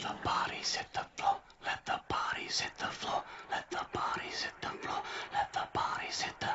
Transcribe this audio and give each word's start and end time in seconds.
the 0.00 0.14
bodies 0.24 0.74
hit 0.76 0.86
the 0.94 1.04
floor. 1.16 1.36
Let 1.66 1.84
the 1.84 2.00
bodies 2.08 2.60
hit 2.60 2.72
the 2.78 2.86
floor. 2.86 3.22
Let 3.50 3.70
the 3.70 3.84
bodies 3.92 4.42
hit 4.42 4.52
the 4.62 4.68
floor. 4.68 5.02
Let 5.32 5.52
the 5.52 5.68
bodies 5.74 6.20
hit 6.22 6.40
the 6.40 6.48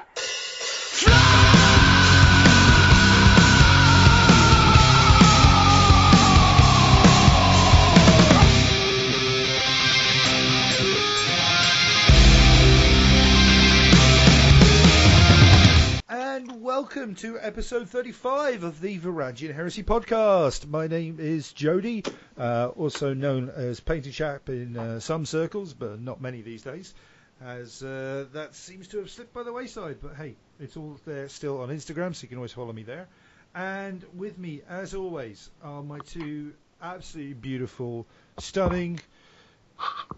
And 16.35 16.61
welcome 16.61 17.15
to 17.15 17.39
episode 17.39 17.89
35 17.89 18.63
of 18.63 18.81
the 18.81 18.99
Varangian 18.99 19.53
Heresy 19.53 19.83
podcast. 19.83 20.67
My 20.67 20.87
name 20.87 21.17
is 21.19 21.53
Jody, 21.53 22.03
uh, 22.37 22.69
also 22.75 23.13
known 23.13 23.49
as 23.49 23.79
Painting 23.79 24.11
Chap 24.11 24.49
in 24.49 24.77
uh, 24.77 24.99
some 24.99 25.25
circles, 25.25 25.73
but 25.73 25.99
not 25.99 26.21
many 26.21 26.41
these 26.41 26.61
days, 26.61 26.93
as 27.41 27.81
uh, 27.83 28.25
that 28.33 28.55
seems 28.55 28.87
to 28.89 28.97
have 28.97 29.09
slipped 29.09 29.33
by 29.33 29.43
the 29.43 29.53
wayside. 29.53 29.97
But 30.01 30.15
hey, 30.15 30.35
it's 30.59 30.77
all 30.77 30.97
there 31.05 31.29
still 31.29 31.61
on 31.61 31.69
Instagram, 31.69 32.15
so 32.15 32.23
you 32.23 32.29
can 32.29 32.37
always 32.37 32.53
follow 32.53 32.73
me 32.73 32.83
there. 32.83 33.07
And 33.53 34.03
with 34.13 34.37
me, 34.37 34.61
as 34.69 34.93
always, 34.93 35.49
are 35.63 35.81
my 35.81 35.99
two 35.99 36.53
absolutely 36.81 37.33
beautiful, 37.33 38.05
stunning, 38.39 38.99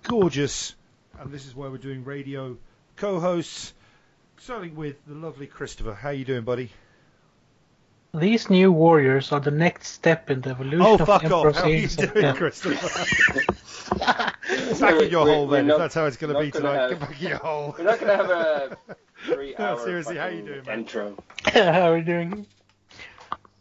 gorgeous, 0.04 0.76
and 1.20 1.32
this 1.32 1.46
is 1.46 1.56
why 1.56 1.68
we're 1.68 1.78
doing 1.78 2.04
radio 2.04 2.58
co-hosts. 2.96 3.74
Starting 4.40 4.76
with 4.76 4.96
the 5.08 5.16
lovely 5.16 5.48
Christopher. 5.48 5.96
How 5.96 6.12
you 6.12 6.24
doing, 6.24 6.44
buddy? 6.44 6.72
These 8.14 8.50
new 8.50 8.72
warriors 8.72 9.32
are 9.32 9.40
the 9.40 9.52
next 9.52 9.90
step 9.90 10.30
in 10.30 10.42
the 10.42 10.52
evolution 10.52 10.82
Oh, 10.82 10.96
of 10.96 11.06
fuck 11.06 11.24
Emperor 11.24 11.50
off. 11.50 11.56
How 11.58 11.64
are 11.64 11.70
you 11.70 11.88
doing, 11.88 12.36
Christopher? 12.36 13.06
back 14.00 15.02
in 15.02 15.10
your 15.12 15.24
We're- 15.24 15.36
hole 15.36 15.48
we're 15.48 15.58
then, 15.58 15.68
not- 15.68 15.78
that's 15.78 15.94
how 15.96 16.06
it's 16.06 16.18
going 16.18 16.34
to 16.34 16.40
be 16.40 16.52
tonight. 16.52 16.78
have- 16.78 16.90
Get 16.92 17.00
back 17.00 17.22
in 17.22 17.28
your 17.28 17.38
hole. 17.38 17.76
We're 17.78 17.84
not 17.84 18.00
gonna 18.00 18.16
have 18.16 18.30
a 18.30 18.78
three-hour 19.26 19.76
No, 19.78 19.86
seriously, 19.86 20.18
how 20.18 20.28
you 20.28 20.42
doing, 20.44 20.66
man? 20.66 20.80
intro. 20.80 21.18
How 21.46 21.92
are 21.92 21.98
you 21.98 22.04
doing? 22.04 22.46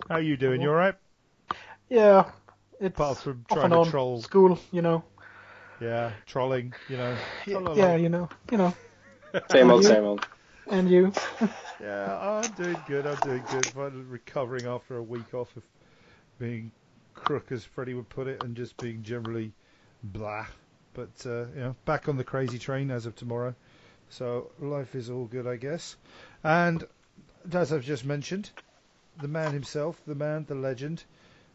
How 0.08 0.16
are 0.16 0.20
you 0.20 0.36
doing? 0.36 0.60
You 0.60 0.68
mm-hmm. 0.68 0.76
alright? 0.76 0.94
Yeah, 1.88 2.30
it's 2.80 2.94
Apart 2.94 3.18
from 3.18 3.44
off 3.50 3.56
trying 3.56 3.64
and 3.66 3.72
to 3.74 3.78
on 3.78 3.90
troll. 3.90 4.22
school, 4.22 4.58
you 4.72 4.82
know. 4.82 5.04
Yeah, 5.80 6.12
trolling, 6.24 6.72
you 6.88 6.96
know. 6.96 7.16
Yeah, 7.46 7.74
yeah, 7.74 7.96
you 7.96 8.08
know, 8.08 8.28
you 8.50 8.58
know. 8.58 8.74
Same 9.50 9.70
old, 9.70 9.84
same 9.84 10.04
old. 10.04 10.26
And 10.68 10.90
you? 10.90 11.12
Yeah, 11.80 12.18
I'm 12.18 12.52
doing 12.52 12.76
good. 12.86 13.06
I'm 13.06 13.16
doing 13.16 13.42
good. 13.50 13.66
Finally 13.66 14.02
recovering 14.04 14.66
after 14.66 14.96
a 14.96 15.02
week 15.02 15.34
off 15.34 15.54
of 15.56 15.62
being 16.38 16.72
crook, 17.14 17.52
as 17.52 17.64
Freddie 17.64 17.94
would 17.94 18.08
put 18.08 18.26
it, 18.26 18.42
and 18.42 18.56
just 18.56 18.78
being 18.80 19.02
generally 19.02 19.52
blah. 20.02 20.46
But 20.94 21.10
uh, 21.26 21.46
you 21.54 21.60
know, 21.60 21.76
back 21.84 22.08
on 22.08 22.16
the 22.16 22.24
crazy 22.24 22.58
train 22.58 22.90
as 22.90 23.06
of 23.06 23.14
tomorrow. 23.14 23.54
So 24.08 24.50
life 24.58 24.94
is 24.94 25.10
all 25.10 25.26
good, 25.26 25.46
I 25.46 25.56
guess. 25.56 25.96
And 26.42 26.84
as 27.52 27.72
I've 27.72 27.84
just 27.84 28.04
mentioned, 28.04 28.50
the 29.20 29.28
man 29.28 29.52
himself, 29.52 30.00
the 30.06 30.14
man, 30.14 30.44
the 30.48 30.54
legend, 30.54 31.04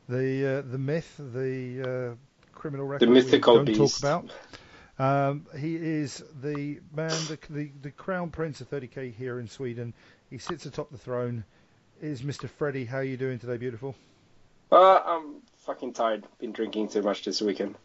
the 0.07 0.59
uh, 0.59 0.71
the 0.71 0.77
myth, 0.77 1.15
the 1.17 1.81
uh, 2.11 2.15
criminal 2.53 2.85
record 2.85 3.09
we 3.09 3.15
mythical 3.15 3.55
don't 3.55 3.65
beast. 3.65 4.01
talk 4.01 4.21
about. 4.21 4.31
Um, 5.01 5.47
he 5.57 5.75
is 5.75 6.23
the 6.43 6.79
man, 6.95 7.09
the, 7.27 7.39
the 7.49 7.71
the 7.81 7.89
crown 7.89 8.29
prince 8.29 8.61
of 8.61 8.69
30k 8.69 9.15
here 9.15 9.39
in 9.39 9.47
Sweden. 9.47 9.95
He 10.29 10.37
sits 10.37 10.67
atop 10.67 10.91
the 10.91 10.97
throne. 10.97 11.43
Is 12.01 12.21
Mr. 12.21 12.47
Freddy? 12.47 12.85
How 12.85 12.97
are 12.97 13.03
you 13.03 13.17
doing 13.17 13.39
today, 13.39 13.57
beautiful? 13.57 13.95
Uh, 14.71 14.99
I'm 15.03 15.37
fucking 15.65 15.93
tired. 15.93 16.23
Been 16.39 16.51
drinking 16.51 16.89
too 16.89 17.01
much 17.01 17.25
this 17.25 17.41
weekend. 17.41 17.75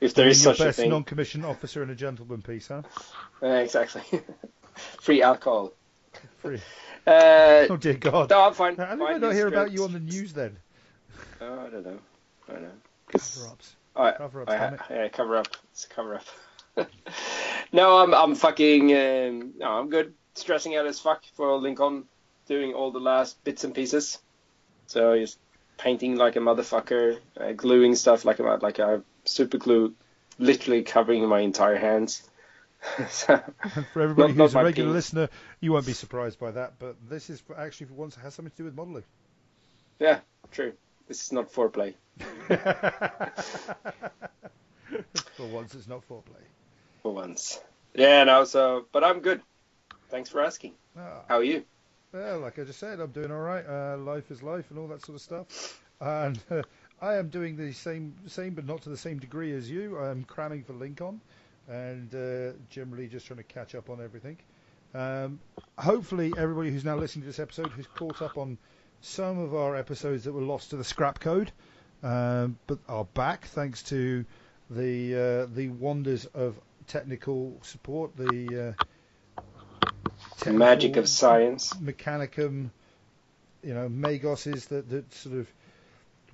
If 0.00 0.14
there 0.14 0.26
is 0.26 0.42
such 0.42 0.58
a 0.60 0.72
thing. 0.72 0.90
non-commissioned 0.90 1.46
officer 1.46 1.82
and 1.82 1.90
a 1.90 1.94
gentleman 1.94 2.42
piece, 2.42 2.68
huh? 2.68 2.82
Uh, 3.42 3.46
exactly. 3.46 4.02
Free 5.00 5.22
alcohol. 5.22 5.72
Free. 6.38 6.60
Uh, 7.06 7.66
Oh 7.68 7.76
dear 7.76 7.92
God! 7.92 8.30
no, 8.30 8.46
I'm 8.46 8.54
fine. 8.54 8.76
How 8.76 8.96
did 8.96 9.02
I 9.06 9.18
not 9.18 9.34
hear 9.34 9.46
about 9.46 9.70
you 9.72 9.84
on 9.84 9.92
the 9.92 10.00
news 10.00 10.32
then? 10.32 10.56
Oh, 11.38 11.60
I 11.66 11.68
don't 11.68 11.84
know. 11.84 11.98
I 12.48 12.52
don't 12.52 12.62
know. 12.62 12.70
'Cause 13.08 13.46
Cover-ups. 13.94 14.50
I, 14.50 14.58
Cover 14.58 14.74
up. 14.76 14.90
I, 14.90 14.94
yeah, 14.94 15.08
cover 15.08 15.36
up. 15.36 15.48
It's 15.72 15.84
a 15.84 15.88
cover 15.88 16.16
up. 16.16 16.24
no, 17.72 17.98
I'm 17.98 18.12
I'm 18.14 18.34
fucking. 18.34 18.92
Um, 18.92 19.52
no, 19.58 19.70
I'm 19.70 19.88
good. 19.90 20.14
Stressing 20.34 20.74
out 20.76 20.86
as 20.86 20.98
fuck 20.98 21.22
for 21.34 21.56
Lincoln, 21.56 22.04
doing 22.46 22.72
all 22.74 22.90
the 22.90 22.98
last 23.00 23.42
bits 23.44 23.62
and 23.64 23.74
pieces. 23.74 24.18
So 24.86 25.16
just 25.18 25.38
painting 25.78 26.16
like 26.16 26.36
a 26.36 26.40
motherfucker, 26.40 27.18
uh, 27.40 27.52
gluing 27.52 27.94
stuff 27.94 28.24
like 28.24 28.40
a 28.40 28.42
like 28.60 28.80
a 28.80 29.02
super 29.24 29.58
glue, 29.58 29.94
literally 30.38 30.82
covering 30.82 31.26
my 31.28 31.40
entire 31.40 31.76
hands. 31.76 32.28
so, 33.08 33.40
for 33.94 34.02
everybody 34.02 34.32
Not- 34.34 34.36
not 34.36 34.44
who's 34.44 34.54
a 34.56 34.62
regular 34.62 34.90
penis. 34.90 35.14
listener, 35.14 35.28
you 35.60 35.72
won't 35.72 35.86
be 35.86 35.94
surprised 35.94 36.38
by 36.38 36.50
that. 36.50 36.74
But 36.78 36.96
this 37.08 37.30
is 37.30 37.42
actually 37.56 37.86
for 37.86 37.94
once 37.94 38.14
has 38.16 38.34
something 38.34 38.50
to 38.50 38.56
do 38.56 38.64
with 38.64 38.74
modelling. 38.74 39.04
yeah, 40.00 40.18
true. 40.50 40.72
This 41.08 41.22
is 41.22 41.32
not 41.32 41.52
foreplay. 41.52 41.94
for 45.36 45.46
once, 45.46 45.74
it's 45.74 45.88
not 45.88 46.08
foreplay. 46.08 46.42
For 47.02 47.12
once. 47.12 47.60
Yeah, 47.94 48.24
no. 48.24 48.44
So, 48.44 48.86
but 48.92 49.04
I'm 49.04 49.20
good. 49.20 49.42
Thanks 50.08 50.30
for 50.30 50.40
asking. 50.40 50.72
Ah. 50.96 51.22
How 51.28 51.36
are 51.36 51.44
you? 51.44 51.64
Well, 52.12 52.40
like 52.40 52.58
I 52.58 52.64
just 52.64 52.78
said, 52.78 53.00
I'm 53.00 53.10
doing 53.10 53.30
all 53.30 53.40
right. 53.40 53.64
Uh, 53.66 53.96
life 53.98 54.30
is 54.30 54.42
life, 54.42 54.70
and 54.70 54.78
all 54.78 54.86
that 54.88 55.04
sort 55.04 55.16
of 55.16 55.22
stuff. 55.22 55.82
And 56.00 56.38
uh, 56.50 56.62
I 57.02 57.16
am 57.16 57.28
doing 57.28 57.56
the 57.56 57.72
same, 57.72 58.14
same, 58.26 58.54
but 58.54 58.66
not 58.66 58.82
to 58.82 58.88
the 58.88 58.96
same 58.96 59.18
degree 59.18 59.52
as 59.52 59.70
you. 59.70 59.98
I'm 59.98 60.24
cramming 60.24 60.62
for 60.62 60.72
Lincoln, 60.72 61.20
and 61.68 62.14
uh, 62.14 62.56
generally 62.70 63.08
just 63.08 63.26
trying 63.26 63.38
to 63.38 63.44
catch 63.44 63.74
up 63.74 63.90
on 63.90 64.00
everything. 64.00 64.38
Um, 64.94 65.40
hopefully, 65.76 66.32
everybody 66.38 66.70
who's 66.70 66.84
now 66.84 66.96
listening 66.96 67.22
to 67.22 67.26
this 67.26 67.40
episode 67.40 67.72
has 67.72 67.86
caught 67.88 68.22
up 68.22 68.38
on 68.38 68.56
some 69.04 69.38
of 69.38 69.54
our 69.54 69.76
episodes 69.76 70.24
that 70.24 70.32
were 70.32 70.40
lost 70.40 70.70
to 70.70 70.76
the 70.76 70.84
scrap 70.84 71.20
code, 71.20 71.52
um, 72.02 72.58
but 72.66 72.78
are 72.88 73.04
back 73.04 73.44
thanks 73.46 73.82
to 73.82 74.24
the 74.70 75.14
uh, 75.14 75.54
the 75.54 75.68
wonders 75.68 76.24
of 76.26 76.58
technical 76.86 77.58
support, 77.62 78.16
the 78.16 78.74
uh, 78.78 78.84
The 80.42 80.52
magic 80.52 80.96
of 80.96 81.08
science. 81.08 81.74
Mechanicum, 81.74 82.70
you 83.62 83.74
know, 83.74 83.88
Magoses 83.88 84.66
that, 84.68 84.88
that 84.88 85.12
sort 85.12 85.36
of 85.36 85.52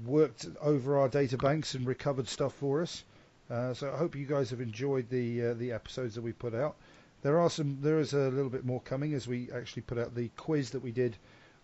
worked 0.07 0.47
over 0.61 0.99
our 0.99 1.09
data 1.09 1.37
banks 1.37 1.75
and 1.75 1.87
recovered 1.87 2.29
stuff 2.29 2.55
for 2.55 2.83
us. 2.83 3.03
Uh, 3.51 3.75
so 3.75 3.93
I 3.93 3.97
hope 3.97 4.15
you 4.15 4.27
guys 4.27 4.51
have 4.51 4.61
enjoyed 4.61 5.11
the 5.11 5.47
uh, 5.47 5.55
the 5.55 5.73
episodes 5.73 6.15
that 6.15 6.23
we 6.23 6.33
put 6.33 6.55
out. 6.55 6.77
There 7.23 7.41
are 7.41 7.51
some, 7.51 7.79
there 7.83 7.99
is 7.99 8.15
a 8.15 8.31
little 8.31 8.49
bit 8.49 8.65
more 8.65 8.81
coming 8.81 9.13
as 9.13 9.27
we 9.27 9.51
actually 9.53 9.83
put 9.83 9.99
out 9.99 10.15
the 10.15 10.31
quiz 10.37 10.71
that 10.71 10.81
we 10.81 10.93
did 10.93 11.17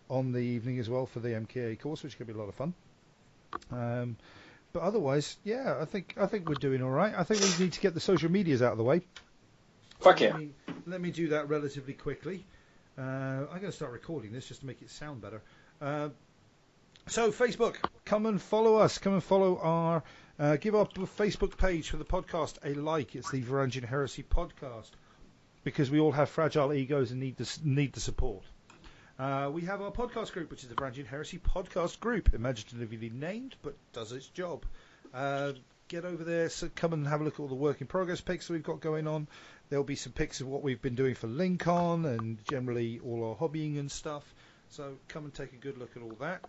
on 0.09 0.31
the 0.31 0.39
evening 0.39 0.79
as 0.79 0.89
well 0.89 1.05
for 1.05 1.19
the 1.19 1.29
MKA 1.29 1.79
course, 1.79 2.03
which 2.03 2.17
could 2.17 2.27
be 2.27 2.33
a 2.33 2.37
lot 2.37 2.49
of 2.49 2.55
fun. 2.55 2.73
Um, 3.71 4.17
but 4.73 4.81
otherwise, 4.81 5.37
yeah, 5.43 5.77
I 5.79 5.85
think 5.85 6.15
I 6.17 6.27
think 6.27 6.47
we're 6.47 6.55
doing 6.55 6.81
all 6.81 6.89
right. 6.89 7.13
I 7.15 7.23
think 7.23 7.41
we 7.41 7.65
need 7.65 7.73
to 7.73 7.81
get 7.81 7.93
the 7.93 7.99
social 7.99 8.29
medias 8.29 8.61
out 8.61 8.71
of 8.71 8.77
the 8.77 8.83
way. 8.83 9.01
Fuck 9.99 10.21
yeah. 10.21 10.31
Let 10.31 10.39
me, 10.39 10.49
let 10.85 11.01
me 11.01 11.11
do 11.11 11.29
that 11.29 11.49
relatively 11.49 11.93
quickly. 11.93 12.45
Uh, 12.97 13.01
I'm 13.01 13.59
going 13.59 13.63
to 13.63 13.71
start 13.71 13.91
recording 13.91 14.31
this 14.31 14.47
just 14.47 14.61
to 14.61 14.65
make 14.65 14.81
it 14.81 14.89
sound 14.89 15.21
better. 15.21 15.41
Uh, 15.81 16.09
so 17.07 17.31
Facebook, 17.31 17.77
come 18.05 18.25
and 18.25 18.41
follow 18.41 18.75
us. 18.75 18.97
Come 18.97 19.13
and 19.13 19.23
follow 19.23 19.57
our, 19.59 20.03
uh, 20.39 20.57
give 20.57 20.75
our 20.75 20.85
Facebook 20.85 21.57
page 21.57 21.89
for 21.89 21.97
the 21.97 22.05
podcast 22.05 22.57
a 22.63 22.73
like. 22.73 23.15
It's 23.15 23.31
the 23.31 23.41
Varangian 23.41 23.85
Heresy 23.85 24.23
podcast 24.23 24.89
because 25.63 25.89
we 25.89 25.99
all 25.99 26.11
have 26.11 26.29
fragile 26.29 26.73
egos 26.73 27.11
and 27.11 27.19
need 27.19 27.37
the 27.37 27.59
need 27.63 27.93
the 27.93 27.99
support. 27.99 28.43
Uh, 29.19 29.49
we 29.51 29.63
have 29.63 29.81
our 29.81 29.91
podcast 29.91 30.31
group, 30.31 30.51
which 30.51 30.63
is 30.63 30.69
the 30.69 30.75
Varangian 30.75 31.07
Heresy 31.07 31.39
podcast 31.39 31.99
group, 31.99 32.33
imaginatively 32.33 33.09
named, 33.09 33.55
but 33.63 33.75
does 33.91 34.11
its 34.11 34.27
job. 34.27 34.63
Uh, 35.13 35.53
get 35.87 36.05
over 36.05 36.23
there, 36.23 36.49
so 36.49 36.69
come 36.75 36.93
and 36.93 37.07
have 37.07 37.21
a 37.21 37.23
look 37.23 37.35
at 37.35 37.39
all 37.39 37.47
the 37.47 37.55
work 37.55 37.81
in 37.81 37.87
progress 37.87 38.21
pics 38.21 38.47
that 38.47 38.53
we've 38.53 38.63
got 38.63 38.79
going 38.79 39.07
on. 39.07 39.27
There'll 39.69 39.85
be 39.85 39.95
some 39.95 40.13
pics 40.13 40.41
of 40.41 40.47
what 40.47 40.61
we've 40.61 40.81
been 40.81 40.95
doing 40.95 41.15
for 41.15 41.27
Lincoln 41.27 42.05
and 42.05 42.37
generally 42.47 42.99
all 43.03 43.29
our 43.29 43.35
hobbying 43.35 43.79
and 43.79 43.89
stuff. 43.89 44.23
So 44.69 44.97
come 45.07 45.25
and 45.25 45.33
take 45.33 45.53
a 45.53 45.57
good 45.57 45.77
look 45.77 45.95
at 45.95 46.03
all 46.03 46.15
that. 46.19 46.43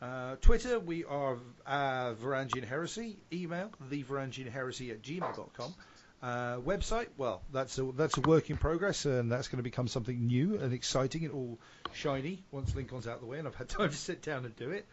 Uh, 0.00 0.36
Twitter, 0.40 0.78
we 0.80 1.04
are 1.04 1.38
uh, 1.66 2.14
Varangian 2.14 2.64
Heresy. 2.64 3.18
Email, 3.32 3.70
thevarangianheresy 3.90 4.90
at 4.90 5.02
gmail.com. 5.02 5.74
Uh, 6.22 6.58
website, 6.58 7.08
well, 7.18 7.42
that's 7.52 7.76
a, 7.78 7.82
that's 7.96 8.16
a 8.16 8.20
work 8.20 8.48
in 8.48 8.56
progress, 8.56 9.06
and 9.06 9.30
that's 9.30 9.48
going 9.48 9.56
to 9.56 9.62
become 9.64 9.88
something 9.88 10.26
new 10.28 10.56
and 10.58 10.72
exciting 10.72 11.24
and 11.24 11.34
all 11.34 11.58
shiny 11.94 12.42
once 12.52 12.74
Lincoln's 12.76 13.08
out 13.08 13.16
of 13.16 13.20
the 13.22 13.26
way 13.26 13.38
and 13.40 13.48
I've 13.48 13.56
had 13.56 13.68
time 13.78 13.90
to 13.90 13.96
sit 13.96 14.22
down 14.22 14.44
and 14.44 14.54
do 14.54 14.70
it. 14.70 14.86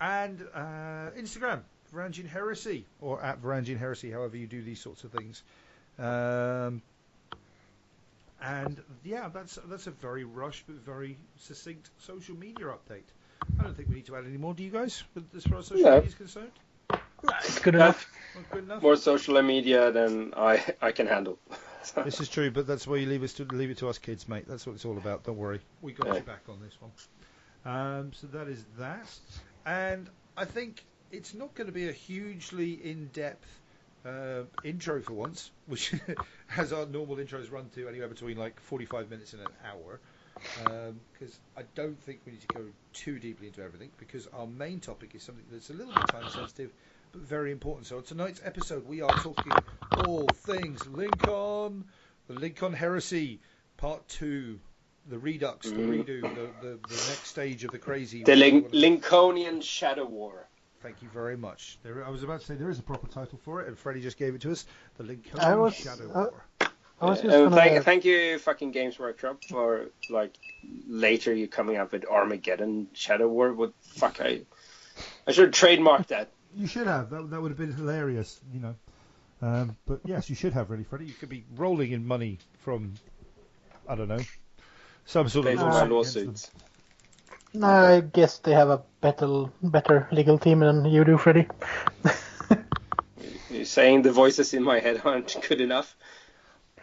And 0.00 0.40
uh, 0.54 1.10
Instagram, 1.18 1.60
Varangian 1.94 2.26
Heresy, 2.26 2.86
or 3.02 3.22
at 3.22 3.42
Varangian 3.42 3.78
Heresy, 3.78 4.10
however 4.10 4.36
you 4.38 4.46
do 4.46 4.62
these 4.62 4.80
sorts 4.80 5.04
of 5.04 5.12
things. 5.12 5.42
Um, 5.98 6.80
and 8.40 8.82
yeah, 9.04 9.28
that's 9.32 9.58
that's 9.68 9.86
a 9.86 9.90
very 9.92 10.24
rushed 10.24 10.64
but 10.66 10.76
very 10.76 11.16
succinct 11.38 11.90
social 11.98 12.34
media 12.36 12.66
update. 12.66 13.04
I 13.60 13.62
don't 13.64 13.76
think 13.76 13.88
we 13.88 13.96
need 13.96 14.06
to 14.06 14.16
add 14.16 14.24
any 14.26 14.38
more. 14.38 14.54
Do 14.54 14.64
you 14.64 14.70
guys, 14.70 15.04
as 15.36 15.44
far 15.44 15.58
as 15.58 15.66
social 15.66 15.84
No. 15.84 15.94
media 15.96 16.08
is 16.08 16.14
concerned? 16.14 16.50
It's 17.24 17.58
good 17.60 17.74
enough. 17.74 18.10
Good 18.50 18.64
enough. 18.64 18.82
More 18.82 18.96
social 18.96 19.40
media 19.42 19.92
than 19.92 20.34
I 20.36 20.62
I 20.80 20.92
can 20.92 21.06
handle. 21.06 21.38
This 22.04 22.20
is 22.20 22.28
true, 22.28 22.50
but 22.52 22.66
that's 22.66 22.86
why 22.86 22.96
you 22.96 23.06
leave 23.06 23.24
us 23.24 23.32
to 23.34 23.44
leave 23.44 23.70
it 23.70 23.78
to 23.78 23.88
us 23.88 23.98
kids, 23.98 24.28
mate. 24.28 24.44
That's 24.46 24.64
what 24.66 24.74
it's 24.76 24.84
all 24.84 24.96
about. 24.96 25.24
Don't 25.24 25.36
worry, 25.36 25.60
we 25.80 25.92
got 25.92 26.06
Yeah. 26.06 26.14
you 26.18 26.22
back 26.22 26.42
on 26.48 26.60
this 26.60 26.76
one. 26.80 26.92
Um, 27.64 28.12
so 28.12 28.28
that 28.28 28.48
is 28.48 28.64
that, 28.78 29.08
and 29.66 30.08
I 30.36 30.44
think 30.44 30.84
it's 31.10 31.34
not 31.34 31.54
going 31.54 31.66
to 31.66 31.72
be 31.72 31.88
a 31.88 31.92
hugely 31.92 32.72
in-depth 32.72 33.60
uh, 34.04 34.42
intro 34.62 35.00
for 35.02 35.12
once, 35.14 35.50
which 35.66 35.92
as 36.56 36.72
our 36.72 36.86
normal 36.86 37.16
intros 37.16 37.50
run 37.50 37.68
to 37.70 37.88
anywhere 37.88 38.08
between 38.08 38.36
like 38.36 38.60
45 38.60 39.10
minutes 39.10 39.32
and 39.32 39.42
an 39.42 39.48
hour. 39.64 40.00
Because 41.12 41.38
I 41.56 41.62
don't 41.74 42.00
think 42.02 42.20
we 42.26 42.32
need 42.32 42.42
to 42.42 42.48
go 42.48 42.64
too 42.92 43.18
deeply 43.18 43.46
into 43.48 43.62
everything, 43.62 43.90
because 43.96 44.26
our 44.28 44.46
main 44.46 44.80
topic 44.80 45.14
is 45.14 45.22
something 45.22 45.44
that's 45.50 45.70
a 45.70 45.74
little 45.74 45.92
bit 45.92 46.06
time 46.08 46.28
sensitive, 46.28 46.72
but 47.12 47.20
very 47.22 47.52
important. 47.52 47.86
So 47.86 47.98
on 47.98 48.02
tonight's 48.02 48.40
episode, 48.44 48.86
we 48.86 49.00
are 49.02 49.10
talking 49.10 49.52
all 50.06 50.26
things 50.34 50.86
Lincoln, 50.88 51.84
the 52.26 52.34
Lincoln 52.34 52.72
Heresy, 52.72 53.40
Part 53.76 54.06
Two, 54.08 54.58
the 55.08 55.18
Redux, 55.18 55.68
the 55.70 55.76
Mhm. 55.76 56.04
redo, 56.04 56.22
the, 56.22 56.50
the, 56.66 56.68
the 56.88 56.94
next 57.08 57.26
stage 57.26 57.64
of 57.64 57.70
the 57.72 57.78
crazy. 57.78 58.22
The 58.22 58.36
Lin- 58.36 58.68
Lincolnian 58.72 59.60
Shadow 59.60 60.04
War. 60.04 60.46
Thank 60.80 61.00
you 61.02 61.08
very 61.10 61.36
much. 61.36 61.78
There, 61.84 62.04
I 62.04 62.10
was 62.10 62.22
about 62.24 62.40
to 62.40 62.46
say 62.46 62.54
there 62.54 62.70
is 62.70 62.78
a 62.78 62.82
proper 62.82 63.06
title 63.06 63.38
for 63.44 63.60
it, 63.62 63.68
and 63.68 63.78
Freddie 63.78 64.00
just 64.00 64.18
gave 64.18 64.34
it 64.34 64.40
to 64.42 64.50
us. 64.52 64.64
The 64.96 65.04
Lincoln 65.04 65.38
I 65.38 65.54
was- 65.54 65.74
Shadow 65.74 66.10
uh, 66.10 66.14
War. 66.30 66.44
I 67.00 67.06
was 67.06 67.20
just 67.20 67.34
and 67.34 67.50
gonna. 67.50 67.56
thank, 67.56 67.84
thank 67.84 68.04
you, 68.04 68.38
fucking 68.38 68.70
Games 68.70 68.96
Workshop, 68.96 69.42
for 69.48 69.86
like 70.08 70.34
later 70.86 71.34
you 71.34 71.48
coming 71.48 71.76
up 71.76 71.90
with 71.90 72.04
Armageddon 72.04 72.86
Shadow 72.92 73.26
War. 73.26 73.52
What 73.52 73.72
fuck 73.80 74.20
I? 74.20 74.42
I 75.26 75.32
should 75.32 75.52
trademark 75.52 76.06
that. 76.08 76.28
You 76.56 76.66
should 76.66 76.86
have. 76.86 77.10
That, 77.10 77.30
that 77.30 77.40
would 77.40 77.50
have 77.50 77.58
been 77.58 77.72
hilarious, 77.72 78.40
you 78.52 78.60
know. 78.60 78.74
Um, 79.40 79.76
but 79.86 80.00
yes, 80.04 80.30
you 80.30 80.36
should 80.36 80.52
have, 80.52 80.70
really, 80.70 80.84
Freddie. 80.84 81.06
You 81.06 81.14
could 81.14 81.28
be 81.28 81.44
rolling 81.56 81.92
in 81.92 82.06
money 82.06 82.38
from, 82.60 82.94
I 83.88 83.94
don't 83.96 84.08
know, 84.08 84.20
some 85.04 85.28
sort 85.28 85.46
of 85.48 85.54
for 85.58 85.60
Uh, 85.64 85.68
my 85.68 85.84
lawsuit 85.84 86.26
lawsuits. 86.26 86.50
No, 87.54 87.66
I 87.66 88.00
guess 88.00 88.38
they 88.38 88.52
have 88.52 88.70
a 88.70 88.82
better 89.00 89.44
better 89.62 90.08
legal 90.10 90.38
team 90.38 90.60
than 90.60 90.84
you 90.86 91.04
do, 91.04 91.18
Freddy. 91.18 91.46
You're 93.50 93.64
saying 93.64 94.02
the 94.02 94.12
voices 94.12 94.54
in 94.54 94.62
my 94.62 94.78
head 94.78 95.02
aren't 95.04 95.36
good 95.48 95.60
enough. 95.60 95.94
Uh, 96.78 96.82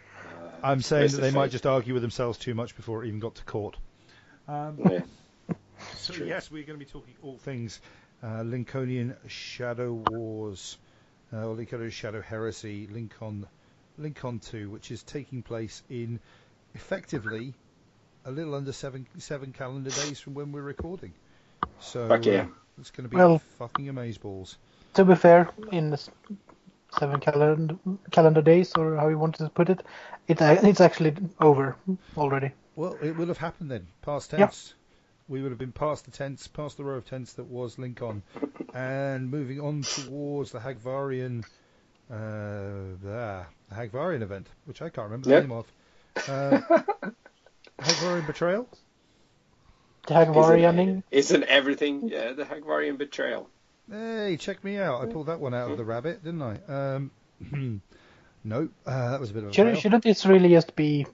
I'm 0.62 0.82
saying 0.82 1.10
that 1.12 1.20
they 1.20 1.30
might 1.32 1.50
just 1.50 1.66
argue 1.66 1.94
with 1.94 2.02
themselves 2.02 2.38
too 2.38 2.54
much 2.54 2.76
before 2.76 3.02
it 3.02 3.08
even 3.08 3.20
got 3.20 3.34
to 3.36 3.44
court. 3.44 3.76
Um, 4.46 4.78
Yeah. 4.88 5.00
so 5.96 6.12
true. 6.12 6.26
yes, 6.26 6.50
we're 6.50 6.64
going 6.64 6.78
to 6.78 6.84
be 6.84 6.90
talking 6.90 7.14
all 7.22 7.38
things 7.38 7.80
uh, 7.84 7.86
Lincolnian 8.22 9.16
Shadow 9.26 9.92
Wars, 10.10 10.78
uh, 11.32 11.46
or 11.46 11.54
Lincolnian 11.54 11.90
Shadow 11.90 12.20
Heresy, 12.20 12.86
Lincoln, 12.90 13.46
Lincoln 13.98 14.38
2, 14.38 14.70
which 14.70 14.90
is 14.90 15.02
taking 15.02 15.42
place 15.42 15.82
in 15.90 16.20
effectively 16.74 17.54
a 18.26 18.30
little 18.30 18.54
under 18.54 18.72
seven 18.72 19.06
seven 19.18 19.52
calendar 19.52 19.90
days 19.90 20.20
from 20.20 20.34
when 20.34 20.52
we're 20.52 20.60
recording. 20.62 21.12
So 21.80 22.08
Fuck 22.08 22.26
yeah. 22.26 22.42
uh, 22.42 22.46
it's 22.78 22.90
going 22.90 23.04
to 23.04 23.10
be 23.10 23.16
Well- 23.16 23.38
fucking 23.58 23.86
amazeballs. 23.86 24.56
To 24.94 25.04
be 25.04 25.14
fair, 25.14 25.48
in 25.70 25.90
the 25.90 26.08
seven 26.98 27.20
calendar 27.20 27.76
calendar 28.10 28.42
days, 28.42 28.74
or 28.74 28.96
how 28.96 29.08
you 29.08 29.18
wanted 29.18 29.44
to 29.44 29.50
put 29.50 29.70
it, 29.70 29.82
it 30.28 30.38
it's 30.40 30.80
actually 30.80 31.14
over 31.40 31.76
already. 32.16 32.50
Well, 32.76 32.96
it 33.00 33.16
will 33.16 33.26
have 33.28 33.38
happened 33.38 33.70
then, 33.70 33.86
past 34.02 34.32
Yeah. 34.32 34.38
tense. 34.46 34.74
We 35.30 35.42
would 35.42 35.52
have 35.52 35.58
been 35.58 35.70
past 35.70 36.06
the 36.06 36.10
tense, 36.10 36.48
past 36.48 36.76
the 36.76 36.82
row 36.82 36.96
of 36.96 37.06
tents 37.06 37.34
that 37.34 37.44
was 37.44 37.78
Lincoln, 37.78 38.24
and 38.74 39.30
moving 39.30 39.60
on 39.60 39.82
towards 39.82 40.50
the 40.50 40.58
Hagvarian, 40.58 41.44
uh, 42.10 42.14
ah, 43.08 43.46
the 43.68 43.74
Hagvarian 43.74 44.22
event, 44.22 44.48
which 44.64 44.82
I 44.82 44.88
can't 44.88 45.04
remember 45.08 45.30
Yeah. 45.30 45.36
the 45.40 45.46
name 45.46 45.52
of. 45.56 45.72
Uh, 46.28 46.82
Hagvarian 47.78 48.26
Betrayal? 48.26 48.68
The 50.08 50.14
Hagvarianing. 50.14 51.04
Isn't, 51.12 51.36
isn't 51.36 51.44
everything? 51.44 52.08
Yeah, 52.08 52.32
the 52.32 52.42
Hagvarian 52.44 52.98
betrayal. 52.98 53.48
Hey, 53.88 54.36
check 54.36 54.64
me 54.64 54.78
out. 54.78 55.00
I 55.00 55.06
pulled 55.12 55.26
that 55.28 55.38
one 55.38 55.54
out 55.54 55.70
of 55.70 55.76
the 55.78 55.84
rabbit, 55.84 56.24
didn't 56.24 56.42
I? 56.42 56.56
Um, 56.68 57.10
no, 58.44 58.68
uh, 58.84 59.10
that 59.12 59.20
was 59.20 59.30
a 59.30 59.34
bit 59.34 59.44
of 59.44 59.50
a 59.50 59.52
Should, 59.52 59.66
fail. 59.68 59.76
shouldn't 59.76 60.02
this 60.02 60.26
really 60.26 60.48
just 60.48 60.74
be 60.74 61.06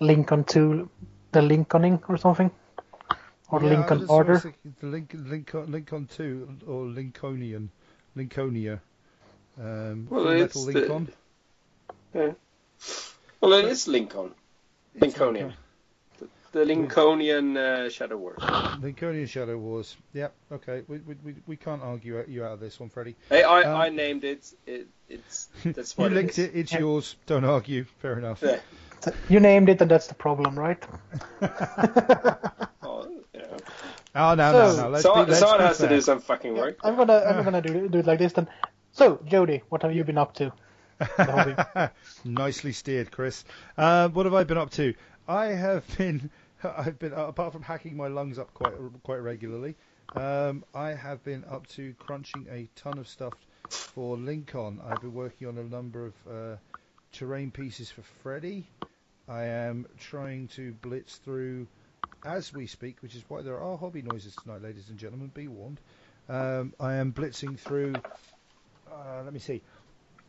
Lincoln 0.00 0.42
to 0.44 0.88
the 1.30 1.42
Lincolning 1.42 2.02
or 2.08 2.16
something? 2.16 2.50
Or 3.50 3.62
Yeah, 3.62 3.70
Lincoln 3.70 3.98
that's 3.98 4.10
what 4.10 4.26
I 4.26 4.30
was 4.32 4.44
Order? 4.44 4.54
The 4.80 4.86
Lincoln, 4.86 5.30
Lincoln, 5.30 5.72
Lincoln 5.72 6.06
2 6.06 6.48
or 6.66 6.84
Lincolnian, 6.86 7.70
Lincolnia. 8.16 8.80
Um, 9.60 10.06
Well, 10.10 10.24
Full 10.24 10.28
it's 10.32 10.56
Metal 10.56 10.64
the- 10.64 10.78
Lincoln. 12.14 12.36
Well, 13.40 13.52
it 13.54 13.64
is 13.66 13.88
Lincoln. 13.88 14.34
It's 14.94 15.02
Lincolnian. 15.02 15.52
The 16.52 16.64
Lincolnian 16.64 17.56
uh, 17.56 17.88
Shadow 17.88 18.16
War. 18.16 18.34
Lincolnian 18.82 19.26
Shadow 19.26 19.56
Wars. 19.56 19.96
Yeah. 20.12 20.28
Okay. 20.50 20.82
We, 20.88 20.98
we, 20.98 21.14
we, 21.24 21.34
we 21.46 21.56
can't 21.56 21.80
argue 21.82 22.24
you 22.26 22.44
out 22.44 22.52
of 22.54 22.60
this 22.60 22.80
one, 22.80 22.88
Freddie. 22.90 23.14
Hey, 23.28 23.44
I, 23.44 23.62
Um, 23.62 23.80
I 23.80 23.88
named 23.88 24.24
it. 24.24 24.52
It 24.66 24.88
it's 25.08 25.48
that's 25.64 25.96
you 25.96 26.02
what 26.02 26.12
linked 26.12 26.38
it. 26.40 26.52
it. 26.54 26.58
It's 26.58 26.72
yours. 26.72 27.14
Don't 27.26 27.44
argue. 27.44 27.84
Fair 28.02 28.18
enough. 28.18 28.42
Yeah. 28.42 28.58
You 29.28 29.38
named 29.40 29.68
it, 29.68 29.80
and 29.80 29.88
that's 29.90 30.08
the 30.08 30.14
problem, 30.14 30.58
right? 30.58 30.82
Oh, 34.14 34.30
you 34.30 34.36
know. 34.36 34.52
No, 34.52 34.58
no, 34.58 34.72
So- 34.74 34.82
no. 34.82 34.88
Let's 34.90 35.02
someone 35.02 35.24
be, 35.26 35.30
let's 35.30 35.40
someone 35.40 35.58
be 35.58 35.64
has 35.64 35.78
to 35.78 35.88
do 35.88 36.00
some 36.00 36.20
fucking 36.20 36.54
work. 36.54 36.78
I'm 36.82 36.96
gonna 36.96 37.18
I'm 37.18 37.44
gonna 37.44 37.62
do 37.62 37.88
do 37.88 37.98
it 37.98 38.06
like 38.06 38.18
this 38.18 38.32
then. 38.32 38.48
So, 38.92 39.20
Jody, 39.24 39.62
what 39.68 39.82
have 39.82 39.94
you 39.94 40.02
been 40.04 40.18
up 40.18 40.34
to? 40.34 40.52
Nicely 42.24 42.72
steered, 42.72 43.10
Chris. 43.10 43.44
Uh, 43.78 44.08
what 44.08 44.26
have 44.26 44.34
I 44.34 44.44
been 44.44 44.58
up 44.58 44.70
to? 44.72 44.94
I 45.28 45.46
have 45.46 45.84
been, 45.96 46.28
I've 46.64 46.98
been 46.98 47.12
uh, 47.14 47.26
apart 47.28 47.52
from 47.52 47.62
hacking 47.62 47.96
my 47.96 48.08
lungs 48.08 48.38
up 48.38 48.52
quite 48.54 48.74
quite 49.02 49.18
regularly. 49.22 49.76
Um, 50.16 50.64
I 50.74 50.90
have 50.90 51.22
been 51.24 51.44
up 51.48 51.66
to 51.68 51.94
crunching 51.98 52.46
a 52.50 52.68
ton 52.74 52.98
of 52.98 53.08
stuff 53.08 53.34
for 53.68 54.16
Lincoln. 54.16 54.80
I've 54.84 55.00
been 55.00 55.14
working 55.14 55.46
on 55.48 55.56
a 55.58 55.62
number 55.62 56.06
of 56.06 56.14
uh, 56.28 56.56
terrain 57.12 57.50
pieces 57.52 57.90
for 57.90 58.02
Freddy. 58.02 58.66
I 59.28 59.44
am 59.44 59.86
trying 59.98 60.48
to 60.56 60.72
blitz 60.82 61.16
through 61.16 61.68
as 62.24 62.52
we 62.52 62.66
speak, 62.66 63.02
which 63.02 63.14
is 63.14 63.24
why 63.28 63.42
there 63.42 63.60
are 63.60 63.76
hobby 63.76 64.02
noises 64.02 64.36
tonight, 64.36 64.62
ladies 64.62 64.88
and 64.88 64.98
gentlemen. 64.98 65.30
Be 65.32 65.48
warned. 65.48 65.80
Um, 66.28 66.74
I 66.78 66.94
am 66.94 67.12
blitzing 67.12 67.58
through. 67.58 67.94
Uh, 68.90 69.22
let 69.24 69.32
me 69.32 69.40
see 69.40 69.62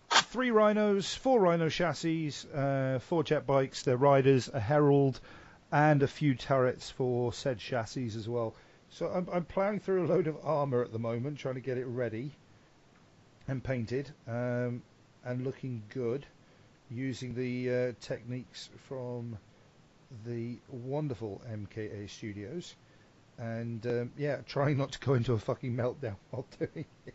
three 0.09 0.51
rhinos, 0.51 1.13
four 1.13 1.39
rhino 1.39 1.69
chassis, 1.69 2.33
uh, 2.53 2.99
four 2.99 3.23
jet 3.23 3.45
bikes, 3.45 3.83
their 3.83 3.97
riders, 3.97 4.49
a 4.53 4.59
herald, 4.59 5.19
and 5.71 6.03
a 6.03 6.07
few 6.07 6.35
turrets 6.35 6.89
for 6.89 7.33
said 7.33 7.59
chassis 7.59 8.07
as 8.07 8.27
well. 8.27 8.55
So 8.89 9.07
I'm, 9.07 9.27
I'm 9.31 9.45
ploughing 9.45 9.79
through 9.79 10.05
a 10.05 10.07
load 10.07 10.27
of 10.27 10.37
armour 10.43 10.83
at 10.83 10.91
the 10.91 10.99
moment, 10.99 11.37
trying 11.37 11.55
to 11.55 11.61
get 11.61 11.77
it 11.77 11.85
ready 11.85 12.31
and 13.47 13.63
painted 13.63 14.09
um, 14.27 14.81
and 15.23 15.43
looking 15.43 15.83
good, 15.89 16.25
using 16.89 17.35
the 17.35 17.69
uh, 17.69 17.91
techniques 18.01 18.69
from 18.87 19.37
the 20.25 20.57
wonderful 20.69 21.41
MKA 21.49 22.09
Studios. 22.09 22.75
And 23.37 23.85
um, 23.87 24.11
yeah, 24.17 24.37
trying 24.45 24.77
not 24.77 24.91
to 24.93 24.99
go 24.99 25.13
into 25.13 25.33
a 25.33 25.39
fucking 25.39 25.75
meltdown 25.75 26.15
while 26.29 26.45
doing 26.59 26.85
it. 27.05 27.13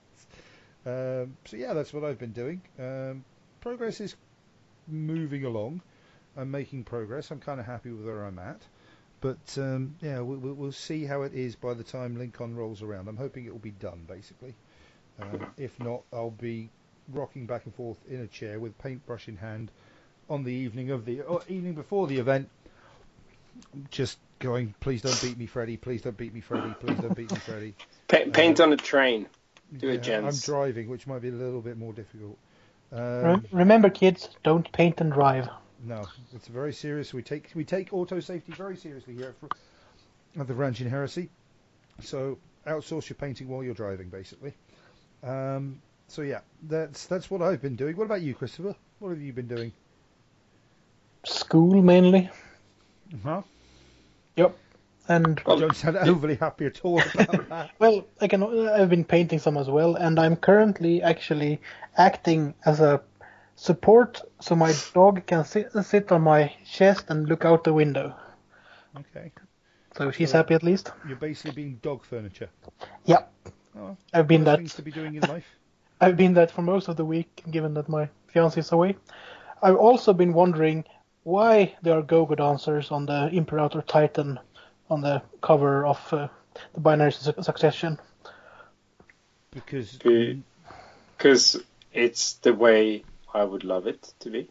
Um, 0.84 1.36
so 1.44 1.56
yeah, 1.56 1.74
that's 1.74 1.92
what 1.92 2.04
I've 2.04 2.18
been 2.18 2.32
doing. 2.32 2.62
Um, 2.78 3.24
progress 3.60 4.00
is 4.00 4.16
moving 4.88 5.44
along. 5.44 5.82
I'm 6.36 6.50
making 6.50 6.84
progress. 6.84 7.30
I'm 7.30 7.40
kind 7.40 7.60
of 7.60 7.66
happy 7.66 7.90
with 7.90 8.04
where 8.04 8.24
I'm 8.24 8.38
at. 8.38 8.60
But 9.20 9.58
um, 9.58 9.96
yeah, 10.00 10.20
we, 10.20 10.36
we'll 10.36 10.72
see 10.72 11.04
how 11.04 11.22
it 11.22 11.34
is 11.34 11.56
by 11.56 11.74
the 11.74 11.82
time 11.82 12.16
Lincoln 12.16 12.54
rolls 12.54 12.82
around. 12.82 13.08
I'm 13.08 13.16
hoping 13.16 13.46
it 13.46 13.52
will 13.52 13.58
be 13.58 13.70
done, 13.70 14.04
basically. 14.06 14.54
Um, 15.20 15.46
if 15.56 15.78
not, 15.80 16.02
I'll 16.12 16.30
be 16.30 16.68
rocking 17.08 17.46
back 17.46 17.64
and 17.64 17.74
forth 17.74 17.98
in 18.08 18.20
a 18.20 18.26
chair 18.26 18.60
with 18.60 18.76
paintbrush 18.78 19.28
in 19.28 19.36
hand 19.36 19.70
on 20.28 20.44
the 20.44 20.52
evening 20.52 20.90
of 20.90 21.04
the 21.04 21.22
or 21.22 21.40
evening 21.48 21.74
before 21.74 22.06
the 22.06 22.18
event, 22.18 22.48
just 23.90 24.18
going, 24.38 24.74
"Please 24.80 25.02
don't 25.02 25.20
beat 25.22 25.38
me, 25.38 25.46
Freddy. 25.46 25.76
Please 25.76 26.02
don't 26.02 26.16
beat 26.16 26.34
me, 26.34 26.40
Freddy. 26.40 26.74
Please 26.80 26.98
don't 26.98 27.16
beat 27.16 27.30
me, 27.30 27.38
Freddy." 27.38 27.74
Pa- 28.08 28.30
paint 28.32 28.60
on 28.60 28.72
a 28.72 28.76
train. 28.76 29.26
Do 29.76 29.88
it, 29.88 30.06
Yeah, 30.06 30.18
I'm 30.18 30.36
driving, 30.36 30.88
which 30.88 31.06
might 31.06 31.22
be 31.22 31.28
a 31.28 31.32
little 31.32 31.60
bit 31.60 31.76
more 31.76 31.92
difficult. 31.92 32.38
Um, 32.92 33.44
remember, 33.50 33.90
kids, 33.90 34.28
don't 34.44 34.70
paint 34.72 35.00
and 35.00 35.12
drive. 35.12 35.48
no, 35.82 36.06
it's 36.32 36.46
very 36.46 36.72
serious. 36.72 37.12
We 37.12 37.22
take 37.22 37.50
we 37.54 37.64
take 37.64 37.92
auto 37.92 38.20
safety 38.20 38.52
very 38.52 38.76
seriously 38.76 39.14
here 39.14 39.34
at, 39.42 40.40
at 40.40 40.46
the 40.46 40.54
Ranch 40.54 40.80
in 40.80 40.88
Heresy. 40.88 41.28
So 42.00 42.38
outsource 42.66 43.08
your 43.08 43.16
painting 43.16 43.48
while 43.48 43.64
you're 43.64 43.74
driving, 43.74 44.08
basically. 44.08 44.54
Um, 45.24 45.80
so 46.06 46.22
yeah, 46.22 46.40
that's 46.68 47.06
that's 47.06 47.28
what 47.28 47.42
I've 47.42 47.60
been 47.60 47.74
doing. 47.74 47.96
What 47.96 48.04
about 48.04 48.22
you, 48.22 48.34
Christopher? 48.34 48.76
What 49.00 49.08
have 49.08 49.20
you 49.20 49.32
been 49.32 49.48
doing? 49.48 49.72
School 51.24 51.82
mainly. 51.82 52.30
Huh? 53.22 53.42
Yep. 54.36 54.56
and 55.08 55.40
You 55.46 55.60
don't 55.60 55.76
sound 55.76 55.96
overly 55.96 56.34
happy 56.36 56.66
at 56.66 56.80
all 56.84 57.00
about 57.14 57.48
that. 57.48 57.70
well, 57.78 58.04
I 58.20 58.28
can. 58.28 58.42
I've 58.68 58.90
been 58.90 59.04
painting 59.04 59.38
some 59.38 59.56
as 59.56 59.68
well, 59.68 59.94
and 59.96 60.18
I'm 60.18 60.36
currently 60.36 61.02
actually 61.02 61.60
acting 61.96 62.54
as 62.64 62.80
a 62.80 63.00
support, 63.54 64.20
so 64.40 64.54
my 64.54 64.74
dog 64.94 65.24
can 65.26 65.44
sit 65.44 65.72
sit 65.84 66.12
on 66.12 66.22
my 66.22 66.52
chest 66.70 67.06
and 67.08 67.28
look 67.28 67.44
out 67.44 67.64
the 67.64 67.72
window. 67.72 68.14
Okay. 68.98 69.32
So 69.96 70.10
she's 70.10 70.30
So- 70.32 70.38
happy 70.38 70.54
at 70.54 70.62
least. 70.62 70.92
You're 71.08 71.16
basically 71.16 71.52
being 71.52 71.78
dog 71.82 72.04
furniture. 72.04 72.50
Yeah, 73.04 73.22
Oh, 73.78 73.96
I've 74.12 74.26
been 74.28 74.44
that. 74.44 74.58
things 74.58 74.74
to 74.74 74.82
be 74.82 74.90
doing 74.90 75.14
in 75.14 75.22
life. 75.22 75.46
I've 76.00 76.16
been 76.16 76.34
that 76.34 76.50
for 76.50 76.60
most 76.62 76.88
of 76.88 76.96
the 76.96 77.04
week, 77.04 77.42
given 77.50 77.72
that 77.74 77.88
my 77.88 78.08
fiance 78.28 78.60
is 78.60 78.72
away. 78.72 78.96
I've 79.62 79.76
also 79.76 80.12
been 80.12 80.34
wondering 80.34 80.84
why 81.26 81.74
there 81.82 81.98
are 81.98 82.02
go-go 82.02 82.36
dancers 82.36 82.92
on 82.92 83.04
the 83.06 83.28
Imperator 83.32 83.82
Titan 83.82 84.38
on 84.88 85.00
the 85.00 85.20
cover 85.42 85.84
of 85.84 85.98
uh, 86.12 86.28
the 86.74 86.80
Binary 86.80 87.10
Su- 87.10 87.34
Succession. 87.42 87.98
Because 89.50 89.98
Because 91.18 91.60
it's 91.92 92.34
the 92.34 92.54
way 92.54 93.02
I 93.34 93.42
would 93.42 93.64
love 93.64 93.88
it 93.88 94.12
to 94.20 94.30
be. 94.30 94.48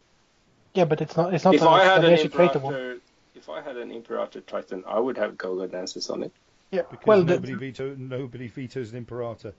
Yeah, 0.73 0.83
but 0.83 0.99
it's 0.99 1.15
not. 1.15 1.33
It's 1.33 1.45
not 1.45 1.55
if 1.55 1.61
an 1.61 1.67
I 1.69 1.83
had 1.85 2.03
an 2.03 2.11
actually 2.13 2.29
one. 2.59 2.73
Imperator, 2.73 2.97
if 3.35 3.49
I 3.49 3.61
had 3.61 3.77
an 3.77 3.91
Imperator 3.91 4.41
Titan, 4.41 4.83
I 4.85 4.99
would 4.99 5.17
have 5.17 5.37
go-go 5.37 5.67
dances 5.67 6.09
on 6.09 6.23
it. 6.23 6.33
Yeah. 6.71 6.81
because 6.91 7.07
Well, 7.07 7.23
the- 7.23 7.35
nobody 7.35 7.53
veto 7.53 7.95
nobody 7.97 8.47
vetoes 8.47 8.91
an 8.91 8.97
imperator. 8.97 9.53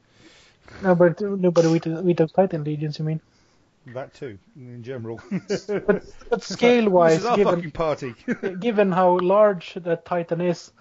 no, 0.82 0.94
but 0.94 1.18
nobody 1.22 1.68
with 1.68 1.86
with 1.86 2.18
those 2.18 2.32
Titan 2.32 2.62
legions. 2.64 2.98
You 2.98 3.06
mean? 3.06 3.20
That 3.94 4.14
too, 4.14 4.38
in 4.56 4.82
general. 4.82 5.20
But, 5.48 6.04
but 6.30 6.42
scale-wise, 6.42 7.22
this 7.22 7.22
is 7.22 7.26
our 7.26 7.36
given 7.36 7.70
party. 7.70 8.14
given 8.60 8.90
how 8.90 9.18
large 9.18 9.74
that 9.74 10.04
Titan 10.04 10.40
is, 10.40 10.72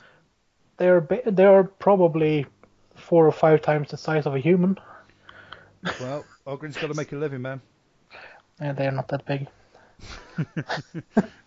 they're 0.78 1.08
they 1.26 1.46
are 1.46 1.64
probably 1.64 2.48
four 2.96 3.28
or 3.28 3.32
five 3.32 3.62
times 3.62 3.92
the 3.92 3.98
size 3.98 4.26
of 4.26 4.34
a 4.34 4.40
human, 4.40 4.78
well, 6.00 6.26
Ogryn's 6.48 6.78
got 6.78 6.88
to 6.88 6.94
make 6.94 7.12
a 7.12 7.16
living, 7.16 7.42
man. 7.42 7.62
and 8.60 8.78
they're 8.78 8.92
not 8.92 9.08
that 9.10 9.26
big. 9.26 9.48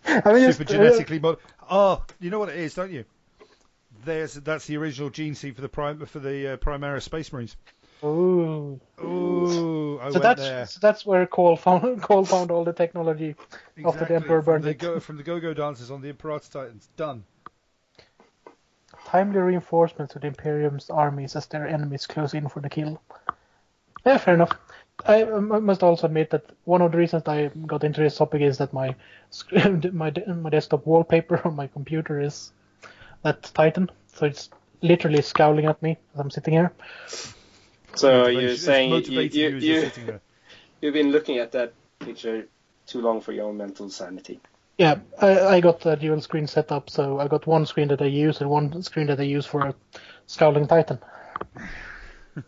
I 0.05 0.33
mean, 0.33 0.51
Super 0.51 0.63
genetically 0.63 1.19
mod. 1.19 1.37
Oh, 1.69 2.03
you 2.19 2.29
know 2.29 2.39
what 2.39 2.49
it 2.49 2.57
is, 2.57 2.73
don't 2.73 2.91
you? 2.91 3.05
There's 4.05 4.33
that's 4.35 4.65
the 4.65 4.77
original 4.77 5.09
gene 5.09 5.35
seed 5.35 5.55
for 5.55 5.61
the 5.61 5.69
prime 5.69 6.05
for 6.05 6.19
the 6.19 6.53
uh, 6.53 6.57
Primaris 6.57 7.03
Space 7.03 7.31
Marines. 7.33 7.57
Ooh. 8.03 8.79
Ooh, 9.01 9.99
I 9.99 10.11
So 10.11 10.19
that's 10.19 10.41
there. 10.41 10.65
so 10.65 10.79
that's 10.81 11.05
where 11.05 11.25
Cawl 11.25 11.55
found 11.55 12.01
Cawl 12.01 12.25
found 12.25 12.51
all 12.51 12.63
the 12.63 12.73
technology. 12.73 13.35
after 13.85 14.05
the 14.05 14.15
Emperor 14.15 14.41
from 14.41 14.61
burned 14.61 14.63
the. 14.63 14.73
Go, 14.73 14.99
from 14.99 15.17
the 15.17 15.23
Go-Go 15.23 15.53
dancers 15.53 15.91
on 15.91 16.01
the 16.01 16.09
Imperator 16.09 16.49
Titans. 16.51 16.89
Done. 16.95 17.23
Timely 19.05 19.39
reinforcements 19.39 20.13
to 20.13 20.19
the 20.19 20.27
Imperium's 20.27 20.89
armies 20.89 21.35
as 21.35 21.45
their 21.47 21.67
enemies 21.67 22.05
close 22.05 22.33
in 22.33 22.47
for 22.47 22.59
the 22.59 22.69
kill. 22.69 23.01
Yeah, 24.05 24.17
fair 24.17 24.35
enough. 24.35 24.51
I 25.05 25.23
must 25.23 25.81
also 25.81 26.07
admit 26.07 26.29
that 26.31 26.45
one 26.65 26.81
of 26.81 26.91
the 26.91 26.97
reasons 26.97 27.23
I 27.25 27.47
got 27.65 27.83
into 27.83 28.01
this 28.01 28.17
topic 28.17 28.41
is 28.41 28.57
that 28.57 28.73
my 28.73 28.95
my 29.93 30.13
my 30.27 30.49
desktop 30.49 30.85
wallpaper 30.85 31.41
on 31.45 31.55
my 31.55 31.67
computer 31.67 32.19
is 32.19 32.51
that 33.23 33.43
Titan, 33.53 33.89
so 34.13 34.25
it's 34.25 34.49
literally 34.81 35.21
scowling 35.21 35.65
at 35.65 35.81
me 35.81 35.97
as 36.13 36.19
I'm 36.19 36.29
sitting 36.29 36.53
here. 36.53 36.71
So 37.95 38.27
you're 38.27 38.55
saying 38.55 38.89
you, 38.89 38.95
motivating 38.95 39.39
you, 39.39 39.57
as 39.57 39.63
you're 39.63 39.75
you, 39.75 39.81
sitting 39.81 40.05
there. 40.07 40.21
you've 40.81 40.93
been 40.93 41.11
looking 41.11 41.37
at 41.37 41.51
that 41.53 41.73
picture 41.99 42.47
too 42.87 43.01
long 43.01 43.21
for 43.21 43.31
your 43.31 43.45
own 43.45 43.57
mental 43.57 43.89
sanity. 43.89 44.39
Yeah, 44.77 44.99
I, 45.21 45.39
I 45.39 45.61
got 45.61 45.85
a 45.85 45.95
dual 45.97 46.21
screen 46.21 46.47
setup, 46.47 46.89
so 46.89 47.19
I 47.19 47.27
got 47.27 47.45
one 47.45 47.65
screen 47.65 47.89
that 47.89 48.01
I 48.01 48.05
use 48.05 48.39
and 48.39 48.49
one 48.49 48.81
screen 48.83 49.07
that 49.07 49.19
I 49.19 49.23
use 49.23 49.45
for 49.45 49.67
a 49.67 49.75
scowling 50.25 50.67
Titan. 50.67 50.99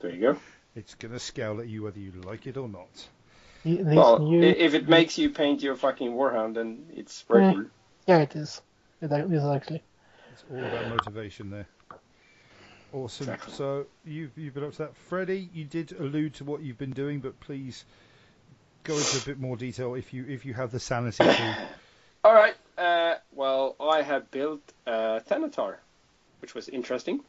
There 0.00 0.10
you 0.10 0.20
go. 0.20 0.36
It's 0.76 0.94
gonna 0.96 1.18
scowl 1.18 1.60
at 1.60 1.68
you 1.68 1.82
whether 1.84 1.98
you 1.98 2.12
like 2.26 2.46
it 2.46 2.56
or 2.56 2.68
not. 2.68 3.08
Y- 3.64 3.76
These 3.76 3.84
Well, 3.96 4.18
new, 4.18 4.42
if 4.42 4.74
it 4.74 4.88
makes 4.88 5.16
you 5.16 5.30
paint 5.30 5.62
your 5.62 5.76
fucking 5.76 6.10
Warhound, 6.10 6.54
then 6.54 6.86
it's 6.94 7.24
working. 7.28 7.70
yeah, 8.06 8.18
it 8.18 8.36
is. 8.36 8.60
It 9.00 9.10
is 9.12 9.44
actually. 9.44 9.82
It's 10.32 10.44
all 10.50 10.58
about 10.64 10.88
motivation 10.88 11.50
there. 11.50 11.66
Awesome. 12.94 13.24
Exactly. 13.28 13.54
So 13.54 13.86
you've 14.04 14.30
you've 14.36 14.54
been 14.54 14.62
up 14.62 14.72
to 14.72 14.78
that, 14.78 14.96
Freddie. 14.96 15.48
You 15.52 15.64
did 15.64 15.92
allude 15.98 16.34
to 16.34 16.44
what 16.44 16.62
you've 16.62 16.78
been 16.78 16.92
doing, 16.92 17.18
but 17.18 17.38
please 17.40 17.84
go 18.84 18.96
into 18.96 19.18
a 19.18 19.20
bit 19.26 19.40
more 19.40 19.56
detail 19.56 19.94
if 19.94 20.14
you 20.14 20.24
if 20.28 20.44
you 20.44 20.54
have 20.54 20.70
the 20.70 20.78
sanity 20.78 21.24
to. 21.24 21.68
All 22.24 22.32
right. 22.32 22.54
Uh, 22.78 23.16
well, 23.32 23.74
I 23.80 24.02
have 24.02 24.30
built 24.30 24.60
a 24.86 25.20
Thanatar, 25.28 25.76
which 26.40 26.54
was 26.54 26.68
interesting. 26.68 27.20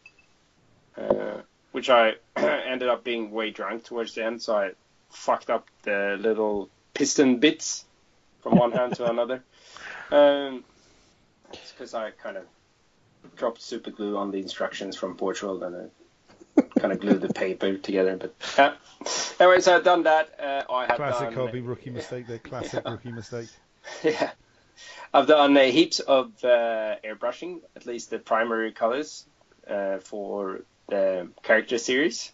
Uh, 0.96 1.42
which 1.72 1.90
I 1.90 2.14
ended 2.36 2.88
up 2.88 3.04
being 3.04 3.32
way 3.32 3.50
drunk 3.50 3.86
towards 3.86 4.14
the 4.14 4.24
end, 4.24 4.44
so 4.44 4.56
I 4.56 4.72
fucked 5.10 5.50
up 5.50 5.68
the 5.82 6.16
little 6.20 6.70
piston 6.94 7.40
bits 7.40 7.86
from 8.42 8.56
one 8.56 8.72
hand 8.72 8.96
to 8.98 9.10
another. 9.10 9.44
Um, 10.12 10.64
it's 11.52 11.72
because 11.72 11.96
I 11.96 12.12
kind 12.12 12.38
of 12.38 12.44
dropped 13.36 13.62
super 13.62 13.91
glue 13.91 14.17
on 14.17 14.32
the 14.32 14.39
instructions 14.39 14.96
from 14.96 15.15
Portugal 15.15 15.63
and 15.63 15.91
I 16.58 16.62
kind 16.79 16.94
of 16.94 17.00
glued 17.00 17.22
the 17.22 17.34
paper 17.34 17.77
together. 17.77 18.17
But 18.17 18.36
uh, 18.58 18.74
anyway, 19.39 19.62
so 19.62 19.75
I've 19.75 19.84
done 19.84 20.03
that. 20.03 20.39
Uh, 20.39 20.72
I 20.72 20.86
have 20.86 20.96
Classic 20.98 21.29
done, 21.29 21.34
hobby 21.34 21.62
rookie 21.62 21.89
mistake 21.89 22.27
there. 22.27 22.39
Classic 22.39 22.82
Yeah. 22.86 22.91
rookie 22.91 23.12
mistake. 23.12 23.50
yeah. 24.03 24.32
I've 25.13 25.27
done 25.27 25.55
uh, 25.55 25.63
heaps 25.63 26.00
of 26.00 26.32
uh, 26.44 26.96
airbrushing, 27.03 27.62
at 27.75 27.86
least 27.86 28.10
the 28.10 28.20
primary 28.20 28.72
colors 28.72 29.25
uh, 29.70 30.00
for 30.00 30.62
the 30.89 31.29
character 31.44 31.77
series. 31.77 32.32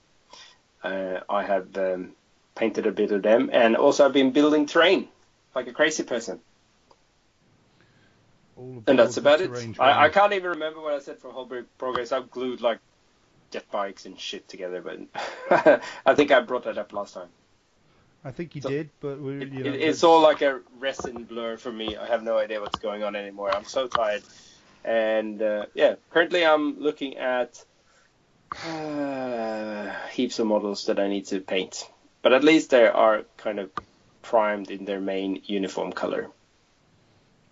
Uh, 0.84 1.20
I 1.30 1.44
have 1.44 1.78
um, 1.78 2.14
painted 2.56 2.88
a 2.88 2.92
bit 2.92 3.12
of 3.12 3.22
them, 3.22 3.50
and 3.54 3.76
also 3.76 4.06
I've 4.06 4.14
been 4.14 4.32
building 4.32 4.66
terrain 4.66 5.08
like 5.54 5.68
a 5.68 5.74
crazy 5.74 6.04
person. 6.04 6.40
And 8.88 9.00
that's 9.00 9.18
about 9.18 9.42
it. 9.42 9.52
I, 9.80 10.06
I 10.06 10.10
can't 10.10 10.34
even 10.34 10.52
remember 10.52 10.82
what 10.82 10.94
I 10.94 11.00
said 11.00 11.18
for 11.20 11.32
Holberg 11.32 11.66
Progress. 11.78 12.12
I've 12.12 12.30
glued 12.30 12.62
like 12.62 12.80
jet 13.52 13.66
bikes 13.72 14.06
and 14.06 14.20
shit 14.20 14.48
together, 14.48 14.82
but 14.82 15.82
I 16.06 16.16
think 16.16 16.32
I 16.32 16.40
brought 16.42 16.64
that 16.66 16.78
up 16.78 16.94
last 16.94 17.14
time. 17.14 17.30
I 18.24 18.32
think 18.32 18.56
you 18.56 18.62
So- 18.62 18.70
did, 18.70 18.90
but 19.00 19.20
we, 19.20 19.42
It, 19.42 19.52
know, 19.54 19.66
it, 19.66 19.76
it's 19.76 20.04
all 20.04 20.22
like 20.22 20.42
a 20.42 20.60
resin 20.80 21.24
blur 21.24 21.58
for 21.58 21.72
me. 21.72 21.98
I 21.98 22.06
have 22.08 22.24
no 22.24 22.38
idea 22.38 22.62
what's 22.62 22.80
going 22.80 23.04
on 23.04 23.16
anymore. 23.16 23.54
I'm 23.54 23.66
so 23.66 23.88
tired. 23.88 24.24
And 24.84 25.42
uh, 25.42 25.66
yeah, 25.74 25.96
currently 26.12 26.46
I'm 26.46 26.80
looking 26.80 27.18
at 27.18 27.64
uh, 28.66 29.92
heaps 30.12 30.40
of 30.40 30.48
models 30.48 30.86
that 30.86 31.00
I 31.00 31.08
need 31.08 31.26
to 31.28 31.40
paint. 31.40 31.90
But 32.22 32.34
at 32.34 32.44
least 32.44 32.70
they 32.70 32.88
are 32.88 33.24
kind 33.38 33.60
of 33.60 33.72
primed 34.22 34.70
in 34.70 34.86
their 34.86 35.00
main 35.00 35.42
uniform 35.46 35.92
color. 35.92 36.30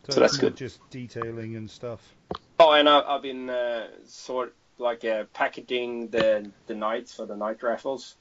So 0.10 0.20
that's 0.22 0.38
good. 0.38 0.56
Just 0.56 0.80
detailing 0.89 1.56
and 1.56 1.70
stuff. 1.70 2.01
Oh, 2.60 2.72
and 2.74 2.89
I, 2.89 3.01
I've 3.01 3.22
been 3.22 3.50
uh, 3.50 3.88
sort 4.06 4.54
like 4.78 5.04
uh, 5.06 5.25
packaging 5.34 6.08
the 6.10 6.50
the 6.68 6.75
knights 6.75 7.16
for 7.16 7.25
the 7.25 7.36
knight 7.36 7.62
raffles, 7.63 8.16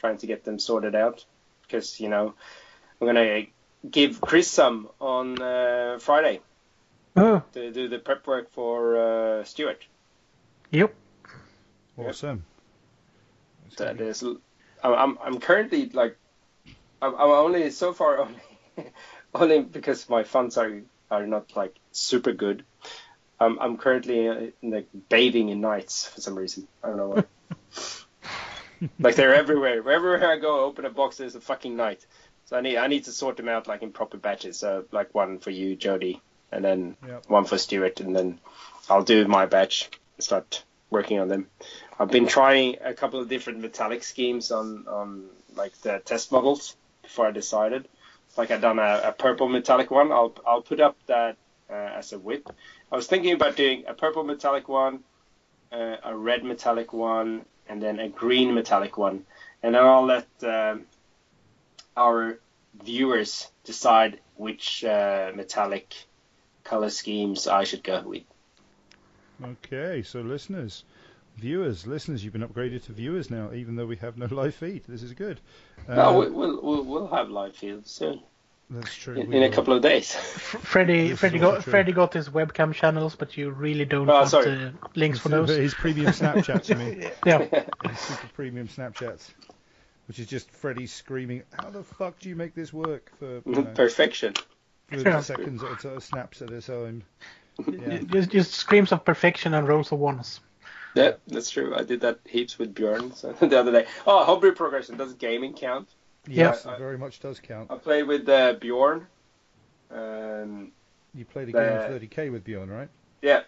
trying 0.00 0.18
to 0.18 0.26
get 0.26 0.44
them 0.44 0.58
sorted 0.58 0.94
out. 0.94 1.24
Because 1.62 2.00
you 2.00 2.08
know, 2.08 2.34
I'm 3.00 3.06
gonna 3.06 3.42
give 3.88 4.20
Chris 4.20 4.48
some 4.50 4.88
on 5.00 5.40
uh, 5.40 5.98
Friday 6.00 6.40
Oh, 7.16 7.42
to 7.52 7.70
do 7.72 7.88
the 7.88 7.98
prep 7.98 8.26
work 8.26 8.50
for 8.52 8.96
uh, 9.40 9.44
Stuart. 9.44 9.84
yep. 10.70 10.94
Yep. 11.98 12.08
Awesome. 12.08 12.44
It's 13.66 13.76
gonna 13.76 13.94
That 13.94 13.98
be- 13.98 14.04
is, 14.04 14.22
I'm 14.22 14.38
I'm, 14.94 15.18
I'm 15.22 15.40
currently 15.40 15.88
like, 15.88 16.16
I'm, 17.00 17.14
I'm 17.14 17.30
only 17.30 17.70
so 17.70 17.92
far 17.92 18.18
only 18.76 18.90
only 19.34 19.60
because 19.62 20.08
my 20.08 20.24
funds 20.24 20.56
are 20.58 20.82
are 21.10 21.26
not 21.26 21.56
like 21.56 21.76
super 21.92 22.32
good. 22.32 22.64
I'm 23.38 23.58
I'm 23.58 23.76
currently 23.76 24.28
uh, 24.28 24.46
like 24.62 24.88
bathing 25.08 25.48
in 25.50 25.60
knights 25.60 26.06
for 26.08 26.20
some 26.20 26.36
reason. 26.36 26.66
I 26.82 26.88
don't 26.88 26.96
know 26.96 27.08
why. 27.08 27.24
like 29.00 29.16
they're 29.16 29.34
everywhere. 29.34 29.82
Wherever 29.82 30.24
I 30.24 30.38
go, 30.38 30.64
open 30.64 30.84
a 30.84 30.90
box, 30.90 31.16
there's 31.16 31.34
a 31.34 31.40
fucking 31.40 31.76
knight. 31.76 32.06
So 32.46 32.56
I 32.56 32.60
need 32.60 32.76
I 32.76 32.86
need 32.86 33.04
to 33.04 33.12
sort 33.12 33.36
them 33.36 33.48
out 33.48 33.66
like 33.66 33.82
in 33.82 33.92
proper 33.92 34.16
batches. 34.16 34.58
So 34.58 34.84
like 34.92 35.14
one 35.14 35.38
for 35.38 35.50
you, 35.50 35.76
Jody, 35.76 36.22
and 36.50 36.64
then 36.64 36.96
Yep. 37.06 37.28
one 37.28 37.44
for 37.44 37.58
Stuart, 37.58 38.00
and 38.00 38.14
then 38.14 38.40
I'll 38.88 39.02
do 39.02 39.26
my 39.26 39.46
batch 39.46 39.90
and 40.16 40.24
start 40.24 40.64
working 40.90 41.18
on 41.18 41.28
them. 41.28 41.48
I've 41.98 42.10
been 42.10 42.26
trying 42.28 42.76
a 42.80 42.94
couple 42.94 43.20
of 43.20 43.28
different 43.28 43.60
metallic 43.60 44.04
schemes 44.04 44.50
on 44.50 44.86
on 44.88 45.26
like 45.54 45.76
the 45.82 46.00
test 46.04 46.32
models 46.32 46.76
before 47.02 47.26
I 47.26 47.32
decided. 47.32 47.88
Like 48.36 48.50
I've 48.50 48.60
done 48.60 48.78
a, 48.78 49.00
a 49.04 49.12
purple 49.12 49.48
metallic 49.48 49.90
one. 49.90 50.12
I'll 50.12 50.34
I'll 50.46 50.62
put 50.62 50.80
up 50.80 50.96
that 51.06 51.36
uh, 51.70 51.72
as 51.72 52.12
a 52.12 52.18
WIP. 52.18 52.48
I 52.90 52.96
was 52.96 53.06
thinking 53.06 53.32
about 53.32 53.56
doing 53.56 53.84
a 53.86 53.94
purple 53.94 54.24
metallic 54.24 54.68
one, 54.68 55.00
uh, 55.72 55.96
a 56.04 56.16
red 56.16 56.44
metallic 56.44 56.92
one, 56.92 57.44
and 57.68 57.82
then 57.82 57.98
a 57.98 58.08
green 58.08 58.54
metallic 58.54 58.96
one, 58.96 59.24
and 59.62 59.74
then 59.74 59.82
I'll 59.82 60.04
let 60.04 60.28
um, 60.42 60.86
our 61.96 62.38
viewers 62.84 63.50
decide 63.64 64.20
which 64.36 64.84
uh, 64.84 65.32
metallic 65.34 65.94
color 66.64 66.90
schemes 66.90 67.46
I 67.46 67.64
should 67.64 67.82
go 67.82 68.02
with. 68.02 68.22
Okay, 69.42 70.02
so 70.02 70.20
listeners, 70.20 70.84
viewers, 71.36 71.86
listeners, 71.86 72.24
you've 72.24 72.32
been 72.32 72.46
upgraded 72.46 72.84
to 72.86 72.92
viewers 72.92 73.30
now, 73.30 73.52
even 73.52 73.76
though 73.76 73.86
we 73.86 73.96
have 73.96 74.16
no 74.16 74.26
live 74.30 74.54
feed. 74.54 74.84
This 74.88 75.02
is 75.02 75.12
good. 75.12 75.40
no, 75.88 75.94
Uh, 75.94 76.18
we, 76.20 76.30
we'll, 76.30 76.62
we'll 76.62 76.84
we'll 76.84 77.06
have 77.08 77.28
live 77.30 77.56
feed 77.56 77.86
soon 77.86 78.20
that's 78.68 78.94
true. 78.96 79.14
in, 79.14 79.32
in 79.32 79.42
a 79.44 79.50
couple 79.50 79.72
of 79.74 79.82
days. 79.82 80.14
F- 80.16 80.60
Freddie, 80.62 81.10
This 81.10 81.20
Freddie 81.20 81.38
got 81.38 81.62
true. 81.62 81.70
Freddie 81.70 81.92
got 81.92 82.12
his 82.12 82.28
webcam 82.28 82.74
channels, 82.74 83.14
but 83.14 83.36
you 83.36 83.50
really 83.50 83.84
don't 83.84 84.08
Oh, 84.10 84.14
want 84.14 84.28
sorry. 84.30 84.50
uh, 84.66 84.70
links 84.96 85.18
for 85.20 85.28
His- 85.28 85.48
those. 85.48 85.56
His 85.66 85.74
premium 85.74 86.12
Snapchats, 86.12 86.68
you 86.68 86.74
mean? 86.76 87.10
Yeah, 87.24 87.46
His 87.88 87.98
super 88.00 88.28
premium 88.34 88.66
Snapchats, 88.68 89.28
which 90.08 90.18
is 90.18 90.26
just 90.26 90.50
Freddie 90.50 90.86
screaming, 90.88 91.42
"How 91.52 91.70
the 91.70 91.84
fuck 91.84 92.18
do 92.18 92.28
you 92.28 92.34
make 92.36 92.54
this 92.54 92.72
work 92.72 93.12
for, 93.18 93.36
you 93.46 93.52
know, 93.52 93.62
Perfection. 93.74 94.34
for 94.88 94.96
Yeah. 94.98 95.20
seconds 95.20 95.62
at 95.62 95.72
a 95.72 95.76
time, 95.76 96.00
snaps 96.00 96.42
at 96.42 96.50
a 96.50 96.60
time?" 96.60 97.04
Yeah. 97.66 97.98
just 98.02 98.30
just 98.30 98.52
screams 98.52 98.90
of 98.92 99.04
perfection 99.04 99.54
and 99.54 99.66
rolls 99.68 99.90
of 99.92 99.98
ones. 99.98 100.40
Yeah, 100.96 101.12
that's 101.28 101.50
true. 101.50 101.74
I 101.76 101.82
did 101.82 102.00
that 102.00 102.18
heaps 102.24 102.58
with 102.58 102.74
Björn 102.74 103.14
so, 103.14 103.32
the 103.46 103.58
other 103.60 103.70
day. 103.70 103.86
Oh, 104.06 104.24
hobby 104.24 104.50
progression. 104.52 104.96
Does 104.96 105.12
gaming 105.14 105.52
count? 105.54 105.88
Yes, 106.26 106.62
Yeah. 106.66 106.72
it 106.74 106.78
very 106.78 106.98
much 106.98 107.20
does 107.20 107.38
count. 107.38 107.70
I 107.70 107.76
played 107.76 108.04
with 108.08 108.28
uh, 108.28 108.54
Bjorn. 108.54 109.06
Um, 109.90 110.72
You 111.14 111.24
played 111.24 111.48
a 111.48 111.52
The- 111.52 111.58
game 111.58 111.94
of 111.94 112.02
30k 112.02 112.32
with 112.32 112.44
Bjorn, 112.44 112.68
right? 112.70 112.88
yeah, 113.22 113.42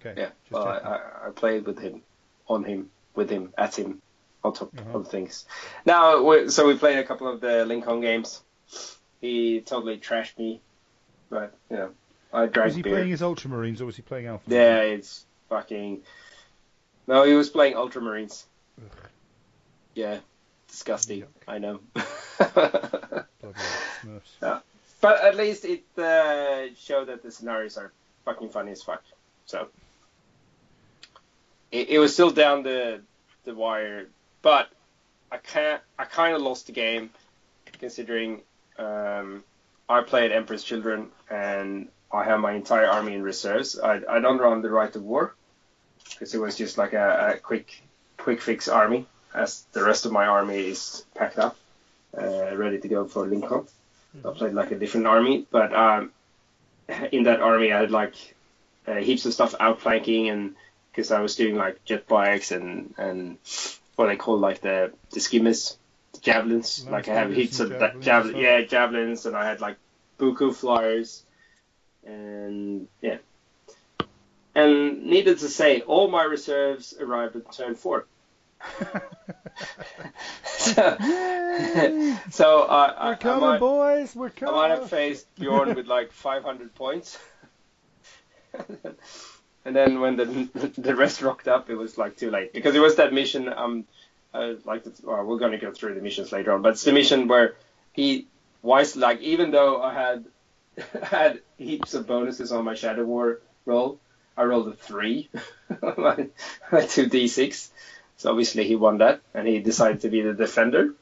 Okay. 0.00 0.20
yeah. 0.20 0.26
Just 0.44 0.52
Well, 0.52 0.66
I. 0.66 0.76
I, 0.78 1.28
I 1.28 1.30
played 1.30 1.64
with 1.66 1.78
him, 1.78 2.02
on 2.48 2.64
him, 2.64 2.90
with 3.14 3.30
him, 3.30 3.52
at 3.56 3.76
him, 3.78 4.00
on 4.44 4.52
top 4.52 4.76
Uh-huh. 4.78 4.98
of 4.98 5.08
things. 5.08 5.46
Now, 5.86 6.22
we, 6.22 6.48
so 6.50 6.66
we 6.66 6.76
played 6.76 6.98
a 6.98 7.04
couple 7.04 7.28
of 7.28 7.40
the 7.40 7.64
Lincoln 7.64 8.00
games. 8.00 8.42
He 9.20 9.60
totally 9.60 9.98
trashed 9.98 10.38
me, 10.38 10.60
but 11.28 11.54
you 11.70 11.76
know, 11.76 11.90
I 12.32 12.46
drank 12.46 12.66
was 12.68 12.76
he 12.76 12.82
beer. 12.82 12.94
playing 12.94 13.10
his 13.10 13.20
Ultramarines 13.20 13.80
or 13.80 13.86
was 13.86 13.96
he 13.96 14.02
playing 14.02 14.26
Alpha? 14.26 14.48
Yeah, 14.50 14.80
it's 14.80 15.26
fucking. 15.48 16.02
No, 17.06 17.24
he 17.24 17.34
was 17.34 17.50
playing 17.50 17.74
Ultramarines. 17.74 18.44
Ugh. 18.80 18.90
Yeah, 19.94 20.18
disgusting. 20.68 21.22
Yuck. 21.22 21.26
I 21.48 21.58
know. 21.58 21.80
Smurfs. 22.40 23.26
but 25.00 25.24
at 25.24 25.36
least 25.36 25.64
it 25.64 25.84
uh, 25.98 26.74
showed 26.78 27.08
that 27.08 27.22
the 27.22 27.30
scenarios 27.30 27.76
are 27.76 27.92
fucking 28.24 28.50
funny 28.50 28.72
as 28.72 28.82
fuck. 28.82 29.02
So 29.46 29.68
it, 31.70 31.88
it 31.90 31.98
was 31.98 32.12
still 32.12 32.30
down 32.30 32.62
the 32.62 33.00
the 33.44 33.54
wire, 33.54 34.06
but 34.42 34.68
I 35.32 35.38
can't. 35.38 35.82
I 35.98 36.04
kind 36.04 36.34
of 36.34 36.42
lost 36.42 36.66
the 36.66 36.72
game, 36.72 37.10
considering 37.78 38.42
um, 38.78 39.44
I 39.88 40.02
played 40.02 40.32
Emperor's 40.32 40.62
Children 40.62 41.08
and 41.28 41.88
I 42.12 42.24
have 42.24 42.40
my 42.40 42.52
entire 42.52 42.86
army 42.86 43.14
in 43.14 43.22
reserves. 43.22 43.78
I, 43.78 44.00
I 44.08 44.20
don't 44.20 44.38
run 44.38 44.62
the 44.62 44.70
right 44.70 44.94
of 44.94 45.02
war 45.02 45.34
because 46.10 46.34
it 46.34 46.38
was 46.38 46.56
just 46.56 46.78
like 46.78 46.92
a, 46.92 47.34
a 47.34 47.38
quick 47.38 47.82
quick 48.16 48.40
fix 48.40 48.68
army, 48.68 49.06
as 49.34 49.64
the 49.72 49.82
rest 49.82 50.06
of 50.06 50.12
my 50.12 50.26
army 50.26 50.68
is 50.68 51.04
packed 51.14 51.38
up, 51.38 51.56
uh, 52.16 52.56
ready 52.56 52.78
to 52.78 52.88
go 52.88 53.04
for 53.06 53.26
Lincoln. 53.26 53.66
I 54.24 54.32
played 54.32 54.54
like 54.54 54.72
a 54.72 54.78
different 54.78 55.06
army, 55.06 55.46
but 55.50 55.72
um, 55.74 56.12
in 57.12 57.24
that 57.24 57.40
army 57.40 57.72
I 57.72 57.80
had 57.80 57.90
like 57.90 58.14
uh, 58.86 58.96
heaps 58.96 59.26
of 59.26 59.32
stuff 59.32 59.54
outflanking 59.60 60.28
and 60.28 60.56
because 60.90 61.12
I 61.12 61.20
was 61.20 61.36
doing 61.36 61.56
like 61.56 61.84
jet 61.84 62.08
bikes 62.08 62.50
and 62.50 62.94
and 62.98 63.38
what 63.96 64.08
I 64.08 64.16
call 64.16 64.38
like 64.38 64.60
the 64.60 64.92
the 65.12 65.20
skimmers, 65.20 65.78
the 66.12 66.20
javelins. 66.20 66.84
Nice 66.84 66.92
like 66.92 67.08
I 67.08 67.14
have 67.14 67.32
heaps 67.32 67.60
of 67.60 67.70
that 67.70 68.00
javelin, 68.00 68.36
yeah, 68.36 68.62
javelins, 68.62 69.26
and 69.26 69.36
I 69.36 69.46
had 69.46 69.60
like 69.60 69.76
buku 70.18 70.54
flyers, 70.54 71.22
and 72.04 72.88
yeah. 73.00 73.18
And 74.54 75.06
needed 75.06 75.38
to 75.38 75.48
say, 75.48 75.80
all 75.82 76.08
my 76.08 76.24
reserves 76.24 76.94
arrived 77.00 77.36
at 77.36 77.52
turn 77.52 77.74
four. 77.74 78.06
so, 80.44 80.96
so 82.30 82.62
uh, 82.62 82.94
I, 82.98 83.06
We're 83.06 83.12
I, 83.12 83.14
coming, 83.14 83.40
might, 83.40 83.60
boys. 83.60 84.14
We're 84.14 84.30
coming. 84.30 84.54
I 84.54 84.68
might 84.68 84.70
have 84.70 84.90
faced 84.90 85.32
Bjorn 85.36 85.74
with 85.74 85.86
like 85.86 86.12
500 86.12 86.74
points. 86.74 87.18
and 89.64 89.76
then 89.76 90.00
when 90.00 90.16
the 90.16 90.72
the 90.76 90.94
rest 90.94 91.22
rocked 91.22 91.48
up, 91.48 91.70
it 91.70 91.76
was 91.76 91.96
like 91.96 92.16
too 92.16 92.30
late 92.30 92.52
because 92.52 92.74
it 92.74 92.80
was 92.80 92.96
that 92.96 93.12
mission. 93.12 93.52
Um, 93.52 93.84
uh, 94.32 94.54
like 94.64 94.84
the, 94.84 94.92
well, 95.02 95.24
we're 95.24 95.38
gonna 95.38 95.58
go 95.58 95.72
through 95.72 95.94
the 95.94 96.00
missions 96.00 96.32
later 96.32 96.52
on, 96.52 96.62
but 96.62 96.70
it's 96.70 96.84
the 96.84 96.92
mission 96.92 97.28
where 97.28 97.56
he 97.92 98.26
wise 98.62 98.96
like 98.96 99.20
even 99.20 99.50
though 99.50 99.82
I 99.82 99.94
had 99.94 100.24
had 101.02 101.40
heaps 101.58 101.94
of 101.94 102.06
bonuses 102.06 102.52
on 102.52 102.64
my 102.64 102.74
Shadow 102.74 103.04
War 103.04 103.40
roll, 103.64 104.00
I 104.40 104.44
rolled 104.44 104.68
a 104.68 104.72
three, 104.72 105.28
my, 105.82 106.26
my 106.72 106.86
two 106.86 107.06
d6. 107.06 107.68
So 108.16 108.30
obviously 108.30 108.66
he 108.66 108.74
won 108.74 108.98
that, 108.98 109.20
and 109.34 109.46
he 109.46 109.58
decided 109.58 110.00
to 110.00 110.08
be 110.08 110.22
the 110.22 110.32
defender. 110.32 110.94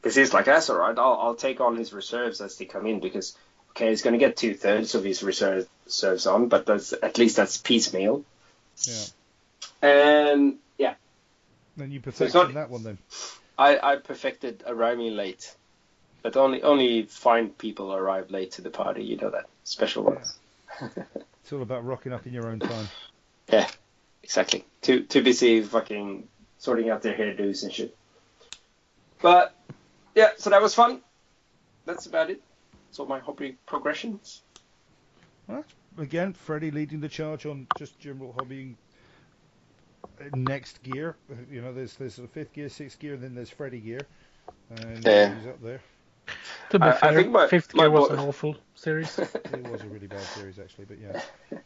Because 0.00 0.14
he's 0.14 0.32
like, 0.32 0.44
that's 0.44 0.70
all 0.70 0.78
right. 0.78 0.96
I'll, 0.96 1.18
I'll 1.20 1.34
take 1.34 1.60
on 1.60 1.76
his 1.76 1.92
reserves 1.92 2.40
as 2.40 2.56
they 2.56 2.66
come 2.66 2.86
in 2.86 3.00
because 3.00 3.36
okay, 3.70 3.88
he's 3.88 4.02
going 4.02 4.12
to 4.12 4.18
get 4.18 4.36
two 4.36 4.54
thirds 4.54 4.94
of 4.94 5.02
his 5.02 5.24
reserve, 5.24 5.66
reserves 5.84 6.26
on, 6.28 6.46
but 6.48 6.66
that's 6.66 6.92
at 6.92 7.18
least 7.18 7.36
that's 7.36 7.56
piecemeal. 7.56 8.24
Yeah. 8.82 9.04
And 9.82 10.58
yeah, 10.78 10.94
Then 11.76 11.90
you 11.90 12.00
perfected 12.00 12.34
not- 12.34 12.54
that 12.54 12.70
one 12.70 12.84
then. 12.84 12.98
I, 13.58 13.78
I 13.94 13.96
perfected 13.96 14.62
arriving 14.68 15.16
late, 15.16 15.52
but 16.22 16.36
only 16.36 16.62
only 16.62 17.02
fine 17.04 17.50
people 17.50 17.92
arrive 17.92 18.30
late 18.30 18.52
to 18.52 18.62
the 18.62 18.70
party. 18.70 19.02
You 19.04 19.16
know 19.16 19.30
that 19.30 19.46
special 19.64 20.04
ones. 20.04 20.38
It's 21.42 21.52
all 21.52 21.62
about 21.62 21.84
rocking 21.84 22.12
up 22.12 22.26
in 22.26 22.32
your 22.32 22.46
own 22.46 22.60
time. 22.60 22.88
Yeah, 23.50 23.68
exactly. 24.22 24.64
Too 24.80 25.02
too 25.04 25.22
busy 25.22 25.60
fucking 25.62 26.28
sorting 26.58 26.88
out 26.90 27.02
their 27.02 27.14
hairdos 27.14 27.64
and 27.64 27.72
shit. 27.72 27.96
But 29.20 29.54
yeah, 30.14 30.30
so 30.36 30.50
that 30.50 30.62
was 30.62 30.74
fun. 30.74 31.00
That's 31.84 32.06
about 32.06 32.30
it. 32.30 32.40
That's 32.88 32.98
all 33.00 33.06
my 33.06 33.18
hobby 33.18 33.56
progressions. 33.66 34.42
Well, 35.48 35.64
again, 35.98 36.32
Freddie 36.32 36.70
leading 36.70 37.00
the 37.00 37.08
charge 37.08 37.46
on 37.46 37.66
just 37.76 37.98
general 37.98 38.32
hobbying. 38.38 38.76
uh, 40.20 40.24
Next 40.36 40.82
gear, 40.82 41.16
Uh, 41.30 41.34
you 41.50 41.60
know, 41.60 41.72
there's 41.72 41.94
there's 41.96 42.18
a 42.18 42.28
fifth 42.28 42.52
gear, 42.52 42.68
sixth 42.68 42.98
gear, 43.00 43.14
and 43.14 43.22
then 43.22 43.34
there's 43.34 43.50
Freddie 43.50 43.80
gear, 43.80 44.00
and 44.70 45.04
Yeah. 45.04 45.34
he's 45.34 45.46
up 45.46 45.60
there. 45.60 45.80
To 46.70 46.78
be 46.78 46.84
I- 46.86 46.98
I 47.10 47.14
think 47.14 47.30
my- 47.30 47.46
Fifth 47.48 47.74
my 47.74 47.84
Gear 47.84 47.90
was 47.90 48.08
bo- 48.08 48.14
an 48.14 48.20
awful 48.20 48.56
series. 48.74 49.18
It 49.18 49.68
was 49.70 49.82
a 49.82 49.86
really 49.86 50.06
bad 50.06 50.20
series 50.22 50.58
actually, 50.58 50.86
but 50.86 50.98
yeah. 50.98 51.20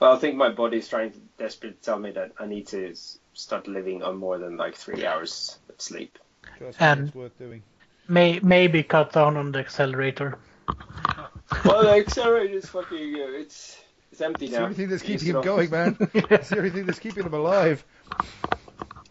Well, 0.00 0.12
I 0.14 0.18
think 0.20 0.36
my 0.36 0.48
body's 0.48 0.86
trying 0.88 1.10
to 1.10 1.18
desperately 1.38 1.78
tell 1.82 1.98
me 1.98 2.12
that 2.12 2.30
I 2.38 2.46
need 2.46 2.68
to 2.68 2.94
start 3.32 3.66
living 3.66 4.04
on 4.04 4.16
more 4.16 4.38
than 4.38 4.56
like 4.56 4.76
three 4.76 5.04
hours 5.04 5.58
of 5.68 5.80
sleep. 5.80 6.18
Trust 6.56 6.80
And- 6.80 7.08
it's 7.08 7.16
worth 7.16 7.36
doing. 7.38 7.62
May 8.08 8.38
maybe 8.40 8.82
cut 8.84 9.12
down 9.12 9.36
on 9.36 9.50
the 9.52 9.58
accelerator. 9.58 10.38
well, 11.64 11.82
the 11.82 11.90
accelerator 11.96 12.54
is 12.54 12.66
fucking. 12.66 13.14
Uh, 13.16 13.40
it's 13.42 13.76
it's 14.12 14.20
empty 14.20 14.46
It's 14.46 14.54
the 14.54 14.60
now. 14.60 14.64
only 14.66 14.76
thing 14.76 14.88
that's 14.88 15.02
keeping 15.02 15.28
him 15.28 15.36
all. 15.36 15.42
going, 15.42 15.68
man. 15.70 15.96
it's 16.14 16.48
the 16.50 16.58
only 16.58 16.70
thing 16.70 16.86
that's 16.86 16.98
keeping 17.00 17.24
him 17.24 17.34
alive. 17.34 17.84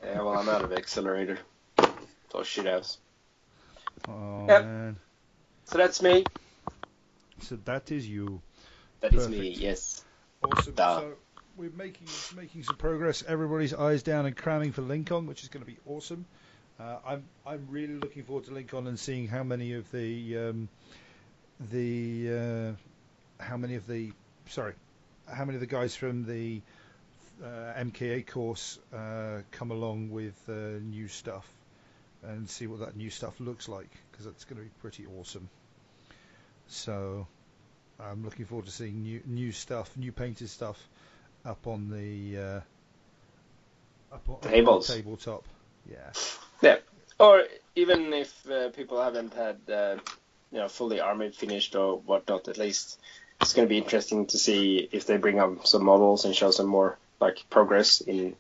Yeah, 0.04 0.22
well, 0.22 0.38
I'm 0.40 0.48
out 0.50 0.64
of 0.64 0.72
accelerator. 0.74 1.38
So 2.32 2.44
shit 2.44 2.66
house. 2.66 2.98
Oh 4.08 4.48
Yep. 4.48 4.62
man. 4.62 4.98
So 5.66 5.78
that's 5.78 6.02
me. 6.02 6.24
So 7.42 7.58
that 7.66 7.92
is 7.92 8.08
you. 8.08 8.42
That 9.02 9.14
is 9.14 9.28
me. 9.28 9.50
Yes. 9.50 10.04
Awesome. 10.42 10.74
Duh. 10.74 11.00
So 11.00 11.14
we're 11.58 11.70
making 11.72 12.08
making 12.36 12.64
some 12.64 12.76
progress. 12.78 13.24
Everybody's 13.28 13.74
eyes 13.74 14.04
down 14.04 14.26
and 14.26 14.36
cramming 14.36 14.72
for 14.72 14.82
Lincoln, 14.82 15.28
which 15.28 15.44
is 15.44 15.50
going 15.50 15.66
to 15.66 15.72
be 15.72 15.78
awesome. 15.86 16.26
Uh, 16.80 16.98
I'm 17.06 17.24
I'm 17.46 17.68
really 17.70 17.96
looking 17.96 18.24
forward 18.24 18.46
to 18.46 18.54
Lincoln 18.54 18.88
and 18.88 19.00
seeing 19.00 19.28
how 19.28 19.44
many 19.44 19.74
of 19.74 19.90
the 19.92 20.38
um, 20.38 20.70
the 21.72 22.30
uh, 23.40 23.44
how 23.44 23.58
many 23.58 23.76
of 23.76 23.88
the 23.88 24.12
sorry 24.48 24.74
how 25.32 25.44
many 25.46 25.56
of 25.56 25.62
the 25.62 25.68
guys 25.68 25.96
from 25.96 26.26
the 26.26 26.62
uh, 27.44 27.74
MKA 27.80 28.26
course 28.28 28.80
uh, 28.94 29.42
come 29.52 29.72
along 29.72 30.10
with 30.12 30.36
uh, 30.50 30.80
new 30.82 31.08
stuff 31.08 31.48
and 32.24 32.50
see 32.50 32.68
what 32.68 32.80
that 32.80 32.96
new 32.96 33.10
stuff 33.10 33.40
looks 33.40 33.70
like 33.70 33.90
because 34.12 34.26
that's 34.26 34.46
going 34.46 34.58
to 34.58 34.64
be 34.64 34.72
pretty 34.82 35.06
awesome. 35.20 35.50
So 36.68 37.28
I'm 38.00 38.24
looking 38.24 38.46
forward 38.46 38.66
to 38.66 38.72
seeing 38.72 39.02
new 39.02 39.22
new 39.26 39.52
stuff, 39.52 39.96
new 39.96 40.12
painted 40.12 40.50
stuff 40.50 40.78
up 41.46 41.66
on 41.68 41.90
the 41.90 42.38
uh, 42.38 42.62
up 44.14 44.28
on, 44.28 44.36
up 44.36 44.36
on 44.36 44.42
the 44.42 44.50
Tables. 44.50 44.88
tabletop. 44.88 45.46
Yeah. 45.90 46.12
Yeah. 46.62 46.78
Or 47.20 47.44
even 47.76 48.14
if 48.14 48.50
uh, 48.50 48.70
people 48.70 49.02
haven't 49.02 49.34
had, 49.34 49.58
uh, 49.72 49.96
you 50.52 50.60
know, 50.60 50.68
fully 50.68 51.00
armored 51.00 51.36
finished 51.36 51.76
or 51.76 51.98
whatnot, 51.98 52.48
at 52.48 52.58
least 52.58 53.00
it's 53.42 53.54
going 53.54 53.68
to 53.68 53.70
be 53.70 53.78
interesting 53.78 54.26
to 54.28 54.38
see 54.38 54.88
if 54.92 55.06
they 55.06 55.18
bring 55.18 55.40
up 55.40 55.66
some 55.66 55.84
models 55.84 56.26
and 56.26 56.36
show 56.36 56.52
some 56.52 56.68
more 56.68 56.98
like 57.20 57.44
progress 57.50 58.02
in 58.02 58.36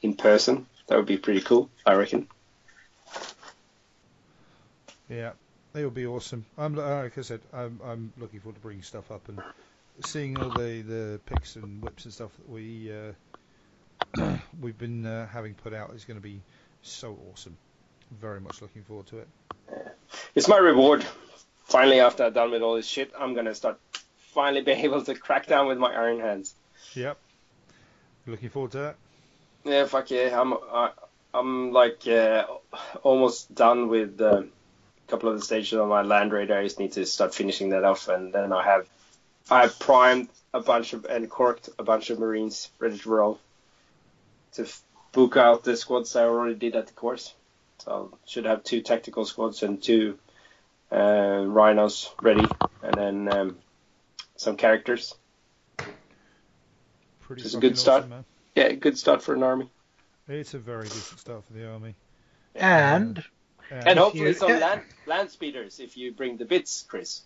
in 0.00 0.14
person. 0.14 0.66
That 0.88 0.96
would 0.96 1.06
be 1.06 1.16
pretty 1.18 1.40
cool, 1.40 1.70
I 1.86 1.94
reckon. 1.94 2.28
Yeah, 5.12 5.32
they 5.74 5.84
would 5.84 5.94
be 5.94 6.06
awesome. 6.06 6.46
I'm 6.56 6.74
like 6.74 7.18
I 7.18 7.20
said, 7.20 7.40
I'm 7.52 7.78
I'm 7.84 8.12
looking 8.16 8.40
forward 8.40 8.54
to 8.54 8.62
bringing 8.62 8.82
stuff 8.82 9.10
up 9.10 9.28
and 9.28 9.40
seeing 10.06 10.38
all 10.38 10.48
the 10.48 10.80
the 10.80 11.20
picks 11.26 11.56
and 11.56 11.82
WIPs 11.82 12.04
and 12.04 12.14
stuff 12.14 12.30
that 12.38 12.48
we 12.48 12.90
uh, 12.90 14.36
we've 14.60 14.78
been 14.78 15.04
uh, 15.04 15.26
having 15.26 15.52
put 15.52 15.74
out 15.74 15.92
is 15.94 16.06
going 16.06 16.16
to 16.16 16.22
be 16.22 16.40
so 16.80 17.18
awesome. 17.30 17.56
Very 18.20 18.40
much 18.40 18.62
looking 18.62 18.84
forward 18.84 19.06
to 19.08 19.18
it. 19.18 19.28
It's 20.34 20.48
my 20.48 20.56
reward. 20.56 21.04
Finally, 21.64 22.00
after 22.00 22.24
I'm 22.24 22.32
done 22.32 22.50
with 22.50 22.62
all 22.62 22.76
this 22.76 22.86
shit, 22.86 23.12
I'm 23.18 23.34
gonna 23.34 23.54
start 23.54 23.78
finally 24.16 24.62
be 24.70 24.72
able 24.72 25.02
to 25.04 25.14
crack 25.14 25.46
down 25.46 25.66
with 25.66 25.76
my 25.76 25.92
iron 25.94 26.20
hands. 26.20 26.54
Yep. 26.94 27.18
Looking 28.26 28.48
forward 28.48 28.72
to 28.72 28.78
that. 28.78 28.96
Yeah, 29.64 29.84
fuck 29.84 30.10
yeah. 30.10 30.40
I'm 30.40 30.54
I, 30.54 30.90
I'm 31.34 31.72
like 31.72 32.06
uh, 32.08 32.46
almost 33.02 33.54
done 33.54 33.88
with 33.88 34.18
uh, 34.22 34.44
a 34.44 34.44
couple 35.12 35.28
of 35.28 35.38
the 35.38 35.44
stages 35.44 35.78
on 35.78 35.90
my 35.90 36.00
land 36.00 36.32
raider. 36.32 36.56
I 36.56 36.64
just 36.64 36.78
need 36.78 36.92
to 36.92 37.04
start 37.04 37.34
finishing 37.34 37.68
that 37.70 37.84
off, 37.84 38.08
and 38.08 38.32
then 38.32 38.50
I 38.50 38.64
have 38.64 38.88
I 39.50 39.60
have 39.62 39.78
primed 39.78 40.30
a 40.54 40.60
bunch 40.60 40.94
of 40.94 41.04
and 41.04 41.28
corked 41.28 41.68
a 41.78 41.82
bunch 41.82 42.08
of 42.08 42.18
marines 42.18 42.70
ready 42.78 42.98
to 42.98 43.10
roll 43.10 43.38
to 44.54 44.62
f- 44.62 44.82
book 45.12 45.36
out 45.36 45.64
the 45.64 45.76
squads 45.76 46.16
I 46.16 46.24
already 46.24 46.54
did 46.54 46.76
at 46.76 46.86
the 46.86 46.94
course. 46.94 47.34
So 47.80 48.10
I 48.14 48.16
should 48.26 48.46
have 48.46 48.64
two 48.64 48.80
tactical 48.80 49.26
squads 49.26 49.62
and 49.62 49.82
two 49.82 50.18
uh, 50.90 51.44
rhinos 51.46 52.10
ready, 52.22 52.46
and 52.82 52.94
then 52.94 53.28
um, 53.36 53.56
some 54.36 54.56
characters. 54.56 55.14
Pretty 57.20 57.42
It's 57.42 57.54
a 57.54 57.60
good 57.60 57.76
start. 57.76 58.04
awesome, 58.04 58.10
man. 58.10 58.24
Yeah, 58.54 58.72
good 58.72 58.96
start 58.96 59.22
for 59.22 59.34
an 59.34 59.42
army. 59.42 59.68
It's 60.28 60.54
a 60.54 60.58
very 60.58 60.84
decent 60.84 61.20
start 61.20 61.44
for 61.44 61.52
the 61.52 61.70
army. 61.70 61.96
And 62.54 63.22
And, 63.72 63.88
And 63.88 63.98
hopefully 63.98 64.28
you- 64.28 64.34
some 64.34 64.58
land 64.60 64.82
land 65.06 65.30
speeders 65.30 65.80
if 65.80 65.96
you 65.96 66.12
bring 66.12 66.36
the 66.36 66.44
bits, 66.44 66.84
Chris. 66.88 67.22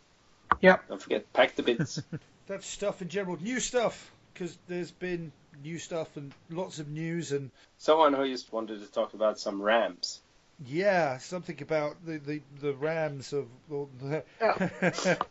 Yeah. 0.61 0.77
Don't 0.89 1.03
forget, 1.03 1.33
pack 1.33 1.57
the 1.57 1.63
bits. 1.63 2.01
that's 2.47 2.67
stuff 2.67 3.03
in 3.03 3.09
general. 3.09 3.37
New 3.41 3.59
stuff 3.61 4.13
because 4.33 4.57
there's 4.69 4.91
been 4.93 5.33
new 5.65 5.79
stuff 5.79 6.17
and 6.17 6.33
lots 6.51 6.79
of 6.79 6.89
news 6.89 7.33
and 7.33 7.51
Someone 7.79 8.13
who 8.15 8.29
just 8.29 8.53
wanted 8.53 8.81
to 8.81 8.91
talk 8.93 9.15
about 9.15 9.39
some 9.41 9.61
Rams. 9.61 10.21
yeah, 10.65 11.19
something 11.19 11.61
about 11.63 11.97
the 12.07 12.19
the, 12.19 12.41
the 12.61 12.73
Rams 12.75 13.33
of. 13.33 13.47
well, 13.69 13.89
the- 14.01 14.23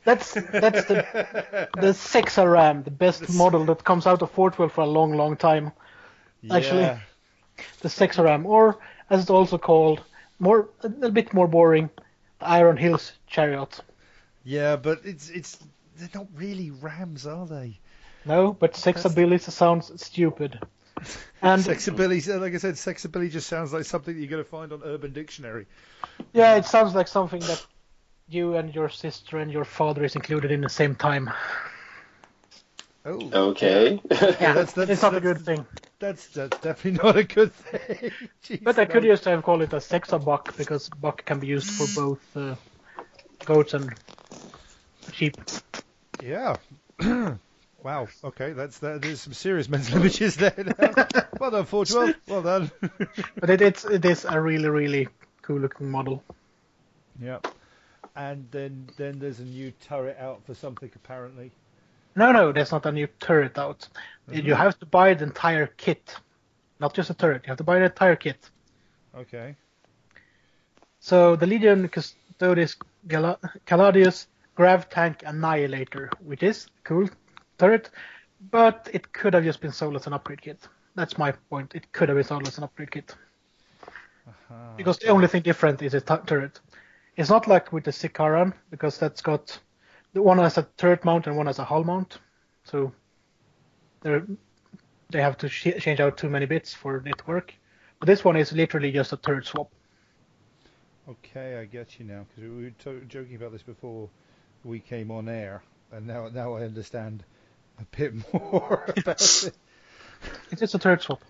that's 0.04 0.34
that's 0.34 0.34
the 0.34 1.70
the 1.80 1.94
Sexa 1.94 2.52
Ram, 2.52 2.84
the 2.84 2.92
best 2.92 3.22
The 3.22 3.28
s- 3.30 3.36
model 3.38 3.66
that 3.66 3.84
comes 3.84 4.06
out 4.06 4.22
of 4.22 4.32
Forge 4.32 4.58
World 4.60 4.72
for 4.74 4.82
a 4.82 4.88
long, 4.88 5.14
long 5.16 5.38
time. 5.38 5.72
actually. 6.52 6.82
Yeah. 6.82 7.00
The 7.82 7.88
Sexa 7.90 8.24
Ram, 8.24 8.46
or 8.46 8.78
as 9.10 9.22
it's 9.22 9.30
also 9.30 9.58
called, 9.58 10.02
more 10.40 10.70
a 10.82 10.88
little 10.88 11.12
bit 11.12 11.34
more 11.34 11.48
boring, 11.48 11.90
the 12.40 12.48
Iron 12.48 12.78
Hills 12.78 13.14
Chariot. 13.28 13.80
Yeah, 14.44 14.76
but 14.76 15.02
it's 15.04 15.30
it's 15.30 15.58
they're 15.98 16.10
not 16.14 16.28
really 16.36 16.72
Rams, 16.72 17.26
are 17.26 17.46
they? 17.46 17.80
No, 18.26 18.54
but 18.54 18.74
Sexability 18.74 19.52
sounds 19.52 19.92
stupid. 20.04 20.60
And 21.42 21.62
Sexability, 21.62 22.40
like 22.40 22.56
I 22.56 22.58
said, 22.58 22.76
sexability 22.76 23.30
just 23.30 23.48
sounds 23.48 23.72
like 23.74 23.84
something 23.84 24.16
that 24.16 24.20
you're 24.20 24.30
going 24.30 24.44
to 24.44 24.50
find 24.50 24.72
on 24.72 24.82
Urban 24.84 25.14
Dictionary. 25.14 25.68
yeah, 26.34 26.56
it 26.56 26.66
sounds 26.66 26.96
like 26.96 27.08
something 27.08 27.42
that 27.42 27.64
you 28.30 28.56
and 28.56 28.74
your 28.74 28.90
sister 28.90 29.38
and 29.38 29.52
your 29.52 29.66
father 29.66 30.04
is 30.04 30.16
included 30.16 30.50
in 30.52 30.62
the 30.62 30.70
same 30.70 30.96
time. 30.96 31.30
Oh, 33.06 33.50
Okay. 33.52 34.02
Yeah, 34.10 34.54
that's- 34.54 34.74
that's- 34.74 34.90
it's 34.90 35.02
not 35.02 35.16
a 35.16 35.22
good 35.22 35.42
thing. 35.46 35.66
that's 36.00 36.28
that's 36.30 36.58
definitely 36.60 37.00
not 37.04 37.16
a 37.18 37.24
good 37.24 37.54
thing. 37.54 38.12
Jeez, 38.44 38.64
But 38.64 38.80
I 38.80 38.86
could 38.86 39.04
no. 39.04 39.10
just 39.14 39.26
have 39.26 39.44
called 39.44 39.62
it 39.62 39.74
a 39.74 39.78
Sexa 39.78 40.24
buck 40.24 40.56
because 40.58 40.90
buck 40.90 41.24
can 41.26 41.40
be 41.40 41.48
used 41.48 41.70
for 41.70 41.88
both 42.02 42.38
uh, 42.38 42.56
goats 43.46 43.74
and 43.74 43.94
sheep. 45.14 45.40
Yeah. 46.24 46.58
wow. 47.84 48.08
Okay, 48.24 48.54
that's 48.54 48.80
that. 48.80 49.02
There's 49.02 49.22
some 49.22 49.34
serious 49.34 49.70
mental 49.70 49.98
images 50.02 50.36
there. 50.38 50.54
Now. 50.58 51.06
well 51.40 51.52
done, 51.52 51.66
412. 51.66 52.16
Well 52.28 52.42
done. 52.42 52.72
But 53.40 53.50
it, 53.52 53.62
it's 53.62 53.86
it 53.86 54.04
is 54.04 54.26
a 54.26 54.40
really 54.42 54.70
really 54.70 55.08
cool 55.44 55.60
looking 55.60 55.92
model. 55.92 56.24
yeah. 57.22 57.40
And 58.16 58.48
then 58.52 58.88
then 58.98 59.20
there's 59.20 59.40
a 59.40 59.44
new 59.46 59.72
turret 59.72 60.18
out 60.20 60.44
for 60.46 60.56
something 60.56 60.90
apparently. 60.96 61.52
No, 62.16 62.32
no, 62.32 62.52
there's 62.52 62.72
not 62.72 62.86
a 62.86 62.92
new 62.92 63.08
turret 63.20 63.58
out. 63.58 63.88
Mm-hmm. 64.30 64.48
You 64.48 64.56
have 64.56 64.80
to 64.80 64.86
buy 64.86 65.14
the 65.14 65.26
entire 65.26 65.68
kit, 65.68 66.16
not 66.80 66.94
just 66.94 67.10
a 67.10 67.14
turret. 67.14 67.44
You 67.46 67.50
have 67.52 67.58
to 67.58 67.64
buy 67.64 67.80
the 67.80 67.86
entire 67.86 68.16
kit. 68.16 68.50
Okay. 69.16 69.56
So 71.00 71.36
the 71.36 71.46
Legion 71.46 71.88
Custodes 71.90 72.78
Gal- 73.08 73.40
Caladius 73.68 74.28
Grav 74.56 74.90
Tank 74.90 75.24
Annihilator, 75.26 76.10
which 76.24 76.42
is 76.42 76.66
a 76.66 76.88
cool 76.88 77.10
turret, 77.58 77.90
but 78.52 78.90
it 78.94 79.12
could 79.14 79.34
have 79.34 79.44
just 79.44 79.62
been 79.62 79.72
sold 79.72 79.96
as 79.96 80.08
an 80.08 80.14
upgrade 80.14 80.42
kit. 80.42 80.68
That's 80.96 81.18
my 81.18 81.34
point. 81.50 81.76
It 81.76 81.92
could 81.92 82.10
have 82.10 82.18
been 82.18 82.24
sold 82.26 82.48
as 82.48 82.58
an 82.58 82.64
upgrade 82.64 82.92
kit. 82.92 83.14
Ah, 84.50 84.74
Because 84.78 84.98
the 84.98 85.10
only 85.10 85.28
thing 85.28 85.42
different 85.42 85.82
is 85.82 85.94
a 85.94 86.02
turret. 86.02 86.60
It's 87.18 87.30
not 87.30 87.48
like 87.48 87.72
with 87.72 87.84
the 87.84 87.92
Sicaran, 87.92 88.54
because 88.72 88.98
that's 88.98 89.22
got 89.22 89.60
the 90.16 90.22
one 90.22 90.38
has 90.40 90.58
a 90.58 90.68
turret 90.78 91.04
mount 91.04 91.28
and 91.28 91.36
one 91.36 91.46
has 91.46 91.60
a 91.60 91.66
hull 91.66 91.84
mount. 91.84 92.18
So 92.64 92.94
they 94.02 94.22
they 95.10 95.22
have 95.22 95.38
to 95.40 95.50
sh- 95.50 95.78
change 95.80 96.00
out 96.00 96.18
too 96.18 96.30
many 96.30 96.46
bits 96.46 96.74
for 96.74 96.96
it 96.96 97.18
to 97.18 97.26
work. 97.28 97.54
But 98.00 98.08
this 98.08 98.24
one 98.24 98.38
is 98.38 98.54
literally 98.54 98.92
just 98.92 99.12
a 99.14 99.18
turret 99.18 99.46
swap. 99.46 99.70
Okay, 101.08 101.60
I 101.60 101.66
get 101.66 102.00
you 102.00 102.06
now 102.06 102.26
because 102.30 102.50
we 102.50 102.64
were 102.64 102.70
to- 102.86 103.06
joking 103.08 103.36
about 103.36 103.52
this 103.52 103.62
before 103.62 104.10
we 104.64 104.80
came 104.80 105.12
on 105.12 105.28
air, 105.28 105.62
and 105.92 106.08
now 106.08 106.30
now 106.30 106.54
I 106.56 106.64
understand 106.64 107.24
a 107.80 107.86
bit 107.98 108.14
more 108.34 108.86
about 108.98 109.22
it. 109.22 109.52
It's 110.50 110.62
just 110.62 110.76
a 110.76 110.80
turret 110.80 111.02
swap. 111.02 111.22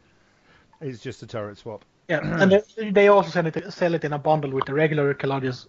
It's 0.79 1.01
just 1.01 1.23
a 1.23 1.27
turret 1.27 1.57
swap. 1.57 1.83
Yeah, 2.07 2.19
and 2.21 2.51
they, 2.51 2.91
they 2.91 3.07
also 3.07 3.31
sell 3.31 3.47
it 3.47 3.73
sell 3.73 3.95
it 3.95 4.03
in 4.03 4.13
a 4.13 4.19
bundle 4.19 4.51
with 4.51 4.65
the 4.65 4.75
regular 4.75 5.15
Caladius 5.15 5.65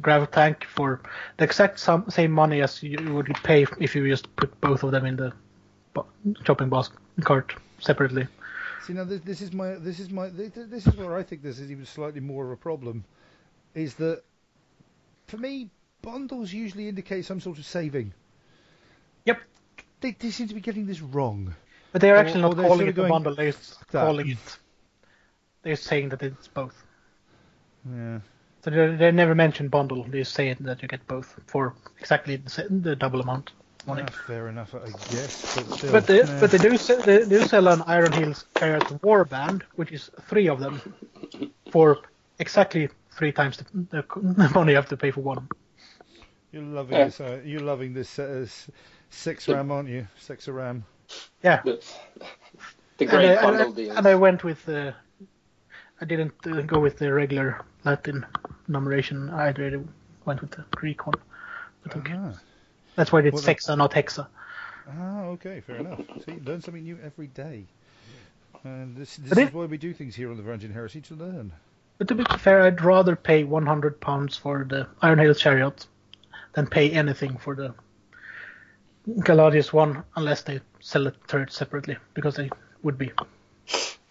grav 0.00 0.30
tank 0.30 0.64
for 0.64 1.00
the 1.36 1.44
exact 1.44 1.80
same 2.08 2.30
money 2.30 2.62
as 2.62 2.82
you 2.82 3.14
would 3.14 3.34
pay 3.42 3.66
if 3.78 3.94
you 3.94 4.08
just 4.08 4.34
put 4.36 4.60
both 4.60 4.82
of 4.82 4.90
them 4.92 5.06
in 5.06 5.16
the 5.16 5.32
shopping 6.44 6.68
basket 6.68 6.98
cart 7.22 7.54
separately. 7.78 8.26
See 8.86 8.92
now 8.92 9.04
this, 9.04 9.20
this 9.22 9.40
is 9.40 9.52
my 9.52 9.74
this 9.74 10.00
is 10.00 10.10
my 10.10 10.28
this, 10.28 10.86
is 10.86 10.96
where 10.96 11.16
I 11.16 11.22
think 11.22 11.42
this 11.42 11.58
is 11.58 11.70
even 11.70 11.84
slightly 11.86 12.20
more 12.20 12.46
of 12.46 12.52
a 12.52 12.56
problem, 12.56 13.04
is 13.74 13.94
that 13.94 14.22
for 15.26 15.36
me 15.36 15.70
bundles 16.02 16.52
usually 16.52 16.88
indicate 16.88 17.24
some 17.24 17.40
sort 17.40 17.58
of 17.58 17.66
saving. 17.66 18.12
Yep. 19.26 19.40
They, 20.00 20.12
they 20.12 20.30
seem 20.30 20.48
to 20.48 20.54
be 20.54 20.60
getting 20.60 20.86
this 20.86 21.00
wrong. 21.00 21.54
But 21.92 22.00
they're 22.00 22.16
actually 22.16 22.40
or 22.40 22.48
not 22.48 22.56
they're 22.56 22.66
calling 22.66 22.86
it 22.86 22.90
of 22.90 22.96
a 22.96 22.96
going, 22.96 23.10
bundle. 23.10 23.34
They're 23.34 23.52
calling 23.92 24.30
it. 24.30 24.58
They're 25.62 25.76
saying 25.76 26.10
that 26.10 26.22
it's 26.22 26.48
both. 26.48 26.82
Yeah. 27.84 28.20
So 28.62 28.70
they 28.70 28.94
they 28.96 29.10
never 29.12 29.34
mention 29.34 29.68
bundle. 29.68 30.04
They 30.04 30.24
say 30.24 30.54
that 30.60 30.82
you 30.82 30.88
get 30.88 31.06
both 31.06 31.40
for 31.46 31.74
exactly 31.98 32.36
the, 32.36 32.50
sa- 32.50 32.68
the 32.68 32.94
double 32.96 33.20
amount 33.20 33.52
of 33.80 33.86
money. 33.86 34.02
Ah, 34.06 34.12
fair 34.26 34.48
enough, 34.48 34.74
I 34.74 34.88
guess. 35.14 35.56
But, 35.56 35.78
still, 35.78 35.92
But 35.92 36.06
they, 36.06 36.18
yeah. 36.18 36.40
but 36.40 36.50
they 36.50 36.58
do 36.58 36.76
sell, 36.76 37.00
they 37.00 37.24
do 37.24 37.40
sell 37.46 37.68
an 37.68 37.82
Iron 37.86 38.12
Hills 38.12 38.44
Chariot 38.58 38.84
Warband, 39.02 39.62
which 39.76 39.92
is 39.92 40.10
three 40.28 40.48
of 40.48 40.60
them, 40.60 40.80
for 41.70 41.98
exactly 42.38 42.88
three 43.12 43.32
times 43.32 43.56
the, 43.56 43.64
the 44.12 44.50
money 44.54 44.72
you 44.72 44.76
have 44.76 44.88
to 44.88 44.96
pay 44.96 45.10
for 45.10 45.22
one. 45.22 45.48
You're 46.52 46.62
loving 46.62 46.96
Yeah. 46.98 47.04
this. 47.06 47.20
Uh, 47.20 47.40
you're 47.44 47.60
loving 47.64 47.94
this 47.94 48.18
uh, 48.18 48.46
six 49.08 49.48
ram, 49.48 49.70
aren't 49.70 49.88
you? 49.88 50.06
Six 50.18 50.48
a 50.48 50.52
ram. 50.52 50.84
Yeah. 51.42 51.62
The, 51.64 51.82
the 52.98 53.06
great 53.06 53.30
and 53.30 53.38
I, 53.38 53.42
bundle 53.42 53.66
and, 53.68 53.76
deal. 53.76 53.92
I, 53.92 53.96
and 53.96 54.06
I 54.06 54.14
went 54.16 54.44
with 54.44 54.68
uh, 54.68 54.92
I 56.00 56.04
didn't 56.04 56.34
uh, 56.46 56.60
go 56.62 56.78
with 56.80 56.98
the 56.98 57.10
regular 57.12 57.62
Latin 57.84 58.26
numeration. 58.68 59.30
I 59.30 59.50
really 59.50 59.82
went 60.24 60.40
with 60.40 60.50
the 60.52 60.64
Greek 60.72 61.06
one. 61.06 61.16
I 61.86 61.88
think 61.88 62.10
Ah. 62.12 62.32
that's 62.96 63.10
why 63.12 63.20
it's 63.20 63.34
Well, 63.34 63.42
Sexa, 63.54 63.76
not 63.76 63.92
Hexa. 63.92 64.26
ah, 64.88 65.22
okay, 65.34 65.60
fair 65.60 65.76
enough. 65.76 66.00
See, 66.24 66.38
learn 66.44 66.60
something 66.60 66.82
new 66.82 66.98
every 67.02 67.28
day. 67.28 67.64
And 68.64 68.94
this, 68.96 69.16
this 69.16 69.32
is 69.32 69.38
it- 69.38 69.54
why 69.54 69.64
we 69.64 69.78
do 69.78 69.94
things 69.94 70.14
here 70.14 70.30
on 70.30 70.36
the 70.36 70.42
Varangian 70.42 70.72
Heresy 70.72 71.00
to 71.02 71.14
learn. 71.14 71.52
But 71.98 72.08
to 72.08 72.14
be 72.14 72.24
fair, 72.38 72.62
I'd 72.62 72.82
rather 72.82 73.16
pay 73.16 73.44
100 73.44 74.00
pounds 74.00 74.36
for 74.36 74.64
the 74.64 74.86
Iron 75.02 75.18
Hills 75.18 75.38
Chariot 75.40 75.86
than 76.54 76.66
pay 76.66 76.90
anything 76.90 77.36
for 77.38 77.54
the 77.54 77.74
Caladius 79.20 79.72
one, 79.72 80.02
unless 80.16 80.42
they 80.42 80.60
sell 80.80 81.04
the 81.04 81.10
turret 81.26 81.52
separately, 81.52 81.96
because 82.14 82.36
they 82.36 82.50
would 82.82 82.98
be. 82.98 83.10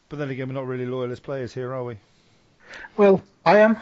But 0.09 0.17
then 0.17 0.29
again, 0.29 0.47
we're 0.47 0.55
not 0.55 0.67
really 0.67 0.85
loyalist 0.85 1.23
players 1.23 1.53
here, 1.53 1.73
are 1.73 1.83
we? 1.83 1.97
Well, 2.97 3.21
I 3.45 3.59
am. 3.59 3.77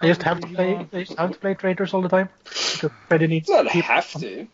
I 0.00 0.06
just 0.06 0.22
have 0.22 0.40
to 0.40 0.46
play. 0.48 0.86
I 0.92 1.04
just 1.04 1.18
have 1.18 1.32
to 1.32 1.38
play 1.38 1.54
traitors 1.54 1.94
all 1.94 2.02
the 2.02 2.08
time 2.08 2.28
because 2.44 2.90
Freddy 3.08 3.26
needs. 3.26 3.48
It's 3.48 3.56
not 3.56 3.72
people. 3.72 3.94
have 3.94 4.12
to. 4.20 4.48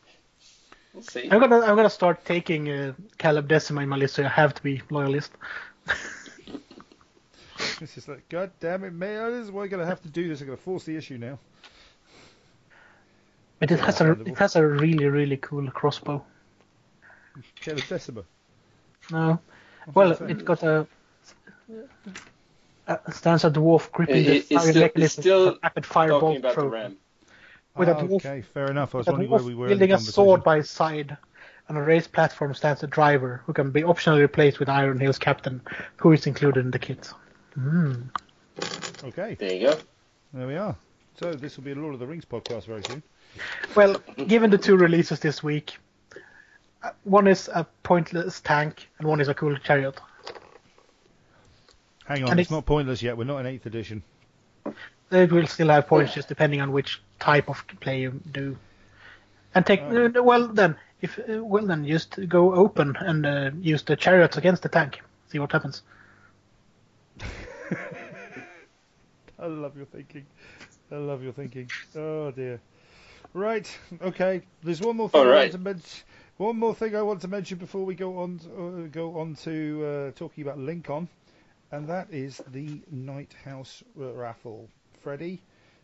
We'll 0.93 1.03
see. 1.03 1.29
I'm 1.31 1.41
gonna 1.41 1.61
I'm 1.61 1.77
gonna 1.77 1.91
start 1.91 2.25
taking 2.25 2.71
uh, 2.71 2.93
Caleb 3.19 3.49
Decima 3.49 3.83
in 3.83 3.89
my 3.89 3.97
list, 3.97 4.17
so 4.17 4.25
I 4.25 4.29
have 4.29 4.55
to 4.55 4.63
be 4.63 4.83
loyalist. 4.91 5.33
It's 7.81 7.95
just 7.95 8.09
like, 8.09 8.29
God 8.29 8.51
damn 8.61 8.85
it, 8.85 8.93
man, 8.93 9.33
this 9.33 9.45
is 9.45 9.51
why 9.51 9.65
I'm 9.65 9.69
going 9.69 9.81
to 9.81 9.87
have 9.87 10.03
to 10.03 10.09
do 10.09 10.29
this. 10.29 10.41
I'm 10.41 10.47
going 10.47 10.59
to 10.59 10.63
force 10.63 10.85
the 10.85 10.97
issue 10.97 11.19
now. 11.19 11.39
But 13.59 13.71
it 13.73 13.81
has 13.81 14.01
a 14.01 14.13
it 14.13 14.39
has 14.39 14.55
a 14.55 14.65
really 14.65 15.07
really 15.07 15.37
cool 15.37 15.69
crossbow. 15.73 16.25
Taylor 17.61 17.81
Decima. 17.89 18.23
No. 19.11 19.41
Well, 19.95 20.13
it's 20.13 20.43
got 20.43 20.63
a, 20.63 20.87
a 21.69 21.87
stands 23.13 23.45
a 23.45 23.51
dwarf 23.51 23.91
gripping 23.93 24.17
It- 24.25 24.27
the 24.27 24.37
it- 24.37 24.45
fire 24.61 24.71
still- 24.71 24.83
mechanism 24.83 25.23
still 25.23 25.45
with 25.47 25.55
a 25.55 25.59
rapid 25.63 25.87
fire 25.87 26.09
bolt 26.21 26.43
throw. 26.53 26.67
RAM. 26.69 26.97
With 27.77 27.89
a 27.89 27.97
Ah, 27.97 28.01
dwarf- 28.03 28.17
okay, 28.27 28.41
fair 28.43 28.71
enough. 28.71 28.95
I 28.95 28.99
was 28.99 29.07
wondering 29.07 29.31
where 29.31 29.43
we 29.43 29.55
were. 29.55 29.67
in 29.67 29.79
the 29.79 29.87
wielding 29.87 29.93
a 29.93 29.99
sword 29.99 30.43
by 30.43 30.57
his 30.57 30.71
side. 30.71 31.17
On 31.69 31.77
a 31.77 31.83
raised 31.83 32.13
platform 32.13 32.55
stands 32.55 32.83
a 32.83 32.87
driver 32.87 33.43
who 33.45 33.53
can 33.53 33.71
be 33.71 33.83
optionally 33.83 34.21
replaced 34.21 34.59
with 34.59 34.71
Iron 34.71 34.99
Hill's 34.99 35.19
captain, 35.19 35.61
who 35.99 36.13
is 36.13 36.27
included 36.27 36.65
in 36.65 36.71
the 36.71 36.79
kit. 36.79 37.13
Mm. 37.59 38.09
Okay, 39.05 39.35
There 39.39 39.53
you 39.53 39.67
go. 39.67 39.79
there 40.33 40.47
we 40.47 40.57
are. 40.57 40.75
So 41.21 41.35
this 41.35 41.57
will 41.59 41.65
be 41.65 41.73
a 41.73 41.75
Lord 41.75 41.93
of 41.93 42.01
the 42.01 42.07
Rings 42.07 42.25
podcast 42.25 42.65
very 42.65 42.83
soon. 42.85 43.03
Well, 43.77 43.97
given 44.27 44.51
the 44.51 44.57
two 44.57 44.77
releases 44.79 45.21
this 45.21 45.43
week, 45.43 45.77
uh, 46.83 46.91
one 47.05 47.27
is 47.27 47.49
a 47.53 47.67
pointless 47.83 48.41
tank 48.41 48.89
and 48.99 49.07
one 49.07 49.21
is 49.21 49.29
a 49.29 49.35
cool 49.35 49.55
chariot. 49.59 50.01
Hang 52.09 52.25
on, 52.25 52.31
And 52.31 52.41
it's 52.41 52.47
it's- 52.49 52.51
not 52.57 52.65
pointless 52.67 53.03
yet. 53.03 53.17
We're 53.19 53.25
not 53.25 53.39
in 53.41 53.47
eighth 53.47 53.67
edition. 53.67 54.03
They 55.11 55.27
will 55.27 55.47
still 55.47 55.69
have 55.69 55.87
points 55.87 56.13
just 56.15 56.29
depending 56.29 56.61
on 56.61 56.73
which 56.73 57.01
type 57.19 57.49
of 57.49 57.65
play 57.81 58.01
you 58.01 58.21
do. 58.33 58.57
And 59.55 59.65
take 59.65 59.81
Oh. 59.83 60.07
uh, 60.15 60.23
well 60.23 60.49
then 60.49 60.77
if 61.01 61.19
uh, 61.19 61.43
well 61.45 61.65
then 61.67 61.87
just 61.87 62.19
go 62.29 62.55
open 62.55 62.97
and 62.97 63.25
uh, 63.27 63.51
use 63.61 63.83
the 63.83 63.97
chariots 63.97 64.37
against 64.37 64.63
the 64.63 64.69
tank. 64.69 65.01
See 65.29 65.39
what 65.39 65.53
happens. 65.53 65.83
I 69.39 69.47
love 69.47 69.77
your 69.77 69.87
thinking. 69.87 70.27
I 70.91 70.97
love 70.97 71.23
your 71.23 71.33
thinking. 71.33 71.71
Oh 71.97 72.31
dear. 72.31 72.61
Right. 73.35 73.69
Okay. 74.03 74.43
There's 74.63 74.81
one 74.81 74.97
more 74.97 75.09
thing 75.09 75.21
All 75.21 75.33
I 75.33 75.37
want 75.41 75.53
to 75.53 75.59
mention. 75.59 76.05
One 76.39 76.59
more 76.59 76.75
thing 76.75 76.97
I 76.97 77.03
want 77.03 77.21
to 77.23 77.29
mention 77.29 77.59
before 77.59 77.85
we 77.85 77.95
go 77.95 78.19
on 78.19 78.41
uh, 78.57 78.89
go 78.91 79.19
on 79.19 79.35
to 79.45 79.85
uh, 79.85 80.11
talking 80.19 80.43
about 80.45 80.59
Lincoln, 80.59 81.09
and 81.73 81.89
that 81.89 82.09
is 82.11 82.41
the 82.49 82.81
Knight 82.91 83.35
House 83.45 83.83
uh, 84.01 84.13
raffle. 84.13 84.69
Freddie, 85.03 85.37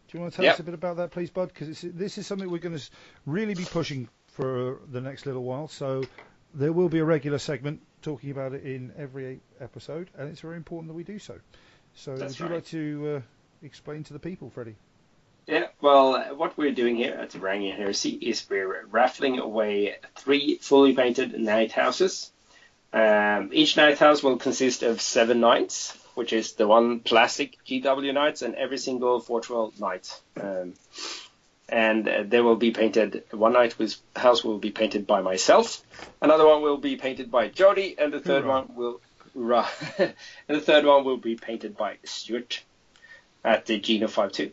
do 0.09 0.16
you 0.18 0.20
want 0.20 0.33
to 0.33 0.37
tell 0.37 0.44
Yep. 0.44 0.55
us 0.55 0.61
a 0.61 0.62
bit 0.64 0.75
about 0.75 0.97
that, 0.97 1.11
please, 1.11 1.31
Bud? 1.31 1.49
Because 1.49 1.81
this 1.83 2.18
is 2.18 2.27
something 2.27 2.51
we're 2.51 2.59
going 2.59 2.77
to 2.77 2.90
really 3.27 3.55
be 3.55 3.64
pushing 3.64 4.09
for 4.29 4.81
the 4.90 5.01
next 5.01 5.27
little 5.27 5.44
while. 5.44 5.68
So 5.68 6.05
there 6.55 6.73
will 6.73 6.88
be 6.88 6.99
a 6.99 7.05
regular 7.05 7.38
segment 7.38 7.81
talking 8.03 8.31
about 8.31 8.53
it 8.55 8.64
in 8.64 8.92
every 8.99 9.40
episode, 9.61 10.11
and 10.18 10.29
it's 10.29 10.40
very 10.40 10.57
important 10.57 10.88
that 10.88 10.94
we 10.94 11.05
do 11.05 11.18
so. 11.18 11.38
So 11.94 12.16
That's 12.16 12.35
would 12.35 12.40
you 12.40 12.47
right. 12.47 12.55
like 12.57 12.66
to 12.66 13.16
uh, 13.16 13.20
explain 13.64 14.05
to 14.05 14.12
the 14.12 14.18
people, 14.18 14.51
Freddie? 14.51 14.77
Yeah, 15.47 15.66
well, 15.81 16.35
what 16.37 16.57
we're 16.57 16.73
doing 16.73 16.97
here 16.97 17.14
at 17.14 17.31
the 17.31 17.38
Rangian 17.38 17.77
Heresy 17.77 18.11
is 18.11 18.47
we're 18.49 18.87
raffling 18.87 19.38
away 19.38 19.97
three 20.16 20.57
fully 20.57 20.94
painted 20.94 21.38
knight 21.38 21.70
houses. 21.70 22.31
Um, 22.95 23.51
each 23.53 23.77
knight 23.77 23.99
house 23.99 24.23
will 24.23 24.37
consist 24.37 24.85
of 24.85 25.01
seven 25.01 25.41
knights, 25.41 25.99
which 26.15 26.33
is 26.33 26.53
the 26.53 26.69
one 26.69 27.01
plastic 27.01 27.57
GW 27.67 28.15
knights 28.15 28.43
and 28.43 28.55
every 28.55 28.79
single 28.79 29.19
Forge 29.19 29.51
World 29.51 29.81
knight. 29.81 30.09
Um, 30.41 30.75
and 31.69 32.09
uh, 32.09 32.23
they 32.25 32.41
will 32.41 32.55
be 32.55 32.71
painted. 32.71 33.25
One 33.33 33.55
knight 33.55 33.77
was, 33.81 34.01
house 34.15 34.45
will 34.45 34.59
be 34.59 34.71
painted 34.71 35.09
by 35.09 35.23
myself, 35.23 35.83
another 36.23 36.47
one 36.47 36.63
will 36.63 36.77
be 36.77 36.95
painted 36.95 37.33
by 37.33 37.49
Jody, 37.49 37.97
and 37.99 38.13
the 38.13 38.21
third 38.21 38.45
Hoorah. 38.45 38.67
one 38.67 38.77
will, 38.77 39.01
and 39.99 40.15
the 40.47 40.61
third 40.61 40.85
one 40.85 41.05
will 41.05 41.17
be 41.17 41.35
painted 41.35 41.77
by 41.77 41.97
Stuart 42.05 42.63
at 43.43 43.67
the 43.67 43.81
Geno 43.81 44.07
52. 44.07 44.53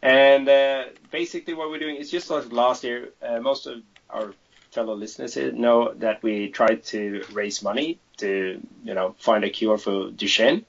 And 0.00 0.48
uh, 0.48 0.84
basically, 1.10 1.52
what 1.52 1.68
we're 1.68 1.78
doing 1.78 1.96
is 1.96 2.10
just 2.10 2.30
like 2.30 2.50
last 2.50 2.84
year. 2.84 3.10
Uh, 3.20 3.40
most 3.40 3.66
of 3.66 3.82
our 4.08 4.32
fellow 4.74 4.94
listeners 4.94 5.34
here 5.34 5.52
know 5.52 5.94
that 5.94 6.22
we 6.22 6.48
tried 6.48 6.82
to 6.84 7.24
raise 7.32 7.62
money 7.62 7.98
to, 8.16 8.60
you 8.82 8.94
know, 8.94 9.14
find 9.18 9.44
a 9.44 9.50
cure 9.50 9.78
for 9.78 10.10
Duchenne, 10.10 10.64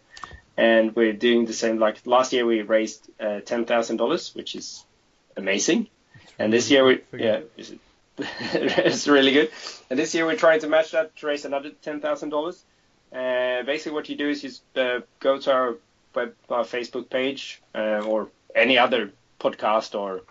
and 0.55 0.95
we're 0.95 1.13
doing 1.13 1.45
the 1.45 1.53
same. 1.53 1.79
Like 1.79 1.97
last 2.05 2.31
year, 2.31 2.45
we 2.45 2.61
raised 2.61 3.09
uh, 3.19 3.41
ten 3.41 3.65
thousand 3.65 3.97
dollars, 3.97 4.33
which 4.35 4.55
is 4.55 4.85
amazing. 5.35 5.87
And 6.37 6.53
this 6.53 6.69
year, 6.69 6.85
we 6.85 7.01
yeah, 7.13 7.41
it's, 8.17 9.07
really 9.07 9.33
good. 9.33 9.49
And 9.89 9.97
this 9.99 10.13
year, 10.13 10.25
we're 10.25 10.37
trying 10.37 10.61
to 10.61 10.67
match 10.67 10.91
that 10.91 11.15
to 11.17 11.27
raise 11.27 11.45
another 11.45 11.71
ten 11.81 11.99
thousand 11.99 12.29
dollars. 12.29 12.63
Uh, 13.11 13.63
basically, 13.63 13.93
what 13.93 14.09
you 14.09 14.15
do 14.15 14.29
is 14.29 14.43
you 14.43 14.81
uh, 14.81 14.99
go 15.19 15.39
to 15.39 15.51
our 15.51 15.75
web, 16.13 16.33
our 16.49 16.63
Facebook 16.63 17.09
page 17.09 17.61
uh, 17.73 18.01
or 18.05 18.29
any 18.53 18.77
other 18.77 19.11
podcast 19.39 19.99
or 19.99 20.21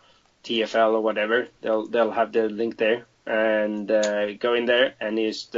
TFL 0.45 0.93
or 0.95 1.01
whatever. 1.01 1.49
They'll 1.61 1.87
they'll 1.87 2.11
have 2.13 2.33
the 2.33 2.49
link 2.49 2.77
there 2.77 3.07
and 3.27 3.91
uh, 3.91 4.33
go 4.35 4.55
in 4.55 4.67
there 4.67 4.95
and 5.01 5.19
just 5.19 5.57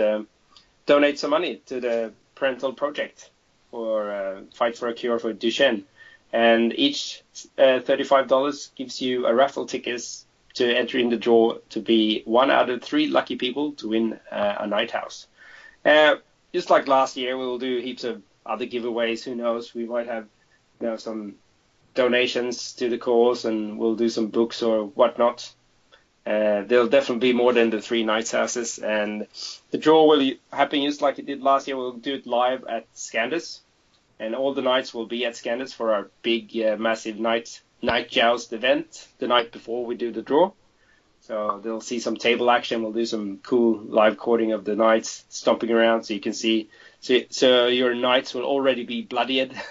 donate 0.86 1.18
some 1.18 1.30
money 1.30 1.56
to 1.66 1.80
the 1.80 2.12
parental 2.34 2.72
project 2.72 3.30
or 3.72 4.10
uh, 4.10 4.40
fight 4.54 4.78
for 4.78 4.88
a 4.88 4.94
cure 4.94 5.18
for 5.18 5.32
Duchenne. 5.34 5.84
And 6.32 6.72
each 6.78 7.22
uh, 7.58 7.80
$35 7.80 8.74
gives 8.74 9.00
you 9.00 9.26
a 9.26 9.34
raffle 9.34 9.66
tickets 9.66 10.24
to 10.54 10.74
enter 10.74 10.98
in 10.98 11.10
the 11.10 11.16
draw 11.16 11.58
to 11.70 11.80
be 11.80 12.22
one 12.24 12.50
out 12.50 12.70
of 12.70 12.82
three 12.82 13.08
lucky 13.08 13.36
people 13.36 13.72
to 13.72 13.88
win 13.88 14.18
uh, 14.30 14.56
a 14.60 14.66
knight 14.66 14.90
house. 14.90 15.26
Uh, 15.84 16.16
just 16.52 16.70
like 16.70 16.88
last 16.88 17.16
year, 17.16 17.36
we'll 17.36 17.58
do 17.58 17.78
heaps 17.78 18.04
of 18.04 18.22
other 18.44 18.66
giveaways. 18.66 19.22
Who 19.24 19.34
knows? 19.34 19.74
We 19.74 19.86
might 19.86 20.06
have 20.06 20.26
you 20.80 20.88
know 20.88 20.96
some 20.96 21.34
donations 21.94 22.72
to 22.74 22.88
the 22.88 22.98
cause, 22.98 23.44
and 23.44 23.78
we'll 23.78 23.96
do 23.96 24.08
some 24.08 24.28
books 24.28 24.62
or 24.62 24.86
whatnot. 24.86 25.52
Uh, 26.26 26.62
there'll 26.66 26.88
definitely 26.88 27.28
be 27.28 27.32
more 27.32 27.52
than 27.52 27.70
the 27.70 27.80
three 27.80 28.02
knights 28.02 28.32
houses, 28.32 28.78
and 28.78 29.28
the 29.70 29.78
draw 29.78 30.08
will 30.08 30.32
happen 30.52 30.82
just 30.82 31.00
like 31.00 31.20
it 31.20 31.26
did 31.26 31.40
last 31.40 31.68
year. 31.68 31.76
We'll 31.76 31.92
do 31.92 32.14
it 32.14 32.26
live 32.26 32.64
at 32.64 32.92
Scandus, 32.94 33.60
and 34.18 34.34
all 34.34 34.52
the 34.52 34.62
knights 34.62 34.92
will 34.92 35.06
be 35.06 35.24
at 35.24 35.34
Scandus 35.34 35.72
for 35.72 35.94
our 35.94 36.10
big, 36.22 36.50
uh, 36.60 36.76
massive 36.78 37.20
knight 37.20 37.60
knight 37.80 38.08
joust 38.10 38.52
event 38.52 39.06
the 39.18 39.28
night 39.28 39.52
before 39.52 39.86
we 39.86 39.94
do 39.94 40.10
the 40.10 40.22
draw. 40.22 40.50
So 41.20 41.60
they'll 41.62 41.80
see 41.80 42.00
some 42.00 42.16
table 42.16 42.50
action. 42.50 42.82
We'll 42.82 42.92
do 42.92 43.06
some 43.06 43.38
cool 43.38 43.78
live 43.78 44.16
cording 44.16 44.52
of 44.52 44.64
the 44.64 44.74
knights 44.74 45.24
stomping 45.28 45.70
around, 45.70 46.04
so 46.04 46.14
you 46.14 46.20
can 46.20 46.32
see. 46.32 46.70
So, 47.00 47.20
so 47.30 47.66
your 47.68 47.94
knights 47.94 48.34
will 48.34 48.44
already 48.44 48.84
be 48.84 49.02
bloodied. 49.02 49.54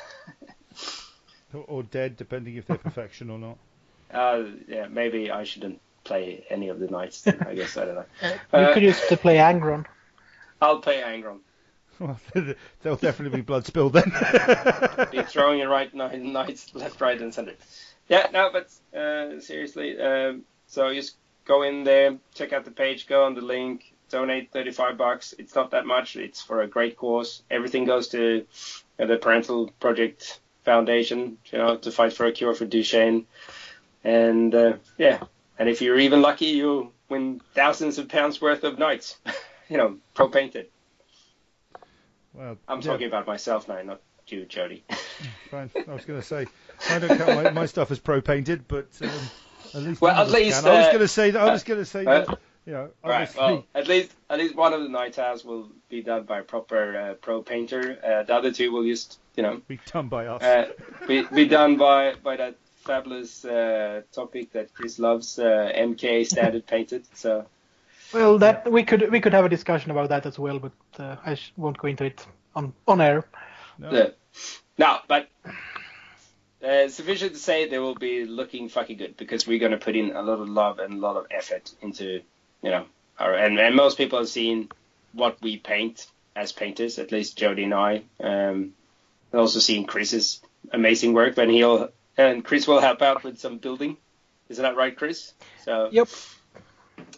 Or, 1.54 1.64
or 1.68 1.84
dead, 1.84 2.18
depending 2.18 2.58
if 2.58 2.66
they're 2.66 2.78
perfection 2.78 3.30
or 3.30 3.40
not. 3.40 3.58
Uh, 4.12 4.44
yeah, 4.68 4.88
maybe 4.88 5.32
I 5.32 5.46
shouldn't 5.46 5.80
play 6.06 6.46
any 6.50 6.70
of 6.70 6.80
the 6.80 6.88
knights. 6.88 7.22
Then, 7.24 7.46
I 7.46 7.54
guess 7.56 7.76
I 7.76 7.84
don't 7.86 7.96
know. 7.96 8.06
you 8.24 8.38
Uh, 8.54 8.74
could 8.74 8.84
use 8.84 9.02
to 9.10 9.18
play 9.18 9.36
Angron. 9.38 9.86
I'll 10.62 10.80
play 10.80 11.02
Angron. 11.02 11.40
Well, 12.00 12.18
there'll 12.82 12.98
definitely 12.98 13.38
be 13.38 13.42
blood 13.42 13.66
spilled 13.66 13.94
then. 13.94 14.12
Be 15.12 15.22
throwing 15.24 15.60
it 15.60 15.66
right 15.66 15.94
knight- 15.94 16.22
knights 16.22 16.74
left, 16.76 17.00
right, 17.02 17.20
and 17.22 17.34
center. 17.34 17.54
Yeah, 18.08 18.28
no, 18.32 18.52
but 18.52 18.70
uh, 18.98 19.40
seriously, 19.40 20.00
um, 20.00 20.44
so 20.68 20.94
just 20.94 21.16
go 21.46 21.64
in 21.64 21.84
there, 21.84 22.18
check 22.34 22.54
out 22.54 22.66
the 22.66 22.72
page, 22.72 23.08
go 23.08 23.24
on 23.26 23.34
the 23.36 23.42
link, 23.42 23.94
donate 24.10 24.52
35 24.52 24.98
bucks. 24.98 25.34
It's 25.40 25.56
not 25.56 25.72
that 25.72 25.86
much. 25.86 26.16
It's 26.18 26.42
for 26.42 26.62
a 26.62 26.68
great 26.68 26.98
cause. 26.98 27.42
Everything 27.50 27.86
goes 27.86 28.10
to 28.10 28.46
uh, 29.00 29.06
the 29.06 29.18
Parental 29.18 29.70
Project 29.80 30.40
Foundation, 30.66 31.38
you 31.52 31.58
know, 31.60 31.78
to 31.78 31.92
fight 31.92 32.12
for 32.14 32.26
a 32.26 32.32
cure 32.32 32.54
for 32.54 32.66
Duchenne. 32.66 33.24
And 34.04 34.54
uh, 34.54 34.74
yeah, 34.98 35.24
and 35.58 35.70
if 35.70 35.82
you're 35.82 36.00
even 36.00 36.22
lucky, 36.22 36.48
you'll 36.48 36.92
win 37.10 37.42
thousands 37.54 37.98
of 37.98 38.10
pounds 38.10 38.42
worth 38.42 38.64
of 38.64 38.80
knights, 38.80 39.18
you 39.70 39.78
know, 39.78 39.98
pro 40.14 40.28
painted. 40.30 40.68
well, 42.34 42.58
I'm 42.68 42.82
yeah, 42.82 42.88
talking 42.88 43.08
about 43.08 43.28
myself 43.28 43.68
now, 43.68 43.82
not 43.82 44.02
you, 44.28 44.46
Jody. 44.46 44.84
Fine. 45.52 45.70
I 45.88 45.94
was 45.94 46.06
going 46.06 46.20
to 46.20 46.26
say, 46.26 46.48
I 46.90 47.00
don't 47.00 47.18
count 47.18 47.44
my, 47.44 47.52
my 47.52 47.66
stuff 47.66 47.92
as 47.92 48.00
pro 48.00 48.22
painted, 48.22 48.68
but 48.68 48.88
um, 49.02 49.10
at 49.74 49.82
least 49.82 50.02
Well, 50.02 50.16
at 50.16 50.32
least, 50.32 50.64
can. 50.64 50.72
I 50.72 50.78
was 50.78 50.88
uh, 50.88 50.92
going 50.92 51.02
to 51.02 51.08
say 51.08 51.32
that. 51.32 51.42
I 51.42 51.52
was 51.52 51.64
going 51.64 51.80
to 51.80 51.86
say 51.86 52.06
uh, 52.06 52.26
that. 52.26 52.40
You 52.66 52.74
know, 52.74 52.90
Right. 53.04 53.30
Well, 53.38 53.64
at 53.76 53.88
least 53.88 54.12
at 54.28 54.40
least 54.40 54.56
one 54.56 54.74
of 54.74 54.82
the 54.82 54.90
knight 54.90 55.18
house 55.18 55.46
will 55.46 55.70
be 55.88 56.02
done 56.02 56.24
by 56.24 56.40
a 56.40 56.44
proper 56.44 56.98
uh, 56.98 57.14
pro 57.14 57.44
painter. 57.44 58.00
Uh, 58.04 58.24
the 58.24 58.34
other 58.34 58.52
two 58.52 58.72
will 58.72 58.84
just 58.84 59.20
you 59.36 59.44
know 59.44 59.62
be 59.68 59.80
done 59.86 60.08
by 60.08 60.26
us. 60.26 60.42
uh, 60.42 60.72
be, 61.08 61.22
be 61.22 61.48
done 61.48 61.78
by 61.78 62.16
by 62.24 62.38
that 62.38 62.56
fabulous 62.86 63.44
uh, 63.46 64.02
topic 64.12 64.52
that 64.54 64.74
Chris 64.74 65.00
loves, 65.00 65.40
uh, 65.40 65.72
MK 65.76 66.26
standard 66.26 66.66
painted. 66.74 67.04
So 67.14 67.46
Well, 68.14 68.38
that 68.40 68.72
we 68.72 68.84
could 68.84 69.12
we 69.12 69.20
could 69.20 69.34
have 69.34 69.46
a 69.46 69.50
discussion 69.50 69.92
about 69.92 70.10
that 70.10 70.26
as 70.26 70.40
well, 70.40 70.60
but 70.60 70.72
uh, 71.00 71.16
I 71.26 71.36
sh- 71.36 71.52
won't 71.58 71.78
go 71.78 71.88
into 71.88 72.06
it 72.06 72.26
on 72.56 72.74
on 72.88 73.02
air. 73.02 73.26
no, 73.80 73.92
yeah. 73.92 74.10
no, 74.78 75.00
but. 75.08 75.28
Uh, 76.64 76.88
sufficient 76.88 77.34
to 77.34 77.38
say 77.40 77.68
they 77.70 77.78
will 77.78 77.94
be 77.94 78.26
looking 78.26 78.70
fucking 78.70 78.98
good 78.98 79.16
because 79.18 79.46
we're 79.46 79.60
going 79.60 79.72
to 79.72 79.78
put 79.78 79.96
in 79.96 80.16
a 80.16 80.22
lot 80.24 80.40
of 80.40 80.50
love 80.50 80.80
and 80.80 80.94
a 80.94 80.98
lot 80.98 81.16
of 81.16 81.28
effort 81.30 81.72
into, 81.82 82.22
you 82.64 82.72
know, 82.72 82.86
our 83.20 83.36
and, 83.36 83.60
and 83.60 83.76
most 83.76 83.98
people 84.00 84.18
have 84.18 84.28
seen 84.28 84.68
what 85.14 85.38
we 85.44 85.58
paint 85.58 86.08
as 86.36 86.52
painters, 86.52 86.98
at 86.98 87.12
least 87.12 87.38
Jody 87.38 87.66
and 87.66 87.74
I. 87.74 88.02
Um, 88.20 88.74
I've 89.32 89.42
also 89.42 89.60
seen 89.60 89.86
Chris's 89.86 90.42
amazing 90.74 91.14
work, 91.14 91.38
and 91.38 91.52
he'll 91.52 91.90
and 92.18 92.44
Chris 92.44 92.68
will 92.68 92.80
help 92.80 93.02
out 93.02 93.24
with 93.24 93.40
some 93.40 93.58
building. 93.58 93.98
Isn't 94.50 94.64
that 94.64 94.76
right, 94.76 94.96
Chris? 94.96 95.34
So 95.64 95.90
Yep. 95.92 96.08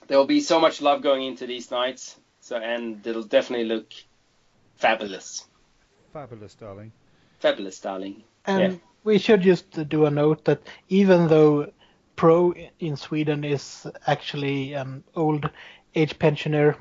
there 0.08 0.18
will 0.18 0.26
be 0.26 0.42
so 0.42 0.60
much 0.60 0.82
love 0.82 1.02
going 1.02 1.24
into 1.24 1.46
these 1.46 1.72
knights. 1.72 2.20
So 2.40 2.58
and 2.58 3.06
it'll 3.06 3.24
definitely 3.24 3.66
look 3.68 3.94
fabulous. 4.76 5.46
Fabulous, 6.14 6.56
darling. 6.56 6.92
Fabulous, 7.40 7.80
darling. 7.80 8.24
And 8.46 8.74
Yeah. 8.74 8.80
we 9.04 9.18
should 9.18 9.42
just 9.42 9.90
do 9.90 10.06
a 10.06 10.10
note 10.12 10.46
that 10.46 10.62
even 10.90 11.28
though 11.28 11.72
Pro 12.16 12.54
in 12.80 12.96
Sweden 12.96 13.44
is 13.44 13.86
actually 14.08 14.74
an 14.74 15.04
old 15.16 15.50
age 15.94 16.18
pensioner 16.18 16.76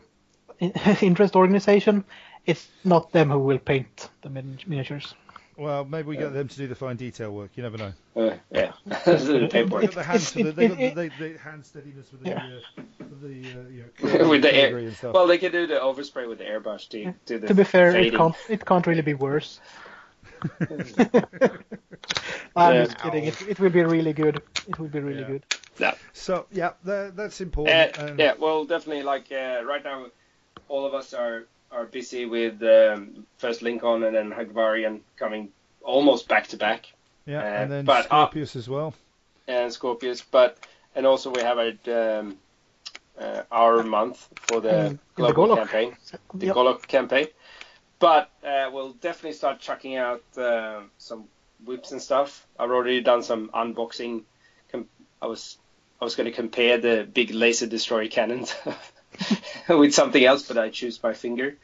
interest 1.02 1.36
organization, 1.36 2.04
it's 2.46 2.68
not 2.84 3.12
them 3.12 3.30
who 3.30 3.40
will 3.40 3.58
paint 3.58 4.08
the 4.22 4.30
miniatures. 4.30 5.14
Well, 5.58 5.86
maybe 5.86 6.08
we 6.08 6.16
get 6.18 6.34
them 6.34 6.48
to 6.48 6.56
do 6.56 6.66
the 6.66 6.74
fine 6.74 6.96
detail 6.96 7.30
work. 7.32 7.50
You 7.54 7.62
never 7.62 7.78
know. 7.78 7.92
Uh, 8.14 8.36
yeah, 8.50 8.72
This 9.06 9.22
is 9.22 9.50
They've 9.50 9.70
got 9.70 9.90
the 9.92 10.02
hand, 10.02 10.20
the, 10.20 10.42
they've 10.52 10.68
got 10.70 10.80
it- 10.80 10.94
the, 10.94 11.10
the 11.32 11.38
hand 11.38 11.64
steadiness 11.64 12.12
with 12.12 12.22
the, 12.24 12.28
Yeah. 12.30 12.58
uh, 12.78 12.82
with 12.98 13.22
the 13.22 13.60
uh, 13.60 13.68
you 13.70 13.84
know, 14.20 14.28
With 14.28 14.42
the 14.42 14.54
air- 14.54 14.68
filigree 14.68 14.86
and 14.88 14.96
stuff. 14.96 15.14
Well, 15.14 15.26
they 15.26 15.38
can 15.38 15.52
do 15.52 15.66
the 15.66 15.74
overspray 15.76 16.28
with 16.28 16.38
the 16.38 16.44
airbrush 16.44 16.88
to 16.90 17.14
do 17.24 17.38
the 17.38 17.46
To 17.46 17.54
be 17.54 17.64
fair, 17.64 17.96
it 17.96 18.12
can't 18.14 18.34
it 18.50 18.64
can't 18.66 18.86
really 18.86 19.00
be 19.02 19.14
worse. 19.14 19.60
I'm 22.54 22.74
Yeah. 22.74 22.84
just 22.84 22.98
kidding. 22.98 23.24
It, 23.24 23.40
it 23.48 23.58
will 23.60 23.70
be 23.70 23.82
really 23.82 24.12
good. 24.12 24.42
It 24.68 24.78
will 24.78 24.88
be 24.88 25.00
really 25.00 25.20
Yeah. 25.22 25.26
good. 25.28 25.44
Yeah. 25.78 25.94
So 26.12 26.46
yeah, 26.52 26.72
that, 26.84 27.16
that's 27.16 27.40
Uh, 27.40 27.44
important. 27.44 27.96
and- 27.98 28.18
yeah, 28.18 28.34
well, 28.38 28.64
definitely. 28.66 29.02
Like 29.04 29.32
uh, 29.32 29.62
right 29.64 29.82
now, 29.82 30.06
all 30.68 30.84
of 30.86 30.94
us 30.94 31.14
are 31.14 31.44
are 31.70 31.86
busy 31.86 32.26
with 32.26 32.62
um, 32.62 33.26
first 33.38 33.62
Lincoln 33.62 34.02
and 34.04 34.14
then 34.16 34.30
Hagvarian 34.32 35.00
coming 35.16 35.50
almost 35.82 36.28
back 36.28 36.48
to 36.48 36.56
back, 36.56 36.86
yeah, 37.26 37.40
uh, 37.40 37.44
and 37.44 37.70
then 37.72 37.84
but, 37.84 38.10
uh, 38.10 38.28
as 38.34 38.68
well. 38.68 38.94
and 39.48 39.72
Scorpius. 39.72 40.22
But 40.22 40.58
and 40.94 41.06
also 41.06 41.30
we 41.30 41.42
have 41.42 41.58
a 41.58 42.18
um, 42.20 42.36
uh, 43.18 43.42
our 43.50 43.82
month 43.82 44.28
for 44.36 44.60
the 44.60 44.68
Mm, 44.68 44.90
the 44.90 44.98
global 45.14 45.48
Golok. 45.48 45.56
campaign, 45.56 45.96
the 46.34 46.46
Yep. 46.46 46.56
Golok 46.56 46.86
campaign. 46.86 47.26
But 47.98 48.30
uh, 48.44 48.70
we'll 48.72 48.92
definitely 48.92 49.32
start 49.32 49.60
chucking 49.60 49.96
out 49.96 50.22
uh, 50.36 50.82
some 50.98 51.28
WIPs 51.64 51.92
and 51.92 52.02
stuff. 52.02 52.46
I've 52.58 52.70
already 52.70 53.00
done 53.00 53.22
some 53.22 53.48
unboxing. 53.54 54.24
I 55.22 55.26
was 55.26 55.56
I 56.00 56.04
was 56.04 56.14
going 56.14 56.26
to 56.30 56.32
compare 56.36 56.78
the 56.78 57.08
big 57.10 57.30
laser 57.30 57.66
destroyer 57.66 58.08
cannons 58.08 58.54
with 59.68 59.94
something 59.94 60.24
else, 60.24 60.46
but 60.46 60.58
I 60.58 60.70
choose 60.70 61.02
my 61.02 61.12
finger, 61.12 61.56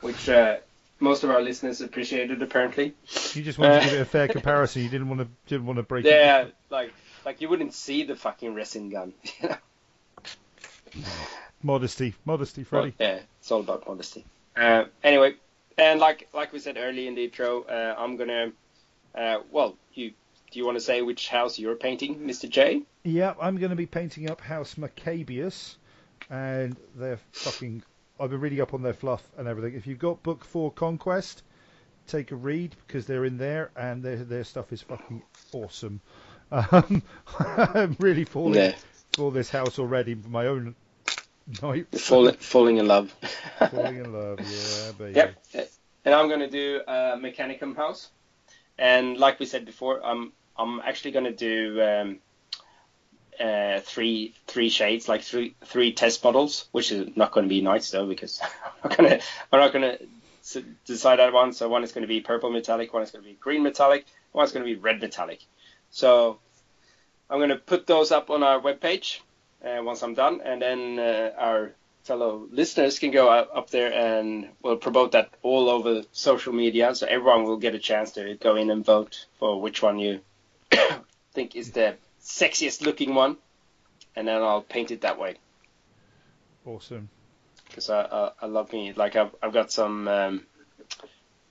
which 0.00 0.28
uh, 0.28 0.58
most 1.00 1.24
of 1.24 1.30
our 1.30 1.42
listeners 1.42 1.80
appreciated 1.80 2.42
apparently. 2.42 2.94
You 3.32 3.42
just 3.42 3.58
wanted 3.58 3.76
uh, 3.76 3.80
to 3.80 3.86
give 3.86 3.94
it 3.94 4.02
a 4.02 4.04
fair 4.16 4.28
comparison. 4.28 4.82
You 4.82 4.88
didn't 4.88 5.08
want 5.08 5.20
to 5.22 5.28
didn't 5.46 5.66
want 5.66 5.78
to 5.78 5.82
break 5.82 6.04
it. 6.04 6.10
Yeah, 6.10 6.46
like 6.70 6.92
like 7.24 7.40
you 7.40 7.48
wouldn't 7.48 7.74
see 7.74 8.04
the 8.04 8.16
fucking 8.16 8.54
resin 8.54 8.90
gun. 8.90 9.12
you 9.40 9.48
know? 9.48 9.56
Modesty, 11.62 12.14
modesty, 12.24 12.64
Freddie. 12.64 12.94
Yeah, 12.98 13.20
it's 13.40 13.50
all 13.50 13.60
about 13.60 13.86
modesty. 13.86 14.24
Uh, 14.56 14.84
anyway, 15.02 15.34
and 15.76 16.00
like 16.00 16.28
like 16.32 16.52
we 16.52 16.58
said 16.58 16.76
early 16.78 17.08
in 17.08 17.14
the 17.14 17.24
intro, 17.24 17.62
uh, 17.62 17.94
I'm 17.98 18.16
gonna. 18.16 18.52
Uh, 19.14 19.38
well, 19.50 19.76
you 19.94 20.12
do 20.50 20.58
you 20.58 20.64
want 20.64 20.76
to 20.76 20.80
say 20.84 21.02
which 21.02 21.28
house 21.28 21.58
you're 21.58 21.74
painting, 21.74 22.20
Mr. 22.20 22.48
J? 22.48 22.82
Yeah, 23.02 23.34
I'm 23.40 23.56
going 23.58 23.70
to 23.70 23.76
be 23.76 23.86
painting 23.86 24.30
up 24.30 24.40
House 24.40 24.78
Maccabeus, 24.78 25.76
and 26.30 26.76
they're 26.94 27.18
fucking. 27.32 27.82
I've 28.18 28.30
been 28.30 28.40
reading 28.40 28.60
up 28.60 28.72
on 28.74 28.82
their 28.82 28.94
fluff 28.94 29.22
and 29.36 29.46
everything. 29.46 29.74
If 29.74 29.86
you've 29.86 29.98
got 29.98 30.22
Book 30.22 30.44
Four 30.44 30.70
Conquest, 30.72 31.42
take 32.06 32.32
a 32.32 32.36
read 32.36 32.74
because 32.86 33.06
they're 33.06 33.24
in 33.26 33.36
there 33.38 33.70
and 33.76 34.02
their 34.02 34.16
their 34.16 34.44
stuff 34.44 34.72
is 34.72 34.82
fucking 34.82 35.22
awesome. 35.52 36.00
Um, 36.52 37.02
I'm 37.40 37.96
really 37.98 38.22
falling 38.24 38.54
Yeah. 38.54 38.74
for 39.16 39.32
this 39.32 39.50
house 39.50 39.80
already 39.80 40.14
for 40.14 40.28
my 40.28 40.46
own 40.46 40.76
knight. 41.60 41.88
Fall, 41.98 42.30
falling 42.38 42.76
in 42.76 42.86
love. 42.86 43.12
falling 43.68 43.96
in 43.96 44.12
love, 44.12 44.38
yeah, 44.48 44.92
baby. 44.96 45.16
Yep. 45.16 45.68
And 46.04 46.14
I'm 46.14 46.28
gonna 46.28 46.48
do 46.48 46.82
a 46.86 47.16
Mechanicum 47.18 47.74
house, 47.74 48.10
and 48.78 49.16
like 49.18 49.40
we 49.40 49.46
said 49.46 49.64
before, 49.64 50.06
I'm 50.06 50.32
I'm 50.56 50.78
actually 50.78 51.10
gonna 51.10 51.32
do 51.32 51.82
um, 51.82 52.20
uh, 53.40 53.80
three 53.80 54.34
three 54.46 54.68
shades, 54.68 55.08
like 55.08 55.22
three 55.22 55.54
three 55.64 55.92
test 55.92 56.22
models, 56.24 56.68
which 56.72 56.92
is 56.92 57.16
not 57.16 57.32
gonna 57.32 57.48
be 57.48 57.60
nice 57.60 57.90
though 57.90 58.06
because 58.06 58.40
I'm 58.84 59.20
not 59.52 59.72
gonna 59.72 59.98
decide 60.86 61.18
that 61.18 61.32
one. 61.32 61.52
So 61.52 61.68
one 61.68 61.84
is 61.84 61.92
gonna 61.92 62.06
be 62.06 62.20
purple 62.20 62.50
metallic, 62.50 62.92
one 62.92 63.02
is 63.02 63.10
gonna 63.10 63.24
be 63.24 63.34
green 63.34 63.62
metallic, 63.62 64.06
one 64.32 64.44
is 64.44 64.52
gonna 64.52 64.64
be 64.64 64.76
red 64.76 65.00
metallic. 65.00 65.40
So 65.90 66.38
I'm 67.28 67.40
gonna 67.40 67.56
put 67.56 67.86
those 67.86 68.12
up 68.12 68.30
on 68.30 68.42
our 68.42 68.60
webpage 68.60 69.20
uh, 69.64 69.82
once 69.82 70.02
I'm 70.02 70.14
done, 70.14 70.40
and 70.44 70.62
then 70.62 70.98
uh, 70.98 71.32
our 71.38 71.72
fellow 72.04 72.46
listeners 72.52 73.00
can 73.00 73.10
go 73.10 73.28
up 73.28 73.70
there 73.70 73.92
and 73.92 74.48
we'll 74.62 74.76
promote 74.76 75.12
that 75.12 75.30
all 75.42 75.68
over 75.68 76.02
social 76.12 76.52
media, 76.52 76.94
so 76.94 77.06
everyone 77.06 77.44
will 77.44 77.56
get 77.56 77.74
a 77.74 77.80
chance 77.80 78.12
to 78.12 78.36
go 78.36 78.54
in 78.54 78.70
and 78.70 78.84
vote 78.84 79.26
for 79.38 79.60
which 79.60 79.82
one 79.82 79.98
you 79.98 80.20
think 81.32 81.56
is 81.56 81.72
the 81.72 81.96
sexiest 82.26 82.82
looking 82.82 83.14
one, 83.14 83.36
and 84.16 84.26
then 84.26 84.42
I'll 84.42 84.62
paint 84.62 84.90
it 84.90 85.02
that 85.02 85.18
way 85.18 85.36
Awesome. 86.64 87.08
because 87.68 87.88
I, 87.88 88.00
I 88.02 88.30
I 88.42 88.46
love 88.46 88.72
me 88.72 88.92
like 88.92 89.14
I've 89.16 89.34
I've 89.42 89.52
got 89.52 89.70
some 89.70 90.08
um, 90.08 90.46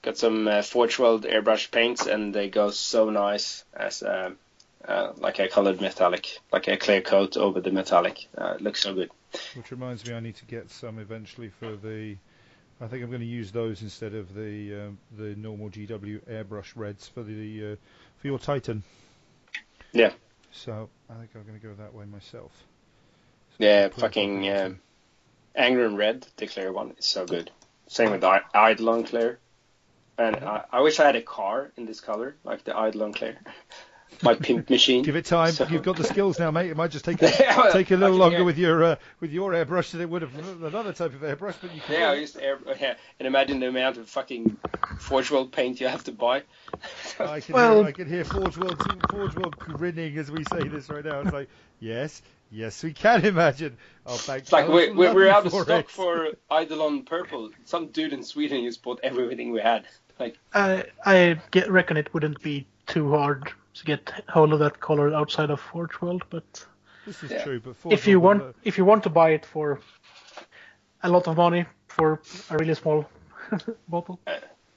got 0.02 0.18
some 0.18 0.48
uh, 0.48 0.62
Forge 0.62 1.00
World 1.00 1.24
airbrush 1.24 1.72
paints 1.72 2.06
and 2.06 2.34
they 2.36 2.50
go 2.50 2.72
so 2.72 3.10
nice 3.10 3.64
as 3.74 4.04
um, 4.04 4.38
uh, 4.86 5.14
like 5.18 5.40
a 5.40 5.48
colored 5.48 5.80
metallic, 5.82 6.38
like 6.52 6.68
a 6.68 6.78
clear 6.78 7.02
coat 7.02 7.38
over 7.38 7.62
the 7.62 7.72
metallic. 7.72 8.28
Uh, 8.38 8.56
it 8.56 8.62
looks 8.62 8.82
so 8.82 8.94
good. 8.94 9.10
Which 9.56 9.72
reminds 9.72 10.06
me, 10.06 10.14
I 10.14 10.20
need 10.20 10.36
to 10.38 10.46
get 10.46 10.70
some 10.70 11.00
eventually 11.00 11.50
for 11.50 11.76
the. 11.76 12.18
I 12.82 12.88
think 12.88 13.04
I'm 13.04 13.10
going 13.10 13.22
to 13.22 13.26
use 13.26 13.52
those 13.52 13.82
instead 13.82 14.14
of 14.14 14.34
the 14.36 14.76
um, 14.88 14.98
the 15.18 15.36
normal 15.36 15.70
GW 15.70 16.20
airbrush 16.30 16.74
reds 16.76 17.08
for 17.08 17.24
the 17.24 17.72
uh, 17.72 17.76
for 18.18 18.28
your 18.28 18.38
Titan. 18.40 18.84
Yeah. 19.94 20.12
So 20.56 20.90
I 21.10 21.14
think 21.16 21.30
I'm 21.36 21.44
going 21.44 21.60
to 21.60 21.68
go 21.68 21.74
that 21.76 21.94
way 21.94 22.06
myself. 22.06 22.52
So 23.52 23.56
Yeah, 23.60 23.90
fucking 23.90 24.50
um, 24.50 24.80
Angren 25.58 25.98
Red, 25.98 26.26
the 26.38 26.48
clear 26.48 26.72
one, 26.72 26.96
is 26.98 27.06
so 27.06 27.26
good. 27.26 27.52
Same 27.88 28.12
with 28.12 28.22
the 28.22 28.42
Eidolon 28.56 29.04
Clear. 29.04 29.40
And 30.18 30.38
I, 30.38 30.64
I 30.72 30.82
wish 30.82 31.00
I 31.00 31.06
had 31.06 31.16
a 31.18 31.22
car 31.22 31.72
in 31.76 31.86
this 31.86 32.00
color, 32.00 32.36
like 32.44 32.64
the 32.64 32.72
Eidolon 32.72 33.14
Clear. 33.14 33.38
My 34.22 34.36
pimp 34.36 34.70
machine. 34.70 35.04
Give 35.04 35.16
it 35.16 35.26
time. 35.26 35.52
So- 35.52 35.68
You've 35.68 35.84
got 35.84 35.98
the 35.98 36.04
skills 36.04 36.40
now, 36.40 36.52
mate. 36.52 36.70
It 36.70 36.78
might 36.78 36.92
just 36.92 37.06
take 37.06 37.22
a, 37.22 37.30
Yeah, 37.40 37.58
well, 37.58 37.72
take 37.72 37.92
a 37.92 37.96
little 37.96 38.12
can 38.16 38.20
longer 38.20 38.38
hear- 38.38 38.46
with 38.46 38.58
your 38.58 38.84
uh, 38.84 38.96
with 39.20 39.32
your 39.32 39.52
airbrush 39.54 39.92
than 39.92 40.02
it 40.02 40.10
would 40.10 40.22
have 40.22 40.36
with 40.36 40.64
another 40.64 40.94
type 40.94 41.14
of 41.14 41.22
airbrush, 41.22 41.56
but 41.62 41.74
you 41.74 41.82
can. 41.82 42.00
Yeah, 42.00 42.12
I 42.12 42.16
used 42.16 42.36
to 42.36 42.44
air, 42.44 42.58
yeah, 42.80 42.96
and 43.20 43.28
imagine 43.28 43.60
the 43.60 43.68
amount 43.68 43.98
of 43.98 44.08
fucking 44.10 44.58
Forge 45.00 45.32
World 45.32 45.52
paint 45.52 45.80
you 45.82 45.88
have 45.88 46.04
to 46.06 46.12
buy. 46.12 46.44
I 47.20 47.40
can 47.40 47.54
Well- 47.56 47.78
hear, 47.80 47.86
I 47.88 47.92
can 47.92 48.08
hear 48.08 48.24
Forge 48.26 48.58
World, 48.58 48.82
Forge 49.12 49.36
World 49.36 49.58
grinning 49.58 50.18
as 50.18 50.30
we 50.32 50.44
say 50.52 50.68
this 50.68 50.90
right 50.90 51.04
now. 51.06 51.22
It's 51.22 51.34
like, 51.34 51.50
yes, 51.80 52.22
yes, 52.52 52.84
we 52.84 52.94
can 52.94 53.26
imagine. 53.26 53.78
Oh, 54.06 54.16
thank 54.16 54.44
It's 54.44 54.52
like 54.52 54.68
we're, 54.68 54.88
thousand 54.88 54.98
we're, 54.98 55.14
we're 55.14 55.30
out 55.30 55.46
of 55.46 55.52
for 55.52 55.64
stock 55.64 55.86
it. 55.86 55.90
for 55.92 56.28
Eidolon 56.52 57.04
Purple. 57.04 57.52
Some 57.66 57.88
dude 57.88 58.14
in 58.14 58.24
Sweden 58.24 58.64
just 58.64 58.84
bought 58.84 59.00
everything 59.04 59.52
we 59.52 59.62
had. 59.62 59.86
Like, 60.20 60.38
I 60.54 60.86
I 61.06 61.40
get, 61.52 61.70
reckon 61.70 61.98
it 61.98 62.14
wouldn't 62.14 62.42
be 62.42 62.68
too 62.88 63.10
hard 63.12 63.52
to 63.76 63.86
get 63.86 64.14
hold 64.30 64.54
of 64.54 64.60
that 64.60 64.80
color 64.80 65.14
outside 65.14 65.50
of 65.52 65.60
Forge 65.60 66.02
World, 66.02 66.24
but 66.30 66.66
This 67.06 67.24
is 67.24 67.32
Yeah. 67.32 67.44
true, 67.44 67.60
but 67.60 67.76
Forge 67.76 67.94
if 67.94 68.08
you 68.08 68.20
World, 68.20 68.42
want 68.42 68.56
if 68.64 68.78
you 68.78 68.86
want 68.86 69.04
to 69.04 69.10
buy 69.10 69.30
it 69.32 69.46
for 69.46 69.80
a 71.04 71.10
lot 71.10 71.28
of 71.28 71.38
money 71.38 71.66
for 71.88 72.20
a 72.50 72.58
really 72.58 72.74
small 72.74 73.06
bottle, 73.88 74.20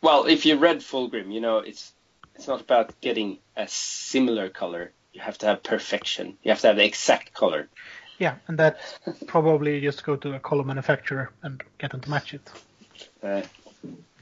well, 0.03 0.27
if 0.27 0.45
you 0.47 0.57
read 0.59 0.79
Fulgrim, 0.83 1.33
you 1.33 1.41
know 1.41 1.59
it's 1.59 1.93
it's 2.35 2.47
not 2.47 2.61
about 2.61 3.01
getting 3.01 3.39
a 3.57 3.67
similar 3.69 4.49
color. 4.51 4.93
You 5.13 5.23
have 5.23 5.39
to 5.39 5.47
have 5.47 5.63
perfection. 5.63 6.37
You 6.43 6.51
have 6.53 6.61
to 6.61 6.67
have 6.69 6.77
the 6.77 6.85
exact 6.85 7.33
color. 7.33 7.69
yeah, 8.19 8.35
and 8.47 8.59
that 8.59 8.77
probably 9.27 9.81
just 9.81 10.05
go 10.05 10.17
to 10.17 10.35
a 10.35 10.39
color 10.41 10.65
manufacturer 10.65 11.31
and 11.43 11.63
get 11.79 11.91
them 11.93 12.01
to 12.01 12.11
match 12.11 12.35
it 12.35 12.51
Uh, 13.23 13.43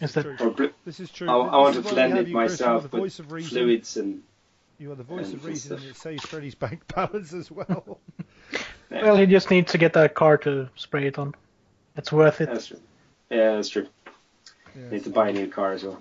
instead. 0.00 0.22
True. 0.22 0.36
or 0.40 0.70
This 0.84 1.00
is 1.00 1.10
true. 1.10 1.28
I, 1.28 1.44
This 1.44 1.52
I 1.52 1.56
want 1.58 1.74
to 1.74 1.80
is 1.80 1.84
why 1.84 1.90
we 1.90 1.94
blend 1.94 2.18
it 2.18 2.28
you, 2.28 2.34
Chris. 2.36 2.60
You 2.60 2.66
are 2.66 2.74
myself 2.74 2.82
with 2.84 2.92
voice 2.92 3.18
of 3.18 3.26
fluids 3.26 3.96
and 3.96 4.22
You 4.78 4.92
are 4.92 4.94
the 4.94 5.02
voice 5.02 5.26
and 5.26 5.34
of 5.36 5.44
reason, 5.44 5.76
and 5.76 5.84
it 5.86 5.96
saves 5.96 6.24
Freddie's 6.24 6.54
bank 6.54 6.86
balance 6.94 7.32
as 7.32 7.50
well. 7.50 7.98
Well, 8.88 9.16
he 9.16 9.26
just 9.26 9.50
needs 9.50 9.72
to 9.72 9.78
get 9.78 9.96
a 9.96 10.08
car 10.08 10.38
to 10.38 10.68
spray 10.76 11.08
it 11.08 11.18
on. 11.18 11.34
It's 11.96 12.12
worth 12.12 12.40
it. 12.40 12.46
that's 12.46 12.68
true. 12.68 12.78
Yeah, 13.30 13.56
that's 13.56 13.68
true. 13.68 13.88
Yes, 14.76 14.92
Need 14.92 15.04
to 15.04 15.10
buy 15.10 15.30
a 15.30 15.32
new 15.32 15.48
car 15.48 15.72
as 15.72 15.82
well. 15.82 16.00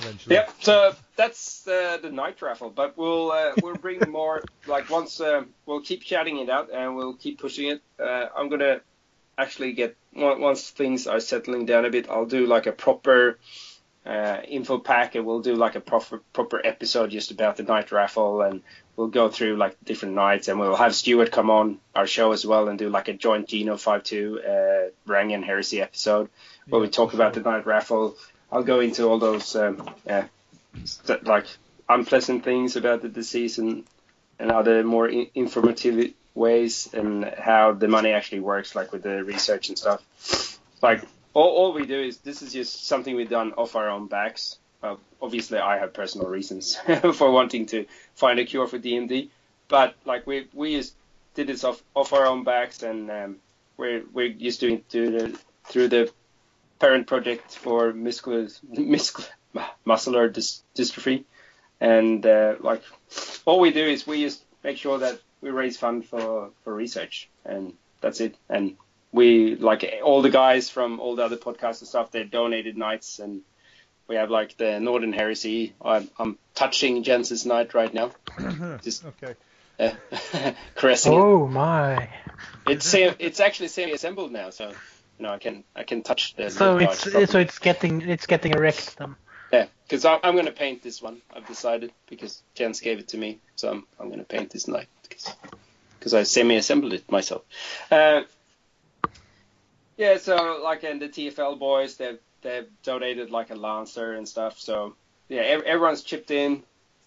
eventually. 0.00 0.34
Yep. 0.34 0.52
So 0.60 0.94
that's 1.14 1.66
uh, 1.68 1.98
the 2.02 2.10
knight 2.10 2.42
raffle, 2.42 2.70
but 2.70 2.98
we'll 2.98 3.30
uh, 3.30 3.52
we'll 3.62 3.76
bring 3.76 4.00
more. 4.10 4.42
Like 4.66 4.90
once 4.90 5.20
uh, 5.20 5.44
we'll 5.64 5.80
keep 5.82 6.02
chatting 6.02 6.38
it 6.38 6.50
out 6.50 6.70
and 6.72 6.96
we'll 6.96 7.14
keep 7.14 7.38
pushing 7.40 7.68
it. 7.70 7.82
Uh, 8.00 8.26
I'm 8.36 8.48
gonna 8.48 8.80
actually 9.38 9.72
get 9.72 9.96
once 10.12 10.70
things 10.70 11.06
are 11.06 11.20
settling 11.20 11.66
down 11.66 11.84
a 11.84 11.90
bit. 11.90 12.10
I'll 12.10 12.26
do 12.26 12.46
like 12.46 12.66
a 12.66 12.72
proper 12.72 13.38
uh, 14.04 14.38
info 14.48 14.78
pack 14.78 15.14
and 15.14 15.24
we'll 15.24 15.42
do 15.42 15.54
like 15.54 15.76
a 15.76 15.80
proper 15.80 16.20
proper 16.32 16.60
episode 16.64 17.10
just 17.10 17.30
about 17.30 17.56
the 17.56 17.62
knight 17.62 17.92
raffle 17.92 18.42
and 18.42 18.62
we'll 18.96 19.08
go 19.08 19.28
through 19.28 19.56
like 19.56 19.76
different 19.84 20.14
knights, 20.14 20.48
and 20.48 20.58
we'll 20.58 20.76
have 20.76 20.94
Stuart 20.94 21.30
come 21.30 21.50
on 21.50 21.78
our 21.94 22.06
show 22.06 22.32
as 22.32 22.44
well 22.44 22.68
and 22.68 22.78
do 22.78 22.88
like 22.88 23.08
a 23.08 23.12
joint 23.12 23.48
Geno 23.48 23.76
five 23.76 24.02
two 24.02 24.40
uh, 24.44 24.90
Varangian 25.08 25.44
Heresy 25.44 25.80
episode 25.80 26.28
where 26.68 26.80
we 26.80 26.88
talk 26.88 27.14
about 27.14 27.34
sure. 27.34 27.42
the 27.42 27.50
knight 27.50 27.66
raffle. 27.66 28.16
I'll 28.50 28.64
go 28.64 28.80
into 28.80 29.04
all 29.04 29.18
those 29.18 29.56
um, 29.56 29.88
yeah, 30.06 30.26
st- 30.84 31.24
like 31.24 31.46
unpleasant 31.88 32.44
things 32.44 32.76
about 32.76 33.02
the 33.02 33.08
disease 33.08 33.58
and 33.58 33.84
and 34.38 34.50
other 34.50 34.82
more 34.82 35.08
I- 35.10 35.30
informative 35.34 36.12
ways 36.34 36.88
and 36.92 37.24
how 37.24 37.72
the 37.72 37.88
money 37.88 38.10
actually 38.10 38.40
works, 38.40 38.74
like 38.74 38.92
with 38.92 39.02
the 39.02 39.22
research 39.24 39.68
and 39.68 39.78
stuff. 39.78 40.58
Like 40.82 41.02
all, 41.34 41.48
all 41.48 41.72
we 41.72 41.86
do 41.86 42.00
is 42.00 42.18
this 42.18 42.42
is 42.42 42.52
just 42.52 42.86
something 42.86 43.14
we've 43.14 43.30
done 43.30 43.52
off 43.52 43.76
our 43.76 43.88
own 43.88 44.06
backs. 44.06 44.58
Uh, 44.82 44.96
obviously, 45.20 45.58
I 45.58 45.78
have 45.78 45.94
personal 45.94 46.28
reasons 46.28 46.76
for 47.14 47.30
wanting 47.30 47.66
to 47.66 47.86
find 48.14 48.38
a 48.38 48.44
cure 48.44 48.66
for 48.66 48.78
DMD, 48.78 49.28
but 49.68 49.94
like 50.04 50.26
we 50.26 50.48
we 50.52 50.76
just 50.76 50.94
did 51.34 51.46
this 51.46 51.64
off 51.64 51.82
off 51.94 52.12
our 52.12 52.26
own 52.26 52.44
backs, 52.44 52.82
and 52.82 53.10
um, 53.10 53.36
we're 53.76 54.02
we're 54.12 54.30
just 54.30 54.60
doing 54.60 54.74
it 54.74 54.88
through 54.88 55.10
the 55.10 55.38
through 55.64 55.88
the 55.88 56.12
parent 56.78 57.06
project 57.06 57.54
for 57.54 57.92
muscular 57.92 58.48
muscular 58.68 59.28
muscular 59.84 60.28
dys- 60.28 60.62
dystrophy, 60.74 61.24
and 61.80 62.26
uh, 62.26 62.56
like 62.60 62.82
all 63.44 63.60
we 63.60 63.70
do 63.70 63.84
is 63.84 64.06
we 64.06 64.22
just 64.22 64.42
make 64.64 64.78
sure 64.78 64.98
that 64.98 65.20
we 65.40 65.50
raise 65.50 65.76
funds 65.76 66.06
for 66.06 66.50
for 66.64 66.74
research, 66.74 67.28
and 67.44 67.74
that's 68.00 68.20
it. 68.20 68.34
And 68.48 68.76
we 69.12 69.56
like 69.56 70.00
all 70.02 70.22
the 70.22 70.30
guys 70.30 70.70
from 70.70 70.98
all 70.98 71.16
the 71.16 71.24
other 71.24 71.36
podcasts 71.36 71.80
and 71.80 71.88
stuff. 71.88 72.10
They 72.10 72.24
donated 72.24 72.76
nights, 72.76 73.18
and 73.18 73.42
we 74.08 74.16
have 74.16 74.30
like 74.30 74.56
the 74.56 74.80
Northern 74.80 75.12
Heresy. 75.12 75.74
I'm, 75.80 76.08
I'm 76.18 76.38
touching 76.54 77.02
Jens's 77.02 77.46
knight 77.46 77.74
right 77.74 77.92
now, 77.92 78.10
just 78.82 79.04
Okay. 79.04 79.34
uh, 79.78 80.52
caressing 80.74 81.12
it. 81.12 81.18
Oh 81.18 81.46
my! 81.46 82.08
It's 82.66 82.86
same, 82.86 83.14
it's 83.18 83.40
actually 83.40 83.68
semi-assembled 83.68 84.32
now, 84.32 84.50
so 84.50 84.68
you 84.68 85.26
know 85.26 85.30
I 85.30 85.38
can 85.38 85.64
I 85.76 85.82
can 85.82 86.02
touch 86.02 86.34
the. 86.34 86.50
So 86.50 86.78
it's 86.78 87.04
parts 87.04 87.30
so 87.30 87.38
it's 87.38 87.58
getting 87.58 88.00
it's 88.02 88.26
getting 88.26 88.52
erect 88.52 88.96
then. 88.96 89.16
Yeah, 89.52 89.66
because 89.84 90.06
I'm, 90.06 90.20
I'm 90.22 90.32
going 90.34 90.46
to 90.46 90.52
paint 90.52 90.82
this 90.82 91.02
one. 91.02 91.20
I've 91.36 91.46
decided 91.46 91.92
because 92.08 92.42
Jens 92.54 92.80
gave 92.80 92.98
it 92.98 93.08
to 93.08 93.18
me, 93.18 93.38
so 93.56 93.70
I'm, 93.70 93.86
I'm 94.00 94.06
going 94.06 94.20
to 94.20 94.24
paint 94.24 94.50
this 94.50 94.66
knight 94.66 94.88
because 95.98 96.14
I 96.14 96.22
semi-assembled 96.22 96.94
it 96.94 97.10
myself. 97.12 97.42
Uh, 97.90 98.22
yeah, 99.96 100.18
so 100.18 100.60
like 100.62 100.84
in 100.84 100.98
the 100.98 101.08
TFL 101.08 101.58
boys, 101.58 101.96
they've 101.96 102.18
they've 102.42 102.68
donated 102.82 103.30
like 103.30 103.50
a 103.50 103.54
lancer 103.54 104.14
and 104.14 104.28
stuff. 104.28 104.60
So 104.60 104.94
yeah, 105.28 105.42
ev- 105.42 105.62
everyone's 105.62 106.02
chipped 106.02 106.30
in. 106.30 106.62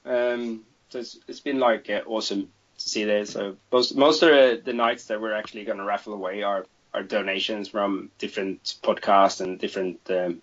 Um, 0.06 0.64
so 0.90 1.00
it's, 1.00 1.18
it's 1.28 1.40
been 1.40 1.60
like 1.60 1.90
uh, 1.90 2.02
awesome 2.06 2.50
to 2.78 2.90
see 2.90 3.06
that. 3.06 3.28
So 3.28 3.58
most 3.72 3.96
most 3.96 4.24
of 4.24 4.30
the, 4.30 4.62
the 4.64 4.74
knights 4.74 5.06
that 5.06 5.22
we're 5.22 5.34
actually 5.34 5.66
going 5.66 5.80
to 5.80 5.84
raffle 5.84 6.14
away 6.14 6.44
are 6.44 6.66
are 6.94 7.04
donations 7.04 7.68
from 7.68 8.10
different 8.18 8.78
podcasts 8.82 9.42
and 9.42 9.60
different 9.60 10.00
um, 10.10 10.42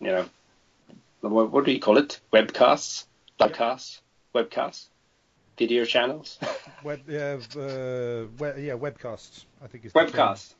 you 0.00 0.08
know 0.08 0.28
what, 1.20 1.50
what 1.50 1.64
do 1.64 1.72
you 1.72 1.80
call 1.80 1.98
it? 1.98 2.20
Webcasts, 2.32 3.04
podcasts, 3.40 4.00
webcasts, 4.34 4.86
video 5.56 5.84
channels, 5.84 6.38
Web, 6.84 7.00
yeah, 7.08 7.38
uh, 7.56 8.26
we, 8.38 8.66
yeah, 8.66 8.74
webcasts. 8.74 9.44
I 9.62 9.66
think 9.66 9.84
it's 9.84 9.94
webcasts. 9.94 10.54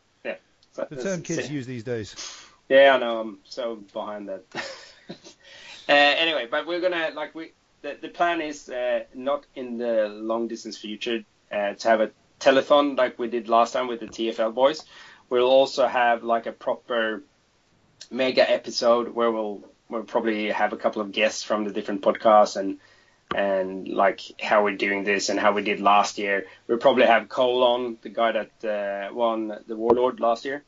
The 0.90 1.02
term 1.02 1.22
kids 1.22 1.50
use 1.50 1.66
these 1.66 1.84
days. 1.84 2.14
Yeah, 2.68 2.94
I 2.94 2.98
know. 2.98 3.20
I'm 3.20 3.38
so 3.44 3.76
behind 3.92 4.28
that. 4.28 4.44
uh, 5.10 5.12
anyway, 5.88 6.46
but 6.50 6.66
we're 6.66 6.80
gonna 6.80 7.10
like 7.14 7.34
we 7.34 7.52
the, 7.82 7.96
the 8.00 8.08
plan 8.08 8.40
is 8.40 8.68
uh, 8.68 9.04
not 9.14 9.46
in 9.54 9.78
the 9.78 10.08
long 10.08 10.48
distance 10.48 10.76
future 10.76 11.24
uh, 11.50 11.74
to 11.74 11.88
have 11.88 12.00
a 12.00 12.10
telethon 12.40 12.96
like 12.96 13.18
we 13.18 13.28
did 13.28 13.48
last 13.48 13.72
time 13.72 13.88
with 13.88 14.00
the 14.00 14.06
TFL 14.06 14.54
boys. 14.54 14.84
We'll 15.30 15.50
also 15.50 15.86
have 15.86 16.22
like 16.22 16.46
a 16.46 16.52
proper 16.52 17.22
mega 18.10 18.48
episode 18.48 19.08
where 19.08 19.30
we'll 19.30 19.62
we'll 19.88 20.04
probably 20.04 20.50
have 20.50 20.72
a 20.72 20.76
couple 20.76 21.02
of 21.02 21.12
guests 21.12 21.42
from 21.42 21.64
the 21.64 21.72
different 21.72 22.02
podcasts 22.02 22.56
and 22.56 22.78
and 23.34 23.88
like 23.88 24.20
how 24.40 24.64
we're 24.64 24.76
doing 24.76 25.04
this 25.04 25.28
and 25.28 25.38
how 25.38 25.52
we 25.52 25.62
did 25.62 25.80
last 25.80 26.18
year. 26.18 26.46
We'll 26.66 26.78
probably 26.78 27.06
have 27.06 27.28
Cole 27.28 27.62
on, 27.62 27.98
the 28.02 28.08
guy 28.08 28.32
that 28.32 28.64
uh, 28.64 29.14
won 29.14 29.52
the 29.66 29.76
Warlord 29.76 30.20
last 30.20 30.44
year. 30.44 30.62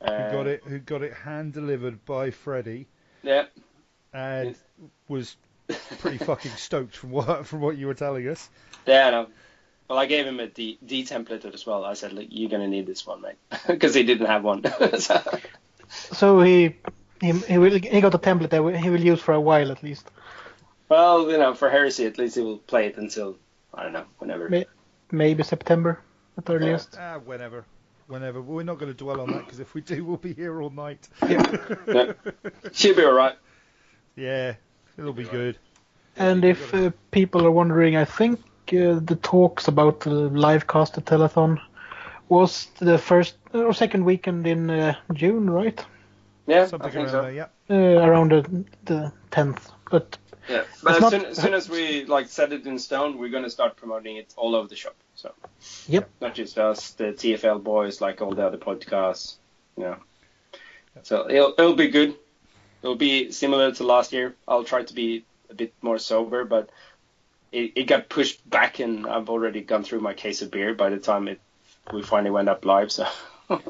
Who 0.00 0.06
Uh, 0.08 0.30
got 0.30 0.46
it? 0.46 0.62
Who 0.64 0.78
got 0.78 1.02
it 1.02 1.12
hand 1.12 1.52
delivered 1.52 2.04
by 2.04 2.30
Freddie 2.30 2.86
Yeah, 3.22 3.46
and 4.12 4.54
was 5.08 5.36
pretty 5.98 6.18
fucking 6.18 6.52
stoked 6.52 6.96
from 6.96 7.10
what 7.10 7.46
from 7.46 7.60
what 7.60 7.76
you 7.76 7.86
were 7.86 7.94
telling 7.94 8.28
us. 8.28 8.48
Yeah, 8.86 9.08
I 9.08 9.10
know. 9.10 9.26
Well, 9.88 9.98
I 9.98 10.06
gave 10.06 10.26
him 10.26 10.38
a 10.38 10.46
D, 10.46 10.78
D 10.84 11.04
template 11.04 11.46
as 11.54 11.64
well. 11.66 11.82
I 11.84 11.94
said, 11.94 12.12
look, 12.12 12.26
you're 12.28 12.50
going 12.50 12.60
to 12.60 12.68
need 12.68 12.86
this 12.86 13.06
one, 13.06 13.22
mate. 13.22 13.36
Because 13.66 13.94
he 13.94 14.02
didn't 14.02 14.26
have 14.26 14.44
one. 14.44 14.62
so, 14.98 15.22
So 15.88 16.40
he 16.40 16.76
he, 17.20 17.32
he 17.32 17.58
will 17.58 17.78
he 17.78 18.00
got 18.00 18.14
a 18.14 18.18
template 18.18 18.50
that 18.50 18.80
he 18.80 18.90
will 18.90 19.00
use 19.00 19.20
for 19.20 19.34
a 19.34 19.40
while 19.40 19.72
at 19.72 19.82
least. 19.82 20.10
Well, 20.88 21.30
you 21.30 21.38
know, 21.38 21.54
for 21.54 21.70
Heresy, 21.70 22.06
at 22.06 22.18
least 22.18 22.36
he 22.36 22.42
will 22.42 22.58
play 22.58 22.86
it 22.86 22.96
until, 22.96 23.36
I 23.74 23.82
don't 23.84 23.92
know, 23.92 24.04
whenever. 24.18 24.48
May- 24.48 24.66
Maybe 25.10 25.42
September 25.42 26.00
at 26.36 26.44
the 26.44 26.54
earliest. 26.54 26.96
Ah, 27.00 27.18
whenever, 27.24 27.64
whenever. 28.08 28.42
We're 28.42 28.62
not 28.62 28.78
going 28.78 28.92
to 28.92 28.96
dwell 28.96 29.20
on 29.22 29.30
that 29.32 29.44
because 29.46 29.58
if 29.58 29.72
we 29.74 29.80
do, 29.80 30.04
we'll 30.04 30.18
be 30.18 30.34
here 30.34 30.60
all 30.60 30.68
night. 30.70 31.08
Yeah. 31.26 31.42
Should 32.72 32.96
be 32.96 33.04
all 33.04 33.12
right. 33.14 33.34
yeah, 34.16 34.54
it'll 34.98 35.14
be 35.14 35.24
good. 35.24 35.56
And 36.16 36.44
if 36.44 36.74
uh, 36.74 36.90
people 37.10 37.46
are 37.46 37.50
wondering, 37.50 37.96
I 37.96 38.04
think 38.04 38.38
uh, 38.72 39.00
the 39.00 39.18
talks 39.22 39.66
about 39.68 40.00
the 40.00 40.10
live 40.10 40.66
cast 40.66 40.98
at 40.98 41.06
telethon 41.06 41.58
was 42.28 42.66
the 42.80 42.98
first 42.98 43.36
or 43.54 43.72
second 43.72 44.04
weekend 44.04 44.46
in 44.46 44.68
uh, 44.68 44.94
June, 45.14 45.48
right? 45.48 45.82
Yeah, 46.46 46.62
I 46.62 46.66
Something 46.66 46.90
think 46.90 47.04
around 47.06 47.12
so. 47.12 47.22
there, 47.22 47.32
yeah. 47.32 47.46
Uh, 47.70 48.06
around 48.06 48.32
the 48.32 48.64
the 48.84 49.12
tenth. 49.30 49.70
But 49.90 50.18
Yeah, 50.48 50.64
but 50.82 50.94
as 50.96 51.00
not- 51.00 51.10
soon, 51.12 51.24
as 51.26 51.38
soon 51.38 51.54
as 51.54 51.68
we 51.68 52.04
like 52.06 52.28
set 52.28 52.52
it 52.52 52.66
in 52.66 52.78
stone, 52.78 53.18
we're 53.18 53.28
going 53.28 53.44
to 53.44 53.50
start 53.50 53.76
promoting 53.76 54.16
it 54.16 54.32
all 54.36 54.54
over 54.54 54.66
the 54.68 54.76
shop. 54.76 54.94
So, 55.14 55.32
Yep. 55.88 56.08
not 56.20 56.34
just 56.34 56.58
us, 56.58 56.92
the 56.92 57.12
TFL 57.12 57.62
boys, 57.62 58.00
like 58.00 58.22
all 58.22 58.32
the 58.34 58.46
other 58.46 58.56
podcasts. 58.58 59.34
You 59.76 59.84
know, 59.84 59.96
so 61.02 61.28
it'll 61.30 61.54
it'll 61.58 61.74
be 61.76 61.88
good. 61.88 62.14
It'll 62.82 62.96
be 62.96 63.30
similar 63.32 63.72
to 63.72 63.84
last 63.84 64.12
year. 64.12 64.34
I'll 64.46 64.64
try 64.64 64.84
to 64.84 64.94
be 64.94 65.24
a 65.50 65.54
bit 65.54 65.74
more 65.82 65.98
sober, 65.98 66.44
but 66.44 66.70
it, 67.52 67.72
it 67.76 67.84
got 67.84 68.08
pushed 68.08 68.48
back, 68.48 68.78
and 68.78 69.06
I've 69.06 69.28
already 69.28 69.60
gone 69.62 69.82
through 69.84 70.00
my 70.00 70.14
case 70.14 70.42
of 70.42 70.50
beer 70.50 70.74
by 70.74 70.88
the 70.90 70.98
time 70.98 71.28
it 71.28 71.40
we 71.92 72.02
finally 72.02 72.30
went 72.30 72.48
up 72.48 72.64
live. 72.64 72.92
So. 72.92 73.06
So, 73.48 73.60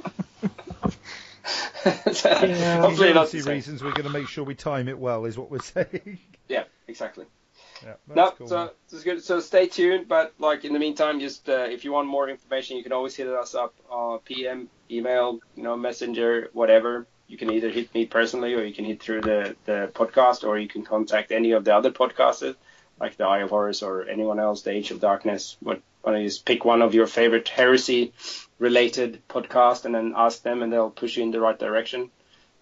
Yeah. 2.43 2.81
hopefully 2.81 3.13
not 3.15 3.31
the 3.31 3.41
reasons, 3.43 3.83
we're 3.83 3.93
going 3.93 4.05
to 4.05 4.11
make 4.11 4.29
sure 4.29 4.45
we 4.45 4.55
time 4.55 4.89
it 4.89 4.99
well, 4.99 5.25
is 5.25 5.39
what 5.39 5.51
we're 5.51 5.61
saying. 5.63 6.19
Yeah, 6.49 6.65
exactly. 6.87 7.27
yeah, 7.83 7.95
No, 8.15 8.31
cool. 8.33 8.49
so 8.49 8.71
it's 8.93 9.05
good. 9.05 9.23
So 9.23 9.41
stay 9.41 9.67
tuned. 9.67 10.09
But 10.09 10.35
like 10.39 10.65
in 10.65 10.73
the 10.73 10.79
meantime, 10.79 11.21
just 11.21 11.49
uh, 11.49 11.67
if 11.71 11.85
you 11.85 11.93
want 11.93 12.09
more 12.09 12.29
information, 12.29 12.77
you 12.77 12.83
can 12.83 12.93
always 12.93 13.15
hit 13.15 13.29
us 13.29 13.55
up, 13.55 13.75
uh, 13.91 14.19
PM, 14.25 14.69
email, 14.91 15.41
you 15.57 15.63
know, 15.63 15.77
messenger, 15.77 16.51
whatever. 16.53 17.07
You 17.27 17.37
can 17.37 17.51
either 17.51 17.69
hit 17.69 17.93
me 17.95 18.07
personally, 18.07 18.55
or 18.55 18.65
you 18.65 18.75
can 18.75 18.87
hit 18.87 19.03
through 19.03 19.21
the 19.21 19.57
the 19.67 19.91
podcast, 19.95 20.45
or 20.45 20.59
you 20.59 20.69
can 20.69 20.83
contact 20.85 21.31
any 21.31 21.53
of 21.53 21.65
the 21.65 21.75
other 21.75 21.91
podcasters, 21.91 22.57
like 22.99 23.17
the 23.17 23.25
Eye 23.25 23.41
of 23.41 23.51
Horus 23.51 23.83
or 23.83 24.09
anyone 24.09 24.41
else, 24.41 24.63
the 24.63 24.71
Age 24.71 24.91
of 24.91 25.01
Darkness. 25.01 25.57
What 25.61 25.83
don't 26.13 26.25
just 26.25 26.45
pick 26.45 26.65
one 26.65 26.83
of 26.83 26.95
your 26.95 27.07
favorite 27.07 27.49
heresy 27.49 28.13
related 28.59 29.23
podcast 29.29 29.85
and 29.85 29.95
then 29.95 30.15
ask 30.17 30.43
them, 30.43 30.63
and 30.63 30.73
they'll 30.73 30.91
push 30.91 31.17
you 31.17 31.23
in 31.23 31.31
the 31.31 31.41
right 31.41 31.59
direction. 31.59 32.11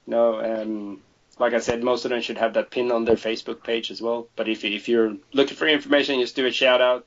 You 0.06 0.10
know, 0.10 0.40
um, 0.40 1.02
like 1.38 1.52
I 1.52 1.60
said, 1.60 1.82
most 1.82 2.04
of 2.04 2.10
them 2.10 2.22
should 2.22 2.38
have 2.38 2.54
that 2.54 2.70
pin 2.70 2.90
on 2.90 3.04
their 3.04 3.16
Facebook 3.16 3.62
page 3.62 3.90
as 3.90 4.00
well. 4.00 4.28
But 4.36 4.48
if 4.48 4.64
if 4.64 4.88
you're 4.88 5.16
looking 5.32 5.56
for 5.56 5.68
information, 5.68 6.20
just 6.20 6.36
do 6.36 6.46
a 6.46 6.52
shout 6.52 6.80
out. 6.80 7.06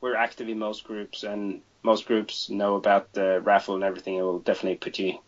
We're 0.00 0.16
active 0.16 0.48
in 0.48 0.58
most 0.58 0.84
groups, 0.84 1.22
and 1.24 1.60
most 1.82 2.06
groups 2.06 2.48
know 2.50 2.76
about 2.76 3.12
the 3.12 3.40
raffle 3.40 3.74
and 3.74 3.84
everything. 3.84 4.14
It 4.16 4.22
will 4.22 4.38
definitely 4.40 4.76
put 4.76 4.98
you 4.98 5.18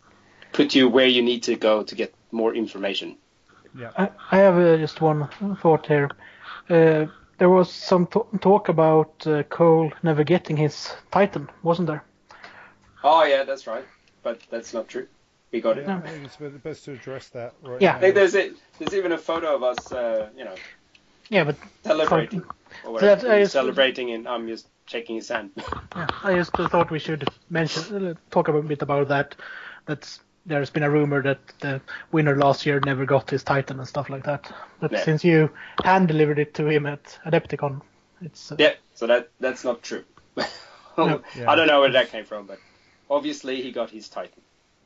put 0.53 0.75
you 0.75 0.89
where 0.89 1.07
you 1.07 1.21
need 1.21 1.43
to 1.43 1.55
go 1.55 1.83
to 1.83 1.95
get 1.95 2.13
more 2.31 2.53
information. 2.53 3.17
yeah. 3.77 3.91
I, 3.97 4.09
I 4.31 4.37
have 4.37 4.57
uh, 4.57 4.77
just 4.77 5.01
one 5.01 5.29
thought 5.61 5.85
here. 5.87 6.09
Uh, 6.69 7.05
there 7.37 7.49
was 7.49 7.71
some 7.71 8.07
t- 8.07 8.37
talk 8.39 8.69
about 8.69 9.25
uh, 9.25 9.43
Cole 9.43 9.91
never 10.03 10.23
getting 10.23 10.57
his 10.57 10.93
Titan, 11.11 11.49
wasn't 11.63 11.87
there? 11.87 12.03
Oh 13.03 13.23
yeah, 13.23 13.43
that's 13.43 13.65
right. 13.67 13.85
But 14.23 14.41
that's 14.49 14.73
not 14.73 14.87
true. 14.87 15.07
We 15.51 15.59
got 15.59 15.77
it. 15.77 15.85
Yeah, 15.85 15.97
I 15.97 16.07
think 16.09 16.25
it's 16.25 16.37
best 16.63 16.85
to 16.85 16.93
address 16.93 17.27
that 17.29 17.53
right 17.61 17.81
Yeah. 17.81 17.93
now. 17.93 17.99
Hey, 17.99 18.11
there's 18.11 18.35
it. 18.35 18.55
There's 18.79 18.93
even 18.93 19.11
a 19.11 19.17
photo 19.17 19.53
of 19.55 19.63
us, 19.63 19.91
uh, 19.91 20.29
you 20.35 20.45
know, 20.45 20.55
Yeah, 21.29 21.43
but 21.45 21.55
celebrating 21.83 22.41
or 22.85 22.99
That- 22.99 23.19
whatever. 23.19 23.31
I 23.33 23.39
just- 23.41 23.53
celebrating, 23.53 24.11
and 24.11 24.27
I'm 24.27 24.47
just 24.47 24.67
shaking 24.85 25.15
his 25.15 25.29
hand. 25.29 25.51
yeah, 25.95 26.07
I 26.23 26.35
just 26.35 26.51
thought 26.53 26.89
we 26.91 26.99
should 26.99 27.27
mention, 27.49 28.07
uh, 28.07 28.13
talk 28.31 28.47
a 28.47 28.61
bit 28.61 28.81
about 28.81 29.07
that. 29.09 29.35
That's 29.85 30.19
there's 30.45 30.69
been 30.71 30.83
a 30.83 30.89
rumor 30.89 31.21
that 31.21 31.39
the 31.59 31.79
winner 32.11 32.35
last 32.35 32.65
year 32.65 32.79
never 32.83 33.05
got 33.05 33.29
his 33.29 33.43
Titan 33.43 33.77
and 33.77 33.87
stuff 33.87 34.09
like 34.09 34.23
that. 34.23 34.51
But 34.79 34.91
Yeah. 34.91 35.03
since 35.03 35.23
you 35.23 35.51
hand 35.83 36.07
delivered 36.07 36.39
it 36.39 36.53
to 36.55 36.67
him 36.67 36.85
at 36.85 37.19
Adepticon, 37.25 37.81
It's 38.23 38.51
uh, 38.51 38.55
Yeah, 38.59 38.73
so 38.95 39.07
that 39.07 39.29
that's 39.39 39.63
not 39.63 39.81
true. 39.83 40.03
No. 40.97 41.21
I 41.47 41.55
don't 41.55 41.67
know 41.67 41.79
where 41.79 41.91
that 41.93 42.09
came 42.09 42.25
from, 42.25 42.45
but 42.47 42.59
obviously 43.09 43.61
he 43.61 43.71
got 43.71 43.89
his 43.89 44.09
Titan. 44.09 44.41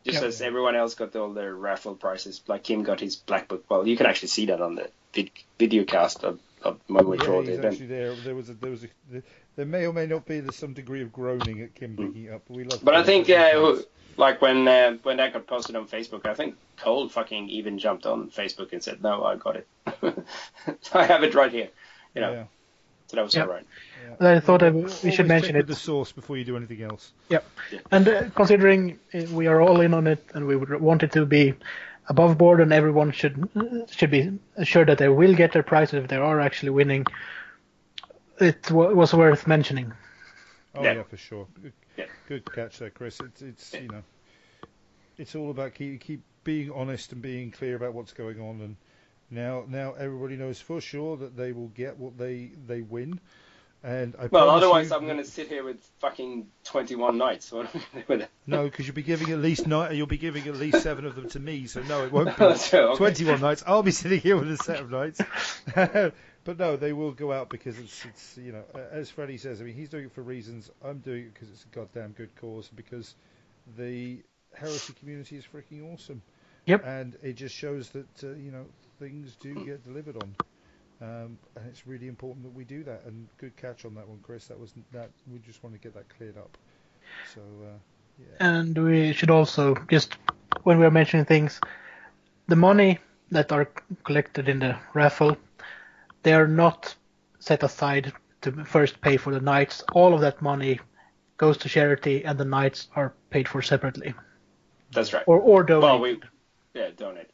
Just 0.05 0.21
Yeah. 0.21 0.27
as 0.27 0.41
everyone 0.41 0.75
else 0.75 0.93
got 0.95 1.15
all 1.15 1.33
their 1.33 1.53
raffle 1.55 1.95
prizes, 1.95 2.41
like 2.47 2.63
Kim 2.63 2.83
got 2.83 2.99
his 2.99 3.15
Black 3.15 3.47
Book. 3.47 3.65
Well, 3.69 3.87
you 3.87 3.97
can 3.97 4.05
actually 4.05 4.27
see 4.27 4.45
that 4.47 4.61
on 4.61 4.75
the 4.75 4.89
vid- 5.13 5.31
video 5.57 5.83
cast 5.83 6.23
of, 6.23 6.39
of 6.61 6.79
when 6.87 7.07
we 7.07 7.17
draw 7.17 7.39
yeah, 7.39 7.45
the 7.45 7.49
he's 7.51 7.59
event. 7.59 7.73
actually 7.73 7.87
there. 7.87 8.15
There 8.15 8.35
was 8.35 8.49
a, 8.49 8.53
there 8.53 8.69
was 8.71 8.83
a, 8.83 8.87
there, 9.09 9.23
there 9.55 9.65
may 9.65 9.87
or 9.87 9.93
may 9.93 10.05
not 10.05 10.25
be 10.27 10.41
some 10.51 10.73
degree 10.73 11.01
of 11.01 11.11
groaning 11.11 11.59
at 11.61 11.73
Kim 11.73 11.97
picking 11.97 12.31
up. 12.31 12.43
But 12.47 12.55
we 12.55 12.63
love. 12.63 12.81
Mm. 12.81 12.85
But 12.85 12.95
I 12.95 13.03
think 13.03 13.29
uh, 13.31 13.77
like 14.17 14.41
when 14.41 14.67
uh, 14.67 14.97
when 15.01 15.17
that 15.17 15.33
got 15.33 15.47
posted 15.47 15.75
on 15.75 15.87
Facebook, 15.87 16.27
I 16.27 16.35
think 16.35 16.55
Cole 16.77 17.09
fucking 17.09 17.49
even 17.49 17.79
jumped 17.79 18.05
on 18.05 18.29
Facebook 18.29 18.73
and 18.73 18.83
said, 18.83 19.01
"No, 19.01 19.23
I 19.23 19.37
got 19.37 19.55
it. 19.55 19.67
I 20.93 21.03
have 21.05 21.23
it 21.23 21.33
right 21.33 21.51
here." 21.51 21.69
You 22.13 22.21
know, 22.21 22.31
Yeah, 22.31 22.43
so 23.15 23.21
that 23.21 23.23
was 23.23 23.35
Yeah. 23.35 23.41
all 23.43 23.47
right. 23.49 23.65
yeah. 24.21 24.37
I 24.37 24.39
thought 24.39 24.63
I, 24.63 24.69
we 24.69 24.83
Always 24.83 25.13
should 25.13 25.27
mention 25.27 25.55
with 25.55 25.65
it. 25.65 25.67
the 25.67 25.75
source 25.75 26.11
before 26.11 26.37
you 26.37 26.43
do 26.45 26.55
anything 26.57 26.81
else. 26.81 27.13
Yeah. 27.29 27.39
And 27.91 28.07
uh, 28.07 28.29
considering 28.35 28.99
uh, 29.13 29.23
we 29.31 29.47
are 29.47 29.61
all 29.61 29.81
in 29.81 29.93
on 29.93 30.07
it, 30.07 30.23
and 30.33 30.45
we 30.47 30.55
would 30.55 30.79
want 30.81 31.03
it 31.03 31.11
to 31.13 31.25
be 31.25 31.53
above 32.07 32.37
board, 32.37 32.61
and 32.61 32.71
everyone 32.71 33.11
should 33.11 33.49
should 33.89 34.11
be 34.11 34.31
assured 34.57 34.87
that 34.89 34.97
they 34.99 35.09
will 35.09 35.33
get 35.33 35.51
their 35.53 35.63
prizes 35.63 36.03
if 36.03 36.07
they 36.09 36.17
are 36.17 36.39
actually 36.39 36.69
winning. 36.71 37.05
It 38.39 38.61
w- 38.63 38.95
was 38.95 39.13
worth 39.13 39.47
mentioning. 39.47 39.93
Oh 40.75 40.83
Yeah. 40.83 40.93
yeah, 40.93 41.03
for 41.03 41.17
sure. 41.17 41.47
Good, 41.61 41.73
Yeah. 41.97 42.05
good 42.27 42.51
catch 42.53 42.79
there, 42.79 42.89
Chris. 42.89 43.19
It's 43.21 43.41
it's 43.41 43.73
Yeah. 43.73 43.81
you 43.81 43.87
know, 43.87 44.03
it's 45.17 45.35
all 45.35 45.49
about 45.51 45.73
keep 45.73 46.01
keep 46.01 46.21
being 46.43 46.71
honest 46.71 47.11
and 47.13 47.21
being 47.21 47.51
clear 47.51 47.75
about 47.75 47.93
what's 47.93 48.13
going 48.13 48.39
on. 48.39 48.61
And 48.61 48.75
now 49.29 49.65
now 49.67 49.93
everybody 49.93 50.35
knows 50.35 50.59
for 50.59 50.81
sure 50.81 51.17
that 51.17 51.35
they 51.35 51.51
will 51.51 51.69
get 51.69 51.97
what 51.97 52.17
they 52.17 52.51
they 52.67 52.81
win. 52.81 53.19
And 53.85 54.15
I 54.19 54.25
Well, 54.25 54.49
otherwise 54.49 54.89
you, 54.89 54.95
I'm 54.95 55.05
going 55.05 55.17
to 55.17 55.23
sit 55.23 55.47
here 55.47 55.63
with 55.63 55.77
fucking 55.99 56.47
21 56.63 57.19
knights. 57.19 57.51
What 57.51 57.67
am 57.67 57.81
I 57.81 57.85
gonna 57.93 58.05
do 58.05 58.13
with 58.13 58.21
it? 58.21 58.29
No, 58.47 58.63
because 58.63 58.87
you'll 58.87 58.95
be 58.95 59.03
giving 59.03 59.29
at 59.29 59.37
least 59.37 59.67
nine. 59.67 59.95
You'll 59.95 60.07
be 60.07 60.17
giving 60.17 60.47
at 60.47 60.55
least 60.55 60.81
seven 60.81 61.05
of 61.05 61.15
them 61.15 61.29
to 61.29 61.39
me. 61.39 61.67
So 61.67 61.83
no, 61.83 62.03
it 62.03 62.11
won't 62.11 62.35
be 62.39 62.55
So, 62.55 62.89
okay. 62.89 62.97
21 62.97 63.41
knights. 63.41 63.63
I'll 63.67 63.83
be 63.83 63.91
sitting 63.91 64.19
here 64.19 64.37
with 64.37 64.51
a 64.51 64.57
set 64.57 64.79
of 64.79 64.89
knights. 64.89 65.21
but 65.75 66.57
no, 66.57 66.77
they 66.77 66.93
will 66.93 67.11
go 67.11 67.31
out 67.31 67.49
because 67.49 67.77
it's 67.77 68.05
it's 68.05 68.37
you 68.37 68.53
know 68.53 68.63
as 68.91 69.11
Freddie 69.11 69.37
says. 69.37 69.61
I 69.61 69.65
mean, 69.65 69.75
he's 69.75 69.89
doing 69.89 70.05
it 70.05 70.13
for 70.13 70.23
reasons. 70.23 70.71
I'm 70.83 70.97
doing 70.97 71.25
it 71.25 71.33
because 71.35 71.51
it's 71.51 71.65
a 71.65 71.75
goddamn 71.75 72.13
good 72.13 72.35
cause. 72.41 72.69
Because 72.75 73.13
the 73.77 74.23
heresy 74.55 74.93
community 74.93 75.37
is 75.37 75.45
freaking 75.45 75.93
awesome. 75.93 76.23
Yep. 76.65 76.83
And 76.85 77.15
it 77.21 77.33
just 77.33 77.53
shows 77.53 77.89
that 77.89 78.23
uh, 78.23 78.29
you 78.29 78.49
know 78.49 78.65
things 78.99 79.35
do 79.39 79.53
get 79.65 79.83
delivered 79.83 80.17
on. 80.17 80.35
Um, 81.01 81.37
and 81.55 81.67
it's 81.67 81.85
really 81.85 82.07
important 82.07 82.43
that 82.43 82.53
we 82.53 82.63
do 82.63 82.83
that. 82.83 83.03
And 83.05 83.27
good 83.37 83.55
catch 83.57 83.85
on 83.85 83.95
that 83.95 84.07
one, 84.07 84.19
Chris. 84.23 84.47
That 84.47 84.59
was 84.59 84.73
that. 84.91 85.09
We 85.31 85.39
just 85.39 85.63
want 85.63 85.75
to 85.75 85.79
get 85.79 85.93
that 85.93 86.07
cleared 86.09 86.37
up. 86.37 86.57
So 87.33 87.41
uh, 87.41 87.77
yeah. 88.19 88.47
And 88.47 88.77
we 88.77 89.13
should 89.13 89.29
also 89.29 89.75
just 89.89 90.17
when 90.63 90.79
we 90.79 90.85
are 90.85 90.91
mentioning 90.91 91.25
things, 91.25 91.59
the 92.47 92.55
money 92.55 92.99
that 93.31 93.51
are 93.51 93.69
collected 94.03 94.47
in 94.47 94.59
the 94.59 94.77
raffle, 94.93 95.37
they 96.23 96.33
are 96.33 96.47
not 96.47 96.95
set 97.39 97.63
aside 97.63 98.13
to 98.41 98.51
first 98.63 99.01
pay 99.01 99.17
for 99.17 99.33
the 99.33 99.41
knights. 99.41 99.83
All 99.93 100.13
of 100.13 100.21
that 100.21 100.41
money 100.41 100.79
goes 101.37 101.57
to 101.57 101.69
charity, 101.69 102.23
and 102.23 102.37
the 102.37 102.45
knights 102.45 102.87
are 102.95 103.13
paid 103.29 103.47
for 103.47 103.61
separately 103.61 104.13
That's 104.93 105.13
right. 105.13 105.23
or 105.27 105.39
or 105.39 105.63
donated. 105.63 105.83
Well, 105.83 105.99
we 105.99 106.19
yeah 106.73 106.89
donate. 106.95 107.29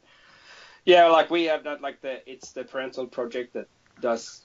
Yeah, 0.84 1.06
like 1.08 1.30
we 1.30 1.44
have 1.44 1.64
that. 1.64 1.80
Like 1.80 2.00
the 2.00 2.28
it's 2.30 2.52
the 2.52 2.64
parental 2.64 3.06
project 3.06 3.54
that 3.54 3.68
does. 4.00 4.42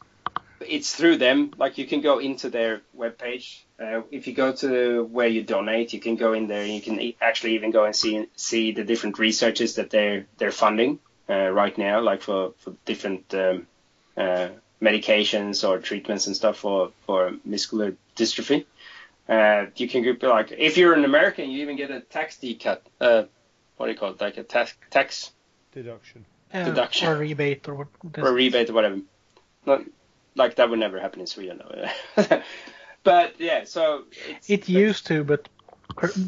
It's 0.60 0.96
through 0.96 1.18
them. 1.18 1.52
Like 1.58 1.78
you 1.78 1.86
can 1.86 2.02
go 2.02 2.20
into 2.20 2.50
their 2.50 2.82
webpage. 2.98 3.62
Uh, 3.80 4.02
if 4.12 4.28
you 4.28 4.34
go 4.34 4.52
to 4.54 5.04
where 5.04 5.28
you 5.28 5.44
donate, 5.44 5.94
you 5.94 6.00
can 6.00 6.16
go 6.16 6.34
in 6.34 6.48
there. 6.48 6.64
and 6.64 6.72
You 6.72 6.82
can 6.82 7.14
actually 7.22 7.56
even 7.56 7.72
go 7.72 7.86
and 7.86 7.96
see 7.96 8.28
see 8.36 8.72
the 8.72 8.84
different 8.84 9.20
researches 9.20 9.76
that 9.76 9.90
they're 9.90 10.26
they're 10.38 10.52
funding 10.52 11.00
uh, 11.30 11.50
right 11.50 11.78
now, 11.78 12.02
like 12.02 12.22
for 12.22 12.54
for 12.60 12.74
different 12.86 13.34
um, 13.34 13.68
uh, 14.16 14.50
medications 14.82 15.68
or 15.68 15.80
treatments 15.80 16.28
and 16.28 16.36
stuff 16.36 16.58
for 16.58 16.92
for 17.06 17.34
muscular 17.46 17.96
dystrophy. 18.16 18.66
Uh, 19.28 19.66
you 19.76 19.88
can 19.90 20.04
group 20.04 20.22
like 20.24 20.54
if 20.58 20.78
you're 20.78 20.94
an 20.94 21.04
American, 21.06 21.50
you 21.50 21.62
even 21.64 21.76
get 21.76 21.92
a 21.92 22.00
tax 22.00 22.38
decut. 22.38 22.86
Uh, 23.02 23.24
what 23.78 23.88
do 23.88 23.92
you 23.92 23.98
call 23.98 24.12
it? 24.12 24.22
Like 24.22 24.38
a 24.38 24.44
tax 24.44 24.74
tax 24.90 25.32
Deduction. 25.84 26.26
Uh, 26.52 26.64
deduction. 26.64 27.08
or 27.08 27.18
rebate 27.18 27.68
or 27.68 27.76
what. 27.76 27.88
or 28.18 28.30
a 28.30 28.34
rebate 28.34 28.70
or 28.70 28.74
whatever. 28.74 29.00
Not 29.66 29.82
like 30.36 30.56
that 30.56 30.70
would 30.70 30.80
never 30.80 31.00
happen 31.00 31.20
in 31.22 31.28
Sweden. 31.28 31.62
though. 31.62 32.42
but 33.04 33.40
yeah, 33.40 33.64
so 33.66 34.06
it's, 34.28 34.50
It 34.50 34.68
used 34.68 35.06
to, 35.08 35.24
but 35.24 35.48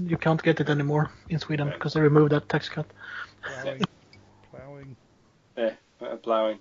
you 0.08 0.18
can't 0.18 0.41
get 0.43 0.60
it 0.60 0.70
anymore 0.70 1.10
in 1.30 1.39
Sweden 1.39 1.68
Right. 1.68 1.74
because 1.76 1.93
they 1.93 2.02
removed 2.02 2.32
that 2.32 2.47
tax 2.47 2.70
cut. 2.70 2.86
Plowing. 3.41 3.82
Plowing. 4.52 4.95
yeah, 5.58 5.72
uh, 6.02 6.16
plowing. 6.18 6.60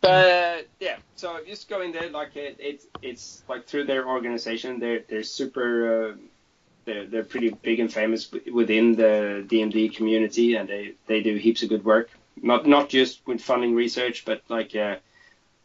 But 0.00 0.68
yeah, 0.80 0.96
so 1.16 1.38
just 1.46 1.68
go 1.68 1.80
in 1.82 1.92
there 1.92 2.08
like 2.10 2.34
it, 2.36 2.56
it's 2.58 2.86
it's 3.02 3.42
like 3.48 3.66
through 3.66 3.84
their 3.84 4.08
organization. 4.08 4.80
They're 4.80 5.02
they're 5.08 5.22
super. 5.22 6.12
Uh, 6.12 6.16
they're 6.86 7.06
they're 7.06 7.24
pretty 7.24 7.50
big 7.50 7.78
and 7.78 7.92
famous 7.92 8.30
within 8.52 8.96
the 8.96 9.44
DMD 9.46 9.94
community, 9.94 10.56
and 10.56 10.68
they 10.68 10.94
they 11.06 11.22
do 11.22 11.36
heaps 11.36 11.62
of 11.62 11.68
good 11.68 11.84
work. 11.84 12.10
Not 12.40 12.66
not 12.66 12.88
just 12.88 13.26
with 13.26 13.40
funding 13.40 13.74
research, 13.74 14.24
but 14.24 14.42
like 14.48 14.74
uh, 14.74 14.96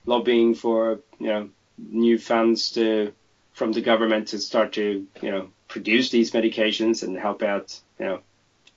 lobbying 0.05 0.55
for 0.55 0.99
you 1.19 1.27
know 1.27 1.49
new 1.77 2.17
funds 2.17 2.71
to 2.71 3.13
from 3.53 3.71
the 3.71 3.81
government 3.81 4.29
to 4.29 4.39
start 4.39 4.73
to 4.73 5.07
you 5.21 5.31
know 5.31 5.49
produce 5.67 6.09
these 6.09 6.31
medications 6.31 7.03
and 7.03 7.17
help 7.17 7.43
out 7.43 7.79
you 7.99 8.05
know 8.05 8.19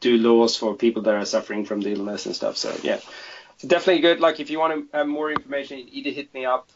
do 0.00 0.16
laws 0.16 0.56
for 0.56 0.74
people 0.74 1.02
that 1.02 1.14
are 1.14 1.24
suffering 1.24 1.64
from 1.64 1.80
the 1.80 1.92
illness 1.92 2.26
and 2.26 2.34
stuff. 2.34 2.56
So 2.56 2.74
yeah, 2.82 3.00
it's 3.54 3.64
definitely 3.64 4.02
good. 4.02 4.20
Like 4.20 4.40
if 4.40 4.50
you 4.50 4.58
want 4.58 4.90
to 4.90 4.96
have 4.96 5.06
more 5.06 5.30
information, 5.30 5.86
either 5.90 6.10
hit 6.10 6.32
me 6.32 6.46
up. 6.46 6.68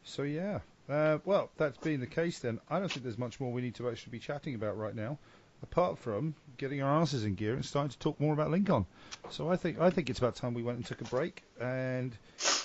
So 0.05 0.22
yeah, 0.22 0.61
Uh, 0.88 1.18
well, 1.24 1.50
that's 1.57 1.78
being 1.78 2.00
the 2.00 2.07
case 2.07 2.40
then. 2.40 2.61
I 2.68 2.78
don't 2.78 2.90
think 2.90 3.05
there's 3.05 3.18
much 3.18 3.40
more 3.40 3.50
we 3.52 3.62
need 3.62 3.74
to 3.76 3.88
actually 3.88 4.11
be 4.12 4.18
chatting 4.18 4.55
about 4.55 4.76
right 4.76 4.94
now, 4.94 5.18
apart 5.62 5.98
from 5.98 6.34
getting 6.59 6.82
our 6.82 7.00
asses 7.00 7.24
in 7.24 7.34
gear 7.34 7.55
and 7.55 7.64
starting 7.64 7.90
to 7.90 7.98
talk 7.98 8.20
more 8.20 8.34
about 8.34 8.50
Lincoln. 8.50 8.86
So 9.30 9.50
I 9.50 9.57
think 9.57 9.80
I 9.80 9.90
think 9.90 10.11
it's 10.11 10.18
about 10.18 10.36
time 10.36 10.52
we 10.55 10.62
went 10.62 10.76
and 10.76 10.86
took 10.86 11.00
a 11.00 11.05
break 11.05 11.42
and 11.61 12.14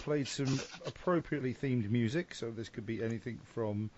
played 0.04 0.28
some 0.28 0.60
appropriately 0.86 1.54
themed 1.54 1.90
music. 1.90 2.36
So 2.36 2.52
this 2.52 2.68
could 2.70 2.86
be 2.86 3.02
anything 3.02 3.40
from, 3.54 3.90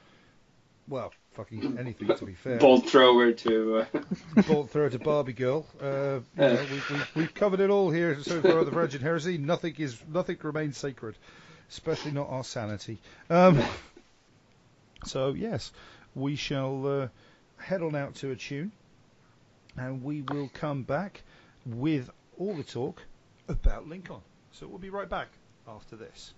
well, 0.88 1.12
fucking 1.34 1.78
anything 1.80 2.16
to 2.16 2.26
be 2.26 2.34
fair. 2.34 2.58
Bolt 2.58 2.90
thrower 2.90 3.32
to. 3.32 3.86
Uh, 3.94 4.42
Bolt 4.48 4.70
thrower 4.70 4.90
to 4.90 5.00
Barbie 5.00 5.34
girl. 5.34 5.66
Uh, 5.82 6.20
you 6.38 6.44
know, 6.54 6.66
we, 6.90 6.98
we've 7.16 7.34
covered 7.34 7.60
it 7.60 7.70
all 7.70 7.90
here 7.90 8.22
so 8.22 8.42
far. 8.42 8.64
The 8.64 8.72
Varangian 8.72 9.02
Heresy. 9.02 9.38
Nothing 9.38 9.76
is 9.78 10.02
nothing 10.08 10.38
remains 10.42 10.78
sacred, 10.78 11.16
especially 11.70 12.12
not 12.12 12.30
our 12.30 12.44
sanity. 12.44 13.00
Um, 13.30 13.62
so 15.06 15.34
yes, 15.34 15.72
we 16.16 16.36
shall 16.36 16.88
uh, 16.88 17.08
head 17.58 17.82
on 17.82 17.96
out 17.96 18.16
to 18.16 18.32
a 18.32 18.36
tune, 18.36 18.72
and 19.78 20.04
we 20.04 20.22
will 20.22 20.50
come 20.54 20.84
back 20.84 21.24
with 21.66 22.10
all 22.38 22.56
the 22.56 22.64
talk 22.64 23.02
about 23.48 23.88
Lincoln. 23.88 24.22
So 24.52 24.68
we'll 24.68 24.80
be 24.80 24.90
right 24.90 25.10
back 25.10 25.30
after 25.68 25.96
this. 25.96 26.34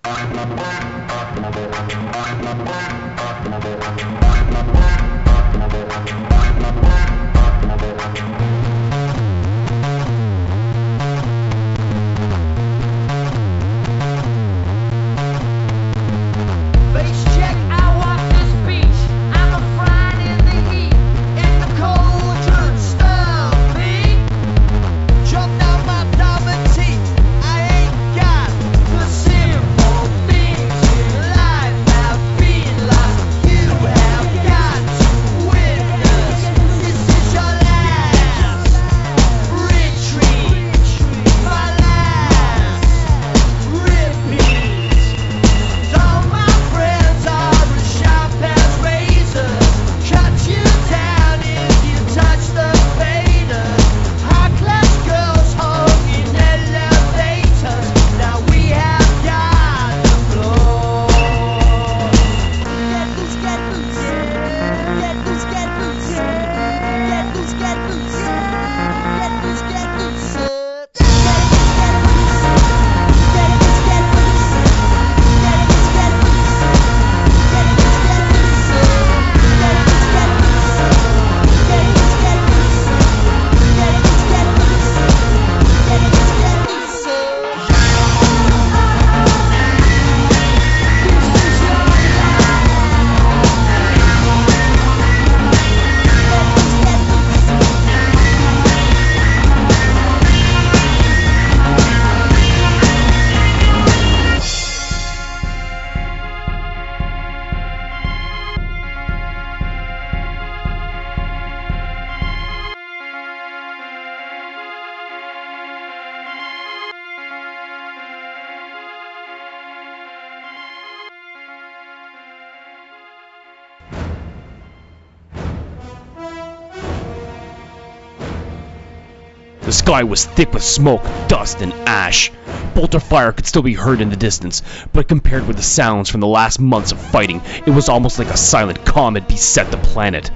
Sky 129.83 130.01
was 130.01 130.23
thick 130.23 130.53
with 130.53 130.63
smoke, 130.63 131.03
dust, 131.27 131.61
and 131.61 131.73
ash. 131.85 132.31
Bolter 132.73 133.01
fire 133.01 133.33
could 133.33 133.45
still 133.45 133.61
be 133.61 133.73
heard 133.73 133.99
in 133.99 134.09
the 134.09 134.15
distance, 134.15 134.61
but 134.93 135.09
compared 135.09 135.45
with 135.45 135.57
the 135.57 135.61
sounds 135.61 136.09
from 136.09 136.21
the 136.21 136.25
last 136.39 136.57
months 136.57 136.93
of 136.93 137.01
fighting, 137.01 137.41
it 137.65 137.69
was 137.69 137.89
almost 137.89 138.17
like 138.17 138.29
a 138.29 138.37
silent 138.37 138.85
calm 138.85 139.15
had 139.15 139.27
beset 139.27 139.69
the 139.71 139.77
planet. 139.77 140.31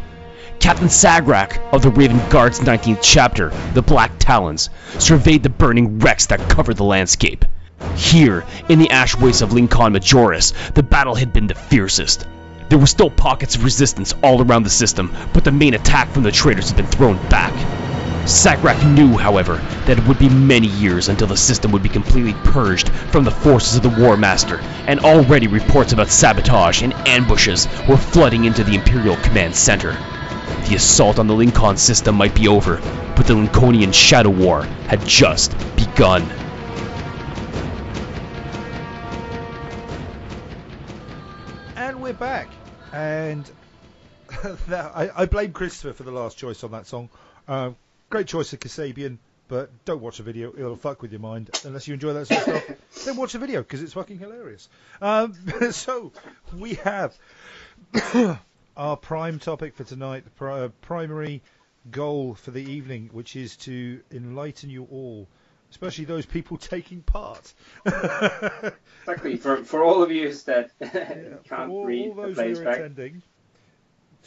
Captain 0.59 0.89
Sagrak 0.89 1.61
of 1.71 1.81
the 1.81 1.89
Raven 1.89 2.19
Guard's 2.29 2.59
19th 2.59 2.99
chapter, 3.01 3.53
the 3.73 3.81
Black 3.81 4.11
Talons, 4.19 4.69
surveyed 4.99 5.43
the 5.43 5.49
burning 5.49 5.99
wrecks 5.99 6.25
that 6.25 6.49
covered 6.49 6.75
the 6.75 6.83
landscape. 6.83 7.45
Here, 7.95 8.43
in 8.67 8.79
the 8.79 8.89
ash 8.89 9.15
wastes 9.15 9.41
of 9.41 9.53
Lincoln 9.53 9.93
Majoris, 9.93 10.51
the 10.73 10.83
battle 10.83 11.15
had 11.15 11.31
been 11.31 11.47
the 11.47 11.55
fiercest. 11.55 12.27
There 12.67 12.77
were 12.77 12.85
still 12.85 13.09
pockets 13.09 13.55
of 13.55 13.63
resistance 13.63 14.13
all 14.21 14.41
around 14.41 14.63
the 14.63 14.69
system, 14.69 15.15
but 15.31 15.45
the 15.45 15.53
main 15.53 15.73
attack 15.73 16.09
from 16.11 16.23
the 16.23 16.33
traitors 16.33 16.67
had 16.67 16.75
been 16.75 16.85
thrown 16.85 17.15
back. 17.29 17.53
Sakrak 18.27 18.93
knew, 18.93 19.17
however, 19.17 19.55
that 19.85 19.97
it 19.97 20.05
would 20.05 20.19
be 20.19 20.27
many 20.27 20.67
years 20.67 21.07
until 21.07 21.27
the 21.27 21.37
system 21.37 21.71
would 21.71 21.81
be 21.81 21.87
completely 21.87 22.33
purged 22.43 22.89
from 22.89 23.23
the 23.23 23.31
forces 23.31 23.77
of 23.77 23.83
the 23.83 24.01
War 24.01 24.17
Master, 24.17 24.59
and 24.85 24.99
already 24.99 25.47
reports 25.47 25.93
about 25.93 26.09
sabotage 26.09 26.83
and 26.83 26.93
ambushes 27.07 27.69
were 27.87 27.95
flooding 27.95 28.43
into 28.43 28.65
the 28.65 28.75
Imperial 28.75 29.15
Command 29.15 29.55
Center. 29.55 29.93
The 30.67 30.75
assault 30.75 31.19
on 31.19 31.27
the 31.27 31.33
Lincoln 31.33 31.77
system 31.77 32.15
might 32.15 32.35
be 32.35 32.49
over, 32.49 32.81
but 33.15 33.27
the 33.27 33.33
Lincolnian 33.33 33.93
Shadow 33.93 34.29
War 34.29 34.63
had 34.63 34.99
just 35.05 35.55
begun. 35.77 36.23
And 41.77 42.01
we're 42.01 42.11
back. 42.11 42.49
And 42.91 43.49
I, 44.69 45.11
I 45.15 45.25
blame 45.27 45.53
Christopher 45.53 45.93
for 45.93 46.03
the 46.03 46.11
last 46.11 46.37
choice 46.37 46.65
on 46.65 46.71
that 46.71 46.87
song. 46.87 47.09
Uh, 47.47 47.71
great 48.09 48.27
choice 48.27 48.53
of 48.53 48.59
Kasabian, 48.59 49.17
but 49.47 49.69
don't 49.85 50.01
watch 50.01 50.17
the 50.17 50.23
video. 50.23 50.53
It'll 50.53 50.75
fuck 50.75 51.01
with 51.01 51.11
your 51.11 51.21
mind. 51.21 51.49
Unless 51.63 51.87
you 51.87 51.93
enjoy 51.93 52.13
that 52.13 52.27
sort 52.27 52.47
of 52.47 52.63
stuff, 52.63 52.77
then 53.05 53.15
watch 53.17 53.33
the 53.33 53.39
video 53.39 53.61
because 53.61 53.81
it's 53.81 53.93
fucking 53.93 54.19
hilarious. 54.19 54.69
Um, 55.01 55.33
so 55.71 56.11
we 56.57 56.75
have 56.75 57.15
our 58.77 58.97
prime 58.97 59.39
topic 59.39 59.75
for 59.75 59.83
tonight, 59.83 60.23
the 60.25 60.31
pri- 60.31 60.61
uh, 60.61 60.69
primary 60.81 61.41
goal 61.91 62.35
for 62.35 62.51
the 62.51 62.63
evening, 62.71 63.09
which 63.13 63.35
is 63.35 63.55
to 63.57 64.01
enlighten 64.11 64.69
you 64.69 64.87
all, 64.91 65.27
especially 65.71 66.05
those 66.05 66.25
people 66.25 66.57
taking 66.57 67.01
part. 67.01 67.53
exactly. 67.85 69.37
For, 69.37 69.63
for 69.63 69.83
all 69.83 70.03
of 70.03 70.11
you 70.11 70.33
that 70.33 70.71
Yeah, 70.81 71.35
can't 71.47 71.71
all, 71.71 71.85
read 71.85 72.09
all 72.09 72.15
the 72.15 72.33
those 72.33 72.59
who 72.59 72.65
are 72.65 72.71
attending, 72.71 73.21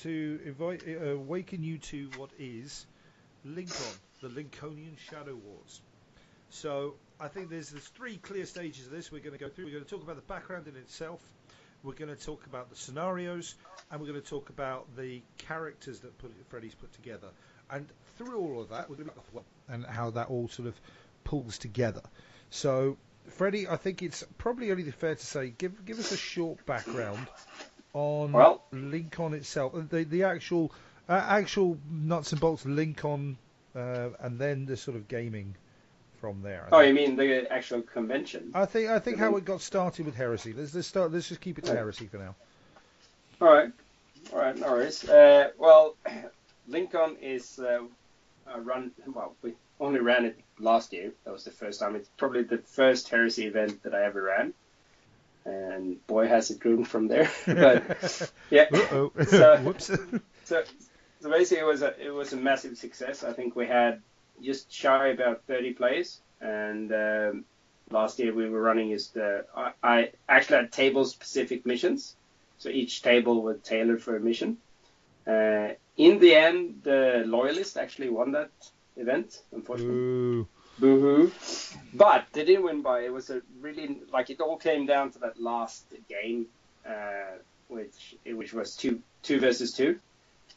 to 0.03 0.41
invite, 0.47 0.85
uh, 0.89 1.11
awaken 1.11 1.63
you 1.63 1.77
to 1.77 2.09
what 2.17 2.31
is 2.39 2.87
Lincoln, 3.45 3.99
the 4.21 4.29
Lincolnian 4.29 4.97
Shadow 5.11 5.35
Wars. 5.35 5.81
So 6.51 6.95
I 7.19 7.29
think 7.29 7.51
there's, 7.51 7.71
there's 7.71 7.87
three 7.89 8.17
clear 8.17 8.45
stages 8.47 8.87
of 8.87 8.93
this 8.93 9.13
we're 9.13 9.21
going 9.21 9.37
to 9.37 9.39
go 9.39 9.49
through. 9.49 9.67
We're 9.67 9.73
going 9.73 9.85
to 9.85 9.91
talk 9.91 10.03
about 10.03 10.17
the 10.17 10.23
background 10.23 10.67
in 10.67 10.77
itself. 10.77 11.21
We're 11.83 11.95
going 11.95 12.15
to 12.15 12.23
talk 12.23 12.45
about 12.47 12.69
the 12.69 12.77
scenarios, 12.77 13.55
and 13.91 14.01
we're 14.01 14.09
going 14.09 14.21
to 14.21 14.29
talk 14.29 14.51
about 14.51 14.87
the 14.97 15.23
characters 15.39 16.01
that 16.01 16.17
put, 16.19 16.33
Freddy's 16.51 16.75
put 16.75 16.93
together. 16.93 17.29
And 17.71 17.87
through 18.19 18.39
all 18.39 18.61
of 18.61 18.69
that, 18.71 18.91
we're 18.91 18.97
going 18.97 19.09
to 19.09 19.15
look 19.33 19.45
at 19.69 19.75
and 19.75 19.87
how 19.87 20.11
that 20.11 20.29
all 20.29 20.49
sort 20.49 20.69
of 20.69 20.79
pulls 21.25 21.57
together. 21.59 22.03
So, 22.51 22.99
Freddie, 23.29 23.69
I 23.69 23.77
think 23.77 24.03
it's 24.03 24.25
probably 24.37 24.73
only 24.73 24.91
fair 24.91 25.15
to 25.15 25.27
say, 25.27 25.51
give 25.57 25.85
give 25.85 25.99
us 25.99 26.13
a 26.13 26.17
short 26.17 26.67
background 26.67 27.27
on 27.93 28.33
Well- 28.33 28.63
Lincoln 28.73 29.35
itself, 29.35 29.73
the 29.89 30.05
the 30.05 30.25
actual 30.25 30.73
uh, 31.09 31.13
actual 31.13 31.79
nuts 31.91 32.33
and 32.33 32.41
bolts 32.41 32.65
Lincoln, 32.67 33.37
uh, 33.75 34.11
and 34.21 34.39
then 34.39 34.67
the 34.67 34.77
sort 34.77 34.97
of 34.97 35.09
gaming 35.09 35.55
from 36.21 36.43
there. 36.43 36.69
Oh, 36.71 36.81
you 36.81 36.93
mean 36.93 37.17
the 37.17 37.51
actual 37.51 37.83
convention? 37.83 38.51
I 38.55 38.67
think 38.67 38.91
I 38.91 38.99
think 38.99 39.17
Mhm. 39.17 39.21
how 39.21 39.37
it 39.37 39.45
got 39.45 39.61
started 39.63 40.07
with 40.07 40.15
heresy. 40.15 40.53
Let's 40.53 40.75
let's 40.75 40.87
start. 40.89 41.13
Let's 41.13 41.29
just 41.29 41.41
keep 41.41 41.59
it 41.59 41.65
to 41.65 41.73
heresy 41.75 42.07
for 42.07 42.19
now. 42.19 42.35
All 43.41 43.49
right, 43.53 43.73
all 44.33 44.39
right, 44.39 44.57
no 44.59 44.71
worries. 44.71 45.09
Uh, 45.09 45.51
well, 45.59 45.97
Lincoln 46.69 47.17
is 47.23 47.59
uh, 47.59 47.81
uh, 48.53 48.61
run. 48.61 48.91
Well, 49.07 49.35
we 49.43 49.55
only 49.81 50.01
ran 50.01 50.27
it 50.27 50.39
last 50.59 50.93
year. 50.93 51.13
That 51.25 51.33
was 51.33 51.45
the 51.45 51.51
first 51.51 51.81
time. 51.81 51.97
It's 51.97 52.11
probably 52.19 52.43
the 52.43 52.59
first 52.59 53.09
heresy 53.09 53.47
event 53.47 53.83
that 53.85 53.95
I 53.95 54.05
ever 54.05 54.21
ran, 54.23 54.53
and 55.47 56.07
boy, 56.07 56.29
has 56.29 56.51
it 56.51 56.61
grown 56.61 56.85
from 56.85 57.09
there. 57.09 57.31
but 57.47 58.31
yeah. 58.51 58.67
So- 58.71 59.57
Whoops. 59.65 59.91
so, 60.45 60.63
so 61.21 61.31
basically, 61.31 61.63
it 61.63 61.67
was 61.67 61.83
a 61.83 61.95
it 62.07 62.11
was 62.11 62.33
a 62.33 62.37
massive 62.37 62.79
success. 62.79 63.25
I 63.25 63.33
think 63.33 63.57
we 63.57 63.67
had 63.67 64.01
just 64.43 64.73
shy 64.73 65.09
about 65.09 65.43
30 65.47 65.75
players, 65.75 66.21
and 66.41 66.93
um, 66.93 67.45
last 67.91 68.19
year 68.19 68.35
we 68.35 68.49
were 68.49 68.63
running 68.63 68.91
is 68.91 69.09
the 69.09 69.45
I, 69.57 69.73
I 69.83 70.11
actually 70.29 70.57
had 70.57 70.73
table 70.73 71.05
specific 71.05 71.67
missions, 71.67 72.15
so 72.59 72.69
each 72.69 73.03
table 73.03 73.43
was 73.43 73.59
tailored 73.63 74.03
for 74.03 74.17
a 74.17 74.21
mission. 74.21 74.59
Uh, 75.27 75.75
in 75.97 76.19
the 76.19 76.35
end, 76.35 76.81
the 76.83 77.25
loyalist 77.27 77.77
actually 77.77 78.09
won 78.09 78.33
that 78.33 78.51
event, 78.97 79.43
unfortunately. 79.53 79.97
Ooh. 79.97 80.49
Boo-hoo. 80.79 81.31
But 81.93 82.27
they 82.33 82.45
didn't 82.45 82.65
win 82.65 82.81
by 82.81 83.01
it 83.01 83.13
was 83.13 83.29
a 83.29 83.43
really 83.61 83.99
like 84.13 84.31
it 84.31 84.41
all 84.41 84.57
came 84.57 84.87
down 84.87 85.11
to 85.13 85.19
that 85.21 85.41
last 85.41 85.85
game, 86.09 86.47
uh, 86.89 87.37
which 87.69 88.17
which 88.25 88.55
was 88.55 88.77
two 88.77 89.03
two 89.23 89.41
versus 89.41 89.73
two, 89.73 90.01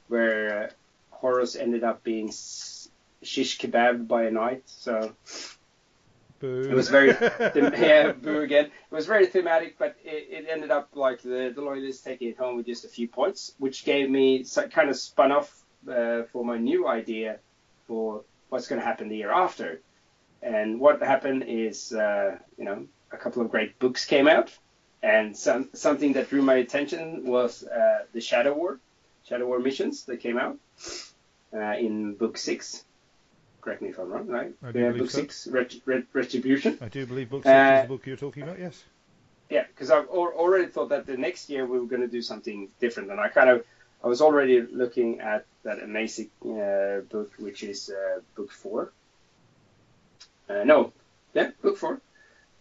where 0.08 0.64
uh, 0.64 0.70
Horus 1.12 1.56
ended 1.56 1.84
up 1.84 2.04
being 2.04 2.32
shish 3.22 3.58
kebab 3.58 4.08
by 4.08 4.24
a 4.24 4.32
knight. 4.32 4.64
So 4.66 5.16
Boo. 6.39 6.62
it 6.70 6.74
was 6.74 6.89
very 6.89 7.12
them- 7.54 7.74
yeah 7.78 8.12
boo 8.12 8.41
again. 8.41 8.66
It 8.66 8.95
was 8.95 9.06
very 9.06 9.28
thematic, 9.28 9.78
but 9.78 9.95
it, 10.04 10.28
it 10.30 10.45
ended 10.49 10.72
up 10.72 10.89
like 10.93 11.22
the 11.22 11.51
the 11.56 11.62
loyalists 11.62 12.04
taking 12.04 12.30
it 12.30 12.38
home 12.38 12.58
with 12.58 12.66
just 12.66 12.86
a 12.86 12.89
few 12.89 13.08
points, 13.08 13.54
which 13.60 13.86
gave 13.86 14.10
me 14.10 14.43
so, 14.43 14.68
kind 14.68 14.89
of 14.89 14.97
spun 14.97 15.32
off 15.32 15.64
uh, 15.89 16.24
for 16.32 16.43
my 16.45 16.58
new 16.58 16.88
idea 16.88 17.39
for 17.88 18.24
what's 18.49 18.68
going 18.68 18.80
to 18.80 18.86
happen 18.86 19.10
the 19.10 19.18
year 19.18 19.32
after. 19.32 19.82
And 20.41 20.80
what 20.80 21.01
happened 21.01 21.45
is, 21.47 21.93
uh, 21.93 22.38
you 22.58 22.66
know, 22.66 22.86
a 23.12 23.18
couple 23.18 23.41
of 23.41 23.49
great 23.49 23.80
books 23.80 24.06
came 24.06 24.28
out, 24.28 24.51
and 25.01 25.36
some, 25.36 25.70
something 25.74 26.14
that 26.14 26.30
drew 26.30 26.41
my 26.41 26.56
attention 26.56 27.26
was 27.26 27.64
uh, 27.64 27.99
the 28.14 28.20
Shadow 28.20 28.54
War, 28.54 28.80
Shadow 29.34 29.47
War 29.47 29.59
missions 29.59 30.05
that 30.05 30.17
came 30.17 30.38
out 30.38 30.57
uh, 31.55 31.75
in 31.79 32.13
book 32.13 32.38
six. 32.38 32.84
Correct 33.61 33.81
me 33.81 33.89
if 33.89 33.97
I'm 33.97 34.09
wrong, 34.09 34.27
right? 34.27 34.53
I 34.63 34.71
do 34.71 34.79
Yeah, 34.79 34.91
book 34.91 35.09
so. 35.09 35.19
six, 35.21 35.47
Ret- 35.47 35.73
Ret- 35.88 36.05
Retribution. 36.13 36.77
I 36.81 36.89
do 36.89 37.05
believe 37.07 37.31
book 37.31 37.43
Uh, 37.45 37.49
six 37.49 37.77
is 37.77 37.81
the 37.81 37.88
book 37.88 38.05
you're 38.05 38.17
talking 38.17 38.43
about. 38.43 38.59
Yes. 38.59 38.84
Yeah, 39.49 39.65
because 39.67 39.89
I've 39.89 40.07
al- 40.09 40.36
already 40.43 40.67
thought 40.67 40.89
that 40.89 41.07
the 41.07 41.17
next 41.17 41.49
year 41.49 41.65
we 41.65 41.79
were 41.79 41.88
going 41.88 42.01
to 42.03 42.07
do 42.07 42.21
something 42.21 42.69
different, 42.79 43.09
and 43.09 43.19
I 43.19 43.29
kind 43.29 43.49
of 43.49 43.65
I 44.03 44.07
was 44.07 44.21
already 44.21 44.61
looking 44.61 45.19
at 45.21 45.45
that 45.63 45.81
amazing 45.81 46.29
uh, 46.45 46.99
book, 47.09 47.31
which 47.39 47.63
is 47.63 47.89
uh, 47.89 48.19
book 48.36 48.51
four. 48.51 48.93
Uh, 50.47 50.63
no, 50.65 50.93
yeah, 51.34 51.49
book 51.63 51.77
four. 51.77 52.01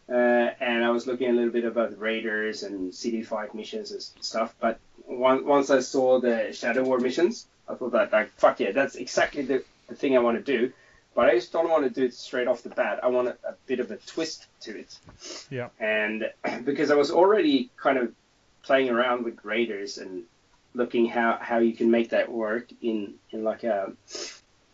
Uh, 0.09 0.51
and 0.61 0.85
I 0.85 0.91
was 0.91 1.07
looking 1.07 1.31
a 1.31 1.33
little 1.33 1.53
bit 1.53 1.65
about 1.65 1.99
raiders 1.99 2.63
and 2.65 2.93
CD5 2.93 3.55
missions 3.55 3.93
and 3.93 4.03
stuff. 4.25 4.55
But 4.61 4.79
one, 5.07 5.47
once 5.47 5.71
I 5.71 5.81
saw 5.81 6.21
the 6.21 6.53
Shadow 6.53 6.83
War 6.85 6.99
missions, 6.99 7.47
I 7.69 7.75
thought 7.75 7.93
that 7.93 8.13
like 8.13 8.31
fuck 8.33 8.61
yeah, 8.61 8.73
that's 8.73 8.97
exactly 8.97 9.43
the, 9.43 9.65
the 9.89 9.95
thing 9.95 10.17
I 10.17 10.21
want 10.21 10.45
to 10.45 10.59
do. 10.59 10.73
But 11.15 11.29
I 11.29 11.35
just 11.35 11.53
don't 11.53 11.69
want 11.69 11.85
to 11.85 11.91
do 11.91 12.05
it 12.07 12.15
straight 12.15 12.49
off 12.49 12.63
the 12.63 12.71
bat. 12.71 13.01
I 13.03 13.09
want 13.09 13.29
a, 13.29 13.37
a 13.47 13.55
bit 13.67 13.81
of 13.81 13.91
a 13.91 13.97
twist 13.99 14.47
to 14.63 14.79
it 14.79 14.99
Yeah. 15.51 15.69
and 15.79 16.31
because 16.65 16.91
I 16.91 16.95
was 16.95 17.11
already 17.11 17.71
kind 17.77 17.99
of 17.99 18.13
playing 18.63 18.91
around 18.91 19.25
with 19.25 19.45
Raiders 19.45 19.99
and 19.99 20.25
looking 20.75 21.07
how, 21.07 21.39
how 21.41 21.59
you 21.59 21.75
can 21.75 21.91
make 21.91 22.11
that 22.11 22.31
work 22.33 22.69
in, 22.81 23.15
in 23.31 23.45
like 23.45 23.63
a 23.65 23.93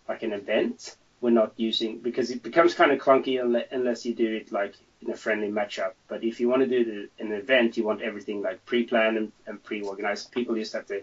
like 0.08 0.22
an 0.22 0.32
event. 0.32 0.96
We're 1.20 1.30
not 1.30 1.52
using 1.56 1.98
because 1.98 2.30
it 2.30 2.42
becomes 2.44 2.74
kind 2.74 2.92
of 2.92 3.00
clunky 3.00 3.40
unless, 3.42 3.66
unless 3.72 4.06
you 4.06 4.14
do 4.14 4.36
it 4.36 4.52
like 4.52 4.74
in 5.02 5.10
a 5.10 5.16
friendly 5.16 5.48
matchup. 5.48 5.92
But 6.08 6.24
if 6.24 6.40
you 6.40 6.48
want 6.48 6.62
to 6.62 6.68
do 6.68 6.84
the, 6.84 7.24
an 7.24 7.32
event, 7.32 7.76
you 7.76 7.84
want 7.84 8.02
everything 8.02 8.42
like 8.42 8.64
pre-planned 8.66 9.16
and, 9.16 9.32
and 9.46 9.62
pre-organized. 9.62 10.32
People 10.32 10.54
just 10.56 10.72
have 10.72 10.86
to, 10.86 11.02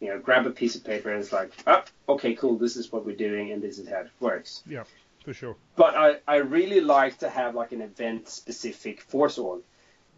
you 0.00 0.08
know, 0.08 0.18
grab 0.18 0.46
a 0.46 0.50
piece 0.50 0.76
of 0.76 0.84
paper 0.84 1.10
and 1.12 1.22
it's 1.22 1.32
like, 1.32 1.52
oh, 1.66 1.84
okay, 2.08 2.34
cool, 2.34 2.56
this 2.56 2.76
is 2.76 2.90
what 2.90 3.04
we're 3.04 3.16
doing 3.16 3.52
and 3.52 3.60
this 3.62 3.78
is 3.78 3.88
how 3.88 3.98
it 4.00 4.10
works 4.20 4.62
Yeah. 4.66 4.84
For 5.24 5.34
sure. 5.34 5.56
but 5.76 5.94
I, 5.94 6.16
I 6.26 6.36
really 6.36 6.80
like 6.80 7.18
to 7.18 7.28
have 7.28 7.54
like 7.54 7.72
an 7.72 7.82
event 7.82 8.28
specific 8.28 9.02
force 9.02 9.36
org. 9.36 9.60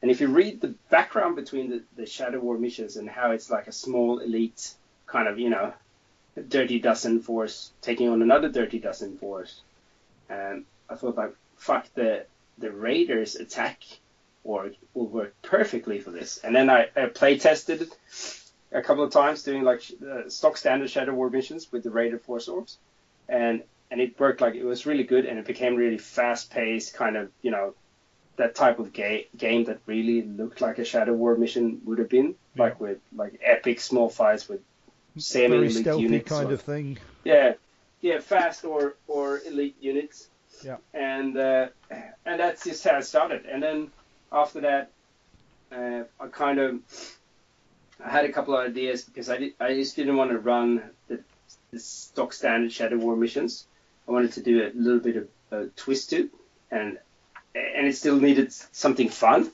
And 0.02 0.10
if 0.10 0.20
you 0.20 0.28
read 0.28 0.60
the 0.60 0.74
background 0.88 1.34
between 1.34 1.68
the, 1.70 1.82
the 1.96 2.06
Shadow 2.06 2.38
War 2.38 2.56
missions 2.56 2.96
and 2.96 3.08
how 3.08 3.32
it's 3.32 3.50
like 3.50 3.66
a 3.66 3.72
small 3.72 4.20
elite 4.20 4.72
kind 5.06 5.26
of, 5.26 5.38
you 5.38 5.50
know, 5.50 5.72
dirty 6.48 6.78
dozen 6.78 7.20
force 7.20 7.72
taking 7.82 8.08
on 8.08 8.22
another 8.22 8.48
dirty 8.48 8.78
dozen 8.78 9.16
force, 9.18 9.60
and 10.28 10.64
I 10.88 10.94
thought 10.94 11.16
like, 11.16 11.34
fuck 11.56 11.92
the 11.94 12.24
the 12.60 12.70
Raiders 12.70 13.36
attack 13.36 13.82
org 14.44 14.74
will 14.94 15.06
work 15.08 15.34
perfectly 15.42 15.98
for 15.98 16.10
this. 16.10 16.38
And 16.38 16.54
then 16.54 16.70
I, 16.70 16.88
I 16.96 17.06
play 17.06 17.38
tested 17.38 17.82
it 17.82 18.40
a 18.72 18.82
couple 18.82 19.02
of 19.04 19.12
times 19.12 19.42
doing 19.42 19.62
like 19.64 19.82
uh, 20.08 20.28
stock 20.28 20.56
standard 20.56 20.88
Shadow 20.90 21.12
War 21.14 21.28
missions 21.30 21.70
with 21.72 21.82
the 21.82 21.90
Raider 21.90 22.18
force 22.18 22.48
Orgs, 22.48 22.76
and 23.28 23.62
and 23.90 24.00
it 24.00 24.18
worked 24.20 24.40
like 24.40 24.54
it 24.54 24.64
was 24.64 24.86
really 24.86 25.02
good 25.04 25.24
and 25.26 25.38
it 25.38 25.44
became 25.46 25.74
really 25.74 25.98
fast 25.98 26.50
paced 26.50 26.94
kind 26.94 27.16
of 27.16 27.30
you 27.42 27.50
know 27.50 27.74
that 28.36 28.54
type 28.54 28.78
of 28.78 28.92
ga- 28.92 29.26
game 29.36 29.64
that 29.64 29.80
really 29.86 30.22
looked 30.22 30.60
like 30.60 30.78
a 30.78 30.84
shadow 30.84 31.12
war 31.12 31.36
mission 31.36 31.80
would 31.84 31.98
have 31.98 32.08
been 32.08 32.34
Yeah. 32.54 32.62
like 32.62 32.80
with 32.80 32.98
like 33.14 33.40
epic 33.44 33.80
small 33.80 34.08
fights 34.08 34.48
with 34.48 34.60
semi 35.18 35.48
Very 35.48 35.66
elite 35.66 35.86
units 36.00 36.28
kind 36.30 36.50
or- 36.50 36.54
of 36.54 36.62
thing. 36.62 36.98
yeah 37.24 37.54
yeah 38.00 38.20
fast 38.20 38.64
or 38.64 38.94
or 39.08 39.40
elite 39.46 39.76
units 39.80 40.28
Yeah. 40.64 40.76
and 40.92 41.36
uh, 41.36 41.68
and 42.26 42.40
that's 42.40 42.64
just 42.64 42.84
how 42.84 42.98
it 42.98 43.04
started 43.04 43.46
and 43.46 43.62
then 43.62 43.90
after 44.32 44.60
that 44.60 44.90
uh, 45.72 46.04
I 46.20 46.26
kind 46.28 46.58
of 46.58 46.80
I 48.04 48.10
had 48.10 48.24
a 48.24 48.32
couple 48.32 48.56
of 48.56 48.66
ideas 48.66 49.04
because 49.04 49.28
I 49.28 49.36
did, 49.36 49.52
I 49.60 49.74
just 49.74 49.96
didn't 49.96 50.16
want 50.16 50.30
to 50.30 50.38
run 50.38 50.82
the, 51.08 51.20
the 51.70 51.78
stock 51.78 52.32
standard 52.32 52.72
Shadow 52.72 52.96
War 52.96 53.16
missions. 53.16 53.66
I 54.08 54.12
wanted 54.12 54.32
to 54.32 54.42
do 54.42 54.66
a 54.66 54.70
little 54.74 55.00
bit 55.00 55.16
of 55.16 55.28
a 55.50 55.66
twist 55.76 56.10
to 56.10 56.24
it, 56.24 56.30
and 56.70 56.98
and 57.54 57.86
it 57.86 57.96
still 57.96 58.18
needed 58.18 58.52
something 58.52 59.08
fun. 59.08 59.50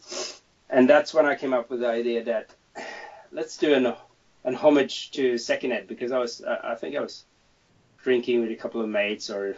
And 0.71 0.89
that's 0.89 1.15
when 1.15 1.27
I 1.27 1.35
came 1.35 1.53
up 1.53 1.71
with 1.71 1.81
the 1.81 1.89
idea 1.89 2.25
that 2.25 2.51
let's 3.33 3.57
do 3.57 3.75
an 3.75 3.95
an 4.45 4.55
homage 4.55 5.11
to 5.13 5.39
Second 5.39 5.73
Ed 5.73 5.89
because 5.89 6.13
I 6.13 6.19
was 6.19 6.43
I 6.43 6.75
think 6.77 6.97
I 6.97 7.01
was 7.01 7.25
drinking 8.03 8.43
with 8.43 8.51
a 8.51 8.57
couple 8.57 8.81
of 8.81 8.89
mates 8.89 9.31
or 9.31 9.57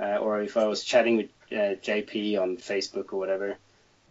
uh, 0.00 0.16
or 0.16 0.42
if 0.42 0.56
I 0.56 0.66
was 0.66 0.82
chatting 0.84 1.16
with 1.16 1.26
uh, 1.52 1.76
JP 1.82 2.40
on 2.40 2.56
Facebook 2.56 3.12
or 3.12 3.18
whatever, 3.18 3.56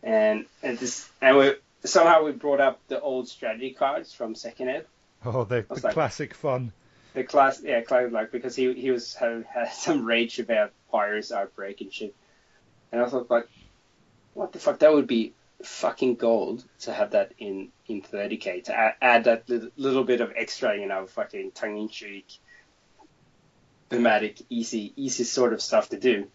and 0.04 0.46
and 0.64 0.78
this 0.78 1.10
and 1.22 1.38
we 1.38 1.54
somehow 1.84 2.24
we 2.24 2.32
brought 2.32 2.62
up 2.62 2.80
the 2.88 3.00
old 3.00 3.28
strategy 3.28 3.72
cards 3.72 4.14
from 4.14 4.36
Second 4.36 4.70
Ed 4.70 4.86
Oh, 5.26 5.44
they're 5.44 5.64
the 5.64 5.82
like- 5.84 5.94
classic 5.94 6.34
fun. 6.34 6.72
the 7.14 7.24
class 7.24 7.62
yeah 7.64 7.82
class 7.82 8.12
like 8.12 8.32
because 8.32 8.56
he 8.56 8.74
he 8.74 8.92
was 8.92 9.16
had, 9.16 9.46
had 9.54 9.72
some 9.74 10.06
rage 10.06 10.40
about 10.40 10.72
virus 10.92 11.32
outbreak 11.32 11.82
and 11.82 11.92
shit. 11.94 12.14
And 12.92 13.02
i 13.02 13.08
thought 13.08 13.30
like 13.30 13.48
what 14.34 14.52
the 14.54 14.60
fuck? 14.60 14.80
That 14.80 14.94
would 14.94 15.08
be 15.08 15.34
fucking 15.64 16.16
gold 16.16 16.64
to 16.82 16.94
have 16.94 17.12
that 17.12 17.32
in 17.40 17.70
in 17.88 18.02
30k 18.02 18.66
to 18.66 18.76
add, 18.78 18.96
add 19.02 19.24
that 19.24 19.48
little, 19.50 19.70
little 19.78 20.04
bit 20.04 20.20
of 20.22 20.34
extra 20.36 20.78
you 20.78 20.86
know 20.88 21.06
fucking 21.08 21.52
tongue-in-cheek 21.52 22.26
thematic 23.90 24.42
easy 24.50 24.94
easy 24.96 25.24
sort 25.24 25.54
of 25.54 25.62
stuff 25.62 25.90
to 25.90 26.00
do 26.00 26.28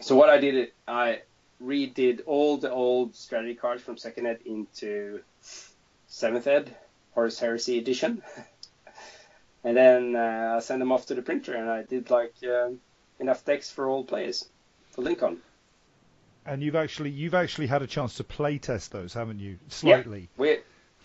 so 0.00 0.14
what 0.16 0.28
i 0.28 0.38
did 0.38 0.70
i 0.86 1.20
redid 1.62 2.20
all 2.26 2.58
the 2.58 2.70
old 2.70 3.14
strategy 3.14 3.54
cards 3.54 3.82
from 3.82 3.96
second 3.96 4.26
ed 4.26 4.38
into 4.44 5.20
seventh 6.06 6.46
ed 6.46 6.74
horus 7.14 7.38
heresy 7.38 7.78
edition 7.78 8.22
and 9.66 9.76
then 9.76 10.14
uh, 10.14 10.54
I 10.56 10.60
sent 10.60 10.78
them 10.78 10.92
off 10.92 11.06
to 11.06 11.16
the 11.16 11.22
printer, 11.22 11.54
and 11.54 11.68
I 11.68 11.82
did 11.82 12.08
like 12.08 12.34
um 12.44 12.78
enough 13.18 13.44
text 13.44 13.74
for 13.74 13.88
all 13.88 14.04
players 14.04 14.48
for 14.92 15.02
Lincoln. 15.02 15.38
And 16.46 16.62
you've 16.62 16.76
actually 16.76 17.10
you've 17.10 17.34
actually 17.34 17.66
had 17.66 17.82
a 17.82 17.88
chance 17.88 18.14
to 18.14 18.24
play 18.24 18.58
test 18.58 18.92
those, 18.92 19.12
haven't 19.12 19.40
you? 19.40 19.58
Slightly. 19.68 20.28
We, 20.36 20.58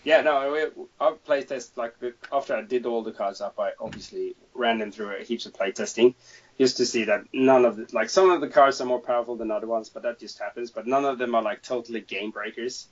yeah, 0.04 0.20
no, 0.20 0.52
we, 0.52 0.84
I 1.00 1.14
playtest 1.26 1.76
like 1.76 1.96
after 2.32 2.54
I 2.54 2.62
did 2.62 2.86
all 2.86 3.02
the 3.02 3.10
cards 3.10 3.40
up, 3.40 3.58
I 3.58 3.72
obviously 3.80 4.36
ran 4.54 4.78
them 4.78 4.92
through 4.92 5.22
heaps 5.24 5.46
of 5.46 5.52
playtesting 5.52 6.14
just 6.58 6.76
to 6.76 6.86
see 6.86 7.04
that 7.04 7.24
none 7.32 7.64
of 7.64 7.76
the 7.76 7.86
like 7.92 8.10
some 8.10 8.30
of 8.30 8.40
the 8.40 8.48
cards 8.48 8.80
are 8.80 8.84
more 8.86 9.00
powerful 9.00 9.36
than 9.36 9.50
other 9.50 9.66
ones, 9.66 9.88
but 9.88 10.02
that 10.02 10.18
just 10.18 10.38
happens. 10.38 10.70
But 10.70 10.86
none 10.86 11.04
of 11.04 11.18
them 11.18 11.34
are 11.34 11.42
like 11.42 11.62
totally 11.62 12.00
game 12.00 12.30
breakers, 12.30 12.88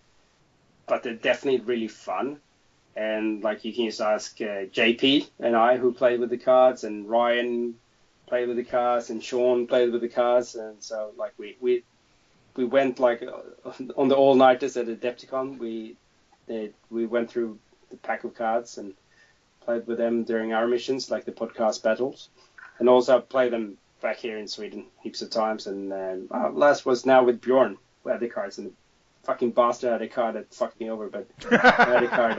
but 0.87 1.03
they're 1.03 1.15
definitely 1.15 1.61
really 1.61 1.89
fun. 1.89 2.41
And 2.97 3.43
like 3.43 3.65
you 3.65 3.73
can 3.73 3.87
just 3.87 4.01
ask 4.01 4.41
uh, 4.41 4.67
JP 4.67 5.29
and 5.39 5.55
I 5.55 5.77
who 5.77 5.93
played 5.93 6.21
with 6.21 6.31
the 6.31 6.39
cards, 6.39 6.85
and 6.85 7.09
Ryan 7.09 7.75
played 8.27 8.49
with 8.49 8.57
the 8.57 8.65
cards, 8.65 9.11
and 9.11 9.23
Sean 9.23 9.67
played 9.67 9.93
with 9.93 10.01
the 10.01 10.09
cards, 10.09 10.55
and 10.55 10.83
so 10.83 11.13
like 11.17 11.35
we 11.39 11.57
we 11.61 11.85
we 12.57 12.65
went 12.65 12.99
like 12.99 13.23
on 13.97 14.09
the 14.09 14.17
all 14.17 14.35
nighters 14.35 14.77
at 14.77 14.87
Adepticon. 14.87 15.59
We 15.59 15.97
uh, 16.51 16.69
we 16.91 17.07
went 17.07 17.31
through 17.31 17.59
the 17.91 17.97
pack 17.97 18.25
of 18.25 18.35
cards 18.35 18.79
and 18.79 18.95
played 19.71 19.87
with 19.87 19.99
them 19.99 20.25
during 20.25 20.53
our 20.53 20.66
missions, 20.66 21.11
like 21.11 21.25
the 21.25 21.33
podcast 21.33 21.83
battles, 21.83 22.29
and 22.81 22.89
also 22.89 23.18
I 23.18 23.21
played 23.21 23.53
them 23.53 23.79
back 24.03 24.16
here 24.16 24.37
in 24.37 24.49
Sweden 24.49 24.87
heaps 25.01 25.23
of 25.23 25.31
times. 25.31 25.68
And 25.68 25.93
um, 25.93 26.29
uh, 26.33 26.51
last 26.51 26.85
was 26.85 27.07
now 27.07 27.23
with 27.23 27.41
Bjorn, 27.41 27.77
who 28.03 28.11
had 28.11 28.18
the 28.18 28.29
cards, 28.29 28.59
and 28.59 28.68
the 28.68 28.73
fucking 29.23 29.53
bastard 29.53 29.93
had 29.93 30.03
a 30.03 30.09
card 30.09 30.35
that 30.35 30.53
fucked 30.53 30.81
me 30.81 30.91
over, 30.91 31.09
but 31.09 31.29
I 31.53 31.85
had 31.85 32.03
a 32.03 32.09
card 32.09 32.37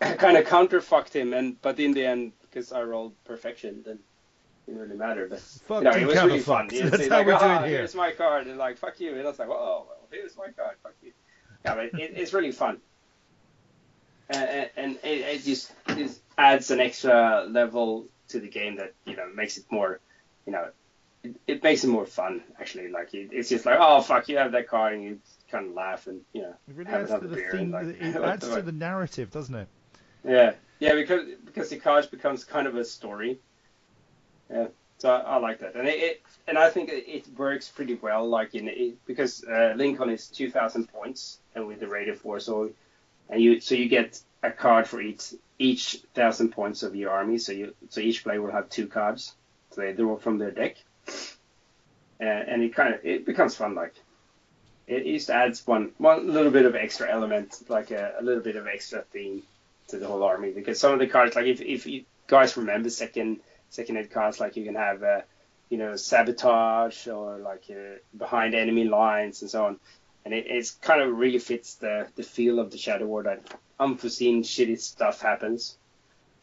that 0.00 0.18
kind 0.18 0.38
of 0.38 0.46
counter 0.46 0.80
fucked 0.80 1.14
him, 1.14 1.34
and 1.34 1.60
but 1.60 1.78
in 1.78 1.92
the 1.92 2.06
end, 2.06 2.32
because 2.40 2.72
I 2.72 2.82
rolled 2.82 3.12
perfection, 3.24 3.82
then 3.84 3.96
it 3.96 4.66
didn't 4.66 4.80
really 4.80 4.96
matter. 4.96 5.26
But 5.28 5.40
Fucked 5.40 5.84
you 5.84 5.90
know, 5.90 5.96
it 5.96 6.06
was 6.06 6.22
really 6.22 6.40
fun. 6.40 6.70
You 6.72 6.88
That's 6.88 7.02
see, 7.02 7.10
how 7.10 7.18
like, 7.18 7.26
we 7.26 7.32
do 7.32 7.38
"Ah, 7.38 7.62
it 7.64 7.68
here." 7.68 7.78
Here's 7.78 7.94
my 7.94 8.12
card, 8.12 8.46
and 8.46 8.56
like 8.56 8.78
fuck 8.78 8.98
you, 8.98 9.10
and 9.10 9.20
I 9.20 9.24
was 9.24 9.38
like, 9.38 9.48
oh, 9.48 9.86
well, 9.88 10.08
here's 10.10 10.38
my 10.38 10.48
card, 10.56 10.76
fuck 10.82 10.94
you. 11.02 11.12
Yeah, 11.66 11.74
but 11.74 11.84
it, 12.00 12.12
it's 12.16 12.32
really 12.32 12.52
fun, 12.52 12.80
and, 14.30 14.70
and, 14.76 14.96
it, 15.02 15.20
it 15.20 15.44
just 15.44 15.72
it 15.88 16.18
adds 16.38 16.70
an 16.70 16.80
extra 16.80 17.46
level 17.48 18.06
to 18.28 18.40
the 18.40 18.48
game 18.48 18.76
that 18.76 18.94
you 19.04 19.16
know 19.16 19.26
makes 19.34 19.56
it 19.58 19.64
more, 19.70 20.00
you 20.46 20.52
know, 20.52 20.68
it, 21.22 21.36
it 21.46 21.62
makes 21.62 21.84
it 21.84 21.88
more 21.88 22.06
fun 22.06 22.42
actually. 22.60 22.88
Like 22.88 23.14
it, 23.14 23.30
it's 23.32 23.48
just 23.48 23.66
like, 23.66 23.78
oh 23.80 24.00
fuck, 24.02 24.28
you 24.28 24.38
have 24.38 24.52
that 24.52 24.68
card, 24.68 24.94
and 24.94 25.02
you 25.02 25.18
kind 25.50 25.68
of 25.68 25.74
laugh 25.74 26.06
and 26.06 26.20
you 26.32 26.42
know, 26.42 26.54
It 26.68 26.74
really 26.74 26.90
have 26.90 27.02
adds 27.02 27.10
to 27.10 27.16
another 27.16 27.28
the 27.28 27.36
beer 27.36 27.52
theme. 27.52 27.74
and, 27.74 27.88
like, 27.88 28.00
it 28.00 28.16
adds 28.22 28.48
to 28.48 28.62
the 28.62 28.72
narrative, 28.72 29.30
doesn't 29.30 29.54
it? 29.54 29.68
yeah, 30.24 30.52
yeah, 30.80 30.94
because 30.94 31.26
because 31.44 31.68
the 31.68 31.76
cards 31.76 32.06
becomes 32.06 32.44
kind 32.44 32.66
of 32.66 32.76
a 32.76 32.84
story. 32.84 33.38
Yeah, 34.50 34.68
so 34.98 35.10
I, 35.10 35.20
I 35.20 35.36
like 35.38 35.60
that, 35.60 35.74
and 35.74 35.86
it, 35.88 35.98
it 35.98 36.22
and 36.46 36.58
I 36.58 36.70
think 36.70 36.90
it, 36.92 37.26
works 37.36 37.68
pretty 37.68 37.94
well. 37.94 38.28
Like 38.28 38.54
in 38.54 38.68
it, 38.68 39.04
because 39.06 39.44
uh, 39.44 39.74
Lincoln 39.76 40.10
is 40.10 40.28
two 40.28 40.50
thousand 40.50 40.92
points, 40.92 41.38
and 41.54 41.66
with 41.66 41.80
the 41.80 41.88
rate 41.88 42.08
of 42.08 42.18
four, 42.18 42.40
so 42.40 42.70
and 43.32 43.42
you 43.42 43.60
so 43.60 43.74
you 43.74 43.88
get 43.88 44.20
a 44.42 44.50
card 44.50 44.86
for 44.86 45.00
each 45.00 45.34
each 45.58 45.98
thousand 46.14 46.50
points 46.50 46.82
of 46.82 46.94
your 46.94 47.10
army. 47.10 47.38
So 47.38 47.52
you 47.52 47.74
so 47.88 48.00
each 48.00 48.22
player 48.22 48.40
will 48.40 48.52
have 48.52 48.68
two 48.68 48.86
cards, 48.86 49.34
so 49.70 49.80
they 49.80 49.92
draw 49.92 50.16
from 50.16 50.38
their 50.38 50.50
deck, 50.50 50.76
uh, 52.20 52.24
and 52.24 52.62
it 52.62 52.74
kind 52.74 52.94
of 52.94 53.04
it 53.04 53.24
becomes 53.26 53.56
fun. 53.56 53.74
Like 53.74 53.94
it 54.86 55.04
just 55.04 55.30
adds 55.30 55.66
one 55.66 55.92
one 55.98 56.32
little 56.32 56.52
bit 56.52 56.66
of 56.66 56.76
extra 56.76 57.10
element, 57.10 57.62
like 57.68 57.90
a, 57.90 58.14
a 58.20 58.22
little 58.22 58.42
bit 58.42 58.56
of 58.56 58.66
extra 58.66 59.02
theme 59.10 59.42
to 59.88 59.98
the 59.98 60.06
whole 60.06 60.22
army 60.22 60.50
because 60.50 60.78
some 60.78 60.92
of 60.92 60.98
the 60.98 61.06
cards 61.06 61.34
like 61.34 61.46
if, 61.46 61.60
if 61.60 61.86
you 61.86 62.04
guys 62.26 62.56
remember 62.56 62.88
second 62.88 63.40
second 63.70 64.10
cards 64.10 64.40
like 64.40 64.56
you 64.56 64.64
can 64.64 64.74
have 64.74 65.02
uh, 65.02 65.20
you 65.70 65.78
know 65.78 65.96
sabotage 65.96 67.08
or 67.08 67.38
like 67.38 67.64
uh, 67.70 67.96
behind 68.16 68.54
enemy 68.54 68.84
lines 68.84 69.42
and 69.42 69.50
so 69.50 69.66
on 69.66 69.80
and 70.24 70.34
it 70.34 70.46
it's 70.48 70.70
kind 70.70 71.00
of 71.00 71.16
really 71.16 71.38
fits 71.38 71.74
the 71.74 72.08
the 72.16 72.22
feel 72.22 72.58
of 72.58 72.70
the 72.70 72.78
shadow 72.78 73.06
war 73.06 73.22
that 73.22 73.40
unforeseen 73.78 74.42
shitty 74.42 74.78
stuff 74.78 75.20
happens 75.20 75.76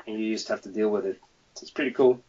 and 0.08 0.20
you 0.20 0.34
just 0.34 0.48
have 0.48 0.62
to 0.62 0.70
deal 0.70 0.90
with 0.90 1.06
it 1.06 1.20
it's 1.62 1.72
pretty 1.72 1.92
cool 1.92 2.22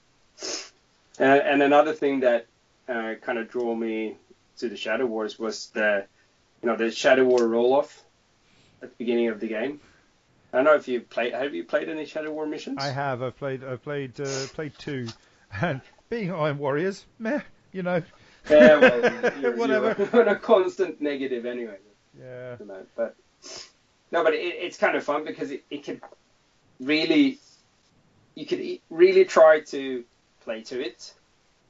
uh, 1.18 1.22
and 1.22 1.62
another 1.62 1.92
thing 1.92 2.20
that 2.20 2.46
uh, 2.88 3.14
kind 3.22 3.38
of 3.38 3.48
drew 3.50 3.74
me 3.74 4.16
to 4.58 4.68
the 4.68 4.76
shadow 4.76 5.06
wars 5.06 5.38
was 5.38 5.68
the 5.70 6.06
you 6.62 6.68
know 6.68 6.76
the 6.76 6.90
shadow 6.90 7.24
war 7.24 7.46
roll 7.46 7.74
off 7.74 8.02
at 8.82 8.90
the 8.90 8.96
beginning 8.96 9.28
of 9.28 9.40
the 9.40 9.48
game 9.48 9.80
I 10.52 10.56
don't 10.56 10.64
know 10.64 10.74
if 10.74 10.88
you 10.88 11.00
played. 11.00 11.32
Have 11.32 11.54
you 11.54 11.64
played 11.64 11.88
any 11.88 12.06
Shadow 12.06 12.32
War 12.32 12.46
missions? 12.46 12.78
I 12.80 12.88
have. 12.88 13.22
I've 13.22 13.36
played. 13.36 13.62
I've 13.62 13.82
played. 13.82 14.20
Uh, 14.20 14.46
played 14.52 14.72
two, 14.78 15.06
and 15.60 15.80
being 16.08 16.32
Iron 16.32 16.58
Warriors, 16.58 17.04
meh. 17.18 17.40
You 17.72 17.82
know. 17.84 18.02
Yeah, 18.48 18.78
well, 18.78 19.40
you're, 19.40 19.56
Whatever. 19.56 20.08
You're 20.12 20.28
a 20.28 20.36
constant 20.36 21.00
negative 21.00 21.46
anyway. 21.46 21.76
Yeah. 22.18 22.56
you 22.58 22.66
know, 22.66 22.86
But 22.96 23.16
no, 24.10 24.24
but 24.24 24.34
it, 24.34 24.38
it's 24.38 24.76
kind 24.76 24.96
of 24.96 25.04
fun 25.04 25.24
because 25.24 25.50
it, 25.50 25.64
it 25.70 25.84
could 25.84 26.00
really, 26.80 27.38
you 28.34 28.46
could 28.46 28.60
e- 28.60 28.80
really 28.90 29.24
try 29.24 29.60
to 29.60 30.04
play 30.42 30.62
to 30.62 30.80
it, 30.80 31.12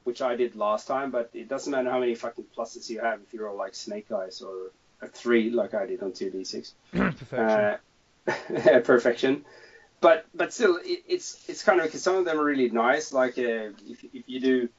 which 0.05 0.21
I 0.21 0.35
did 0.35 0.55
last 0.55 0.87
time. 0.87 1.11
But 1.11 1.29
it 1.33 1.47
doesn't 1.49 1.71
matter 1.71 1.89
how 1.91 1.99
many 1.99 2.15
fucking 2.15 2.45
pluses 2.57 2.89
you 2.89 2.99
have 3.01 3.19
if 3.21 3.33
you're 3.33 3.49
all 3.49 3.57
like 3.57 3.75
Snake 3.75 4.11
Eyes 4.11 4.41
or 4.41 4.71
a 5.01 5.07
three 5.07 5.49
like 5.49 5.73
I 5.73 5.85
did 5.85 6.01
on 6.01 6.13
two 6.13 6.29
d 6.29 6.43
six. 6.43 6.73
Perfection. 6.91 7.39
Uh, 7.39 7.77
perfection. 8.83 9.45
But 9.99 10.25
but 10.33 10.53
still, 10.53 10.77
it, 10.77 11.03
it's 11.07 11.43
it's 11.47 11.63
kind 11.63 11.79
of 11.79 11.85
because 11.85 12.01
some 12.03 12.15
of 12.15 12.25
them 12.25 12.39
are 12.39 12.43
really 12.43 12.69
nice. 12.69 13.13
Like 13.13 13.37
uh, 13.37 13.69
if 13.87 14.03
if 14.13 14.23
you 14.27 14.39
do, 14.39 14.69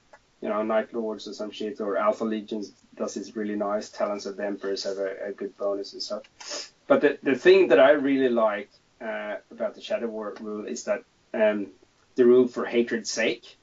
you 0.42 0.48
know, 0.48 0.62
Night 0.62 0.92
Lords 0.92 1.26
or 1.28 1.32
some 1.32 1.50
shit, 1.52 1.80
or 1.80 1.96
Alpha 1.96 2.24
Legions 2.24 2.72
does 2.96 3.16
is 3.16 3.36
really 3.36 3.56
nice. 3.56 3.88
Talons 3.90 4.26
of 4.26 4.36
the 4.36 4.44
Emperors 4.44 4.82
have 4.84 4.98
a, 4.98 5.28
a 5.28 5.32
good 5.32 5.56
bonus 5.56 5.92
and 5.94 6.02
stuff. 6.02 6.22
But 6.88 7.00
the 7.00 7.18
the 7.22 7.36
thing 7.36 7.68
that 7.68 7.80
I 7.80 7.92
really 7.92 8.28
like 8.28 8.68
uh, 9.00 9.36
about 9.50 9.74
the 9.74 9.80
Shadow 9.80 10.08
War 10.08 10.34
rule 10.40 10.66
is 10.66 10.84
that 10.84 11.04
um, 11.32 11.68
the 12.16 12.26
rule 12.26 12.48
for 12.48 12.64
hatred's 12.66 13.10
sake. 13.10 13.56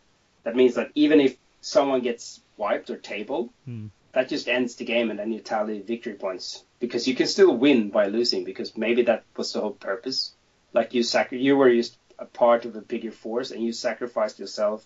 That 0.44 0.56
means 0.56 0.76
that 0.76 0.92
even 0.96 1.20
if 1.20 1.36
someone 1.62 2.02
gets 2.02 2.42
wiped 2.58 2.90
or 2.90 2.98
tabled, 2.98 3.50
Hmm. 3.66 3.88
that 4.14 4.30
just 4.30 4.48
ends 4.48 4.76
the 4.76 4.86
game, 4.86 5.10
and 5.12 5.20
then 5.20 5.32
you 5.34 5.40
tally 5.42 5.82
victory 5.82 6.14
points 6.14 6.64
because 6.80 7.08
you 7.10 7.16
can 7.16 7.28
still 7.28 7.54
win 7.56 7.90
by 7.90 8.08
losing 8.08 8.46
because 8.46 8.78
maybe 8.78 9.04
that 9.04 9.24
was 9.36 9.52
the 9.54 9.60
whole 9.60 9.74
purpose. 9.92 10.34
Like 10.74 10.94
you 10.94 11.04
sacri- 11.04 11.44
you 11.44 11.58
were 11.58 11.72
just 11.76 11.98
a 12.18 12.26
part 12.26 12.66
of 12.66 12.76
a 12.76 12.82
bigger 12.82 13.12
force, 13.12 13.52
and 13.52 13.62
you 13.62 13.74
sacrificed 13.74 14.40
yourself 14.40 14.86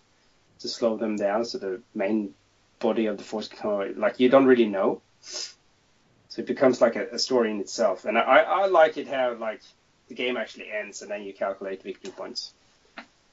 to 0.60 0.68
slow 0.68 0.98
them 0.98 1.16
down, 1.16 1.46
so 1.46 1.58
the 1.58 1.82
main 1.94 2.34
body 2.80 3.06
of 3.08 3.18
the 3.18 3.24
force 3.24 3.48
can 3.48 3.58
come 3.58 3.72
away. 3.72 3.94
Like 3.94 4.20
you 4.20 4.30
don't 4.30 4.46
really 4.46 4.68
know, 4.68 5.02
so 5.22 6.42
it 6.42 6.46
becomes 6.48 6.82
like 6.82 6.96
a, 6.96 7.08
a 7.10 7.20
story 7.20 7.52
in 7.52 7.60
itself. 7.60 8.06
And 8.06 8.18
I, 8.18 8.22
I 8.40 8.66
like 8.68 8.98
it 8.98 9.08
how 9.08 9.34
like 9.36 9.62
the 10.08 10.16
game 10.16 10.38
actually 10.38 10.72
ends, 10.72 11.02
and 11.02 11.12
then 11.12 11.24
you 11.24 11.34
calculate 11.34 11.84
victory 11.84 12.12
points. 12.12 12.54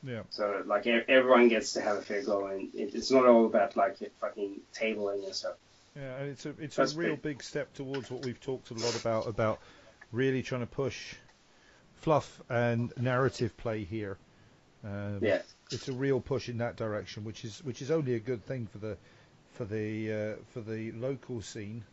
Yeah. 0.03 0.23
So 0.31 0.63
like 0.67 0.87
everyone 0.87 1.49
gets 1.49 1.75
to 1.75 1.81
have 1.83 1.99
a 1.99 2.03
fair 2.03 2.23
go, 2.23 2.47
and 2.47 2.71
it's 2.75 3.11
not 3.11 3.27
all 3.27 3.47
about 3.47 3.77
like 3.77 3.99
fucking 4.21 4.61
tabling 4.75 5.25
and 5.25 5.35
stuff. 5.35 5.55
Yeah, 5.97 6.17
and 6.19 6.31
it's 6.31 6.47
a 6.47 6.55
it's 6.59 6.77
That's 6.77 6.95
a 6.95 6.99
real 6.99 7.11
big. 7.17 7.23
big 7.23 7.43
step 7.43 7.75
towards 7.75 8.11
what 8.11 8.25
we've 8.25 8.41
talked 8.41 8.71
a 8.71 8.75
lot 8.75 8.99
about 8.99 9.27
about 9.27 9.59
really 10.13 10.43
trying 10.43 10.61
to 10.63 10.67
push 10.67 11.15
fluff 11.97 12.41
and 12.49 12.93
narrative 12.97 13.57
play 13.57 13.85
here. 13.85 14.17
Um, 14.85 15.19
Yeah. 15.21 15.43
It's 15.73 15.89
a 15.89 15.93
real 15.93 16.21
push 16.21 16.49
in 16.49 16.59
that 16.59 16.77
direction, 16.77 17.25
which 17.25 17.45
is 17.45 17.63
which 17.65 17.83
is 17.83 17.91
only 17.91 18.15
a 18.15 18.19
good 18.21 18.45
thing 18.45 18.67
for 18.71 18.79
the 18.79 18.97
for 19.55 19.65
the 19.65 20.13
uh, 20.13 20.37
for 20.53 20.61
the 20.61 20.93
local 20.93 21.43
scene. 21.43 21.85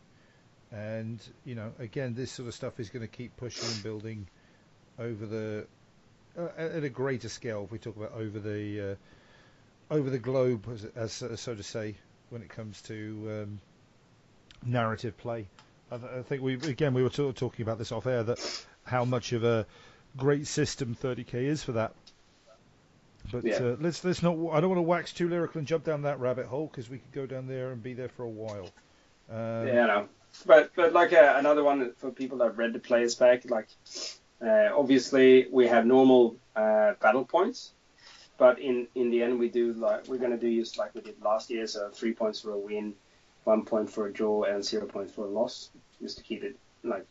And 0.70 1.20
you 1.44 1.54
know, 1.54 1.72
again, 1.78 2.14
this 2.14 2.30
sort 2.30 2.48
of 2.48 2.54
stuff 2.54 2.78
is 2.78 2.90
going 2.90 3.06
to 3.06 3.08
keep 3.16 3.36
pushing 3.36 3.68
and 3.68 3.82
building 3.82 4.26
over 4.98 5.26
the 5.26 5.66
uh, 6.38 6.48
at 6.56 6.84
a 6.84 6.88
greater 6.88 7.28
scale. 7.28 7.64
If 7.64 7.72
we 7.72 7.78
talk 7.78 7.96
about 7.96 8.12
over 8.12 8.38
the 8.38 8.92
uh, 8.92 9.94
over 9.94 10.10
the 10.10 10.18
globe, 10.18 10.66
as, 10.96 11.22
as 11.22 11.40
so 11.40 11.54
to 11.54 11.62
say, 11.62 11.94
when 12.30 12.42
it 12.42 12.48
comes 12.48 12.82
to 12.82 13.28
um, 13.42 13.60
narrative 14.64 15.16
play. 15.16 15.46
I, 15.90 15.96
th- 15.96 16.10
I 16.12 16.22
think 16.22 16.42
we 16.42 16.54
again 16.54 16.94
we 16.94 17.02
were 17.02 17.08
ta- 17.08 17.32
talking 17.32 17.62
about 17.62 17.78
this 17.78 17.92
off 17.92 18.06
air 18.06 18.22
that 18.24 18.66
how 18.84 19.04
much 19.04 19.32
of 19.32 19.44
a 19.44 19.66
great 20.16 20.46
system 20.46 20.96
30k 21.00 21.34
is 21.34 21.62
for 21.62 21.72
that. 21.72 21.94
But 23.30 23.44
Yeah. 23.44 23.56
uh, 23.56 23.76
let's 23.80 24.04
let's 24.04 24.22
not. 24.22 24.32
I 24.52 24.60
don't 24.60 24.70
want 24.70 24.78
to 24.78 24.82
wax 24.82 25.12
too 25.12 25.28
lyrical 25.28 25.58
and 25.58 25.66
jump 25.66 25.84
down 25.84 26.02
that 26.02 26.18
rabbit 26.20 26.46
hole 26.46 26.66
because 26.66 26.88
we 26.88 26.98
could 26.98 27.12
go 27.12 27.26
down 27.26 27.46
there 27.46 27.70
and 27.70 27.82
be 27.82 27.94
there 27.94 28.08
for 28.08 28.24
a 28.24 28.28
while. 28.28 28.70
Um, 29.30 29.68
yeah, 29.68 29.84
I 29.84 29.86
know. 29.86 30.08
But 30.46 30.70
but 30.74 30.92
like 30.92 31.12
uh, 31.12 31.34
another 31.36 31.64
one 31.64 31.92
for 31.96 32.10
people 32.10 32.38
that 32.38 32.56
read 32.56 32.72
the 32.72 32.78
players 32.78 33.14
back, 33.14 33.50
like 33.50 33.68
uh, 34.44 34.68
obviously 34.74 35.46
we 35.50 35.66
have 35.66 35.86
normal 35.86 36.36
uh, 36.54 36.94
battle 37.00 37.24
points, 37.24 37.72
but 38.38 38.58
in 38.58 38.88
in 38.94 39.10
the 39.10 39.22
end 39.22 39.38
we 39.38 39.48
do 39.48 39.72
like 39.72 40.06
we're 40.06 40.18
gonna 40.18 40.38
do 40.38 40.48
use 40.48 40.76
like 40.78 40.94
we 40.94 41.00
did 41.00 41.20
last 41.22 41.50
year, 41.50 41.66
so 41.66 41.90
three 41.90 42.12
points 42.12 42.40
for 42.40 42.52
a 42.52 42.58
win, 42.58 42.94
one 43.44 43.64
point 43.64 43.90
for 43.90 44.06
a 44.06 44.12
draw, 44.12 44.44
and 44.44 44.64
zero 44.64 44.86
points 44.86 45.12
for 45.12 45.24
a 45.24 45.28
loss, 45.28 45.70
just 46.00 46.18
to 46.18 46.24
keep 46.24 46.44
it 46.44 46.56
like. 46.84 47.06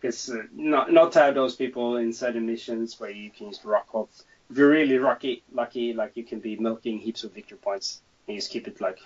Because 0.00 0.30
uh, 0.30 0.42
not 0.54 0.92
not 0.92 1.12
to 1.12 1.20
have 1.20 1.34
those 1.34 1.56
people 1.56 1.96
in 1.96 2.12
certain 2.12 2.46
missions 2.46 3.00
where 3.00 3.10
you 3.10 3.30
can 3.30 3.50
just 3.50 3.64
rock 3.64 3.88
up. 3.94 4.10
If 4.50 4.58
you're 4.58 4.70
really 4.70 4.98
lucky, 4.98 5.42
lucky, 5.52 5.92
like 5.92 6.16
you 6.16 6.24
can 6.24 6.40
be 6.40 6.56
milking 6.56 6.98
heaps 6.98 7.24
of 7.24 7.32
victory 7.32 7.58
points, 7.58 8.00
and 8.26 8.34
you 8.34 8.40
just 8.40 8.52
keep 8.52 8.68
it 8.68 8.80
like 8.80 9.00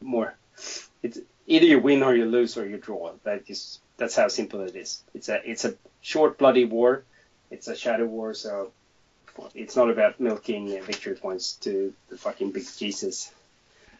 more. 0.00 0.34
It's 1.02 1.18
either 1.46 1.66
you 1.66 1.80
win 1.80 2.02
or 2.02 2.14
you 2.14 2.24
lose 2.24 2.56
or 2.56 2.66
you 2.66 2.78
draw. 2.78 3.12
That 3.24 3.44
is 3.48 3.80
that's 3.96 4.16
how 4.16 4.28
simple 4.28 4.60
it 4.62 4.76
is. 4.76 5.02
It's 5.14 5.28
a 5.28 5.50
it's 5.50 5.64
a 5.64 5.74
short 6.00 6.38
bloody 6.38 6.64
war. 6.64 7.04
It's 7.50 7.68
a 7.68 7.76
shadow 7.76 8.04
war, 8.04 8.34
so 8.34 8.72
it's 9.54 9.76
not 9.76 9.90
about 9.90 10.20
milking 10.20 10.76
uh, 10.76 10.82
victory 10.82 11.14
points 11.14 11.54
to 11.54 11.92
the 12.08 12.16
fucking 12.16 12.52
big 12.52 12.64
Jesus. 12.76 13.30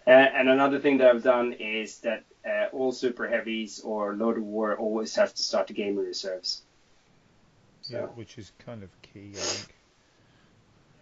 Uh, 0.07 0.11
and 0.11 0.49
another 0.49 0.79
thing 0.79 0.99
that 0.99 1.09
I've 1.09 1.23
done 1.23 1.53
is 1.53 1.99
that 1.99 2.25
uh, 2.49 2.67
all 2.73 2.93
super 2.93 3.29
heavies 3.29 3.81
or 3.81 4.15
lord 4.15 4.39
of 4.39 4.45
war 4.45 4.77
always 4.77 5.15
have 5.17 5.35
to 5.35 5.43
start 5.43 5.67
the 5.67 5.75
game 5.75 5.97
with 5.97 6.07
reserves. 6.07 6.63
yeah, 7.89 8.07
which 8.07 8.39
is 8.39 8.53
kind 8.59 8.83
of 8.83 8.91
key, 9.03 9.33
I 9.35 9.41
think. 9.41 9.75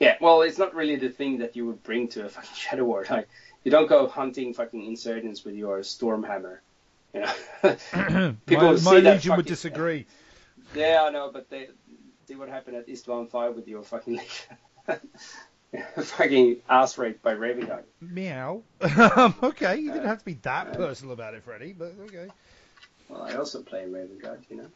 Yeah, 0.01 0.17
well, 0.21 0.43
it's 0.43 0.59
not 0.59 0.75
really 0.75 0.97
the 0.97 1.09
thing 1.09 1.39
that 1.39 1.57
you 1.57 1.67
would 1.67 1.83
bring 1.83 2.09
to 2.09 2.27
a 2.27 2.29
fucking 2.29 2.51
shadow 2.55 2.85
war. 2.85 3.05
Like 3.09 3.29
you 3.65 3.71
don't 3.71 3.89
go 3.89 4.07
hunting 4.07 4.55
fucking 4.55 4.85
insurgents 4.85 5.45
with 5.45 5.55
your 5.55 5.83
storm 5.83 6.23
hammer. 6.23 6.63
You 7.15 7.21
know, 7.23 7.33
People 8.47 8.79
my 8.81 8.81
my 8.81 8.99
legion 8.99 9.33
would 9.33 9.45
fucking- 9.45 9.45
disagree. 9.45 10.07
Yeah, 10.75 11.05
I 11.07 11.11
know, 11.11 11.31
but 11.33 11.49
they 11.49 11.69
see 12.27 12.35
what 12.35 12.49
happened 12.49 12.77
at 12.77 12.89
Istvan 12.89 13.31
5 13.31 13.55
with 13.55 13.69
your 13.69 13.83
fucking 13.85 14.21
fucking 16.03 16.57
ass 16.69 16.99
raped 16.99 17.23
by 17.23 17.33
Raven 17.33 17.67
Guy. 17.67 17.81
Meow. 18.01 18.63
Okay, 19.43 19.77
you 19.79 19.93
didn't 19.93 20.09
have 20.09 20.19
to 20.19 20.25
be 20.25 20.35
that 20.43 20.73
personal 20.75 21.13
about 21.13 21.35
it, 21.35 21.45
Freddy, 21.45 21.73
but 21.73 21.95
okay. 22.07 22.29
Well, 23.09 23.23
I 23.23 23.35
also 23.35 23.63
play 23.63 23.87
Raven 23.87 24.19
Guard, 24.19 24.45
you 24.51 24.57
know. 24.57 24.67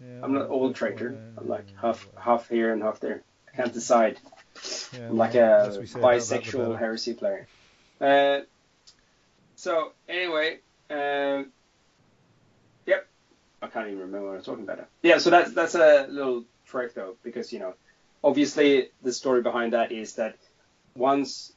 Yeah, 0.00 0.20
I'm 0.22 0.34
not 0.34 0.50
old 0.50 0.74
traitor. 0.74 1.16
I'm 1.38 1.48
like 1.48 1.66
half 1.80 2.06
half 2.18 2.48
here 2.48 2.72
and 2.72 2.82
half 2.82 3.00
there. 3.00 3.22
Can't 3.56 3.72
decide. 3.72 4.18
yeah, 4.92 5.08
like 5.10 5.34
well, 5.34 5.64
a 5.64 5.68
as 5.68 5.78
we 5.78 5.86
say 5.86 5.98
about 5.98 6.12
that, 6.12 6.42
bisexual 6.42 6.78
heresy 6.78 7.14
player. 7.14 7.46
Uh, 8.00 8.40
so 9.56 9.92
anyway, 10.08 10.58
um, 10.90 11.50
yep, 12.86 13.06
I 13.62 13.66
can't 13.68 13.88
even 13.88 14.00
remember 14.00 14.26
what 14.26 14.32
I 14.34 14.36
was 14.36 14.44
talking 14.46 14.64
about. 14.64 14.78
Now. 14.78 14.86
Yeah, 15.02 15.18
so 15.18 15.30
that's 15.30 15.52
that's 15.52 15.74
a 15.74 16.06
little 16.08 16.44
trick 16.66 16.94
though, 16.94 17.16
because 17.22 17.52
you 17.52 17.58
know, 17.58 17.74
obviously 18.22 18.90
the 19.02 19.12
story 19.12 19.42
behind 19.42 19.72
that 19.72 19.92
is 19.92 20.14
that 20.14 20.36
once 20.94 21.52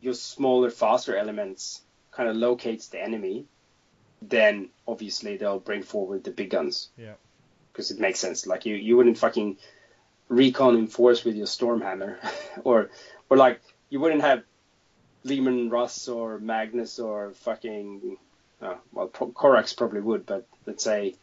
your 0.00 0.14
smaller, 0.14 0.70
faster 0.70 1.16
elements 1.16 1.82
kind 2.10 2.28
of 2.28 2.36
locates 2.36 2.88
the 2.88 3.02
enemy, 3.02 3.46
then 4.22 4.68
obviously 4.86 5.36
they'll 5.36 5.58
bring 5.58 5.82
forward 5.82 6.24
the 6.24 6.30
big 6.30 6.50
guns. 6.50 6.88
Yeah. 6.96 7.14
Because 7.72 7.90
it 7.90 8.00
makes 8.00 8.18
sense. 8.18 8.46
Like 8.46 8.66
you, 8.66 8.74
you 8.74 8.96
wouldn't 8.96 9.18
fucking 9.18 9.56
recon 10.28 10.76
in 10.76 10.86
force 10.86 11.24
with 11.24 11.36
your 11.36 11.46
Stormhammer, 11.46 12.16
or 12.64 12.90
or 13.30 13.36
like 13.36 13.60
you 13.90 14.00
wouldn't 14.00 14.22
have 14.22 14.42
Leman 15.24 15.70
Russ 15.70 16.08
or 16.08 16.38
Magnus 16.38 16.98
or 16.98 17.32
fucking 17.32 18.16
uh, 18.62 18.74
well 18.92 19.08
Corax 19.08 19.72
probably 19.72 20.00
would, 20.00 20.26
but 20.26 20.46
let's 20.66 20.84
say 20.84 21.14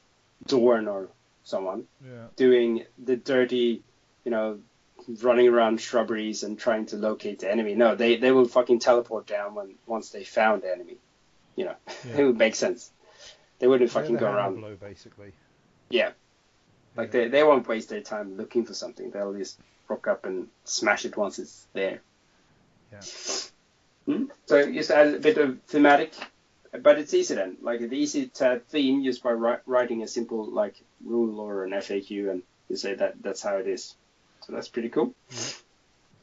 Dorn 0.47 0.87
or 0.87 1.09
someone 1.43 1.85
Yeah. 2.03 2.27
doing 2.35 2.85
the 2.97 3.15
dirty, 3.15 3.83
you 4.23 4.31
know, 4.31 4.59
running 5.21 5.47
around 5.47 5.79
shrubberies 5.79 6.43
and 6.43 6.57
trying 6.57 6.87
to 6.87 6.95
locate 6.97 7.39
the 7.39 7.51
enemy. 7.51 7.75
No, 7.75 7.95
they 7.95 8.17
they 8.17 8.31
will 8.31 8.47
fucking 8.47 8.79
teleport 8.79 9.27
down 9.27 9.55
when 9.55 9.75
once 9.85 10.09
they 10.09 10.23
found 10.23 10.63
the 10.63 10.71
enemy. 10.71 10.97
You 11.55 11.65
know, 11.65 11.75
Yeah. 12.07 12.17
it 12.17 12.23
would 12.25 12.37
make 12.37 12.55
sense. 12.55 12.91
They 13.59 13.67
wouldn't 13.67 13.89
They're 13.91 14.01
fucking 14.01 14.15
the 14.15 14.19
go 14.21 14.31
around. 14.31 14.55
blow, 14.59 14.75
basically. 14.75 15.31
Yeah. 15.89 16.11
Like 16.95 17.11
they, 17.11 17.27
they 17.27 17.43
won't 17.43 17.67
waste 17.67 17.89
their 17.89 18.01
time 18.01 18.37
looking 18.37 18.65
for 18.65 18.73
something. 18.73 19.11
They'll 19.11 19.33
just 19.33 19.59
rock 19.87 20.07
up 20.07 20.25
and 20.25 20.47
smash 20.63 21.05
it 21.05 21.17
once 21.17 21.39
it's 21.39 21.67
there. 21.73 22.01
Yeah. 22.91 23.01
Hmm? 24.05 24.25
So 24.45 24.71
just 24.71 24.91
add 24.91 25.15
a 25.15 25.19
bit 25.19 25.37
of 25.37 25.61
thematic, 25.63 26.13
but 26.81 26.97
it's 26.97 27.13
easy 27.13 27.35
then. 27.35 27.57
Like 27.61 27.81
it's 27.81 27.93
easy 27.93 28.27
to 28.27 28.61
theme 28.69 29.03
just 29.03 29.23
by 29.23 29.31
ri- 29.31 29.63
writing 29.65 30.03
a 30.03 30.07
simple 30.07 30.45
like 30.49 30.75
rule 31.03 31.39
or 31.39 31.65
an 31.65 31.71
FAQ, 31.71 32.31
and 32.31 32.43
you 32.69 32.77
say 32.77 32.93
that 32.95 33.21
that's 33.21 33.41
how 33.41 33.57
it 33.57 33.67
is. 33.67 33.95
So 34.45 34.53
that's 34.53 34.67
pretty 34.69 34.89
cool. 34.89 35.13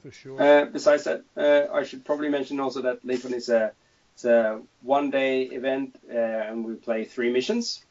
For 0.02 0.10
sure. 0.10 0.42
Uh, 0.42 0.64
besides 0.66 1.04
that, 1.04 1.22
uh, 1.36 1.72
I 1.72 1.84
should 1.84 2.04
probably 2.04 2.28
mention 2.28 2.60
also 2.60 2.82
that 2.82 3.04
Lincoln 3.04 3.34
is 3.34 3.48
a, 3.48 3.72
it's 4.14 4.24
a 4.24 4.60
one 4.82 5.10
day 5.10 5.42
event 5.42 5.96
uh, 6.10 6.16
and 6.16 6.64
we 6.64 6.74
play 6.74 7.04
three 7.04 7.32
missions 7.32 7.84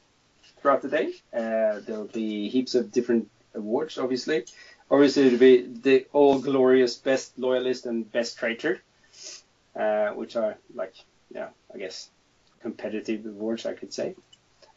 throughout 0.62 0.82
the 0.82 0.90
day. 0.90 1.14
Uh, 1.34 1.80
there'll 1.86 2.06
be 2.06 2.50
heaps 2.50 2.76
of 2.76 2.92
different 2.92 3.30
awards, 3.56 3.98
obviously. 3.98 4.46
Obviously, 4.90 5.28
it'll 5.28 5.40
be 5.40 5.62
the 5.62 6.06
all 6.14 6.40
glorious 6.40 6.96
best 6.96 7.38
loyalist 7.40 7.86
and 7.86 8.12
best 8.12 8.38
traitor, 8.38 8.82
uh, 9.76 10.10
which 10.10 10.36
are 10.36 10.58
like, 10.76 10.94
yeah, 11.34 11.50
I 11.74 11.78
guess 11.78 12.10
competitive 12.62 13.26
awards, 13.26 13.66
I 13.66 13.74
could 13.74 13.94
say. 13.94 14.16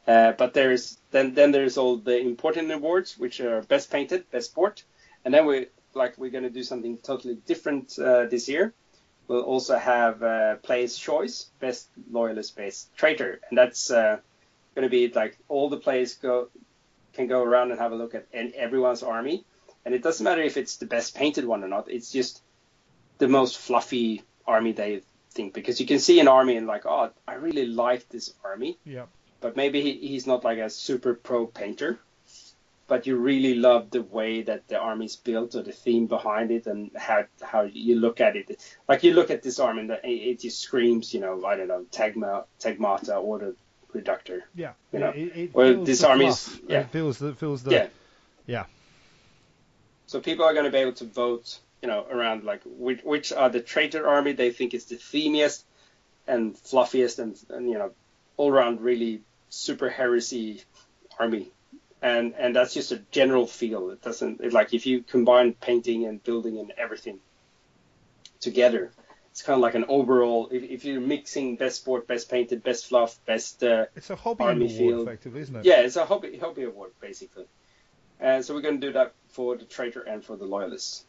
Uh, 0.07 0.33
but 0.33 0.55
there's 0.55 0.99
then 1.11 1.35
then 1.35 1.51
there's 1.51 1.79
all 1.79 1.97
the 1.97 2.19
important 2.19 2.71
awards, 2.71 3.19
which 3.19 3.41
are 3.41 3.63
best 3.63 3.91
painted, 3.91 4.31
best 4.31 4.51
sport, 4.51 4.85
and 5.25 5.33
then 5.33 5.47
we 5.47 5.67
like 5.95 6.19
we're 6.19 6.31
going 6.31 6.45
to 6.45 6.51
do 6.51 6.63
something 6.63 6.99
totally 6.99 7.37
different 7.47 7.99
uh, 7.99 8.27
this 8.27 8.49
year. 8.49 8.73
We'll 9.27 9.43
also 9.43 9.79
have 9.79 10.23
uh, 10.23 10.57
player's 10.57 10.99
choice, 10.99 11.47
best 11.59 11.89
loyalist, 12.11 12.57
best 12.57 12.95
traitor, 12.95 13.41
and 13.49 13.57
that's 13.57 13.91
uh, 13.91 14.19
going 14.75 14.85
to 14.85 14.91
be 14.91 15.09
like 15.09 15.39
all 15.49 15.69
the 15.69 15.77
players 15.77 16.15
go 16.15 16.49
can 17.13 17.27
go 17.27 17.43
around 17.43 17.71
and 17.71 17.81
have 17.81 17.93
a 17.93 17.95
look 17.95 18.15
at 18.15 18.27
and 18.33 18.53
everyone's 18.55 19.03
army, 19.03 19.45
and 19.85 19.95
it 19.95 20.03
doesn't 20.03 20.25
matter 20.25 20.43
if 20.43 20.57
it's 20.57 20.77
the 20.77 20.87
best 20.87 21.15
painted 21.15 21.45
one 21.45 21.63
or 21.63 21.69
not. 21.69 21.91
It's 21.91 22.11
just 22.11 22.43
the 23.19 23.29
most 23.29 23.59
fluffy 23.59 24.23
army 24.47 24.73
they 24.73 25.03
think 25.31 25.55
because 25.55 25.81
you 25.81 25.87
can 25.87 25.99
see 25.99 26.21
an 26.21 26.29
army 26.29 26.57
and 26.57 26.67
like, 26.67 26.87
oh, 26.87 27.11
I 27.27 27.35
really 27.35 27.67
like 27.67 28.09
this 28.09 28.35
army, 28.45 28.79
yeah. 28.85 29.07
but 29.41 29.57
maybe 29.57 29.81
he, 29.81 30.09
he's 30.09 30.27
not 30.27 30.45
like 30.45 30.59
a 30.59 30.71
super 30.71 31.15
pro 31.15 31.47
painter 31.47 31.99
but 32.87 33.07
you 33.07 33.17
really 33.17 33.55
love 33.55 33.91
the 33.91 34.03
way 34.03 34.43
that 34.43 34.69
the 34.69 34.79
army's 34.79 35.17
built 35.17 35.55
or 35.55 35.63
the 35.63 35.73
theme 35.73 36.07
behind 36.07 36.51
it 36.51 36.67
and 36.67 36.91
how 36.97 37.25
how 37.43 37.63
you 37.63 37.97
look 37.97 38.21
at 38.21 38.37
it 38.37 38.77
like 38.89 39.03
you 39.03 39.13
look 39.15 39.31
at 39.31 39.43
this 39.43 39.59
army 39.59 39.81
and 39.81 39.91
it, 39.91 40.01
it 40.05 40.41
just 40.41 40.61
screams 40.61 41.15
you 41.15 41.21
know 41.21 41.45
i 41.45 41.57
don't 41.57 41.69
know 41.69 41.85
tagma 41.91 42.45
Taghmata 42.61 43.23
or 43.23 43.39
the 43.39 43.57
reductor 43.95 44.45
Yeah. 44.55 44.73
You 44.93 44.99
know, 44.99 45.11
it, 45.11 45.37
it 45.37 45.55
well, 45.55 45.73
feels 45.73 45.87
this 45.87 46.01
the 46.01 46.09
army 46.09 46.27
fluff. 46.27 46.61
yeah. 46.69 46.81
It 46.81 46.91
feels 46.91 47.19
the 47.19 47.35
feels 47.35 47.63
the 47.63 47.71
yeah 47.71 47.87
yeah. 48.47 48.65
so 50.07 50.21
people 50.21 50.45
are 50.45 50.53
going 50.53 50.67
to 50.67 50.71
be 50.71 50.79
able 50.79 50.93
to 50.95 51.07
vote 51.07 51.59
you 51.81 51.89
know 51.89 52.05
around 52.11 52.45
like 52.45 52.61
which, 52.65 53.03
which 53.03 53.33
are 53.33 53.49
the 53.49 53.61
traitor 53.61 54.07
army 54.07 54.33
they 54.33 54.51
think 54.51 54.75
is 54.75 54.87
the 54.87 54.97
themiest 54.97 55.63
and 56.27 56.57
fluffiest 56.57 57.19
and, 57.19 57.39
and 57.51 57.71
you 57.71 57.79
know 57.79 57.93
all 58.37 58.51
around 58.51 58.81
really 58.81 59.21
super 59.49 59.89
heresy 59.89 60.63
army 61.19 61.51
and 62.03 62.35
and 62.39 62.55
that's 62.57 62.75
just 62.75 62.93
a 62.93 62.99
general 63.11 63.47
feel 63.47 63.91
it 63.91 64.03
doesn't 64.03 64.41
it, 64.41 64.53
like 64.53 64.75
if 64.75 64.87
you 64.87 65.03
combine 65.03 65.53
painting 65.55 66.05
and 66.05 66.23
building 66.23 66.59
and 66.59 66.73
everything 66.77 67.19
together 68.41 68.91
it's 69.35 69.43
kind 69.43 69.57
of 69.57 69.63
like 69.63 69.75
an 69.75 69.85
overall 69.89 70.49
if, 70.53 70.63
if 70.63 70.85
you're 70.85 71.01
mixing 71.01 71.57
best 71.57 71.81
sport 71.81 72.07
best 72.07 72.31
painted 72.31 72.63
best 72.63 72.87
fluff 72.87 73.19
best 73.27 73.65
uh, 73.65 73.87
It's 73.97 74.09
a 74.11 74.15
hobby 74.15 74.45
Army 74.45 74.67
award, 74.67 74.79
field. 74.79 75.09
effectively, 75.09 75.41
isn't 75.41 75.57
it? 75.57 75.65
yeah, 75.65 75.81
it's 75.81 75.97
a 75.97 76.05
hobby 76.07 76.39
hobby 76.39 76.63
award 76.63 76.93
basically. 77.01 77.47
And 78.21 78.45
so 78.45 78.55
we're 78.55 78.61
going 78.61 78.81
to 78.81 78.87
do 78.87 78.93
that 78.93 79.13
for 79.31 79.57
the 79.57 79.65
traitor 79.65 80.03
and 80.03 80.25
for 80.25 80.37
the 80.37 80.45
loyalists. 80.45 81.05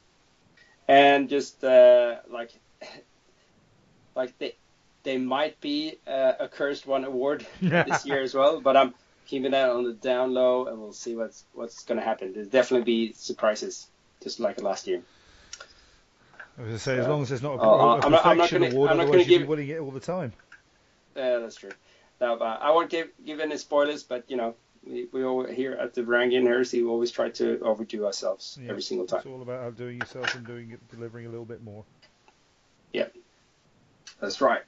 And 0.88 1.30
just 1.30 1.64
uh, 1.64 2.16
like 2.28 2.50
like 4.16 4.38
they 4.40 4.56
they 5.04 5.18
might 5.18 5.62
be 5.62 6.00
uh, 6.08 6.34
a 6.40 6.48
cursed 6.48 6.88
one 6.88 7.04
award 7.06 7.46
this 7.62 8.08
year 8.08 8.22
as 8.22 8.34
well, 8.34 8.60
but 8.60 8.76
I'm 8.76 8.96
keeping 9.28 9.52
that 9.52 9.70
on 9.70 9.84
the 9.84 9.94
down 9.94 10.34
low, 10.34 10.66
and 10.66 10.80
we'll 10.80 10.94
see 10.94 11.16
what's 11.16 11.44
what's 11.54 11.84
going 11.84 12.00
to 12.00 12.04
happen. 12.04 12.34
There'll 12.34 12.50
definitely 12.50 12.86
be 12.86 13.14
surprises, 13.14 13.88
just 14.24 14.40
like 14.40 14.60
last 14.64 14.88
year. 14.88 15.04
I 16.58 16.62
was 16.62 16.68
going 16.68 16.78
to 16.78 16.80
say, 16.84 16.98
as 17.00 17.08
long 17.08 17.22
as 17.22 17.30
there's 17.30 17.42
not 17.42 17.56
a, 17.56 17.62
Oh, 17.62 17.74
a 17.74 17.78
not- 17.78 18.06
I'm 18.06 18.12
not 18.12 18.24
perfection 18.24 18.62
gonna- 18.62 18.74
award, 18.76 18.92
I'm 18.92 18.98
not 18.98 19.08
otherwise 19.08 19.28
you'd 19.28 19.40
be 19.40 19.46
winning 19.46 19.70
it 19.70 19.80
all 19.80 19.92
the 19.92 20.00
time. 20.00 20.34
Yeah, 21.16 21.40
that's 21.40 21.56
true. 21.56 21.72
No, 22.22 22.38
but 22.38 22.62
I 22.62 22.72
won't 22.72 22.90
give 22.90 23.10
give 23.26 23.40
any 23.42 23.58
spoilers, 23.58 24.04
but 24.04 24.24
you 24.30 24.38
know, 24.38 24.56
we, 24.86 25.08
we 25.12 25.24
all 25.26 25.46
here 25.46 25.74
at 25.74 25.94
the 25.94 26.02
Varangian 26.02 26.44
Heresy, 26.44 26.82
we 26.82 26.90
always 26.90 27.12
try 27.12 27.30
to 27.32 27.60
overdo 27.60 28.06
ourselves 28.06 28.58
Yeah, 28.62 28.70
every 28.70 28.82
single 28.82 29.06
time. 29.06 29.20
It's 29.20 29.28
all 29.28 29.42
about 29.42 29.62
outdoing 29.64 30.00
yourself 30.00 30.34
and 30.36 30.46
doing 30.46 30.72
it, 30.72 30.80
delivering 30.90 31.26
a 31.26 31.30
little 31.30 31.46
bit 31.46 31.62
more. 31.64 31.84
Yeah, 32.94 33.08
that's 34.22 34.40
right. 34.40 34.62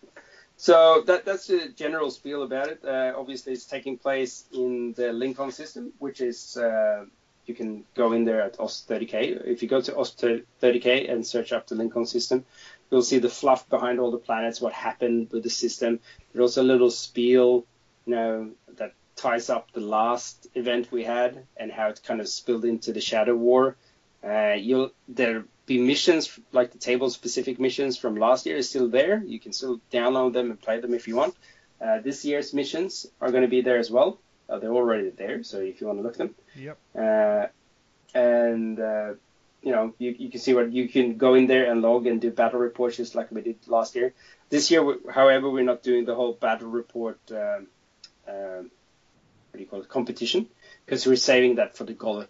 So 0.57 1.03
that 1.05 1.23
that's 1.23 1.47
the 1.47 1.69
general 1.75 2.11
spiel 2.11 2.43
about 2.43 2.67
it. 2.67 2.83
Uh, 2.83 3.13
obviously, 3.15 3.53
it's 3.53 3.65
taking 3.65 3.97
place 3.97 4.43
in 4.51 4.91
the 4.93 5.13
Lincoln 5.13 5.51
system, 5.51 5.93
which 5.99 6.19
is 6.19 6.57
uh, 6.57 7.05
you 7.47 7.55
can 7.55 7.85
go 7.95 8.11
in 8.13 8.25
there 8.25 8.41
at 8.41 8.57
OS30k. 8.57 9.47
If 9.47 9.63
you 9.63 9.69
go 9.69 9.81
to 9.81 9.91
OS30k 9.93 11.11
and 11.11 11.25
search 11.25 11.53
up 11.53 11.67
the 11.67 11.75
Lincoln 11.75 12.05
system, 12.05 12.45
you'll 12.91 13.01
see 13.01 13.19
the 13.19 13.29
fluff 13.29 13.67
behind 13.69 13.99
all 13.99 14.11
the 14.11 14.17
planets, 14.17 14.61
what 14.61 14.73
happened 14.73 15.29
with 15.31 15.43
the 15.43 15.49
system. 15.49 15.99
There's 16.33 16.41
also 16.41 16.61
a 16.61 16.71
little 16.71 16.91
spiel, 16.91 17.65
you 18.05 18.15
know, 18.15 18.49
that 18.77 18.93
ties 19.15 19.49
up 19.49 19.71
the 19.71 19.81
last 19.81 20.47
event 20.55 20.91
we 20.91 21.03
had 21.03 21.45
and 21.57 21.71
how 21.71 21.87
it 21.89 22.01
kind 22.03 22.21
of 22.21 22.27
spilled 22.27 22.65
into 22.65 22.91
the 22.93 23.01
Shadow 23.01 23.35
War. 23.35 23.75
Uh, 24.23 24.55
you'll 24.57 24.91
there 25.07 25.45
be 25.65 25.79
missions 25.79 26.39
like 26.51 26.71
the 26.71 26.77
table 26.77 27.09
specific 27.09 27.59
missions 27.59 27.97
from 27.97 28.15
last 28.15 28.45
year 28.45 28.57
is 28.57 28.69
still 28.69 28.87
there. 28.87 29.21
You 29.25 29.39
can 29.39 29.53
still 29.53 29.79
download 29.91 30.33
them 30.33 30.49
and 30.49 30.59
play 30.59 30.79
them 30.79 30.93
if 30.93 31.07
you 31.07 31.15
want. 31.15 31.35
Uh, 31.79 31.99
this 31.99 32.25
year's 32.25 32.53
missions 32.53 33.05
are 33.21 33.31
going 33.31 33.43
to 33.43 33.49
be 33.49 33.61
there 33.61 33.77
as 33.77 33.91
well. 33.91 34.19
Uh, 34.49 34.59
they're 34.59 34.71
already 34.73 35.09
there, 35.09 35.43
so 35.43 35.59
if 35.59 35.81
you 35.81 35.87
want 35.87 35.99
to 35.99 36.03
look 36.03 36.17
them. 36.17 36.33
Yep. 36.55 36.77
Uh, 36.97 37.45
and 38.13 38.79
uh, 38.79 39.13
you 39.61 39.71
know 39.71 39.93
you, 39.99 40.15
you 40.17 40.29
can 40.29 40.39
see 40.39 40.53
what 40.53 40.71
you 40.71 40.87
can 40.87 41.17
go 41.17 41.33
in 41.33 41.47
there 41.47 41.69
and 41.69 41.81
log 41.81 42.07
and 42.07 42.21
do 42.21 42.31
battle 42.31 42.59
reports 42.59 42.97
just 42.97 43.15
like 43.15 43.31
we 43.31 43.41
did 43.41 43.57
last 43.67 43.95
year. 43.95 44.13
This 44.49 44.71
year, 44.71 44.83
we- 44.83 45.11
however, 45.13 45.49
we're 45.49 45.63
not 45.63 45.83
doing 45.83 46.05
the 46.05 46.15
whole 46.15 46.33
battle 46.33 46.69
report. 46.69 47.19
Um, 47.31 47.67
um, 48.27 48.71
what 49.51 49.57
do 49.57 49.59
you 49.59 49.65
call 49.65 49.81
it? 49.81 49.89
Competition 49.89 50.47
because 50.85 51.05
we're 51.05 51.15
saving 51.17 51.55
that 51.55 51.75
for 51.75 51.83
the 51.83 51.93
Golok 51.93 52.27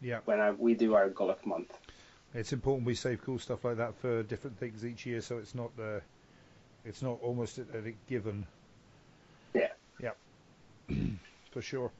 Yeah. 0.00 0.20
when 0.24 0.40
I, 0.40 0.52
we 0.52 0.74
do 0.74 0.94
our 0.94 1.10
Golok 1.10 1.44
month. 1.44 1.70
It's 2.34 2.52
important 2.52 2.86
we 2.86 2.94
save 2.94 3.22
cool 3.22 3.38
stuff 3.38 3.64
like 3.64 3.76
that 3.76 3.94
for 3.96 4.22
different 4.22 4.58
things 4.58 4.84
each 4.84 5.04
year, 5.06 5.20
so 5.20 5.38
it's 5.38 5.54
not 5.54 5.70
uh, 5.80 6.00
it's 6.84 7.02
not 7.02 7.18
almost 7.22 7.58
a, 7.58 7.62
a 7.62 7.92
given. 8.08 8.46
Yeah. 9.54 9.68
Yeah. 10.02 10.10
for 11.56 11.62
sure. 11.62 11.90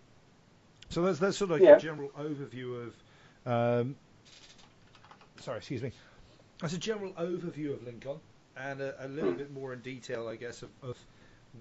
So 0.91 1.01
that's 1.01 1.19
that's 1.19 1.39
sort 1.39 1.51
of 1.51 1.61
Yeah. 1.63 1.77
a 1.77 1.81
general 1.81 2.11
overview 2.11 2.87
of 2.87 2.95
Um, 3.51 3.97
sorry, 5.41 5.59
excuse 5.59 5.83
me. 5.83 5.93
That's 6.61 6.75
a 6.75 6.79
general 6.79 7.13
overview 7.13 7.73
of 7.73 7.83
Lincoln 7.85 8.19
and 8.57 8.81
a, 8.83 9.07
a 9.07 9.09
little 9.09 9.33
bit 9.33 9.51
more 9.51 9.73
in 9.73 9.81
detail, 9.81 10.29
I 10.29 10.37
guess, 10.37 10.63
of, 10.63 10.71
of 10.83 10.99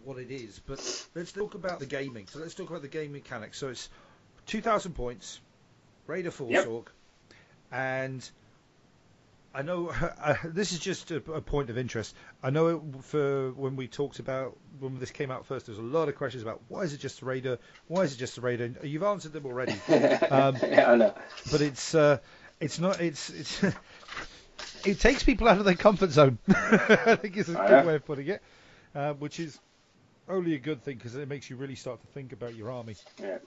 what 0.03 0.17
it 0.17 0.29
is. 0.31 0.59
But 0.59 0.79
let's 1.15 1.31
talk 1.31 1.53
about 1.55 1.79
the 1.79 1.85
gaming. 1.85 2.27
So 2.27 2.39
let's 2.39 2.53
talk 2.55 2.69
about 2.69 2.81
the 2.81 2.89
game 2.89 3.13
mechanics. 3.13 3.57
So 3.59 3.69
it's 3.69 3.87
2,000 4.47 4.93
points, 4.93 5.39
Raider 6.07 6.31
Force 6.31 6.51
Yep. 6.51 6.67
Org, 6.67 6.89
and 7.71 8.29
I 9.55 9.61
know 9.61 9.89
uh, 10.21 10.35
this 10.43 10.73
is 10.73 10.79
just 10.79 11.11
a, 11.11 11.17
a 11.31 11.41
point 11.41 11.69
of 11.69 11.77
interest. 11.77 12.13
I 12.43 12.49
know 12.49 12.67
it, 12.67 13.03
for 13.03 13.51
when 13.51 13.75
we 13.75 13.87
talked 13.87 14.19
about 14.19 14.57
when 14.79 14.99
this 14.99 15.11
came 15.11 15.31
out 15.31 15.45
first, 15.45 15.67
there 15.67 15.73
was 15.73 15.79
a 15.79 15.81
lot 15.81 16.09
of 16.09 16.15
questions 16.15 16.43
about 16.43 16.61
why 16.67 16.81
is 16.81 16.93
it 16.93 16.99
just 16.99 17.21
a 17.21 17.25
Raider? 17.25 17.57
Why 17.87 18.01
is 18.01 18.13
it 18.13 18.17
just 18.17 18.37
Raider? 18.37 18.65
And 18.65 18.77
You've 18.83 19.03
answered 19.03 19.33
them 19.33 19.45
already, 19.45 19.71
um, 19.71 20.57
yeah, 20.61 20.91
I 20.91 20.95
know. 20.95 21.13
but 21.51 21.61
it's 21.61 21.95
uh, 21.95 22.17
it's 22.59 22.79
not 22.79 22.99
it's 22.99 23.29
it's 23.29 23.63
it 24.85 24.99
takes 24.99 25.23
people 25.23 25.47
out 25.47 25.57
of 25.57 25.65
their 25.65 25.75
comfort 25.75 26.11
zone. 26.11 26.37
I 26.47 27.15
think 27.15 27.37
is 27.37 27.49
a 27.49 27.53
good 27.53 27.85
way 27.85 27.95
of 27.95 28.05
putting 28.05 28.27
it, 28.27 28.41
uh, 28.93 29.13
which 29.13 29.39
is 29.39 29.57
only 30.27 30.55
a 30.55 30.59
good 30.59 30.83
thing 30.83 30.97
because 30.97 31.15
it 31.15 31.29
makes 31.29 31.49
you 31.49 31.55
really 31.55 31.75
start 31.75 32.01
to 32.01 32.07
think 32.07 32.33
about 32.33 32.55
your 32.55 32.71
army 32.71 32.95
Yeah. 33.21 33.37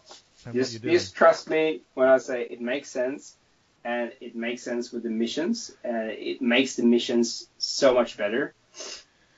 Just, 0.53 0.81
just 0.83 1.17
trust 1.17 1.51
me 1.51 1.83
when 1.95 2.09
I 2.09 2.19
say 2.19 2.43
it 2.43 2.61
makes 2.61 2.89
sense, 2.89 3.37
and 3.85 4.13
it 4.21 4.35
makes 4.37 4.63
sense 4.63 4.93
with 4.93 5.03
the 5.03 5.11
missions, 5.11 5.75
and 5.85 6.11
it 6.11 6.43
makes 6.43 6.77
the 6.77 6.83
missions 6.83 7.49
so 7.59 7.95
much 7.95 8.17
better, 8.17 8.55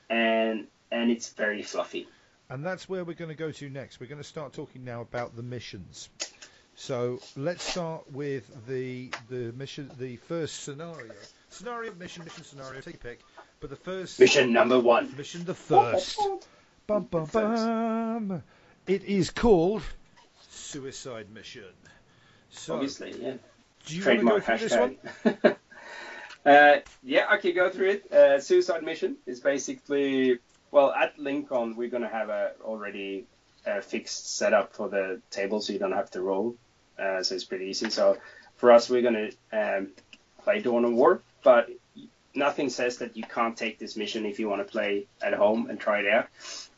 and 0.09 0.67
and 0.91 1.11
it's 1.11 1.29
very 1.29 1.63
fluffy. 1.63 2.07
And 2.49 2.65
that's 2.65 2.89
where 2.89 3.05
we're 3.05 3.15
going 3.15 3.29
to 3.29 3.35
go 3.35 3.51
to 3.51 3.69
next. 3.69 3.99
We're 4.01 4.07
going 4.07 4.21
to 4.21 4.27
start 4.27 4.51
talking 4.53 4.83
now 4.83 5.01
about 5.01 5.35
the 5.37 5.43
missions. 5.43 6.09
So 6.75 7.19
let's 7.37 7.63
start 7.63 8.11
with 8.11 8.49
the 8.67 9.11
the 9.29 9.53
mission, 9.53 9.89
the 9.97 10.17
first 10.17 10.63
scenario. 10.63 11.11
Scenario, 11.49 11.93
mission, 11.93 12.23
mission, 12.23 12.43
scenario. 12.43 12.81
Take 12.81 13.01
pick. 13.01 13.19
But 13.59 13.69
the 13.69 13.75
first 13.75 14.19
Mission 14.19 14.51
number 14.53 14.79
one. 14.79 15.13
mission, 15.15 15.45
the 15.45 15.53
first. 15.53 16.19
Bum 16.87 17.03
bum 17.03 17.25
bum. 17.25 18.43
It 18.87 19.03
is 19.03 19.29
called 19.29 19.83
Suicide 20.49 21.29
Mission. 21.31 21.63
So, 22.49 22.73
Obviously, 22.73 23.13
yeah. 23.21 23.33
Do 23.85 23.95
you 23.95 24.05
want 24.05 24.19
to 24.19 24.25
go 24.25 24.39
Trademark 24.39 24.43
through 24.43 24.57
this 24.57 24.77
one? 24.77 24.97
hashtag. 25.25 25.55
uh, 26.45 26.81
yeah, 27.03 27.25
I 27.29 27.37
can 27.37 27.55
go 27.55 27.69
through 27.69 27.89
it. 27.89 28.11
Uh, 28.11 28.39
Suicide 28.39 28.83
Mission 28.83 29.17
is 29.25 29.39
basically 29.39 30.39
well 30.71 30.91
at 30.91 31.19
Lincoln 31.19 31.75
we're 31.75 31.89
gonna 31.89 32.07
have 32.07 32.29
a 32.29 32.53
already 32.63 33.25
a 33.65 33.81
fixed 33.81 34.37
setup 34.37 34.73
for 34.73 34.89
the 34.89 35.21
table, 35.29 35.61
so 35.61 35.73
you 35.73 35.79
don't 35.79 35.91
have 35.91 36.09
to 36.11 36.21
roll. 36.21 36.55
Uh, 36.97 37.21
so 37.23 37.35
it's 37.35 37.43
pretty 37.43 37.65
easy. 37.65 37.89
So 37.89 38.17
for 38.57 38.71
us, 38.71 38.89
we're 38.89 39.01
gonna 39.01 39.29
um, 39.53 39.89
play 40.43 40.61
Dawn 40.61 40.85
of 40.85 40.93
War, 40.93 41.21
but 41.43 41.69
nothing 42.33 42.69
says 42.69 42.97
that 42.97 43.17
you 43.17 43.23
can't 43.23 43.57
take 43.57 43.77
this 43.77 43.95
mission 43.95 44.25
if 44.25 44.39
you 44.39 44.49
want 44.49 44.65
to 44.65 44.71
play 44.71 45.05
at 45.21 45.33
home 45.33 45.69
and 45.69 45.79
try 45.79 45.99
it 45.99 46.07
out 46.07 46.27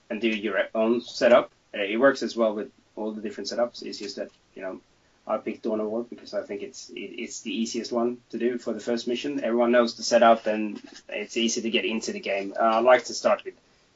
and 0.09 0.19
do 0.19 0.27
your 0.27 0.59
own 0.75 1.01
setup. 1.01 1.51
Uh, 1.73 1.81
it 1.81 1.97
works 1.97 2.23
as 2.23 2.35
well 2.35 2.53
with 2.53 2.71
all 2.95 3.11
the 3.11 3.21
different 3.21 3.49
setups. 3.49 3.83
It's 3.83 3.99
just 3.99 4.17
that 4.17 4.29
you 4.55 4.61
know 4.61 4.81
I 5.25 5.37
picked 5.37 5.63
Dawn 5.63 5.79
of 5.79 5.89
War 5.89 6.03
because 6.03 6.33
I 6.33 6.41
think 6.41 6.61
it's 6.61 6.89
it, 6.89 6.99
it's 6.99 7.41
the 7.41 7.51
easiest 7.51 7.91
one 7.91 8.17
to 8.31 8.37
do 8.37 8.57
for 8.57 8.73
the 8.73 8.79
first 8.81 9.07
mission. 9.07 9.43
Everyone 9.43 9.71
knows 9.71 9.95
the 9.95 10.03
setup 10.03 10.47
and 10.47 10.81
it's 11.07 11.37
easy 11.37 11.61
to 11.61 11.69
get 11.69 11.85
into 11.85 12.11
the 12.11 12.19
game. 12.19 12.53
Uh, 12.59 12.63
I 12.63 12.79
like 12.79 13.05
to 13.05 13.13
start 13.13 13.43
with 13.45 13.53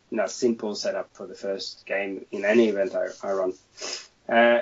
you 0.09 0.17
know 0.17 0.27
simple 0.27 0.73
setup 0.75 1.09
for 1.13 1.27
the 1.27 1.35
first 1.35 1.85
game 1.85 2.25
in 2.31 2.45
any 2.45 2.69
event 2.69 2.95
I, 2.95 3.07
I 3.27 3.31
run. 3.33 3.53
Uh, 4.29 4.59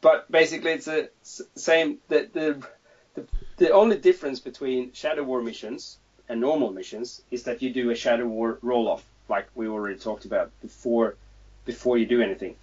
but 0.00 0.30
basically, 0.30 0.72
it's 0.72 0.84
the 0.84 1.10
same. 1.56 1.98
The, 2.08 2.28
the 2.32 2.66
the 3.14 3.26
the 3.56 3.70
only 3.70 3.98
difference 3.98 4.38
between 4.38 4.92
Shadow 4.92 5.24
War 5.24 5.42
missions 5.42 5.98
and 6.28 6.40
normal 6.40 6.72
missions 6.72 7.22
is 7.32 7.42
that 7.44 7.60
you 7.60 7.72
do 7.72 7.90
a 7.90 7.96
Shadow 7.96 8.26
War 8.26 8.60
roll 8.62 8.88
off, 8.88 9.04
like 9.28 9.48
we 9.56 9.66
already 9.66 9.98
talked 9.98 10.26
about 10.26 10.52
before 10.62 11.16
before 11.64 11.98
you 11.98 12.06
do 12.06 12.22
anything. 12.22 12.54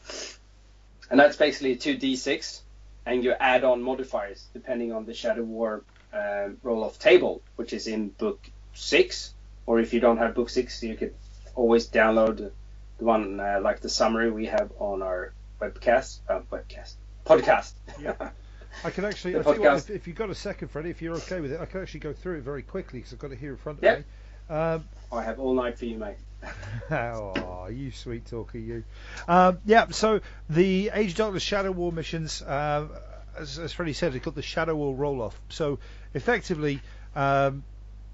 And 1.11 1.19
that's 1.19 1.35
basically 1.35 1.75
two 1.75 1.97
d6 1.97 2.61
and 3.05 3.23
you 3.23 3.33
add 3.39 3.63
on 3.63 3.81
modifiers 3.81 4.45
depending 4.53 4.91
on 4.91 5.05
the 5.05 5.13
Shadow 5.13 5.43
War 5.43 5.83
um, 6.13 6.57
roll 6.63 6.83
off 6.83 6.99
table, 6.99 7.41
which 7.55 7.73
is 7.73 7.87
in 7.87 8.09
book 8.09 8.39
six. 8.73 9.33
Or 9.65 9.79
if 9.79 9.93
you 9.93 9.99
don't 9.99 10.17
have 10.17 10.35
book 10.35 10.49
six, 10.49 10.83
you 10.83 10.95
could 10.95 11.13
always 11.55 11.89
download 11.89 12.37
the 12.37 13.05
one 13.05 13.39
uh, 13.39 13.59
like 13.61 13.79
the 13.79 13.89
summary 13.89 14.29
we 14.31 14.45
have 14.47 14.71
on 14.79 15.01
our 15.01 15.33
webcast, 15.61 16.19
uh, 16.29 16.41
webcast, 16.51 16.95
podcast. 17.25 17.73
Yeah. 18.01 18.15
I 18.83 18.89
can 18.89 19.05
actually, 19.05 19.35
I 19.35 19.41
what, 19.41 19.59
if, 19.59 19.89
if 19.91 20.07
you've 20.07 20.15
got 20.15 20.31
a 20.31 20.35
second, 20.35 20.69
Freddie, 20.69 20.89
if 20.89 20.99
you're 21.01 21.15
okay 21.17 21.41
with 21.41 21.51
it, 21.51 21.61
I 21.61 21.65
can 21.65 21.81
actually 21.81 21.99
go 21.99 22.11
through 22.11 22.39
it 22.39 22.43
very 22.43 22.63
quickly 22.63 22.99
because 22.99 23.13
I've 23.13 23.19
got 23.19 23.31
it 23.31 23.37
here 23.37 23.51
in 23.51 23.57
front 23.57 23.77
of 23.77 23.83
Yeah. 23.83 23.97
me. 23.97 24.03
Um, 24.49 24.85
I 25.11 25.23
have 25.23 25.39
all 25.39 25.53
night 25.53 25.77
for 25.77 25.85
you, 25.85 25.97
mate. 25.97 26.17
oh, 26.91 27.67
you 27.71 27.91
sweet 27.91 28.25
talker, 28.25 28.57
you. 28.57 28.83
Um, 29.27 29.59
yeah, 29.65 29.87
so 29.89 30.21
the 30.49 30.91
Age 30.93 31.11
of 31.11 31.17
Darkness 31.17 31.43
Shadow 31.43 31.71
War 31.71 31.91
missions, 31.91 32.41
um, 32.41 32.91
as, 33.37 33.59
as 33.59 33.73
Freddie 33.73 33.93
said, 33.93 34.15
it's 34.15 34.23
called 34.23 34.35
the 34.35 34.41
Shadow 34.41 34.75
War 34.75 34.93
roll 34.93 35.21
off. 35.21 35.39
So 35.49 35.79
effectively, 36.13 36.81
um, 37.15 37.63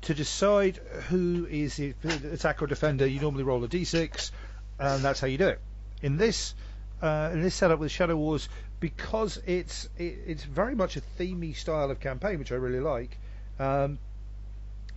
to 0.01 0.13
decide 0.13 0.77
who 1.09 1.47
is 1.49 1.77
the 1.77 1.93
attacker 2.31 2.65
or 2.65 2.67
defender, 2.67 3.05
you 3.05 3.19
normally 3.19 3.43
roll 3.43 3.63
a 3.63 3.67
d6, 3.67 4.31
and 4.79 5.03
that's 5.03 5.19
how 5.19 5.27
you 5.27 5.37
do 5.37 5.47
it. 5.47 5.59
In 6.01 6.17
this 6.17 6.55
uh, 7.01 7.29
in 7.33 7.41
this 7.41 7.55
setup 7.55 7.79
with 7.79 7.91
Shadow 7.91 8.15
Wars, 8.15 8.49
because 8.79 9.37
it's 9.45 9.89
it, 9.97 10.19
it's 10.27 10.43
very 10.43 10.75
much 10.75 10.97
a 10.97 11.01
themey 11.17 11.55
style 11.55 11.91
of 11.91 11.99
campaign, 11.99 12.39
which 12.39 12.51
I 12.51 12.55
really 12.55 12.79
like. 12.79 13.17
Um, 13.59 13.99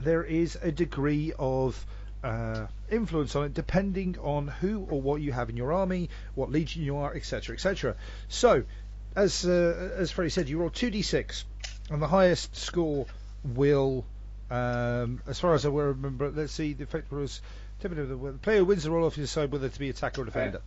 there 0.00 0.24
is 0.24 0.56
a 0.60 0.72
degree 0.72 1.32
of 1.38 1.86
uh, 2.24 2.66
influence 2.90 3.34
on 3.36 3.44
it 3.46 3.54
depending 3.54 4.16
on 4.20 4.48
who 4.48 4.86
or 4.90 5.00
what 5.00 5.20
you 5.20 5.32
have 5.32 5.50
in 5.50 5.56
your 5.56 5.72
army, 5.72 6.08
what 6.34 6.50
legion 6.50 6.82
you 6.82 6.96
are, 6.98 7.14
etc., 7.14 7.54
etc. 7.54 7.96
So, 8.28 8.64
as 9.16 9.44
uh, 9.44 9.94
as 9.96 10.10
Freddie 10.10 10.30
said, 10.30 10.48
you 10.48 10.58
roll 10.58 10.70
two 10.70 10.90
d6, 10.90 11.44
and 11.90 12.00
the 12.00 12.08
highest 12.08 12.56
score 12.56 13.06
will, 13.44 14.04
um, 14.50 15.20
as 15.26 15.40
far 15.40 15.54
as 15.54 15.66
I 15.66 15.68
remember, 15.68 16.30
let's 16.30 16.52
see, 16.52 16.72
the 16.74 16.84
effect 16.84 17.10
was 17.10 17.40
the 17.80 17.88
the 17.88 18.38
player 18.40 18.64
wins 18.64 18.84
the 18.84 18.90
roll 18.92 19.06
off, 19.06 19.16
you 19.16 19.24
decide 19.24 19.50
whether 19.50 19.68
to 19.68 19.78
be 19.78 19.88
attacker 19.90 20.22
or 20.22 20.24
defender. 20.24 20.60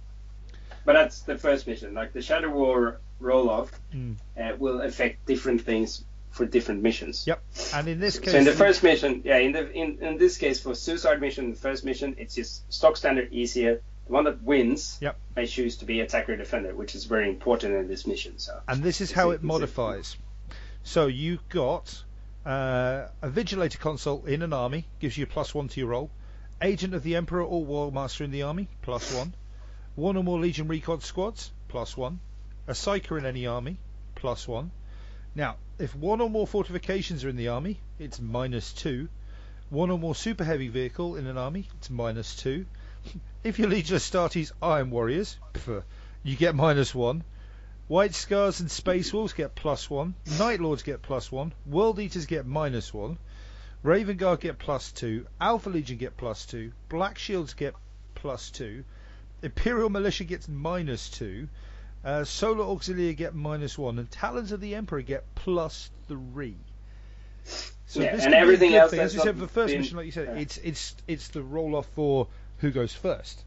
But 0.83 0.93
that's 0.93 1.21
the 1.21 1.37
first 1.37 1.65
mission. 1.65 1.93
Like 1.93 2.13
the 2.13 2.21
Shadow 2.21 2.49
War 2.49 2.99
roll 3.19 3.49
off 3.49 3.71
Mm. 3.93 4.17
uh, 4.37 4.55
will 4.57 4.81
affect 4.81 5.25
different 5.25 5.61
things 5.61 6.03
for 6.35 6.45
different 6.45 6.81
missions. 6.83 7.25
Yep. 7.25 7.41
And 7.73 7.87
in 7.87 7.99
this 8.01 8.19
case, 8.19 8.33
So 8.33 8.37
in 8.37 8.43
the 8.43 8.51
first 8.51 8.83
mission, 8.83 9.21
yeah, 9.23 9.37
in 9.37 9.53
the 9.53 9.71
in, 9.71 9.99
in 10.03 10.17
this 10.17 10.37
case 10.37 10.59
for 10.59 10.75
suicide 10.75 11.21
mission, 11.21 11.51
the 11.51 11.55
first 11.57 11.85
mission, 11.85 12.15
it's 12.17 12.35
just 12.35 12.71
stock 12.71 12.97
standard 12.97 13.31
easier. 13.31 13.81
The 14.07 14.11
one 14.11 14.25
that 14.25 14.43
wins 14.43 14.97
Yep. 15.01 15.17
may 15.37 15.47
choose 15.47 15.77
to 15.77 15.85
be 15.85 16.01
attacker 16.01 16.33
or 16.33 16.35
defender, 16.35 16.75
which 16.75 16.93
is 16.93 17.05
very 17.05 17.29
important 17.29 17.73
in 17.73 17.87
this 17.87 18.05
mission. 18.05 18.37
So 18.37 18.59
and 18.67 18.83
this 18.83 18.99
is 18.99 19.13
how 19.13 19.29
it- 19.29 19.35
it 19.35 19.37
is 19.37 19.43
it- 19.43 19.47
modifies. 19.47 20.17
So 20.83 21.07
you've 21.07 21.47
got 21.47 22.03
uh, 22.45 23.07
a 23.21 23.29
Vigilator 23.29 23.79
Consul 23.79 24.25
in 24.25 24.41
an 24.41 24.51
army, 24.53 24.85
gives 24.99 25.17
you 25.17 25.23
a 25.23 25.27
plus 25.27 25.55
one 25.55 25.69
to 25.69 25.79
your 25.79 25.89
roll. 25.89 26.11
Agent 26.61 26.93
of 26.93 27.01
the 27.01 27.15
Emperor 27.15 27.43
or 27.43 27.63
War 27.65 27.91
Master 27.93 28.23
in 28.25 28.31
the 28.31 28.43
army, 28.43 28.67
plus 28.81 29.11
one. 29.15 29.33
One 29.95 30.17
or 30.17 30.23
more 30.23 30.39
Legion 30.39 30.67
Recon 30.67 30.99
squads, 31.01 31.51
plus 31.69 31.95
one. 31.97 32.19
A 32.67 32.73
Psyker 32.73 33.17
in 33.17 33.25
any 33.25 33.47
army, 33.47 33.77
plus 34.15 34.47
one. 34.47 34.69
Now, 35.33 35.55
if 35.77 35.93
one 35.95 36.21
or 36.21 36.29
more 36.29 36.47
fortifications 36.47 37.23
are 37.25 37.29
in 37.29 37.35
the 37.35 37.49
army, 37.49 37.79
it's 37.99 38.19
minus 38.19 38.71
two. 38.71 39.09
One 39.69 39.91
or 39.91 39.99
more 39.99 40.15
super 40.15 40.43
heavy 40.43 40.69
vehicle 40.69 41.15
in 41.15 41.27
an 41.27 41.37
army, 41.37 41.67
it's 41.77 41.89
minus 41.89 42.35
two. 42.35 42.65
If 43.43 43.59
your 43.59 43.69
Legion 43.69 43.97
Astartes 43.97 44.51
Iron 44.59 44.89
Warriors, 44.89 45.37
you 46.23 46.35
get 46.35 46.55
minus 46.55 46.95
one. 46.95 47.23
White 47.87 48.15
Scars 48.15 48.59
and 48.59 48.71
Space 48.71 49.13
Wolves 49.13 49.33
get 49.33 49.53
plus 49.53 49.87
one. 49.87 50.15
Night 50.39 50.59
Lords 50.59 50.81
get 50.81 51.03
plus 51.03 51.31
one. 51.31 51.53
World 51.67 51.99
Eaters 51.99 52.25
get 52.25 52.47
minus 52.47 52.91
one. 52.91 53.19
Raven 53.83 54.17
Guard 54.17 54.39
get 54.39 54.57
plus 54.57 54.91
two. 54.91 55.27
Alpha 55.39 55.69
Legion 55.69 55.97
get 55.97 56.17
plus 56.17 56.47
two. 56.47 56.71
Black 56.89 57.19
Shields 57.19 57.53
get 57.53 57.75
plus 58.15 58.49
two. 58.49 58.83
Imperial 59.43 59.91
Militia 59.91 60.23
gets 60.23 60.47
minus 60.47 61.11
two. 61.11 61.47
Uh, 62.05 62.23
Solar 62.23 62.63
Auxiliary 62.63 63.15
get 63.15 63.33
minus 63.33 63.77
one. 63.77 63.97
And 63.97 64.09
Talons 64.11 64.51
of 64.51 64.61
the 64.61 64.75
Emperor 64.75 65.01
get 65.01 65.23
plus 65.33 65.89
three. 66.07 66.55
So 67.87 68.01
Yeah, 68.01 68.15
this 68.15 68.25
and 68.25 68.25
could 68.25 68.29
be 68.31 68.35
a 68.35 68.39
everything 68.41 68.75
else. 68.75 68.93
As 68.93 69.15
you 69.15 69.21
said, 69.21 69.35
for 69.35 69.41
the 69.41 69.47
first 69.47 69.71
been- 69.71 69.81
mission, 69.81 69.97
like 69.97 70.05
you 70.05 70.11
said, 70.11 70.27
yeah. 70.27 70.41
it's 70.41 70.57
it's 70.57 70.95
it's 71.07 71.27
the 71.29 71.41
roll 71.41 71.75
off 71.75 71.87
for 71.95 72.27
who 72.59 72.69
goes 72.71 72.93
first. 72.93 73.43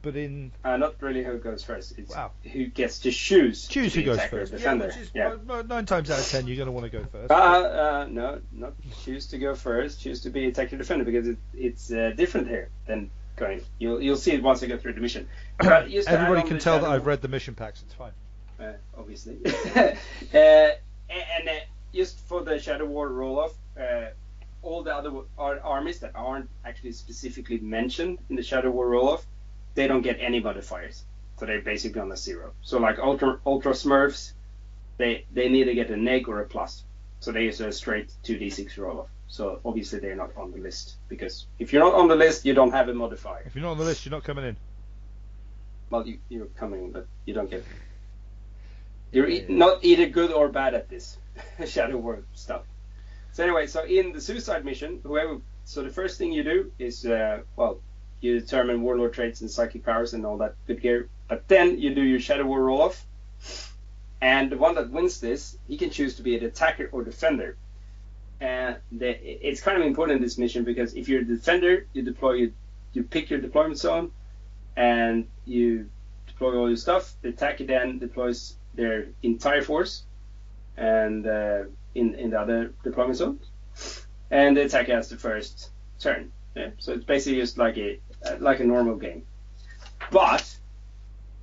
But 0.00 0.14
in 0.16 0.52
uh, 0.64 0.76
not 0.76 0.94
really 1.02 1.24
who 1.24 1.38
goes 1.38 1.64
first. 1.64 1.98
It's 1.98 2.14
Wow. 2.14 2.30
who 2.44 2.66
gets 2.66 3.00
to 3.00 3.10
choose. 3.10 3.66
choose 3.66 3.92
to 3.94 4.00
who 4.00 4.06
goes 4.06 4.22
first. 4.24 4.52
Yeah, 4.52 4.58
Defender. 4.58 4.86
which 4.86 4.96
is 4.96 5.10
yeah. 5.12 5.34
nine 5.66 5.86
times 5.86 6.10
out 6.10 6.20
of 6.20 6.28
ten 6.28 6.46
you're 6.46 6.56
going 6.56 6.66
to 6.66 6.72
want 6.72 6.90
to 6.90 6.98
go 6.98 7.04
first. 7.04 7.30
Uh, 7.30 7.34
uh, 7.34 8.06
no, 8.08 8.40
not 8.52 8.74
choose 9.04 9.26
to 9.28 9.38
go 9.38 9.54
first. 9.54 10.00
Choose 10.00 10.20
to 10.22 10.30
be 10.30 10.46
attacker 10.46 10.76
defender 10.76 11.04
because 11.04 11.26
it, 11.28 11.38
it's 11.52 11.90
uh, 11.92 12.12
different 12.16 12.46
here 12.48 12.70
than 12.86 13.10
going. 13.38 13.62
You'll 13.78 14.02
you'll 14.02 14.16
see 14.16 14.32
it 14.32 14.42
once 14.42 14.62
I 14.62 14.66
go 14.66 14.76
through 14.76 14.94
the 14.94 15.00
mission. 15.00 15.28
But 15.58 15.88
just 15.88 16.08
to 16.08 16.14
add 16.14 16.20
Everybody 16.22 16.48
can 16.48 16.58
tell 16.58 16.80
that 16.80 16.90
I've 16.90 17.06
read 17.06 17.22
the 17.22 17.28
mission 17.28 17.54
packs. 17.54 17.82
It's 17.82 17.94
fine. 17.94 18.12
uh, 18.60 18.72
obviously. 18.96 19.38
uh, 19.76 19.88
and 20.34 21.48
uh, 21.48 21.52
just 21.94 22.18
for 22.28 22.42
the 22.42 22.58
Shadow 22.58 22.86
War 22.86 23.08
roll 23.08 23.40
off, 23.40 23.54
uh, 23.80 24.10
all 24.62 24.82
the 24.82 24.94
other 24.94 25.10
ar- 25.38 25.60
armies 25.60 26.00
that 26.00 26.12
aren't 26.14 26.48
actually 26.64 26.92
specifically 26.92 27.58
mentioned 27.58 28.18
in 28.28 28.36
the 28.36 28.42
Shadow 28.42 28.70
War 28.70 28.88
roll 28.88 29.08
off, 29.10 29.26
they 29.74 29.86
don't 29.86 30.02
get 30.02 30.18
any 30.20 30.40
modifiers. 30.40 31.04
So 31.38 31.46
they're 31.46 31.60
basically 31.60 32.00
on 32.00 32.10
a 32.10 32.16
zero. 32.16 32.52
So 32.62 32.78
like 32.78 32.98
Ultra 32.98 33.38
Ultra 33.46 33.72
Smurfs, 33.72 34.32
they 34.96 35.24
they 35.32 35.48
neither 35.48 35.72
get 35.74 35.90
a 35.90 35.96
neg 35.96 36.28
or 36.28 36.40
a 36.40 36.46
plus. 36.46 36.84
So 37.20 37.32
they 37.32 37.44
use 37.44 37.60
a 37.60 37.72
straight 37.72 38.12
2d6 38.24 38.76
roll 38.78 39.00
off. 39.00 39.08
So 39.28 39.60
obviously 39.64 40.00
they're 40.00 40.16
not 40.16 40.30
on 40.36 40.50
the 40.50 40.58
list 40.58 40.96
because 41.08 41.46
if 41.58 41.72
you're 41.72 41.84
not 41.84 41.94
on 41.94 42.08
the 42.08 42.16
list, 42.16 42.44
you 42.46 42.54
don't 42.54 42.72
have 42.72 42.88
a 42.88 42.94
modifier. 42.94 43.42
If 43.44 43.54
you're 43.54 43.62
not 43.62 43.72
on 43.72 43.78
the 43.78 43.84
list, 43.84 44.04
you're 44.04 44.10
not 44.10 44.24
coming 44.24 44.44
in. 44.44 44.56
Well, 45.90 46.06
you, 46.06 46.18
you're 46.28 46.46
coming, 46.46 46.90
but 46.92 47.06
you 47.26 47.34
don't 47.34 47.50
get. 47.50 47.64
You're 49.12 49.28
e- 49.28 49.46
not 49.48 49.84
either 49.84 50.06
good 50.06 50.32
or 50.32 50.48
bad 50.48 50.74
at 50.74 50.88
this 50.88 51.18
Shadow 51.66 51.98
War 51.98 52.22
stuff. 52.34 52.62
So 53.32 53.44
anyway, 53.44 53.66
so 53.66 53.84
in 53.84 54.12
the 54.12 54.20
suicide 54.20 54.64
mission, 54.64 55.00
whoever, 55.02 55.40
so 55.64 55.82
the 55.82 55.90
first 55.90 56.18
thing 56.18 56.32
you 56.32 56.42
do 56.42 56.72
is, 56.78 57.06
uh, 57.06 57.42
well, 57.56 57.80
you 58.20 58.40
determine 58.40 58.82
warlord 58.82 59.12
traits 59.12 59.42
and 59.42 59.50
psychic 59.50 59.84
powers 59.84 60.12
and 60.14 60.26
all 60.26 60.38
that 60.38 60.54
good 60.66 60.80
gear. 60.80 61.08
But 61.28 61.46
then 61.48 61.78
you 61.78 61.94
do 61.94 62.02
your 62.02 62.20
Shadow 62.20 62.44
War 62.44 62.62
roll 62.62 62.82
off, 62.82 63.06
and 64.20 64.50
the 64.50 64.56
one 64.56 64.74
that 64.74 64.90
wins 64.90 65.20
this, 65.20 65.56
he 65.68 65.76
can 65.76 65.90
choose 65.90 66.16
to 66.16 66.22
be 66.22 66.36
an 66.36 66.44
attacker 66.44 66.88
or 66.90 67.04
defender. 67.04 67.56
And 68.40 68.76
the, 68.92 69.08
it's 69.10 69.60
kind 69.60 69.80
of 69.80 69.86
important 69.86 70.16
in 70.16 70.22
this 70.22 70.38
mission 70.38 70.64
because 70.64 70.94
if 70.94 71.08
you're 71.08 71.22
a 71.22 71.24
defender, 71.24 71.86
you 71.92 72.02
deploy, 72.02 72.32
you, 72.32 72.52
you 72.92 73.02
pick 73.02 73.30
your 73.30 73.40
deployment 73.40 73.78
zone, 73.78 74.12
and 74.76 75.26
you 75.44 75.90
deploy 76.26 76.56
all 76.56 76.68
your 76.68 76.76
stuff. 76.76 77.14
The 77.22 77.30
attacker 77.30 77.64
then 77.64 77.98
deploys 77.98 78.54
their 78.74 79.08
entire 79.22 79.62
force, 79.62 80.04
and 80.76 81.26
uh, 81.26 81.64
in 81.94 82.14
in 82.14 82.30
the 82.30 82.40
other 82.40 82.72
deployment 82.84 83.16
zone, 83.16 83.40
and 84.30 84.56
the 84.56 84.62
attacker 84.62 84.94
has 84.94 85.08
the 85.08 85.16
first 85.16 85.70
turn. 85.98 86.30
Yeah? 86.54 86.70
So 86.78 86.92
it's 86.92 87.04
basically 87.04 87.40
just 87.40 87.58
like 87.58 87.76
a 87.76 87.98
uh, 88.24 88.36
like 88.38 88.60
a 88.60 88.64
normal 88.64 88.96
game. 88.96 89.24
But 90.12 90.44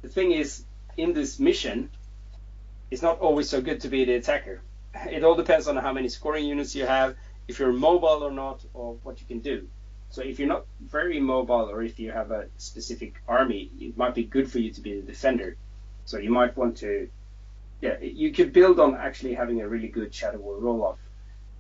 the 0.01 0.07
thing 0.07 0.31
is, 0.31 0.63
in 0.97 1.13
this 1.13 1.39
mission, 1.39 1.89
it's 2.89 3.01
not 3.01 3.19
always 3.19 3.49
so 3.49 3.61
good 3.61 3.81
to 3.81 3.89
be 3.89 4.05
the 4.05 4.13
attacker. 4.13 4.61
It 5.09 5.23
all 5.23 5.35
depends 5.35 5.67
on 5.67 5.76
how 5.76 5.93
many 5.93 6.09
scoring 6.09 6.45
units 6.45 6.76
you 6.76 6.85
have, 6.85 7.15
if 7.47 7.59
you're 7.59 7.73
mobile 7.73 8.23
or 8.23 8.31
not, 8.31 8.63
or 8.73 8.95
what 9.03 9.19
you 9.22 9.27
can 9.27 9.39
do. 9.39 9.67
So 10.09 10.22
if 10.22 10.39
you're 10.39 10.47
not 10.47 10.65
very 10.80 11.19
mobile, 11.19 11.69
or 11.69 11.81
if 11.84 11.99
you 11.99 12.11
have 12.11 12.31
a 12.31 12.47
specific 12.57 13.15
army, 13.27 13.69
it 13.80 13.97
might 13.97 14.15
be 14.15 14.23
good 14.23 14.49
for 14.49 14.59
you 14.59 14.72
to 14.73 14.81
be 14.81 14.99
the 14.99 15.05
defender. 15.05 15.57
So 16.05 16.17
you 16.19 16.30
might 16.31 16.55
want 16.55 16.77
to, 16.77 17.09
yeah, 17.81 17.99
you 17.99 18.31
could 18.31 18.53
build 18.53 18.80
on 18.80 18.95
actually 18.95 19.34
having 19.34 19.61
a 19.61 19.67
really 19.67 19.89
good 19.89 20.13
Shadow 20.13 20.38
War 20.38 20.57
roll-off 20.57 20.99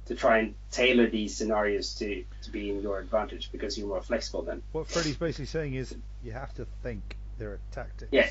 to 0.05 0.15
try 0.15 0.37
and 0.37 0.55
tailor 0.71 1.09
these 1.09 1.35
scenarios 1.35 1.95
to, 1.95 2.23
to 2.43 2.51
be 2.51 2.69
in 2.69 2.81
your 2.81 2.99
advantage 2.99 3.51
because 3.51 3.77
you're 3.77 3.87
more 3.87 4.01
flexible 4.01 4.43
then. 4.43 4.61
What 4.71 4.87
Freddie's 4.87 5.17
basically 5.17 5.47
saying 5.47 5.73
is 5.73 5.95
you 6.23 6.31
have 6.31 6.53
to 6.55 6.65
think 6.83 7.17
there 7.39 7.49
are 7.49 7.59
tactics. 7.71 8.11
Yeah. 8.11 8.29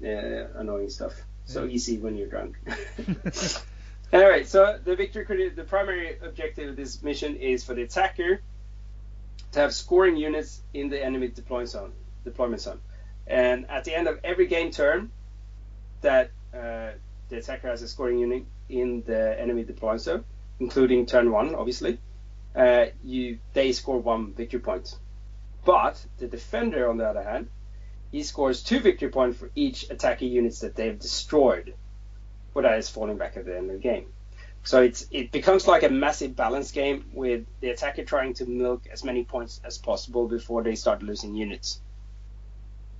Yeah, 0.00 0.28
yeah, 0.28 0.46
annoying 0.54 0.90
stuff. 0.90 1.14
So 1.46 1.64
Yeah. 1.64 1.70
easy 1.70 1.98
when 1.98 2.16
you're 2.16 2.28
drunk. 2.28 2.56
anyway, 4.12 4.44
so 4.44 4.78
the 4.82 4.96
victory 4.96 5.48
the 5.50 5.64
primary 5.64 6.18
objective 6.20 6.70
of 6.70 6.76
this 6.76 7.02
mission 7.02 7.36
is 7.36 7.64
for 7.64 7.74
the 7.74 7.82
attacker 7.82 8.40
to 9.52 9.60
have 9.60 9.74
scoring 9.74 10.16
units 10.16 10.60
in 10.74 10.88
the 10.88 11.02
enemy 11.02 11.28
deployment 11.28 11.70
zone. 11.70 11.92
Deployment 12.24 12.60
zone, 12.60 12.80
and 13.26 13.70
at 13.70 13.84
the 13.84 13.94
end 13.94 14.08
of 14.08 14.18
every 14.24 14.46
game 14.46 14.70
turn, 14.70 15.10
that 16.00 16.30
uh, 16.52 16.90
the 17.28 17.38
attacker 17.38 17.68
has 17.68 17.82
a 17.82 17.88
scoring 17.88 18.18
unit 18.18 18.44
in 18.68 19.02
the 19.06 19.40
enemy 19.40 19.64
deployment 19.64 20.02
zone, 20.02 20.24
including 20.60 21.06
turn 21.06 21.30
one, 21.30 21.54
obviously. 21.54 21.98
Uh, 22.54 22.86
you 23.04 23.38
they 23.52 23.72
score 23.72 23.98
one 23.98 24.32
victory 24.34 24.60
point, 24.60 24.96
but 25.64 26.04
the 26.18 26.26
defender, 26.26 26.88
on 26.88 26.96
the 26.96 27.04
other 27.04 27.22
hand, 27.22 27.48
he 28.10 28.22
scores 28.22 28.62
two 28.62 28.80
victory 28.80 29.10
points 29.10 29.38
for 29.38 29.50
each 29.54 29.90
attacking 29.90 30.32
units 30.32 30.60
that 30.60 30.74
they've 30.74 30.98
destroyed, 30.98 31.74
that 32.62 32.78
is 32.78 32.88
falling 32.88 33.16
back 33.16 33.36
at 33.36 33.44
the 33.44 33.56
end 33.56 33.70
of 33.70 33.76
the 33.76 33.82
game. 33.82 34.06
So 34.64 34.82
it's 34.82 35.06
it 35.10 35.30
becomes 35.30 35.66
like 35.66 35.82
a 35.82 35.88
massive 35.88 36.36
balance 36.36 36.72
game 36.72 37.06
with 37.12 37.46
the 37.60 37.70
attacker 37.70 38.04
trying 38.04 38.34
to 38.34 38.46
milk 38.46 38.82
as 38.92 39.04
many 39.04 39.24
points 39.24 39.60
as 39.64 39.78
possible 39.78 40.28
before 40.28 40.62
they 40.62 40.74
start 40.74 41.02
losing 41.02 41.34
units. 41.34 41.80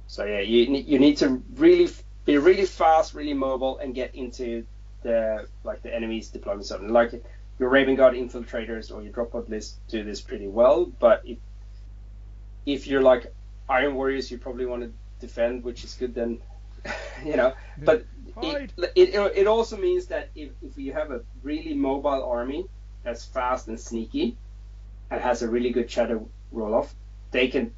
So 0.06 0.24
yeah, 0.24 0.40
you 0.40 0.64
you 0.76 0.98
need 0.98 1.18
to 1.18 1.42
really 1.56 1.90
be 2.24 2.38
really 2.38 2.64
fast, 2.64 3.14
really 3.14 3.34
mobile, 3.34 3.78
and 3.78 3.94
get 3.94 4.14
into 4.14 4.64
the 5.02 5.46
like 5.64 5.82
the 5.82 5.94
enemy's 5.94 6.28
deployment 6.28 6.66
zone. 6.66 6.88
Like 6.88 7.22
your 7.58 7.68
Raven 7.68 7.96
Guard 7.96 8.14
infiltrators 8.14 8.92
or 8.92 9.02
your 9.02 9.12
drop 9.12 9.32
pod 9.32 9.48
list 9.48 9.78
do 9.88 10.04
this 10.04 10.20
pretty 10.20 10.48
well, 10.48 10.86
but 10.86 11.22
if 11.26 11.38
if 12.64 12.86
you're 12.86 13.02
like 13.02 13.32
Iron 13.68 13.94
Warriors, 13.94 14.30
you 14.30 14.38
probably 14.38 14.66
want 14.66 14.82
to 14.82 14.92
defend, 15.20 15.64
which 15.64 15.84
is 15.84 15.94
good 15.94 16.14
then, 16.14 16.40
you 17.24 17.36
know. 17.36 17.54
But 17.78 18.06
it, 18.42 18.72
it, 18.94 19.14
it 19.36 19.46
also 19.46 19.76
means 19.76 20.06
that 20.06 20.30
if, 20.34 20.50
if 20.62 20.78
you 20.78 20.92
have 20.92 21.10
a 21.10 21.22
really 21.42 21.74
mobile 21.74 22.24
army 22.24 22.66
that's 23.02 23.24
fast 23.24 23.68
and 23.68 23.78
sneaky 23.78 24.36
and 25.10 25.20
has 25.20 25.42
a 25.42 25.48
really 25.48 25.70
good 25.70 25.90
shadow 25.90 26.28
roll 26.52 26.74
off, 26.74 26.94
they 27.30 27.48
can 27.48 27.72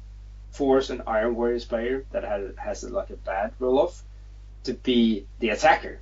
force 0.51 0.89
an 0.89 1.01
Iron 1.07 1.35
Warriors 1.35 1.65
player 1.65 2.05
that 2.11 2.23
has, 2.23 2.51
has 2.57 2.83
like 2.83 3.09
a 3.09 3.15
bad 3.15 3.53
roll 3.59 3.79
off 3.79 4.03
to 4.63 4.73
be 4.73 5.25
the 5.39 5.49
attacker. 5.49 5.99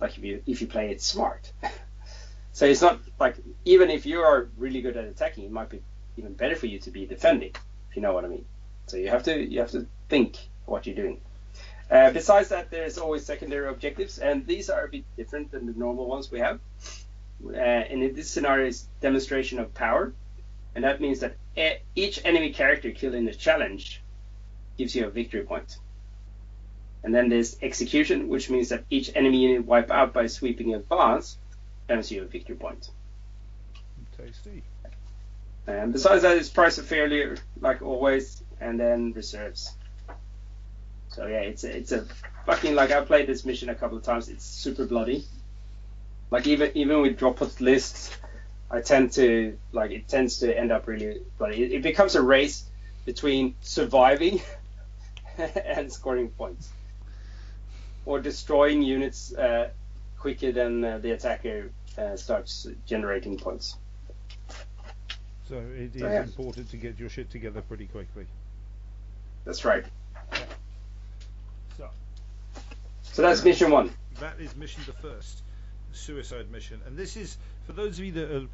Like 0.00 0.16
if 0.16 0.24
you 0.24 0.42
if 0.46 0.60
you 0.60 0.66
play 0.66 0.90
it 0.90 1.02
smart. 1.02 1.52
so 2.52 2.64
it's 2.66 2.80
not 2.80 3.00
like 3.18 3.36
even 3.64 3.90
if 3.90 4.06
you 4.06 4.20
are 4.20 4.48
really 4.56 4.80
good 4.80 4.96
at 4.96 5.04
attacking, 5.04 5.44
it 5.44 5.52
might 5.52 5.68
be 5.68 5.82
even 6.16 6.32
better 6.32 6.56
for 6.56 6.66
you 6.66 6.78
to 6.80 6.90
be 6.90 7.06
defending, 7.06 7.52
if 7.90 7.96
you 7.96 8.02
know 8.02 8.14
what 8.14 8.24
I 8.24 8.28
mean. 8.28 8.46
So 8.86 8.96
you 8.96 9.08
have 9.08 9.22
to 9.24 9.38
you 9.38 9.60
have 9.60 9.70
to 9.72 9.86
think 10.08 10.38
what 10.64 10.86
you're 10.86 10.96
doing. 10.96 11.20
Uh, 11.90 12.12
besides 12.12 12.50
that, 12.50 12.70
there's 12.70 12.98
always 12.98 13.24
secondary 13.24 13.68
objectives, 13.68 14.18
and 14.18 14.46
these 14.46 14.70
are 14.70 14.84
a 14.84 14.88
bit 14.88 15.04
different 15.16 15.50
than 15.50 15.66
the 15.66 15.72
normal 15.72 16.06
ones 16.06 16.30
we 16.30 16.38
have. 16.38 16.60
Uh, 17.44 17.56
and 17.56 18.02
in 18.02 18.14
this 18.14 18.30
scenario, 18.30 18.68
is 18.68 18.86
demonstration 19.00 19.58
of 19.58 19.74
power, 19.74 20.12
and 20.74 20.84
that 20.84 21.00
means 21.00 21.20
that 21.20 21.36
e- 21.56 21.80
each 21.96 22.24
enemy 22.24 22.52
character 22.52 22.92
killed 22.92 23.14
in 23.14 23.24
the 23.24 23.34
challenge 23.34 24.02
gives 24.78 24.94
you 24.94 25.06
a 25.06 25.10
victory 25.10 25.42
point. 25.42 25.78
And 27.02 27.14
then 27.14 27.28
there's 27.28 27.56
execution, 27.60 28.28
which 28.28 28.50
means 28.50 28.68
that 28.68 28.84
each 28.90 29.10
enemy 29.16 29.38
unit 29.38 29.64
wiped 29.64 29.90
out 29.90 30.12
by 30.12 30.26
sweeping 30.26 30.74
advance 30.74 31.38
earns 31.88 32.12
you 32.12 32.22
a 32.22 32.26
victory 32.26 32.56
point. 32.56 32.90
Tasty. 34.16 34.62
And 35.66 35.92
besides 35.92 36.22
that, 36.22 36.36
it's 36.36 36.50
price 36.50 36.78
of 36.78 36.86
failure, 36.86 37.36
like 37.60 37.82
always, 37.82 38.42
and 38.60 38.78
then 38.78 39.12
reserves. 39.12 39.74
So 41.10 41.26
yeah, 41.26 41.40
it's 41.40 41.64
a, 41.64 41.76
it's 41.76 41.92
a 41.92 42.06
fucking 42.46 42.74
like 42.74 42.92
I 42.92 43.04
played 43.04 43.26
this 43.26 43.44
mission 43.44 43.68
a 43.68 43.74
couple 43.74 43.98
of 43.98 44.04
times. 44.04 44.28
It's 44.28 44.44
super 44.44 44.86
bloody. 44.86 45.26
Like 46.30 46.46
even 46.46 46.70
even 46.74 47.02
with 47.02 47.18
drop 47.18 47.40
lists, 47.60 48.16
I 48.70 48.80
tend 48.80 49.12
to 49.12 49.58
like 49.72 49.90
it 49.90 50.08
tends 50.08 50.38
to 50.38 50.56
end 50.56 50.70
up 50.70 50.86
really 50.86 51.20
bloody. 51.38 51.64
It, 51.64 51.72
it 51.72 51.82
becomes 51.82 52.14
a 52.14 52.22
race 52.22 52.64
between 53.04 53.56
surviving 53.60 54.40
and 55.38 55.92
scoring 55.92 56.30
points, 56.30 56.70
or 58.04 58.20
destroying 58.20 58.82
units 58.82 59.34
uh, 59.34 59.70
quicker 60.18 60.52
than 60.52 60.84
uh, 60.84 60.98
the 60.98 61.10
attacker 61.10 61.72
uh, 61.98 62.16
starts 62.16 62.68
generating 62.86 63.36
points. 63.36 63.76
So 65.48 65.56
it 65.56 65.96
is 65.96 66.02
So, 66.02 66.06
yeah. 66.08 66.22
important 66.22 66.70
to 66.70 66.76
get 66.76 67.00
your 67.00 67.08
shit 67.08 67.30
together 67.30 67.62
pretty 67.62 67.86
quickly. 67.86 68.26
That's 69.44 69.64
right. 69.64 69.84
So 71.80 71.90
So 73.02 73.22
that's 73.22 73.44
mission 73.44 73.70
one. 73.70 73.90
that 74.20 74.38
is 74.38 74.54
mission 74.56 74.82
the 74.86 74.92
first, 74.92 75.42
suicide 75.92 76.50
mission, 76.50 76.80
and 76.86 76.96
this 76.96 77.16
is 77.16 77.38
for 77.66 77.72
those 77.72 77.98
of 77.98 78.04
you 78.04 78.12
that 78.12 78.30
are 78.30 78.46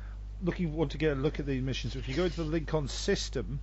looking 0.43 0.75
want 0.75 0.93
to 0.93 0.99
get 0.99 1.13
a 1.13 1.15
look 1.21 1.41
at 1.41 1.47
these 1.47 1.63
missions. 1.63 1.97
If 1.97 2.09
you 2.09 2.15
go 2.15 2.29
to 2.29 2.37
the 2.37 2.45
Lincoln 2.45 2.89
system 2.89 3.59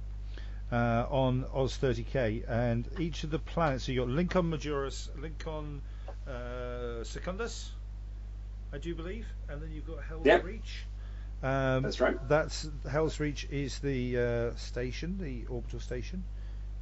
uh, 0.71 1.05
on 1.09 1.45
Oz 1.53 1.77
30k, 1.81 2.43
and 2.49 2.87
each 2.99 3.23
of 3.23 3.29
the 3.31 3.39
planets, 3.39 3.85
so 3.85 3.91
you 3.91 4.01
got 4.01 4.09
Lincoln 4.09 4.51
Majoris, 4.51 5.09
Lincoln 5.19 5.81
uh, 6.27 7.03
Secundus, 7.03 7.71
I 8.73 8.79
do 8.79 8.95
believe, 8.95 9.27
and 9.49 9.61
then 9.61 9.71
you've 9.71 9.85
got 9.87 10.03
Hell's 10.03 10.25
Yep. 10.25 10.43
Reach. 10.43 10.85
Um, 11.43 11.83
That's 11.83 11.99
right. 11.99 12.17
That's 12.29 12.69
Hell's 12.89 13.19
Reach 13.19 13.45
is 13.51 13.79
the 13.79 14.17
uh, 14.17 14.55
station, 14.55 15.17
the 15.19 15.45
orbital 15.49 15.79
station. 15.79 16.23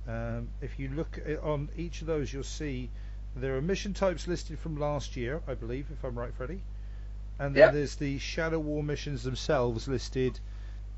Um, 0.08 0.50
if 0.62 0.80
you 0.80 0.90
look 0.90 1.20
at, 1.26 1.40
on 1.42 1.70
each 1.78 2.02
of 2.02 2.08
those, 2.08 2.34
you'll 2.34 2.44
see 2.44 2.90
there 3.36 3.56
are 3.56 3.62
mission 3.62 3.94
types 3.94 4.28
listed 4.28 4.60
from 4.60 4.78
last 4.78 5.16
year, 5.16 5.42
I 5.48 5.54
believe, 5.54 5.88
if 5.92 6.04
I'm 6.04 6.18
right, 6.18 6.34
Freddie. 6.34 6.62
And 7.40 7.56
then 7.56 7.62
Yep. 7.62 7.74
there's 7.74 7.96
the 7.96 8.18
Shadow 8.20 8.60
War 8.60 8.84
missions 8.84 9.24
themselves 9.24 9.88
listed 9.88 10.40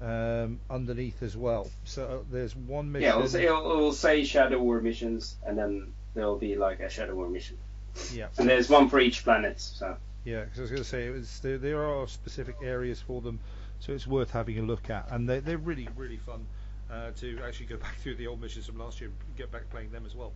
um, 0.01 0.59
underneath 0.69 1.21
as 1.23 1.37
well. 1.37 1.69
So 1.85 2.05
uh, 2.05 2.31
there's 2.31 2.55
one 2.55 2.91
mission. 2.91 3.03
Yeah, 3.09 3.15
it'll 3.15 3.27
say, 3.29 3.45
it'll, 3.45 3.71
it'll 3.71 3.93
say 3.93 4.23
Shadow 4.25 4.59
War 4.59 4.81
missions, 4.81 5.35
and 5.45 5.57
then 5.57 5.93
there'll 6.13 6.37
be 6.37 6.55
like 6.55 6.79
a 6.79 6.89
Shadow 6.89 7.15
War 7.15 7.29
mission. 7.29 7.57
Yeah. 8.11 8.27
And 8.37 8.49
there's 8.49 8.69
one 8.69 8.89
for 8.89 8.99
each 8.99 9.23
planet. 9.23 9.61
So 9.61 9.95
Yeah, 10.25 10.43
because 10.43 10.59
I 10.59 10.61
was 10.61 10.71
going 10.71 10.83
to 10.83 10.89
say 10.89 11.07
it 11.07 11.11
was 11.11 11.39
there, 11.39 11.57
there 11.57 11.85
are 11.85 12.07
specific 12.07 12.55
areas 12.63 12.99
for 12.99 13.21
them, 13.21 13.39
so 13.79 13.93
it's 13.93 14.07
worth 14.07 14.31
having 14.31 14.57
a 14.59 14.63
look 14.63 14.89
at, 14.89 15.11
and 15.11 15.29
they 15.29 15.39
they're 15.39 15.57
really 15.57 15.87
really 15.95 16.17
fun 16.17 16.45
uh, 16.93 17.11
to 17.17 17.39
actually 17.45 17.65
go 17.67 17.77
back 17.85 17.95
through 17.97 18.15
the 18.15 18.27
old 18.27 18.41
missions 18.41 18.65
from 18.67 18.77
last 18.79 19.01
year 19.01 19.09
and 19.09 19.37
get 19.37 19.51
back 19.51 19.69
playing 19.69 19.91
them 19.91 20.05
as 20.05 20.15
well. 20.15 20.31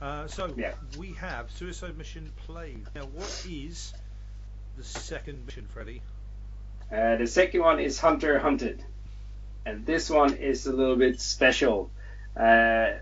Uh, 0.00 0.26
so 0.26 0.52
Yeah. 0.56 0.74
we 0.98 1.12
have 1.14 1.50
Suicide 1.50 1.96
Mission 1.96 2.30
played. 2.46 2.86
Now, 2.94 3.02
what 3.06 3.46
is 3.48 3.94
the 4.76 4.84
second 4.84 5.46
mission, 5.46 5.66
Freddy? 5.72 6.02
Uh, 6.92 7.16
the 7.16 7.26
second 7.26 7.62
one 7.62 7.80
is 7.80 7.98
Hunter 7.98 8.38
Hunted, 8.38 8.84
and 9.64 9.86
this 9.86 10.10
one 10.10 10.34
is 10.34 10.66
a 10.66 10.72
little 10.72 10.96
bit 10.96 11.20
special. 11.20 11.90
Uh, 12.36 12.92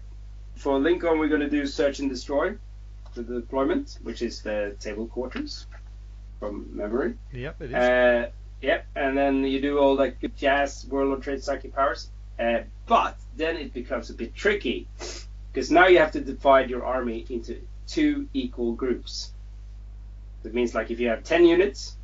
for 0.55 0.79
Lincoln, 0.79 1.19
we're 1.19 1.29
going 1.29 1.41
to 1.41 1.51
do 1.51 1.67
Search 1.67 1.99
and 1.99 2.09
Destroy, 2.09 2.55
the 3.15 3.23
deployment, 3.25 3.99
which 4.03 4.23
is 4.23 4.43
the 4.43 4.77
table 4.81 5.07
quarters 5.09 5.67
from 6.39 6.69
memory. 6.77 7.15
Yep, 7.33 7.61
it 7.63 7.71
is. 7.71 7.75
Uh, 7.75 8.31
yep, 8.63 8.87
and 8.95 9.19
then 9.19 9.45
you 9.45 9.61
do 9.61 9.79
all 9.79 9.97
that 9.97 10.21
good 10.21 10.37
jazz, 10.37 10.87
Warlord 10.89 11.23
Trait 11.23 11.43
Psychic 11.43 11.75
Powers. 11.75 12.09
Uh, 12.39 12.61
but 12.87 13.17
then 13.37 13.57
it 13.57 13.73
becomes 13.73 14.11
a 14.11 14.15
bit 14.15 14.35
tricky 14.35 14.87
because 15.53 15.71
now 15.71 15.87
you 15.87 15.99
have 15.99 16.13
to 16.13 16.21
divide 16.21 16.69
your 16.71 16.85
army 16.85 17.25
into 17.29 17.61
two 17.87 18.29
equal 18.35 18.73
groups. 18.73 19.33
That 20.43 20.53
means, 20.53 20.75
like, 20.75 20.91
if 20.91 21.01
you 21.01 21.09
have 21.09 21.23
10 21.23 21.47
units, 21.47 21.97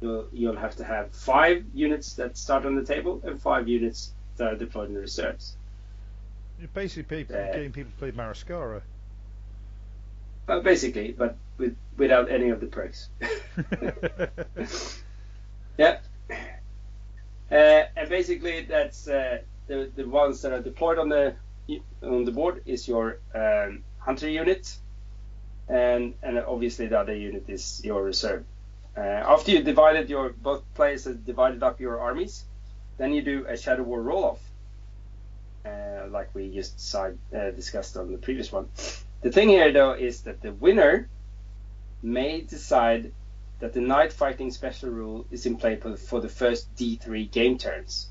you'll, 0.00 0.26
you'll 0.32 0.56
have 0.56 0.76
to 0.76 0.84
have 0.84 1.12
five 1.12 1.64
units 1.74 2.14
that 2.14 2.36
start 2.36 2.66
on 2.66 2.74
the 2.74 2.84
table 2.84 3.20
and 3.24 3.40
five 3.40 3.68
units 3.68 4.12
that 4.36 4.52
are 4.52 4.56
deployed 4.56 4.88
in 4.88 4.94
the 4.94 5.00
reserves. 5.00 5.56
You're 6.58 6.68
basically 6.68 7.24
people, 7.24 7.36
uh, 7.36 7.52
getting 7.52 7.72
people 7.72 7.92
to 7.92 7.98
play 7.98 8.10
Marascara. 8.12 8.82
Well, 10.48 10.62
basically, 10.62 11.12
but 11.12 11.36
with, 11.58 11.76
without 11.96 12.30
any 12.30 12.48
of 12.48 12.60
the 12.60 12.66
perks. 12.66 13.08
Yeah. 15.78 15.98
Uh, 17.52 17.84
and 17.96 18.08
basically, 18.08 18.62
that's 18.62 19.06
uh, 19.08 19.38
the 19.66 19.90
the 19.94 20.08
ones 20.08 20.40
that 20.40 20.52
are 20.52 20.62
deployed 20.62 20.98
on 20.98 21.10
the 21.10 21.34
on 22.02 22.24
the 22.24 22.32
board 22.32 22.62
is 22.64 22.88
your 22.88 23.18
um, 23.34 23.84
hunter 23.98 24.28
unit, 24.28 24.74
and 25.68 26.14
and 26.22 26.38
obviously 26.38 26.86
the 26.86 26.98
other 26.98 27.14
unit 27.14 27.44
is 27.48 27.82
your 27.84 28.02
reserve. 28.02 28.44
Uh, 28.96 29.00
after 29.00 29.50
you 29.50 29.62
divided 29.62 30.08
your 30.08 30.30
both 30.30 30.62
players 30.74 31.04
have 31.04 31.26
divided 31.26 31.62
up 31.62 31.78
your 31.78 32.00
armies, 32.00 32.44
then 32.96 33.12
you 33.12 33.20
do 33.20 33.44
a 33.46 33.56
Shadow 33.56 33.82
War 33.82 34.00
roll 34.00 34.24
off, 34.24 34.40
uh, 35.66 36.08
like 36.08 36.34
we 36.34 36.54
just 36.54 36.80
side, 36.80 37.18
uh, 37.36 37.50
discussed 37.50 37.98
on 37.98 38.12
the 38.12 38.18
previous 38.18 38.50
one. 38.50 38.68
The 39.20 39.30
thing 39.30 39.50
here 39.50 39.72
though 39.72 39.92
is 39.92 40.22
that 40.22 40.40
the 40.40 40.52
winner 40.52 41.08
may 42.02 42.40
decide 42.40 43.12
that 43.62 43.72
the 43.72 43.80
night 43.80 44.12
fighting 44.12 44.50
special 44.50 44.90
rule 44.90 45.24
is 45.30 45.46
in 45.46 45.56
play 45.56 45.76
for, 45.76 46.20
the 46.20 46.28
first 46.28 46.74
D3 46.74 47.30
game 47.30 47.58
turns. 47.58 48.08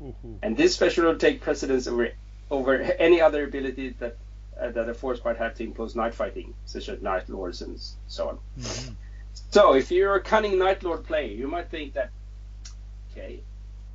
Ooh-hoo. 0.00 0.38
And 0.42 0.56
this 0.56 0.74
special 0.74 1.04
rule 1.04 1.16
takes 1.16 1.44
precedence 1.44 1.86
over 1.86 2.08
over 2.50 2.80
any 2.80 3.20
other 3.20 3.44
ability 3.44 3.90
that 3.98 4.16
uh, 4.58 4.70
that 4.70 4.88
a 4.88 4.94
force 4.94 5.22
might 5.22 5.36
have 5.36 5.54
to 5.56 5.64
impose 5.64 5.94
night 5.94 6.14
fighting, 6.14 6.54
such 6.64 6.88
as 6.88 7.02
night 7.02 7.28
lords 7.28 7.60
and 7.60 7.78
so 8.06 8.30
on. 8.30 8.38
Mhm. 8.58 8.94
So 9.50 9.74
if 9.74 9.90
you're 9.90 10.14
a 10.14 10.22
cunning 10.22 10.58
night 10.58 10.82
lord 10.82 11.04
player, 11.04 11.34
you 11.34 11.48
might 11.48 11.68
think 11.68 11.92
that 11.92 12.10
okay, 13.12 13.42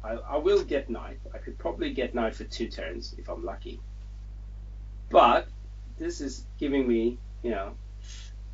I, 0.04 0.12
I 0.36 0.38
will 0.38 0.64
get 0.64 0.92
night. 0.92 1.20
I 1.34 1.40
could 1.40 1.58
probably 1.58 1.92
get 1.92 2.14
night 2.14 2.36
for 2.36 2.44
two 2.44 2.68
turns 2.68 3.16
if 3.18 3.30
I'm 3.30 3.44
lucky. 3.44 3.80
But 5.10 5.48
this 5.98 6.22
is 6.22 6.46
giving 6.60 6.88
me, 6.88 7.18
you 7.42 7.50
know, 7.50 7.74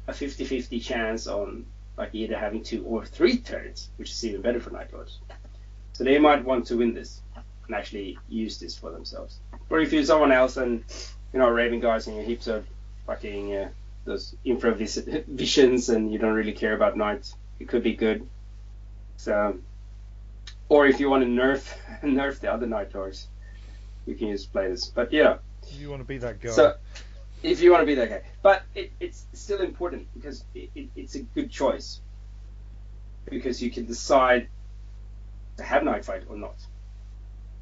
a 0.08 0.14
50-50 0.14 0.82
chance 0.82 1.28
on 1.28 1.66
like 2.00 2.16
either 2.16 2.38
having 2.38 2.64
two 2.64 2.84
or 2.86 3.06
three 3.06 3.38
turns, 3.38 3.90
which 3.98 4.10
is 4.10 4.26
even 4.26 4.42
better 4.42 4.60
for 4.60 4.72
night 4.72 4.92
lords. 4.94 5.20
So 5.94 6.04
they 6.06 6.18
might 6.18 6.44
want 6.46 6.66
to 6.68 6.78
win 6.78 6.94
this 6.94 7.22
and 7.68 7.76
actually 7.76 8.18
use 8.30 8.58
this 8.58 8.76
for 8.76 8.90
themselves. 8.90 9.40
Or 9.70 9.80
if 9.82 9.92
you're 9.94 10.06
someone 10.06 10.32
else 10.32 10.56
and 10.58 10.84
you 11.34 11.40
know 11.40 11.50
Raven 11.50 11.82
guards 11.82 12.08
and 12.08 12.16
your 12.16 12.26
heaps 12.26 12.48
of 12.48 12.66
fucking 13.06 13.54
uh, 13.56 13.70
those 14.06 14.34
infra 14.46 14.74
vis- 14.74 14.98
visions 15.28 15.90
and 15.90 16.12
you 16.12 16.18
don't 16.18 16.34
really 16.34 16.54
care 16.54 16.74
about 16.74 16.96
nights, 16.98 17.36
it 17.60 17.68
could 17.68 17.84
be 17.84 17.94
good. 17.96 18.26
So, 19.18 19.60
or 20.70 20.88
if 20.88 21.02
you 21.02 21.10
want 21.10 21.24
to 21.24 21.30
nerf 21.30 21.68
nerf 22.04 22.40
the 22.40 22.52
other 22.52 22.66
night 22.66 22.96
lords, 22.96 23.28
you 24.06 24.16
can 24.16 24.28
use 24.30 24.46
play 24.46 24.70
this. 24.70 24.86
But 24.86 25.12
yeah, 25.12 25.38
You 25.74 25.90
want 25.90 26.02
to 26.02 26.08
be 26.08 26.18
that 26.20 26.40
guy. 26.40 26.52
so 26.52 26.76
if 27.44 27.62
you 27.62 27.72
want 27.72 27.82
to 27.82 27.86
be 27.86 27.96
that 27.96 28.10
guy, 28.10 28.22
but 28.42 28.64
it, 28.76 28.92
it's 29.00 29.26
still 29.34 29.62
important 29.62 30.08
because 30.14 30.44
it, 30.54 30.70
it, 30.76 30.90
it's 30.96 31.16
a 31.16 31.22
good 31.22 31.50
choice 31.50 32.02
because 33.30 33.62
you 33.62 33.72
can 33.72 33.86
decide 33.86 34.48
to 35.58 35.64
have 35.64 35.84
night 35.84 36.06
fight 36.06 36.24
or 36.30 36.36
not, 36.36 36.56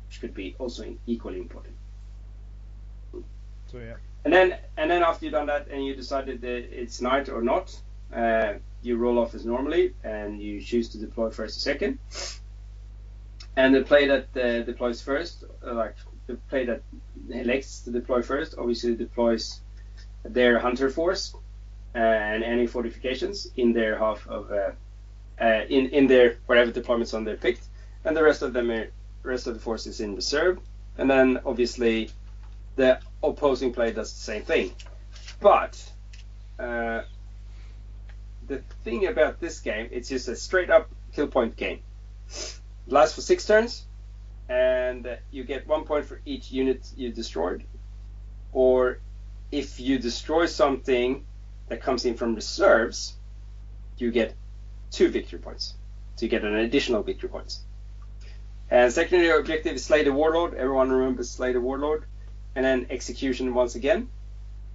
which 0.07 0.21
could 0.21 0.33
be 0.33 0.55
also 0.59 0.95
equally 1.05 1.39
important. 1.39 1.75
So, 3.13 3.79
yeah. 3.79 3.95
And 4.23 4.33
then 4.33 4.57
and 4.77 4.89
then 4.89 5.03
after 5.03 5.25
you've 5.25 5.33
done 5.33 5.47
that 5.47 5.67
and 5.67 5.85
you 5.85 5.95
decided 5.95 6.41
that 6.41 6.81
it's 6.81 7.01
night 7.01 7.29
or 7.29 7.41
not, 7.41 7.79
uh, 8.13 8.53
you 8.81 8.97
roll 8.97 9.19
off 9.19 9.35
as 9.35 9.45
normally 9.45 9.93
and 10.03 10.41
you 10.41 10.61
choose 10.61 10.89
to 10.89 10.97
deploy 10.97 11.29
first 11.29 11.57
or 11.57 11.59
second. 11.61 11.99
And 13.55 13.73
the 13.73 13.83
play 13.83 14.07
that 14.07 14.37
uh, 14.37 14.63
deploys 14.63 15.01
first, 15.01 15.43
uh, 15.65 15.73
like 15.73 15.95
the 16.27 16.35
play 16.49 16.65
that 16.65 16.83
elects 17.29 17.81
to 17.81 17.91
deploy 17.91 18.21
first, 18.21 18.55
obviously 18.57 18.95
deploys 18.95 19.61
their 20.27 20.59
hunter 20.59 20.89
force 20.89 21.33
uh, 21.95 21.97
and 21.97 22.43
any 22.43 22.67
fortifications 22.67 23.47
in 23.55 23.73
their 23.73 23.97
half 23.97 24.27
of 24.27 24.51
uh, 24.51 24.71
uh, 25.41 25.61
in 25.69 25.87
in 25.89 26.07
their 26.07 26.37
whatever 26.45 26.71
deployments 26.71 27.13
on 27.13 27.23
their 27.23 27.37
picked, 27.37 27.65
and 28.05 28.15
the 28.15 28.23
rest 28.23 28.41
of 28.41 28.53
them 28.53 28.69
are 28.71 28.89
rest 29.23 29.47
of 29.47 29.53
the 29.53 29.59
force 29.59 29.85
is 29.87 29.99
in 29.99 30.15
reserve. 30.15 30.59
And 30.97 31.09
then 31.09 31.39
obviously 31.45 32.09
the 32.75 32.99
opposing 33.21 33.73
player 33.73 33.91
does 33.91 34.13
the 34.13 34.19
same 34.19 34.43
thing. 34.43 34.71
But 35.39 35.91
uh, 36.57 37.01
the 38.47 38.61
thing 38.83 39.07
about 39.07 39.39
this 39.39 39.59
game, 39.59 39.89
it's 39.91 40.09
just 40.09 40.27
a 40.27 40.35
straight 40.35 40.69
up 40.69 40.89
kill 41.13 41.27
point 41.27 41.55
game. 41.55 41.81
Lasts 42.87 43.15
for 43.15 43.21
six 43.21 43.45
turns, 43.45 43.85
and 44.49 45.17
you 45.31 45.43
get 45.43 45.67
one 45.67 45.83
point 45.83 46.05
for 46.05 46.21
each 46.25 46.51
unit 46.51 46.89
you 46.95 47.11
destroyed. 47.11 47.63
Or 48.53 48.99
if 49.51 49.79
you 49.79 49.99
destroy 49.99 50.45
something 50.45 51.25
that 51.69 51.81
comes 51.81 52.05
in 52.05 52.15
from 52.15 52.35
reserves, 52.35 53.13
you 53.97 54.11
get 54.11 54.35
two 54.91 55.09
victory 55.09 55.39
points. 55.39 55.73
So 56.15 56.25
you 56.25 56.29
get 56.29 56.43
an 56.43 56.55
additional 56.55 57.03
victory 57.03 57.29
points. 57.29 57.61
And 58.69 58.91
secondary 58.91 59.39
objective 59.39 59.75
is 59.75 59.85
Slay 59.85 60.03
the 60.03 60.11
Warlord. 60.11 60.53
Everyone 60.53 60.89
remembers 60.91 61.29
Slay 61.31 61.53
the 61.53 61.61
Warlord 61.61 62.03
and 62.55 62.65
then 62.65 62.87
execution 62.89 63.53
once 63.53 63.75
again, 63.75 64.09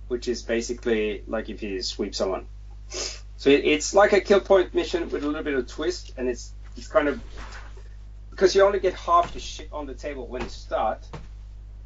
which 0.09 0.29
is 0.29 0.43
basically 0.43 1.25
like 1.27 1.49
if 1.49 1.63
you 1.63 1.83
sweep 1.83 2.15
someone. 2.15 2.47
So 3.37 3.51
it, 3.51 3.65
it's 3.65 3.93
like 3.93 4.13
a 4.13 4.21
kill 4.21 4.41
point 4.41 4.73
mission 4.73 5.11
with 5.11 5.25
a 5.25 5.27
little 5.27 5.43
bit 5.43 5.55
of 5.55 5.67
twist, 5.67 6.13
and 6.17 6.29
it's 6.29 6.53
it's 6.77 6.87
kind 6.87 7.09
of 7.09 7.21
because 8.31 8.55
you 8.55 8.63
only 8.63 8.79
get 8.79 8.95
half 8.95 9.33
the 9.35 9.41
shit 9.41 9.69
on 9.73 9.87
the 9.87 9.95
table 9.95 10.29
when 10.29 10.43
you 10.43 10.49
start. 10.49 11.05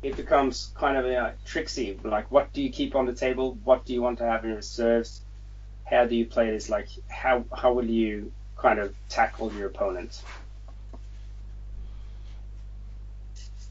It 0.06 0.16
becomes 0.16 0.70
kind 0.76 0.96
of 0.96 1.04
uh, 1.04 1.32
tricksy. 1.44 1.98
Like, 2.04 2.30
what 2.30 2.52
do 2.52 2.62
you 2.62 2.70
keep 2.70 2.94
on 2.94 3.06
the 3.06 3.12
table? 3.12 3.58
What 3.64 3.84
do 3.84 3.92
you 3.92 4.00
want 4.00 4.18
to 4.18 4.24
have 4.24 4.44
in 4.44 4.54
reserves? 4.54 5.20
How 5.84 6.04
do 6.04 6.14
you 6.14 6.26
play 6.26 6.50
this? 6.50 6.70
Like, 6.70 6.88
how 7.08 7.44
how 7.52 7.72
will 7.72 7.90
you 7.90 8.30
kind 8.56 8.78
of 8.78 8.94
tackle 9.08 9.52
your 9.52 9.66
opponent? 9.66 10.22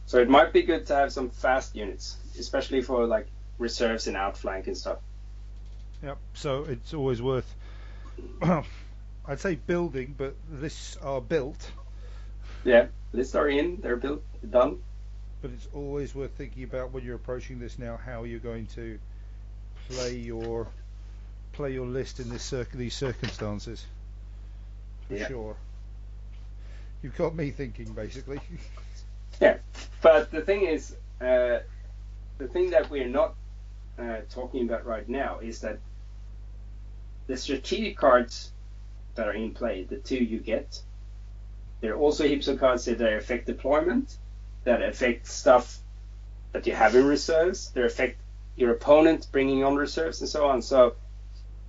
So 0.07 0.19
it 0.19 0.29
might 0.29 0.51
be 0.51 0.63
good 0.63 0.85
to 0.87 0.95
have 0.95 1.13
some 1.13 1.29
fast 1.29 1.73
units, 1.73 2.17
especially 2.37 2.81
for 2.81 3.05
like 3.05 3.27
reserves 3.57 4.07
and 4.07 4.17
outflank 4.17 4.67
and 4.67 4.77
stuff. 4.77 4.99
Yep. 6.03 6.17
So 6.33 6.65
it's 6.65 6.93
always 6.93 7.21
worth. 7.21 7.55
I'd 8.41 9.39
say 9.39 9.55
building, 9.55 10.15
but 10.17 10.35
this 10.51 10.97
are 10.97 11.21
built. 11.21 11.71
Yeah, 12.65 12.87
lists 13.13 13.35
are 13.35 13.47
in, 13.47 13.79
they're 13.81 13.95
built, 13.95 14.21
done. 14.49 14.79
But 15.41 15.51
it's 15.51 15.67
always 15.73 16.15
worth 16.15 16.31
thinking 16.31 16.63
about 16.63 16.91
when 16.91 17.03
you're 17.03 17.15
approaching 17.15 17.59
this 17.59 17.77
now 17.77 17.97
how 18.03 18.23
you're 18.23 18.39
going 18.39 18.67
to 18.75 18.97
play 19.89 20.15
your 20.15 20.67
play 21.53 21.71
your 21.71 21.85
list 21.85 22.19
in 22.19 22.29
this 22.29 22.43
circ- 22.43 22.71
these 22.71 22.93
circumstances. 22.95 23.85
For 25.07 25.15
Yeah. 25.15 25.27
sure. 25.27 25.55
You've 27.01 27.15
got 27.17 27.35
me 27.35 27.51
thinking 27.51 27.93
basically. 27.93 28.39
Yeah, 29.41 29.57
but 30.01 30.31
the 30.31 30.39
thing 30.41 30.61
is, 30.61 30.95
uh, 31.19 31.59
the 32.37 32.47
thing 32.47 32.69
that 32.69 32.89
we're 32.89 33.09
not 33.09 33.35
uh, 33.99 34.19
talking 34.29 34.63
about 34.65 34.85
right 34.85 35.07
now 35.09 35.39
is 35.39 35.59
that 35.59 35.79
the 37.27 37.35
strategic 37.35 37.97
cards 37.97 38.51
that 39.15 39.27
are 39.27 39.33
in 39.33 39.51
play, 39.53 39.83
the 39.83 39.97
two 39.97 40.23
you 40.23 40.39
get, 40.39 40.81
there 41.81 41.93
are 41.93 41.97
also 41.97 42.25
heaps 42.25 42.47
of 42.47 42.59
cards 42.59 42.85
that 42.85 43.01
affect 43.01 43.47
deployment, 43.47 44.17
that 44.65 44.81
affect 44.81 45.27
stuff 45.27 45.79
that 46.51 46.67
you 46.67 46.73
have 46.73 46.95
in 46.95 47.05
reserves, 47.05 47.71
that 47.71 47.85
affect 47.85 48.19
your 48.55 48.71
opponent 48.71 49.27
bringing 49.31 49.63
on 49.63 49.75
reserves 49.75 50.21
and 50.21 50.29
so 50.29 50.47
on. 50.47 50.61
So 50.61 50.95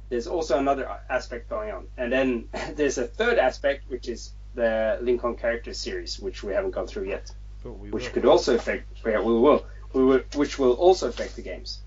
there's 0.09 0.27
also 0.27 0.59
another 0.59 0.89
aspect 1.09 1.49
going 1.49 1.71
on, 1.71 1.87
and 1.97 2.13
then 2.13 2.49
there's 2.75 2.99
a 2.99 3.07
third 3.07 3.39
aspect, 3.39 3.89
which 3.89 4.09
is 4.09 4.33
the 4.55 4.99
Lincoln 5.03 5.37
character 5.37 5.75
series, 5.75 6.19
which 6.19 6.43
we 6.43 6.53
haven't 6.53 6.73
gone 6.73 6.87
through 6.87 7.09
yet, 7.09 7.31
we 7.65 7.91
which 7.91 8.13
could 8.13 8.25
also 8.25 8.55
affect. 8.55 8.87
Yeah, 9.05 9.21
we 9.21 9.39
will. 9.39 9.67
We 9.93 10.05
will, 10.05 10.21
which 10.35 10.59
will 10.59 10.73
also 10.73 11.09
affect 11.09 11.37
the 11.37 11.43
games. 11.43 11.81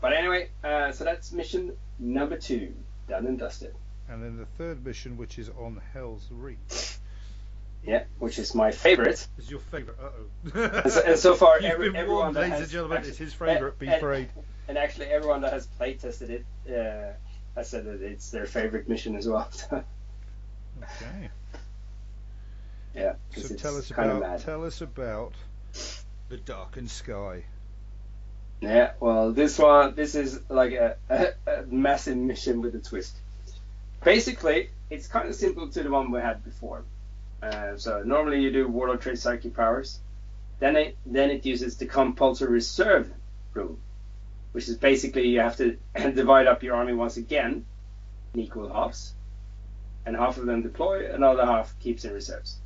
But 0.00 0.12
anyway, 0.12 0.50
uh, 0.62 0.92
so 0.92 1.04
that's 1.04 1.32
mission 1.32 1.72
number 1.98 2.36
two, 2.36 2.74
done 3.08 3.26
and 3.26 3.38
dusted. 3.38 3.74
And 4.08 4.22
then 4.22 4.36
the 4.36 4.46
third 4.58 4.84
mission, 4.84 5.16
which 5.16 5.38
is 5.38 5.50
on 5.58 5.80
Hell's 5.92 6.28
Reach, 6.30 6.98
Yeah, 7.86 8.04
which 8.18 8.38
is 8.40 8.54
my 8.54 8.72
favorite. 8.72 9.26
is 9.38 9.50
your 9.50 9.60
favourite. 9.60 9.98
Uh 10.00 10.80
And 10.82 10.92
so, 10.92 11.02
and 11.06 11.18
so 11.18 11.34
far, 11.36 11.58
every, 11.62 11.90
been 11.90 11.96
everyone 11.96 12.18
warned, 12.22 12.36
that 12.36 12.40
ladies 12.40 12.52
has 12.54 12.62
and 12.62 12.70
gentlemen. 12.70 12.96
actually- 12.98 13.10
It's 13.10 13.18
his 13.18 13.34
favourite. 13.34 13.78
Be 13.78 13.86
and- 13.86 13.96
afraid. 13.96 14.28
And 14.68 14.76
actually, 14.76 15.06
everyone 15.06 15.42
that 15.42 15.52
has 15.52 15.66
play 15.68 15.94
tested 15.94 16.30
it 16.30 16.44
uh, 16.68 17.12
has 17.54 17.70
said 17.70 17.84
that 17.84 18.02
it's 18.02 18.30
their 18.30 18.46
favorite 18.46 18.88
mission 18.88 19.14
as 19.16 19.26
well. 19.28 19.48
Okay. 20.82 21.30
yeah, 22.94 23.14
So 23.34 23.54
tell 23.56 23.76
us 23.78 23.90
about 23.90 24.40
tell 24.40 24.64
us 24.64 24.80
about 24.82 25.32
the 26.28 26.36
darkened 26.36 26.90
sky. 26.90 27.44
Yeah, 28.60 28.92
well, 29.00 29.32
this 29.32 29.58
one, 29.58 29.94
this 29.94 30.14
is 30.14 30.38
like 30.50 30.72
a, 30.72 30.96
a, 31.08 31.26
a 31.46 31.62
massive 31.66 32.16
mission 32.18 32.60
with 32.62 32.74
a 32.74 32.78
twist. 32.78 33.16
Basically, 34.04 34.68
it's 34.90 35.06
kind 35.08 35.28
of 35.28 35.34
simple 35.34 35.68
to 35.68 35.82
the 35.82 35.90
one 35.90 36.10
we 36.10 36.20
had 36.20 36.44
before. 36.44 36.84
Uh, 37.42 37.76
so 37.76 38.02
normally 38.02 38.40
you 38.40 38.50
do 38.50 38.66
Warlord 38.68 39.00
Trait 39.00 39.18
Psychic 39.18 39.54
powers, 39.54 40.00
then 40.58 40.76
it 40.76 40.96
then 41.04 41.30
it 41.30 41.44
uses 41.44 41.76
the 41.76 41.86
compulsory 41.86 42.50
reserve 42.50 43.12
rule, 43.52 43.78
which 44.52 44.68
is 44.68 44.76
basically 44.76 45.28
you 45.28 45.40
have 45.40 45.56
to 45.56 45.76
divide 46.14 46.46
up 46.46 46.62
your 46.62 46.76
army 46.76 46.94
once 46.94 47.16
again 47.16 47.66
in 48.34 48.40
equal 48.40 48.72
halves, 48.72 49.12
and 50.06 50.16
half 50.16 50.38
of 50.38 50.46
them 50.46 50.62
deploy, 50.62 51.12
another 51.12 51.44
half 51.44 51.78
keeps 51.78 52.04
in 52.04 52.12
reserves. 52.12 52.58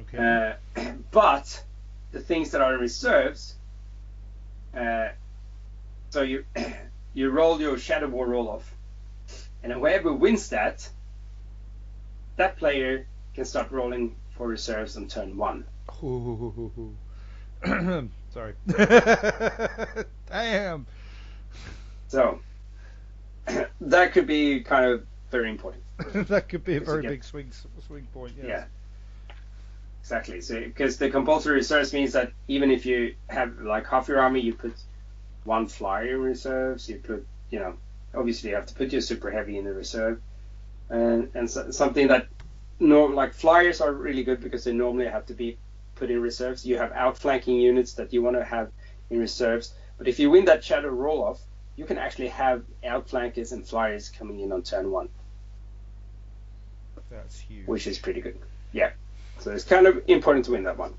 Okay. 0.00 0.56
Uh, 0.76 0.92
but 1.10 1.64
the 2.12 2.20
things 2.20 2.52
that 2.52 2.60
are 2.60 2.74
in 2.74 2.80
reserves, 2.80 3.54
uh, 4.76 5.08
so 6.10 6.22
you 6.22 6.44
you 7.14 7.30
roll 7.30 7.60
your 7.60 7.76
Shadow 7.76 8.08
War 8.08 8.26
roll 8.26 8.48
off, 8.48 8.74
and 9.62 9.72
whoever 9.72 10.12
wins 10.12 10.50
that, 10.50 10.88
that 12.36 12.56
player 12.56 13.06
can 13.34 13.44
start 13.44 13.70
rolling 13.70 14.14
for 14.36 14.46
reserves 14.46 14.96
on 14.96 15.08
turn 15.08 15.36
one. 15.36 15.64
Sorry. 18.32 18.54
Damn. 20.28 20.86
So 22.08 22.40
that 23.80 24.12
could 24.12 24.26
be 24.26 24.60
kind 24.60 24.86
of 24.86 25.06
very 25.30 25.50
important. 25.50 25.82
that 26.28 26.48
could 26.48 26.64
be 26.64 26.76
a 26.76 26.80
very 26.80 27.02
get- 27.02 27.08
big 27.08 27.24
swing 27.24 27.50
swing 27.86 28.06
point. 28.12 28.34
Yes. 28.36 28.46
Yeah. 28.46 28.64
Exactly. 30.00 30.40
So 30.40 30.60
because 30.60 30.96
the 30.98 31.10
compulsory 31.10 31.54
reserves 31.54 31.92
means 31.92 32.12
that 32.14 32.32
even 32.48 32.70
if 32.70 32.86
you 32.86 33.14
have 33.28 33.60
like 33.60 33.86
half 33.86 34.08
your 34.08 34.18
army, 34.18 34.40
you 34.40 34.54
put 34.54 34.74
one 35.44 35.68
flyer 35.68 36.14
in 36.14 36.20
reserves. 36.22 36.88
You 36.88 36.98
put, 36.98 37.26
you 37.50 37.60
know, 37.60 37.74
obviously 38.14 38.50
you 38.50 38.56
have 38.56 38.66
to 38.66 38.74
put 38.74 38.92
your 38.92 39.00
super 39.00 39.30
heavy 39.30 39.58
in 39.58 39.64
the 39.64 39.72
reserve, 39.72 40.20
and 40.88 41.30
and 41.34 41.50
so, 41.50 41.70
something 41.70 42.08
that 42.08 42.26
no 42.80 43.04
like 43.06 43.34
flyers 43.34 43.80
are 43.80 43.92
really 43.92 44.24
good 44.24 44.40
because 44.40 44.64
they 44.64 44.72
normally 44.72 45.06
have 45.06 45.26
to 45.26 45.34
be 45.34 45.56
put 45.94 46.10
in 46.10 46.20
reserves. 46.20 46.66
You 46.66 46.78
have 46.78 46.92
outflanking 46.92 47.56
units 47.56 47.94
that 47.94 48.12
you 48.12 48.22
want 48.22 48.36
to 48.36 48.44
have 48.44 48.70
in 49.10 49.18
reserves, 49.18 49.74
but 49.98 50.08
if 50.08 50.18
you 50.18 50.30
win 50.30 50.46
that 50.46 50.64
shadow 50.64 50.88
roll 50.88 51.22
off, 51.22 51.40
you 51.76 51.84
can 51.84 51.98
actually 51.98 52.28
have 52.28 52.64
outflankers 52.84 53.52
and 53.52 53.66
flyers 53.66 54.08
coming 54.08 54.40
in 54.40 54.52
on 54.52 54.62
turn 54.62 54.90
one 54.90 55.08
That's 57.10 57.38
huge. 57.38 57.66
which 57.66 57.86
is 57.86 57.98
pretty 57.98 58.20
good. 58.20 58.38
Yeah. 58.72 58.90
So 59.38 59.50
it's 59.50 59.64
kind 59.64 59.86
of 59.86 60.02
important 60.08 60.44
to 60.46 60.52
win 60.52 60.64
that 60.64 60.78
one. 60.78 60.94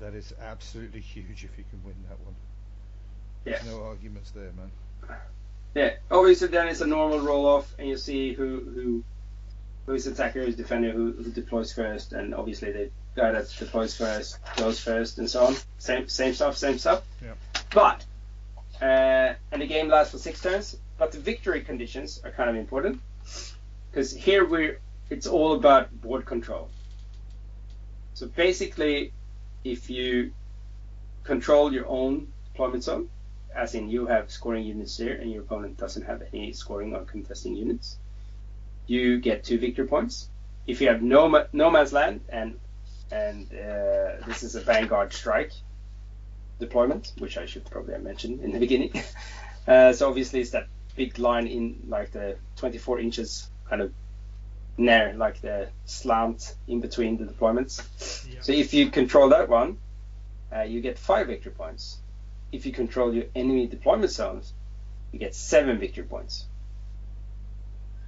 That 0.00 0.14
is 0.14 0.34
absolutely 0.42 1.00
huge 1.00 1.44
if 1.44 1.56
you 1.56 1.64
can 1.70 1.82
win 1.84 1.94
that 2.08 2.18
one. 2.24 2.34
Yeah. 3.44 3.52
There's 3.52 3.66
no 3.66 3.84
arguments 3.84 4.30
there, 4.30 4.50
man. 4.52 5.18
Yeah. 5.76 5.96
Obviously, 6.10 6.48
then 6.48 6.68
it's 6.68 6.80
a 6.80 6.86
normal 6.86 7.20
roll 7.20 7.46
off, 7.46 7.74
and 7.78 7.86
you 7.86 7.98
see 7.98 8.32
who 8.32 8.60
who 8.60 9.04
who's 9.84 10.06
attacker, 10.06 10.42
who's 10.42 10.56
defender, 10.56 10.90
who, 10.90 11.12
who 11.12 11.30
deploys 11.30 11.72
first, 11.72 12.14
and 12.14 12.34
obviously 12.34 12.72
the 12.72 12.90
guy 13.14 13.30
that 13.30 13.54
deploys 13.58 13.94
first 13.94 14.38
goes 14.56 14.80
first, 14.80 15.18
and 15.18 15.28
so 15.28 15.44
on. 15.44 15.54
Same 15.76 16.08
same 16.08 16.32
stuff, 16.32 16.56
same 16.56 16.78
stuff. 16.78 17.02
Yeah. 17.22 17.34
But 17.74 18.06
uh, 18.80 19.34
and 19.52 19.60
the 19.60 19.66
game 19.66 19.88
lasts 19.88 20.12
for 20.12 20.18
six 20.18 20.40
turns. 20.40 20.78
But 20.96 21.12
the 21.12 21.18
victory 21.18 21.60
conditions 21.60 22.22
are 22.24 22.30
kind 22.30 22.48
of 22.48 22.56
important 22.56 23.02
because 23.90 24.12
here 24.12 24.46
we're 24.46 24.80
it's 25.10 25.26
all 25.26 25.52
about 25.52 25.92
board 26.00 26.24
control. 26.24 26.70
So 28.14 28.28
basically, 28.28 29.12
if 29.62 29.90
you 29.90 30.32
control 31.22 31.70
your 31.70 31.86
own 31.86 32.28
deployment 32.46 32.82
zone, 32.82 33.10
as 33.56 33.74
in 33.74 33.88
you 33.88 34.06
have 34.06 34.30
scoring 34.30 34.64
units 34.64 34.96
there 34.96 35.14
and 35.14 35.30
your 35.30 35.42
opponent 35.42 35.76
doesn't 35.76 36.04
have 36.04 36.22
any 36.32 36.52
scoring 36.52 36.94
or 36.94 37.04
contesting 37.04 37.56
units, 37.56 37.98
you 38.86 39.18
get 39.20 39.44
two 39.44 39.58
victory 39.58 39.86
points. 39.86 40.28
If 40.66 40.80
you 40.80 40.88
have 40.88 41.02
no 41.02 41.28
ma- 41.28 41.46
no 41.52 41.70
man's 41.70 41.92
land 41.92 42.20
and 42.28 42.58
and 43.10 43.46
uh, 43.52 44.26
this 44.26 44.42
is 44.42 44.56
a 44.56 44.60
vanguard 44.60 45.12
strike 45.12 45.52
deployment, 46.58 47.12
which 47.18 47.38
I 47.38 47.46
should 47.46 47.64
probably 47.70 47.94
have 47.94 48.02
mentioned 48.02 48.40
in 48.40 48.52
the 48.52 48.58
beginning. 48.66 48.92
uh, 49.68 49.92
so 49.92 50.08
obviously 50.08 50.40
it's 50.40 50.50
that 50.50 50.68
big 50.96 51.18
line 51.18 51.46
in 51.46 51.82
like 51.88 52.10
the 52.12 52.36
24 52.56 53.00
inches 53.00 53.50
kind 53.68 53.82
of 53.82 53.92
near 54.78 55.14
like 55.14 55.40
the 55.40 55.68
slant 55.84 56.54
in 56.66 56.80
between 56.80 57.16
the 57.16 57.24
deployments. 57.24 57.82
Yeah. 58.28 58.40
So 58.40 58.52
if 58.52 58.74
you 58.74 58.90
control 58.90 59.28
that 59.30 59.48
one, 59.48 59.78
uh, 60.54 60.62
you 60.62 60.80
get 60.80 60.98
five 60.98 61.26
victory 61.28 61.52
points. 61.52 61.98
If 62.52 62.66
you 62.66 62.72
control 62.72 63.14
your 63.14 63.24
enemy 63.34 63.66
deployment 63.66 64.12
zones, 64.12 64.52
you 65.12 65.18
get 65.18 65.34
seven 65.34 65.78
victory 65.78 66.04
points. 66.04 66.46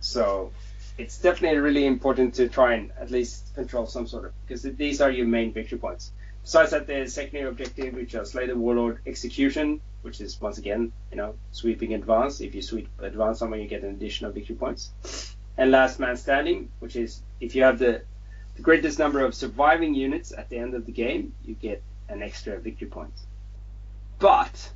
So 0.01 0.53
it's 0.97 1.19
definitely 1.19 1.59
really 1.59 1.87
important 1.87 2.35
to 2.35 2.49
try 2.49 2.75
and 2.75 2.93
at 2.99 3.11
least 3.11 3.55
control 3.55 3.87
some 3.87 4.07
sort 4.07 4.27
of 4.27 4.33
because 4.47 4.63
these 4.63 5.01
are 5.01 5.11
your 5.11 5.27
main 5.27 5.53
victory 5.53 5.79
points. 5.79 6.13
Besides 6.43 6.71
that, 6.71 6.87
there's 6.87 7.13
secondary 7.13 7.49
objective, 7.49 7.95
which 7.95 8.15
are 8.15 8.25
Slay 8.25 8.47
the 8.47 8.57
Warlord 8.57 9.01
Execution, 9.07 9.81
which 10.03 10.21
is 10.21 10.41
once 10.41 10.59
again, 10.59 10.93
you 11.11 11.17
know, 11.17 11.35
sweeping 11.53 11.95
advance. 11.95 12.41
If 12.41 12.55
you 12.55 12.63
sweep 12.63 12.89
advance 13.01 13.41
someone, 13.41 13.61
you 13.61 13.69
get 13.69 13.83
an 13.83 13.91
additional 13.91 14.33
victory 14.33 14.57
points. 14.57 15.37
And 15.57 15.71
Last 15.71 16.01
Man 16.01 16.17
Standing, 16.17 16.71
which 16.79 16.97
is 16.97 17.21
if 17.41 17.55
you 17.55 17.65
have 17.65 17.79
the, 17.79 18.03
the 18.57 18.63
greatest 18.63 18.99
number 18.99 19.25
of 19.25 19.35
surviving 19.35 19.95
units 19.95 20.33
at 20.33 20.49
the 20.49 20.57
end 20.57 20.75
of 20.75 20.87
the 20.87 20.93
game, 20.93 21.35
you 21.45 21.55
get 21.55 21.83
an 22.09 22.23
extra 22.23 22.59
victory 22.59 22.89
point. 22.89 23.13
But 24.19 24.71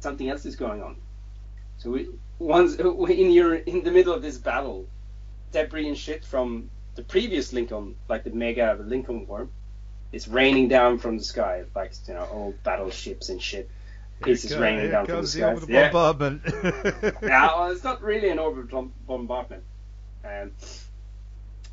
something 0.00 0.28
else 0.28 0.44
is 0.44 0.56
going 0.56 0.82
on. 0.82 0.96
So 1.78 1.90
we, 1.90 2.08
once 2.38 2.74
in 2.76 3.30
your 3.30 3.54
in 3.54 3.82
the 3.82 3.90
middle 3.90 4.12
of 4.12 4.22
this 4.22 4.38
battle, 4.38 4.86
debris 5.52 5.88
and 5.88 5.96
shit 5.96 6.24
from 6.24 6.70
the 6.94 7.02
previous 7.02 7.52
Lincoln, 7.52 7.96
like 8.08 8.24
the 8.24 8.30
mega 8.30 8.78
Lincoln 8.82 9.26
War, 9.26 9.48
is 10.12 10.28
raining 10.28 10.68
down 10.68 10.98
from 10.98 11.18
the 11.18 11.24
sky, 11.24 11.64
like 11.74 11.92
you 12.06 12.14
know, 12.14 12.28
old 12.30 12.62
battleships 12.62 13.28
and 13.28 13.40
shit. 13.40 13.70
Pieces 14.22 14.56
raining 14.56 14.90
down 14.90 15.04
from 15.04 15.16
the 15.16 15.22
the 15.22 15.28
sky. 15.28 15.44
orbital 15.44 15.68
Yeah. 15.68 15.92
bombardment. 15.92 16.42
yeah, 17.22 17.46
well, 17.54 17.70
it's 17.70 17.84
not 17.84 18.02
really 18.02 18.30
an 18.30 18.38
orbital 18.38 18.90
bombardment. 19.06 19.62
Um, 20.24 20.52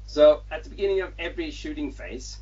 so 0.05 0.41
at 0.51 0.63
the 0.63 0.69
beginning 0.69 1.01
of 1.01 1.13
every 1.17 1.51
shooting 1.51 1.91
phase, 1.93 2.37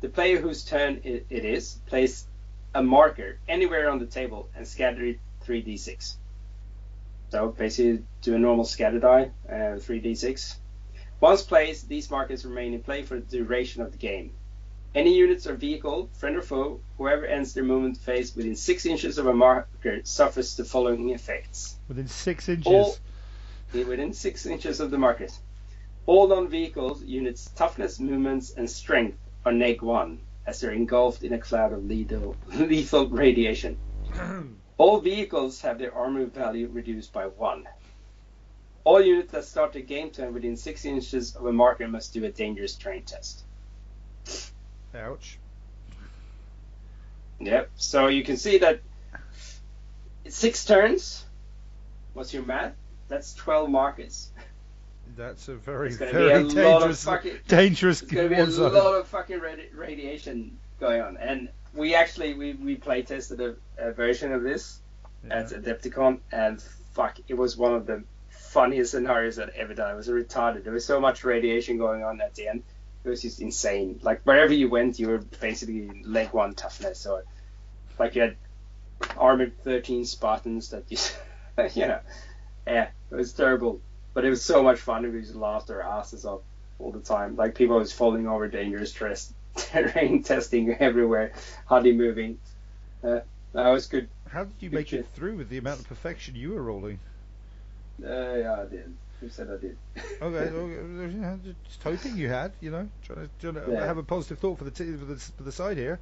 the 0.00 0.08
player 0.08 0.40
whose 0.40 0.64
turn 0.64 1.02
it, 1.04 1.26
it 1.28 1.44
is 1.44 1.74
plays 1.86 2.26
a 2.74 2.82
marker 2.82 3.38
anywhere 3.48 3.90
on 3.90 3.98
the 3.98 4.06
table 4.06 4.48
and 4.56 4.66
scatter 4.66 5.04
it 5.04 5.20
3d6. 5.46 6.16
So 7.30 7.48
basically, 7.48 8.04
do 8.22 8.34
a 8.34 8.38
normal 8.38 8.64
scatter 8.64 9.00
die, 9.00 9.30
uh, 9.48 9.78
3d6. 9.78 10.56
Once 11.20 11.42
placed, 11.42 11.88
these 11.88 12.10
markers 12.10 12.44
remain 12.44 12.74
in 12.74 12.82
play 12.82 13.02
for 13.02 13.18
the 13.18 13.38
duration 13.38 13.82
of 13.82 13.90
the 13.92 13.98
game. 13.98 14.30
Any 14.94 15.14
units 15.14 15.46
or 15.46 15.54
vehicle, 15.54 16.08
friend 16.14 16.36
or 16.36 16.42
foe, 16.42 16.80
whoever 16.96 17.26
ends 17.26 17.52
their 17.52 17.64
movement 17.64 17.96
phase 17.98 18.34
within 18.34 18.54
6 18.56 18.86
inches 18.86 19.18
of 19.18 19.26
a 19.26 19.34
marker 19.34 20.00
suffers 20.04 20.56
the 20.56 20.64
following 20.64 21.10
effects 21.10 21.76
Within 21.88 22.08
six 22.08 22.48
inches. 22.48 22.66
all 22.66 22.96
within 23.72 24.12
six 24.12 24.46
inches 24.46 24.80
of 24.80 24.90
the 24.90 24.96
markers. 24.98 25.38
All 26.06 26.28
non-vehicles 26.28 27.02
units' 27.02 27.50
toughness, 27.56 27.98
movements, 27.98 28.52
and 28.52 28.70
strength 28.70 29.18
are 29.44 29.52
neg 29.52 29.82
one, 29.82 30.18
as 30.46 30.60
they're 30.60 30.72
engulfed 30.72 31.22
in 31.22 31.32
a 31.32 31.38
cloud 31.38 31.72
of 31.72 31.84
lethal, 31.84 32.36
lethal 32.48 33.08
radiation. 33.08 33.76
All 34.78 35.00
vehicles 35.00 35.60
have 35.62 35.78
their 35.78 35.94
armor 35.94 36.26
value 36.26 36.68
reduced 36.68 37.12
by 37.12 37.26
one. 37.26 37.66
All 38.84 39.02
units 39.02 39.32
that 39.32 39.44
start 39.44 39.72
their 39.72 39.82
game 39.82 40.10
turn 40.10 40.32
within 40.32 40.56
six 40.56 40.84
inches 40.84 41.34
of 41.34 41.46
a 41.46 41.52
marker 41.52 41.88
must 41.88 42.12
do 42.12 42.24
a 42.24 42.30
dangerous 42.30 42.76
terrain 42.76 43.02
test. 43.02 43.42
Ouch. 44.94 45.38
Yep. 47.40 47.70
So 47.76 48.06
you 48.08 48.22
can 48.22 48.36
see 48.36 48.58
that 48.58 48.80
six 50.28 50.64
turns. 50.64 51.24
What's 52.12 52.32
your 52.32 52.44
math? 52.44 52.74
That's 53.08 53.34
12 53.34 53.70
markers. 53.70 54.30
That's 55.16 55.48
a 55.48 55.54
very, 55.56 55.92
very 55.92 56.12
be 56.12 56.18
a 56.18 56.40
lot 56.40 56.46
of 56.46 56.54
dangerous, 56.54 57.04
fucking. 57.04 57.38
dangerous 57.48 58.02
It's 58.02 58.12
gonna 58.12 58.28
be 58.28 58.34
a 58.36 58.46
lot 58.46 58.94
of 58.94 59.06
fucking 59.08 59.40
radi- 59.40 59.74
radiation 59.74 60.58
going 60.80 61.00
on, 61.00 61.16
and 61.16 61.48
we 61.74 61.94
actually 61.94 62.34
we 62.34 62.54
we 62.54 62.76
play 62.76 63.02
tested 63.02 63.40
a, 63.40 63.56
a 63.78 63.92
version 63.92 64.32
of 64.32 64.42
this 64.42 64.80
at 65.30 65.50
Adepticon, 65.50 66.20
and 66.32 66.60
fuck, 66.92 67.18
it 67.28 67.34
was 67.34 67.56
one 67.56 67.74
of 67.74 67.86
the 67.86 68.04
funniest 68.28 68.92
scenarios 68.92 69.38
I've 69.38 69.50
ever 69.50 69.74
done. 69.74 69.92
It 69.92 69.96
was 69.96 70.08
retarded. 70.08 70.64
There 70.64 70.72
was 70.72 70.84
so 70.84 71.00
much 71.00 71.24
radiation 71.24 71.78
going 71.78 72.02
on 72.02 72.20
at 72.20 72.34
the 72.34 72.48
end. 72.48 72.62
It 73.04 73.08
was 73.08 73.22
just 73.22 73.40
insane. 73.40 74.00
Like 74.02 74.22
wherever 74.22 74.52
you 74.52 74.68
went, 74.68 74.98
you 74.98 75.08
were 75.08 75.18
basically 75.18 76.02
leg 76.04 76.32
one 76.32 76.54
toughness, 76.54 77.06
or 77.06 77.24
like 77.98 78.14
you 78.14 78.22
had 78.22 78.36
armored 79.16 79.62
13 79.62 80.04
Spartans 80.04 80.70
that 80.70 80.84
you, 80.90 80.98
you 81.74 81.88
know, 81.88 82.00
yeah, 82.66 82.88
it 83.10 83.14
was 83.14 83.32
terrible. 83.32 83.80
But 84.16 84.24
it 84.24 84.30
was 84.30 84.40
so 84.42 84.62
much 84.62 84.78
fun. 84.78 85.02
We 85.12 85.20
just 85.20 85.34
laughed 85.34 85.68
our 85.68 85.82
asses 85.82 86.24
off 86.24 86.40
all 86.78 86.90
the 86.90 87.00
time. 87.00 87.36
Like 87.36 87.54
people 87.54 87.76
was 87.76 87.92
falling 87.92 88.26
over 88.26 88.48
dangerous 88.48 88.90
terrain, 88.90 89.16
terrain 89.56 90.22
testing 90.22 90.72
everywhere, 90.72 91.32
hardly 91.66 91.92
moving. 91.92 92.38
Uh, 93.04 93.20
that 93.52 93.68
was 93.68 93.86
good. 93.88 94.08
How 94.30 94.44
did 94.44 94.54
you 94.58 94.70
Good 94.70 94.76
make 94.76 94.92
it 94.94 95.06
through 95.14 95.36
with 95.36 95.50
the 95.50 95.58
amount 95.58 95.80
of 95.80 95.88
perfection 95.88 96.34
you 96.34 96.52
were 96.54 96.62
rolling? 96.62 96.98
Uh, 98.02 98.08
yeah, 98.08 98.62
I 98.62 98.64
did. 98.70 98.94
Who 99.20 99.28
said 99.28 99.50
I 99.50 99.58
did? 99.58 99.76
Okay, 100.22 100.48
okay, 100.48 101.54
just 101.68 101.82
hoping 101.82 102.16
you 102.16 102.28
had, 102.30 102.52
you 102.62 102.70
know, 102.70 102.88
trying 103.04 103.18
to, 103.18 103.52
trying 103.52 103.66
to 103.66 103.70
Yeah. 103.72 103.84
have 103.84 103.98
a 103.98 104.02
positive 104.02 104.38
thought 104.38 104.56
for 104.56 104.64
the 104.64 104.70
t- 104.70 104.96
for 104.96 105.04
the, 105.04 105.16
for 105.16 105.42
the 105.42 105.52
side 105.52 105.76
here. 105.76 106.00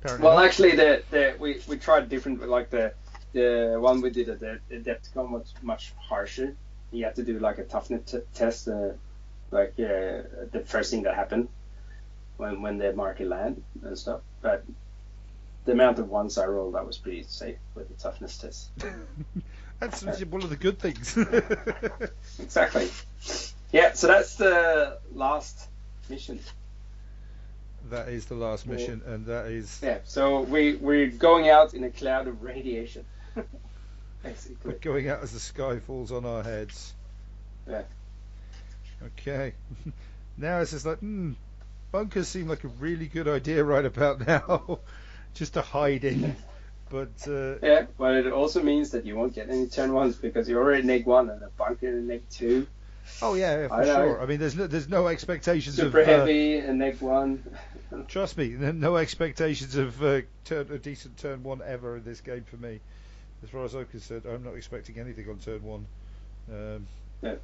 Apparently 0.00 0.26
Well, 0.26 0.36
not. 0.38 0.46
actually, 0.46 0.72
the, 0.74 1.04
the 1.12 1.36
we, 1.38 1.60
we 1.68 1.76
tried 1.76 2.08
different. 2.08 2.48
Like 2.48 2.70
the 2.70 2.92
the 3.34 3.76
one 3.78 4.00
we 4.00 4.10
did 4.10 4.28
at 4.28 4.40
the 4.40 4.58
Adepticon 4.72 5.30
was 5.30 5.54
much 5.62 5.92
harsher. 5.96 6.56
You 6.90 7.04
had 7.04 7.16
to 7.16 7.22
do 7.24 7.38
like 7.38 7.58
a 7.58 7.64
toughness 7.64 8.10
t- 8.10 8.18
test, 8.34 8.68
uh, 8.68 8.90
like 9.50 9.70
uh, 9.78 10.22
the 10.52 10.62
first 10.64 10.90
thing 10.90 11.02
that 11.02 11.14
happened 11.14 11.48
when 12.36 12.62
when 12.62 12.78
the 12.78 12.92
market 12.92 13.28
land 13.28 13.62
and 13.82 13.98
stuff. 13.98 14.20
But 14.42 14.64
the 15.64 15.72
amount 15.72 15.98
of 15.98 16.08
ones 16.08 16.38
I 16.38 16.46
rolled, 16.46 16.74
that 16.74 16.86
was 16.86 16.98
pretty 16.98 17.24
safe 17.24 17.56
with 17.74 17.88
the 17.88 17.94
toughness 17.94 18.38
test. 18.38 18.70
That's 19.80 20.02
one 20.02 20.42
of 20.42 20.50
the 20.50 20.56
good 20.56 20.78
things. 20.78 21.16
Exactly. 22.38 22.88
Yeah. 23.72 23.92
So 23.92 24.06
that's 24.06 24.36
the 24.36 24.98
last 25.12 25.68
mission. 26.08 26.38
that 27.90 28.08
is 28.08 28.26
the 28.26 28.34
last 28.34 28.66
mission, 28.66 29.02
and 29.06 29.26
that 29.26 29.46
is 29.46 29.80
Yeah. 29.82 29.98
So 30.04 30.42
we 30.42 30.76
we're 30.76 31.08
going 31.08 31.48
out 31.48 31.74
in 31.74 31.84
a 31.84 31.90
cloud 31.90 32.28
of 32.28 32.42
radiation. 32.42 33.04
Basically. 34.24 34.72
we're 34.72 34.78
going 34.78 35.08
out 35.08 35.22
as 35.22 35.32
the 35.32 35.38
sky 35.38 35.78
falls 35.78 36.10
on 36.10 36.24
our 36.24 36.42
heads. 36.42 36.94
Yeah. 37.68 37.82
Okay. 39.02 39.52
now 40.38 40.60
it's 40.60 40.70
just 40.72 40.86
like, 40.86 40.98
hmm, 40.98 41.32
bunkers 41.92 42.26
seem 42.28 42.48
like 42.48 42.64
a 42.64 42.68
really 42.68 43.06
good 43.06 43.28
idea 43.28 43.62
right 43.62 43.84
about 43.84 44.26
now, 44.26 44.80
just 45.34 45.54
to 45.54 45.62
hide 45.62 46.04
in. 46.04 46.34
But 46.90 47.26
uh, 47.28 47.56
Yeah, 47.62 47.86
but 47.98 48.14
it 48.14 48.32
also 48.32 48.62
means 48.62 48.90
that 48.90 49.04
you 49.04 49.16
won't 49.16 49.34
get 49.34 49.50
any 49.50 49.66
turn 49.66 49.92
ones 49.92 50.16
because 50.16 50.48
you're 50.48 50.62
already 50.62 50.86
neg 50.86 51.06
one 51.06 51.30
and 51.30 51.42
a 51.42 51.48
bunker 51.56 51.88
in 51.88 52.06
neg 52.06 52.22
two. 52.30 52.66
oh 53.20 53.34
yeah, 53.34 53.62
yeah, 53.62 53.68
for 53.68 53.74
I 53.74 53.84
know. 53.84 53.94
sure. 53.94 54.22
I 54.22 54.26
mean, 54.26 54.40
there's 54.40 54.56
no, 54.56 54.66
there's 54.66 54.88
no 54.88 55.08
expectations 55.08 55.76
Super 55.76 56.00
of. 56.00 56.08
Uh, 56.08 56.10
heavy 56.10 56.58
and 56.58 56.78
neg 56.78 57.00
one. 57.00 57.42
Trust 58.08 58.36
me, 58.36 58.48
no 58.58 58.96
expectations 58.96 59.76
of 59.76 60.02
uh, 60.02 60.22
turn, 60.44 60.68
a 60.70 60.78
decent 60.78 61.16
turn 61.18 61.42
one 61.42 61.62
ever 61.64 61.96
in 61.96 62.04
this 62.04 62.20
game 62.20 62.44
for 62.44 62.56
me. 62.56 62.80
As 63.44 63.50
far 63.50 63.64
as 63.64 63.74
I'm 63.74 63.84
concerned, 63.86 64.22
I'm 64.26 64.42
not 64.42 64.54
expecting 64.56 64.98
anything 64.98 65.28
on 65.28 65.38
turn 65.38 65.62
one. 65.62 65.86
Um, 66.50 66.86
Yeah. 67.22 67.34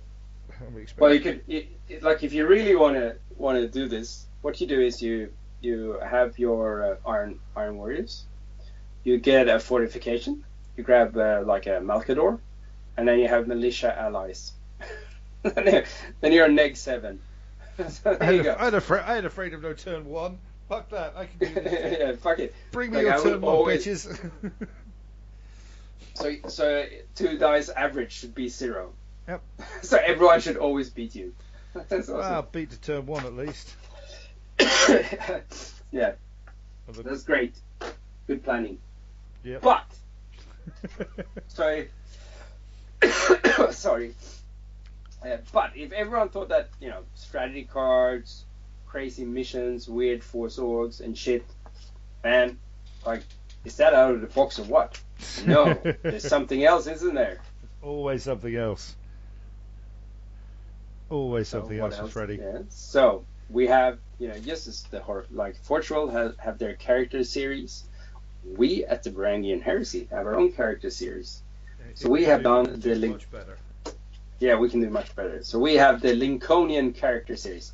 Well, 0.98 1.14
you 1.14 1.20
could 1.20 1.42
it, 1.46 2.02
like 2.02 2.24
if 2.24 2.32
you 2.32 2.44
really 2.46 2.74
want 2.74 2.96
to 2.96 3.14
want 3.36 3.58
to 3.58 3.68
do 3.68 3.86
this, 3.88 4.26
what 4.42 4.60
you 4.60 4.66
do 4.66 4.80
is 4.80 5.00
you 5.00 5.32
you 5.60 5.98
have 6.02 6.38
your 6.38 6.98
uh, 7.04 7.08
iron 7.08 7.38
iron 7.54 7.76
warriors. 7.76 8.24
You 9.04 9.18
get 9.18 9.48
a 9.48 9.60
fortification. 9.60 10.44
You 10.76 10.82
grab 10.82 11.16
uh, 11.16 11.42
like 11.44 11.66
a 11.66 11.80
Malcador, 11.80 12.40
and 12.96 13.06
then 13.06 13.18
you 13.20 13.28
have 13.28 13.46
militia 13.46 13.96
allies. 13.96 14.52
then 15.42 15.84
you're- 16.32 16.52
neg 16.52 16.76
seven. 16.76 17.20
so 17.88 18.10
I 18.10 18.14
there 18.14 18.26
had, 18.26 18.34
a, 18.40 18.42
go. 18.42 18.56
I, 18.58 18.64
had 18.64 18.74
afraid, 18.74 19.02
I 19.04 19.16
of 19.54 19.62
no 19.62 19.72
turn 19.72 20.04
one. 20.06 20.38
Fuck 20.68 20.90
that, 20.90 21.14
I 21.16 21.26
can 21.26 21.38
do 21.38 21.54
this. 21.60 21.98
yeah, 22.00 22.12
fuck 22.16 22.38
it. 22.40 22.54
Bring 22.72 22.90
me 22.90 22.96
Like, 22.98 23.06
your 23.06 23.14
I 23.14 23.22
turn 23.22 23.40
one, 23.40 23.54
always- 23.54 23.86
bitches. 23.86 24.18
So, 26.14 26.34
so 26.48 26.86
two 27.14 27.38
dice 27.38 27.68
average 27.68 28.12
should 28.12 28.34
be 28.34 28.48
zero. 28.48 28.92
Yep. 29.28 29.42
So 29.82 29.96
everyone 29.96 30.40
should 30.40 30.56
always 30.56 30.90
beat 30.90 31.14
you. 31.14 31.34
That's 31.88 32.08
well, 32.08 32.48
beat 32.50 32.70
the 32.70 32.76
turn 32.76 33.06
one 33.06 33.24
at 33.24 33.34
least. 33.34 33.74
yeah, 35.90 36.12
Although- 36.86 37.02
that's 37.02 37.22
great. 37.22 37.54
Good 38.26 38.44
planning. 38.44 38.78
Yep. 39.44 39.62
But 39.62 39.84
sorry, 41.48 41.88
sorry. 43.70 44.14
Uh, 45.24 45.36
but 45.52 45.72
if 45.76 45.92
everyone 45.92 46.28
thought 46.28 46.48
that 46.48 46.68
you 46.80 46.88
know 46.88 47.02
strategy 47.14 47.64
cards, 47.64 48.44
crazy 48.86 49.24
missions, 49.24 49.88
weird 49.88 50.22
force 50.22 50.58
orgs 50.58 51.00
and 51.00 51.16
shit, 51.16 51.44
man, 52.24 52.58
like 53.06 53.22
is 53.64 53.76
that 53.76 53.94
out 53.94 54.14
of 54.14 54.20
the 54.20 54.26
box 54.26 54.58
or 54.58 54.64
what? 54.64 55.00
No, 55.46 55.74
there's 56.02 56.26
something 56.26 56.64
else, 56.64 56.86
isn't 56.86 57.14
there? 57.14 57.40
Always 57.82 58.22
something 58.22 58.54
else. 58.54 58.96
Always 61.08 61.48
something 61.48 61.78
what 61.78 61.98
else, 61.98 62.12
Freddy. 62.12 62.36
Yeah. 62.36 62.58
So 62.68 63.24
we 63.48 63.66
have, 63.66 63.98
you 64.18 64.28
know, 64.28 64.38
just 64.38 64.68
as 64.68 64.82
the 64.84 65.00
hor- 65.00 65.26
like 65.30 65.56
Forge 65.56 65.90
World 65.90 66.12
have, 66.12 66.38
have 66.38 66.58
their 66.58 66.74
character 66.74 67.24
series. 67.24 67.84
We 68.56 68.84
at 68.84 69.02
the 69.02 69.10
Varangian 69.10 69.60
Heresy 69.60 70.08
have 70.10 70.26
our 70.26 70.36
own 70.36 70.52
character 70.52 70.90
series. 70.90 71.42
So 71.94 72.08
we 72.08 72.24
have 72.24 72.42
done 72.42 72.78
the 72.80 72.94
link. 72.94 73.14
Much 73.14 73.30
better. 73.30 73.58
Yeah, 74.38 74.56
we 74.56 74.70
can 74.70 74.80
do 74.80 74.88
much 74.88 75.14
better. 75.16 75.42
So 75.42 75.58
we 75.58 75.74
have 75.74 76.00
the 76.00 76.14
Lincolnian 76.14 76.94
character 76.94 77.36
series. 77.36 77.72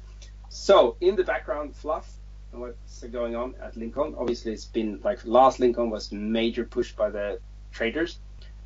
So 0.49 0.97
in 1.01 1.15
the 1.15 1.23
background 1.23 1.77
fluff 1.77 2.11
and 2.53 2.61
what's 2.61 3.03
going 3.05 3.37
on 3.37 3.55
at 3.63 3.77
Lincoln, 3.77 4.15
obviously 4.19 4.53
it's 4.53 4.65
been 4.65 5.01
like 5.03 5.25
last 5.25 5.61
Lincoln 5.61 5.91
was 5.91 6.13
major 6.13 6.65
push 6.65 6.93
by 6.93 7.11
the 7.11 7.39
traders, 7.73 8.19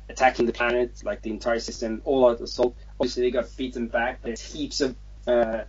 attacking 0.09 0.45
the 0.45 0.53
planet, 0.53 1.01
like 1.03 1.21
the 1.21 1.29
entire 1.29 1.59
system, 1.59 2.01
all 2.05 2.29
out 2.29 2.41
assault. 2.41 2.75
Obviously 2.99 3.23
they 3.23 3.31
got 3.31 3.45
beaten 3.57 3.87
back. 3.87 4.21
There's 4.21 4.41
heaps 4.41 4.81
of 4.81 4.95
uh, 5.27 5.63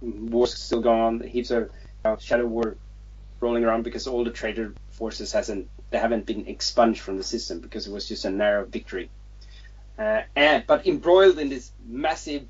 wars 0.00 0.54
still 0.54 0.80
going 0.80 1.00
on, 1.00 1.20
heaps 1.20 1.50
of 1.50 1.70
uh, 2.04 2.16
shadow 2.18 2.46
war 2.46 2.76
rolling 3.40 3.64
around 3.64 3.82
because 3.82 4.06
all 4.06 4.24
the 4.24 4.30
trader 4.30 4.74
forces 4.90 5.32
hasn't 5.32 5.68
they 5.90 5.98
haven't 5.98 6.26
been 6.26 6.46
expunged 6.46 7.00
from 7.00 7.16
the 7.16 7.22
system 7.22 7.60
because 7.60 7.86
it 7.86 7.92
was 7.92 8.08
just 8.08 8.24
a 8.24 8.30
narrow 8.30 8.64
victory. 8.64 9.10
Uh, 9.98 10.22
and 10.34 10.64
but 10.66 10.86
embroiled 10.86 11.38
in 11.38 11.48
this 11.48 11.70
massive 11.86 12.44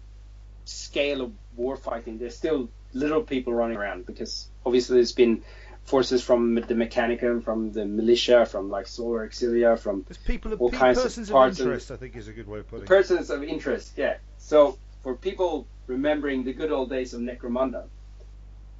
scale 0.64 1.20
of 1.20 1.32
war 1.56 1.76
fighting, 1.76 2.18
there's 2.18 2.36
still 2.36 2.70
little 2.94 3.22
people 3.22 3.52
running 3.52 3.76
around 3.76 4.06
because 4.06 4.48
obviously 4.64 4.96
there's 4.96 5.12
been 5.12 5.42
forces 5.84 6.22
from 6.24 6.54
the 6.54 6.74
Mechanicum, 6.74 7.42
from 7.44 7.72
the 7.72 7.84
militia, 7.84 8.46
from 8.46 8.70
like 8.70 8.86
Solar 8.86 9.28
Auxilia, 9.28 9.78
from 9.78 10.04
There's 10.08 10.16
people 10.18 10.52
of 10.54 10.60
All 10.62 10.70
kinds 10.70 10.96
of 10.98 11.04
persons 11.04 11.28
of, 11.28 11.32
parts 11.34 11.60
of- 11.60 11.66
interest. 11.66 11.90
I 11.90 11.96
think 11.96 12.16
is 12.16 12.28
a 12.28 12.32
good 12.32 12.48
way 12.48 12.60
of 12.60 12.68
putting 12.68 12.84
it. 12.84 12.88
persons 12.88 13.28
of 13.30 13.42
interest. 13.42 13.92
Yeah. 13.96 14.16
So 14.38 14.78
for 15.02 15.14
people 15.14 15.66
remembering 15.86 16.44
the 16.44 16.54
good 16.54 16.72
old 16.72 16.88
days 16.88 17.12
of 17.12 17.20
Necromunda, 17.20 17.84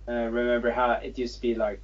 uh, 0.09 0.12
remember 0.12 0.70
how 0.70 0.93
it 0.93 1.19
used 1.19 1.35
to 1.36 1.41
be 1.43 1.55
like 1.55 1.82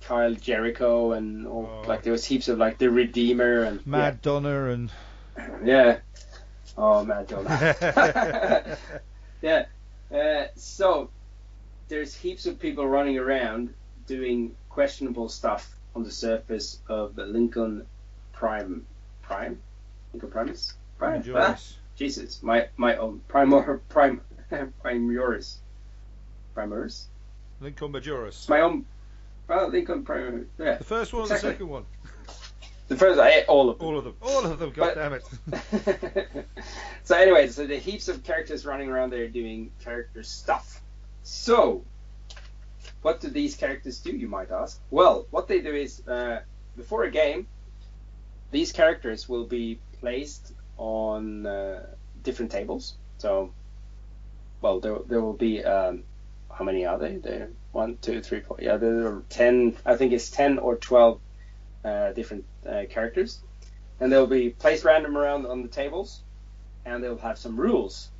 Kal 0.00 0.34
Jerico 0.34 1.16
and 1.16 1.46
all, 1.46 1.68
Oh. 1.84 1.88
like 1.88 2.02
there 2.02 2.12
was 2.12 2.24
heaps 2.24 2.48
of 2.48 2.58
like 2.58 2.78
the 2.78 2.90
Redeemer 2.90 3.62
and 3.62 3.86
Mad 3.86 4.20
Donna 4.22 4.70
and 4.70 4.90
Yeah. 5.64 5.98
Oh, 6.76 7.04
Mad 7.04 7.28
Donna. 7.28 8.78
yeah. 9.42 9.66
Uh, 10.12 10.46
so 10.56 11.10
there's 11.88 12.14
heaps 12.14 12.46
of 12.46 12.58
people 12.58 12.86
running 12.86 13.18
around 13.18 13.72
doing 14.06 14.54
questionable 14.70 15.28
stuff 15.28 15.74
on 15.94 16.02
the 16.04 16.10
surface 16.10 16.78
of 16.88 17.14
the 17.14 17.26
Lincoln 17.26 17.86
Prime. 18.32 18.86
Prime? 19.22 19.58
Lincoln 20.12 20.30
Primus? 20.30 20.74
Prime? 20.98 21.22
Ah, 21.34 21.58
Jesus, 21.96 22.42
my 22.42 22.68
my 22.76 22.96
own 22.96 23.20
Primor 23.28 23.80
Prime 23.88 24.20
Primoris. 24.50 25.56
Primaris? 26.56 27.04
Lincoln 27.60 27.92
Majoris. 27.92 28.48
My 28.48 28.60
own. 28.60 28.84
Well, 29.48 29.68
Lincoln 29.68 30.04
Prime. 30.04 30.48
Yeah. 30.58 30.76
The 30.78 30.84
first 30.84 31.12
one 31.12 31.22
or 31.22 31.28
the 31.28 31.38
second 31.38 31.68
one? 31.68 31.84
The 32.88 32.96
first, 32.96 33.18
I 33.18 33.42
all 33.44 33.70
of 33.70 33.78
them. 33.78 33.86
All 33.86 33.96
of 33.98 34.04
them. 34.04 34.14
All 34.20 34.44
of 34.44 34.58
them. 34.58 34.70
God 34.70 34.94
But- 34.94 34.94
damn 34.96 35.12
it. 35.14 36.46
so 37.04 37.16
anyway, 37.16 37.48
so 37.48 37.66
the 37.66 37.78
heaps 37.78 38.08
of 38.08 38.22
characters 38.22 38.66
running 38.66 38.90
around 38.90 39.10
there 39.10 39.28
doing 39.28 39.70
character 39.82 40.22
stuff. 40.22 40.81
So, 41.22 41.84
what 43.02 43.20
do 43.20 43.28
these 43.28 43.56
characters 43.56 43.98
do? 44.00 44.10
You 44.10 44.28
might 44.28 44.50
ask. 44.50 44.80
Well, 44.90 45.26
what 45.30 45.48
they 45.48 45.60
do 45.60 45.74
is 45.74 46.06
uh, 46.06 46.40
before 46.76 47.04
a 47.04 47.10
game, 47.10 47.46
these 48.50 48.72
characters 48.72 49.28
will 49.28 49.44
be 49.44 49.78
placed 50.00 50.52
on 50.76 51.46
uh, 51.46 51.86
different 52.22 52.50
tables. 52.50 52.94
So, 53.18 53.52
well, 54.60 54.80
there 54.80 54.98
there 55.06 55.20
will 55.20 55.32
be 55.32 55.64
um, 55.64 56.04
how 56.50 56.64
many 56.64 56.84
are 56.86 56.98
they? 56.98 57.16
There 57.16 57.50
one, 57.72 57.96
two, 58.02 58.20
three, 58.20 58.40
four. 58.40 58.58
Yeah, 58.60 58.76
there 58.76 59.06
are 59.06 59.22
ten. 59.28 59.76
I 59.84 59.96
think 59.96 60.12
it's 60.12 60.30
ten 60.30 60.58
or 60.58 60.76
twelve 60.76 61.20
uh, 61.84 62.12
different 62.12 62.44
uh, 62.68 62.82
characters, 62.88 63.40
and 63.98 64.12
they'll 64.12 64.26
be 64.26 64.50
placed 64.50 64.84
random 64.84 65.16
around 65.16 65.46
on 65.46 65.62
the 65.62 65.68
tables, 65.68 66.22
and 66.84 67.02
they'll 67.02 67.16
have 67.18 67.38
some 67.38 67.56
rules, 67.58 68.10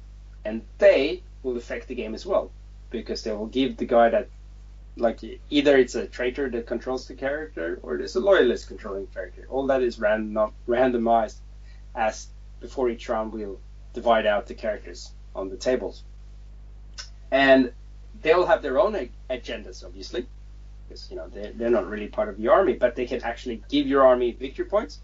and 0.45 0.63
they 0.79 1.23
will 1.43 1.57
affect 1.57 1.89
the 1.89 1.95
game 1.95 2.15
as 2.15 2.25
well, 2.25 2.51
because 2.93 3.23
they 3.25 3.33
will 3.33 3.47
give 3.47 3.77
the 3.77 3.87
guy 3.87 4.11
that, 4.11 4.29
like, 4.97 5.21
either 5.51 5.77
it's 5.77 5.95
a 5.95 6.07
traitor 6.07 6.49
that 6.51 6.67
controls 6.67 7.09
the 7.09 7.15
character, 7.15 7.81
or 7.83 7.97
it's 7.97 8.15
a 8.15 8.21
loyalist 8.21 8.69
controlling 8.69 9.07
character. 9.09 9.47
All 9.49 9.67
that 9.69 9.83
is 9.83 9.99
random, 9.99 10.53
randomized, 10.69 11.37
as 11.95 12.29
before 12.61 12.89
each 12.91 13.09
round 13.09 13.33
we'll 13.33 13.59
divide 13.95 14.27
out 14.27 14.47
the 14.47 14.55
characters 14.55 15.11
on 15.35 15.49
the 15.49 15.57
tables, 15.57 16.05
and 17.31 17.73
they'll 18.23 18.47
have 18.47 18.63
their 18.63 18.79
own 18.79 18.95
ag- 18.95 19.13
agendas, 19.31 19.85
obviously, 19.85 20.27
because 20.87 21.11
you 21.11 21.17
know 21.17 21.29
they're, 21.29 21.53
they're 21.53 21.71
not 21.71 21.89
really 21.89 22.09
part 22.09 22.29
of 22.29 22.37
the 22.37 22.49
army, 22.49 22.75
but 22.75 22.95
they 22.95 23.07
can 23.07 23.23
actually 23.23 23.63
give 23.69 23.87
your 23.87 24.07
army 24.07 24.33
victory 24.33 24.67
points, 24.67 25.01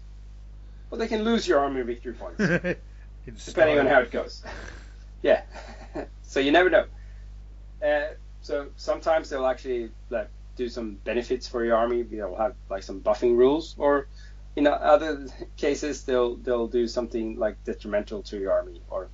or 0.91 0.97
they 0.97 1.07
can 1.07 1.23
lose 1.23 1.47
your 1.47 1.59
army 1.59 1.81
victory 1.81 2.13
points, 2.13 2.39
In 3.27 3.35
depending 3.45 3.79
on 3.79 3.85
how 3.87 3.99
it 3.99 4.11
goes. 4.11 4.43
yeah, 5.21 5.41
so 6.21 6.39
you 6.39 6.51
never 6.51 6.69
know. 6.69 6.85
Uh, 7.83 8.13
so 8.41 8.67
sometimes 8.77 9.29
they'll 9.29 9.45
actually 9.45 9.91
like 10.09 10.29
do 10.55 10.69
some 10.69 10.95
benefits 11.03 11.47
for 11.47 11.63
your 11.63 11.77
army. 11.77 12.03
They'll 12.03 12.35
have 12.35 12.55
like 12.69 12.83
some 12.83 13.01
buffing 13.01 13.37
rules, 13.37 13.75
or 13.77 14.07
in 14.55 14.67
other 14.67 15.27
cases 15.57 16.03
they'll 16.03 16.35
they'll 16.35 16.67
do 16.67 16.87
something 16.87 17.37
like 17.37 17.63
detrimental 17.63 18.23
to 18.23 18.37
your 18.37 18.51
army, 18.51 18.81
or 18.89 19.07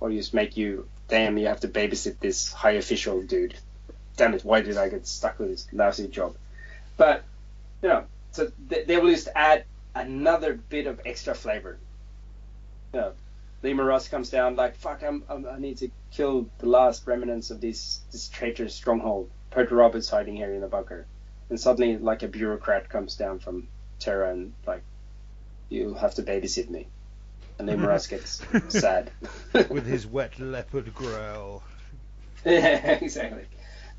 or 0.00 0.10
just 0.10 0.34
make 0.34 0.56
you 0.56 0.88
damn 1.08 1.38
you 1.38 1.46
have 1.46 1.60
to 1.60 1.68
babysit 1.68 2.18
this 2.20 2.52
high 2.52 2.72
official 2.72 3.22
dude. 3.22 3.54
Damn 4.16 4.34
it, 4.34 4.44
why 4.44 4.60
did 4.60 4.76
I 4.76 4.88
get 4.88 5.06
stuck 5.06 5.38
with 5.38 5.48
this 5.48 5.66
lousy 5.72 6.08
job? 6.08 6.36
But 6.96 7.24
you 7.82 7.88
know, 7.88 8.04
so 8.30 8.50
they, 8.68 8.84
they 8.84 8.98
will 8.98 9.10
just 9.10 9.28
add 9.34 9.64
another 9.94 10.54
bit 10.54 10.86
of 10.86 11.00
extra 11.04 11.34
flavor. 11.34 11.78
You 12.92 13.00
know, 13.00 13.12
Leman 13.64 13.86
Russ 13.86 14.08
comes 14.08 14.28
down 14.28 14.56
like 14.56 14.76
fuck, 14.76 15.02
I'm, 15.02 15.24
I'm 15.28 15.46
I 15.46 15.58
need 15.58 15.78
to 15.78 15.88
kill 16.12 16.50
the 16.58 16.66
last 16.66 17.06
remnants 17.06 17.50
of 17.50 17.60
this 17.62 18.00
this 18.12 18.28
traitor 18.28 18.68
stronghold. 18.68 19.30
Perturabo 19.50 20.08
hiding 20.10 20.36
here 20.36 20.52
in 20.52 20.60
the 20.60 20.66
bunker, 20.66 21.06
and 21.48 21.58
suddenly 21.58 21.96
like 21.96 22.22
a 22.22 22.28
bureaucrat 22.28 22.90
comes 22.90 23.16
down 23.16 23.38
from 23.38 23.68
Terra 23.98 24.32
and 24.32 24.52
like 24.66 24.82
you'll 25.70 25.94
have 25.94 26.14
to 26.16 26.22
babysit 26.22 26.68
me, 26.68 26.88
and 27.58 27.66
Leman 27.66 27.86
Russ 27.86 28.06
gets 28.06 28.42
sad. 28.68 29.10
with 29.52 29.86
his 29.86 30.06
wet 30.06 30.38
leopard 30.38 30.94
growl. 30.94 31.62
yeah, 32.44 32.98
exactly. 33.00 33.46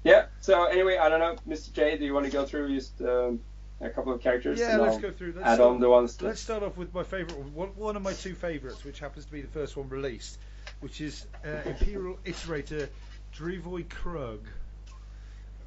Yeah. 0.03 0.25
So 0.41 0.65
anyway, 0.65 0.97
I 0.97 1.09
don't 1.09 1.19
know, 1.19 1.35
Mr. 1.47 1.73
J. 1.73 1.97
Do 1.97 2.05
you 2.05 2.13
want 2.13 2.27
to 2.27 2.31
go 2.31 2.45
through 2.45 2.75
just 2.75 3.01
um, 3.01 3.39
a 3.81 3.89
couple 3.89 4.13
of 4.13 4.21
characters? 4.21 4.59
Yeah, 4.59 4.77
let's 4.77 4.95
I'll 4.95 5.01
go 5.01 5.11
through. 5.11 5.33
Let's 5.35 5.47
Add 5.47 5.55
start, 5.55 5.69
on 5.69 5.79
the 5.79 5.89
ones. 5.89 6.15
That, 6.17 6.25
let's 6.27 6.41
start 6.41 6.63
off 6.63 6.77
with 6.77 6.93
my 6.93 7.03
favourite, 7.03 7.37
one, 7.49 7.69
one 7.69 7.95
of 7.95 8.01
my 8.01 8.13
two 8.13 8.35
favourites, 8.35 8.83
which 8.83 8.99
happens 8.99 9.25
to 9.25 9.31
be 9.31 9.41
the 9.41 9.47
first 9.47 9.75
one 9.75 9.89
released, 9.89 10.37
which 10.79 11.01
is 11.01 11.25
uh, 11.45 11.69
Imperial 11.69 12.17
Iterator 12.25 12.87
Drevoy 13.35 13.89
Krug. 13.89 14.45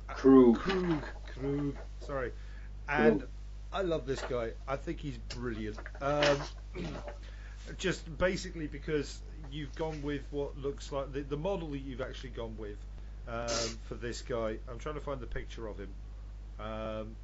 Krug. 0.09 0.59
Krug. 0.59 1.03
Krug. 1.35 1.77
Sorry. 2.01 2.33
And 2.89 3.25
I 3.73 3.83
love 3.83 4.07
this 4.07 4.23
guy. 4.23 4.53
I 4.67 4.77
think 4.77 5.01
he's 5.01 5.19
brilliant. 5.29 5.77
Um, 6.01 6.39
just 7.79 8.17
basically 8.17 8.67
because 8.67 9.21
you've 9.51 9.75
gone 9.75 10.03
with 10.03 10.23
what 10.31 10.57
looks 10.59 10.93
like 10.93 11.13
the, 11.13 11.21
the 11.21 11.37
model 11.37 11.71
that 11.71 11.79
you've 11.79 12.01
actually 12.01 12.31
gone 12.31 12.57
with 12.59 12.77
um, 13.29 13.79
for 13.87 13.95
this 13.95 14.23
guy. 14.23 14.57
I'm 14.71 14.79
trying 14.79 14.95
to 14.95 15.01
find 15.01 15.21
the 15.21 15.27
picture 15.27 15.67
of 15.67 15.79
him. 15.79 15.91
Um, 16.59 17.17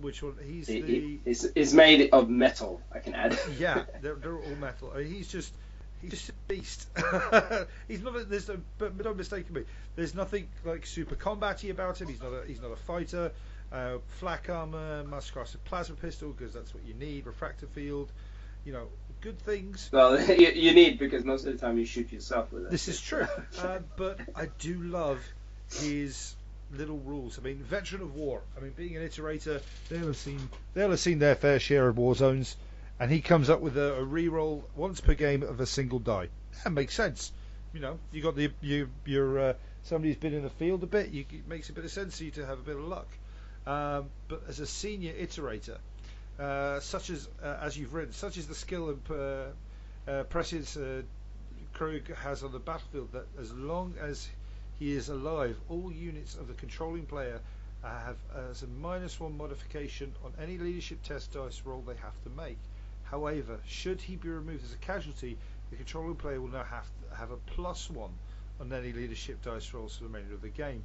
which 0.00 0.22
one? 0.22 0.34
He's 0.44 0.68
He- 0.68 0.80
the. 0.80 0.86
he- 1.00 1.20
is, 1.24 1.44
is 1.54 1.74
made 1.74 2.10
of 2.12 2.28
metal. 2.28 2.80
I 2.92 2.98
can 2.98 3.14
add. 3.14 3.38
Yeah, 3.58 3.84
they're, 4.00 4.14
they're 4.16 4.36
all 4.36 4.56
metal. 4.60 4.92
I 4.94 4.98
mean, 4.98 5.12
he's 5.12 5.28
just 5.28 5.52
he's 6.00 6.10
just 6.10 6.28
a 6.28 6.32
beast. 6.48 6.88
he's 7.88 8.02
not. 8.02 8.28
There's 8.28 8.48
no, 8.48 8.58
but 8.78 8.96
don't 8.98 9.16
mistake 9.16 9.50
me. 9.50 9.64
There's 9.96 10.14
nothing 10.14 10.48
like 10.64 10.86
super 10.86 11.14
combaty 11.14 11.70
about 11.70 12.00
him. 12.00 12.08
He's 12.08 12.22
not 12.22 12.32
a 12.32 12.44
he's 12.46 12.60
not 12.60 12.72
a 12.72 12.76
fighter. 12.76 13.32
Uh, 13.72 13.98
flak 14.20 14.48
armor, 14.50 15.02
must 15.04 15.32
cross 15.32 15.54
a 15.54 15.58
plasma 15.58 15.96
pistol 15.96 16.30
because 16.30 16.54
that's 16.54 16.72
what 16.74 16.84
you 16.86 16.94
need. 16.94 17.26
Refractor 17.26 17.66
field, 17.66 18.12
you 18.64 18.72
know, 18.72 18.86
good 19.20 19.38
things. 19.40 19.88
Well, 19.92 20.20
you, 20.28 20.48
you 20.50 20.72
need 20.74 20.98
because 20.98 21.24
most 21.24 21.44
of 21.46 21.52
the 21.52 21.58
time 21.58 21.78
you 21.78 21.84
shoot 21.86 22.12
yourself 22.12 22.52
with 22.52 22.66
it. 22.66 22.70
This 22.70 22.86
is 22.86 23.00
true, 23.00 23.26
uh, 23.60 23.78
but 23.96 24.20
I 24.36 24.46
do 24.60 24.80
love 24.80 25.18
his 25.80 26.34
little 26.76 26.98
rules. 26.98 27.38
I 27.38 27.42
mean, 27.42 27.56
veteran 27.56 28.02
of 28.02 28.14
war. 28.14 28.42
I 28.56 28.60
mean, 28.60 28.72
being 28.76 28.96
an 28.96 29.02
iterator, 29.02 29.62
they'll 29.88 30.06
have 30.06 30.16
seen 30.16 30.48
they'll 30.74 30.90
have 30.90 31.00
seen 31.00 31.18
their 31.18 31.34
fair 31.34 31.58
share 31.58 31.88
of 31.88 31.96
war 31.96 32.14
zones, 32.14 32.56
and 33.00 33.10
he 33.10 33.20
comes 33.20 33.50
up 33.50 33.60
with 33.60 33.76
a, 33.76 33.94
a 33.94 34.04
re-roll 34.04 34.64
once 34.76 35.00
per 35.00 35.14
game 35.14 35.42
of 35.42 35.60
a 35.60 35.66
single 35.66 35.98
die. 35.98 36.28
That 36.62 36.70
makes 36.70 36.94
sense. 36.94 37.32
You 37.72 37.80
know, 37.80 37.98
you 38.12 38.22
got 38.22 38.36
the 38.36 38.50
you 38.60 38.88
you're 39.04 39.38
uh, 39.38 39.54
somebody 39.82 40.12
who's 40.12 40.20
been 40.20 40.34
in 40.34 40.42
the 40.42 40.50
field 40.50 40.82
a 40.82 40.86
bit. 40.86 41.10
You, 41.10 41.24
it 41.32 41.48
makes 41.48 41.68
a 41.70 41.72
bit 41.72 41.84
of 41.84 41.90
sense 41.90 42.18
for 42.18 42.24
you 42.24 42.30
to 42.32 42.46
have 42.46 42.58
a 42.58 42.62
bit 42.62 42.76
of 42.76 42.84
luck. 42.84 43.08
Um, 43.66 44.10
but 44.28 44.42
as 44.48 44.60
a 44.60 44.66
senior 44.66 45.12
iterator, 45.12 45.78
uh, 46.38 46.80
such 46.80 47.10
as 47.10 47.28
uh, 47.42 47.58
as 47.62 47.76
you've 47.78 47.94
written, 47.94 48.12
such 48.12 48.36
as 48.36 48.46
the 48.46 48.54
skill 48.54 48.90
and 48.90 49.00
uh, 49.10 50.10
uh, 50.10 50.22
prescience 50.24 50.76
uh, 50.76 51.02
Krug 51.72 52.14
has 52.14 52.42
on 52.42 52.52
the 52.52 52.58
battlefield, 52.58 53.12
that 53.12 53.26
as 53.40 53.52
long 53.52 53.94
as 54.00 54.28
he 54.78 54.92
is 54.92 55.08
alive, 55.08 55.56
all 55.68 55.92
units 55.92 56.34
of 56.34 56.48
the 56.48 56.54
controlling 56.54 57.06
player 57.06 57.40
have 57.82 58.16
as 58.50 58.62
a 58.62 58.66
minus 58.66 59.20
one 59.20 59.36
modification 59.36 60.12
on 60.24 60.32
any 60.40 60.58
leadership 60.58 61.02
test 61.02 61.32
dice 61.32 61.62
roll 61.64 61.82
they 61.82 61.94
have 61.96 62.20
to 62.24 62.30
make. 62.30 62.58
However, 63.04 63.60
should 63.66 64.00
he 64.00 64.16
be 64.16 64.28
removed 64.28 64.64
as 64.64 64.72
a 64.72 64.78
casualty, 64.78 65.36
the 65.70 65.76
controlling 65.76 66.16
player 66.16 66.40
will 66.40 66.48
now 66.48 66.64
have 66.64 66.86
to 66.86 67.16
have 67.16 67.30
a 67.30 67.36
plus 67.36 67.90
one 67.90 68.12
on 68.60 68.72
any 68.72 68.92
leadership 68.92 69.42
dice 69.42 69.72
rolls 69.74 69.96
for 69.96 70.04
the 70.04 70.08
remainder 70.08 70.34
of 70.34 70.42
the 70.42 70.48
game. 70.48 70.84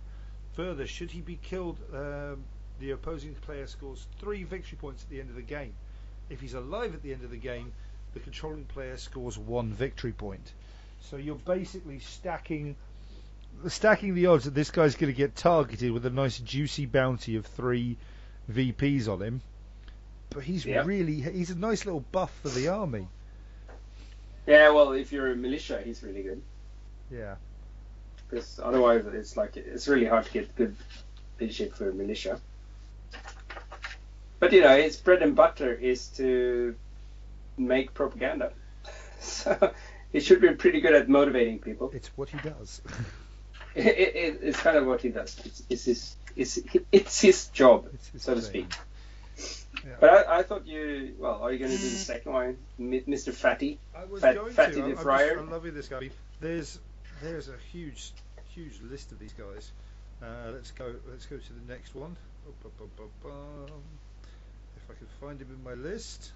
Further, 0.53 0.85
should 0.85 1.11
he 1.11 1.21
be 1.21 1.39
killed, 1.41 1.79
um, 1.93 2.43
the 2.79 2.91
opposing 2.91 3.33
player 3.35 3.67
scores 3.67 4.07
three 4.19 4.43
victory 4.43 4.77
points 4.77 5.03
at 5.03 5.09
the 5.09 5.19
end 5.19 5.29
of 5.29 5.35
the 5.35 5.41
game. 5.41 5.73
If 6.29 6.41
he's 6.41 6.53
alive 6.53 6.93
at 6.93 7.01
the 7.01 7.13
end 7.13 7.23
of 7.23 7.31
the 7.31 7.37
game, 7.37 7.71
the 8.13 8.19
controlling 8.19 8.65
player 8.65 8.97
scores 8.97 9.37
one 9.37 9.71
victory 9.71 10.11
point. 10.11 10.53
So 11.01 11.17
you're 11.17 11.35
basically 11.35 11.99
stacking 11.99 12.75
stacking 13.67 14.15
the 14.15 14.27
odds 14.27 14.45
that 14.45 14.53
this 14.53 14.71
guy's 14.71 14.95
going 14.95 15.11
to 15.11 15.17
get 15.17 15.35
targeted 15.35 15.91
with 15.91 16.05
a 16.05 16.09
nice 16.09 16.39
juicy 16.39 16.85
bounty 16.85 17.35
of 17.35 17.45
three 17.45 17.97
VPs 18.51 19.07
on 19.07 19.21
him. 19.21 19.41
But 20.29 20.43
he's 20.43 20.65
Yeah. 20.65 20.83
really 20.85 21.19
he's 21.21 21.49
a 21.49 21.57
nice 21.57 21.85
little 21.85 22.05
buff 22.11 22.31
for 22.41 22.49
the 22.49 22.67
army. 22.67 23.07
Yeah, 24.45 24.69
well, 24.71 24.93
if 24.93 25.11
you're 25.11 25.31
a 25.31 25.35
militia, 25.35 25.81
he's 25.83 26.01
really 26.03 26.23
good. 26.23 26.41
Yeah. 27.11 27.35
Because 28.29 28.59
otherwise, 28.63 29.05
it's 29.07 29.35
like 29.35 29.57
it's 29.57 29.87
really 29.87 30.05
hard 30.05 30.25
to 30.25 30.31
get 30.31 30.55
good 30.55 30.75
leadership 31.39 31.75
for 31.75 31.89
a 31.89 31.93
militia. 31.93 32.39
But 34.39 34.53
you 34.53 34.61
know, 34.61 34.75
his 34.81 34.97
bread 34.97 35.21
and 35.21 35.35
butter 35.35 35.73
is 35.73 36.07
to 36.17 36.75
make 37.57 37.93
propaganda. 37.93 38.53
so 39.19 39.73
he 40.11 40.19
should 40.19 40.41
be 40.41 40.49
pretty 40.53 40.79
good 40.79 40.93
at 40.93 41.09
motivating 41.09 41.59
people. 41.59 41.91
It's 41.93 42.09
what 42.15 42.29
he 42.29 42.37
does. 42.37 42.81
It, 43.75 43.85
it, 43.85 44.39
it's 44.41 44.59
kind 44.59 44.77
of 44.77 44.87
what 44.87 45.01
he 45.01 45.09
does. 45.09 45.39
It's, 45.45 45.63
it's 45.69 45.85
his 45.85 46.15
it's, 46.35 46.59
it's 46.91 47.21
his 47.21 47.47
job, 47.47 47.87
It's 47.93 48.07
his 48.09 48.23
so 48.23 48.33
to 48.35 48.41
speak. 48.41 48.71
Yeah. 49.85 49.95
But 49.99 50.09
I, 50.09 50.39
I 50.39 50.43
thought 50.43 50.65
you 50.67 51.15
well, 51.19 51.41
are 51.41 51.51
you 51.51 51.59
going 51.59 51.71
to 51.71 51.77
do 51.77 51.83
the 51.83 51.95
second 51.95 52.31
one, 52.33 52.57
Mr. 52.79 53.33
Fatty? 53.33 53.79
I 53.95 54.05
was 54.05 54.21
Fat- 54.21 54.35
going 54.35 54.53
Fatty 54.53 54.73
to. 54.75 54.81
the 54.81 54.85
I'm, 54.85 54.97
I'm, 54.97 55.03
Friar. 55.03 55.29
just, 55.29 55.39
I'm 55.39 55.51
loving 55.51 55.73
this 55.73 55.87
guy. 55.87 56.09
There's 56.41 56.79
there's 57.21 57.47
a 57.49 57.55
huge 57.71 58.11
huge 58.49 58.79
list 58.89 59.11
of 59.11 59.19
these 59.19 59.33
guys. 59.33 59.71
Uh, 60.21 60.51
let's 60.53 60.71
go 60.71 60.93
let's 61.09 61.25
go 61.25 61.37
to 61.37 61.53
the 61.53 61.71
next 61.71 61.95
one. 61.95 62.15
Up, 62.47 62.65
up, 62.65 62.99
up, 62.99 63.31
up. 63.31 63.71
If 64.75 64.89
I 64.89 64.93
can 64.95 65.07
find 65.21 65.39
him 65.41 65.49
in 65.51 65.63
my 65.63 65.75
list. 65.75 66.31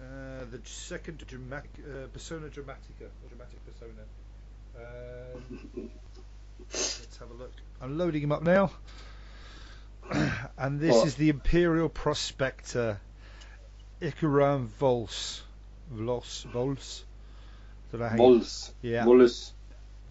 Uh, 0.00 0.44
the 0.50 0.60
second 0.64 1.24
dramatic 1.26 1.70
uh, 1.80 2.06
persona 2.08 2.46
dramatica 2.46 3.06
or 3.06 3.28
dramatic 3.28 3.58
persona. 3.66 4.04
Um, 4.78 5.90
let's 6.72 7.16
have 7.18 7.30
a 7.30 7.34
look. 7.34 7.52
I'm 7.80 7.98
loading 7.98 8.22
him 8.22 8.32
up 8.32 8.42
now. 8.42 8.70
and 10.58 10.78
this 10.80 10.94
What? 10.94 11.06
is 11.06 11.14
the 11.16 11.28
Imperial 11.30 11.88
Prospector 11.88 13.00
Ikaram 14.00 14.66
Vols. 14.78 15.42
Vlos, 15.94 16.44
Vols. 16.52 17.04
Don't 17.92 18.00
know 18.00 18.08
how 18.08 18.16
you- 18.16 18.46
Yeah. 18.82 19.04
Vols. 19.04 19.52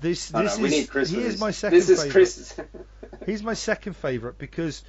This 0.01 0.31
Oh, 0.33 0.41
this 0.43 0.57
no, 0.57 0.63
we 0.63 0.69
is 0.69 0.93
need 0.93 1.07
he 1.07 1.23
is 1.23 1.31
this. 1.33 1.39
my 1.39 1.51
second 1.51 1.77
This 1.79 1.89
is 1.89 2.03
favorite. 2.03 2.11
Chris. 2.11 2.59
He's 3.25 3.43
my 3.43 3.53
second 3.53 3.95
favourite 3.95 4.37
because 4.37 4.83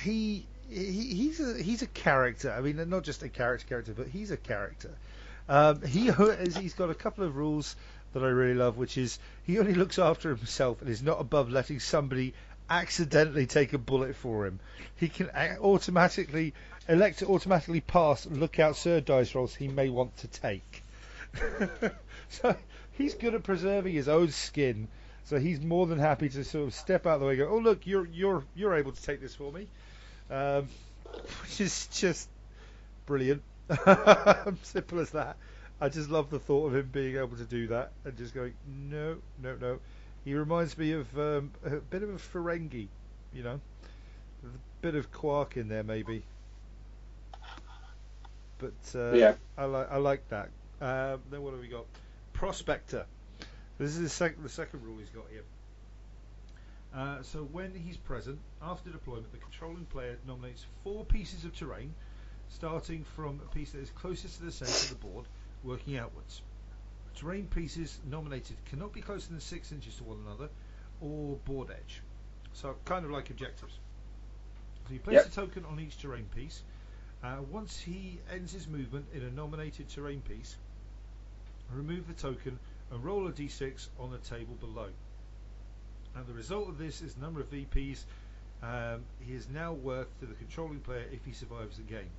he 0.00 0.46
he, 0.70 0.84
he's 1.14 1.40
a 1.40 1.60
he's 1.60 1.82
a 1.82 1.86
character. 1.88 2.52
I 2.52 2.60
mean, 2.60 2.88
not 2.88 3.02
just 3.02 3.22
a 3.24 3.28
character 3.28 3.66
character, 3.66 3.92
but 3.94 4.06
he's 4.06 4.30
a 4.30 4.36
character. 4.36 4.90
Um, 5.48 5.82
he 5.82 6.06
has, 6.06 6.56
he's 6.56 6.74
got 6.74 6.88
a 6.90 6.94
couple 6.94 7.24
of 7.24 7.36
rules 7.36 7.74
that 8.14 8.24
I 8.24 8.28
really 8.28 8.54
love, 8.54 8.78
which 8.78 8.96
is 8.96 9.18
he 9.44 9.58
only 9.58 9.74
looks 9.74 9.98
after 9.98 10.34
himself 10.34 10.80
and 10.80 10.88
is 10.88 11.02
not 11.02 11.20
above 11.20 11.50
letting 11.50 11.80
somebody 11.80 12.32
accidentally 12.70 13.46
take 13.46 13.72
a 13.72 13.78
bullet 13.78 14.16
for 14.16 14.46
him. 14.46 14.60
He 14.96 15.08
can 15.08 15.30
automatically 15.60 16.54
elect 16.88 17.18
to 17.18 17.26
automatically 17.26 17.80
pass 17.80 18.26
lookout 18.26 18.76
sir 18.76 19.00
dice 19.00 19.34
rolls 19.34 19.54
he 19.54 19.68
may 19.68 19.88
want 19.88 20.16
to 20.18 20.28
take. 20.28 20.82
so 22.28 22.56
he's 22.92 23.14
good 23.14 23.34
at 23.34 23.42
preserving 23.42 23.94
his 23.94 24.08
own 24.08 24.30
skin. 24.30 24.88
So 25.24 25.38
he's 25.38 25.60
more 25.60 25.86
than 25.86 25.98
happy 25.98 26.28
to 26.28 26.44
sort 26.44 26.68
of 26.68 26.74
step 26.74 27.06
out 27.06 27.14
of 27.14 27.20
the 27.20 27.26
way 27.26 27.32
and 27.32 27.40
go, 27.40 27.48
oh 27.48 27.58
look, 27.58 27.86
you're 27.86 28.06
you're 28.06 28.44
you're 28.54 28.74
able 28.74 28.92
to 28.92 29.02
take 29.02 29.20
this 29.20 29.34
for 29.34 29.50
me, 29.50 29.66
um, 30.30 30.68
which 31.42 31.60
is 31.60 31.88
just 31.92 32.28
brilliant. 33.06 33.42
Simple 34.62 35.00
as 35.00 35.10
that. 35.10 35.36
I 35.80 35.88
just 35.88 36.08
love 36.08 36.30
the 36.30 36.38
thought 36.38 36.68
of 36.68 36.74
him 36.76 36.88
being 36.92 37.16
able 37.16 37.36
to 37.36 37.44
do 37.44 37.66
that 37.68 37.92
and 38.04 38.16
just 38.16 38.34
going, 38.34 38.54
no, 38.66 39.16
no, 39.42 39.56
no. 39.60 39.78
He 40.24 40.34
reminds 40.34 40.78
me 40.78 40.92
of 40.92 41.18
um, 41.18 41.50
a 41.64 41.76
bit 41.76 42.02
of 42.02 42.10
a 42.10 42.14
Ferengi, 42.18 42.88
you 43.32 43.42
know, 43.42 43.60
a 44.44 44.48
bit 44.80 44.94
of 44.94 45.12
quark 45.12 45.56
in 45.56 45.68
there 45.68 45.82
maybe. 45.82 46.22
But 48.58 48.72
uh, 48.94 49.12
Yeah. 49.12 49.34
I 49.58 49.64
like 49.64 49.90
I 49.90 49.96
like 49.96 50.28
that. 50.28 50.48
Um, 50.80 51.20
then 51.30 51.42
what 51.42 51.52
have 51.52 51.60
we 51.60 51.68
got? 51.68 51.84
Prospector. 52.32 53.04
This 53.78 53.90
is 53.90 54.00
the, 54.00 54.08
sec- 54.08 54.42
the 54.42 54.48
second 54.48 54.82
rule 54.84 54.96
he's 54.98 55.08
got 55.10 55.24
here. 55.30 55.42
Uh, 56.94 57.22
so 57.22 57.40
when 57.50 57.72
he's 57.74 57.96
present, 57.96 58.38
after 58.62 58.90
deployment, 58.90 59.30
the 59.32 59.38
controlling 59.38 59.84
player 59.86 60.16
nominates 60.26 60.64
four 60.84 61.04
pieces 61.04 61.44
of 61.44 61.54
terrain, 61.56 61.92
starting 62.48 63.04
from 63.16 63.40
a 63.44 63.52
piece 63.54 63.72
that 63.72 63.80
is 63.80 63.90
closest 63.90 64.38
to 64.38 64.44
the 64.44 64.52
centre 64.52 64.72
of 64.72 64.88
the 64.90 65.06
board, 65.06 65.26
working 65.64 65.96
outwards. 65.96 66.42
Terrain 67.16 67.46
pieces 67.46 67.98
nominated 68.10 68.56
cannot 68.66 68.92
be 68.92 69.00
closer 69.00 69.30
than 69.30 69.40
six 69.40 69.72
inches 69.72 69.96
to 69.96 70.04
one 70.04 70.18
another, 70.26 70.48
or 71.00 71.36
board 71.44 71.70
edge. 71.70 72.02
So 72.52 72.76
kind 72.84 73.04
of 73.04 73.10
like 73.10 73.30
objectives. 73.30 73.78
So 74.86 74.94
you 74.94 75.00
place 75.00 75.14
Yep. 75.14 75.26
a 75.26 75.30
token 75.30 75.64
on 75.64 75.80
each 75.80 75.98
terrain 75.98 76.26
piece. 76.34 76.62
Uh, 77.22 77.36
once 77.50 77.78
he 77.80 78.20
ends 78.30 78.52
his 78.52 78.68
movement 78.68 79.06
in 79.14 79.22
a 79.22 79.30
nominated 79.30 79.88
terrain 79.88 80.20
piece, 80.20 80.56
remove 81.70 82.06
the 82.06 82.14
token 82.14 82.58
and 82.90 83.02
roll 83.02 83.26
a 83.26 83.32
d6 83.32 83.88
on 83.98 84.10
the 84.10 84.18
table 84.18 84.54
below. 84.60 84.88
And 86.14 86.26
the 86.26 86.34
result 86.34 86.68
of 86.68 86.78
this 86.78 87.00
is 87.00 87.14
the 87.14 87.22
number 87.22 87.40
of 87.40 87.50
VPs 87.50 88.04
um, 88.62 89.04
he 89.20 89.34
is 89.34 89.48
now 89.48 89.72
worth 89.72 90.08
to 90.20 90.26
the 90.26 90.34
controlling 90.34 90.80
player 90.80 91.04
if 91.12 91.24
he 91.24 91.32
survives 91.32 91.76
the 91.76 91.82
game. 91.82 92.10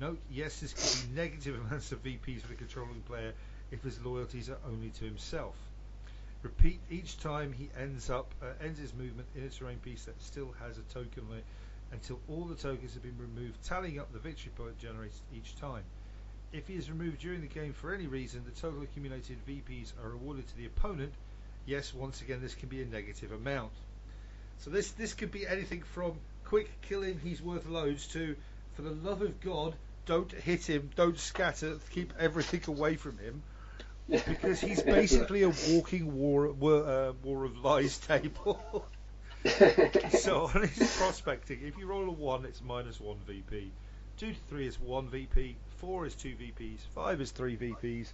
Note, 0.00 0.20
yes, 0.30 0.60
this 0.60 0.72
could 0.72 1.14
be 1.14 1.20
negative 1.20 1.60
amounts 1.66 1.92
of 1.92 2.02
VPs 2.02 2.40
for 2.40 2.48
the 2.48 2.54
controlling 2.54 3.02
player 3.02 3.32
if 3.70 3.82
his 3.82 4.02
loyalties 4.04 4.48
are 4.48 4.58
only 4.66 4.90
to 4.90 5.04
himself. 5.04 5.54
Repeat 6.42 6.80
each 6.90 7.20
time 7.20 7.52
he 7.52 7.68
ends 7.78 8.10
up 8.10 8.34
uh, 8.42 8.46
ends 8.60 8.78
his 8.78 8.92
movement 8.94 9.28
in 9.36 9.44
a 9.44 9.48
terrain 9.48 9.78
piece 9.78 10.04
that 10.06 10.20
still 10.20 10.52
has 10.58 10.76
a 10.76 10.82
token 10.92 11.24
on 11.30 11.38
it 11.38 11.44
until 11.92 12.18
all 12.28 12.46
the 12.46 12.54
tokens 12.54 12.94
have 12.94 13.02
been 13.02 13.18
removed, 13.18 13.62
tallying 13.64 14.00
up 14.00 14.12
the 14.12 14.18
victory 14.18 14.50
point 14.56 14.78
generated 14.78 15.20
each 15.36 15.54
time. 15.56 15.84
If 16.52 16.66
he 16.66 16.74
is 16.74 16.90
removed 16.90 17.20
during 17.20 17.42
the 17.42 17.46
game 17.46 17.72
for 17.72 17.94
any 17.94 18.06
reason, 18.06 18.44
the 18.44 18.60
total 18.60 18.82
accumulated 18.82 19.38
VPs 19.46 19.92
are 20.02 20.12
awarded 20.12 20.48
to 20.48 20.56
the 20.56 20.66
opponent. 20.66 21.12
Yes, 21.64 21.94
once 21.94 22.20
again, 22.22 22.40
this 22.40 22.54
can 22.54 22.68
be 22.68 22.82
a 22.82 22.86
negative 22.86 23.30
amount. 23.30 23.72
So 24.58 24.70
this 24.70 24.90
this 24.92 25.14
could 25.14 25.30
be 25.30 25.46
anything 25.46 25.82
from 25.82 26.14
quick 26.44 26.70
kill 26.82 27.02
he's 27.02 27.40
worth 27.40 27.68
loads, 27.68 28.06
to 28.08 28.36
for 28.74 28.82
the 28.82 28.90
love 28.90 29.22
of 29.22 29.40
God, 29.40 29.74
don't 30.06 30.32
hit 30.32 30.68
him, 30.68 30.90
don't 30.96 31.18
scatter, 31.18 31.78
keep 31.90 32.12
everything 32.18 32.62
away 32.66 32.96
from 32.96 33.18
him, 33.18 33.42
because 34.08 34.60
he's 34.60 34.82
basically 34.98 35.42
a 35.42 35.52
walking 35.70 36.14
war 36.14 36.50
war, 36.52 36.84
uh, 36.84 37.12
war 37.22 37.44
of 37.44 37.58
lies 37.58 37.98
table. 37.98 38.86
so 40.10 40.46
on 40.54 40.68
his 40.68 40.96
prospecting, 40.96 41.60
if 41.62 41.78
you 41.78 41.86
roll 41.86 42.08
a 42.08 42.12
one, 42.12 42.44
it's 42.44 42.62
minus 42.62 43.00
one 43.00 43.18
VP. 43.26 43.70
Two 44.18 44.32
to 44.32 44.38
three 44.48 44.66
is 44.66 44.78
one 44.80 45.08
VP. 45.08 45.56
Four 45.78 46.06
is 46.06 46.14
two 46.14 46.34
VPs. 46.34 46.78
Five 46.94 47.20
is 47.20 47.30
three 47.30 47.56
VPs. 47.56 48.08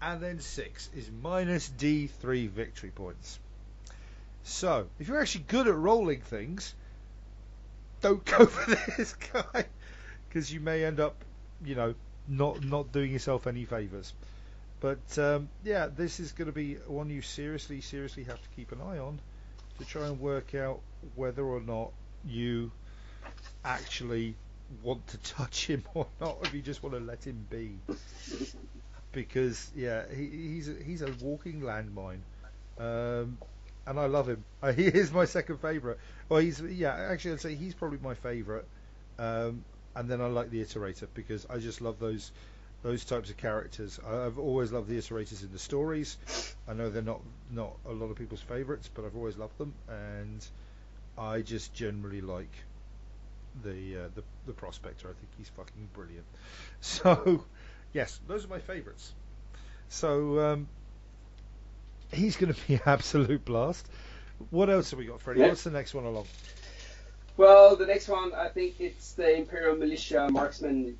And 0.00 0.20
then 0.20 0.40
six 0.40 0.88
is 0.96 1.10
minus 1.22 1.68
D 1.68 2.06
three 2.06 2.46
victory 2.46 2.90
points. 2.90 3.38
So 4.44 4.88
if 4.98 5.08
you're 5.08 5.20
actually 5.20 5.44
good 5.48 5.68
at 5.68 5.74
rolling 5.74 6.20
things, 6.20 6.74
don't 8.02 8.24
go 8.24 8.46
for 8.46 8.70
this 8.96 9.14
guy 9.14 9.64
because 10.28 10.52
you 10.52 10.60
may 10.60 10.84
end 10.84 11.00
up, 11.00 11.14
you 11.64 11.74
know, 11.74 11.94
not 12.28 12.62
not 12.64 12.92
doing 12.92 13.12
yourself 13.12 13.46
any 13.46 13.64
favors. 13.64 14.12
But 14.80 15.18
um, 15.18 15.48
yeah, 15.64 15.86
this 15.86 16.18
is 16.20 16.32
going 16.32 16.46
to 16.46 16.52
be 16.52 16.74
one 16.86 17.08
you 17.08 17.22
seriously, 17.22 17.80
seriously 17.80 18.24
have 18.24 18.42
to 18.42 18.48
keep 18.56 18.72
an 18.72 18.80
eye 18.80 18.98
on 18.98 19.20
to 19.78 19.84
try 19.84 20.06
and 20.06 20.20
work 20.20 20.54
out 20.54 20.80
whether 21.14 21.44
or 21.44 21.60
not 21.60 21.92
you 22.26 22.72
actually 23.64 24.34
want 24.82 25.06
to 25.08 25.18
touch 25.34 25.66
him 25.66 25.84
or 25.94 26.06
not, 26.20 26.36
or 26.40 26.46
if 26.46 26.54
you 26.54 26.62
just 26.62 26.82
want 26.82 26.94
to 26.96 27.00
let 27.00 27.24
him 27.24 27.46
be. 27.48 27.78
Because 29.12 29.70
yeah, 29.76 30.02
he, 30.12 30.26
he's 30.26 30.68
a, 30.68 30.74
he's 30.84 31.02
a 31.02 31.12
walking 31.20 31.60
landmine, 31.60 32.20
um, 32.78 33.38
and 33.86 33.98
I 33.98 34.06
love 34.06 34.28
him. 34.28 34.44
Uh, 34.62 34.72
he 34.72 34.86
is 34.86 35.12
my 35.12 35.24
second 35.24 35.58
favourite. 35.58 35.98
Well, 36.28 36.40
he's 36.40 36.60
yeah, 36.60 36.94
actually 36.94 37.32
I'd 37.32 37.40
say 37.40 37.54
he's 37.54 37.74
probably 37.74 37.98
my 37.98 38.14
favourite. 38.14 38.64
Um, 39.18 39.64
and 39.94 40.10
then 40.10 40.20
I 40.20 40.26
like 40.26 40.50
the 40.50 40.62
iterator 40.62 41.08
because 41.14 41.46
I 41.50 41.58
just 41.58 41.80
love 41.80 41.98
those 41.98 42.32
those 42.82 43.04
types 43.04 43.30
of 43.30 43.36
characters. 43.36 43.98
I- 44.04 44.26
I've 44.26 44.38
always 44.38 44.72
loved 44.72 44.88
the 44.88 44.98
iterators 44.98 45.42
in 45.42 45.52
the 45.52 45.58
stories. 45.58 46.18
I 46.68 46.74
know 46.74 46.90
they're 46.90 47.02
not 47.02 47.22
not 47.50 47.78
a 47.86 47.92
lot 47.92 48.06
of 48.10 48.16
people's 48.16 48.42
favourites, 48.42 48.88
but 48.92 49.04
I've 49.04 49.16
always 49.16 49.36
loved 49.38 49.58
them, 49.58 49.74
and 49.88 50.46
I 51.18 51.42
just 51.42 51.74
generally 51.74 52.20
like 52.22 52.64
the 53.62 53.96
uh, 54.04 54.08
the 54.14 54.24
the 54.46 54.52
prospector. 54.52 55.08
I 55.08 55.12
think 55.14 55.30
he's 55.36 55.48
fucking 55.50 55.88
brilliant. 55.92 56.26
So 56.80 57.44
yes, 57.92 58.20
those 58.26 58.44
are 58.44 58.48
my 58.48 58.58
favourites. 58.60 59.14
So 59.88 60.40
um, 60.40 60.68
he's 62.12 62.36
going 62.36 62.52
to 62.52 62.66
be 62.66 62.80
absolute 62.86 63.44
blast. 63.44 63.88
What 64.50 64.70
else 64.70 64.90
have 64.90 64.98
we 64.98 65.06
got, 65.06 65.20
Freddie? 65.20 65.40
Yeah. 65.40 65.48
What's 65.48 65.64
the 65.64 65.70
next 65.70 65.94
one 65.94 66.04
along? 66.04 66.26
Well, 67.36 67.76
the 67.76 67.86
next 67.86 68.08
one, 68.08 68.34
I 68.34 68.48
think 68.48 68.74
it's 68.78 69.12
the 69.12 69.36
Imperial 69.36 69.76
Militia 69.76 70.28
Marksman 70.30 70.98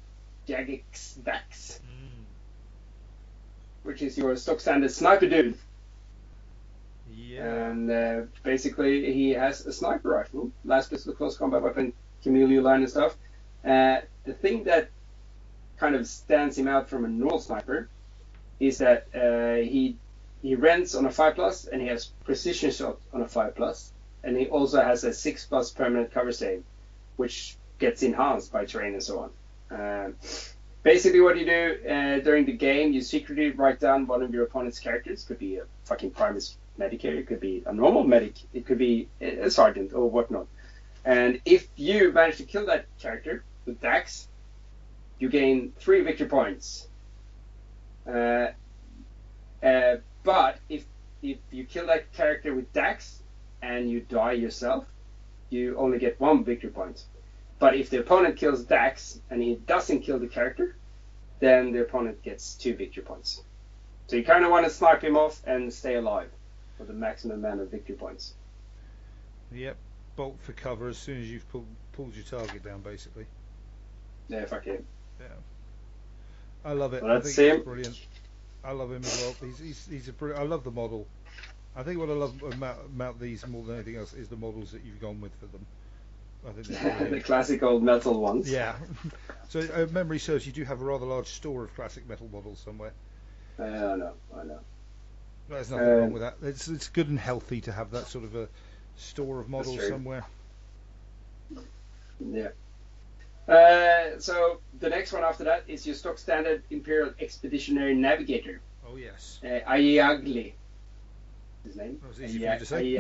Jagex 0.49 1.23
Dax, 1.23 1.81
which 3.83 4.03
is 4.03 4.17
your 4.17 4.35
stock 4.37 4.61
standard 4.61 4.91
sniper 4.91 5.29
dude. 5.29 5.59
Yeah. 7.15 7.67
And 7.71 7.91
uh, 7.91 8.21
basically, 8.43 9.13
he 9.13 9.31
has 9.31 9.67
a 9.67 9.73
sniper 9.73 10.09
rifle, 10.09 10.51
laspistol, 10.67 11.17
close 11.17 11.37
combat 11.37 11.63
weapon, 11.63 11.93
chameleoline 12.25 12.77
and 12.77 12.91
stuff. 12.91 13.17
Uh, 13.65 14.01
the 14.25 14.33
thing 14.33 14.65
that 14.65 14.91
kind 15.77 15.95
of 15.95 16.07
stands 16.07 16.57
him 16.57 16.69
out 16.69 16.89
from 16.89 17.05
a 17.05 17.09
normal 17.09 17.41
sniper 17.41 17.89
is 18.61 18.79
that 18.79 19.09
uh, 19.15 19.63
he 19.63 19.97
he 20.43 20.57
rents 20.57 20.95
on 20.95 21.07
a 21.07 21.11
five 21.11 21.37
plus 21.37 21.67
and 21.67 21.81
he 21.81 21.89
has 21.89 22.07
precision 22.25 22.71
shot 22.71 22.99
on 23.13 23.23
a 23.23 23.29
five 23.29 23.55
plus, 23.55 23.93
and 24.25 24.37
he 24.37 24.47
also 24.47 24.83
has 24.83 25.05
a 25.05 25.13
six 25.13 25.47
plus 25.47 25.71
permanent 25.71 26.13
cover 26.13 26.33
save, 26.33 26.65
which 27.17 27.57
gets 27.79 28.03
enhanced 28.03 28.53
by 28.53 28.65
terrain 28.65 28.95
and 28.95 29.03
so 29.03 29.21
on. 29.21 29.31
Um, 29.71 30.15
basically, 30.83 31.21
what 31.21 31.39
you 31.39 31.47
do 31.47 31.79
uh, 31.89 32.19
during 32.19 32.45
the 32.45 32.53
game, 32.53 32.93
you 32.93 33.01
secretly 33.01 33.51
write 33.51 33.81
down 33.81 34.07
one 34.07 34.23
of 34.23 34.35
your 34.35 34.45
opponent's 34.45 34.81
characters. 34.81 35.25
Could 35.25 35.39
be 35.39 35.57
a 35.57 35.65
fucking 35.85 36.11
Primus 36.11 36.57
medic 36.79 37.05
it 37.05 37.27
could 37.27 37.41
be 37.41 37.63
a 37.67 37.73
normal 37.73 38.03
medic, 38.03 38.35
it 38.53 38.67
could 38.67 38.79
be 38.79 39.09
a 39.21 39.47
a 39.47 39.51
sergeant 39.51 39.93
or 39.93 40.11
whatnot. 40.11 40.47
And 41.05 41.41
if 41.45 41.69
you 41.77 42.13
manage 42.13 42.39
to 42.39 42.45
kill 42.45 42.67
that 42.67 42.87
character 42.99 43.45
with 43.67 43.81
Dax, 43.81 44.29
you 45.19 45.29
gain 45.29 45.73
three 45.79 46.01
victory 46.03 46.29
points. 46.29 46.87
Uh, 48.07 48.49
uh, 49.63 49.97
but 50.25 50.59
if 50.69 50.85
if 51.23 51.39
you 51.51 51.65
kill 51.65 51.87
that 51.87 52.13
character 52.13 52.55
with 52.55 52.73
Dax 52.73 53.23
and 53.63 53.89
you 53.89 54.01
die 54.01 54.33
yourself, 54.33 54.85
you 55.51 55.77
only 55.77 55.99
get 55.99 56.19
one 56.19 56.45
victory 56.45 56.71
point. 56.71 57.05
But 57.61 57.77
if 57.77 57.91
the 57.91 58.01
opponent 58.01 58.37
kills 58.37 58.65
Dax 58.65 59.21
and 59.31 59.41
he 59.41 59.55
doesn't 59.55 60.01
kill 60.01 60.19
the 60.19 60.27
character, 60.27 60.75
then 61.39 61.73
the 61.73 61.83
opponent 61.83 62.23
gets 62.23 62.55
two 62.55 62.75
victory 62.75 63.05
points. 63.05 63.43
So 64.09 64.17
you 64.17 64.25
kind 64.25 64.45
of 64.45 64.51
want 64.51 64.67
to 64.67 64.71
snipe 64.71 65.03
him 65.03 65.17
off 65.17 65.41
and 65.47 65.73
stay 65.73 65.95
alive 65.95 66.31
for 66.77 66.85
the 66.85 66.93
maximum 66.93 67.39
amount 67.39 67.61
of 67.61 67.71
victory 67.71 67.95
points. 67.95 68.35
Yep. 69.53 69.77
Bolt 70.17 70.37
for 70.41 70.53
cover 70.53 70.89
as 70.89 70.99
soon 70.99 71.21
as 71.21 71.31
you've 71.31 71.49
pulled 71.51 71.67
pulled 71.93 72.15
your 72.15 72.25
target 72.25 72.65
down, 72.65 72.81
basically. 72.81 73.27
Yeah, 74.29 74.45
fuck 74.47 74.67
it. 74.67 74.85
Yeah. 75.21 75.27
I 76.65 76.73
love 76.73 76.95
it. 76.95 77.03
Well, 77.03 77.13
I 77.13 77.15
that's 77.15 77.35
think 77.35 77.49
it's 77.49 77.57
him. 77.59 77.65
brilliant. 77.65 78.01
I 78.65 78.73
love 78.73 78.93
him 78.93 79.05
as 79.05 79.17
well. 79.17 79.37
He's 79.41 79.59
he's, 79.59 79.87
he's 79.87 80.09
a 80.09 80.13
brilliant. 80.13 80.43
I 80.43 80.47
love 80.47 80.65
the 80.65 80.71
model. 80.71 81.09
I 81.75 81.83
think 81.83 81.99
what 81.99 82.11
I 82.11 82.15
love 82.15 82.43
about, 82.43 82.87
about 82.87 83.21
these 83.21 83.47
more 83.47 83.65
than 83.65 83.77
anything 83.77 83.97
else 83.97 84.13
is 84.13 84.29
the 84.29 84.37
models 84.37 84.73
that 84.73 84.83
you've 84.85 85.01
gone 85.01 85.21
with 85.21 85.35
for 85.37 85.47
them. 85.47 85.67
I 86.47 86.53
think 86.53 87.11
the 87.11 87.21
classic 87.21 87.63
old 87.63 87.83
metal 87.83 88.21
ones. 88.21 88.49
yeah. 88.51 88.75
So, 89.49 89.61
uh, 89.61 89.87
memory 89.93 90.19
serves, 90.19 90.47
you 90.47 90.53
do 90.53 90.65
have 90.65 90.81
a 90.81 90.85
rather 90.85 91.05
large 91.07 91.27
store 91.29 91.65
of 91.65 91.75
classic 91.75 92.09
metal 92.09 92.29
models 92.33 92.61
somewhere. 92.61 92.95
Uh, 93.59 93.63
I 93.63 93.97
know, 93.97 94.15
I 94.37 94.45
know. 94.45 94.61
There's 95.49 95.71
nothing 95.71 95.95
Um, 95.95 95.99
wrong 95.99 96.13
with 96.13 96.23
that. 96.23 96.39
It's 96.43 96.69
it's 96.69 96.89
good 96.89 97.09
and 97.09 97.19
healthy 97.19 97.61
to 97.63 97.73
have 97.73 97.91
that 97.93 98.07
sort 98.09 98.25
of 98.25 98.35
a 98.35 98.49
store 98.97 99.41
of 99.41 99.49
models 99.49 99.87
somewhere. 99.87 100.25
Yeah. 102.21 102.49
Uh, 103.49 104.19
so 104.19 104.61
the 104.79 104.89
next 104.89 105.13
one 105.13 105.25
after 105.25 105.45
that 105.45 105.65
is 105.67 105.87
your 105.87 105.95
stock 105.97 106.19
standard 106.19 106.63
Imperial 106.71 107.13
Expeditionary 107.21 107.95
Navigator, 107.95 108.61
Oh 108.89 108.97
yes. 108.97 109.41
uh, 109.45 109.61
Ayagli. 109.69 110.53
His 111.65 111.77
name? 111.77 111.99
That 112.03 112.09
was 112.09 112.21
easy 112.23 112.39
for 112.39 112.53
you 112.53 112.59
to 112.59 112.67
say. 112.67 112.97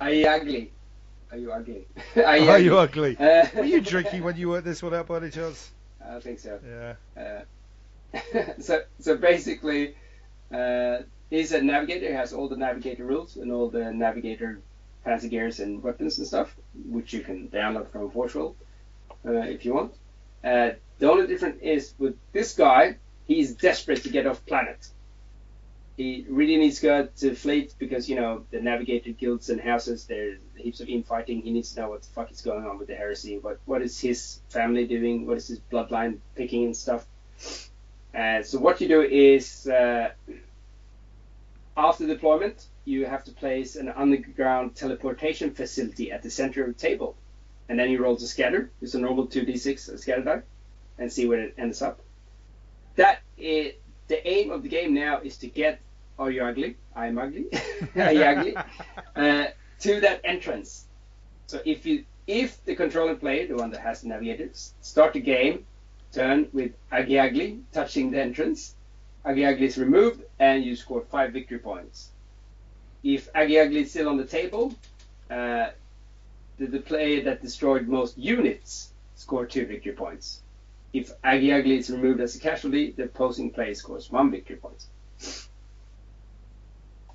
Ayagli. 0.00 0.70
Are 1.32 1.38
you 1.38 1.52
ugly? 1.52 1.86
Are 2.16 2.58
you 2.58 2.78
ugly? 2.78 3.16
Uh, 3.18 3.46
Were 3.56 3.64
you 3.64 3.80
drinking 3.80 4.22
when 4.22 4.36
you 4.36 4.48
worked 4.48 4.64
this 4.64 4.82
one 4.82 4.94
out 4.94 5.08
by 5.08 5.16
any 5.16 5.30
chance? 5.30 5.72
I 6.08 6.20
think 6.20 6.38
so. 6.38 6.60
Yeah. 6.64 6.94
Uh, 8.14 8.52
so 8.60 8.82
so 9.00 9.16
basically, 9.16 9.96
uh, 10.52 10.98
he's 11.28 11.50
a 11.52 11.60
navigator. 11.60 12.06
He 12.06 12.12
has 12.12 12.32
all 12.32 12.48
the 12.48 12.56
navigator 12.56 13.04
rules 13.04 13.36
and 13.36 13.50
all 13.50 13.68
the 13.68 13.92
navigator 13.92 14.60
fancy 15.04 15.28
gears 15.28 15.58
and 15.60 15.82
weapons 15.82 16.18
and 16.18 16.26
stuff, 16.26 16.54
which 16.88 17.12
you 17.12 17.20
can 17.22 17.48
download 17.48 17.90
from 17.90 18.08
Forge 18.10 18.34
World 18.36 18.54
uh, 18.60 18.65
if 19.32 19.64
you 19.64 19.74
want. 19.74 19.92
Uh, 20.44 20.70
the 20.98 21.10
only 21.10 21.26
difference 21.26 21.60
is 21.60 21.94
with 21.98 22.16
this 22.32 22.54
guy, 22.54 22.96
he's 23.26 23.54
desperate 23.54 24.02
to 24.04 24.08
get 24.08 24.26
off 24.26 24.44
planet. 24.46 24.88
He 25.96 26.26
really 26.28 26.58
needs 26.58 26.80
to 26.80 26.82
go 26.82 27.08
to 27.16 27.34
fleet 27.34 27.74
because 27.78 28.08
you 28.08 28.16
know 28.16 28.44
the 28.50 28.60
navigator 28.60 29.12
guilds 29.12 29.48
and 29.48 29.58
houses. 29.58 30.04
There's 30.04 30.38
heaps 30.54 30.80
of 30.80 30.88
infighting. 30.88 31.40
He 31.40 31.50
needs 31.50 31.72
to 31.72 31.80
know 31.80 31.88
what 31.88 32.02
the 32.02 32.08
fuck 32.08 32.30
is 32.30 32.42
going 32.42 32.66
on 32.66 32.78
with 32.78 32.88
the 32.88 32.94
heresy. 32.94 33.38
What 33.38 33.58
what 33.64 33.80
is 33.80 33.98
his 33.98 34.40
family 34.50 34.86
doing? 34.86 35.26
What 35.26 35.38
is 35.38 35.48
his 35.48 35.60
bloodline 35.72 36.18
picking 36.34 36.66
and 36.66 36.76
stuff? 36.76 37.06
Uh, 38.14 38.42
so 38.42 38.58
what 38.58 38.80
you 38.80 38.88
do 38.88 39.02
is 39.02 39.66
uh, 39.68 40.10
after 41.76 42.06
deployment, 42.06 42.66
you 42.84 43.04
have 43.04 43.24
to 43.24 43.32
place 43.32 43.76
an 43.76 43.88
underground 43.88 44.74
teleportation 44.74 45.50
facility 45.50 46.10
at 46.12 46.22
the 46.22 46.30
center 46.30 46.62
of 46.62 46.68
the 46.68 46.80
table, 46.80 47.16
and 47.68 47.78
then 47.78 47.90
you 47.90 48.02
roll 48.02 48.16
to 48.16 48.26
scatter. 48.26 48.70
It's 48.80 48.94
a 48.94 48.98
normal 48.98 49.26
2d6 49.26 49.98
scatter 49.98 50.22
die, 50.22 50.42
and 50.98 51.12
see 51.12 51.26
where 51.26 51.40
it 51.40 51.54
ends 51.58 51.82
up. 51.82 52.00
That 52.96 53.20
is, 53.36 53.74
the 54.08 54.26
aim 54.26 54.50
of 54.50 54.62
the 54.62 54.68
game 54.68 54.94
now 54.94 55.20
is 55.20 55.36
to 55.38 55.48
get 55.48 55.80
Are 56.18 56.30
you 56.30 56.42
ugly? 56.44 56.76
I'm 56.94 57.18
ugly. 57.18 57.46
Are 57.96 58.12
you 58.12 58.22
ugly? 58.22 58.56
Uh, 59.16 59.46
to 59.80 60.00
that 60.00 60.20
entrance. 60.24 60.84
So 61.46 61.60
if 61.64 61.86
you 61.86 62.04
if 62.26 62.62
the 62.64 62.74
controlling 62.74 63.16
player, 63.16 63.46
the 63.46 63.56
one 63.56 63.70
that 63.70 63.80
has 63.80 64.02
the 64.02 64.08
navigators, 64.08 64.74
start 64.80 65.12
the 65.14 65.20
game, 65.20 65.64
turn 66.12 66.48
with 66.52 66.72
Ugly 66.90 67.18
Ugly 67.18 67.60
touching 67.72 68.10
the 68.10 68.20
entrance, 68.20 68.74
Ugly 69.24 69.44
Ugly 69.44 69.66
is 69.66 69.78
removed 69.78 70.22
and 70.38 70.64
you 70.64 70.76
score 70.76 71.02
five 71.02 71.32
victory 71.32 71.58
points. 71.58 72.10
If 73.02 73.28
Ugly 73.34 73.58
Ugly 73.58 73.80
is 73.82 73.90
still 73.90 74.08
on 74.08 74.16
the 74.16 74.24
table, 74.24 74.74
uh, 75.30 75.68
the, 76.58 76.66
the 76.66 76.80
player 76.80 77.22
that 77.24 77.42
destroyed 77.42 77.88
most 77.88 78.16
units 78.16 78.90
score 79.14 79.46
two 79.46 79.66
victory 79.66 79.92
points. 79.92 80.42
If 80.92 81.10
Aggie 81.22 81.52
Ugly 81.52 81.78
is 81.78 81.90
removed 81.90 82.20
as 82.20 82.36
a 82.36 82.38
casualty, 82.38 82.92
the 82.92 83.04
opposing 83.04 83.50
player 83.50 83.74
scores 83.74 84.10
one 84.10 84.30
victory 84.30 84.56
point. 84.56 84.86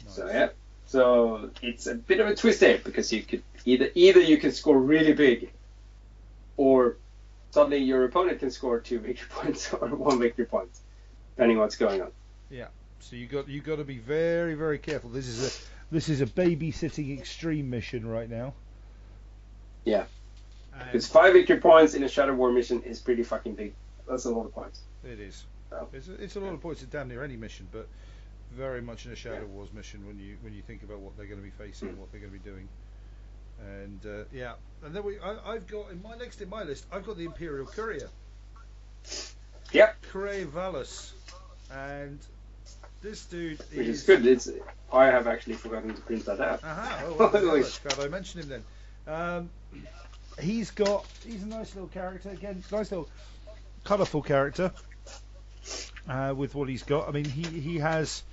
So 0.07 0.27
yeah. 0.27 0.49
So 0.85 1.51
it's 1.61 1.88
a 1.88 1.95
bit 1.95 2.19
of 2.19 2.27
a 2.27 2.35
twist 2.35 2.59
there 2.59 2.77
because 2.77 3.13
you 3.13 3.23
could 3.23 3.43
either 3.65 3.89
either 3.95 4.19
you 4.19 4.38
can 4.38 4.51
score 4.51 4.77
really 4.77 5.13
big, 5.13 5.51
or 6.57 6.97
suddenly 7.51 7.77
your 7.77 8.03
opponent 8.03 8.39
can 8.39 8.51
score 8.51 8.80
two 8.80 8.99
victory 8.99 9.27
points 9.30 9.73
or 9.73 9.88
one 9.88 10.19
victory 10.19 10.45
point, 10.45 10.69
depending 11.35 11.57
on 11.57 11.63
what's 11.63 11.77
going 11.77 12.01
on. 12.01 12.11
Yeah. 12.49 12.68
So 12.99 13.15
you 13.15 13.26
got 13.26 13.47
you 13.47 13.61
got 13.61 13.77
to 13.77 13.85
be 13.85 13.97
very 13.97 14.53
very 14.53 14.77
careful. 14.77 15.09
This 15.09 15.27
is 15.27 15.39
a 15.41 15.93
this 15.93 16.09
is 16.09 16.22
a 16.22 16.26
babysitting 16.26 17.18
extreme 17.18 17.69
mission 17.69 18.05
right 18.05 18.30
now. 18.30 18.53
Yeah. 19.83 20.05
Because 20.85 21.07
five 21.07 21.33
victory 21.33 21.57
points 21.57 21.93
in 21.93 22.03
a 22.03 22.09
Shadow 22.09 22.33
War 22.33 22.51
mission 22.51 22.81
is 22.83 22.99
pretty 22.99 23.23
fucking 23.23 23.55
big. 23.55 23.73
That's 24.07 24.25
a 24.25 24.31
lot 24.31 24.45
of 24.45 24.53
points. 24.53 24.81
it 25.03 25.19
is. 25.19 25.45
Oh. 25.71 25.87
It's 25.93 26.07
a, 26.07 26.13
it's 26.15 26.35
a 26.35 26.39
lot 26.39 26.53
of 26.53 26.61
points 26.61 26.81
in 26.81 26.89
damn 26.89 27.07
near 27.07 27.23
any 27.23 27.37
mission, 27.37 27.67
but 27.71 27.87
very 28.51 28.81
much 28.81 29.05
in 29.05 29.11
a 29.11 29.15
Shadow 29.15 29.45
Wars 29.45 29.71
mission 29.73 30.05
when 30.05 30.19
you 30.19 30.37
when 30.41 30.53
you 30.53 30.61
think 30.61 30.83
about 30.83 30.99
what 30.99 31.15
they're 31.17 31.27
going 31.27 31.39
to 31.39 31.43
be 31.43 31.51
facing, 31.51 31.89
and 31.89 31.97
what 31.97 32.11
they're 32.11 32.19
going 32.19 32.33
to 32.33 32.39
be 32.39 32.49
doing. 32.49 32.67
And 33.77 34.05
uh, 34.05 34.23
yeah, 34.33 34.53
and 34.83 34.93
then 34.93 35.03
we 35.03 35.19
I, 35.19 35.53
I've 35.53 35.67
got 35.67 35.91
in 35.91 36.01
my 36.01 36.15
next 36.17 36.41
in 36.41 36.49
my 36.49 36.63
list 36.63 36.85
I've 36.91 37.05
got 37.05 37.17
the 37.17 37.25
Imperial 37.25 37.65
Courier. 37.65 38.09
Yep. 39.71 40.01
Cray 40.09 40.43
Valus, 40.43 41.13
and 41.71 42.19
this 43.01 43.25
dude 43.25 43.59
Which 43.73 43.87
is 43.87 44.03
good. 44.03 44.25
It's 44.25 44.49
I 44.91 45.05
have 45.05 45.27
actually 45.27 45.55
forgotten 45.55 45.93
to 45.93 46.01
print 46.01 46.25
that 46.25 46.41
out. 46.41 46.63
Aha, 46.63 47.03
oh, 47.05 47.15
well, 47.17 47.29
glad 47.29 47.99
I 47.99 48.07
mentioned 48.09 48.43
him 48.43 48.49
then. 48.49 48.63
Um, 49.07 49.49
he's 50.40 50.72
got, 50.72 51.06
he's 51.26 51.44
a 51.44 51.48
nice 51.48 51.73
little 51.76 51.90
character, 51.90 52.30
again, 52.30 52.64
nice 52.72 52.91
little 52.91 53.10
colourful 53.84 54.22
character 54.22 54.72
uh, 56.07 56.34
with 56.36 56.56
what 56.56 56.69
he's 56.69 56.84
got. 56.84 57.07
I 57.07 57.11
mean, 57.11 57.26
he, 57.26 57.44
he 57.44 57.78
has 57.80 58.23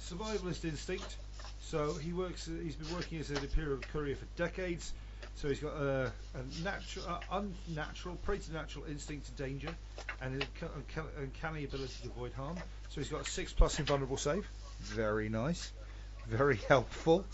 survivalist 0.00 0.64
instinct, 0.64 1.16
so 1.60 1.94
he 1.94 2.12
works, 2.12 2.46
he's 2.62 2.76
been 2.76 2.94
working 2.94 3.20
as 3.20 3.30
an 3.30 3.38
Imperial 3.38 3.78
courier 3.92 4.16
for 4.16 4.26
decades, 4.36 4.92
so 5.36 5.48
he's 5.48 5.60
got 5.60 5.74
a, 5.74 6.12
a 6.34 6.64
natural, 6.64 7.06
uh, 7.08 7.42
unnatural, 7.68 8.16
preternatural 8.16 8.84
instinct 8.86 9.26
to 9.26 9.32
danger, 9.42 9.74
and 10.22 10.34
an 10.34 10.40
unca- 10.40 10.70
unca- 10.70 11.22
uncanny 11.22 11.64
ability 11.64 11.94
to 12.02 12.08
avoid 12.08 12.32
harm. 12.32 12.56
So 12.90 13.00
he's 13.00 13.10
got 13.10 13.22
a 13.22 13.30
6 13.30 13.52
plus 13.54 13.78
invulnerable 13.78 14.16
save, 14.16 14.48
very 14.80 15.28
nice 15.28 15.72
very 16.26 16.56
helpful. 16.68 17.24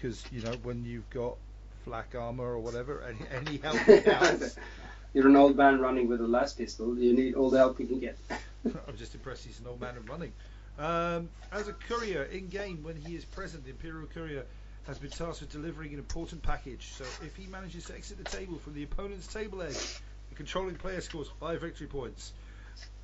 Because 0.00 0.24
you 0.32 0.40
know 0.42 0.54
when 0.62 0.84
you've 0.84 1.08
got 1.10 1.36
flak 1.84 2.14
armor 2.18 2.44
or 2.44 2.58
whatever, 2.58 3.02
any, 3.08 3.48
any 3.48 3.58
help 3.58 3.76
counts. 4.04 4.56
You're 5.14 5.26
an 5.26 5.36
old 5.36 5.56
man 5.56 5.80
running 5.80 6.08
with 6.08 6.20
a 6.20 6.24
laspistol. 6.24 6.96
You 6.98 7.12
need 7.12 7.34
all 7.34 7.50
the 7.50 7.58
help 7.58 7.80
you 7.80 7.86
can 7.86 7.98
get. 7.98 8.16
I'm 8.64 8.96
just 8.96 9.14
impressed 9.14 9.44
he's 9.44 9.58
an 9.58 9.66
old 9.66 9.80
man 9.80 9.96
and 9.96 10.08
running. 10.08 10.32
Um, 10.78 11.28
as 11.50 11.66
a 11.66 11.72
courier 11.72 12.22
in 12.24 12.48
game, 12.48 12.84
when 12.84 12.94
he 12.94 13.16
is 13.16 13.24
present, 13.24 13.64
the 13.64 13.70
Imperial 13.70 14.06
Courier 14.06 14.44
has 14.86 14.98
been 14.98 15.10
tasked 15.10 15.40
with 15.40 15.50
delivering 15.50 15.92
an 15.92 15.98
important 15.98 16.42
package. 16.42 16.92
So 16.92 17.04
if 17.24 17.34
he 17.34 17.46
manages 17.46 17.86
to 17.86 17.94
exit 17.94 18.18
the 18.18 18.24
table 18.24 18.56
from 18.58 18.74
the 18.74 18.84
opponent's 18.84 19.26
table 19.26 19.62
edge, 19.62 20.00
the 20.28 20.36
controlling 20.36 20.76
player 20.76 21.00
scores 21.00 21.28
five 21.40 21.60
victory 21.60 21.88
points. 21.88 22.32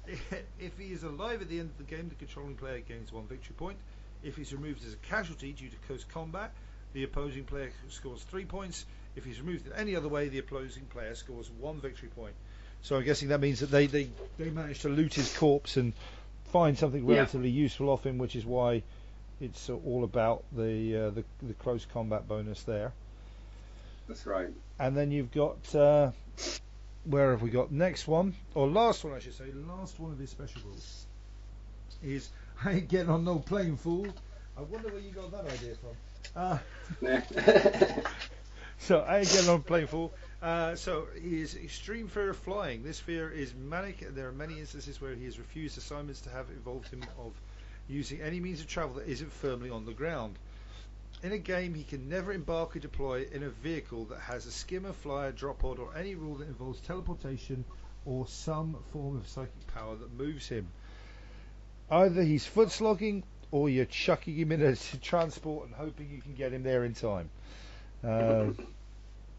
If 0.06 0.78
he 0.78 0.92
is 0.92 1.02
alive 1.02 1.42
at 1.42 1.48
the 1.48 1.58
end 1.58 1.70
of 1.70 1.78
the 1.78 1.96
game, 1.96 2.08
the 2.08 2.14
controlling 2.14 2.54
player 2.54 2.78
gains 2.78 3.12
one 3.12 3.26
victory 3.26 3.56
point. 3.58 3.78
If 4.22 4.36
he's 4.36 4.52
removed 4.52 4.86
as 4.86 4.92
a 4.92 4.96
casualty 4.98 5.52
due 5.52 5.68
to 5.68 5.76
close 5.88 6.04
combat, 6.04 6.52
the 6.96 7.04
opposing 7.04 7.44
player 7.44 7.70
scores 7.90 8.22
three 8.22 8.46
points. 8.46 8.86
If 9.16 9.24
he's 9.26 9.38
removed 9.42 9.66
in 9.66 9.74
any 9.74 9.94
other 9.96 10.08
way, 10.08 10.28
the 10.28 10.38
opposing 10.38 10.84
player 10.86 11.14
scores 11.14 11.50
one 11.60 11.78
victory 11.78 12.08
point. 12.08 12.32
So 12.80 12.96
I'm 12.96 13.04
guessing 13.04 13.28
that 13.28 13.40
means 13.40 13.60
that 13.60 13.70
they, 13.70 13.86
they, 13.86 14.08
they 14.38 14.48
managed 14.48 14.80
to 14.82 14.88
loot 14.88 15.12
his 15.12 15.36
corpse 15.36 15.76
and 15.76 15.92
find 16.52 16.78
something 16.78 17.06
Yeah. 17.06 17.16
relatively 17.16 17.50
useful 17.50 17.90
off 17.90 18.06
him, 18.06 18.16
which 18.16 18.34
is 18.34 18.46
why 18.46 18.82
it's 19.42 19.68
all 19.68 20.04
about 20.04 20.42
the, 20.56 20.96
uh, 20.96 21.10
the 21.10 21.24
the 21.42 21.52
close 21.52 21.86
combat 21.92 22.26
bonus 22.26 22.62
there. 22.62 22.92
That's 24.08 24.24
right. 24.24 24.48
And 24.78 24.96
then 24.96 25.10
you've 25.10 25.32
got 25.32 25.74
uh, 25.74 26.12
where 27.04 27.32
have 27.32 27.42
we 27.42 27.50
got 27.50 27.70
next 27.70 28.08
one 28.08 28.34
or 28.54 28.68
last 28.68 29.04
one 29.04 29.12
I 29.12 29.18
should 29.18 29.34
say 29.34 29.44
last 29.68 30.00
one 30.00 30.12
of 30.12 30.18
his 30.18 30.30
special 30.30 30.62
rules 30.64 31.04
is 32.02 32.30
I 32.64 32.72
ain't 32.72 32.88
getting 32.88 33.10
on 33.10 33.22
no 33.26 33.38
plane 33.38 33.76
fool. 33.76 34.06
I 34.56 34.62
wonder 34.62 34.88
where 34.88 35.00
you 35.00 35.10
got 35.10 35.30
that 35.32 35.44
idea 35.44 35.74
from. 35.74 35.90
Uh, 36.34 36.58
so 38.78 39.00
I 39.00 39.18
ain't 39.18 39.30
getting 39.30 39.48
on 39.48 39.62
plane 39.62 39.86
fool. 39.86 40.12
Uh, 40.42 40.74
so 40.76 41.06
he 41.20 41.40
is 41.40 41.54
extreme 41.54 42.08
fear 42.08 42.30
of 42.30 42.36
flying. 42.36 42.82
This 42.82 43.00
fear 43.00 43.30
is 43.30 43.54
manic, 43.54 44.02
and 44.02 44.14
there 44.14 44.28
are 44.28 44.32
many 44.32 44.58
instances 44.60 45.00
where 45.00 45.14
he 45.14 45.24
has 45.24 45.38
refused 45.38 45.78
assignments 45.78 46.20
to 46.22 46.30
have 46.30 46.48
involved 46.50 46.88
him 46.88 47.02
of 47.18 47.32
using 47.88 48.20
any 48.20 48.40
means 48.40 48.60
of 48.60 48.66
travel 48.66 48.96
that 48.96 49.08
isn't 49.08 49.32
firmly 49.32 49.70
on 49.70 49.86
the 49.86 49.92
ground. 49.92 50.38
In 51.22 51.32
a 51.32 51.38
game, 51.38 51.74
he 51.74 51.82
can 51.82 52.08
never 52.08 52.32
embark 52.32 52.76
or 52.76 52.78
deploy 52.78 53.26
in 53.32 53.42
a 53.42 53.48
vehicle 53.48 54.04
that 54.06 54.20
has 54.20 54.44
a 54.46 54.50
skimmer, 54.50 54.92
flyer, 54.92 55.32
drop 55.32 55.60
pod, 55.60 55.78
or 55.78 55.96
any 55.96 56.14
rule 56.14 56.34
that 56.36 56.48
involves 56.48 56.80
teleportation 56.80 57.64
or 58.04 58.26
some 58.26 58.76
form 58.92 59.16
of 59.16 59.26
psychic 59.26 59.66
power 59.74 59.96
that 59.96 60.12
moves 60.12 60.46
him. 60.48 60.68
Either 61.90 62.22
he's 62.22 62.44
foot 62.44 62.70
slogging 62.70 63.24
or 63.50 63.68
you're 63.68 63.84
chucking 63.84 64.34
him 64.34 64.52
in 64.52 64.62
a 64.62 64.76
transport 65.02 65.66
and 65.66 65.74
hoping 65.74 66.10
you 66.10 66.20
can 66.20 66.34
get 66.34 66.52
him 66.52 66.62
there 66.62 66.84
in 66.84 66.94
time. 66.94 67.30
Um, 68.04 68.56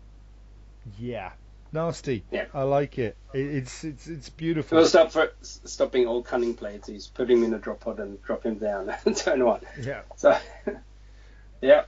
yeah, 1.00 1.32
nasty. 1.72 2.24
Yeah. 2.32 2.46
I 2.54 2.64
like 2.64 2.98
it. 3.00 3.16
it 3.34 3.40
it's 3.40 3.84
it's 3.84 4.08
it's 4.08 4.30
beautiful. 4.30 4.78
We'll 4.78 4.88
stop 4.88 5.12
for 5.12 5.32
stopping 5.42 6.08
all 6.08 6.24
cunning 6.24 6.54
plays 6.54 6.86
He's 6.86 7.08
put 7.08 7.30
him 7.30 7.44
in 7.44 7.54
a 7.54 7.60
drop 7.60 7.82
pod 7.82 8.00
and 8.00 8.22
drop 8.24 8.44
him 8.46 8.56
down 8.56 8.94
and 9.06 9.16
turn 9.16 9.46
one. 9.46 9.62
Yeah, 9.82 10.02
So, 10.16 10.38
yeah. 11.62 11.86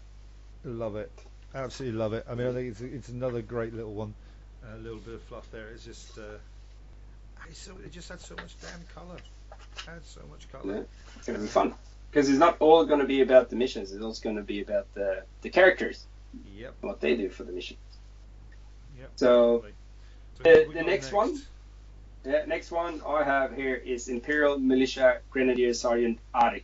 love 0.64 0.96
it. 0.96 1.12
Absolutely 1.56 1.98
love 1.98 2.14
it. 2.14 2.26
I 2.30 2.36
mean, 2.36 2.48
I 2.48 2.54
think 2.54 2.72
it's 2.72 2.82
it's 2.82 3.10
another 3.10 3.42
great 3.42 3.74
little 3.74 3.94
one. 3.94 4.14
A 4.74 4.78
little 4.78 5.00
bit 5.00 5.16
of 5.16 5.22
fluff 5.24 5.50
there. 5.52 5.70
It's 5.70 5.86
just 5.86 6.18
uh, 6.20 6.22
so, 7.54 7.72
it 7.84 7.92
just 7.92 8.10
had 8.10 8.20
so 8.20 8.36
much 8.36 8.56
damn 8.62 8.82
colour. 8.94 9.18
Had 9.88 10.06
so 10.06 10.22
much 10.30 10.52
colour. 10.52 10.76
Yeah. 10.76 10.84
It's 11.18 11.26
gonna 11.26 11.40
be 11.40 11.48
fun 11.48 11.74
because 12.10 12.30
it's 12.30 12.40
not 12.40 12.58
all 12.60 12.86
gonna 12.86 13.06
be 13.06 13.22
about 13.22 13.50
the 13.50 13.56
missions. 13.56 13.92
It's 13.92 14.04
also 14.04 14.22
gonna 14.24 14.42
be 14.44 14.62
about 14.62 14.94
the 14.94 15.24
the 15.42 15.50
characters, 15.50 16.06
Yep. 16.56 16.76
what 16.82 17.00
they 17.02 17.16
do 17.16 17.30
for 17.30 17.44
the 17.44 17.52
mission. 17.52 17.78
Yep. 19.00 19.12
So. 19.16 19.66
So 20.38 20.44
the- 20.44 20.66
the 20.68 20.74
got 20.74 20.86
next 20.86 21.12
one? 21.12 21.38
yeah, 22.26 22.46
next 22.46 22.72
one 22.72 23.02
I 23.06 23.24
have 23.24 23.56
here 23.56 23.76
is 23.76 24.08
Imperial 24.08 24.58
Militia 24.58 25.20
Grenadier 25.32 25.74
Sergeant 25.74 26.20
Arik, 26.34 26.64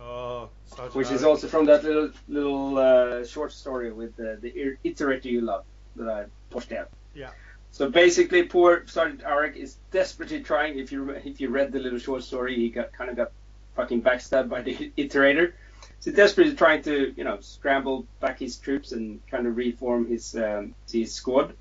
Oh, 0.00 0.50
Sergeant 0.66 0.94
which 0.94 1.10
is 1.10 1.22
also 1.24 1.46
from 1.48 1.66
that 1.66 1.84
little 1.84 2.10
little 2.28 2.78
uh, 2.78 3.24
short 3.24 3.52
story 3.52 3.92
with 3.92 4.16
the 4.16 4.38
the 4.40 4.50
iterator 4.84 5.24
you 5.26 5.40
love 5.40 5.64
that 5.96 6.08
I 6.08 6.24
pushed 6.50 6.72
out. 6.72 6.90
Yeah. 7.14 7.30
So 7.70 7.88
basically, 7.90 8.42
poor 8.44 8.86
Sergeant 8.86 9.22
Arik 9.22 9.56
is 9.56 9.76
desperately 9.90 10.42
trying. 10.42 10.78
If 10.78 10.90
you 10.92 11.10
if 11.10 11.40
you 11.40 11.48
read 11.50 11.72
the 11.72 11.78
little 11.78 11.98
short 11.98 12.22
story, 12.22 12.54
he 12.56 12.70
got 12.70 12.92
kind 12.92 13.10
of 13.10 13.16
got 13.16 13.32
fucking 13.76 14.02
backstabbed 14.02 14.48
by 14.48 14.62
the 14.62 14.74
iterator. 14.98 15.52
So 16.00 16.10
desperately 16.10 16.54
trying 16.54 16.82
to 16.82 17.12
you 17.16 17.24
know 17.24 17.38
scramble 17.40 18.06
back 18.20 18.38
his 18.40 18.56
troops 18.56 18.92
and 18.92 19.20
kind 19.28 19.46
of 19.46 19.56
reform 19.56 20.08
his 20.08 20.34
um, 20.34 20.74
his 20.90 21.12
squad. 21.12 21.54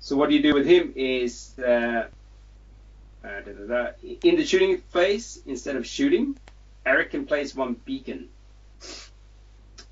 So 0.00 0.16
what 0.16 0.30
you 0.30 0.42
do 0.42 0.54
with 0.54 0.66
him 0.66 0.92
is 0.96 1.54
uh, 1.58 2.08
uh, 3.22 3.40
da, 3.44 3.52
da, 3.52 3.66
da. 3.66 3.90
in 4.22 4.36
the 4.36 4.44
shooting 4.44 4.78
phase 4.78 5.42
instead 5.46 5.76
of 5.76 5.86
shooting, 5.86 6.38
Eric 6.86 7.10
can 7.10 7.26
place 7.26 7.54
one 7.54 7.74
beacon. 7.84 8.28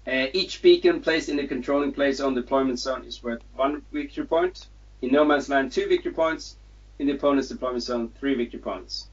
Uh, 0.06 0.26
each 0.32 0.62
beacon 0.62 1.02
placed 1.02 1.28
in 1.28 1.36
the 1.36 1.46
controlling 1.46 1.92
place 1.92 2.20
on 2.20 2.34
deployment 2.34 2.78
zone 2.78 3.04
is 3.04 3.22
worth 3.22 3.42
one 3.54 3.82
victory 3.92 4.24
point. 4.24 4.68
In 5.02 5.12
No 5.12 5.24
Man's 5.24 5.50
Land, 5.50 5.70
two 5.72 5.86
victory 5.86 6.12
points. 6.12 6.56
In 6.98 7.06
the 7.06 7.12
opponent's 7.12 7.48
deployment 7.48 7.82
zone, 7.82 8.10
three 8.18 8.34
victory 8.34 8.60
points. 8.60 9.08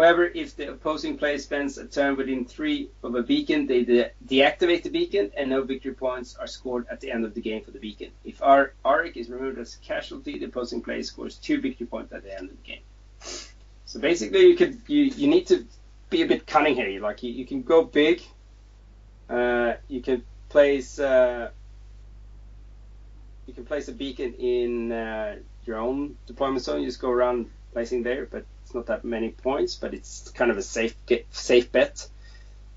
However, 0.00 0.24
if 0.34 0.56
the 0.56 0.70
opposing 0.70 1.18
player 1.18 1.36
spends 1.36 1.76
a 1.76 1.86
turn 1.86 2.16
within 2.16 2.46
three 2.46 2.88
of 3.02 3.14
a 3.16 3.22
beacon, 3.22 3.66
they 3.66 3.84
de- 3.84 4.10
deactivate 4.26 4.82
the 4.82 4.88
beacon, 4.88 5.30
and 5.36 5.50
no 5.50 5.62
victory 5.62 5.92
points 5.92 6.36
are 6.36 6.46
scored 6.46 6.86
at 6.90 7.00
the 7.02 7.10
end 7.12 7.26
of 7.26 7.34
the 7.34 7.42
game 7.42 7.62
for 7.62 7.70
the 7.70 7.78
beacon. 7.78 8.10
If 8.24 8.40
our 8.40 8.72
Arik 8.82 9.18
is 9.18 9.28
removed 9.28 9.58
as 9.58 9.74
a 9.74 9.78
casualty, 9.80 10.38
the 10.38 10.46
opposing 10.46 10.80
player 10.80 11.02
scores 11.02 11.34
two 11.36 11.60
victory 11.60 11.86
points 11.86 12.14
at 12.14 12.22
the 12.22 12.32
end 12.32 12.48
of 12.48 12.56
the 12.56 12.66
game. 12.66 12.80
So 13.84 14.00
basically, 14.00 14.46
you 14.46 14.56
could 14.56 14.80
you, 14.86 15.02
you 15.02 15.28
need 15.28 15.46
to 15.48 15.66
be 16.08 16.22
a 16.22 16.26
bit 16.26 16.46
cunning 16.46 16.76
here. 16.76 16.98
Like 16.98 17.22
you, 17.22 17.30
you 17.30 17.44
can 17.44 17.60
go 17.62 17.84
big. 17.84 18.22
Uh, 19.28 19.74
you 19.88 20.00
can 20.00 20.24
place 20.48 20.98
uh, 20.98 21.50
you 23.46 23.52
can 23.52 23.66
place 23.66 23.88
a 23.88 23.92
beacon 23.92 24.32
in 24.38 24.92
uh, 24.92 25.36
your 25.66 25.76
own 25.76 26.16
deployment 26.26 26.64
zone. 26.64 26.80
You 26.80 26.86
just 26.86 27.02
go 27.02 27.10
around 27.10 27.50
placing 27.74 28.02
there, 28.02 28.24
but 28.24 28.46
it's 28.70 28.74
not 28.76 28.86
that 28.86 29.04
many 29.04 29.30
points. 29.30 29.74
But 29.74 29.94
it's 29.94 30.30
kind 30.30 30.50
of 30.50 30.56
a 30.56 30.62
safe 30.62 30.94
get, 31.06 31.26
safe 31.30 31.72
bet. 31.72 32.06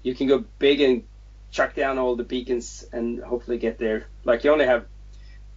You 0.02 0.16
can 0.16 0.28
go 0.28 0.44
big 0.58 0.82
and 0.82 1.04
chuck 1.52 1.76
down 1.76 2.00
all 2.00 2.16
the 2.16 2.24
beacons 2.24 2.84
and 2.92 3.20
hopefully 3.20 3.60
get 3.60 3.78
there. 3.78 4.08
Like 4.24 4.44
you 4.44 4.52
only 4.52 4.66
have 4.66 4.86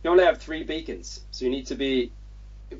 you 0.04 0.10
only 0.10 0.24
have 0.24 0.38
three 0.38 0.62
beacons, 0.62 1.20
so 1.30 1.46
you 1.46 1.50
need 1.50 1.66
to 1.68 1.74
be 1.74 2.12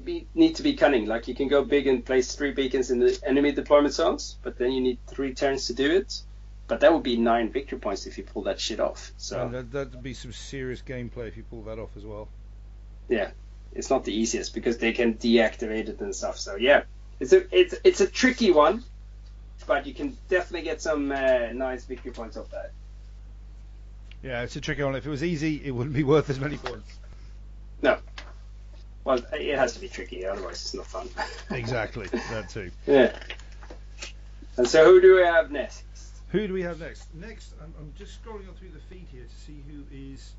be, 0.05 0.27
need 0.35 0.57
to 0.57 0.63
be 0.63 0.75
cunning. 0.75 1.07
Like 1.07 1.29
you 1.29 1.35
can 1.35 1.49
go 1.49 1.65
big 1.65 1.87
and 1.87 2.05
place 2.05 2.35
three 2.35 2.53
beacons 2.53 2.91
in 2.91 2.99
the 2.99 3.19
enemy 3.25 3.53
deployment 3.53 3.95
zones, 3.95 4.37
but 4.43 4.59
then 4.59 4.73
you 4.73 4.83
need 4.83 4.99
three 5.07 5.33
turns 5.33 5.67
to 5.69 5.75
do 5.75 5.91
it. 5.91 6.21
But 6.69 6.81
that 6.81 6.93
would 6.93 7.05
be 7.05 7.17
nine 7.17 7.51
victory 7.51 7.79
points 7.79 8.07
if 8.07 8.19
you 8.19 8.25
pull 8.25 8.43
that 8.43 8.61
shit 8.61 8.81
off. 8.81 9.13
So 9.17 9.41
And 9.41 9.55
that, 9.55 9.71
that'd 9.73 10.03
be 10.03 10.15
some 10.15 10.33
serious 10.33 10.83
gameplay 10.83 11.29
if 11.29 11.37
you 11.37 11.45
pull 11.45 11.63
that 11.63 11.79
off 11.79 11.97
as 11.97 12.05
well. 12.05 12.29
yeah, 13.09 13.31
it's 13.73 13.89
not 13.89 14.05
the 14.05 14.13
easiest 14.13 14.53
because 14.53 14.77
they 14.77 14.93
can 14.93 15.15
deactivate 15.15 15.89
it 15.89 16.01
and 16.01 16.15
stuff. 16.15 16.39
So 16.39 16.57
yeah, 16.57 16.83
it's 17.21 17.33
a 17.33 17.57
it's 17.57 17.75
it's 17.85 18.01
a 18.01 18.07
tricky 18.07 18.51
one, 18.51 18.83
but 19.67 19.87
you 19.87 19.95
can 19.95 20.17
definitely 20.29 20.63
get 20.63 20.83
some 20.83 21.11
uh, 21.13 21.49
nice 21.53 21.85
victory 21.85 22.13
points 22.13 22.37
off 22.37 22.51
that. 22.51 22.73
Yeah, 24.23 24.43
it's 24.43 24.57
a 24.57 24.61
tricky 24.61 24.83
one. 24.83 24.95
If 24.97 25.07
it 25.07 25.11
was 25.11 25.23
easy, 25.25 25.63
it 25.65 25.71
wouldn't 25.71 25.95
be 25.95 26.05
worth 26.05 26.31
as 26.31 26.41
many 26.41 26.57
points. 26.57 26.99
No, 27.83 27.99
well 29.05 29.21
it 29.33 29.57
has 29.57 29.75
to 29.75 29.81
be 29.81 29.89
tricky, 29.89 30.27
otherwise 30.27 30.55
it's 30.55 30.75
not 30.75 30.87
fun. 30.87 31.09
Exactly, 31.51 32.07
that 32.31 32.49
too. 32.49 32.71
yeah. 32.87 33.17
And 34.57 34.67
so 34.67 34.85
who 34.85 35.01
do 35.01 35.17
we 35.17 35.23
have 35.23 35.51
next? 35.51 35.85
Who 36.31 36.47
do 36.49 36.53
we 36.55 36.63
have 36.63 36.81
next? 36.81 37.15
Next, 37.15 37.53
I'm, 37.63 37.73
I'm 37.79 37.93
just 37.97 38.23
scrolling 38.23 38.49
up 38.49 38.59
through 38.59 38.71
the 38.71 38.81
feed 38.95 39.07
here 39.13 39.25
to 39.25 39.37
see 39.45 39.63
who 39.69 39.85
is 39.95 40.33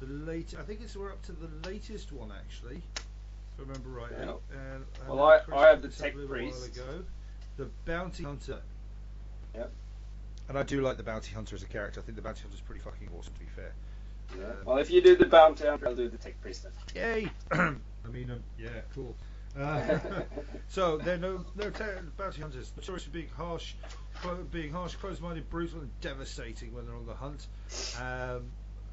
the 0.00 0.06
latest. 0.06 0.56
I 0.56 0.62
think 0.62 0.80
it's 0.82 0.94
we're 0.96 1.10
up 1.10 1.22
to 1.22 1.32
the 1.32 1.68
latest 1.68 2.12
one 2.12 2.30
actually, 2.32 2.82
I 3.58 3.62
remember 3.62 3.88
rightly. 3.88 4.16
Yeah. 4.18 4.32
And, 4.52 4.84
and 5.00 5.08
Well, 5.08 5.22
I- 5.24 5.40
I 5.54 5.68
have 5.68 5.82
the 5.82 5.88
Tech 5.88 6.14
a 6.14 6.16
little 6.16 6.30
while 6.36 6.50
Priest. 6.50 6.76
ago. 6.76 7.04
The 7.56 7.68
Bounty 7.84 8.22
Hunter. 8.24 8.60
Yep. 9.54 9.72
And 10.48 10.58
I 10.58 10.62
do 10.62 10.80
like 10.82 10.96
the 10.96 11.02
Bounty 11.02 11.32
Hunter 11.34 11.56
as 11.56 11.62
a 11.62 11.66
character. 11.66 12.00
I 12.00 12.02
think 12.04 12.16
the 12.16 12.22
Bounty 12.22 12.42
Hunter 12.42 12.54
is 12.54 12.60
pretty 12.60 12.80
fucking 12.82 13.08
awesome, 13.18 13.32
to 13.34 13.40
be 13.40 13.46
fair. 13.46 13.72
Yeah. 14.38 14.44
Well, 14.64 14.78
if 14.78 14.90
you 14.90 15.00
do 15.00 15.14
the 15.16 15.26
bounty 15.26 15.64
hunter, 15.66 15.86
I'll 15.86 15.94
do 15.94 16.08
the 16.08 16.18
tech 16.18 16.40
priest 16.40 16.64
then. 16.64 16.72
Yay! 16.94 17.30
I 17.52 18.08
mean, 18.12 18.28
um, 18.30 18.42
yeah, 18.58 18.68
cool. 18.92 19.14
Uh, 19.58 19.98
so 20.68 20.98
they're 20.98 21.16
no, 21.16 21.44
they're 21.54 21.70
ter- 21.70 22.02
bounty 22.18 22.42
hunters, 22.42 22.72
notorious 22.76 23.04
for 23.04 23.10
being 23.10 23.28
harsh, 23.36 23.74
being 24.50 24.72
harsh, 24.72 24.96
close-minded, 24.96 25.48
brutal, 25.48 25.78
and 25.80 25.90
devastating 26.00 26.74
when 26.74 26.86
they're 26.86 26.96
on 26.96 27.06
the 27.06 27.14
hunt. 27.14 27.46
Um, 28.00 28.50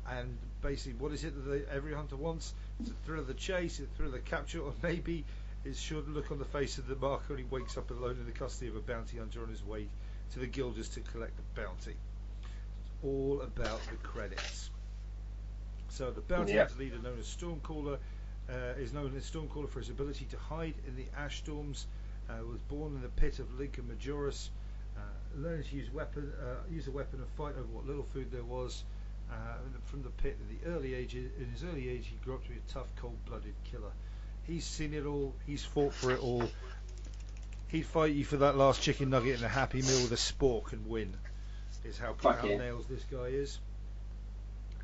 and 0.08 0.38
basically, 0.62 1.00
what 1.00 1.12
is 1.12 1.24
it 1.24 1.34
that 1.36 1.50
they, 1.50 1.64
every 1.76 1.94
hunter 1.96 2.16
wants? 2.16 2.54
It's 2.80 2.90
the 2.90 2.96
thrill 3.06 3.24
the 3.24 3.34
chase, 3.34 3.82
thrill 3.96 4.12
the 4.12 4.20
capture, 4.20 4.62
or 4.62 4.74
maybe 4.84 5.26
sure 5.74 6.02
to 6.02 6.10
look 6.10 6.32
on 6.32 6.40
the 6.40 6.46
face 6.46 6.78
of 6.78 6.88
the 6.88 6.96
marker 6.96 7.34
when 7.34 7.38
he 7.38 7.44
wakes 7.46 7.78
up 7.78 7.90
alone 7.92 8.18
in 8.20 8.26
the 8.26 8.32
custody 8.32 8.68
of 8.70 8.76
a 8.76 8.82
bounty 8.82 9.18
hunter 9.18 9.42
on 9.42 9.50
his 9.50 9.64
way 9.64 9.88
to 10.34 10.40
the 10.40 10.48
Guilders 10.48 10.90
to 10.90 11.00
collect 11.02 11.34
the 11.38 11.62
bounty. 11.62 11.96
It's 12.82 12.92
all 13.04 13.42
about 13.42 13.80
the 13.90 13.96
credits. 13.98 14.70
So 15.90 16.12
the 16.12 16.22
bounty 16.22 16.54
Yeah. 16.54 16.66
hunter 16.66 16.80
leader, 16.80 16.98
known 17.00 17.20
as 17.20 17.28
Stormcaller, 17.28 18.00
uh, 18.50 18.54
is 18.78 18.94
known 18.94 19.16
as 19.16 19.30
Stormcaller 19.30 19.70
for 19.70 19.80
his 19.80 19.90
ability 19.90 20.26
to 20.26 20.38
hide 20.38 20.76
in 20.88 20.96
the 20.96 21.06
ash 21.16 21.38
storms. 21.38 21.88
Uh, 22.30 22.44
was 22.46 22.60
born 22.62 22.96
in 22.96 23.02
the 23.02 23.10
pit 23.10 23.40
of 23.40 23.54
Lincoln 23.60 23.88
Majoris. 23.88 24.50
Uh, 24.98 25.02
learned 25.36 25.66
to 25.66 25.76
use 25.76 25.92
weapon, 25.92 26.32
uh, 26.42 26.56
use 26.70 26.88
a 26.88 26.92
weapon 26.92 27.20
and 27.20 27.30
fight 27.32 27.56
over 27.56 27.68
what 27.72 27.86
little 27.86 28.04
food 28.04 28.32
there 28.32 28.44
was. 28.44 28.84
Uh, 29.32 29.56
from 29.86 30.04
the 30.04 30.10
pit 30.10 30.38
in 30.40 30.58
the 30.58 30.76
early 30.76 30.94
age, 30.94 31.16
in 31.16 31.50
his 31.52 31.64
early 31.64 31.90
age, 31.90 32.08
he 32.08 32.16
grew 32.24 32.36
up 32.36 32.44
to 32.44 32.50
be 32.50 32.56
a 32.56 32.72
tough, 32.72 32.88
cold-blooded 32.98 33.56
killer. 33.64 33.92
He's 34.44 34.66
seen 34.66 34.94
it 34.94 35.06
all. 35.06 35.34
He's 35.46 35.64
fought 35.64 35.94
for 35.94 36.12
it 36.12 36.22
all. 36.22 36.44
He'd 37.68 37.86
fight 37.86 38.14
you 38.14 38.26
for 38.26 38.38
that 38.38 38.56
last 38.56 38.82
chicken 38.82 39.10
nugget 39.10 39.38
and 39.38 39.46
a 39.46 39.50
happy 39.50 39.82
meal 39.82 40.02
with 40.02 40.12
a 40.12 40.16
spork 40.16 40.74
and 40.74 40.88
win. 40.88 41.16
Is 41.84 41.98
how 41.98 42.16
yeah. 42.24 42.58
nails 42.58 42.86
this 42.86 43.04
guy 43.12 43.26
is. 43.26 43.60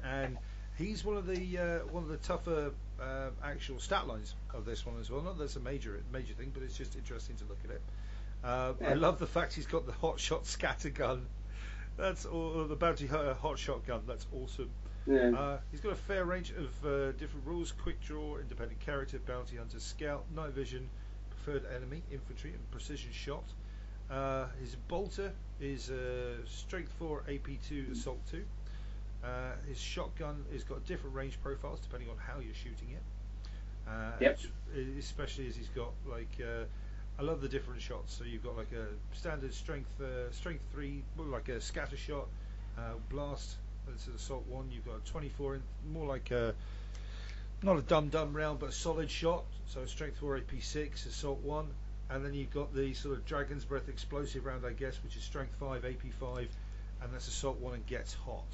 And 0.03 0.37
he's 0.77 1.05
one 1.05 1.15
of 1.15 1.27
the 1.27 1.57
uh, 1.57 1.79
one 1.91 2.03
of 2.03 2.09
the 2.09 2.17
tougher 2.17 2.71
uh, 3.01 3.29
actual 3.43 3.79
stat 3.79 4.07
lines 4.07 4.33
of 4.53 4.65
this 4.65 4.85
one 4.85 4.99
as 4.99 5.09
well. 5.09 5.21
Not 5.21 5.37
that 5.37 5.45
it's 5.45 5.55
a 5.55 5.61
major 5.61 6.01
major 6.11 6.33
thing, 6.33 6.51
but 6.53 6.63
it's 6.63 6.77
just 6.77 6.95
interesting 6.95 7.35
to 7.37 7.45
look 7.45 7.59
at 7.63 7.71
it. 7.71 7.81
Uh, 8.43 8.73
I 8.85 8.93
love 8.95 9.19
the 9.19 9.27
fact 9.27 9.53
he's 9.53 9.67
got 9.67 9.85
the 9.85 9.93
hot 9.93 10.19
shot 10.19 10.45
scatter 10.45 10.89
gun. 10.89 11.25
That's 11.99 12.25
all, 12.25 12.65
the 12.65 12.75
bounty 12.75 13.07
hunter 13.07 13.33
hot 13.33 13.59
shot 13.59 13.85
gun. 13.85 14.01
That's 14.07 14.25
awesome. 14.33 14.69
Yeah. 15.05 15.31
Uh, 15.35 15.57
he's 15.71 15.81
got 15.81 15.91
a 15.91 15.95
fair 15.95 16.25
range 16.25 16.51
of 16.51 16.85
uh, 16.85 17.11
different 17.13 17.45
rules: 17.45 17.71
quick 17.71 17.99
draw, 18.01 18.37
independent 18.37 18.79
character, 18.79 19.19
bounty 19.19 19.57
hunter, 19.57 19.79
scout, 19.79 20.25
night 20.35 20.51
vision, 20.51 20.89
preferred 21.29 21.65
enemy, 21.75 22.03
infantry, 22.11 22.51
and 22.51 22.71
precision 22.71 23.11
shot. 23.11 23.43
Uh, 24.09 24.47
his 24.59 24.75
bolter 24.87 25.31
is 25.61 25.91
uh, 25.91 26.33
strength 26.47 26.91
4, 26.97 27.23
AP 27.29 27.47
2, 27.67 27.87
assault 27.91 28.19
2. 28.31 28.43
Uh, 29.23 29.27
his 29.67 29.77
shotgun 29.79 30.43
has 30.51 30.63
got 30.63 30.83
different 30.85 31.15
range 31.15 31.39
profiles 31.43 31.79
depending 31.79 32.09
on 32.09 32.15
how 32.17 32.39
you're 32.39 32.53
shooting 32.55 32.89
it. 32.91 33.03
Uh, 33.87 34.11
Yep. 34.19 34.39
Especially 34.97 35.47
as 35.47 35.55
he's 35.55 35.67
got 35.69 35.91
like 36.09 36.29
uh, 36.41 36.63
I 37.19 37.21
love 37.21 37.41
the 37.41 37.49
different 37.49 37.81
shots. 37.81 38.13
So 38.13 38.23
you've 38.23 38.43
got 38.43 38.55
like 38.55 38.71
a 38.71 38.87
standard 39.17 39.53
strength 39.53 39.89
uh, 39.99 40.31
strength 40.31 40.63
three, 40.71 41.03
more 41.17 41.25
like 41.25 41.49
a 41.49 41.59
scatter 41.59 41.97
shot, 41.97 42.27
uh, 42.77 42.93
blast. 43.09 43.55
That's 43.87 44.07
an 44.07 44.13
assault 44.15 44.45
one. 44.47 44.69
You've 44.71 44.85
got 44.85 44.97
a 45.05 45.11
24, 45.11 45.55
in, 45.55 45.61
more 45.91 46.07
like 46.07 46.31
a 46.31 46.55
not 47.61 47.77
a 47.77 47.81
dumb 47.81 48.07
dumb 48.07 48.33
round, 48.33 48.59
but 48.59 48.69
a 48.69 48.71
solid 48.71 49.11
shot. 49.11 49.43
So 49.67 49.85
strength 49.85 50.17
four, 50.17 50.37
AP 50.37 50.61
six, 50.61 51.05
assault 51.05 51.39
one, 51.43 51.67
and 52.09 52.23
then 52.23 52.33
you've 52.33 52.53
got 52.53 52.73
the 52.73 52.93
sort 52.93 53.17
of 53.17 53.25
dragon's 53.25 53.65
breath 53.65 53.89
explosive 53.89 54.45
round, 54.45 54.65
I 54.65 54.71
guess, 54.71 54.97
which 55.03 55.17
is 55.17 55.23
strength 55.23 55.53
five, 55.59 55.83
AP 55.83 56.13
five, 56.19 56.47
and 57.03 57.13
that's 57.13 57.27
assault 57.27 57.59
one 57.59 57.73
and 57.73 57.85
gets 57.85 58.13
hot. 58.13 58.45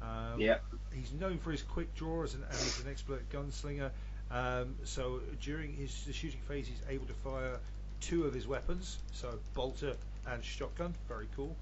Um, 0.00 0.40
yeah. 0.40 0.58
He's 0.92 1.12
known 1.12 1.38
for 1.38 1.50
his 1.50 1.62
quick 1.62 1.94
draws 1.94 2.34
and, 2.34 2.44
and 2.44 2.52
he's 2.52 2.80
an 2.84 2.90
expert 2.90 3.28
gunslinger. 3.30 3.90
Um, 4.32 4.76
so 4.84 5.20
during 5.40 5.74
his 5.74 6.04
the 6.04 6.12
shooting 6.12 6.40
phase, 6.48 6.66
he's 6.66 6.80
able 6.88 7.06
to 7.06 7.12
fire 7.14 7.58
two 8.00 8.24
of 8.24 8.34
his 8.34 8.46
weapons, 8.46 8.98
so 9.12 9.38
bolter 9.54 9.94
and 10.26 10.42
shotgun. 10.42 10.94
Very 11.08 11.28
cool. 11.36 11.54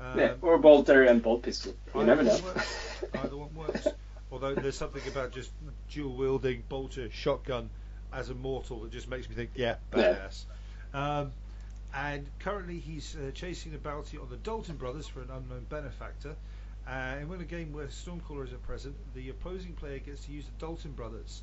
Um, 0.00 0.18
yeah. 0.18 0.32
Or 0.42 0.58
bolter 0.58 1.04
and 1.04 1.22
bolt 1.22 1.42
pistol. 1.42 1.74
You 1.94 2.04
never 2.04 2.22
know. 2.22 2.38
works. 2.44 2.78
Either 3.14 3.36
one 3.36 3.54
works. 3.54 3.86
Although 4.32 4.54
there's 4.54 4.76
something 4.76 5.02
about 5.08 5.32
just 5.32 5.50
dual 5.90 6.14
wielding 6.14 6.62
bolter 6.68 7.10
shotgun 7.10 7.70
as 8.12 8.28
a 8.30 8.34
mortal 8.34 8.80
that 8.80 8.92
just 8.92 9.08
makes 9.08 9.28
me 9.28 9.34
think, 9.34 9.50
yeah, 9.54 9.76
Yeah. 9.96 10.14
badass. 10.14 10.44
Um, 10.94 11.32
and 11.94 12.26
currently 12.38 12.78
he's 12.78 13.16
uh, 13.16 13.30
chasing 13.32 13.74
a 13.74 13.78
bounty 13.78 14.18
on 14.18 14.28
the 14.28 14.36
Dalton 14.36 14.76
brothers 14.76 15.06
for 15.06 15.20
an 15.22 15.30
unknown 15.30 15.66
benefactor. 15.70 16.36
Uh, 16.86 16.90
and 16.90 17.28
when 17.28 17.40
a 17.40 17.44
game 17.44 17.72
where 17.72 17.86
Stormcallers 17.86 18.52
are 18.52 18.58
present, 18.58 18.94
the 19.14 19.30
opposing 19.30 19.72
player 19.74 19.98
gets 19.98 20.24
to 20.26 20.32
use 20.32 20.44
the 20.44 20.66
Dalton 20.66 20.92
brothers. 20.92 21.42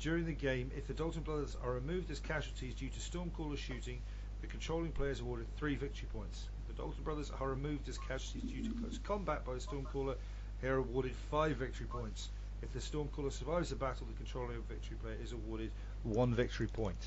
During 0.00 0.26
the 0.26 0.32
game, 0.32 0.70
if 0.76 0.86
the 0.86 0.94
Dalton 0.94 1.22
brothers 1.22 1.56
are 1.62 1.72
removed 1.72 2.10
as 2.10 2.20
casualties 2.20 2.74
due 2.74 2.88
to 2.90 2.98
Stormcaller 3.00 3.56
shooting, 3.56 4.00
the 4.40 4.46
controlling 4.46 4.92
player 4.92 5.10
is 5.10 5.20
awarded 5.20 5.46
three 5.56 5.76
victory 5.76 6.08
points. 6.12 6.48
If 6.68 6.76
the 6.76 6.82
Dalton 6.82 7.02
brothers 7.02 7.30
are 7.40 7.48
removed 7.48 7.88
as 7.88 7.98
casualties 7.98 8.50
due 8.50 8.62
to 8.68 8.80
close 8.80 8.98
combat 8.98 9.44
by 9.44 9.54
the 9.54 9.60
Stormcaller, 9.60 10.16
they 10.60 10.68
are 10.68 10.76
awarded 10.76 11.12
five 11.30 11.56
victory 11.56 11.86
points. 11.86 12.28
If 12.62 12.72
the 12.72 12.80
Stormcaller 12.80 13.32
survives 13.32 13.70
the 13.70 13.76
battle, 13.76 14.06
the 14.06 14.14
controlling 14.14 14.62
victory 14.62 14.96
player 15.02 15.16
is 15.22 15.32
awarded 15.32 15.70
one 16.02 16.34
victory 16.34 16.66
point. 16.66 16.98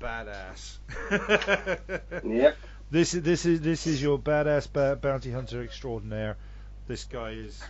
Badass. 0.00 0.78
Yep. 2.24 2.56
This 2.90 3.14
is 3.14 3.22
this 3.22 3.46
is 3.46 3.60
this 3.60 3.86
is 3.86 4.00
your 4.00 4.18
badass 4.18 4.72
ba- 4.72 4.96
bounty 5.00 5.32
hunter 5.32 5.62
extraordinaire. 5.62 6.36
This 6.86 7.04
guy 7.04 7.30
is 7.30 7.60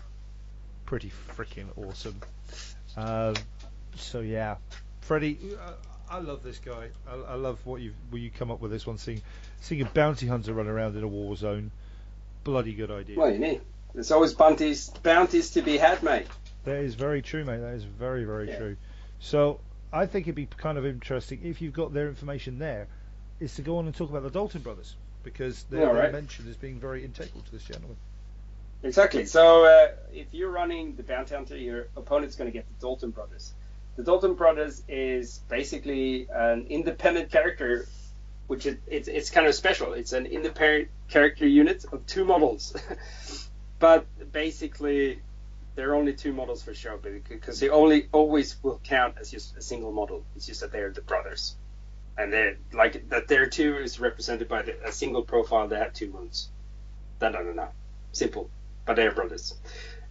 pretty 0.84 1.10
freaking 1.36 1.66
awesome. 1.76 2.20
Uh, 2.96 3.34
so 3.96 4.20
yeah, 4.20 4.56
Freddie, 5.00 5.38
uh, 5.60 5.72
I 6.10 6.18
love 6.20 6.42
this 6.42 6.58
guy. 6.58 6.88
I, 7.08 7.32
I 7.32 7.34
love 7.34 7.58
what 7.64 7.80
you 7.80 7.92
what 8.10 8.20
you 8.20 8.30
come 8.30 8.50
up 8.50 8.60
with 8.60 8.70
this 8.70 8.86
one. 8.86 8.98
Seeing 8.98 9.22
seeing 9.60 9.82
a 9.82 9.86
bounty 9.86 10.26
hunter 10.26 10.52
run 10.54 10.66
around 10.68 10.96
in 10.96 11.02
a 11.02 11.08
war 11.08 11.36
zone, 11.36 11.70
bloody 12.44 12.74
good 12.74 12.90
idea. 12.90 13.18
Well, 13.18 13.30
you 13.30 13.38
need. 13.38 13.60
There's 13.94 14.10
always 14.10 14.34
bounties, 14.34 14.90
bounties 15.02 15.50
to 15.52 15.62
be 15.62 15.78
had, 15.78 16.02
mate. 16.02 16.26
That 16.64 16.76
is 16.76 16.94
very 16.94 17.22
true, 17.22 17.44
mate. 17.44 17.58
That 17.60 17.74
is 17.74 17.84
very, 17.84 18.24
very 18.24 18.48
Yeah. 18.48 18.58
true. 18.58 18.76
So 19.20 19.60
I 19.92 20.04
think 20.06 20.26
it'd 20.26 20.34
be 20.34 20.46
kind 20.46 20.76
of 20.76 20.84
interesting 20.84 21.40
if 21.44 21.62
you've 21.62 21.72
got 21.72 21.94
their 21.94 22.08
information 22.08 22.58
there, 22.58 22.88
is 23.40 23.54
to 23.54 23.62
go 23.62 23.78
on 23.78 23.86
and 23.86 23.94
talk 23.94 24.10
about 24.10 24.22
the 24.22 24.30
Dalton 24.30 24.60
brothers 24.60 24.96
because 25.22 25.64
they're, 25.70 25.80
Yeah, 25.80 25.92
they're 25.92 26.02
right. 26.02 26.12
mentioned 26.12 26.48
as 26.48 26.56
being 26.56 26.78
very 26.78 27.04
integral 27.04 27.40
to 27.42 27.52
this 27.52 27.64
gentleman. 27.64 27.96
Exactly. 28.82 29.24
So 29.24 29.64
uh, 29.64 29.88
if 30.12 30.26
you're 30.32 30.50
running 30.50 30.94
the 30.96 31.02
bounty 31.02 31.34
hunter, 31.34 31.56
your 31.56 31.88
opponent's 31.96 32.36
going 32.36 32.50
to 32.50 32.52
get 32.52 32.66
the 32.68 32.74
Dalton 32.80 33.10
brothers. 33.10 33.52
The 33.96 34.02
Dalton 34.02 34.34
brothers 34.34 34.82
is 34.88 35.40
basically 35.48 36.28
an 36.32 36.66
independent 36.68 37.30
character, 37.30 37.86
which 38.46 38.66
is 38.66 38.76
it's, 38.86 39.08
it's 39.08 39.30
kind 39.30 39.46
of 39.46 39.54
special. 39.54 39.94
It's 39.94 40.12
an 40.12 40.26
independent 40.26 40.88
character 41.08 41.46
unit 41.46 41.84
of 41.92 42.06
two 42.06 42.24
models, 42.24 42.76
but 43.78 44.06
basically 44.32 45.20
there 45.74 45.90
are 45.90 45.94
only 45.94 46.12
two 46.12 46.32
models 46.32 46.62
for 46.62 46.74
show 46.74 46.98
because 47.28 47.60
they 47.60 47.68
only 47.68 48.08
always 48.12 48.56
will 48.62 48.80
count 48.84 49.16
as 49.20 49.30
just 49.30 49.56
a 49.56 49.62
single 49.62 49.92
model. 49.92 50.24
It's 50.36 50.46
just 50.46 50.60
that 50.60 50.72
they're 50.72 50.90
the 50.90 51.02
brothers, 51.02 51.56
and 52.18 52.32
they're 52.32 52.56
like 52.72 53.08
that. 53.08 53.28
Their 53.28 53.46
two 53.46 53.78
is 53.78 53.98
represented 53.98 54.48
by 54.48 54.62
the, 54.62 54.76
a 54.86 54.92
single 54.92 55.22
profile. 55.22 55.68
They 55.68 55.78
have 55.78 55.94
two 55.94 56.10
wounds. 56.10 56.50
Da 57.18 57.30
da 57.30 57.42
da 57.42 57.52
da. 57.52 57.68
Simple 58.12 58.50
but 58.86 58.96
they're 58.96 59.12
brothers. 59.12 59.54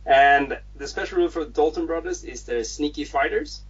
And 0.06 0.60
the 0.76 0.88
special 0.88 1.18
rule 1.18 1.30
for 1.30 1.45
the 1.45 1.52
Dalton 1.52 1.88
brothers 1.88 2.24
is 2.24 2.44
they're 2.44 2.64
sneaky 2.64 3.06
fighters, 3.06 3.64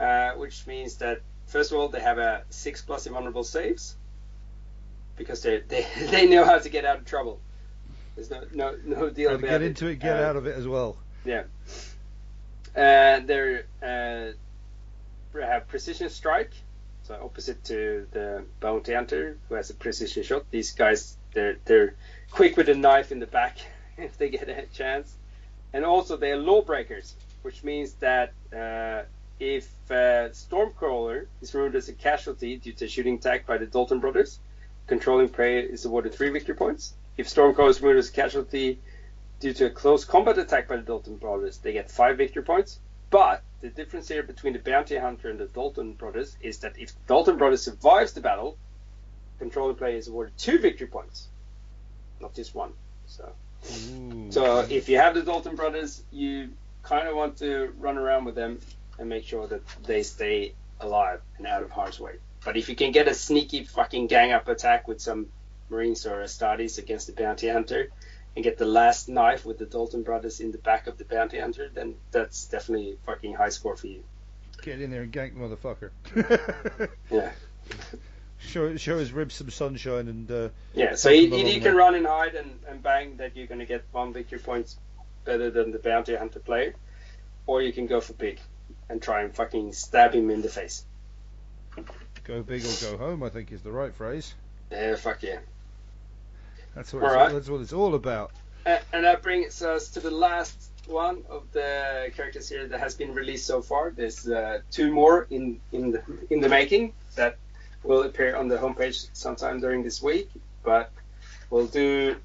uh, 0.00 0.32
which 0.32 0.66
means 0.66 0.96
that 0.96 1.20
first 1.46 1.72
of 1.72 1.78
all 1.78 1.88
they 1.88 2.00
have 2.00 2.18
a 2.18 2.42
six 2.50 2.82
plus 2.82 3.06
invulnerable 3.06 3.44
saves 3.44 3.96
because 5.16 5.42
they 5.42 5.58
they 5.60 5.86
they 6.10 6.26
know 6.26 6.44
how 6.44 6.58
to 6.58 6.68
get 6.68 6.84
out 6.84 6.98
of 6.98 7.04
trouble. 7.04 7.40
There's 8.14 8.30
no 8.30 8.42
no 8.52 8.76
no 8.84 9.10
deal 9.10 9.34
about 9.34 9.48
get 9.48 9.62
it. 9.62 9.66
into 9.66 9.86
it, 9.88 9.96
get 9.98 10.16
Uh, 10.20 10.24
out 10.26 10.36
of 10.36 10.46
it 10.46 10.56
as 10.56 10.66
well. 10.66 10.96
yeah. 11.24 11.44
And 12.74 13.26
they're 13.26 13.64
uh, 13.82 14.32
have 15.40 15.68
precision 15.68 16.08
strike, 16.08 16.52
so 17.02 17.14
opposite 17.22 17.62
to 17.64 18.06
the 18.10 18.44
bounty 18.60 18.94
hunter 18.94 19.36
who 19.48 19.54
has 19.54 19.70
a 19.70 19.74
precision 19.74 20.22
shot. 20.22 20.44
These 20.50 20.72
guys 20.72 21.16
they're 21.32 21.56
they're 21.64 21.94
quick 22.30 22.56
with 22.56 22.68
a 22.68 22.74
knife 22.74 23.12
in 23.12 23.18
the 23.18 23.26
back 23.26 23.58
if 23.98 24.16
they 24.18 24.28
get 24.30 24.48
a 24.48 24.66
chance. 24.74 25.14
And 25.72 25.84
also 25.84 26.16
they're 26.16 26.36
lawbreakers, 26.38 27.14
which 27.42 27.62
means 27.64 27.92
that 27.94 28.32
uh, 28.54 29.02
if 29.38 29.68
uh, 29.90 30.30
Stormcaller 30.30 31.26
is 31.40 31.54
removed 31.54 31.76
as 31.76 31.88
a 31.88 31.92
casualty 31.92 32.56
due 32.56 32.72
to 32.72 32.86
a 32.86 32.88
shooting 32.88 33.16
attack 33.16 33.46
by 33.46 33.58
the 33.58 33.66
Dalton 33.66 34.00
brothers, 34.00 34.38
controlling 34.86 35.28
prey 35.28 35.60
is 35.60 35.84
awarded 35.84 36.14
three 36.14 36.30
victory 36.30 36.54
points. 36.54 36.94
If 37.16 37.28
Stormcaller 37.28 37.70
is 37.70 37.80
removed 37.80 37.98
as 37.98 38.08
a 38.08 38.12
casualty 38.12 38.80
due 39.40 39.52
to 39.54 39.66
a 39.66 39.70
close 39.70 40.04
combat 40.04 40.38
attack 40.38 40.68
by 40.68 40.76
the 40.76 40.82
Dalton 40.82 41.16
brothers, 41.16 41.58
they 41.58 41.72
get 41.72 41.90
five 41.90 42.16
victory 42.16 42.42
points. 42.42 42.78
But 43.10 43.42
the 43.60 43.68
difference 43.68 44.08
here 44.08 44.22
between 44.22 44.54
the 44.54 44.58
bounty 44.58 44.96
hunter 44.96 45.30
and 45.30 45.38
the 45.38 45.46
Dalton 45.46 45.92
brothers 45.92 46.36
is 46.40 46.58
that 46.58 46.78
if 46.78 46.92
Dalton 47.06 47.36
brothers 47.36 47.62
survives 47.62 48.12
the 48.12 48.20
battle, 48.20 48.56
controlling 49.38 49.76
player 49.76 49.96
is 49.96 50.08
awarded 50.08 50.36
two 50.38 50.58
victory 50.58 50.86
points, 50.86 51.28
not 52.20 52.34
just 52.34 52.54
one. 52.54 52.72
So, 53.06 53.32
Ooh. 53.70 54.26
so 54.30 54.60
if 54.60 54.88
you 54.88 54.98
have 54.98 55.14
the 55.14 55.22
Dalton 55.22 55.56
brothers, 55.56 56.02
you 56.10 56.50
kind 56.82 57.06
of 57.06 57.16
want 57.16 57.36
to 57.38 57.72
run 57.78 57.98
around 57.98 58.24
with 58.24 58.34
them 58.34 58.58
and 58.98 59.08
make 59.08 59.24
sure 59.24 59.46
that 59.46 59.62
they 59.84 60.02
stay 60.02 60.54
alive 60.80 61.20
and 61.38 61.46
out 61.46 61.62
of 61.62 61.70
harm's 61.70 62.00
way. 62.00 62.14
But 62.44 62.56
if 62.56 62.68
you 62.68 62.76
can 62.76 62.92
get 62.92 63.08
a 63.08 63.14
sneaky 63.14 63.64
fucking 63.64 64.06
gang 64.06 64.32
up 64.32 64.48
attack 64.48 64.86
with 64.86 65.00
some 65.00 65.26
Marines 65.68 66.06
or 66.06 66.22
Astartes 66.22 66.78
against 66.78 67.08
the 67.08 67.12
bounty 67.12 67.48
hunter 67.48 67.88
and 68.34 68.44
get 68.44 68.58
the 68.58 68.66
last 68.66 69.08
knife 69.08 69.44
with 69.44 69.58
the 69.58 69.66
Dalton 69.66 70.02
brothers 70.02 70.40
in 70.40 70.52
the 70.52 70.58
back 70.58 70.86
of 70.86 70.98
the 70.98 71.04
bounty 71.04 71.40
hunter, 71.40 71.70
then 71.72 71.94
that's 72.12 72.46
definitely 72.46 72.98
fucking 73.04 73.34
high 73.34 73.48
score 73.48 73.76
for 73.76 73.88
you. 73.88 74.04
Get 74.62 74.80
in 74.80 74.90
there 74.90 75.02
and 75.02 75.12
gank 75.12 75.34
the 75.34 75.40
motherfucker. 75.40 76.90
Yeah. 77.10 77.32
show 78.38 78.76
show 78.76 78.98
his 78.98 79.12
ribs 79.12 79.34
some 79.34 79.50
sunshine 79.50 80.08
and 80.08 80.30
uh, 80.30 80.48
Yeah, 80.74 80.94
so 80.94 81.10
you, 81.10 81.34
you 81.34 81.60
can 81.60 81.74
run 81.74 81.94
and 81.94 82.06
hide 82.06 82.34
and, 82.34 82.58
and 82.68 82.82
bang 82.82 83.16
that 83.16 83.36
you're 83.36 83.46
going 83.46 83.60
to 83.60 83.66
get 83.66 83.84
one 83.92 84.12
victory 84.12 84.38
points 84.38 84.76
better 85.24 85.50
than 85.50 85.72
the 85.72 85.78
bounty 85.78 86.14
hunter 86.14 86.38
player, 86.38 86.74
or 87.46 87.62
you 87.62 87.72
can 87.72 87.86
go 87.86 88.00
for 88.00 88.12
big 88.12 88.38
and 88.88 89.02
try 89.02 89.22
and 89.22 89.34
fucking 89.34 89.72
stab 89.72 90.14
him 90.14 90.30
in 90.30 90.42
the 90.42 90.48
face. 90.48 90.84
go 92.24 92.42
big 92.42 92.64
or 92.64 92.90
go 92.90 92.96
home. 92.96 93.22
I 93.22 93.28
think 93.28 93.52
is 93.52 93.62
the 93.62 93.72
right 93.72 93.94
phrase. 93.94 94.34
Yeah, 94.70 94.96
fuck 94.96 95.22
yeah. 95.22 95.38
That's 96.74 96.92
what 96.92 97.04
it's, 97.04 97.12
Alright. 97.12 97.32
that's 97.32 97.48
what 97.48 97.60
it's 97.60 97.72
all 97.72 97.94
about. 97.94 98.32
Uh, 98.66 98.78
and 98.92 99.04
that 99.04 99.22
brings 99.22 99.62
us 99.62 99.88
to 99.90 100.00
the 100.00 100.10
last 100.10 100.70
one 100.86 101.22
of 101.30 101.50
the 101.52 102.10
characters 102.14 102.48
here 102.48 102.66
that 102.66 102.78
has 102.78 102.94
been 102.94 103.14
released 103.14 103.46
so 103.46 103.62
far. 103.62 103.90
There's 103.90 104.28
uh, 104.28 104.60
two 104.70 104.92
more 104.92 105.26
in 105.30 105.60
in 105.72 105.92
the 105.92 106.02
in 106.30 106.40
the 106.40 106.48
making 106.48 106.92
that 107.14 107.38
will 107.82 108.02
appear 108.02 108.36
on 108.36 108.48
the 108.48 108.56
homepage 108.56 109.08
sometime 109.12 109.60
during 109.60 109.82
this 109.82 110.02
week. 110.02 110.28
But 110.62 110.90
we'll 111.50 111.66
do 111.66 112.16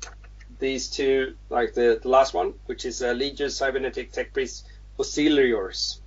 these 0.60 0.90
two, 0.90 1.36
like 1.50 1.74
the, 1.74 2.00
the 2.02 2.10
last 2.10 2.34
one, 2.34 2.54
which 2.66 2.86
is 2.86 3.02
uh, 3.02 3.12
Legion 3.12 3.50
Cybernetic 3.50 4.12
Tech 4.12 4.34
Priest 4.34 4.68
Oscillariors. 5.00 6.01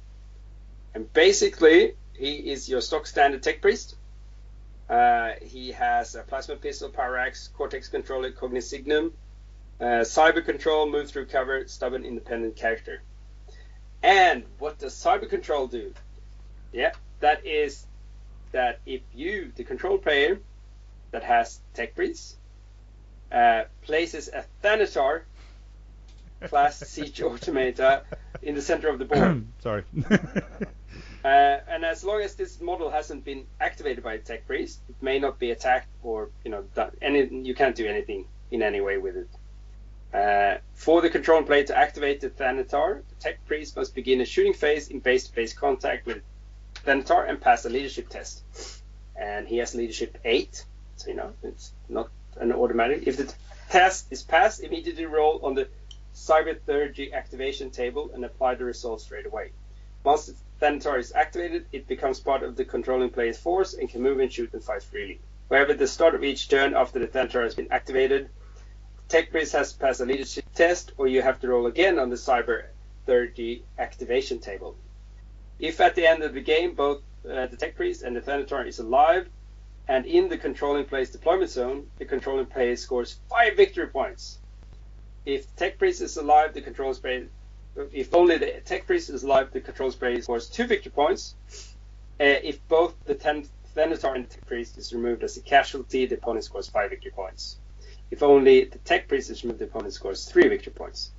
And 0.95 1.13
basically, 1.13 1.95
he 2.15 2.35
is 2.51 2.69
your 2.69 2.81
stock 2.81 3.07
standard 3.07 3.43
Tech 3.43 3.61
Priest. 3.61 3.97
Uh, 4.89 5.33
he 5.43 5.73
has 5.73 6.15
a 6.15 6.23
plasma 6.23 6.57
pistol, 6.57 6.89
power 6.89 7.19
axe, 7.19 7.49
cortex 7.49 7.89
controller, 7.89 8.31
cognisignum, 8.31 9.13
uh, 9.81 10.05
cyber 10.05 10.45
control, 10.45 10.89
move 10.89 11.11
through 11.11 11.27
cover, 11.27 11.67
stubborn, 11.67 12.05
independent 12.05 12.55
character. 12.55 13.03
And 14.03 14.45
what 14.59 14.79
does 14.79 14.95
cyber 14.95 15.29
control 15.29 15.67
do? 15.67 15.95
Yeah, 16.73 16.93
that 17.21 17.47
is 17.47 17.87
that 18.53 18.81
if 18.87 19.01
you, 19.15 19.51
the 19.57 19.65
control 19.65 19.99
player 19.99 20.39
that 21.11 21.25
has 21.25 21.61
tech 21.73 21.95
priest, 21.95 22.37
uh, 23.33 23.65
places 23.83 24.29
a 24.29 24.45
Thanatar 24.63 25.23
class 26.45 26.79
siege 26.79 27.23
automata 27.23 28.03
in 28.43 28.55
the 28.55 28.63
center 28.63 28.89
of 28.89 28.99
the 28.99 29.07
board, 29.07 29.47
Sorry. 29.61 29.85
uh, 31.25 31.61
and 31.69 31.85
as 31.85 32.05
long 32.05 32.21
as 32.21 32.35
this 32.35 32.61
model 32.61 32.91
hasn't 32.91 33.25
been 33.25 33.47
activated 33.59 34.05
by 34.05 34.15
a 34.15 34.19
tech 34.19 34.47
priest, 34.47 34.81
it 34.91 34.97
may 35.01 35.19
not 35.19 35.39
be 35.39 35.51
attacked 35.51 35.89
or 36.03 36.29
you 36.45 36.51
know 36.51 36.63
done 36.75 36.91
any. 37.01 37.27
You 37.27 37.55
can't 37.55 37.75
do 37.75 37.87
anything 37.87 38.27
in 38.51 38.63
any 38.63 38.83
way 38.83 38.99
with 38.99 39.17
it. 39.17 39.29
Uh, 40.15 40.59
for 40.75 41.01
the 41.01 41.11
control 41.11 41.43
player 41.43 41.65
to 41.65 41.77
activate 41.77 42.21
the 42.21 42.31
Thanatar, 42.31 43.03
the 43.09 43.15
tech 43.19 43.45
priest 43.47 43.75
must 43.75 43.95
begin 43.95 44.21
a 44.21 44.25
shooting 44.25 44.53
phase 44.53 44.89
in 44.89 45.01
base-to-base 45.01 45.55
contact 45.55 46.07
with 46.07 46.23
Thanatar 46.87 47.29
and 47.29 47.41
pass 47.41 47.65
a 47.65 47.71
leadership 47.71 48.09
test. 48.09 48.45
And 49.17 49.49
he 49.49 49.57
has 49.59 49.75
leadership 49.75 50.19
eight, 50.25 50.65
so 50.97 51.09
you 51.09 51.17
know 51.17 51.33
it's 51.43 51.73
not 51.89 52.11
an 52.37 52.53
automatic. 52.53 53.07
If 53.07 53.17
the 53.17 53.33
test 53.71 54.07
is 54.11 54.23
passed, 54.23 54.63
immediately 54.63 55.07
roll 55.07 55.41
on 55.43 55.55
the 55.55 55.69
Cybertheurgy 56.15 57.13
activation 57.13 57.71
table 57.71 58.11
and 58.15 58.25
apply 58.25 58.57
the 58.57 58.65
results 58.65 59.05
straight 59.05 59.27
away. 59.27 59.53
Once 60.05 60.33
Thanatar 60.61 60.99
is 60.99 61.13
activated, 61.13 61.67
it 61.73 61.87
becomes 61.89 62.21
part 62.21 62.43
of 62.43 62.57
the 62.57 62.65
controlling 62.65 63.11
player's 63.11 63.39
force 63.39 63.75
and 63.75 63.89
can 63.89 64.03
move 64.03 64.21
and 64.21 64.33
shoot 64.33 64.53
and 64.53 64.63
fight 64.63 64.83
freely. 64.83 65.21
However, 65.51 65.75
the 65.75 65.87
start 65.87 66.15
of 66.15 66.25
each 66.25 66.49
turn 66.49 66.75
after 66.75 66.99
the 66.99 67.09
Thanatar 67.09 67.43
has 67.43 67.55
been 67.55 67.71
activated, 67.71 68.31
Tech 69.09 69.31
Priest 69.31 69.53
has 69.53 69.73
to 69.73 69.79
pass 69.79 70.01
a 70.01 70.07
leadership 70.07 70.45
test, 70.55 70.93
or 70.97 71.07
you 71.07 71.23
have 71.23 71.39
to 71.41 71.49
roll 71.49 71.67
again 71.67 71.99
on 71.99 72.09
the 72.09 72.17
Cyber 72.17 72.65
30 73.07 73.63
activation 73.79 74.39
table. 74.39 74.77
If 75.59 75.81
at 75.81 75.95
the 75.95 76.07
end 76.07 76.23
of 76.23 76.35
the 76.35 76.41
game 76.41 76.75
both 76.75 77.03
uh, 77.29 77.47
the 77.47 77.57
Tech 77.57 77.77
Priest 77.77 78.03
and 78.03 78.17
the 78.17 78.21
Thanatar 78.21 78.67
is 78.67 78.79
alive, 78.79 79.29
and 79.87 80.07
in 80.07 80.29
the 80.29 80.39
controlling 80.39 80.87
player's 80.87 81.11
deployment 81.11 81.51
zone, 81.51 81.87
the 81.99 82.07
controlling 82.07 82.47
player 82.47 82.75
scores 82.77 83.21
five 83.29 83.57
victory 83.57 83.87
points. 83.87 84.39
If 85.27 85.55
Tech 85.57 85.79
Priest 85.79 86.01
is 86.01 86.17
alive, 86.17 86.55
the 86.55 86.63
control 86.63 86.95
player 86.95 87.29
if 87.93 88.15
only 88.15 88.39
the 88.39 88.61
Tech 88.65 88.87
Priest 88.87 89.11
is 89.11 89.23
alive, 89.23 89.51
the 89.53 89.61
control 89.61 89.91
player 89.93 90.21
scores 90.23 90.49
two 90.49 90.67
victory 90.67 90.93
points. 90.93 91.35
Uh, 92.21 92.39
if 92.43 92.67
both 92.69 92.95
the 93.05 93.15
ten- 93.15 93.49
Thanatar 93.75 94.15
and 94.15 94.27
the 94.27 94.35
Tech 94.35 94.47
Priest 94.47 94.79
is 94.79 94.93
removed 94.93 95.25
as 95.25 95.37
a 95.37 95.41
casualty, 95.41 96.07
the 96.07 96.15
opponent 96.17 96.45
scores 96.45 96.69
five 96.69 96.91
victory 96.91 97.11
points. 97.11 97.59
If 98.11 98.23
only 98.23 98.65
the 98.65 98.79
Tech 98.79 99.09
Priest 99.09 99.31
is 99.31 99.43
removed, 99.43 99.61
the 99.61 99.65
opponent 99.65 99.93
scores 99.93 100.27
three 100.27 100.49
victory 100.49 100.73
points. 100.73 101.11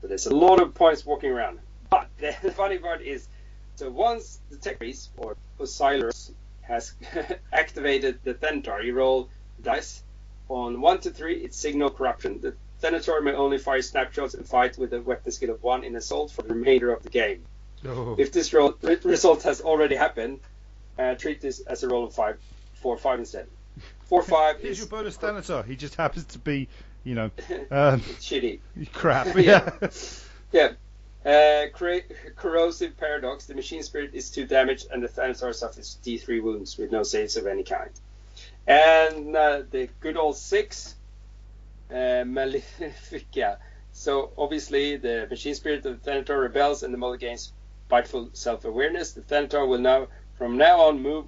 So 0.00 0.06
there's 0.06 0.26
a 0.26 0.34
lot 0.34 0.60
of 0.60 0.74
points 0.74 1.04
walking 1.04 1.30
around. 1.30 1.60
But 1.90 2.08
the 2.18 2.52
funny 2.52 2.78
part 2.78 3.02
is, 3.02 3.28
so 3.74 3.90
once 3.90 4.40
the 4.50 4.56
Tech 4.56 4.78
Priest 4.78 5.10
or 5.18 5.36
Osiris 5.58 6.32
has 6.62 6.94
activated 7.52 8.20
the 8.24 8.34
Thanatar, 8.34 8.82
you 8.84 8.94
roll 8.94 9.28
dice. 9.62 10.02
On 10.48 10.80
1 10.80 11.00
to 11.00 11.10
3, 11.10 11.34
it's 11.44 11.56
signal 11.56 11.90
corruption. 11.90 12.40
The 12.40 12.56
Thanatar 12.82 13.22
may 13.22 13.32
only 13.32 13.58
fire 13.58 13.82
snapshots 13.82 14.34
and 14.34 14.46
fight 14.46 14.78
with 14.78 14.92
a 14.92 15.00
weapon 15.02 15.32
skill 15.32 15.50
of 15.50 15.62
1 15.62 15.84
in 15.84 15.96
assault 15.96 16.30
for 16.30 16.42
the 16.42 16.54
remainder 16.54 16.92
of 16.92 17.02
the 17.02 17.10
game. 17.10 17.44
Oh. 17.86 18.16
If 18.18 18.32
this 18.32 18.52
roll, 18.52 18.74
re- 18.82 18.98
result 19.04 19.42
has 19.44 19.60
already 19.60 19.96
happened, 19.96 20.40
uh, 20.98 21.14
treat 21.14 21.40
this 21.40 21.60
as 21.60 21.82
a 21.82 21.88
roll 21.88 22.04
of 22.04 22.14
5, 22.14 22.38
4 22.74 22.96
5 22.98 23.18
instead. 23.18 23.46
4 24.06 24.22
5 24.24 24.60
Here's 24.60 24.72
is 24.72 24.78
your 24.80 24.88
bonus 24.88 25.16
Thanatar. 25.16 25.64
He 25.64 25.76
just 25.76 25.94
happens 25.94 26.24
to 26.26 26.38
be, 26.38 26.68
you 27.04 27.14
know, 27.14 27.30
um, 27.70 28.00
shitty. 28.00 28.60
crap. 28.92 29.26
Yeah. 29.36 29.70
Yeah. 29.80 29.88
Yeah. 30.52 30.72
Uh, 31.22 31.68
cor- 31.76 32.00
corrosive 32.36 32.96
paradox. 32.96 33.44
The 33.46 33.54
machine 33.54 33.82
spirit 33.82 34.10
is 34.14 34.30
2 34.30 34.46
damage, 34.46 34.86
and 34.90 35.02
the 35.02 35.08
Thanatar 35.08 35.54
suffers 35.54 35.98
D3 36.04 36.42
wounds 36.42 36.78
with 36.78 36.90
no 36.90 37.02
saves 37.02 37.36
of 37.36 37.46
any 37.46 37.62
kind. 37.62 37.90
And 38.66 39.36
uh, 39.36 39.62
the 39.70 39.88
good 40.00 40.16
old 40.16 40.36
6, 40.36 40.94
uh, 41.90 42.24
Malefica. 42.24 43.58
So 43.92 44.32
obviously, 44.38 44.96
the 44.96 45.26
machine 45.28 45.54
spirit 45.54 45.84
of 45.84 46.02
the 46.02 46.10
Thanatar 46.10 46.40
rebels, 46.40 46.82
and 46.82 46.94
the 46.94 46.98
model 46.98 47.16
gains 47.16 47.52
spiteful 47.86 48.30
self 48.32 48.64
awareness. 48.64 49.12
The 49.12 49.22
Thanatar 49.22 49.66
will 49.66 49.78
now, 49.78 50.08
from 50.38 50.56
now 50.56 50.80
on, 50.82 51.02
move 51.02 51.26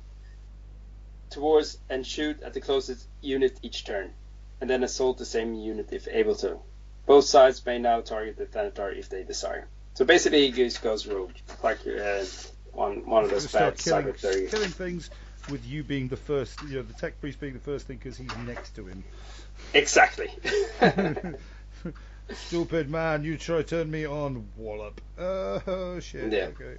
towards 1.30 1.78
and 1.88 2.06
shoot 2.06 2.40
at 2.42 2.52
the 2.52 2.60
closest 2.60 3.08
unit 3.20 3.58
each 3.62 3.84
turn, 3.84 4.12
and 4.60 4.70
then 4.70 4.84
assault 4.84 5.18
the 5.18 5.24
same 5.24 5.54
unit 5.54 5.88
if 5.92 6.06
able 6.08 6.36
to. 6.36 6.58
Both 7.06 7.24
sides 7.24 7.64
may 7.66 7.78
now 7.78 8.00
target 8.00 8.36
the 8.36 8.46
Thanatar 8.46 8.96
if 8.96 9.08
they 9.08 9.24
desire. 9.24 9.66
So 9.94 10.04
basically, 10.04 10.46
it 10.46 10.54
just 10.54 10.82
goes 10.82 11.06
rogue, 11.06 11.32
like 11.62 11.80
uh, 11.86 12.24
one 12.72 13.04
one 13.06 13.24
of 13.24 13.30
those 13.30 13.50
bad 13.52 13.76
killing, 13.76 14.04
cyber 14.04 14.16
theory. 14.16 14.46
killing 14.46 14.70
things 14.70 15.10
with 15.50 15.66
you 15.66 15.82
being 15.82 16.08
the 16.08 16.16
first, 16.16 16.60
you 16.62 16.76
know, 16.76 16.82
the 16.82 16.94
tech 16.94 17.20
priest 17.20 17.40
being 17.40 17.52
the 17.52 17.58
first 17.58 17.86
thing 17.86 17.96
because 17.96 18.16
he's 18.16 18.36
next 18.46 18.76
to 18.76 18.86
him. 18.86 19.04
Exactly. 19.74 20.30
Stupid 22.32 22.88
man, 22.90 23.24
you 23.24 23.36
try 23.36 23.58
to 23.58 23.64
turn 23.64 23.90
me 23.90 24.06
on, 24.06 24.46
wallop. 24.56 25.00
Oh 25.18 25.98
shit. 26.00 26.32
Yeah. 26.32 26.50
Okay. 26.58 26.76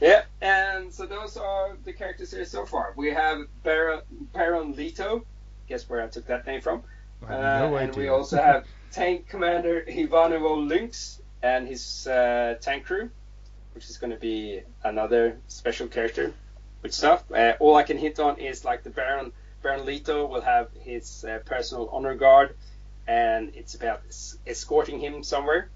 yeah, 0.00 0.22
and 0.40 0.92
so 0.92 1.06
those 1.06 1.36
are 1.36 1.76
the 1.84 1.92
characters 1.92 2.32
here 2.32 2.44
so 2.44 2.66
far. 2.66 2.92
We 2.96 3.12
have 3.12 3.46
Baron, 3.62 4.02
Baron 4.32 4.74
Leto. 4.74 5.24
Guess 5.68 5.88
where 5.88 6.02
I 6.02 6.08
took 6.08 6.26
that 6.26 6.46
name 6.46 6.60
from? 6.60 6.82
Uh, 7.26 7.28
no 7.28 7.76
and 7.76 7.94
we 7.96 8.08
also 8.08 8.36
have 8.36 8.66
Tank 8.92 9.28
Commander 9.28 9.82
Ivanovo 9.88 10.68
Lynx 10.68 11.20
and 11.42 11.66
his 11.66 12.06
uh, 12.06 12.56
tank 12.60 12.84
crew, 12.84 13.10
which 13.72 13.88
is 13.88 13.96
going 13.96 14.12
to 14.12 14.18
be 14.18 14.60
another 14.82 15.38
special 15.48 15.88
character 15.88 16.34
with 16.84 16.94
stuff. 16.94 17.24
Uh, 17.32 17.54
all 17.58 17.74
I 17.74 17.82
can 17.82 17.98
hint 17.98 18.20
on 18.20 18.38
is 18.38 18.64
like 18.64 18.84
the 18.84 18.90
Baron 18.90 19.32
Baron 19.62 19.84
Leto 19.86 20.26
will 20.26 20.42
have 20.42 20.68
his 20.78 21.24
uh, 21.24 21.38
personal 21.46 21.88
honor 21.90 22.14
guard, 22.14 22.54
and 23.08 23.50
it's 23.54 23.74
about 23.74 24.02
es- 24.08 24.36
escorting 24.46 25.00
him 25.00 25.24
somewhere. 25.24 25.68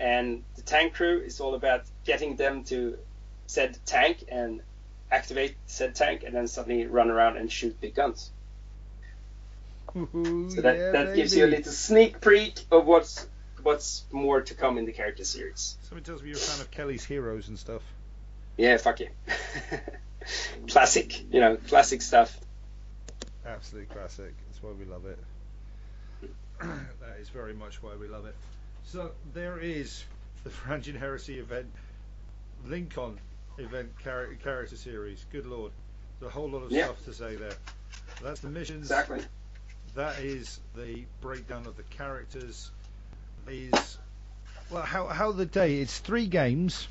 And 0.00 0.42
the 0.56 0.62
tank 0.62 0.94
crew 0.94 1.20
is 1.20 1.38
all 1.40 1.54
about 1.54 1.82
getting 2.04 2.34
them 2.34 2.64
to 2.64 2.96
said 3.46 3.78
tank 3.84 4.24
and 4.32 4.62
activate 5.10 5.56
said 5.66 5.94
tank, 5.94 6.22
and 6.24 6.34
then 6.34 6.48
suddenly 6.48 6.86
run 6.86 7.10
around 7.10 7.36
and 7.36 7.52
shoot 7.52 7.78
big 7.80 7.94
guns. 7.94 8.30
Ooh, 9.94 10.48
So 10.48 10.62
that, 10.62 10.76
yeah, 10.76 10.90
that 10.92 11.16
gives 11.16 11.36
you 11.36 11.44
a 11.44 11.48
little 11.48 11.72
sneak 11.72 12.20
peek 12.20 12.64
of 12.70 12.86
what's 12.86 13.26
what's 13.62 14.04
more 14.10 14.40
to 14.40 14.54
come 14.54 14.78
in 14.78 14.86
the 14.86 14.92
character 14.92 15.24
series. 15.24 15.76
Somebody 15.82 16.06
tells 16.06 16.22
me 16.22 16.30
you're 16.30 16.38
a 16.38 16.40
fan 16.40 16.62
of 16.62 16.70
Kelly's 16.70 17.04
Heroes 17.04 17.48
and 17.48 17.58
stuff. 17.58 17.82
Yeah, 18.56 18.78
fuck 18.78 19.00
you. 19.00 19.08
classic, 20.68 21.20
you 21.32 21.40
know, 21.40 21.56
classic 21.68 22.02
stuff. 22.02 22.38
Absolutely 23.46 23.94
classic. 23.94 24.32
That's 24.46 24.62
why 24.62 24.70
we 24.72 24.84
love 24.84 25.06
it. 25.06 25.18
that 26.60 27.18
is 27.20 27.28
very 27.30 27.54
much 27.54 27.82
why 27.82 27.96
we 27.96 28.06
love 28.08 28.26
it. 28.26 28.34
So 28.84 29.12
there 29.34 29.58
is 29.58 30.04
the 30.44 30.50
Varangian 30.50 30.98
Heresy 30.98 31.38
event, 31.38 31.66
Lincoln 32.66 33.18
event 33.58 33.90
char- 34.02 34.34
character 34.42 34.76
series. 34.76 35.24
Good 35.32 35.46
lord, 35.46 35.72
there's 36.18 36.30
a 36.30 36.32
whole 36.32 36.48
lot 36.50 36.62
of 36.64 36.70
Yeah. 36.70 36.86
stuff 36.86 37.04
to 37.06 37.12
say 37.12 37.36
there. 37.36 37.54
That's 38.22 38.40
the 38.40 38.50
missions. 38.50 38.82
Exactly. 38.82 39.20
That 39.94 40.18
is 40.20 40.60
the 40.76 41.04
breakdown 41.20 41.66
of 41.66 41.76
the 41.76 41.82
characters. 41.84 42.70
Is 43.48 43.98
well, 44.70 44.82
how 44.82 45.06
how 45.06 45.32
the 45.32 45.46
day? 45.46 45.80
It's 45.80 45.98
three 45.98 46.26
games. 46.26 46.86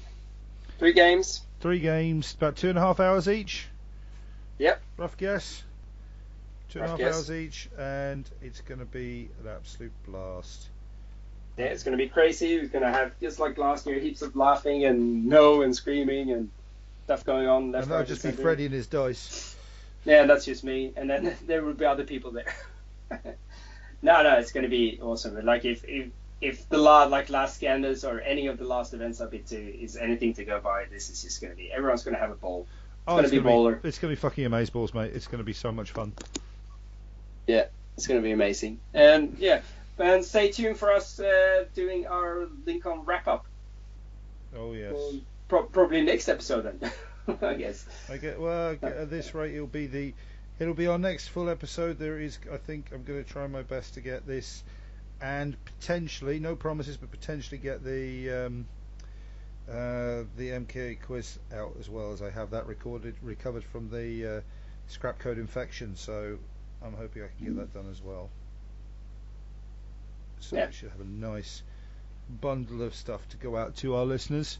Three 0.80 0.94
games. 0.94 1.42
Three 1.60 1.80
games, 1.80 2.34
about 2.34 2.56
two 2.56 2.70
and 2.70 2.78
a 2.78 2.82
half 2.82 3.00
hours 3.00 3.28
each. 3.28 3.68
Yep. 4.60 4.82
Rough 4.98 5.18
guess. 5.18 5.64
Two 6.70 6.80
and 6.80 6.88
a 6.88 6.92
Rough 6.92 7.00
half 7.00 7.08
guess. 7.08 7.16
hours 7.16 7.32
each, 7.32 7.70
and 7.78 8.30
it's 8.42 8.62
going 8.62 8.80
to 8.80 8.86
be 8.86 9.30
an 9.44 9.50
absolute 9.50 9.92
blast. 10.08 10.68
Yeah, 11.58 11.66
it's 11.66 11.84
going 11.84 11.98
to 11.98 12.02
be 12.02 12.08
crazy. 12.10 12.58
We're 12.58 12.68
going 12.68 12.86
to 12.86 12.92
have, 12.92 13.20
just 13.20 13.40
like 13.40 13.58
last 13.58 13.86
year, 13.86 14.00
heaps 14.00 14.22
of 14.22 14.36
laughing 14.36 14.86
and 14.86 15.26
no 15.26 15.62
and 15.62 15.76
screaming 15.76 16.32
and 16.32 16.50
stuff 17.04 17.26
going 17.26 17.48
on. 17.48 17.72
Left, 17.72 17.84
and 17.84 17.92
that'll 17.92 18.06
just 18.06 18.24
be 18.24 18.30
center. 18.30 18.42
Freddy 18.42 18.66
and 18.66 18.74
his 18.74 18.88
dice. 18.88 19.56
Yeah, 20.06 20.26
that's 20.26 20.46
just 20.46 20.64
me. 20.64 20.94
And 20.96 21.10
then 21.10 21.36
there 21.48 21.62
will 21.62 21.74
be 21.74 21.84
other 21.84 22.06
people 22.06 22.32
there. 22.32 22.56
no, 24.02 24.24
no, 24.24 24.38
it's 24.38 24.54
going 24.54 24.64
to 24.64 24.70
be 24.70 25.00
awesome. 25.02 25.44
Like 25.46 25.66
if 25.66 25.84
if 25.84 26.08
if 26.42 26.68
the 26.70 26.78
last 26.78 27.10
like 27.12 27.30
last 27.30 27.56
Scandals 27.56 28.04
or 28.04 28.22
any 28.22 28.48
of 28.48 28.58
the 28.58 28.66
last 28.66 28.94
events 28.94 29.20
I've 29.22 29.32
been 29.32 29.44
to 29.46 29.58
is 29.58 29.98
anything 29.98 30.34
to 30.36 30.46
go 30.46 30.60
by, 30.60 30.86
this 30.92 31.10
is 31.10 31.22
just 31.22 31.42
going 31.42 31.52
to 31.52 31.58
be 31.58 31.72
everyone's 31.72 32.04
going 32.04 32.16
to 32.16 32.20
have 32.22 32.32
a 32.32 32.36
ball. 32.36 32.68
Oh, 33.08 33.16
gonna 33.16 33.30
be 33.30 33.40
baller. 33.40 33.84
It's 33.84 33.98
going 33.98 34.14
to 34.14 34.16
be 34.16 34.22
fucking 34.22 34.48
amazeballs, 34.50 34.94
mate. 34.94 35.12
It's 35.16 35.28
going 35.28 35.40
to 35.40 35.44
be 35.44 35.54
so 35.54 35.72
much 35.72 35.92
fun. 35.92 36.14
Yeah, 37.48 37.66
it's 37.98 38.08
going 38.08 38.20
to 38.22 38.24
be 38.24 38.32
amazing. 38.32 38.80
And 38.94 39.36
yeah, 39.40 39.62
and 39.98 40.24
stay 40.24 40.52
tuned 40.52 40.78
for 40.78 40.92
us 40.92 41.20
uh, 41.20 41.66
doing 41.74 42.08
our 42.08 42.48
Lincoln 42.66 43.02
wrap 43.06 43.28
up. 43.28 43.46
Oh 44.56 44.74
yes. 44.74 44.94
Well, 44.94 45.14
pro- 45.48 45.64
probably 45.64 46.02
next 46.02 46.30
episode 46.30 46.62
then, 46.80 47.38
I 47.42 47.54
guess. 47.56 47.86
I 48.10 48.18
get 48.18 48.40
well. 48.40 48.72
I 48.72 48.76
get- 48.76 48.94
At 48.96 49.10
this 49.10 49.34
rate, 49.34 49.54
it'll 49.56 49.68
be 49.68 49.88
the. 49.88 50.14
It'll 50.60 50.74
be 50.74 50.88
our 50.88 51.00
next 51.00 51.30
full 51.30 51.50
episode. 51.50 51.98
There 52.00 52.20
is, 52.20 52.38
I 52.52 52.58
think, 52.58 52.88
I'm 52.94 53.04
going 53.06 53.24
to 53.24 53.30
try 53.30 53.48
my 53.48 53.62
best 53.62 53.94
to 53.94 54.02
get 54.02 54.28
this, 54.28 54.62
and 55.22 55.56
potentially, 55.66 56.40
no 56.40 56.56
promises, 56.56 56.98
but 56.98 57.12
potentially 57.12 57.58
get 57.58 57.84
the 57.84 58.30
um, 58.30 58.66
uh, 59.70 60.24
the 60.38 60.50
MK 60.50 61.02
quiz 61.02 61.38
out 61.54 61.76
as 61.80 61.90
well 61.90 62.12
as 62.12 62.22
I 62.22 62.30
have 62.32 62.52
that 62.52 62.66
recorded, 62.66 63.16
recovered 63.22 63.64
from 63.64 63.90
the 63.90 64.38
uh, 64.38 64.42
scrap 64.88 65.20
code 65.20 65.38
infection. 65.38 65.96
So 65.96 66.38
I'm 66.84 66.94
hoping 66.94 67.24
I 67.24 67.28
can 67.38 67.46
get 67.46 67.56
that 67.58 67.74
done 67.74 67.90
as 67.92 68.02
well. 68.02 68.30
So 70.40 70.56
Yeah. 70.56 70.68
we 70.68 70.72
should 70.74 70.90
have 70.92 71.02
a 71.02 71.04
nice 71.06 71.62
bundle 72.42 72.82
of 72.82 72.96
stuff 72.96 73.28
to 73.30 73.38
go 73.38 73.58
out 73.58 73.76
to 73.78 73.96
our 73.96 74.06
listeners 74.06 74.58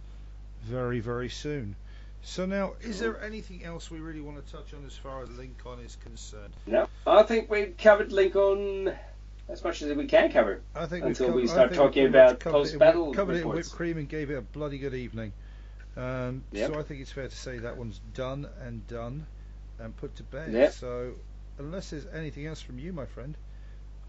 very, 0.64 1.00
very 1.00 1.30
soon. 1.30 1.76
So 2.22 2.46
now, 2.46 2.74
is 2.82 3.00
there 3.00 3.22
anything 3.24 3.64
else 3.64 3.90
we 3.90 4.00
really 4.00 4.20
want 4.20 4.46
to 4.46 4.52
touch 4.52 4.74
on 4.74 4.86
as 4.86 4.96
far 4.96 5.24
as 5.24 5.30
Lincoln 5.32 5.80
is 5.80 5.96
concerned? 6.04 6.54
No, 6.68 6.88
I 7.08 7.24
think 7.24 7.50
we've 7.50 7.76
covered 7.78 8.12
Lincoln 8.12 8.94
as 9.50 9.64
much 9.64 9.82
as 9.82 9.96
we 9.96 10.06
can 10.06 10.32
cover. 10.32 10.62
I 10.76 10.86
think 10.86 11.06
Until 11.06 11.32
we 11.32 11.48
start 11.48 11.74
talking 11.74 12.06
about 12.06 12.40
covered 12.40 12.54
post-battle 12.60 13.08
whip- 13.08 13.16
covered 13.16 13.36
it 13.38 13.42
in 13.42 13.50
whipped 13.50 13.72
cream 13.72 13.98
and 13.98 14.08
gave 14.08 14.30
it 14.30 14.36
a 14.36 14.42
bloody 14.42 14.78
good 14.78 14.94
evening. 14.94 15.34
Um, 15.98 16.44
Yep. 16.52 16.74
So 16.74 16.80
I 16.80 16.84
think 16.84 17.02
it's 17.02 17.12
fair 17.12 17.28
to 17.28 17.36
say 17.36 17.58
that 17.58 17.78
one's 17.78 18.00
done 18.14 18.48
and 18.64 18.86
done 18.88 19.26
and 19.80 19.96
put 19.98 20.16
to 20.18 20.24
bed. 20.24 20.54
Yep. 20.54 20.74
So 20.74 21.14
unless 21.58 21.90
there's 21.90 22.06
anything 22.14 22.46
else 22.46 22.62
from 22.62 22.80
you, 22.80 22.94
my 22.94 23.06
friend, 23.06 23.36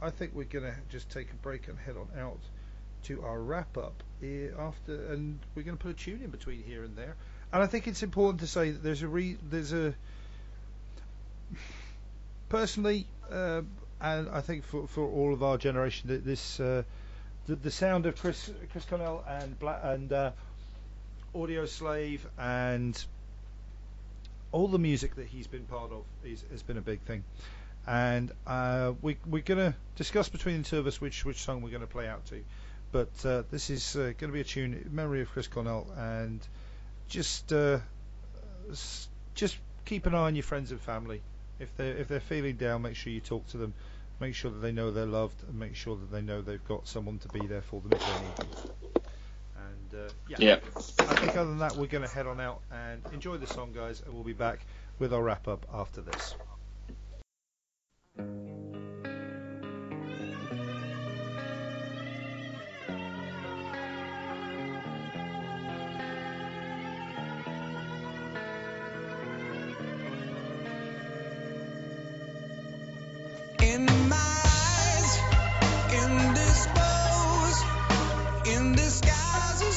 I 0.02 0.10
think 0.10 0.34
we're 0.34 0.44
going 0.44 0.64
to 0.64 0.74
just 0.90 1.10
take 1.10 1.30
a 1.30 1.36
break 1.36 1.68
and 1.68 1.78
head 1.78 1.96
on 1.96 2.08
out 2.20 2.38
to 3.04 3.22
our 3.22 3.40
wrap 3.40 3.78
up 3.78 4.02
after, 4.22 5.12
and 5.12 5.38
we're 5.54 5.62
going 5.62 5.76
to 5.76 5.82
put 5.82 5.90
a 5.90 5.94
tune 5.94 6.20
in 6.22 6.30
between 6.30 6.62
here 6.62 6.84
and 6.84 6.96
there. 6.96 7.16
And 7.52 7.62
I 7.62 7.66
think 7.66 7.88
it's 7.88 8.02
important 8.02 8.40
to 8.40 8.46
say 8.46 8.70
that 8.70 8.82
there's 8.82 9.02
a 9.02 9.08
re- 9.08 9.38
there's 9.50 9.72
a 9.72 9.94
personally, 12.48 13.06
uh, 13.30 13.62
and 14.00 14.28
I 14.28 14.40
think 14.40 14.64
for 14.64 14.86
for 14.86 15.08
all 15.08 15.32
of 15.32 15.42
our 15.42 15.58
generation, 15.58 16.08
that 16.08 16.24
this 16.24 16.60
uh, 16.60 16.82
the, 17.46 17.56
the 17.56 17.70
sound 17.70 18.06
of 18.06 18.20
Chris 18.20 18.50
Chris 18.72 18.84
Cornell 18.84 19.24
and 19.28 19.58
Black 19.58 19.80
and 19.82 20.12
uh, 20.12 20.32
Audioslave 21.34 22.20
and 22.38 23.04
all 24.52 24.68
the 24.68 24.78
music 24.78 25.14
that 25.16 25.26
he's 25.26 25.46
been 25.46 25.64
part 25.64 25.92
of 25.92 26.04
is, 26.24 26.44
has 26.50 26.62
been 26.62 26.76
a 26.76 26.82
big 26.82 27.00
thing. 27.02 27.24
And 27.86 28.32
uh, 28.46 28.92
we, 29.00 29.16
we're 29.26 29.42
to 29.58 29.74
discuss 29.96 30.28
between 30.28 30.62
the 30.62 30.68
two 30.68 30.78
of 30.78 30.86
us 30.86 31.00
which, 31.00 31.24
which 31.24 31.38
song 31.38 31.62
we're 31.62 31.70
to 31.82 31.86
play 31.86 32.08
out 32.08 32.26
to. 32.26 32.42
But 32.92 33.24
uh, 33.24 33.42
this 33.50 33.70
is 33.70 33.96
uh, 33.96 34.12
to 34.18 34.28
be 34.28 34.40
a 34.40 34.44
tune 34.44 34.74
in 34.74 34.94
memory 34.94 35.22
of 35.22 35.30
Chris 35.30 35.46
Cornell, 35.46 35.86
and 35.96 36.40
just 37.08 37.52
uh, 37.52 37.78
just 39.34 39.56
keep 39.84 40.06
an 40.06 40.14
eye 40.14 40.26
on 40.26 40.34
your 40.34 40.42
friends 40.42 40.72
and 40.72 40.80
family. 40.80 41.22
If 41.60 41.76
they 41.76 41.90
if 41.90 42.08
they're 42.08 42.18
feeling 42.18 42.56
down, 42.56 42.82
make 42.82 42.96
sure 42.96 43.12
you 43.12 43.20
talk 43.20 43.46
to 43.50 43.58
them. 43.58 43.74
Make 44.20 44.34
sure 44.34 44.50
that 44.50 44.58
they 44.58 44.72
know 44.72 44.90
they're 44.90 45.06
loved, 45.06 45.42
and 45.48 45.58
make 45.58 45.74
sure 45.74 45.96
that 45.96 46.12
they 46.12 46.20
know 46.20 46.42
they've 46.42 46.64
got 46.68 46.86
someone 46.86 47.18
to 47.18 47.28
be 47.28 47.46
there 47.46 47.62
for 47.62 47.80
them 47.80 47.92
if 47.92 48.00
they 48.00 48.26
need 48.26 48.36
them. 48.36 48.70
And 49.56 50.00
uh, 50.00 50.12
yeah, 50.28 50.36
Yeah. 50.38 50.54
I 50.98 51.14
think 51.16 51.36
other 51.36 51.48
than 51.48 51.58
that, 51.58 51.76
we're 51.76 51.86
going 51.86 52.06
to 52.06 52.14
head 52.14 52.26
on 52.26 52.40
out 52.40 52.60
and 52.70 53.02
enjoy 53.12 53.38
the 53.38 53.46
song, 53.46 53.72
guys, 53.72 54.02
and 54.02 54.12
we'll 54.12 54.22
be 54.24 54.32
back 54.34 54.60
with 54.98 55.14
our 55.14 55.22
wrap 55.22 55.48
up 55.48 55.66
after 55.72 56.02
this. 56.02 56.34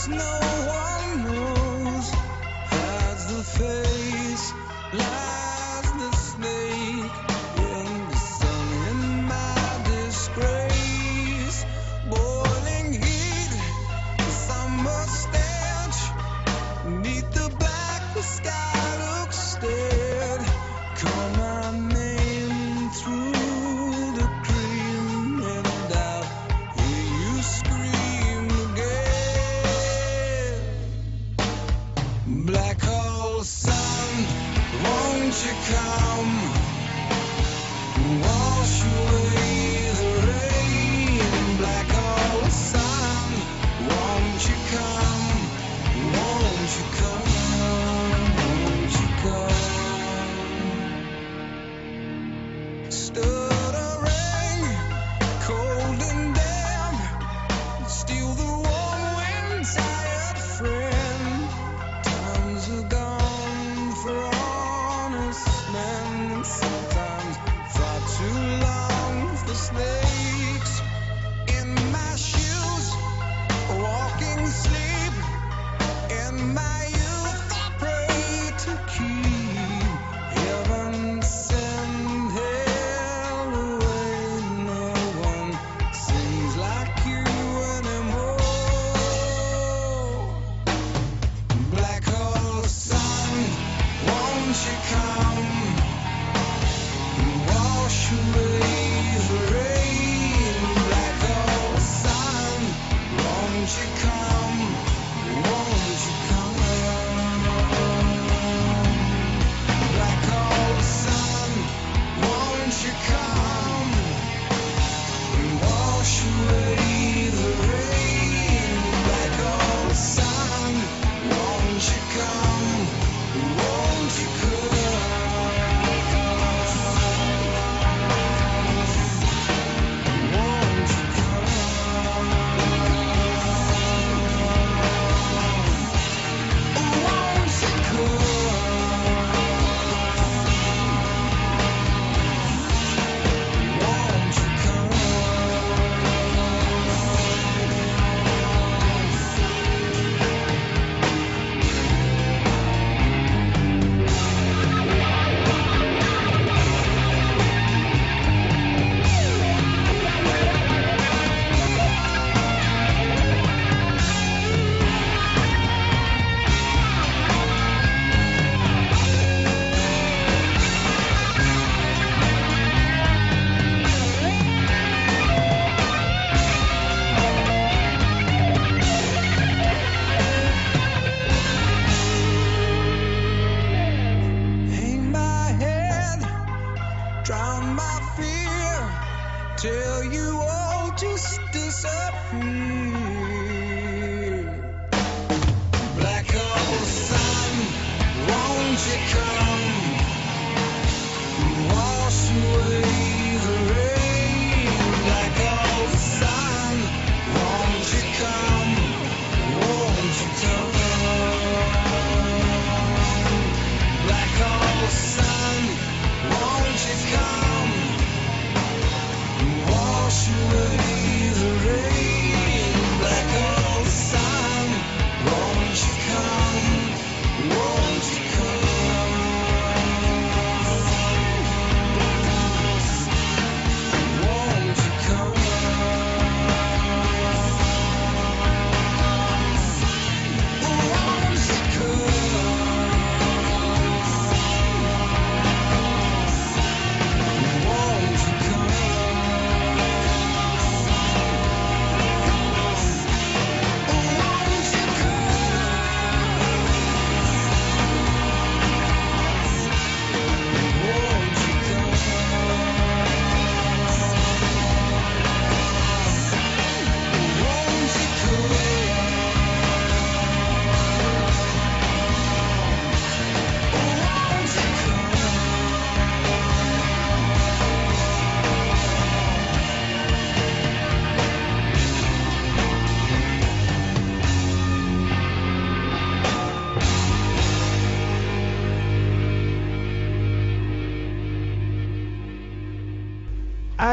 No 0.07 0.52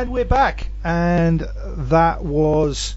And 0.00 0.12
we're 0.12 0.24
back, 0.24 0.70
and 0.82 1.46
that 1.64 2.24
was 2.24 2.96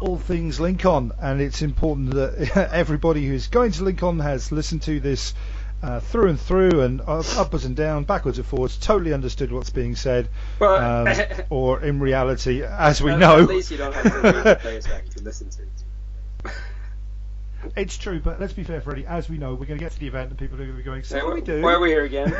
all 0.00 0.16
things 0.16 0.58
Lincoln. 0.58 1.12
And 1.20 1.42
it's 1.42 1.60
important 1.60 2.12
that 2.14 2.70
everybody 2.72 3.26
who's 3.26 3.48
going 3.48 3.72
to 3.72 3.84
Lincoln 3.84 4.18
has 4.20 4.50
listened 4.50 4.80
to 4.84 4.98
this 4.98 5.34
uh, 5.82 6.00
through 6.00 6.28
and 6.30 6.40
through, 6.40 6.80
and 6.80 7.02
up, 7.02 7.26
upwards 7.36 7.66
and 7.66 7.76
down, 7.76 8.04
backwards 8.04 8.38
and 8.38 8.46
forwards, 8.46 8.78
totally 8.78 9.12
understood 9.12 9.52
what's 9.52 9.68
being 9.68 9.94
said. 9.94 10.30
Well, 10.58 11.06
Um, 11.06 11.14
or 11.50 11.82
in 11.82 12.00
reality, 12.00 12.62
as 12.62 13.02
we 13.02 13.14
know, 13.14 13.42
At 13.42 13.48
least 13.48 13.70
you 13.70 13.76
don't 13.76 13.94
have 13.94 14.10
to 14.10 14.18
read 14.20 14.44
the 14.44 14.56
players 14.58 14.86
back 14.86 15.06
to 15.10 15.22
listen 15.22 15.50
to 15.50 16.50
it's 17.76 17.98
true. 17.98 18.20
But 18.20 18.40
let's 18.40 18.54
be 18.54 18.64
fair, 18.64 18.80
Freddie. 18.80 19.04
As 19.04 19.28
we 19.28 19.36
know, 19.36 19.50
we're 19.50 19.66
going 19.66 19.78
to 19.80 19.84
get 19.84 19.92
to 19.92 20.00
the 20.00 20.06
event, 20.06 20.30
and 20.30 20.38
people 20.38 20.54
are 20.56 20.64
going 20.64 20.70
to 20.70 20.76
be 20.78 20.82
going, 20.82 21.02
"So 21.02 21.18
Hey, 21.18 21.22
what 21.24 21.30
do 21.30 21.34
we 21.34 21.40
do?" 21.42 21.60
Why 21.60 21.74
are 21.74 21.80
we 21.80 21.90
here 21.90 22.04
again? 22.04 22.34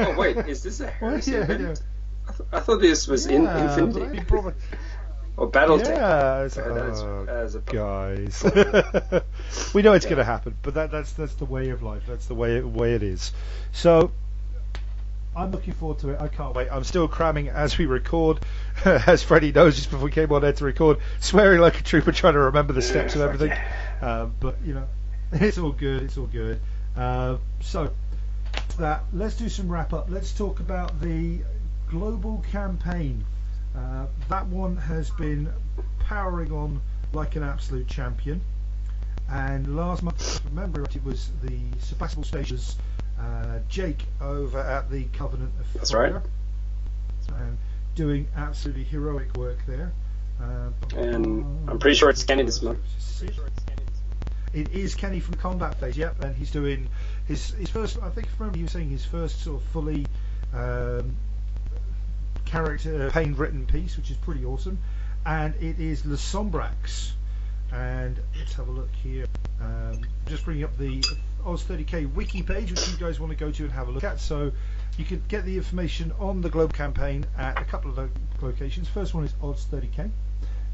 oh 0.00 0.14
wait, 0.18 0.36
is 0.46 0.62
this 0.62 0.80
a 0.80 0.92
Well, 1.00 1.18
yeah, 1.20 1.44
event? 1.44 1.60
yeah. 1.62 1.74
I, 2.28 2.32
th- 2.32 2.48
I 2.52 2.60
thought 2.60 2.80
this 2.80 3.06
was 3.08 3.26
in 3.26 3.44
Yeah, 3.44 3.78
Infinity 3.78 4.20
probably- 4.26 4.54
or 5.36 5.50
BattleTech. 5.50 5.86
Yeah, 5.86 6.44
it's- 6.44 6.56
Uh, 6.58 7.26
oh, 7.28 7.32
as 7.32 7.54
a- 7.54 7.60
guys. 7.60 8.42
we 9.74 9.82
know 9.82 9.92
it's 9.94 10.04
going 10.06 10.18
to 10.18 10.24
happen, 10.24 10.56
but 10.62 10.74
that, 10.74 10.90
that's 10.90 11.12
that's 11.12 11.34
the 11.34 11.44
way 11.44 11.70
of 11.70 11.82
life. 11.82 12.02
That's 12.06 12.26
the 12.26 12.34
way 12.34 12.60
way 12.60 12.94
it 12.94 13.02
is. 13.02 13.32
So 13.72 14.10
I'm 15.36 15.50
looking 15.52 15.74
forward 15.74 16.00
to 16.00 16.10
it. 16.10 16.20
I 16.20 16.28
can't 16.28 16.54
wait. 16.54 16.68
I'm 16.70 16.84
still 16.84 17.06
cramming 17.06 17.48
as 17.48 17.78
we 17.78 17.86
record, 17.86 18.40
as 18.84 19.22
Freddie 19.22 19.52
knows 19.52 19.76
just 19.76 19.90
before 19.90 20.04
we 20.06 20.10
came 20.10 20.32
on 20.32 20.44
air 20.44 20.52
to 20.52 20.64
record, 20.64 20.98
swearing 21.20 21.60
like 21.60 21.78
a 21.80 21.82
trooper, 21.82 22.10
trying 22.12 22.32
to 22.34 22.40
remember 22.40 22.72
the 22.72 22.82
steps 22.82 23.14
and 23.14 23.22
everything. 23.22 23.56
Um, 24.02 24.34
but 24.40 24.56
you 24.64 24.74
know, 24.74 24.86
it's 25.32 25.58
all 25.58 25.72
good. 25.72 26.02
It's 26.02 26.18
all 26.18 26.26
good. 26.26 26.60
Uh, 26.96 27.36
so 27.60 27.92
that 28.78 29.04
let's 29.12 29.36
do 29.36 29.48
some 29.48 29.68
wrap 29.68 29.92
up. 29.92 30.06
Let's 30.10 30.32
talk 30.32 30.58
about 30.60 31.00
the 31.00 31.40
global 31.90 32.44
campaign. 32.50 33.24
Uh, 33.76 34.06
that 34.28 34.46
one 34.46 34.76
has 34.76 35.10
been 35.10 35.52
powering 36.00 36.52
on 36.52 36.80
like 37.12 37.36
an 37.36 37.42
absolute 37.42 37.86
champion. 37.86 38.40
And 39.30 39.76
last 39.76 40.02
month, 40.02 40.20
if 40.20 40.46
I 40.46 40.48
remember 40.48 40.82
it 40.82 41.04
was 41.04 41.30
the 41.42 41.58
Sebastopol 41.80 42.24
Stations 42.24 42.76
uh, 43.20 43.58
Jake 43.68 44.04
over 44.20 44.58
at 44.58 44.90
the 44.90 45.04
Covenant 45.12 45.52
of 45.60 45.72
That's 45.74 45.90
Fire, 45.90 46.22
right. 47.28 47.40
And 47.40 47.58
doing 47.94 48.26
absolutely 48.36 48.84
heroic 48.84 49.36
work 49.36 49.58
there. 49.66 49.92
Uh, 50.40 50.70
And 50.96 51.68
I'm 51.68 51.78
pretty 51.78 51.96
sure 51.96 52.08
it's 52.08 52.22
Kenny 52.24 52.44
this 52.44 52.62
month. 52.62 52.78
It 54.54 54.72
is 54.72 54.94
Kenny 54.94 55.20
from 55.20 55.34
Combat 55.34 55.78
Phase, 55.78 55.96
yep, 55.96 56.24
and 56.24 56.34
he's 56.34 56.50
doing 56.50 56.88
his 57.26 57.50
his 57.50 57.68
first. 57.68 57.98
I 58.02 58.08
think 58.08 58.28
I 58.28 58.30
remember 58.38 58.58
you 58.58 58.66
saying 58.66 58.88
his 58.88 59.04
first 59.04 59.42
sort 59.42 59.60
of 59.60 59.68
fully 59.68 60.06
um, 60.54 61.16
character 62.48 63.10
pain 63.10 63.34
written 63.34 63.66
piece, 63.66 63.96
which 63.96 64.10
is 64.10 64.16
pretty 64.16 64.44
awesome. 64.44 64.78
And 65.26 65.54
it 65.60 65.78
is 65.78 66.04
Le 66.06 66.16
Sombrax, 66.16 67.12
and 67.72 68.18
let's 68.38 68.54
have 68.54 68.68
a 68.68 68.72
look 68.72 68.90
here. 69.02 69.26
Um, 69.60 70.00
just 70.26 70.44
bringing 70.44 70.64
up 70.64 70.76
the 70.78 71.04
Oz 71.44 71.64
30k 71.64 72.12
wiki 72.14 72.42
page, 72.42 72.70
which 72.70 72.88
you 72.88 72.96
guys 72.96 73.20
want 73.20 73.30
to 73.32 73.36
go 73.38 73.50
to 73.50 73.64
and 73.64 73.72
have 73.72 73.88
a 73.88 73.90
look 73.90 74.04
at. 74.04 74.20
So 74.20 74.52
you 74.96 75.04
can 75.04 75.22
get 75.28 75.44
the 75.44 75.56
information 75.56 76.12
on 76.18 76.40
the 76.40 76.48
Globe 76.48 76.72
campaign 76.72 77.26
at 77.36 77.60
a 77.60 77.64
couple 77.64 77.90
of 77.90 77.98
lo- 77.98 78.10
locations. 78.40 78.88
First 78.88 79.14
one 79.14 79.24
is 79.24 79.34
Odds 79.42 79.66
30k 79.70 80.10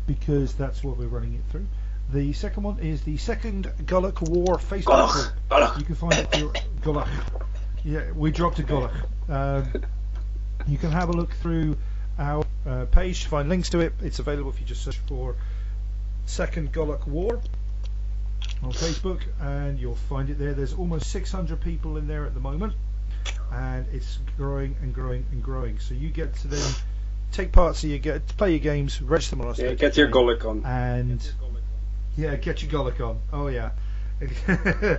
because 0.07 0.55
that's 0.55 0.85
what 0.85 0.97
we're 0.97 1.07
running 1.09 1.35
it 1.35 1.43
through. 1.51 1.67
The 2.13 2.33
second 2.35 2.63
one 2.63 2.79
is 2.79 3.03
the 3.03 3.17
second 3.17 3.73
Gullock 3.87 4.29
War 4.29 4.57
Facebook 4.57 5.13
group. 5.13 5.33
Gulloch. 5.51 5.79
You 5.79 5.85
can 5.85 5.95
find 5.95 6.15
it 6.15 6.31
through 6.31 6.53
Gulloch. 6.83 7.09
Yeah, 7.83 8.13
we 8.13 8.31
dropped 8.31 8.59
a 8.59 8.63
Gulloch. 8.63 8.93
Um, 9.29 9.85
you 10.67 10.79
can 10.79 10.91
have 10.91 11.09
a 11.09 11.13
look 11.13 11.33
through 11.35 11.77
our 12.19 12.45
uh, 12.67 12.85
page 12.87 13.23
to 13.25 13.29
find 13.29 13.49
links 13.49 13.71
to 13.71 13.81
it. 13.81 13.93
It's 14.03 14.19
available 14.19 14.51
if 14.51 14.61
you 14.61 14.67
just 14.67 14.83
search 14.85 14.99
for 15.09 15.37
Second 16.27 16.73
Gullock 16.73 17.07
War 17.07 17.41
on 18.63 18.73
Facebook, 18.73 19.21
and 19.41 19.79
you'll 19.79 19.95
find 19.95 20.31
it 20.31 20.39
there. 20.39 20.55
There's 20.55 20.75
almost 20.75 21.11
600 21.11 21.61
people 21.61 21.97
in 21.97 22.07
there 22.07 22.25
at 22.25 22.35
the 22.35 22.41
moment, 22.41 22.73
and 23.53 23.87
it's 23.93 24.19
growing 24.37 24.77
and 24.83 24.95
growing 24.95 25.27
and 25.33 25.43
growing. 25.43 25.79
So 25.81 25.95
you 25.95 26.09
get 26.09 26.35
to 26.37 26.49
then 26.49 26.73
take 27.33 27.53
part, 27.53 27.77
so 27.77 27.87
you 27.87 27.99
get 27.99 28.27
to 28.29 28.35
play 28.35 28.51
your 28.51 28.61
games, 28.61 29.03
register 29.03 29.37
them 29.37 29.43
on 29.43 29.49
our 29.49 29.55
Yeah, 29.55 29.69
site, 29.71 29.79
get 29.79 29.97
your 29.97 30.09
okay? 30.09 30.19
Golic 30.19 30.45
on. 30.49 30.65
and 30.65 31.33
yeah, 32.17 32.37
get 32.37 32.63
your 32.63 32.71
Golic 32.71 33.01
on. 33.01 33.19
Oh 33.33 33.49
yeah. 33.49 33.71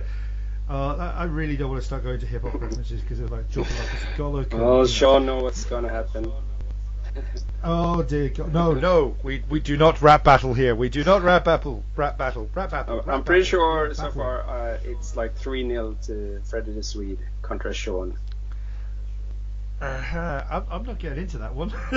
uh, 0.68 1.14
I 1.16 1.24
really 1.24 1.56
don't 1.56 1.70
want 1.70 1.80
to 1.80 1.86
start 1.86 2.02
going 2.02 2.18
to 2.20 2.26
hip 2.26 2.42
hop 2.42 2.54
references 2.54 3.00
because 3.00 3.20
of 3.20 3.30
like 3.30 3.50
dropping 3.50 3.76
like 4.32 4.52
a 4.52 4.56
and, 4.56 4.64
Oh. 4.64 4.86
Sean 4.86 5.26
know 5.26 5.38
what's 5.38 5.64
gonna 5.64 5.88
happen. 5.88 6.32
Oh 7.62 8.02
dear 8.02 8.28
God. 8.28 8.52
No, 8.52 8.72
no, 8.74 9.16
we 9.22 9.42
we 9.48 9.60
do 9.60 9.76
not 9.76 10.02
rap 10.02 10.24
battle 10.24 10.54
here. 10.54 10.74
We 10.74 10.88
do 10.88 11.04
not 11.04 11.22
rap 11.22 11.44
battle. 11.44 11.82
Rap 11.94 12.18
battle. 12.18 12.50
Rap 12.54 12.70
battle. 12.70 12.94
Oh, 12.94 12.96
rap 12.98 13.08
I'm 13.08 13.24
pretty 13.24 13.42
battle, 13.42 13.58
sure 13.60 13.94
so 13.94 14.02
battle. 14.02 14.22
far 14.22 14.42
uh, 14.42 14.78
it's 14.84 15.16
like 15.16 15.34
3 15.36 15.66
0 15.68 15.96
to 16.02 16.40
Freddy 16.44 16.72
the 16.72 16.82
Swede 16.82 17.18
contra 17.42 17.72
Sean. 17.72 18.18
Uh-huh. 19.80 20.44
I'm, 20.50 20.64
I'm 20.70 20.82
not 20.84 20.98
getting 20.98 21.22
into 21.22 21.38
that 21.38 21.54
one. 21.54 21.68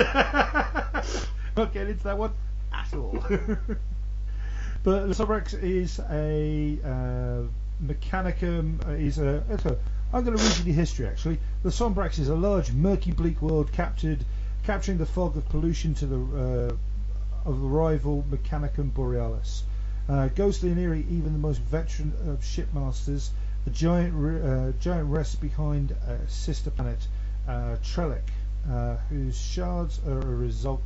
not 1.56 1.72
getting 1.72 1.90
into 1.90 2.04
that 2.04 2.18
one 2.18 2.32
at 2.72 2.94
all. 2.94 3.12
but 4.82 5.06
the 5.06 5.14
Subrex 5.14 5.60
is 5.62 5.98
a 6.10 6.78
uh, 6.84 7.46
Mechanicum. 7.84 8.86
Uh, 8.86 8.92
is 8.92 9.18
a, 9.18 9.42
it's 9.50 9.64
a. 9.64 9.78
I'm 10.12 10.24
going 10.24 10.36
to 10.36 10.42
read 10.42 10.58
you 10.58 10.64
the 10.64 10.72
history 10.72 11.06
actually. 11.06 11.38
The 11.62 11.70
Sombrax 11.70 12.18
is 12.18 12.28
a 12.28 12.34
large, 12.34 12.72
murky, 12.72 13.12
bleak 13.12 13.40
world 13.40 13.72
captured, 13.72 14.24
capturing 14.64 14.98
the 14.98 15.06
fog 15.06 15.36
of 15.36 15.48
pollution 15.48 15.94
to 15.94 16.06
the 16.06 16.16
uh, 16.16 17.48
of 17.48 17.60
the 17.60 17.66
rival 17.66 18.24
Mechanicum 18.30 18.92
Borealis. 18.92 19.64
Uh, 20.08 20.28
ghostly 20.28 20.70
and 20.70 20.78
eerie, 20.78 21.06
even 21.08 21.32
the 21.32 21.38
most 21.38 21.60
veteran 21.60 22.12
of 22.26 22.40
shipmasters. 22.40 23.30
The 23.64 23.70
giant, 23.70 24.44
uh, 24.44 24.72
giant 24.80 25.08
rests 25.08 25.34
behind 25.34 25.92
a 25.92 26.28
sister 26.28 26.70
planet, 26.70 27.06
uh, 27.46 27.76
Trellick, 27.82 28.30
uh, 28.68 28.96
whose 29.08 29.38
shards 29.38 30.00
are 30.06 30.18
a 30.18 30.34
result 30.34 30.82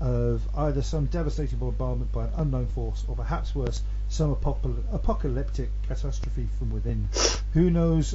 of 0.00 0.42
either 0.56 0.82
some 0.82 1.06
devastating 1.06 1.58
bombardment 1.58 2.12
by 2.12 2.24
an 2.24 2.32
unknown 2.36 2.66
force, 2.66 3.04
or 3.08 3.16
perhaps 3.16 3.54
worse, 3.54 3.82
some 4.08 4.30
apocalyptic 4.30 5.70
catastrophe 5.86 6.48
from 6.58 6.70
within. 6.70 7.08
Who 7.52 7.70
knows 7.70 8.14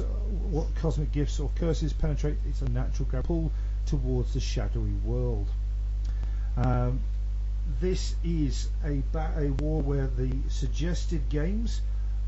what 0.50 0.74
cosmic 0.76 1.12
gifts 1.12 1.38
or 1.38 1.50
curses 1.56 1.92
penetrate 1.92 2.36
its 2.48 2.62
unnatural 2.62 3.08
pull 3.22 3.52
towards 3.86 4.34
the 4.34 4.40
shadowy 4.40 4.94
world. 5.04 5.48
Um, 6.56 7.00
this 7.80 8.14
is 8.24 8.68
a, 8.84 9.02
a 9.36 9.50
war 9.52 9.80
where 9.80 10.06
the 10.06 10.30
suggested 10.48 11.28
games 11.28 11.80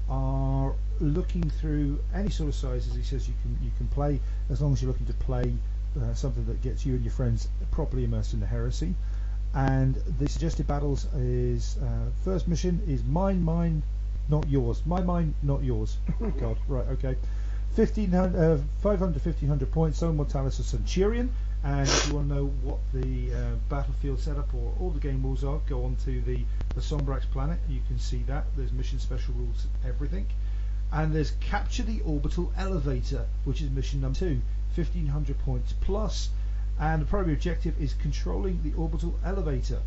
are 0.09 0.75
looking 1.01 1.51
through 1.51 2.01
any 2.15 2.31
sort 2.31 2.49
of 2.49 2.55
sizes. 2.55 2.95
He 2.95 3.03
says 3.03 3.29
you 3.29 3.35
can 3.43 3.59
you 3.63 3.71
can 3.77 3.89
play 3.89 4.21
as 4.49 4.61
long 4.61 4.73
as 4.73 4.81
you're 4.83 4.91
looking 4.91 5.07
to 5.07 5.15
play 5.15 5.53
uh, 6.01 6.15
something 6.15 6.47
that 6.47 6.63
gets 6.63 6.87
you 6.87 6.95
and 6.95 7.05
your 7.05 7.13
friends 7.13 7.49
properly 7.71 8.05
immersed 8.05 8.33
in 8.33 8.41
the 8.41 8.47
heresy. 8.47 8.95
And 9.57 9.95
the 10.19 10.29
suggested 10.29 10.67
battles 10.67 11.07
is 11.15 11.79
uh, 11.79 12.11
first 12.25 12.47
mission 12.47 12.83
is 12.87 13.03
mine, 13.05 13.43
mine, 13.43 13.83
not 14.29 14.47
yours. 14.51 14.83
My 14.85 15.01
mine, 15.01 15.35
not 15.43 15.65
yours. 15.65 15.97
God, 16.39 16.59
right, 16.69 16.87
okay. 16.89 17.17
1500, 17.75 18.39
uh, 18.39 18.59
500 18.83 19.25
1500 19.25 19.73
points. 19.73 19.99
Zone 20.01 20.15
Mortalis 20.17 20.59
of 20.59 20.67
Centurion. 20.67 21.33
And 21.65 21.89
if 21.89 22.07
you 22.07 22.17
want 22.17 22.29
to 22.29 22.35
know 22.35 22.47
what 22.63 22.81
the 22.93 23.33
uh, 23.33 23.55
battlefield 23.71 24.21
setup 24.21 24.53
or 24.53 24.75
all 24.79 24.91
the 24.91 25.01
game 25.01 25.23
rules 25.23 25.43
are, 25.43 25.59
go 25.67 25.85
on 25.85 25.97
to 26.05 26.21
the, 26.21 26.39
the 26.75 26.83
Sombrax 26.83 27.23
planet. 27.23 27.59
You 27.67 27.81
can 27.89 27.99
see 27.99 28.25
that. 28.25 28.45
There's 28.59 28.73
mission 28.73 28.99
special 28.99 29.33
rules, 29.39 29.67
everything. 29.87 30.27
And 30.93 31.15
there's 31.15 31.31
Capture 31.41 31.83
the 31.83 32.03
Orbital 32.03 32.53
Elevator, 32.59 33.25
which 33.45 33.63
is 33.63 33.71
mission 33.71 34.03
number 34.03 34.19
two, 34.19 34.43
1500 34.75 35.39
points 35.39 35.73
plus. 35.81 36.29
And 36.79 37.01
the 37.03 37.07
primary 37.07 37.35
objective 37.35 37.81
is 37.81 37.95
controlling 37.95 38.63
the 38.63 38.73
orbital 38.75 39.19
elevator. 39.25 39.81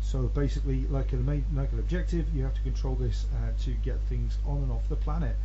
So 0.00 0.22
basically, 0.22 0.86
like 0.88 1.12
an, 1.12 1.24
main, 1.24 1.44
like 1.54 1.72
an 1.72 1.78
objective, 1.78 2.26
you 2.34 2.42
have 2.44 2.54
to 2.54 2.60
control 2.62 2.94
this 2.94 3.26
uh, 3.34 3.52
to 3.64 3.70
get 3.70 3.98
things 4.08 4.38
on 4.46 4.58
and 4.58 4.72
off 4.72 4.88
the 4.88 4.96
planet. 4.96 5.36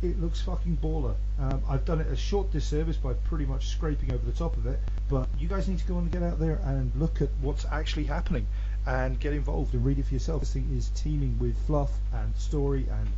It 0.00 0.20
looks 0.20 0.40
fucking 0.40 0.78
baller. 0.78 1.14
Um, 1.40 1.60
I've 1.68 1.84
done 1.84 2.00
it 2.00 2.06
a 2.06 2.16
short 2.16 2.52
disservice 2.52 2.96
by 2.96 3.14
pretty 3.14 3.46
much 3.46 3.68
scraping 3.68 4.12
over 4.12 4.24
the 4.24 4.32
top 4.32 4.56
of 4.56 4.66
it, 4.66 4.78
but 5.08 5.28
you 5.38 5.48
guys 5.48 5.68
need 5.68 5.80
to 5.80 5.86
go 5.86 5.98
and 5.98 6.10
get 6.10 6.22
out 6.22 6.38
there 6.38 6.60
and 6.64 6.92
look 6.94 7.20
at 7.20 7.30
what's 7.40 7.64
actually 7.64 8.04
happening 8.04 8.46
and 8.86 9.18
get 9.18 9.32
involved 9.32 9.74
and 9.74 9.84
read 9.84 9.98
it 9.98 10.06
for 10.06 10.14
yourself. 10.14 10.40
This 10.40 10.52
thing 10.52 10.68
is 10.76 10.88
teeming 10.94 11.36
with 11.40 11.58
fluff 11.66 11.90
and 12.14 12.34
story 12.36 12.86
and, 12.88 13.08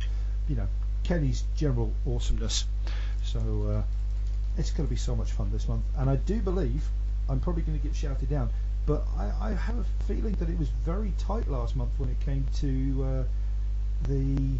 you 0.49 0.55
know, 0.55 0.67
Kenny's 1.03 1.43
general 1.55 1.93
awesomeness. 2.05 2.65
So 3.23 3.39
uh, 3.69 3.83
it's 4.57 4.71
going 4.71 4.87
to 4.87 4.89
be 4.89 4.97
so 4.97 5.15
much 5.15 5.31
fun 5.31 5.51
this 5.51 5.67
month, 5.67 5.83
and 5.97 6.09
I 6.09 6.15
do 6.15 6.39
believe 6.39 6.83
I'm 7.31 7.39
probably 7.39 7.63
going 7.63 7.79
to 7.79 7.83
get 7.85 7.95
shouted 7.95 8.29
down. 8.29 8.49
But 8.85 9.05
I, 9.17 9.31
I 9.41 9.53
have 9.53 9.77
a 9.77 9.85
feeling 10.05 10.33
that 10.33 10.49
it 10.49 10.59
was 10.59 10.67
very 10.85 11.13
tight 11.17 11.49
last 11.49 11.75
month 11.75 11.91
when 11.97 12.09
it 12.09 12.19
came 12.19 12.45
to 12.55 13.03
uh, 13.03 13.23
the 14.07 14.57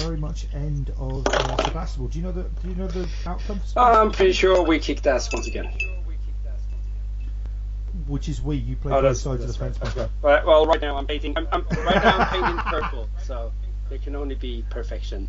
very 0.00 0.16
much 0.16 0.46
end 0.54 0.90
of 0.98 1.26
uh, 1.26 1.64
Sebastopol. 1.64 2.08
Do 2.08 2.18
you 2.18 2.24
know 2.24 2.32
the 2.32 2.44
Do 2.62 2.68
you 2.68 2.74
know 2.76 2.86
the 2.86 3.08
outcome? 3.26 3.60
for 3.60 3.78
I'm 3.80 4.10
pretty 4.10 4.32
sure 4.32 4.62
we 4.62 4.78
kicked 4.78 5.06
ass 5.06 5.32
once 5.32 5.46
again. 5.46 5.70
which 8.06 8.28
is 8.28 8.40
we. 8.40 8.56
You 8.56 8.76
play 8.76 8.92
Oh, 8.92 9.02
both 9.02 9.16
sides 9.16 9.42
of 9.42 9.48
the 9.48 9.54
fence. 9.54 9.78
Right. 9.96 10.08
But, 10.22 10.46
well, 10.46 10.66
right 10.66 10.80
now 10.80 10.96
I'm 10.96 11.06
painting. 11.06 11.36
I'm, 11.36 11.46
I'm 11.52 11.64
right 11.84 12.02
now 12.02 12.18
I'm 12.18 12.28
painting 12.28 12.56
purple, 12.58 13.08
so 13.22 13.52
there 13.90 13.98
can 13.98 14.16
only 14.16 14.34
be 14.36 14.64
perfection. 14.70 15.28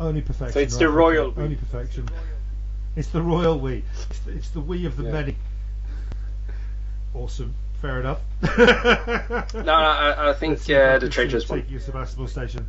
Only 0.00 0.22
perfection. 0.22 0.54
So 0.54 0.60
it's 0.60 0.74
right, 0.74 0.80
the 0.80 0.88
royal. 0.88 1.34
Only 1.36 1.56
perfection. 1.56 2.08
It's 2.96 3.08
the 3.08 3.22
royal 3.22 3.58
we. 3.58 3.84
It's 4.10 4.18
the, 4.20 4.32
it's 4.32 4.50
the 4.50 4.60
we 4.60 4.86
of 4.86 4.96
the 4.96 5.04
Yeah. 5.04 5.12
many. 5.12 5.36
Awesome. 7.14 7.54
Fair 7.80 8.00
enough. 8.00 8.20
No, 9.54 9.62
no, 9.62 9.72
I, 9.72 10.30
I 10.30 10.32
think 10.34 10.52
Let's 10.52 10.64
see 10.64 10.72
if 10.74 10.78
I 10.78 10.94
uh, 10.94 10.98
the 10.98 11.08
traitors 11.08 11.44
it 11.44 11.50
won. 11.50 11.58
taking 11.60 11.72
you 11.74 11.78
to 11.78 11.84
Sebastopol 11.84 12.26
station. 12.28 12.66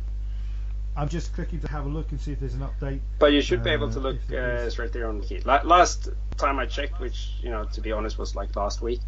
I'm 0.96 1.08
just 1.08 1.32
clicking 1.34 1.60
to 1.60 1.68
have 1.68 1.86
a 1.86 1.88
look 1.88 2.10
and 2.10 2.20
see 2.20 2.32
if 2.32 2.40
there's 2.40 2.54
an 2.54 2.60
update. 2.60 3.00
But 3.18 3.32
you 3.32 3.40
should 3.40 3.62
be 3.64 3.70
able 3.70 3.88
Uh, 3.88 3.92
to 3.92 4.00
look 4.00 4.16
if 4.16 4.30
it 4.30 4.36
uh, 4.38 4.62
is- 4.66 4.72
straight 4.74 4.92
there 4.92 5.08
on 5.08 5.18
the 5.20 5.26
key. 5.26 5.40
La- 5.40 5.62
last 5.64 6.08
time 6.36 6.58
I 6.58 6.66
checked, 6.66 7.00
which 7.00 7.32
you 7.42 7.50
know, 7.50 7.64
to 7.64 7.80
be 7.80 7.92
honest, 7.92 8.18
was 8.18 8.34
like 8.36 8.54
last 8.56 8.80
week. 8.82 9.00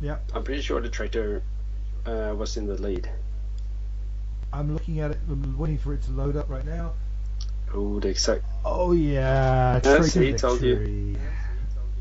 Yeah, 0.00 0.18
I'm 0.34 0.44
pretty 0.44 0.62
sure 0.62 0.80
the 0.80 0.88
traitor 0.88 1.42
uh, 2.06 2.34
was 2.36 2.56
in 2.56 2.66
the 2.66 2.74
lead. 2.80 3.08
I'm 4.52 4.72
looking 4.72 5.00
at 5.00 5.10
it. 5.10 5.18
I'm 5.28 5.58
waiting 5.58 5.78
for 5.78 5.92
it 5.94 6.02
to 6.02 6.10
load 6.12 6.36
up 6.36 6.48
right 6.48 6.64
now. 6.64 6.92
Oh, 7.74 8.00
the 8.00 8.08
exact. 8.08 8.44
Oh 8.64 8.92
yeah, 8.92 9.74
Yeah, 9.74 9.80
traitor 9.80 10.08
see, 10.08 10.32
told 10.34 10.62
you. 10.62 10.76
victory. 10.76 11.16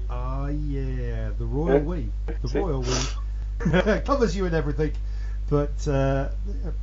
Ah 0.10 0.48
yeah, 0.48 1.30
the 1.38 1.45
royal 1.45 1.76
Yeah. 1.76 1.80
we, 1.80 2.10
the 2.41 2.60
royal 2.60 2.81
we 2.81 3.99
covers 4.06 4.35
you 4.35 4.45
and 4.45 4.56
everything. 4.56 4.91
But 5.49 5.88
uh, 5.88 6.30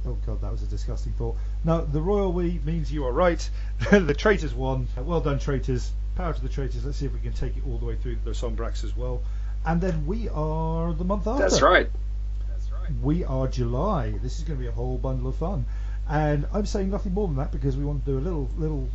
oh 0.07 0.17
god, 0.27 0.41
that 0.43 0.51
was 0.51 0.63
a 0.63 0.67
disgusting 0.67 1.13
thought. 1.13 1.37
No, 1.65 1.85
the 1.85 2.01
royal 2.01 2.33
we 2.33 2.61
means 2.65 2.91
you 2.93 3.05
are 3.07 3.13
right. 3.13 3.49
the 3.91 4.15
traitors 4.15 4.55
won. 4.55 4.89
Well 4.97 5.21
done, 5.21 5.39
traitors. 5.39 5.93
Power 6.17 6.33
to 6.33 6.41
the 6.41 6.49
traitors. 6.49 6.85
Let's 6.85 6.99
see 6.99 7.07
if 7.07 7.13
we 7.13 7.21
can 7.21 7.33
take 7.33 7.57
it 7.57 7.63
all 7.67 7.79
the 7.79 7.87
way 7.87 7.97
through 7.97 8.17
the 8.25 8.31
Sombrax 8.31 8.85
as 8.85 8.97
well. 8.97 9.21
And 9.67 9.81
then 9.81 10.07
we 10.07 10.29
are 10.29 10.93
the 10.93 11.05
month 11.05 11.27
after. 11.27 11.43
That's 11.43 11.61
right. 11.63 11.89
That's 12.49 12.71
right. 12.71 12.91
We 13.03 13.25
are 13.25 13.49
July. 13.49 14.13
This 14.23 14.39
is 14.39 14.45
going 14.45 14.59
to 14.59 14.63
be 14.63 14.69
a 14.69 14.73
whole 14.73 14.97
bundle 14.99 15.29
of 15.29 15.37
fun. 15.37 15.65
And 16.09 16.47
I'm 16.53 16.67
saying 16.67 16.91
nothing 16.91 17.15
more 17.15 17.27
than 17.29 17.37
that 17.37 17.51
because 17.53 17.77
we 17.77 17.85
want 17.85 18.05
to 18.05 18.11
do 18.13 18.19
a 18.19 18.21
little 18.21 18.51
little 18.57 18.89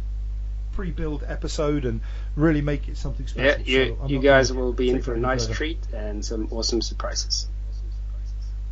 pre-build 0.74 1.24
episode 1.28 1.84
and 1.86 2.02
really 2.36 2.62
make 2.62 2.88
it 2.88 2.98
something 2.98 3.26
Yeah, 3.36 3.54
special. 3.56 3.68
you 3.68 3.98
So 4.02 4.08
you 4.08 4.20
guys 4.20 4.54
will 4.54 4.72
be 4.74 4.92
in 4.92 5.02
for 5.02 5.14
a 5.14 5.18
nice 5.20 5.44
further. 5.46 5.56
treat 5.56 5.80
and 5.94 6.24
some 6.24 6.48
awesome 6.52 6.82
surprises. 6.82 7.48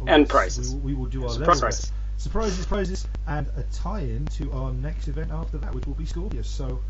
Oh, 0.01 0.05
and 0.07 0.29
prizes. 0.29 0.69
We, 0.69 0.75
will- 0.75 0.83
we 0.85 0.93
will 0.93 1.05
do 1.09 1.23
our 1.23 1.29
Surprise 1.29 1.59
prizes. 1.59 1.91
Surprises, 2.17 2.65
prizes, 2.65 3.07
and 3.27 3.47
a 3.57 3.63
tie-in 3.73 4.25
to 4.25 4.51
our 4.51 4.71
next 4.73 5.07
event 5.07 5.31
after 5.31 5.57
that, 5.59 5.73
which 5.75 5.85
will 5.85 5.93
be 5.95 6.05
Scorpius. 6.05 6.47
So, 6.47 6.81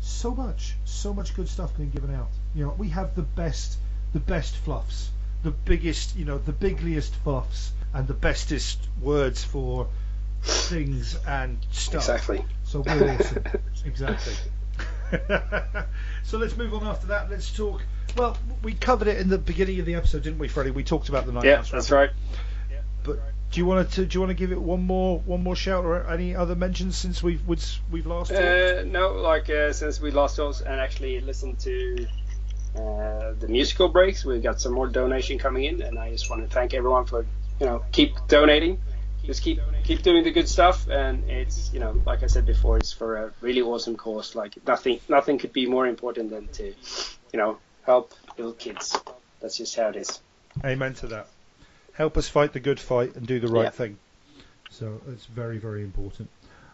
so 0.00 0.34
much, 0.34 0.74
so 0.84 1.12
much 1.12 1.34
good 1.34 1.48
stuff 1.48 1.76
being 1.76 1.90
given 1.90 2.14
out. 2.14 2.28
You 2.54 2.64
know, 2.66 2.74
we 2.78 2.88
have 2.90 3.14
the 3.14 3.22
best, 3.22 3.78
the 4.12 4.20
best 4.20 4.56
fluffs, 4.56 5.10
the 5.42 5.50
biggest, 5.50 6.16
you 6.16 6.24
know, 6.24 6.38
the 6.38 6.52
bigliest 6.52 7.10
fluffs, 7.22 7.72
and 7.92 8.06
the 8.08 8.14
bestest 8.14 8.78
words 9.00 9.44
for 9.44 9.88
things 10.42 11.16
and 11.26 11.58
stuff. 11.70 12.02
Exactly. 12.02 12.44
So 12.64 12.80
we're 12.80 13.16
awesome. 13.18 13.44
exactly. 13.84 14.34
so 16.22 16.38
let's 16.38 16.56
move 16.56 16.74
on 16.74 16.86
after 16.86 17.06
that. 17.08 17.30
Let's 17.30 17.54
talk. 17.54 17.82
Well, 18.16 18.36
we 18.62 18.74
covered 18.74 19.08
it 19.08 19.18
in 19.18 19.28
the 19.28 19.38
beginning 19.38 19.80
of 19.80 19.86
the 19.86 19.94
episode, 19.94 20.22
didn't 20.22 20.38
we, 20.38 20.48
Freddie? 20.48 20.70
We 20.70 20.84
talked 20.84 21.08
about 21.08 21.26
the 21.26 21.32
night 21.32 21.44
Yeah, 21.44 21.56
that's 21.56 21.72
raffle. 21.72 21.96
right. 21.96 22.10
But 23.04 23.18
do 23.50 23.60
you 23.60 23.66
want 23.66 23.90
to 23.92 24.06
do 24.06 24.16
you 24.16 24.20
want 24.20 24.30
to 24.30 24.34
give 24.34 24.52
it 24.52 24.60
one 24.60 24.82
more 24.82 25.18
one 25.20 25.42
more 25.42 25.56
shout 25.56 25.84
or 25.84 26.08
any 26.08 26.34
other 26.34 26.54
mentions 26.54 26.96
since 26.96 27.22
we've 27.22 27.46
we've, 27.46 27.64
we've 27.90 28.06
last 28.06 28.30
talked? 28.30 28.40
Uh, 28.40 28.82
no, 28.84 29.12
like 29.14 29.50
uh, 29.50 29.72
since 29.72 30.00
we 30.00 30.10
last 30.10 30.36
talked 30.36 30.60
and 30.60 30.80
actually 30.80 31.20
listened 31.20 31.58
to 31.60 32.06
uh, 32.76 33.32
the 33.38 33.48
musical 33.48 33.88
breaks, 33.88 34.24
we've 34.24 34.42
got 34.42 34.60
some 34.60 34.72
more 34.72 34.86
donation 34.86 35.38
coming 35.38 35.64
in, 35.64 35.82
and 35.82 35.98
I 35.98 36.10
just 36.10 36.30
want 36.30 36.42
to 36.42 36.48
thank 36.48 36.74
everyone 36.74 37.04
for 37.06 37.26
you 37.60 37.66
know 37.66 37.84
keep 37.92 38.14
donating, 38.28 38.78
just 39.24 39.42
keep 39.42 39.60
keep 39.84 40.02
doing 40.02 40.24
the 40.24 40.30
good 40.30 40.48
stuff, 40.48 40.88
and 40.88 41.28
it's 41.30 41.70
you 41.72 41.80
know 41.80 42.00
like 42.06 42.22
I 42.22 42.26
said 42.26 42.46
before, 42.46 42.78
it's 42.78 42.92
for 42.92 43.16
a 43.16 43.32
really 43.40 43.62
awesome 43.62 43.96
cause. 43.96 44.34
Like 44.34 44.54
nothing 44.66 45.00
nothing 45.08 45.38
could 45.38 45.52
be 45.52 45.66
more 45.66 45.86
important 45.86 46.30
than 46.30 46.48
to 46.48 46.64
you 47.32 47.38
know 47.38 47.58
help 47.84 48.14
little 48.36 48.52
kids. 48.52 48.96
That's 49.40 49.56
just 49.56 49.74
how 49.76 49.88
it 49.88 49.96
is. 49.96 50.20
Amen 50.64 50.94
to 50.94 51.06
that. 51.08 51.28
Help 51.94 52.16
us 52.16 52.28
fight 52.28 52.52
the 52.52 52.60
good 52.60 52.80
fight 52.80 53.16
and 53.16 53.26
do 53.26 53.40
the 53.40 53.48
right 53.48 53.64
Yeah. 53.64 53.70
thing. 53.70 53.98
So 54.70 55.00
it's 55.08 55.26
very 55.26 55.58
very 55.58 55.82
important. 55.82 56.28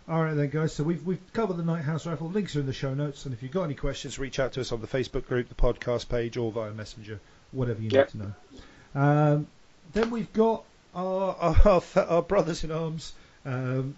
All 0.09 0.23
right 0.25 0.33
then, 0.35 0.49
guys. 0.49 0.73
So 0.73 0.85
we've 0.85 1.05
we've 1.05 1.33
covered 1.33 1.59
the 1.59 1.65
Night 1.65 1.83
House 1.85 2.07
raffle. 2.07 2.29
Links 2.31 2.57
are 2.57 2.61
in 2.61 2.66
the 2.66 2.73
show 2.73 2.95
notes, 2.95 3.25
and 3.27 3.35
if 3.35 3.43
you've 3.43 3.53
got 3.53 3.65
any 3.65 3.75
questions, 3.75 4.19
reach 4.19 4.39
out 4.39 4.53
to 4.53 4.61
us 4.62 4.73
on 4.73 4.81
the 4.81 4.87
Facebook 4.87 5.27
group, 5.27 5.49
the 5.51 5.55
podcast 5.55 6.09
page, 6.09 6.37
or 6.39 6.51
via 6.51 6.73
Messenger, 6.73 7.20
whatever 7.53 7.83
you 7.83 7.91
Yep. 7.93 8.15
need 8.15 8.20
to 8.20 8.27
know. 8.29 8.33
Um, 9.01 9.47
then 9.93 10.11
we've 10.11 10.33
got 10.33 10.65
our 10.94 11.56
our, 11.65 11.82
our 11.97 12.23
brothers 12.23 12.65
in 12.65 12.70
arms, 12.70 13.12
um, 13.44 13.97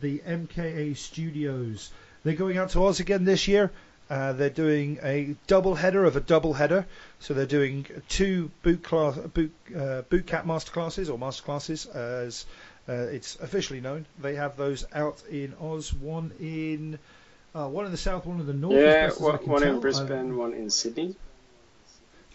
the 0.00 0.18
MKA 0.20 0.96
Studios. 0.96 1.90
They're 2.24 2.34
going 2.34 2.56
out 2.58 2.70
to 2.70 2.84
Oz 2.84 3.00
again 3.00 3.24
this 3.24 3.48
year. 3.48 3.70
Uh, 4.10 4.32
they're 4.34 4.50
doing 4.50 4.98
a 5.02 5.34
double 5.46 5.74
header 5.74 6.04
of 6.04 6.16
a 6.16 6.20
double 6.20 6.52
header. 6.52 6.86
So 7.20 7.34
they're 7.34 7.46
doing 7.46 7.86
two 8.08 8.50
boot 8.62 8.82
class 8.82 9.16
boot 9.16 9.52
uh, 9.76 10.02
boot 10.02 10.26
camp 10.26 10.46
masterclasses 10.46 11.10
or 11.10 11.18
masterclasses 11.18 11.88
as 11.94 12.44
uh, 12.88 12.92
it's 12.92 13.36
officially 13.36 13.80
known. 13.80 14.04
They 14.20 14.34
have 14.34 14.56
those 14.56 14.84
out 14.92 15.22
in 15.30 15.54
Oz. 15.60 15.92
One 15.92 16.32
in 16.38 16.98
uh, 17.54 17.68
one 17.68 17.86
in 17.86 17.92
the 17.92 17.98
south, 17.98 18.26
one 18.26 18.40
in 18.40 18.46
the 18.46 18.52
north. 18.52 18.74
Yeah, 18.74 19.06
best 19.06 19.16
as 19.16 19.22
I 19.22 19.30
one, 19.36 19.46
one 19.46 19.62
in 19.62 19.68
Um, 19.70 19.80
Brisbane, 19.80 20.36
one 20.36 20.52
in 20.52 20.70
Sydney. 20.70 21.16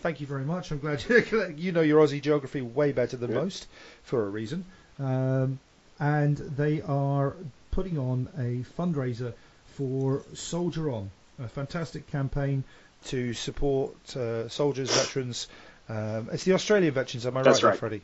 Thank 0.02 0.22
you 0.22 0.28
very 0.28 0.46
much. 0.46 0.72
I'm 0.72 0.80
glad 0.80 1.04
you, 1.10 1.54
you 1.58 1.72
know 1.72 1.82
your 1.82 2.06
Aussie 2.06 2.22
geography 2.22 2.62
way 2.62 2.92
better 2.92 3.18
than 3.18 3.32
Yeah. 3.32 3.42
most 3.42 3.68
for 4.04 4.26
a 4.26 4.30
reason. 4.30 4.66
Um, 4.98 5.60
and 6.00 6.38
they 6.38 6.82
are 6.82 7.36
putting 7.72 7.98
on 7.98 8.30
a 8.38 8.64
fundraiser 8.82 9.34
for 9.76 10.24
Soldier 10.34 10.90
On, 10.92 11.12
a 11.44 11.48
fantastic 11.48 12.08
campaign 12.08 12.64
to 13.08 13.34
support 13.34 14.16
uh, 14.16 14.48
soldiers, 14.50 14.90
veterans. 14.96 15.48
Um, 15.90 16.30
it's 16.32 16.44
the 16.44 16.54
Australian 16.54 16.94
veterans, 16.94 17.26
am 17.26 17.36
I 17.38 17.44
That's 17.44 17.64
right, 17.64 17.72
right. 17.72 17.80
Freddie? 17.80 18.02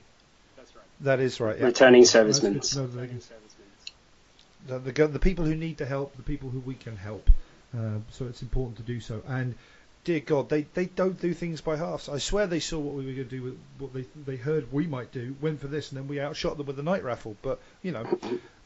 That 0.57 0.63
is 0.63 0.75
right. 0.75 0.85
That 1.01 1.19
is 1.19 1.39
right. 1.39 1.57
Yeah. 1.59 1.65
Returning 1.65 2.05
servicemen. 2.05 2.59
to 2.59 2.77
know 2.77 2.87
that 2.87 2.97
they 2.99 3.07
can- 3.07 3.21
the, 4.67 4.79
the, 4.79 5.07
the 5.07 5.19
people 5.19 5.45
who 5.45 5.55
need 5.55 5.77
the 5.77 5.85
help, 5.85 6.15
the 6.17 6.23
people 6.23 6.49
who 6.49 6.59
we 6.59 6.73
can 6.73 6.97
help. 6.97 7.29
Uh, 7.77 7.99
so 8.11 8.25
it's 8.25 8.41
important 8.41 8.77
to 8.77 8.83
do 8.83 8.99
so. 8.99 9.21
And 9.27 9.53
dear 10.05 10.19
God, 10.19 10.49
they, 10.49 10.61
they 10.75 10.85
don't 10.85 11.19
do 11.19 11.33
things 11.33 11.61
by 11.61 11.75
halves. 11.75 12.07
I 12.07 12.19
swear 12.19 12.45
they 12.47 12.59
saw 12.59 12.79
what 12.79 12.93
we 12.93 13.05
were 13.05 13.11
going 13.11 13.27
to 13.27 13.37
do 13.37 13.41
with 13.41 13.57
what 13.79 13.93
they 13.93 14.05
they 14.25 14.37
heard 14.37 14.71
we 14.71 14.87
might 14.87 15.11
do, 15.11 15.35
went 15.41 15.59
for 15.59 15.67
this, 15.67 15.91
and 15.91 15.97
then 15.97 16.07
we 16.07 16.21
outshot 16.21 16.57
them 16.57 16.67
with 16.67 16.77
the 16.77 16.83
night 16.83 17.03
raffle. 17.03 17.35
But 17.41 17.59
you 17.81 17.91
know, 17.91 18.05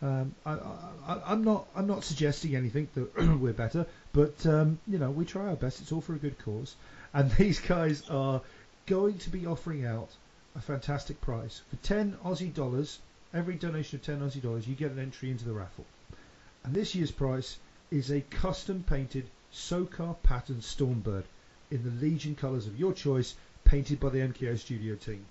um, 0.02 0.36
I, 0.46 0.52
I, 0.52 1.22
I'm 1.26 1.44
not 1.44 1.66
I'm 1.76 1.88
not 1.88 2.04
suggesting 2.04 2.56
anything 2.56 2.90
that 2.94 3.16
we're 3.40 3.54
better, 3.54 3.88
but 4.14 4.46
um, 4.46 4.80
you 4.86 5.00
know 5.00 5.10
we 5.10 5.26
try 5.26 5.48
our 5.48 5.56
best. 5.56 5.82
It's 5.82 5.92
all 5.92 6.02
for 6.02 6.14
a 6.14 6.20
good 6.20 6.38
cause, 6.40 6.76
and 7.14 7.32
these 7.38 7.60
guys 7.60 8.04
are 8.10 8.42
going 8.86 9.18
to 9.20 9.30
be 9.30 9.48
offering 9.48 9.86
out 9.86 10.10
a 10.56 10.62
fantastic 10.62 11.22
prize 11.22 11.62
for 11.70 11.78
10 11.78 12.18
Aussie 12.26 12.54
dollars. 12.54 13.00
Every 13.34 13.56
donation 13.56 13.98
of 13.98 14.06
10 14.06 14.22
Aussie 14.22 14.42
dollars, 14.42 14.68
you 14.68 14.74
get 14.74 14.92
an 14.92 15.00
entry 15.00 15.30
into 15.30 15.46
the 15.46 15.54
raffle. 15.54 15.86
And 16.64 16.74
this 16.74 16.96
year's 16.96 17.12
prize 17.12 17.58
is 17.92 18.10
a 18.10 18.22
custom 18.22 18.84
painted 18.90 19.30
Sokar 19.54 20.16
pattern 20.24 20.62
Stormbird 20.62 21.24
in 21.72 21.84
the 21.84 22.06
Legion 22.06 22.36
colours 22.36 22.68
of 22.68 22.80
your 22.80 22.94
choice, 22.94 23.36
painted 23.64 24.00
by 24.00 24.10
the 24.10 24.20
MKA 24.20 24.58
studio 24.58 24.96
team. 24.96 25.26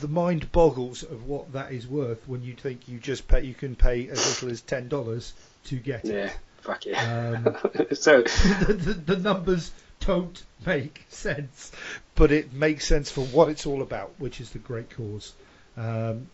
The 0.00 0.08
mind 0.08 0.50
boggles 0.52 1.02
of 1.02 1.26
what 1.26 1.52
that 1.52 1.72
is 1.72 1.86
worth 1.86 2.26
when 2.28 2.42
you 2.42 2.54
think 2.54 2.88
you 2.88 2.98
just 2.98 3.28
pay, 3.28 3.42
you 3.44 3.54
can 3.54 3.76
pay 3.76 4.08
as 4.08 4.26
little 4.26 4.50
as 4.50 4.60
ten 4.60 4.88
dollars 4.88 5.32
to 5.66 5.76
get 5.76 6.04
Yeah, 6.04 6.14
it. 6.26 6.36
fuck 6.60 6.84
yeah. 6.86 7.42
Um, 7.46 7.56
so 7.94 8.22
the, 8.66 8.72
the, 8.78 9.14
the 9.14 9.16
numbers 9.16 9.70
don't 10.00 10.42
make 10.66 11.04
sense, 11.08 11.70
but 12.16 12.32
it 12.32 12.52
makes 12.52 12.86
sense 12.86 13.10
for 13.10 13.24
what 13.26 13.48
it's 13.48 13.64
all 13.66 13.80
about, 13.82 14.12
which 14.18 14.40
is 14.40 14.50
the 14.50 14.58
great 14.58 14.90
cause. 14.90 15.32
Um, 15.76 16.26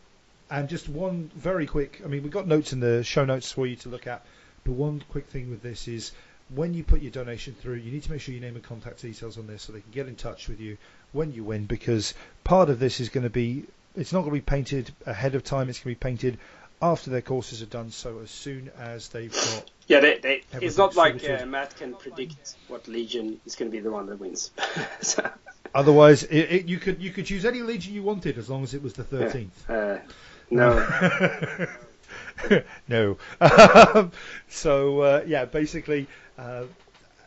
and 0.51 0.69
just 0.69 0.89
one 0.89 1.31
very 1.35 1.67
quick, 1.67 2.01
I 2.05 2.09
mean, 2.09 2.23
we've 2.23 2.33
got 2.33 2.47
notes 2.47 2.73
in 2.73 2.81
the 2.81 3.03
show 3.05 3.25
notes 3.25 3.53
for 3.53 3.67
you 3.67 3.77
to 3.77 3.89
look 3.89 4.07
at, 4.07 4.25
but 4.65 4.73
one 4.73 5.03
quick 5.11 5.27
thing 5.27 5.51
with 5.51 5.63
this 5.63 5.89
is 5.89 6.13
when 6.55 6.75
you 6.75 6.85
put 6.85 7.01
your 7.01 7.11
donation 7.11 7.55
through, 7.55 7.75
you 7.75 7.91
need 7.91 8.03
to 8.03 8.11
make 8.11 8.21
sure 8.21 8.35
you 8.35 8.41
name 8.41 8.55
and 8.55 8.65
contact 8.65 9.03
details 9.03 9.39
on 9.39 9.47
this 9.47 9.63
so 9.63 9.73
they 9.73 9.81
can 9.81 9.91
get 9.93 10.09
in 10.09 10.17
touch 10.17 10.49
with 10.49 10.61
you 10.61 10.77
when 11.13 11.33
you 11.33 11.45
win, 11.45 11.67
because 11.67 12.15
part 12.45 12.69
of 12.69 12.79
this 12.79 13.01
is 13.01 13.09
going 13.09 13.25
to 13.25 13.31
be, 13.31 13.65
it's 13.97 14.13
not 14.13 14.21
going 14.21 14.31
to 14.31 14.37
be 14.37 14.41
painted 14.41 14.91
ahead 15.07 15.35
of 15.35 15.45
time, 15.45 15.69
it's 15.69 15.79
going 15.79 15.95
to 15.95 16.01
be 16.01 16.05
painted 16.09 16.39
after 16.81 17.11
their 17.11 17.23
courses 17.23 17.63
are 17.63 17.67
done, 17.67 17.91
so 17.91 18.19
as 18.21 18.31
soon 18.31 18.71
as 18.79 19.09
they've 19.09 19.33
got 19.33 19.71
yeah, 19.87 20.01
they, 20.01 20.19
they, 20.19 20.43
it's 20.61 20.77
not 20.77 20.97
like 20.97 21.29
uh, 21.29 21.47
Matt 21.47 21.77
can 21.77 21.95
predict 21.95 22.57
what 22.69 22.89
Legion 22.89 23.41
is 23.47 23.55
going 23.55 23.71
to 23.71 23.77
be 23.77 23.81
the 23.81 23.91
one 23.91 24.07
that 24.07 24.19
wins. 24.19 24.51
so, 25.01 25.31
Otherwise, 25.75 26.25
it, 26.25 26.53
it, 26.53 26.69
you 26.69 26.79
could 26.79 27.01
you 27.01 27.11
could 27.11 27.25
choose 27.25 27.45
any 27.45 27.63
legion 27.63 27.95
you 27.95 28.03
wanted 28.03 28.37
as 28.37 28.51
long 28.51 28.63
as 28.63 28.75
it 28.75 28.83
was 28.83 28.93
the 28.93 29.03
yeah. 29.03 29.09
thirteenth. 29.09 29.71
Uh, 29.71 29.99
no, 30.51 30.71
no. 32.89 33.17
Um, 33.41 34.13
so 34.49 35.01
uh, 35.01 35.25
yeah, 35.27 35.45
basically, 35.45 36.07
uh, 36.39 36.65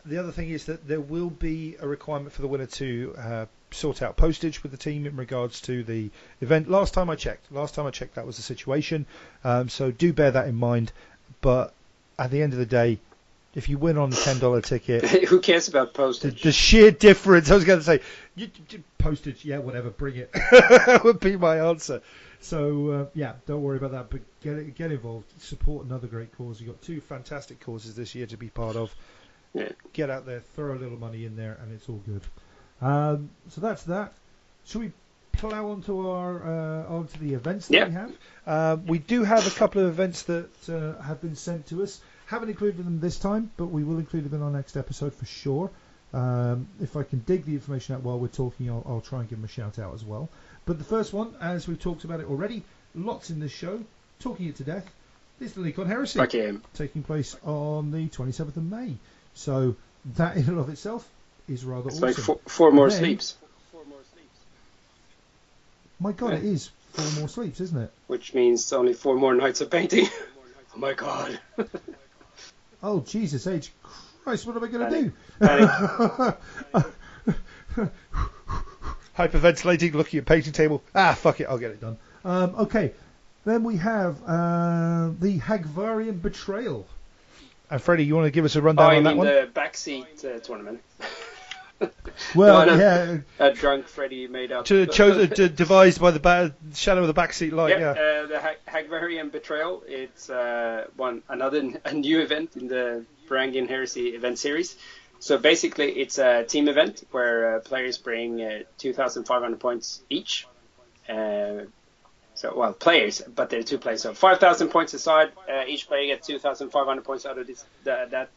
the 0.05 0.17
other 0.17 0.31
thing 0.31 0.49
is 0.49 0.65
that 0.65 0.87
there 0.87 1.01
will 1.01 1.29
be 1.29 1.75
a 1.79 1.87
requirement 1.87 2.31
for 2.31 2.41
the 2.41 2.47
winner 2.47 2.67
to 2.67 3.15
uh, 3.17 3.45
sort 3.71 4.01
out 4.01 4.15
postage 4.17 4.63
with 4.63 4.71
the 4.71 4.77
team 4.77 5.05
in 5.05 5.15
regards 5.15 5.61
to 5.61 5.83
the 5.83 6.09
event. 6.41 6.69
Last 6.69 6.93
time 6.93 7.09
I 7.09 7.15
checked, 7.15 7.51
last 7.51 7.75
time 7.75 7.85
I 7.85 7.91
checked, 7.91 8.15
that 8.15 8.25
was 8.25 8.37
the 8.37 8.43
situation. 8.43 9.05
Um, 9.43 9.69
so 9.69 9.91
do 9.91 10.13
bear 10.13 10.31
that 10.31 10.47
in 10.47 10.55
mind. 10.55 10.91
But 11.41 11.73
at 12.17 12.31
the 12.31 12.41
end 12.41 12.53
of 12.53 12.59
the 12.59 12.65
day, 12.65 12.99
if 13.55 13.69
you 13.69 13.77
win 13.77 13.97
on 13.97 14.09
the 14.09 14.17
ten 14.17 14.37
dollar 14.39 14.61
ticket, 14.61 15.03
Who 15.29 15.39
cares 15.39 15.67
about 15.67 15.93
postage? 15.93 16.41
the 16.43 16.51
sheer 16.51 16.91
difference. 16.91 17.49
I 17.49 17.55
was 17.55 17.63
going 17.63 17.79
to 17.79 17.85
say, 17.85 18.01
you, 18.35 18.49
you- 18.69 18.83
postage, 18.97 19.45
yeah, 19.45 19.59
whatever, 19.59 19.89
bring 19.91 20.15
it. 20.17 20.31
that 20.33 21.01
would 21.05 21.19
be 21.19 21.37
my 21.37 21.59
answer. 21.59 22.01
So 22.41 22.89
uh, 22.89 23.05
yeah, 23.15 23.33
don't 23.47 23.61
worry 23.63 23.77
about 23.77 23.91
that. 23.91 24.09
But 24.09 24.21
get 24.43 24.75
get 24.75 24.91
involved, 24.91 25.25
support 25.41 25.85
another 25.85 26.07
great 26.07 26.35
cause. 26.37 26.59
You've 26.59 26.69
got 26.71 26.81
two 26.81 27.01
fantastic 27.01 27.59
causes 27.61 27.95
this 27.95 28.13
year 28.13 28.25
to 28.27 28.37
be 28.37 28.49
part 28.49 28.75
of. 28.75 28.93
Yeah. 29.53 29.69
Get 29.93 30.09
out 30.09 30.25
there, 30.25 30.41
throw 30.41 30.73
a 30.73 30.75
little 30.75 30.97
money 30.97 31.25
in 31.25 31.37
there, 31.37 31.57
and 31.61 31.71
it's 31.73 31.87
all 31.87 32.01
good. 32.05 32.21
Um, 32.81 33.29
so 33.49 33.61
that's 33.61 33.83
that. 33.83 34.11
Shall 34.65 34.81
we 34.81 34.91
plough 35.31 35.69
onto 35.71 36.09
our 36.09 36.43
uh, 36.43 36.93
onto 36.93 37.17
the 37.19 37.33
events 37.35 37.67
that 37.69 37.73
Yeah. 37.75 37.87
we 37.87 37.93
have? 37.93 38.11
Uh, 38.45 38.77
we 38.85 38.99
do 38.99 39.23
have 39.23 39.47
a 39.47 39.51
couple 39.57 39.81
of 39.81 39.87
events 39.87 40.23
that 40.23 40.49
uh, 40.69 41.01
have 41.01 41.21
been 41.21 41.35
sent 41.35 41.67
to 41.67 41.83
us. 41.83 42.01
Haven't 42.27 42.49
included 42.49 42.83
them 42.85 42.99
this 42.99 43.17
time, 43.19 43.51
but 43.57 43.67
we 43.67 43.83
will 43.83 43.99
include 43.99 44.23
them 44.25 44.33
in 44.33 44.41
our 44.41 44.51
next 44.51 44.75
episode 44.77 45.13
for 45.13 45.25
sure. 45.25 45.69
Um, 46.13 46.67
if 46.81 46.95
I 46.95 47.03
can 47.03 47.19
dig 47.19 47.45
the 47.45 47.53
information 47.53 47.95
out 47.95 48.01
while 48.01 48.17
we're 48.17 48.27
talking, 48.27 48.69
I'll, 48.69 48.83
I'll 48.87 49.01
try 49.01 49.19
and 49.19 49.29
give 49.29 49.37
them 49.39 49.45
a 49.45 49.49
shout 49.49 49.77
out 49.79 49.93
as 49.93 50.03
well. 50.03 50.29
But 50.65 50.77
the 50.79 50.83
first 50.85 51.13
one, 51.13 51.35
as 51.41 51.67
we've 51.67 51.79
talked 51.79 52.03
about 52.03 52.19
it 52.21 52.27
already, 52.27 52.63
lots 52.95 53.29
in 53.29 53.39
this 53.39 53.51
show, 53.51 53.83
talking 54.19 54.47
it 54.47 54.55
to 54.57 54.63
death, 54.63 54.89
is 55.39 55.53
the 55.53 55.59
Lincoln 55.61 55.87
Heresy 55.87 56.19
him. 56.31 56.63
taking 56.73 57.03
place 57.03 57.35
on 57.43 57.91
the 57.91 58.07
27th 58.07 58.55
of 58.57 58.63
May. 58.63 58.95
So 59.33 59.75
that 60.15 60.37
in 60.37 60.47
and 60.47 60.57
of 60.57 60.69
itself 60.69 61.07
is 61.49 61.65
rather 61.65 61.89
It's 61.89 61.97
awesome. 61.97 62.07
like 62.07 62.15
four, 62.15 62.39
four 62.47 62.71
more 62.71 62.89
Then- 62.89 62.99
sleeps, 62.99 63.35
My 65.99 66.11
God, 66.11 66.31
Yeah. 66.31 66.37
it 66.39 66.43
is 66.45 66.69
four 66.93 67.19
more 67.19 67.27
sleeps, 67.29 67.59
isn't 67.61 67.77
it? 67.77 67.91
which 68.07 68.33
means 68.33 68.71
only 68.73 68.93
four 68.93 69.15
more 69.15 69.33
nights 69.35 69.61
of 69.61 69.69
painting. 69.69 70.07
oh 70.75 70.77
my 70.77 70.93
god. 70.93 71.39
Oh 72.85 72.99
Jesus 73.01 73.47
H 73.47 73.71
Christ, 74.23 74.45
what 74.45 74.55
am 74.55 74.63
I 74.63 74.67
going 74.67 74.89
to 74.91 75.01
do? 75.01 75.11
Hyperventilating, 79.17 79.93
looking 79.93 80.19
at 80.19 80.25
painting 80.25 80.53
table. 80.53 80.83
Ah, 80.93 81.13
fuck 81.13 81.39
it, 81.39 81.45
I'll 81.45 81.57
get 81.57 81.71
it 81.71 81.81
done. 81.81 81.97
Um, 82.23 82.55
okay, 82.59 82.91
then 83.45 83.63
we 83.63 83.77
have 83.77 84.21
uh, 84.23 85.11
the 85.19 85.39
Hagvarian 85.39 86.21
Betrayal. 86.21 86.85
And 87.71 87.81
Freddie, 87.81 88.05
you 88.05 88.15
want 88.15 88.25
to 88.25 88.31
give 88.31 88.45
us 88.45 88.55
a 88.55 88.59
Oh, 88.59 88.63
rundown 88.63 88.91
I 88.91 88.97
on 88.97 89.03
that 89.03 89.09
mean 89.11 89.17
one? 89.17 89.27
the 89.27 89.49
backseat 89.53 90.23
uh, 90.25 90.39
tournament. 90.39 90.81
well, 92.35 92.65
no, 92.65 92.75
yeah, 92.75 93.17
A 93.39 93.51
drunk 93.51 93.87
Freddy 93.87 94.27
made 94.27 94.51
up. 94.51 94.65
to, 94.65 94.85
chosen, 94.87 95.29
to, 95.31 95.49
devised 95.49 95.99
by 95.99 96.11
the 96.11 96.19
ba- 96.19 96.55
shadow 96.73 97.01
of 97.01 97.07
the 97.07 97.13
backseat 97.13 97.51
light. 97.51 97.71
yeah, 97.71 97.79
Yeah. 97.79 97.89
Uh, 97.91 98.27
the 98.27 98.55
Hagvarian 98.67 99.31
Betrayal. 99.31 99.83
It's 99.87 100.29
uh, 100.29 100.87
one 100.95 101.23
another 101.27 101.73
a 101.85 101.93
new 101.93 102.21
event 102.21 102.55
in 102.55 102.67
the 102.67 103.05
Varangian 103.27 103.67
Heresy 103.67 104.09
event 104.09 104.39
series. 104.39 104.77
So 105.19 105.37
basically, 105.37 105.91
it's 105.93 106.17
a 106.17 106.43
team 106.43 106.67
event 106.67 107.05
where 107.11 107.57
uh, 107.57 107.59
players 107.59 107.97
bring 107.97 108.41
uh, 108.41 108.59
2,500 108.77 109.59
points 109.59 110.01
each. 110.09 110.47
Uh, 111.09 111.65
so 112.35 112.53
well, 112.55 112.73
players, 112.73 113.21
but 113.33 113.49
there 113.49 113.59
are 113.61 113.63
two 113.63 113.77
players. 113.77 114.01
So 114.01 114.13
5,000 114.13 114.67
points 114.69 114.93
aside. 114.93 115.31
Uh, 115.49 115.63
each 115.67 115.87
player 115.87 116.07
gets 116.07 116.27
2,500 116.27 117.03
points 117.03 117.25
out 117.25 117.37
of 117.37 117.47
this 117.47 117.63
that. 117.85 118.11
that. 118.11 118.29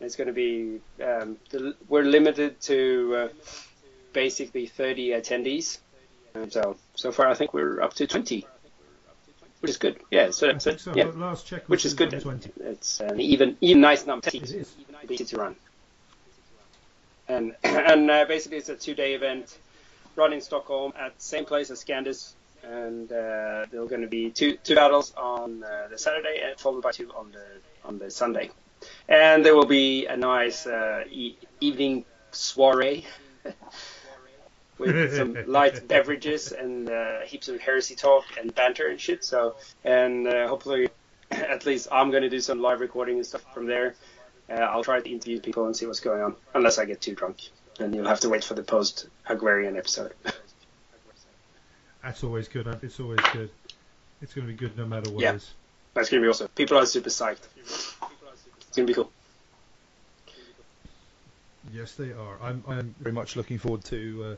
It's 0.00 0.16
going 0.16 0.26
to 0.26 0.32
be 0.32 0.80
um, 1.02 1.38
the, 1.50 1.74
we're 1.88 2.02
limited 2.02 2.60
to 2.62 3.16
uh, 3.16 3.28
basically 4.12 4.66
30 4.66 5.10
attendees. 5.10 5.78
And 6.34 6.52
so 6.52 6.76
so 6.94 7.12
far, 7.12 7.28
I 7.28 7.34
think 7.34 7.54
we're 7.54 7.80
up 7.80 7.94
to 7.94 8.06
20 8.06 8.46
which 9.64 9.70
is 9.70 9.78
good. 9.78 9.98
Yeah, 10.10 10.30
so, 10.30 10.58
so. 10.58 10.92
yeah, 10.94 11.04
Last 11.04 11.46
check 11.46 11.66
which 11.70 11.86
is 11.86 11.94
good. 11.94 12.10
20. 12.10 12.50
It's 12.60 13.00
an 13.00 13.18
even 13.18 13.56
even 13.62 13.80
nice 13.80 14.04
number. 14.04 14.28
It 14.28 14.34
is. 14.34 14.74
Easy 15.08 15.24
to 15.24 15.36
run. 15.38 15.56
And 17.28 17.54
and 17.64 18.10
uh, 18.10 18.26
basically 18.26 18.58
it's 18.58 18.68
a 18.68 18.76
two-day 18.76 19.14
event, 19.14 19.56
run 20.16 20.34
in 20.34 20.42
Stockholm 20.42 20.92
at 20.98 21.16
the 21.16 21.22
same 21.22 21.46
place 21.46 21.70
as 21.70 21.80
Scandis, 21.80 22.34
and 22.62 23.10
uh, 23.10 23.64
there 23.70 23.80
are 23.80 23.86
going 23.86 24.02
to 24.02 24.06
be 24.06 24.28
two 24.28 24.58
two 24.58 24.74
battles 24.74 25.14
on 25.16 25.64
uh, 25.64 25.88
the 25.88 25.96
Saturday 25.96 26.42
and 26.44 26.60
followed 26.60 26.82
by 26.82 26.92
two 26.92 27.10
on 27.12 27.32
the 27.32 27.46
on 27.88 27.98
the 27.98 28.10
Sunday, 28.10 28.50
and 29.08 29.44
there 29.44 29.54
will 29.54 29.66
be 29.66 30.06
a 30.06 30.16
nice 30.16 30.66
uh, 30.66 31.04
e- 31.10 31.36
evening 31.60 32.04
soiree. 32.32 33.06
with 34.78 35.14
some 35.16 35.36
light 35.46 35.86
beverages 35.86 36.50
and 36.52 36.90
uh, 36.90 37.20
heaps 37.20 37.48
of 37.48 37.60
heresy 37.60 37.94
talk 37.94 38.24
and 38.40 38.52
banter 38.54 38.88
and 38.88 39.00
shit. 39.00 39.24
So, 39.24 39.54
and 39.84 40.26
uh, 40.26 40.48
hopefully, 40.48 40.88
at 41.30 41.64
least 41.64 41.88
I'm 41.92 42.10
going 42.10 42.22
to 42.24 42.28
do 42.30 42.40
some 42.40 42.60
live 42.60 42.80
recording 42.80 43.16
and 43.16 43.26
stuff 43.26 43.44
from 43.54 43.66
there. 43.66 43.94
Uh, 44.50 44.54
I'll 44.54 44.82
try 44.84 45.00
to 45.00 45.08
interview 45.10 45.40
people 45.40 45.66
and 45.66 45.76
see 45.76 45.86
what's 45.86 46.00
going 46.00 46.22
on, 46.22 46.34
unless 46.54 46.78
I 46.78 46.84
get 46.84 47.00
too 47.00 47.14
drunk. 47.14 47.48
Then 47.78 47.92
you'll 47.94 48.08
have 48.08 48.20
to 48.20 48.28
wait 48.28 48.42
for 48.44 48.54
the 48.54 48.62
post 48.62 49.06
Hagwarian 49.28 49.76
episode. 49.78 50.12
That's 52.02 52.22
always 52.22 52.48
good. 52.48 52.66
It's 52.82 53.00
always 53.00 53.20
good. 53.32 53.50
It's 54.20 54.34
going 54.34 54.46
to 54.46 54.52
be 54.52 54.58
good 54.58 54.76
no 54.76 54.86
matter 54.86 55.10
what 55.10 55.22
Yeah. 55.22 55.32
it 55.32 55.36
is. 55.36 55.52
That's 55.94 56.10
going 56.10 56.20
to 56.22 56.26
be 56.26 56.30
awesome. 56.30 56.48
People 56.48 56.76
are 56.78 56.86
super 56.86 57.08
psyched. 57.08 57.46
It's 58.76 58.80
to 58.80 58.86
be 58.86 58.94
cool. 58.94 59.10
Yes, 61.72 61.94
they 61.94 62.10
are. 62.12 62.38
I'm, 62.42 62.64
I'm 62.66 62.92
very 62.98 63.12
much 63.12 63.36
looking 63.36 63.56
forward 63.56 63.84
to 63.84 64.32
uh, 64.32 64.36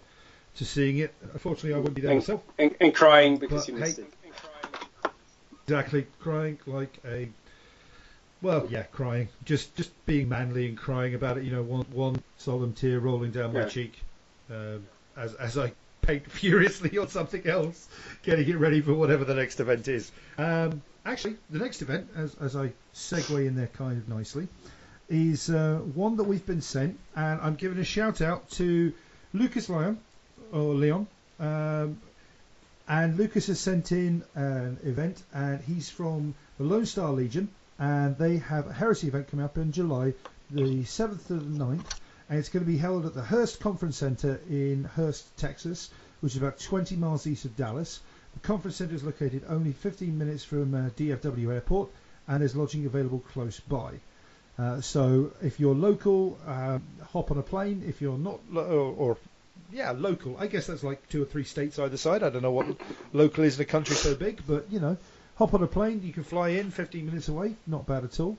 to 0.58 0.64
seeing 0.66 0.98
it. 0.98 1.14
Unfortunately, 1.32 1.72
I 1.72 1.78
won't 1.78 1.94
be 1.94 2.02
there 2.02 2.10
And, 2.10 2.20
myself. 2.20 2.42
and, 2.58 2.74
and 2.80 2.94
crying 2.94 3.38
because 3.38 3.64
But, 3.64 3.72
you 3.72 3.80
missed 3.80 3.96
hey, 3.96 4.02
it. 4.02 5.12
Exactly, 5.66 6.06
crying 6.20 6.58
like 6.66 6.98
a 7.06 7.28
well, 8.42 8.66
yeah, 8.70 8.82
crying. 8.82 9.28
Just 9.46 9.74
just 9.74 9.90
being 10.04 10.28
manly 10.28 10.66
and 10.68 10.76
crying 10.76 11.14
about 11.14 11.38
it. 11.38 11.44
You 11.44 11.52
know, 11.52 11.62
one 11.62 11.86
one 11.90 12.22
solemn 12.36 12.74
tear 12.74 13.00
rolling 13.00 13.30
down 13.30 13.54
my 13.54 13.64
cheek 13.64 13.98
um, 14.50 14.86
as 15.16 15.32
as 15.34 15.56
I 15.56 15.72
paint 16.02 16.30
furiously 16.30 16.98
on 16.98 17.08
something 17.08 17.46
else, 17.46 17.88
getting 18.22 18.46
it 18.46 18.58
ready 18.58 18.82
for 18.82 18.92
whatever 18.92 19.24
the 19.24 19.34
next 19.34 19.60
event 19.60 19.88
is. 19.88 20.12
Um, 20.36 20.82
actually, 21.06 21.36
the 21.50 21.58
next 21.58 21.82
event, 21.82 22.08
as 22.16 22.34
as 22.40 22.56
I 22.56 22.72
segue 22.94 23.46
in 23.46 23.54
there 23.54 23.68
kind 23.68 23.98
of 23.98 24.08
nicely, 24.08 24.48
is 25.08 25.48
uh, 25.48 25.78
one 25.94 26.16
that 26.16 26.24
we've 26.24 26.44
been 26.44 26.60
sent, 26.60 26.98
and 27.14 27.40
I'm 27.40 27.54
giving 27.54 27.78
a 27.78 27.84
shout 27.84 28.20
out 28.20 28.50
to 28.52 28.92
Lucas 29.32 29.68
Lyon 29.68 29.98
or 30.52 30.74
Leon. 30.74 31.06
Um, 31.38 32.00
and 32.88 33.16
Lucas 33.16 33.48
has 33.48 33.58
sent 33.58 33.92
in 33.92 34.22
an 34.34 34.78
event, 34.84 35.22
and 35.34 35.60
he's 35.60 35.90
from 35.90 36.34
the 36.58 36.64
Lone 36.64 36.86
Star 36.86 37.12
Legion, 37.12 37.48
and 37.78 38.16
they 38.16 38.38
have 38.38 38.68
a 38.68 38.72
heresy 38.72 39.08
event 39.08 39.28
coming 39.28 39.44
up 39.44 39.58
in 39.58 39.72
July, 39.72 40.14
the 40.50 40.84
7th 40.84 41.26
to 41.26 41.34
the 41.34 41.64
9th, 41.64 41.98
and 42.28 42.38
it's 42.38 42.48
going 42.48 42.64
to 42.64 42.70
be 42.70 42.78
held 42.78 43.04
at 43.04 43.14
the 43.14 43.22
Hurst 43.22 43.60
Conference 43.60 43.96
Center 43.96 44.40
in 44.48 44.84
Hurst, 44.84 45.36
Texas, 45.36 45.90
which 46.20 46.32
is 46.32 46.38
about 46.38 46.60
20 46.60 46.96
miles 46.96 47.26
east 47.26 47.44
of 47.44 47.56
Dallas. 47.56 48.00
The 48.36 48.46
conference 48.46 48.76
center 48.76 48.94
is 48.94 49.02
located 49.02 49.44
only 49.48 49.72
15 49.72 50.16
minutes 50.18 50.44
from 50.44 50.74
uh, 50.74 50.90
DFW 50.90 51.54
Airport, 51.54 51.88
and 52.28 52.42
there's 52.42 52.54
lodging 52.54 52.84
available 52.84 53.20
close 53.32 53.60
by. 53.60 53.94
Uh, 54.58 54.82
so 54.82 55.32
if 55.42 55.58
you're 55.58 55.74
local, 55.74 56.38
um, 56.46 56.82
hop 57.12 57.30
on 57.30 57.38
a 57.38 57.42
plane. 57.42 57.82
If 57.88 58.02
you're 58.02 58.18
not, 58.18 58.40
lo- 58.50 58.64
or, 58.64 59.10
or 59.10 59.18
yeah, 59.72 59.92
local. 59.92 60.36
I 60.38 60.48
guess 60.48 60.66
that's 60.66 60.84
like 60.84 61.08
two 61.08 61.22
or 61.22 61.24
three 61.24 61.44
states 61.44 61.78
either 61.78 61.96
side. 61.96 62.22
I 62.22 62.28
don't 62.28 62.42
know 62.42 62.52
what 62.52 62.66
local 63.14 63.44
is 63.44 63.56
in 63.56 63.62
a 63.62 63.64
country 63.64 63.96
so 63.96 64.14
big, 64.14 64.42
but 64.46 64.66
you 64.70 64.80
know, 64.80 64.98
hop 65.36 65.54
on 65.54 65.62
a 65.62 65.66
plane. 65.66 66.02
You 66.04 66.12
can 66.12 66.24
fly 66.24 66.50
in 66.50 66.70
15 66.70 67.06
minutes 67.06 67.28
away. 67.28 67.54
Not 67.66 67.86
bad 67.86 68.04
at 68.04 68.20
all. 68.20 68.36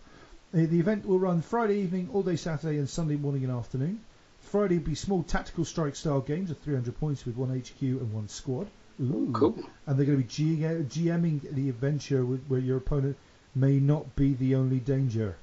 Uh, 0.53 0.65
the 0.65 0.79
event 0.79 1.07
will 1.07 1.19
run 1.19 1.41
Friday 1.41 1.79
evening, 1.79 2.09
all 2.13 2.21
day 2.21 2.35
Saturday, 2.35 2.77
and 2.77 2.87
Sunday 2.87 3.15
morning 3.15 3.43
and 3.43 3.51
afternoon. 3.51 3.99
Friday 4.41 4.77
will 4.77 4.85
be 4.85 4.95
small 4.95 5.23
tactical 5.23 5.65
strike 5.65 5.95
style 5.95 6.21
games 6.21 6.51
of 6.51 6.59
300 6.59 6.99
points 6.99 7.25
with 7.25 7.35
one 7.35 7.49
HQ 7.49 7.81
and 7.81 8.13
one 8.13 8.29
squad. 8.29 8.67
Ooh. 9.01 9.29
Cool. 9.33 9.57
And 9.85 9.97
they're 9.97 10.05
going 10.05 10.17
to 10.17 10.23
be 10.23 10.29
G- 10.29 10.57
GMing 10.61 11.41
the 11.53 11.69
adventure 11.69 12.23
where 12.23 12.59
your 12.59 12.77
opponent 12.77 13.15
may 13.55 13.79
not 13.79 14.15
be 14.15 14.33
the 14.33 14.55
only 14.55 14.79
danger. 14.79 15.35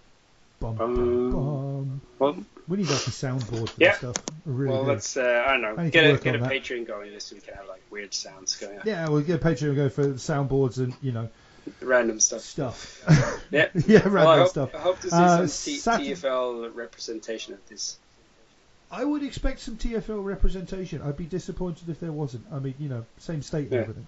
Bum, 0.61 0.77
bum, 0.77 0.95
Um, 0.99 1.31
bum. 1.31 2.01
Well, 2.19 2.45
We 2.69 2.79
need 2.79 2.89
like 2.89 3.07
a 3.07 3.11
soundboard 3.11 3.69
for 3.71 3.75
Yeah. 3.83 3.91
this 3.91 3.99
stuff. 3.99 4.17
Really 4.47 4.71
well, 4.73 4.85
do. 4.85 4.89
let's 4.91 5.17
uh, 5.17 5.45
I 5.47 5.53
don't 5.53 5.63
know. 5.63 5.75
I 5.77 5.85
need 5.85 5.91
to 5.93 5.99
Get 5.99 6.07
a 6.07 6.13
work 6.13 6.23
get 6.23 6.35
a 6.35 6.39
on 6.39 6.45
that. 6.45 6.53
Patreon 6.53 6.87
going 6.87 7.13
just 7.13 7.29
so 7.29 7.35
we 7.37 7.41
can 7.43 7.55
have 7.55 7.69
like 7.69 7.83
weird 7.91 8.15
sounds 8.15 8.57
going 8.57 8.79
on, 8.79 8.83
Yeah, 8.87 9.09
we'll 9.09 9.21
get 9.23 9.43
a 9.43 9.45
Patreon 9.45 9.69
and 9.69 9.77
go 9.77 9.89
for 9.89 10.05
soundboards 10.15 10.79
and 10.79 10.95
you 11.03 11.13
know 11.13 11.29
random 11.81 12.21
stuff. 12.21 12.41
stuff. 12.41 13.05
Yeah. 13.51 13.69
yeah, 13.87 13.99
random 13.99 14.13
Well, 14.15 14.29
I 14.29 14.39
hope, 14.39 14.49
stuff. 14.49 14.75
I 14.75 14.79
hope 14.79 15.01
to 15.01 15.11
see 15.11 15.17
Uh, 15.17 15.47
some 15.47 15.73
T- 15.73 15.79
Sat- 15.79 16.01
TFL 16.01 16.75
representation 16.75 17.53
of 17.55 17.69
this. 17.69 17.99
I 18.91 19.05
would 19.05 19.23
expect 19.23 19.61
some 19.61 19.77
TFL 19.77 20.25
representation. 20.25 21.03
I'd 21.03 21.17
be 21.17 21.25
disappointed 21.25 21.89
if 21.89 22.01
there 22.01 22.13
wasn't. 22.13 22.47
I 22.53 22.59
mean, 22.61 22.75
you 22.79 22.89
know, 22.89 23.05
same 23.19 23.43
state 23.43 23.65
and 23.65 23.73
Yeah. 23.73 23.79
everything. 23.81 24.07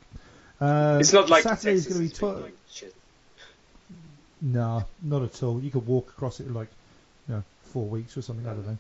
Uh, 0.61 0.99
It's 1.01 1.13
not 1.13 1.29
like 1.29 1.43
Saturday 1.43 1.75
is 1.75 1.87
going 1.87 2.09
to 2.09 2.15
be 2.15 2.39
tw- 2.39 2.43
like 2.43 2.57
shit. 2.71 2.95
Nah, 4.41 4.83
not 5.03 5.23
at 5.23 5.43
all. 5.43 5.61
You 5.61 5.71
could 5.71 5.87
walk 5.87 6.11
across 6.11 6.41
it 6.41 6.47
in 6.47 6.55
like 6.55 6.69
you 7.29 7.35
know, 7.37 7.43
four 7.73 7.87
weeks 7.87 8.17
or 8.17 8.23
something. 8.23 8.47
I 8.47 8.53
don't 8.55 8.67
know. 8.67 8.79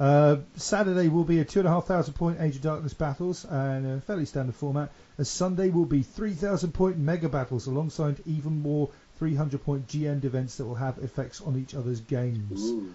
Uh, 0.00 0.36
Saturday 0.56 1.08
will 1.08 1.22
be 1.24 1.38
a 1.38 1.44
two 1.44 1.60
and 1.60 1.68
a 1.68 1.70
half 1.70 1.86
thousand 1.86 2.14
point 2.14 2.40
Age 2.40 2.56
of 2.56 2.62
Darkness 2.62 2.94
battles 2.94 3.44
and 3.44 3.86
a 3.86 4.00
fairly 4.00 4.24
standard 4.24 4.56
format. 4.56 4.90
And 5.18 5.26
Sunday 5.26 5.68
will 5.70 5.84
be 5.84 6.02
three 6.02 6.32
thousand 6.34 6.72
point 6.72 6.98
mega 6.98 7.28
battles 7.28 7.66
alongside 7.68 8.16
even 8.26 8.60
more 8.60 8.90
300 9.18 9.62
point 9.64 9.86
GM 9.86 10.24
events 10.24 10.56
that 10.56 10.64
will 10.64 10.74
have 10.74 10.98
effects 10.98 11.40
on 11.40 11.56
each 11.56 11.74
other's 11.74 12.00
games. 12.00 12.60
Ooh. 12.62 12.92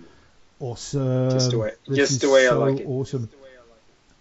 Awesome. 0.60 1.32
Just 1.32 1.52
the 1.52 1.60
way- 1.60 1.74
just 1.94 2.22
the 2.22 2.30
way 2.30 2.48
I 2.48 2.52
like 2.54 2.80
it. 2.82 2.88
Awesome. 2.88 3.30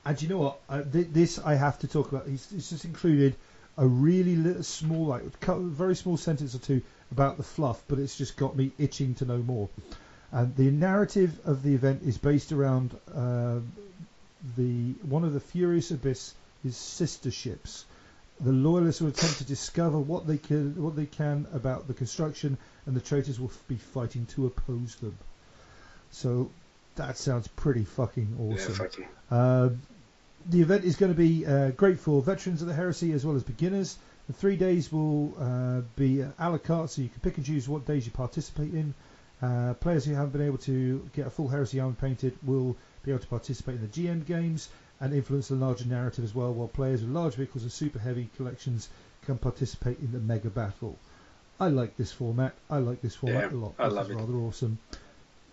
And 0.05 0.23
you 0.23 0.29
know 0.29 0.39
what? 0.39 0.61
Uh, 0.69 0.83
th- 0.83 1.09
this 1.13 1.39
I 1.39 1.55
have 1.55 1.79
to 1.81 1.89
talk 1.89 2.11
about. 2.13 2.27
It's, 2.29 2.51
it's 2.53 2.71
just 2.71 2.85
included 2.85 3.35
a 3.77 3.87
really 3.87 4.37
little, 4.37 4.63
small, 4.63 5.07
like 5.07 5.23
very 5.45 5.95
small 5.97 6.17
sentence 6.17 6.55
or 6.55 6.59
two 6.59 6.83
about 7.13 7.37
the 7.37 7.43
fluff, 7.43 7.83
but 7.89 7.99
it's 7.99 8.17
just 8.17 8.37
got 8.37 8.57
me 8.57 8.73
itching 8.79 9.15
to 9.17 9.25
know 9.25 9.39
more. 9.39 9.69
And 10.33 10.55
the 10.57 10.71
narrative 10.71 11.39
of 11.45 11.63
the 11.63 11.75
event 11.75 12.03
is 12.05 12.19
based 12.19 12.53
around 12.53 12.97
uh, 13.15 13.59
the 14.57 14.93
one 15.03 15.25
of 15.25 15.33
the 15.35 15.41
Furious 15.41 15.91
Abyss 15.91 16.35
is 16.65 16.77
sister 16.77 17.31
ships. 17.31 17.85
The 18.41 18.53
loyalists 18.53 19.01
will 19.01 19.09
attempt 19.09 19.39
to 19.39 19.45
discover 19.45 19.99
what 19.99 20.27
they 20.27 20.39
can 20.39 20.81
what 20.83 20.97
they 20.97 21.07
can 21.07 21.47
about 21.53 21.89
the 21.89 21.95
construction, 21.95 22.57
and 22.87 22.95
the 22.97 23.01
traitors 23.01 23.39
will 23.41 23.51
be 23.69 23.77
fighting 23.77 24.27
to 24.27 24.47
oppose 24.47 24.95
them. 24.97 25.17
So 26.11 26.51
that 26.97 27.17
sounds 27.17 27.49
pretty 27.49 27.85
fucking 27.85 28.37
awesome. 28.41 28.73
Yeah, 28.73 28.79
fucking. 28.79 29.09
Uh, 29.31 29.69
the 30.51 30.61
event 30.63 30.85
is 30.85 30.97
going 30.97 31.13
to 31.13 31.19
be 31.19 31.45
uh, 31.47 31.71
great 31.71 31.99
for 31.99 32.23
veterans 32.23 32.63
of 32.63 32.69
the 32.69 32.75
heresy 32.75 33.13
as 33.13 33.25
well 33.27 33.37
as 33.37 33.43
beginners. 33.43 33.99
The 34.27 34.33
three 34.35 34.57
days 34.57 34.93
will 34.93 35.33
uh, 35.39 35.81
be 35.97 36.21
a 36.21 36.33
la 36.39 36.59
carte, 36.59 36.91
so 36.91 37.03
you 37.03 37.09
can 37.09 37.21
pick 37.21 37.37
and 37.37 37.47
choose 37.47 37.69
what 37.69 37.87
days 37.87 38.07
you 38.07 38.13
participate 38.13 38.73
in. 38.73 38.95
Uh, 39.41 39.75
players 39.75 40.05
who 40.05 40.15
haven't 40.15 40.33
been 40.33 40.43
able 40.47 40.59
to 40.59 41.09
get 41.15 41.27
a 41.27 41.31
full 41.31 41.49
heresy 41.49 41.79
armor 41.81 41.97
painted 42.01 42.37
will 42.43 42.77
be 43.05 43.11
able 43.13 43.21
to 43.21 43.27
participate 43.29 43.77
in 43.77 43.81
the 43.83 43.87
GM 43.89 44.27
games 44.27 44.69
and 45.01 45.15
influence 45.15 45.49
the 45.49 45.55
larger 45.55 45.85
narrative 45.87 46.25
as 46.25 46.35
well, 46.35 46.53
while 46.53 46.67
players 46.69 47.03
with 47.03 47.11
large 47.11 47.35
vehicles 47.35 47.63
and 47.63 47.71
super 47.73 47.99
heavy 48.01 48.29
collections 48.37 48.89
can 49.25 49.39
participate 49.39 49.99
in 50.01 50.11
the 50.13 50.19
mega 50.19 50.51
battle. 50.51 50.99
I 51.61 51.69
like 51.69 51.97
this 51.97 52.11
format. 52.13 52.55
I 52.69 52.79
like 52.79 53.01
this 53.01 53.15
format 53.15 53.51
Yeah, 53.53 53.57
a 53.57 53.59
lot. 53.59 53.75
I 53.79 53.85
This 53.85 53.95
love 53.95 54.07
is 54.07 54.13
it. 54.13 54.19
rather 54.19 54.35
awesome. 54.35 54.79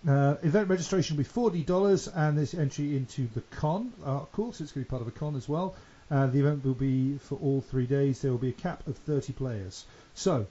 Uh, 0.07 0.35
event 0.43 0.69
registration 0.69 1.15
will 1.15 1.23
be 1.23 1.27
forty 1.27 1.63
dollars, 1.63 2.07
and 2.07 2.37
there's 2.37 2.53
entry 2.53 2.95
into 2.95 3.27
the 3.33 3.41
con. 3.57 3.91
Uh, 4.05 4.19
cool, 4.33 4.53
so 4.53 4.63
it's 4.63 4.71
going 4.71 4.83
to 4.83 4.87
be 4.87 4.89
part 4.89 5.01
of 5.01 5.07
a 5.07 5.11
con 5.11 5.35
as 5.35 5.49
well. 5.49 5.73
Uh, 6.11 6.27
the 6.27 6.39
event 6.39 6.63
will 6.63 6.75
be 6.75 7.17
for 7.17 7.39
all 7.41 7.61
three 7.61 7.87
days. 7.87 8.21
There 8.21 8.29
will 8.29 8.37
be 8.37 8.49
a 8.49 8.53
cap 8.53 8.85
of 8.87 8.97
thirty 8.97 9.33
players. 9.33 9.83
So, 10.13 10.45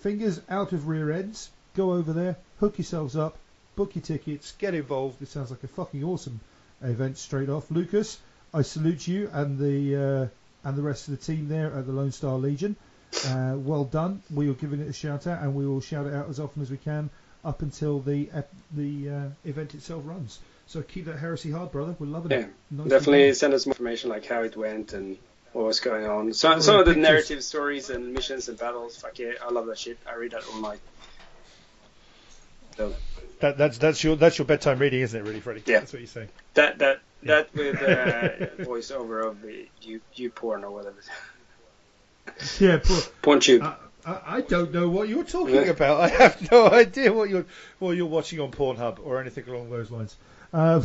fingers 0.00 0.40
out 0.50 0.72
of 0.72 0.88
rear 0.88 1.10
ends. 1.10 1.48
Go 1.74 1.94
over 1.94 2.12
there, 2.12 2.36
hook 2.60 2.76
yourselves 2.76 3.16
up, 3.16 3.38
book 3.76 3.94
your 3.94 4.02
tickets, 4.02 4.52
get 4.58 4.74
involved. 4.74 5.20
This 5.20 5.30
sounds 5.30 5.50
like 5.50 5.64
a 5.64 5.68
fucking 5.68 6.04
awesome 6.04 6.40
event 6.82 7.16
straight 7.16 7.48
off. 7.48 7.70
Lucas, 7.70 8.18
I 8.52 8.60
salute 8.60 9.08
you 9.08 9.30
and 9.32 9.58
the 9.58 9.96
uh, 9.96 10.68
and 10.68 10.76
the 10.76 10.82
rest 10.82 11.08
of 11.08 11.18
the 11.18 11.24
team 11.24 11.48
there 11.48 11.72
at 11.72 11.86
the 11.86 11.92
Lone 11.92 12.12
Star 12.12 12.36
Legion. 12.36 12.76
Uh, 13.26 13.54
well 13.56 13.84
done. 13.84 14.22
We 14.30 14.50
are 14.50 14.54
giving 14.54 14.80
it 14.80 14.88
a 14.88 14.92
shout 14.92 15.26
out, 15.26 15.42
and 15.42 15.54
we 15.54 15.66
will 15.66 15.80
shout 15.80 16.06
it 16.06 16.12
out 16.12 16.28
as 16.28 16.40
often 16.40 16.60
as 16.60 16.70
we 16.70 16.76
can 16.76 17.08
up 17.46 17.62
until 17.62 18.00
the 18.00 18.28
ep- 18.34 18.52
the 18.74 19.08
uh, 19.08 19.22
event 19.44 19.74
itself 19.74 20.02
runs. 20.04 20.40
So 20.66 20.82
keep 20.82 21.04
that 21.04 21.18
heresy 21.18 21.52
hard, 21.52 21.70
brother. 21.70 21.94
We're 21.98 22.06
loving 22.08 22.32
Yeah, 22.32 22.38
it. 22.38 22.50
Nicely 22.72 22.90
Definitely 22.90 23.34
send 23.34 23.54
us 23.54 23.66
more 23.66 23.72
information 23.72 24.10
like 24.10 24.26
how 24.26 24.42
it 24.42 24.56
went 24.56 24.92
and 24.94 25.16
what 25.52 25.64
was 25.66 25.78
going 25.80 26.06
on. 26.06 26.32
Some 26.34 26.54
Oh, 26.58 26.60
some 26.60 26.80
of 26.80 26.86
the 26.86 26.92
pictures. 26.94 27.02
narrative 27.08 27.44
stories 27.44 27.88
and 27.88 28.12
missions 28.12 28.48
and 28.48 28.58
battles. 28.58 28.96
Fuck 28.96 29.18
yeah, 29.20 29.32
I 29.42 29.50
love 29.52 29.66
that 29.66 29.78
shit. 29.78 29.96
I 30.10 30.16
read 30.16 30.32
that 30.32 30.42
all 30.52 30.60
night. 30.60 30.80
So 32.76 32.92
That, 33.40 33.56
that's 33.56 33.78
that's 33.78 34.02
your 34.02 34.16
that's 34.16 34.38
your 34.38 34.44
bedtime 34.44 34.78
reading, 34.80 35.00
isn't 35.02 35.18
it, 35.18 35.22
really, 35.22 35.40
Freddie? 35.40 35.62
Yeah. 35.66 35.78
That's 35.78 35.92
what 35.92 36.00
you're 36.02 36.08
saying. 36.08 36.28
that 36.54 36.78
that 36.80 37.00
that 37.22 37.54
with 37.54 37.76
uh, 37.76 38.64
voiceover 38.64 39.24
of 39.24 39.40
the 39.42 39.68
you 39.82 40.00
you 40.14 40.30
porn 40.30 40.64
or 40.64 40.70
whatever. 40.72 40.96
Yeah, 42.58 42.78
poor, 42.82 43.00
Porn 43.22 43.38
tube. 43.40 43.62
I, 43.62 43.76
I, 44.06 44.20
I 44.36 44.40
don't 44.42 44.72
know 44.72 44.88
what 44.88 45.08
you're 45.08 45.24
talking 45.24 45.56
Yeah. 45.56 45.62
about. 45.62 46.00
I 46.00 46.08
have 46.08 46.50
no 46.50 46.68
idea 46.82 47.12
what 47.12 47.28
you're 47.28 47.44
what 47.78 47.96
you're 47.96 48.06
watching 48.06 48.40
on 48.40 48.50
Pornhub 48.52 48.98
or 49.04 49.20
anything 49.20 49.48
along 49.48 49.70
those 49.70 49.90
lines. 49.90 50.16
Um, 50.52 50.84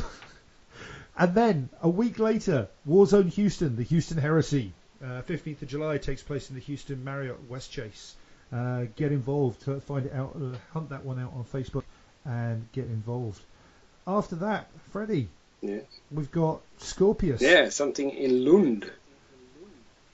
and 1.17 1.35
then 1.35 1.69
a 1.81 1.89
week 1.89 2.19
later, 2.19 2.67
Warzone 2.87 3.29
Houston, 3.33 3.75
the 3.75 3.83
Houston 3.83 4.17
Heresy, 4.17 4.73
uh, 5.03 5.21
15th 5.27 5.61
of 5.61 5.67
July 5.67 5.97
takes 5.97 6.23
place 6.23 6.49
in 6.49 6.55
the 6.55 6.61
Houston 6.61 7.03
Marriott 7.03 7.49
Westchase. 7.49 8.13
Uh, 8.53 8.85
get 8.97 9.11
involved, 9.13 9.67
uh, 9.69 9.79
find 9.79 10.05
it 10.07 10.13
out, 10.13 10.35
uh, 10.35 10.55
hunt 10.73 10.89
that 10.89 11.05
one 11.05 11.17
out 11.19 11.31
on 11.35 11.45
Facebook, 11.45 11.83
and 12.25 12.67
get 12.73 12.85
involved. 12.85 13.41
After 14.05 14.35
that, 14.37 14.67
Freddie, 14.91 15.29
Yeah. 15.61 15.79
we've 16.11 16.31
got 16.31 16.59
Scorpius, 16.79 17.39
Yeah, 17.41 17.69
something 17.69 18.09
in 18.09 18.43
Lund. 18.43 18.91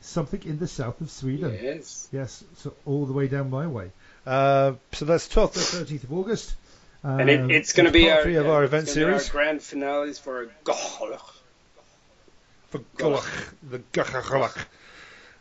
Something 0.07 0.41
in 0.43 0.57
the 0.59 0.67
south 0.67 1.01
of 1.01 1.09
Sweden. 1.11 1.57
Yes. 1.61 2.07
Yes, 2.11 2.43
so 2.57 2.73
all 2.85 3.05
the 3.05 3.13
way 3.13 3.27
down 3.27 3.49
my 3.49 3.67
way. 3.67 3.91
Uh, 4.25 4.73
so 4.91 5.05
that's 5.05 5.27
12th 5.27 5.79
and 5.79 5.87
13th 5.87 6.03
of 6.03 6.13
August. 6.13 6.55
Um, 7.03 7.19
And 7.19 7.29
it, 7.29 7.51
it's 7.51 7.73
going 7.73 7.85
to 7.85 7.91
be 7.91 8.05
part 8.05 8.17
our, 8.17 8.23
three 8.23 8.35
of 8.35 8.45
yeah, 8.45 8.51
our 8.51 8.63
it's 8.63 8.73
event 8.73 8.87
gonna 8.87 9.05
our 9.13 9.19
series 9.19 9.29
grand 9.29 9.61
finales 9.61 10.19
for 10.19 10.49
Goh. 10.65 11.19
for 12.69 12.79
Gullach, 12.97 13.53
the 13.69 13.79
Gullach. 13.79 14.65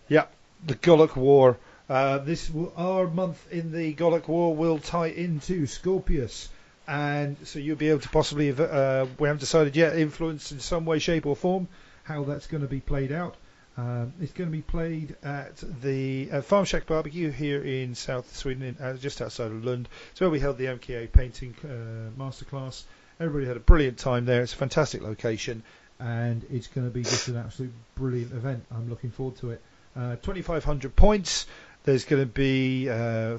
Yeah, 0.09 0.27
the 0.65 0.75
Gullach 0.75 1.17
War. 1.17 1.57
Uh, 1.89 2.19
this 2.19 2.51
will, 2.51 2.73
our 2.77 3.07
month 3.07 3.41
in 3.53 3.73
the 3.73 3.95
Gullach 3.95 4.29
War 4.29 4.55
will 4.55 4.79
tie 4.79 5.07
into 5.09 5.67
Scorpius, 5.67 6.49
and 6.87 7.37
so 7.45 7.59
you'll 7.59 7.77
be 7.77 7.89
able 7.91 8.01
to 8.01 8.09
possibly, 8.09 8.51
uh, 8.51 9.07
we 9.19 9.29
haven't 9.29 9.41
decided 9.41 9.77
yet, 9.77 9.97
influence 9.97 10.53
in 10.53 10.61
some 10.61 10.85
way, 10.85 10.99
shape, 10.99 11.27
or 11.27 11.37
form 11.37 11.69
how 12.05 12.25
that's 12.25 12.47
going 12.47 12.63
to 12.63 12.69
be 12.69 12.81
played 12.81 13.11
out. 13.13 13.37
Um, 13.79 14.15
it's 14.23 14.33
going 14.33 14.49
to 14.49 14.57
be 14.57 14.63
played 14.63 15.17
at 15.23 15.63
the 15.83 16.31
uh, 16.33 16.41
Farm 16.41 16.65
Shack 16.65 16.87
Barbecue 16.87 17.31
here 17.31 17.63
in 17.63 17.95
South 17.95 18.35
Sweden, 18.35 18.63
in, 18.63 18.77
uh, 18.83 18.95
just 18.95 19.21
outside 19.21 19.51
of 19.51 19.65
Lund. 19.65 19.89
It's 20.13 20.21
where 20.21 20.31
we 20.31 20.41
held 20.41 20.57
the 20.57 20.65
MKA 20.67 21.13
painting 21.13 21.55
uh, 21.63 22.19
masterclass. 22.19 22.85
Everybody 23.21 23.47
had 23.47 23.59
a 23.59 23.61
brilliant 23.61 23.99
time 23.99 24.25
there. 24.25 24.43
It's 24.43 24.55
a 24.55 24.57
fantastic 24.57 25.03
location, 25.03 25.63
and 26.01 26.43
it's 26.51 26.69
going 26.69 26.87
to 26.87 26.93
be 26.93 27.03
just 27.03 27.29
an 27.29 27.37
absolute 27.37 27.73
brilliant 27.97 28.33
event. 28.33 28.65
I'm 28.71 28.89
looking 28.89 29.11
forward 29.11 29.37
to 29.39 29.51
it. 29.51 29.63
Uh, 29.95 30.17
2,500 30.17 30.97
points. 30.97 31.47
There's 31.85 32.05
going 32.05 32.23
to 32.23 32.27
be 32.27 32.89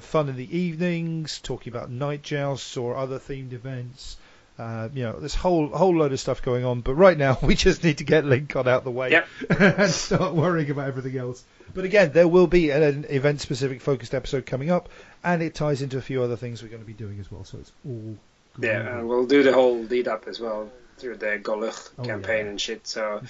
fun 0.00 0.28
in 0.28 0.36
the 0.36 0.56
evenings, 0.56 1.40
talking 1.40 1.72
about 1.72 1.90
night 1.90 2.22
jousts 2.22 2.76
or 2.76 2.96
other 2.96 3.18
themed 3.18 3.52
events. 3.52 4.16
Uh, 4.58 4.88
you 4.92 5.04
know, 5.04 5.12
there's 5.20 5.34
a 5.36 5.38
whole 5.38 5.68
whole 5.68 5.96
load 5.96 6.12
of 6.12 6.18
stuff 6.18 6.42
going 6.42 6.64
on. 6.64 6.80
But 6.80 6.94
right 6.94 7.16
now, 7.16 7.38
we 7.42 7.54
just 7.54 7.84
need 7.84 7.98
to 7.98 8.04
get 8.04 8.24
Lincoln 8.24 8.60
out 8.66 8.78
of 8.78 8.84
the 8.84 8.90
way 8.90 9.10
Yep. 9.12 9.28
and 9.60 9.90
start 9.90 10.34
worrying 10.34 10.70
about 10.70 10.88
everything 10.88 11.16
else. 11.16 11.44
But 11.74 11.84
again, 11.84 12.12
there 12.12 12.26
will 12.26 12.46
be 12.46 12.70
an 12.70 13.04
event-specific 13.08 13.80
focused 13.82 14.14
episode 14.14 14.46
coming 14.46 14.70
up, 14.70 14.88
and 15.22 15.42
it 15.42 15.54
ties 15.54 15.82
into 15.82 15.98
a 15.98 16.00
few 16.02 16.22
other 16.22 16.34
things 16.36 16.62
we're 16.62 16.70
going 16.70 16.82
to 16.82 16.86
be 16.86 16.92
doing 16.94 17.20
as 17.20 17.30
well. 17.30 17.44
So 17.44 17.58
it's 17.58 17.72
all 17.86 18.16
good. 18.54 18.64
Yeah, 18.66 18.98
and 18.98 19.08
we'll 19.08 19.26
do 19.26 19.42
the 19.42 19.52
whole 19.52 19.78
lead 19.78 20.08
up 20.08 20.26
as 20.26 20.40
well 20.40 20.70
through 20.96 21.18
the 21.18 21.38
Golich 21.40 21.90
Oh, 21.98 22.02
campaign 22.04 22.46
yeah. 22.46 22.50
and 22.50 22.60
shit. 22.60 22.86
So 22.86 23.20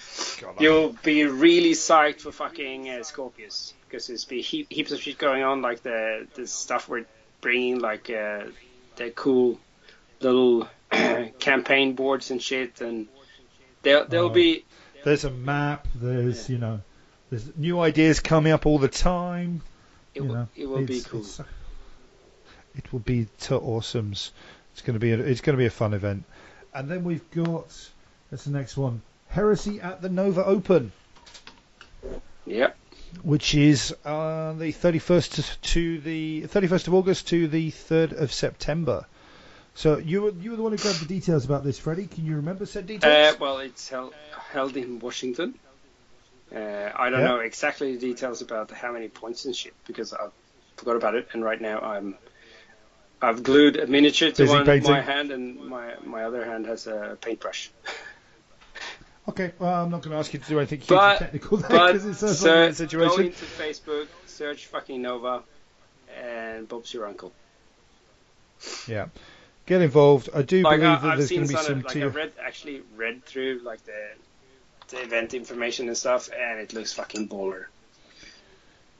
God, 0.40 0.54
you'll 0.60 0.96
be 1.02 1.24
really 1.26 1.72
psyched 1.72 2.20
for 2.22 2.32
fucking 2.32 2.88
uh, 2.88 3.02
Scorpius 3.02 3.74
because 3.86 4.06
there's 4.06 4.24
be 4.24 4.40
heap, 4.40 4.72
heaps 4.72 4.92
of 4.92 5.00
shit 5.02 5.18
going 5.18 5.42
on, 5.42 5.60
like 5.60 5.82
the 5.82 6.26
the 6.34 6.46
stuff 6.46 6.88
we're 6.88 7.04
bringing, 7.42 7.80
like 7.80 8.08
uh, 8.08 8.44
the 8.96 9.10
cool 9.10 9.58
little 10.20 10.68
campaign 11.38 11.94
boards 11.94 12.30
and 12.30 12.40
shit, 12.42 12.80
and 12.80 13.08
there 13.82 14.04
there'll 14.04 14.26
Oh. 14.26 14.30
be 14.30 14.64
There's 15.04 15.24
a 15.24 15.30
map. 15.30 15.86
There's 15.94 16.48
you 16.50 16.58
know, 16.58 16.80
there's 17.30 17.56
new 17.56 17.80
ideas 17.80 18.20
coming 18.20 18.52
up 18.52 18.66
all 18.66 18.78
the 18.78 18.88
time. 18.88 19.62
it 20.14 20.22
will 20.22 20.34
know, 20.34 20.48
it 20.56 20.66
will 20.66 20.84
be 20.84 21.00
cool. 21.00 21.24
it 22.76 22.92
will 22.92 22.98
be 23.00 23.26
to 23.40 23.58
awesomes. 23.58 24.30
It's 24.72 24.82
going 24.82 24.94
to 24.94 25.00
be 25.00 25.12
a, 25.12 25.18
it's 25.18 25.40
going 25.40 25.54
to 25.56 25.58
be 25.60 25.66
a 25.66 25.70
fun 25.70 25.94
event. 25.94 26.24
And 26.74 26.88
then 26.88 27.04
we've 27.04 27.28
got 27.30 27.66
that's 28.30 28.44
the 28.44 28.50
next 28.50 28.76
one, 28.76 29.02
Heresy 29.28 29.80
at 29.80 30.02
the 30.02 30.08
Nova 30.08 30.44
Open, 30.44 30.92
Yep. 32.46 32.76
which 33.22 33.54
is 33.54 33.94
uh, 34.04 34.52
the 34.54 34.72
31st 34.72 35.34
to, 35.34 35.60
to 35.72 36.00
the 36.00 36.42
31st 36.42 36.88
of 36.88 36.94
August 36.94 37.28
to 37.28 37.48
the 37.48 37.70
3rd 37.70 38.12
of 38.20 38.32
September. 38.32 39.06
So 39.78 39.98
you 39.98 40.22
were 40.22 40.30
you 40.30 40.50
were 40.50 40.56
the 40.56 40.62
one 40.64 40.72
who 40.72 40.78
grabbed 40.78 40.98
the 40.98 41.06
details 41.06 41.44
about 41.44 41.62
this, 41.62 41.78
Freddie. 41.78 42.08
Can 42.08 42.26
you 42.26 42.34
remember 42.34 42.66
said 42.66 42.86
Uh, 42.86 42.88
details? 42.88 43.38
well, 43.38 43.58
it's 43.58 43.88
held, 43.88 44.12
held 44.50 44.76
in 44.76 44.98
Washington. 44.98 45.54
Uh, 46.52 46.90
I 46.96 47.10
don't 47.10 47.20
Yeah. 47.20 47.28
know 47.28 47.38
exactly 47.38 47.94
the 47.94 48.00
details 48.00 48.42
about 48.42 48.72
how 48.72 48.90
many 48.90 49.08
points 49.08 49.44
and 49.44 49.54
shit 49.54 49.74
because 49.86 50.12
I 50.12 50.30
forgot 50.78 50.96
about 50.96 51.14
it, 51.14 51.28
and 51.32 51.44
right 51.44 51.60
now 51.60 51.78
I'm 51.78 52.18
I've 53.22 53.44
glued 53.44 53.76
a 53.76 53.86
miniature 53.86 54.32
to 54.32 54.42
Busy 54.42 54.52
one 54.52 54.66
painting. 54.66 54.90
my 54.90 55.00
hand, 55.00 55.30
and 55.30 55.64
my 55.68 55.94
my 56.04 56.24
other 56.24 56.44
hand 56.44 56.66
has 56.66 56.88
a 56.88 57.16
paintbrush. 57.20 57.70
okay, 59.28 59.52
well 59.60 59.84
I'm 59.84 59.90
not 59.90 60.02
going 60.02 60.10
to 60.10 60.18
ask 60.18 60.32
you 60.32 60.40
to 60.40 60.48
do 60.48 60.58
anything 60.58 60.80
hugely 60.80 60.96
But 60.96 61.18
technical 61.20 61.58
because 61.58 62.04
it's 62.04 62.22
a 62.24 62.34
so 62.34 62.72
situation. 62.72 62.98
go 62.98 63.18
into 63.18 63.44
Facebook, 63.44 64.08
search 64.26 64.66
fucking 64.66 65.02
Nova, 65.02 65.44
and 66.20 66.66
Bob's 66.66 66.92
your 66.92 67.06
uncle. 67.06 67.32
Yeah. 68.88 69.06
Get 69.68 69.82
involved. 69.82 70.30
I 70.34 70.42
do 70.42 70.62
Like 70.62 70.80
believe 70.80 70.98
I, 70.98 71.00
that 71.02 71.04
I've 71.12 71.18
there's 71.18 71.30
going 71.30 71.42
to 71.42 71.48
be 71.48 71.54
some, 71.54 71.64
some 71.64 71.80
like 71.82 71.92
tier. 71.92 72.04
I 72.06 72.08
read 72.08 72.32
actually 72.42 72.82
read 72.96 73.24
through 73.24 73.60
like 73.62 73.84
the 73.84 74.08
the 74.88 75.02
event 75.02 75.34
information 75.34 75.86
and 75.88 75.96
stuff, 75.96 76.28
and 76.36 76.58
it 76.60 76.72
looks 76.72 76.92
fucking 76.94 77.28
baller. 77.28 77.66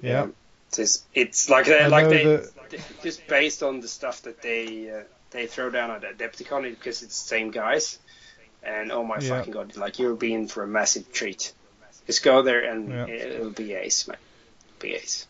Yeah. 0.03 0.29
It's 0.77 1.03
it's 1.15 1.49
like 1.49 1.65
they, 1.67 1.89
like 1.89 2.09
they 2.09 2.25
that- 2.25 2.51
just 3.03 3.27
based 3.27 3.63
on 3.63 3.81
the 3.81 3.89
stuff 3.89 4.23
that 4.23 4.43
they 4.43 4.91
uh, 4.91 5.03
they 5.31 5.47
throw 5.47 5.71
down 5.71 5.91
at 5.91 6.03
Adepticon 6.03 6.63
because 6.71 7.03
it's 7.03 7.23
the 7.23 7.29
same 7.29 7.51
guys. 7.51 7.99
And 8.63 8.91
oh 8.93 9.05
my 9.05 9.19
Yeah. 9.19 9.29
fucking 9.39 9.53
god, 9.53 9.77
like 9.77 9.99
you're 9.99 10.15
being 10.17 10.47
for 10.49 10.63
a 10.65 10.67
massive 10.67 11.11
treat. 11.13 11.53
Just 12.07 12.23
go 12.23 12.43
there 12.43 12.71
and 12.71 12.91
Yeah. 12.91 13.07
it'll 13.07 13.51
be 13.51 13.73
ace, 13.75 14.07
man. 14.09 14.19
Be 14.81 14.95
ace. 14.95 15.27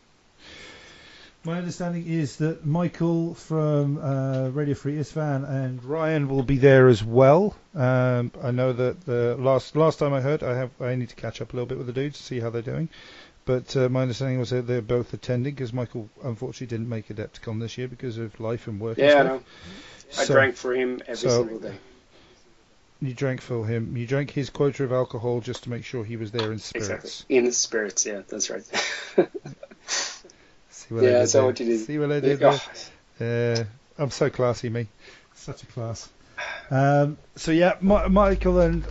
My 1.49 1.57
understanding 1.57 2.07
is 2.07 2.37
that 2.37 2.67
Michael 2.67 3.33
from 3.33 3.97
uh, 3.97 4.51
Radio 4.51 4.75
Free 4.75 4.97
Isstvan 4.97 5.49
and 5.49 5.83
Ryan 5.83 6.29
will 6.29 6.43
be 6.43 6.59
there 6.59 6.89
as 6.89 7.03
well. 7.03 7.57
Um, 7.75 8.33
I 8.43 8.51
know 8.51 8.75
that 8.75 9.01
the 9.07 9.35
last 9.39 9.75
last 9.75 9.99
time 9.99 10.13
I 10.13 10.21
heard, 10.21 10.43
I 10.43 10.55
have 10.55 10.71
I 10.79 10.95
need 10.95 11.09
to 11.09 11.17
catch 11.17 11.41
up 11.41 11.55
a 11.55 11.57
little 11.57 11.67
bit 11.67 11.79
with 11.79 11.87
the 11.87 11.95
dudes 11.95 12.19
to 12.19 12.23
see 12.23 12.39
how 12.39 12.51
they're 12.51 12.61
doing. 12.61 12.91
But 13.47 13.75
uh, 13.79 13.89
my 13.89 14.03
understanding 14.03 14.39
was 14.39 14.51
that 14.51 14.67
they're 14.67 14.83
both 14.83 15.15
attending 15.15 15.55
because 15.55 15.73
Michael 15.73 16.11
unfortunately 16.23 16.67
didn't 16.67 16.91
make 16.91 17.09
Adepticon 17.09 17.61
this 17.61 17.79
year 17.79 17.89
because 17.89 18.19
of 18.19 18.39
life 18.39 18.67
and 18.67 18.79
work. 18.79 18.99
Yeah, 18.99 19.15
I 19.15 19.23
know. 19.23 19.43
I 20.19 20.25
So, 20.25 20.35
drank 20.35 20.55
for 20.55 20.75
him 20.75 21.01
every 21.07 21.17
so- 21.17 21.47
single 21.47 21.61
day. 21.61 21.77
You 23.01 23.15
drank 23.15 23.41
for 23.41 23.65
him. 23.65 23.97
You 23.97 24.07
drank 24.07 24.33
his 24.33 24.51
quota 24.51 24.85
of 24.85 24.93
alcohol 24.93 25.41
just 25.41 25.63
to 25.63 25.71
make 25.71 25.85
sure 25.85 26.05
he 26.05 26.17
was 26.17 26.31
there 26.31 26.53
in 26.53 26.59
spirits. 26.59 26.91
Exactly. 26.91 27.37
In 27.37 27.53
spirits, 27.53 28.05
yeah, 28.05 28.21
that's 28.29 28.51
right. 28.51 28.65
See 30.89 30.95
what 30.95 31.05
I 31.05 31.07
Yeah, 31.07 31.13
did 31.13 31.23
I 31.23 31.25
saw 31.27 31.39
there? 31.39 31.47
what 31.47 31.61
you 31.61 31.67
did. 31.67 31.81
See 31.81 31.99
what 31.99 32.13
I 32.13 32.21
did 32.21 32.43
Oh, 32.43 32.61
there? 33.19 33.59
Yeah, 33.59 33.65
I'm 33.99 34.11
so 34.11 34.31
classy, 34.31 34.69
me. 34.71 34.87
Such 35.35 35.63
a 35.63 35.67
class. 35.67 36.09
Um, 36.71 37.19
so 37.37 37.51
yeah, 37.53 37.75
Mi- 37.81 38.09
Michael 38.09 38.61
and 38.61 38.85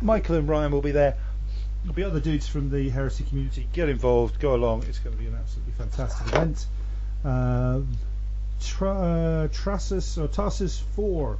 Michael 0.00 0.36
and 0.36 0.48
Ryan 0.48 0.72
will 0.72 0.82
be 0.82 0.92
there. 0.92 1.16
There'll 1.82 1.94
be 1.94 2.04
other 2.04 2.20
dudes 2.20 2.46
from 2.46 2.70
the 2.70 2.88
heresy 2.90 3.24
community. 3.24 3.66
Get 3.72 3.88
involved, 3.88 4.38
go 4.40 4.54
along. 4.54 4.84
It's 4.84 4.98
going 4.98 5.16
to 5.16 5.22
be 5.22 5.28
an 5.28 5.34
absolutely 5.34 5.72
fantastic 5.72 6.26
event. 6.28 6.66
Um, 7.24 7.88
Tra- 8.62 8.90
uh, 8.92 9.48
Trassus 9.48 10.18
or 10.22 10.28
Tarsus 10.28 10.78
Four, 10.94 11.38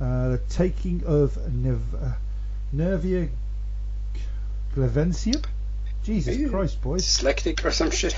uh, 0.00 0.30
the 0.30 0.38
taking 0.48 1.04
of 1.04 1.36
Nev- 1.52 1.94
uh, 1.94 2.12
Nervia 2.74 3.28
Glavencium. 4.74 5.44
Jesus 6.02 6.50
Christ, 6.50 6.82
boys! 6.82 7.02
Dyslectic 7.06 7.64
or 7.64 7.70
some 7.70 7.90
shit. 7.90 8.14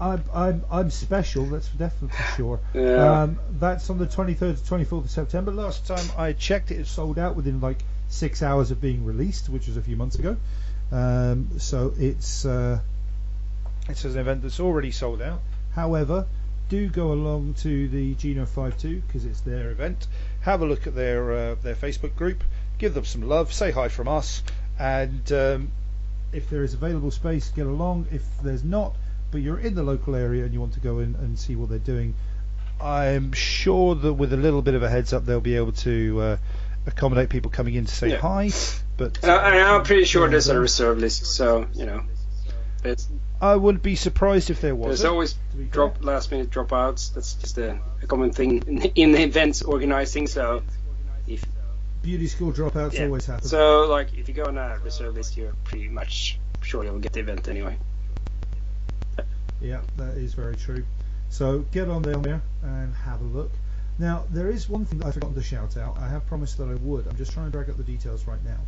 I'm 0.00 0.24
I'm 0.32 0.64
I'm 0.70 0.90
special. 0.90 1.46
That's 1.46 1.68
definitely 1.68 2.16
for 2.16 2.36
sure. 2.36 2.60
Yeah. 2.74 3.22
Um, 3.22 3.38
that's 3.58 3.88
on 3.90 3.98
the 3.98 4.06
23rd 4.06 4.38
to 4.38 4.74
24th 4.74 5.04
of 5.04 5.10
September. 5.10 5.52
Last 5.52 5.86
time 5.86 6.04
I 6.16 6.32
checked, 6.32 6.70
it 6.70 6.86
sold 6.86 7.18
out 7.18 7.36
within 7.36 7.60
like 7.60 7.78
six 8.08 8.42
hours 8.42 8.70
of 8.70 8.80
being 8.80 9.04
released, 9.04 9.48
which 9.48 9.66
was 9.66 9.76
a 9.76 9.82
few 9.82 9.96
months 9.96 10.18
ago. 10.18 10.36
Um, 10.92 11.58
so 11.58 11.94
it's 11.98 12.44
uh, 12.44 12.80
it's 13.88 14.04
an 14.04 14.18
event 14.18 14.42
that's 14.42 14.60
already 14.60 14.90
sold 14.90 15.22
out. 15.22 15.40
However, 15.74 16.26
do 16.68 16.88
go 16.88 17.12
along 17.12 17.54
to 17.54 17.88
the 17.88 18.14
Geno 18.14 18.46
52 18.46 19.02
because 19.06 19.24
it's 19.24 19.40
their 19.40 19.70
event. 19.70 20.06
Have 20.42 20.62
a 20.62 20.66
look 20.66 20.86
at 20.86 20.94
their 20.94 21.32
uh, 21.32 21.54
their 21.62 21.74
Facebook 21.74 22.16
group. 22.16 22.42
Give 22.78 22.94
them 22.94 23.04
some 23.04 23.22
love. 23.22 23.52
Say 23.52 23.70
hi 23.70 23.88
from 23.88 24.08
us. 24.08 24.42
And 24.78 25.30
um, 25.32 25.72
if 26.32 26.48
there 26.48 26.64
is 26.64 26.74
available 26.74 27.10
space, 27.10 27.50
get 27.50 27.66
along. 27.66 28.06
If 28.10 28.22
there's 28.42 28.64
not, 28.64 28.94
but 29.30 29.40
you're 29.40 29.58
in 29.58 29.74
the 29.74 29.82
local 29.82 30.14
area 30.14 30.44
and 30.44 30.52
you 30.52 30.60
want 30.60 30.74
to 30.74 30.80
go 30.80 30.98
in 30.98 31.14
and 31.16 31.38
see 31.38 31.56
what 31.56 31.68
they're 31.68 31.78
doing, 31.78 32.14
I'm 32.80 33.32
sure 33.32 33.94
that 33.94 34.14
with 34.14 34.32
a 34.32 34.36
little 34.36 34.62
bit 34.62 34.74
of 34.74 34.82
a 34.82 34.88
heads 34.88 35.12
up, 35.12 35.24
they'll 35.26 35.40
be 35.40 35.56
able 35.56 35.72
to 35.72 36.20
uh, 36.20 36.36
accommodate 36.86 37.28
people 37.28 37.50
coming 37.50 37.74
in 37.74 37.84
to 37.84 37.94
say 37.94 38.10
Yeah. 38.10 38.18
hi. 38.18 38.50
But 38.96 39.24
I, 39.24 39.60
I'm 39.60 39.82
pretty 39.82 40.04
sure 40.04 40.28
there's 40.28 40.48
a 40.48 40.58
reserve 40.58 40.98
list, 40.98 41.24
so 41.26 41.66
you 41.74 41.86
know, 41.86 42.02
I 43.40 43.56
wouldn't 43.56 43.82
be 43.82 43.96
surprised 43.96 44.50
if 44.50 44.60
there 44.60 44.74
was. 44.74 45.00
there's 45.00 45.10
always 45.10 45.34
drop 45.70 46.04
last 46.04 46.30
minute 46.30 46.50
dropouts. 46.50 47.14
That's 47.14 47.34
just 47.34 47.56
a, 47.58 47.78
a 48.02 48.06
common 48.06 48.30
thing 48.32 48.62
in, 48.66 48.82
in 48.94 49.14
events 49.14 49.62
organizing. 49.62 50.26
So 50.26 50.62
if 51.26 51.44
Beauty 52.02 52.26
school 52.28 52.52
dropouts 52.52 52.94
Yeah. 52.94 53.04
always 53.04 53.26
happen. 53.26 53.46
so, 53.46 53.86
like 53.86 54.14
if 54.16 54.28
you 54.28 54.34
go 54.34 54.44
on 54.44 54.56
a 54.58 54.78
reserve 54.82 55.14
list, 55.14 55.36
you're 55.36 55.54
pretty 55.64 55.88
much 55.88 56.38
sure 56.62 56.84
you'll 56.84 56.98
get 56.98 57.12
the 57.12 57.20
event 57.20 57.48
anyway. 57.48 57.76
Yeah, 59.60 59.80
that 59.96 60.16
is 60.16 60.34
very 60.34 60.56
true. 60.56 60.84
So 61.28 61.60
get 61.70 61.88
on 61.88 62.02
there 62.02 62.42
and 62.62 62.94
have 62.94 63.20
a 63.20 63.24
look. 63.24 63.52
Now, 63.98 64.24
there 64.30 64.48
is 64.48 64.68
one 64.68 64.86
thing 64.86 64.98
that 65.00 65.08
I've 65.08 65.14
forgotten 65.14 65.36
to 65.36 65.42
shout 65.42 65.76
out. 65.76 65.98
I 65.98 66.08
have 66.08 66.26
promised 66.26 66.56
that 66.58 66.68
I 66.68 66.74
would. 66.74 67.06
I'm 67.06 67.16
just 67.16 67.32
trying 67.32 67.46
to 67.46 67.52
drag 67.52 67.68
up 67.68 67.76
the 67.76 67.84
details 67.84 68.26
right 68.26 68.42
now. 68.44 68.58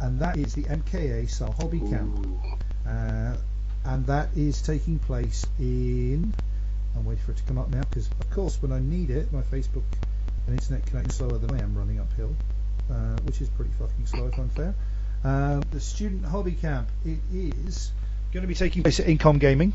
And 0.00 0.20
that 0.20 0.36
is 0.36 0.54
the 0.54 0.62
MKA 0.62 1.28
Sal 1.28 1.52
Hobby 1.52 1.80
Camp. 1.80 2.26
Uh, 2.86 3.36
and 3.84 4.06
that 4.06 4.28
is 4.36 4.62
taking 4.62 4.98
place 5.00 5.44
in. 5.58 6.32
I'm 6.96 7.04
waiting 7.04 7.24
for 7.24 7.32
it 7.32 7.38
to 7.38 7.42
come 7.44 7.58
up 7.58 7.70
now 7.70 7.80
because, 7.80 8.08
of 8.08 8.30
course, 8.30 8.62
when 8.62 8.72
I 8.72 8.78
need 8.78 9.10
it, 9.10 9.32
my 9.32 9.42
Facebook 9.42 9.82
and 10.46 10.58
internet 10.58 10.86
connection 10.86 11.10
is 11.10 11.16
slower 11.16 11.38
than 11.38 11.50
I 11.58 11.62
am 11.62 11.76
running 11.76 12.00
uphill, 12.00 12.34
uh, 12.90 13.16
which 13.24 13.40
is 13.40 13.48
pretty 13.50 13.72
fucking 13.78 14.06
slow 14.06 14.26
if 14.28 14.38
I'm 14.38 14.48
fair. 14.50 14.74
Um, 15.24 15.62
the 15.72 15.80
Student 15.80 16.24
Hobby 16.24 16.52
Camp. 16.52 16.88
It 17.04 17.18
is 17.32 17.90
going 18.32 18.42
to 18.42 18.48
be 18.48 18.54
taking 18.54 18.82
place 18.82 19.00
at 19.00 19.06
Incom 19.06 19.40
Gaming, 19.40 19.72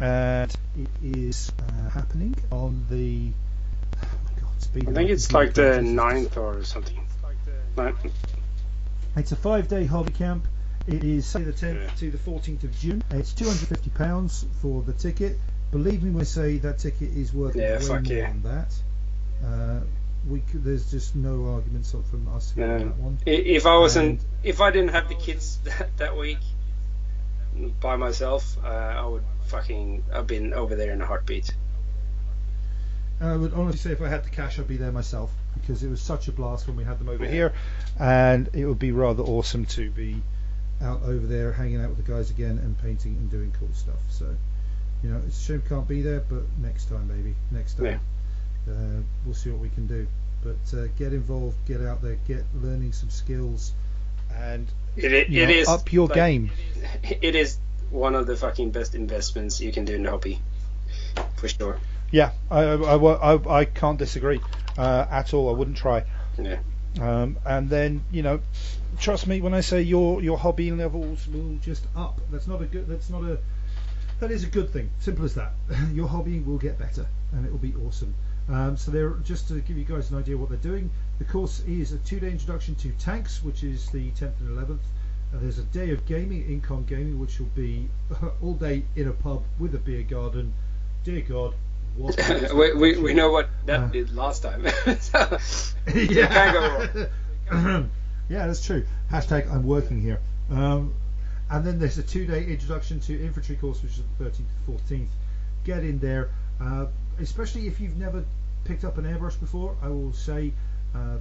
and 0.00 0.54
it 0.78 0.88
is 1.02 1.52
uh, 1.58 1.90
happening 1.90 2.34
on 2.50 2.84
the. 2.90 3.30
Oh 4.02 4.06
God, 4.40 4.88
I 4.88 4.92
think 4.92 5.10
it's 5.10 5.32
like 5.32 5.54
the 5.54 5.80
ninth 5.82 6.36
or 6.36 6.62
something. 6.64 6.98
Right. 7.76 7.94
It's 9.16 9.32
a 9.32 9.36
five-day 9.36 9.86
hobby 9.86 10.12
camp. 10.12 10.46
It 10.86 11.04
is 11.04 11.26
say 11.26 11.42
the 11.42 11.52
10th 11.52 11.82
Yeah. 11.82 11.90
to 11.98 12.10
the 12.10 12.18
14th 12.18 12.64
of 12.64 12.78
June. 12.78 13.02
It's 13.10 13.32
250 13.32 13.90
pounds 13.90 14.46
for 14.60 14.82
the 14.82 14.92
ticket. 14.92 15.38
Believe 15.70 16.02
me 16.02 16.10
when 16.10 16.22
I 16.22 16.24
say 16.24 16.58
that 16.58 16.78
ticket 16.78 17.10
is 17.16 17.32
worth 17.32 17.54
Yeah, 17.54 17.78
way 17.78 17.86
more 17.88 18.00
yeah. 18.00 18.28
than 18.32 18.42
that. 18.42 18.74
Uh, 19.44 19.80
we 20.28 20.40
could, 20.40 20.64
there's 20.64 20.90
just 20.90 21.14
no 21.16 21.46
arguments 21.54 21.92
from 21.92 22.28
us 22.34 22.52
on 22.56 22.62
that 22.68 22.96
one. 22.96 23.18
If 23.26 23.66
I 23.66 23.78
wasn't, 23.78 24.20
And- 24.20 24.24
if 24.42 24.60
I 24.60 24.70
didn't 24.70 24.90
have 24.90 25.08
the 25.08 25.14
kids 25.14 25.58
that, 25.64 25.96
that 25.98 26.16
week 26.16 26.38
by 27.80 27.96
myself, 27.96 28.56
uh, 28.64 28.66
I 28.66 29.06
would 29.06 29.24
fucking 29.46 30.04
I've 30.12 30.26
been 30.26 30.52
over 30.52 30.74
there 30.74 30.92
in 30.92 31.00
a 31.00 31.06
heartbeat. 31.06 31.52
I 33.20 33.36
would 33.36 33.52
honestly 33.52 33.78
say 33.78 33.92
if 33.92 34.00
I 34.00 34.08
had 34.08 34.24
the 34.24 34.30
cash, 34.30 34.58
I'd 34.58 34.66
be 34.66 34.78
there 34.78 34.92
myself 34.92 35.30
because 35.60 35.82
it 35.82 35.90
was 35.90 36.00
such 36.00 36.28
a 36.28 36.32
blast 36.32 36.66
when 36.66 36.76
we 36.76 36.84
had 36.84 36.98
them 36.98 37.08
over 37.08 37.26
here, 37.26 37.52
and 37.98 38.48
it 38.54 38.64
would 38.64 38.78
be 38.78 38.92
rather 38.92 39.22
awesome 39.22 39.66
to 39.66 39.90
be 39.90 40.22
out 40.80 41.02
over 41.02 41.26
there 41.26 41.52
hanging 41.52 41.80
out 41.82 41.90
with 41.90 42.04
the 42.04 42.10
guys 42.10 42.30
again 42.30 42.58
and 42.58 42.78
painting 42.78 43.16
and 43.16 43.30
doing 43.30 43.52
cool 43.58 43.68
stuff. 43.74 44.00
So, 44.08 44.34
you 45.02 45.10
know, 45.10 45.20
it's 45.26 45.38
a 45.38 45.42
shame 45.42 45.62
we 45.62 45.68
can't 45.68 45.88
be 45.88 46.00
there, 46.00 46.20
but 46.20 46.44
next 46.62 46.86
time, 46.88 47.08
maybe 47.08 47.34
next 47.50 47.74
time, 47.74 48.00
uh, 48.68 49.02
we'll 49.24 49.34
see 49.34 49.50
what 49.50 49.60
we 49.60 49.68
can 49.68 49.86
do. 49.86 50.06
But 50.42 50.78
uh, 50.78 50.86
get 50.98 51.12
involved, 51.12 51.56
get 51.66 51.82
out 51.82 52.00
there, 52.00 52.16
get 52.26 52.44
learning 52.62 52.92
some 52.92 53.10
skills, 53.10 53.72
and 54.36 54.68
It, 54.96 55.12
it, 55.12 55.28
you 55.28 55.42
it 55.42 55.46
know, 55.48 55.54
is 55.54 55.68
up 55.68 55.92
your 55.92 56.06
like, 56.08 56.14
game. 56.14 56.50
It 57.02 57.34
is 57.34 57.58
one 57.90 58.14
of 58.14 58.26
the 58.26 58.36
fucking 58.36 58.70
best 58.70 58.94
investments 58.94 59.60
you 59.60 59.72
can 59.72 59.84
do 59.84 59.94
in 59.94 60.02
the 60.02 60.10
hobby, 60.10 60.40
for 61.36 61.48
sure. 61.48 61.78
Yeah, 62.10 62.32
I, 62.50 62.60
I, 62.62 62.96
I, 62.96 63.34
I- 63.36 63.58
I 63.60 63.64
can't 63.64 63.98
disagree 63.98 64.40
uh, 64.78 65.06
at 65.10 65.32
all. 65.34 65.48
I 65.48 65.52
wouldn't 65.56 65.76
try. 65.76 66.04
Yeah. 66.38 66.58
Um, 67.00 67.36
and 67.46 67.70
then 67.70 68.04
you 68.10 68.22
know, 68.22 68.40
trust 68.98 69.26
me 69.28 69.40
when 69.40 69.54
I 69.54 69.60
say 69.60 69.82
your 69.82 70.20
your 70.22 70.36
hobby 70.38 70.72
levels 70.72 71.28
will 71.28 71.56
just 71.62 71.86
up. 71.94 72.20
That's 72.32 72.48
not 72.48 72.60
a 72.62 72.66
good. 72.66 72.88
That's 72.88 73.10
not 73.10 73.22
a. 73.22 73.38
That 74.18 74.30
is 74.32 74.42
a 74.44 74.48
good 74.48 74.70
thing. 74.72 74.90
Simple 74.98 75.24
as 75.24 75.34
that. 75.34 75.52
your 75.92 76.08
hobbying 76.08 76.44
will 76.44 76.58
get 76.58 76.78
better, 76.78 77.06
and 77.32 77.46
it 77.46 77.52
will 77.52 77.58
be 77.58 77.74
awesome. 77.86 78.14
Um, 78.48 78.76
so 78.76 78.90
they're 78.90 79.10
just 79.22 79.48
to 79.48 79.60
give 79.60 79.76
you 79.76 79.84
guys 79.84 80.10
an 80.10 80.18
idea 80.18 80.36
what 80.36 80.48
they're 80.48 80.58
doing. 80.58 80.90
The 81.18 81.24
course 81.24 81.60
is 81.66 81.92
a 81.92 81.98
two-day 81.98 82.30
introduction 82.30 82.74
to 82.76 82.90
tanks, 82.92 83.42
which 83.44 83.62
is 83.62 83.88
the 83.90 84.10
10th 84.12 84.40
and 84.40 84.56
11th. 84.58 84.78
Uh, 85.32 85.38
there's 85.40 85.58
a 85.58 85.64
day 85.64 85.90
of 85.90 86.04
gaming, 86.06 86.42
Incom 86.60 86.86
gaming, 86.86 87.18
which 87.20 87.38
will 87.38 87.46
be 87.54 87.88
all 88.42 88.54
day 88.54 88.82
in 88.96 89.06
a 89.08 89.12
pub 89.12 89.44
with 89.58 89.74
a 89.74 89.78
beer 89.78 90.02
garden. 90.02 90.52
Dear 91.04 91.20
God, 91.20 91.54
what? 91.96 92.18
we, 92.54 92.72
we, 92.74 92.96
we 92.98 93.14
know 93.14 93.30
what 93.30 93.48
that 93.66 93.80
Uh. 93.80 93.86
did 93.88 94.12
last 94.14 94.42
time. 94.42 94.66
so, 95.00 95.38
yeah. 95.94 97.06
yeah, 98.28 98.46
that's 98.46 98.64
true. 98.64 98.84
Hashtag 99.10 99.50
I'm 99.52 99.62
working 99.64 100.00
here. 100.00 100.20
Um, 100.50 100.94
and 101.48 101.64
then 101.64 101.78
there's 101.78 101.98
a 101.98 102.02
two-day 102.02 102.44
introduction 102.46 103.00
to 103.00 103.24
infantry 103.24 103.56
course, 103.56 103.82
which 103.82 103.92
is 103.98 104.02
the 104.18 104.24
13th 104.24 104.36
to 104.36 104.72
14th. 104.94 105.08
Get 105.64 105.84
in 105.84 105.98
there, 105.98 106.30
uh, 106.60 106.86
especially 107.20 107.66
if 107.66 107.80
you've 107.80 107.96
never 107.96 108.24
picked 108.64 108.84
up 108.84 108.98
an 108.98 109.04
airbrush 109.04 109.38
before. 109.40 109.76
I 109.82 109.88
will 109.88 110.12
say, 110.12 110.52
uh, 110.94 111.16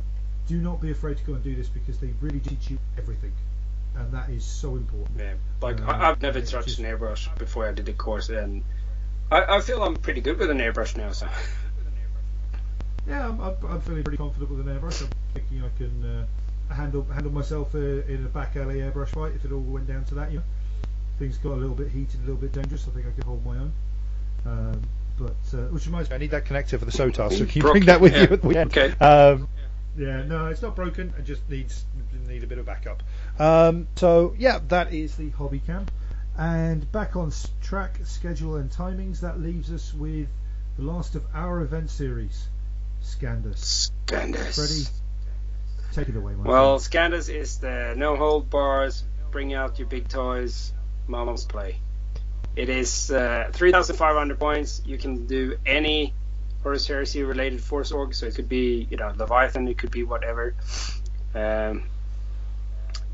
do 0.47 0.57
not 0.57 0.81
be 0.81 0.91
afraid 0.91 1.17
to 1.17 1.23
go 1.23 1.33
and 1.33 1.43
do 1.43 1.55
this 1.55 1.67
because 1.69 1.99
they 1.99 2.13
really 2.21 2.39
teach 2.39 2.69
you 2.71 2.77
everything, 2.97 3.31
and 3.95 4.11
that 4.11 4.29
is 4.29 4.43
so 4.43 4.75
important. 4.75 5.09
yeah, 5.19 5.33
like 5.61 5.79
Um, 5.81 5.89
I, 5.89 6.09
I've 6.09 6.21
never 6.21 6.41
touched 6.41 6.67
just- 6.67 6.79
an 6.79 6.85
airbrush 6.85 7.35
before 7.37 7.67
I 7.67 7.71
did 7.71 7.85
the 7.85 7.93
course, 7.93 8.29
and 8.29 8.63
I, 9.31 9.57
I 9.57 9.61
feel 9.61 9.83
I'm 9.83 9.95
pretty 9.95 10.21
good 10.21 10.37
with 10.39 10.49
an 10.49 10.57
airbrush 10.59 10.97
now. 10.97 11.11
So 11.11 11.27
yeah, 13.07 13.27
I'm, 13.27 13.39
I'm, 13.39 13.55
I'm 13.67 13.81
feeling 13.81 14.03
pretty 14.03 14.17
confident 14.17 14.49
with 14.51 14.67
an 14.67 14.79
airbrush. 14.79 15.01
I'm 15.01 15.09
thinking 15.33 15.63
I 15.63 15.69
can 15.77 16.25
uh, 16.69 16.73
handle 16.73 17.03
handle 17.03 17.31
myself 17.31 17.73
uh, 17.75 17.77
in 17.79 18.25
a 18.25 18.29
back 18.29 18.55
alley 18.55 18.75
airbrush 18.75 19.09
fight 19.09 19.33
if 19.35 19.45
it 19.45 19.51
all 19.51 19.59
went 19.61 19.87
down 19.87 20.03
to 20.05 20.15
that. 20.15 20.31
You 20.31 20.39
know, 20.39 20.43
things 21.19 21.37
got 21.37 21.53
a 21.53 21.55
little 21.61 21.75
bit 21.75 21.89
heated, 21.89 22.17
a 22.17 22.21
little 22.21 22.35
bit 22.37 22.53
dangerous. 22.53 22.87
I 22.87 22.91
think 22.91 23.05
I 23.07 23.11
could 23.11 23.23
hold 23.23 23.45
my 23.45 23.57
own. 23.57 23.73
Um, 24.45 24.81
but 25.19 25.35
uh, 25.53 25.63
which 25.67 25.85
reminds 25.85 26.09
me, 26.09 26.15
I 26.15 26.19
need 26.19 26.31
that 26.31 26.45
connector 26.45 26.79
for 26.79 26.85
the 26.85 26.91
SOTAR, 26.91 27.31
so 27.31 27.45
can 27.45 27.61
you 27.61 27.61
bring 27.61 27.85
that 27.85 28.01
with 28.01 28.13
yeah. 28.13 28.21
you 28.23 28.27
at 28.33 28.41
the 28.41 28.47
weekend? 28.47 28.75
Okay. 28.75 29.05
Um, 29.05 29.47
yeah, 29.97 30.23
no, 30.23 30.47
it's 30.47 30.61
not 30.61 30.75
broken. 30.75 31.13
It 31.17 31.25
just 31.25 31.47
needs 31.49 31.85
need 32.27 32.43
a 32.43 32.47
bit 32.47 32.57
of 32.57 32.65
backup. 32.65 33.03
Um, 33.37 33.87
so 33.95 34.33
yeah, 34.37 34.59
that 34.69 34.93
is 34.93 35.15
the 35.15 35.29
hobby 35.31 35.59
cam. 35.59 35.87
And 36.37 36.89
back 36.91 37.17
on 37.17 37.33
track, 37.61 37.99
schedule 38.03 38.55
and 38.55 38.69
timings. 38.69 39.19
That 39.19 39.41
leaves 39.41 39.71
us 39.71 39.93
with 39.93 40.27
the 40.77 40.83
last 40.83 41.15
of 41.15 41.25
our 41.33 41.61
event 41.61 41.89
series, 41.89 42.47
Scandus. 43.03 43.91
Scandus. 44.07 44.55
Freddie, 44.55 44.87
take 45.93 46.07
it 46.07 46.17
away, 46.17 46.33
my 46.35 46.47
Well, 46.47 46.79
friend. 46.79 47.13
Scandus 47.13 47.29
is 47.29 47.57
the 47.57 47.93
no 47.97 48.15
hold 48.15 48.49
bars, 48.49 49.03
bring 49.31 49.53
out 49.53 49.79
your 49.79 49.87
big 49.87 50.07
toys, 50.07 50.71
mama's 51.07 51.43
play. 51.43 51.77
It 52.59 52.67
is 52.67 53.09
uh, 53.09 53.49
3,500 53.53 54.37
points. 54.37 54.81
You 54.85 54.97
can 54.97 55.25
do 55.27 55.57
any 55.65 56.13
Horus 56.61 56.85
Heresy 56.85 57.23
related 57.23 57.61
Force 57.61 57.93
Org, 57.93 58.13
so 58.13 58.25
it 58.25 58.35
could 58.35 58.49
be 58.49 58.85
you 58.91 58.97
know 58.97 59.13
Leviathan, 59.15 59.67
it 59.69 59.77
could 59.77 59.91
be 59.91 60.03
whatever. 60.03 60.55
Um, 61.33 61.83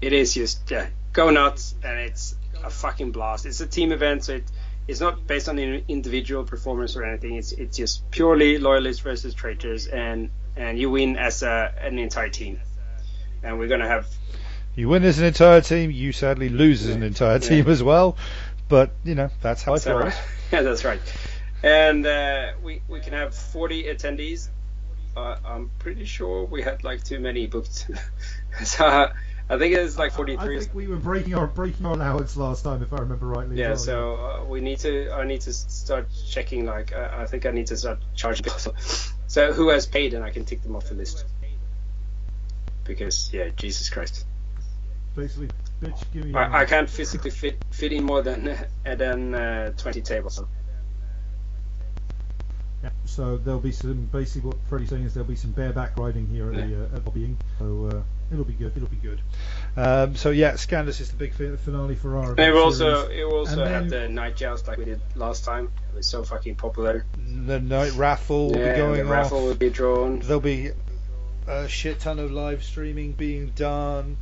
it 0.02 0.14
is 0.14 0.34
just 0.34 0.72
yeah, 0.72 0.88
go 1.14 1.30
nuts, 1.30 1.76
and 1.84 2.00
it's 2.00 2.36
a 2.64 2.72
fucking 2.72 3.12
blast. 3.12 3.46
It's 3.46 3.62
a 3.62 3.68
team 3.68 3.92
event, 3.92 4.24
so 4.24 4.34
it, 4.38 4.46
it's 4.88 5.00
not 5.00 5.28
based 5.28 5.48
on 5.48 5.60
in- 5.60 5.84
individual 5.88 6.44
performance 6.44 6.96
or 6.96 7.04
anything. 7.04 7.36
It's 7.36 7.52
it's 7.52 7.78
just 7.78 8.10
purely 8.10 8.58
loyalists 8.58 9.04
versus 9.04 9.36
traitors, 9.36 9.86
and 9.86 10.32
and 10.56 10.80
you 10.80 10.90
win 10.90 11.18
as 11.18 11.44
a, 11.44 11.72
an 11.82 12.00
entire 12.00 12.30
team. 12.30 12.60
And 13.44 13.60
we're 13.60 13.68
gonna 13.68 13.88
have 13.88 14.08
You 14.76 14.90
win 14.90 15.04
as 15.04 15.20
an 15.20 15.26
entire 15.26 15.62
team. 15.62 15.92
You 15.92 16.12
sadly 16.14 16.50
lose 16.50 16.84
as 16.86 16.96
an 16.96 17.04
entire 17.04 17.34
Yeah. 17.34 17.50
team 17.50 17.70
as 17.70 17.84
well. 17.84 18.18
But 18.68 18.92
you 19.04 19.16
know 19.16 19.30
that's 19.42 19.64
how 19.64 19.76
it 19.76 19.82
So, 19.82 20.00
goes. 20.00 20.14
yeah, 20.52 20.62
that's 20.62 20.84
right. 20.84 21.00
And 21.64 22.06
uh, 22.06 22.52
we 22.64 22.82
we 22.88 23.00
can 23.00 23.14
have 23.14 23.34
40 23.34 23.84
attendees. 23.86 24.50
Uh, 25.16 25.38
I'm 25.46 25.72
pretty 25.80 26.06
sure 26.06 26.46
we 26.46 26.62
had 26.62 26.84
like 26.84 27.04
too 27.04 27.20
many 27.20 27.48
booked. 27.48 27.90
so 28.64 28.86
uh, 28.86 29.14
I 29.50 29.58
think 29.58 29.76
it 29.76 29.82
was 29.82 29.98
like 29.98 30.12
43. 30.12 30.36
I 30.36 30.46
43. 30.46 30.60
think 30.60 30.76
we 30.76 30.88
were 30.88 30.98
breaking 30.98 31.36
our 31.36 31.48
breaking 31.48 31.86
our 31.86 31.94
allowance 31.94 32.36
last 32.36 32.64
time, 32.64 32.82
if 32.82 32.92
I 32.92 32.98
remember 32.98 33.28
rightly. 33.28 33.58
Yeah, 33.58 33.70
well. 33.70 33.78
so 33.78 34.16
uh, 34.16 34.46
we 34.46 34.60
need 34.62 34.80
to. 34.80 35.12
I 35.12 35.24
need 35.26 35.42
to 35.42 35.54
start 35.54 36.10
checking. 36.28 36.66
Like, 36.66 36.94
uh, 36.94 37.10
I 37.14 37.26
think 37.26 37.46
I 37.46 37.52
need 37.52 37.68
to 37.68 37.78
start 37.78 38.00
charging 38.16 38.44
people. 38.44 38.74
So 39.28 39.54
who 39.54 39.70
has 39.70 39.86
paid, 39.86 40.14
and 40.14 40.24
I 40.24 40.32
can 40.32 40.46
tick 40.46 40.64
them 40.64 40.76
off 40.76 40.88
the 40.90 40.96
list. 40.96 41.26
Because 42.84 43.32
yeah, 43.34 43.50
Jesus 43.56 43.90
Christ, 43.90 44.26
basically, 45.16 45.50
bitch, 45.82 46.04
give 46.14 46.26
me. 46.26 46.34
I, 46.34 46.62
I 46.62 46.66
can't 46.66 46.90
physically 46.90 47.32
fit 47.32 47.64
fit 47.72 47.92
in 47.92 48.04
more 48.04 48.22
than 48.22 48.48
uh, 48.48 48.96
than 48.96 49.34
uh, 49.34 49.72
20 49.78 50.02
tables. 50.02 50.44
Yeah, 52.84 52.90
so 53.06 53.38
there'll 53.38 53.60
be 53.60 53.72
some. 53.72 54.06
Basically, 54.12 54.50
what 54.50 54.58
Freddie's 54.70 54.90
saying 54.90 55.04
is 55.04 55.14
there'll 55.14 55.28
be 55.28 55.36
some 55.36 55.52
bareback 55.52 55.98
riding 55.98 56.28
here 56.28 56.52
at 56.52 56.56
the 56.56 56.84
uh, 56.84 56.96
at 56.96 57.06
lobbying. 57.06 57.38
So 57.58 57.90
uh, 57.92 58.04
it'll 58.32 58.46
be 58.46 58.54
good. 58.54 58.74
It'll 58.76 58.90
be 58.90 58.98
good. 58.98 59.22
Um, 59.76 60.16
so 60.16 60.30
yeah, 60.30 60.52
Scandus 60.54 61.02
is 61.02 61.10
the 61.10 61.18
big 61.18 61.34
finale 61.34 61.96
for 61.96 62.18
our. 62.18 62.32
And 62.32 62.40
it 62.40 62.52
will 62.52 62.64
also 62.64 63.08
series. 63.08 63.20
it 63.20 63.24
will 63.26 63.40
also 63.40 63.66
have 63.66 63.90
the 63.90 64.08
knight 64.08 64.36
joust 64.36 64.68
like 64.68 64.78
we 64.78 64.86
did 64.86 65.02
last 65.16 65.46
time. 65.46 65.72
It 65.90 65.96
was 65.96 66.08
so 66.08 66.24
fucking 66.24 66.56
popular. 66.56 67.06
the 67.18 67.60
night 67.60 67.94
raffle 67.94 68.52
will 68.52 68.58
yeah, 68.58 68.74
be 68.74 68.78
going 68.78 69.00
the 69.00 69.06
off. 69.06 69.12
raffle 69.12 69.46
will 69.46 69.56
be 69.56 69.70
drawn. 69.70 70.20
There'll 70.20 70.40
be 70.40 70.72
a 71.48 71.68
shit 71.68 72.00
ton 72.00 72.20
of 72.20 72.32
live 72.32 72.64
streaming 72.64 73.14
being 73.14 73.48
done. 73.56 74.18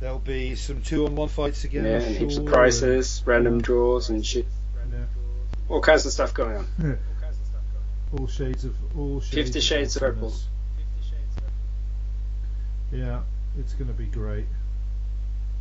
There'll 0.00 0.18
be 0.18 0.54
some 0.56 0.82
two-on-one 0.82 1.28
fights 1.28 1.64
again. 1.64 1.84
Yeah, 1.84 1.96
I'm 1.96 2.02
and 2.02 2.16
heaps 2.16 2.36
of 2.36 2.44
sure, 2.44 2.52
prizes, 2.52 3.22
random 3.24 3.62
draws, 3.62 4.10
and 4.10 4.24
shit. 4.24 4.46
yeah. 4.92 5.04
All 5.68 5.80
kinds 5.80 6.04
of 6.04 6.12
stuff 6.12 6.34
going 6.34 6.56
on. 6.56 6.98
all 8.18 8.26
shades 8.26 8.64
of 8.64 8.76
all 8.96 9.20
shades. 9.20 9.34
Fifty 9.34 9.60
Shades 9.60 9.96
of 9.96 10.00
Purple. 10.00 10.34
Yeah, 12.92 13.22
it's 13.58 13.72
going 13.72 13.88
to 13.88 13.94
be 13.94 14.06
great. 14.06 14.46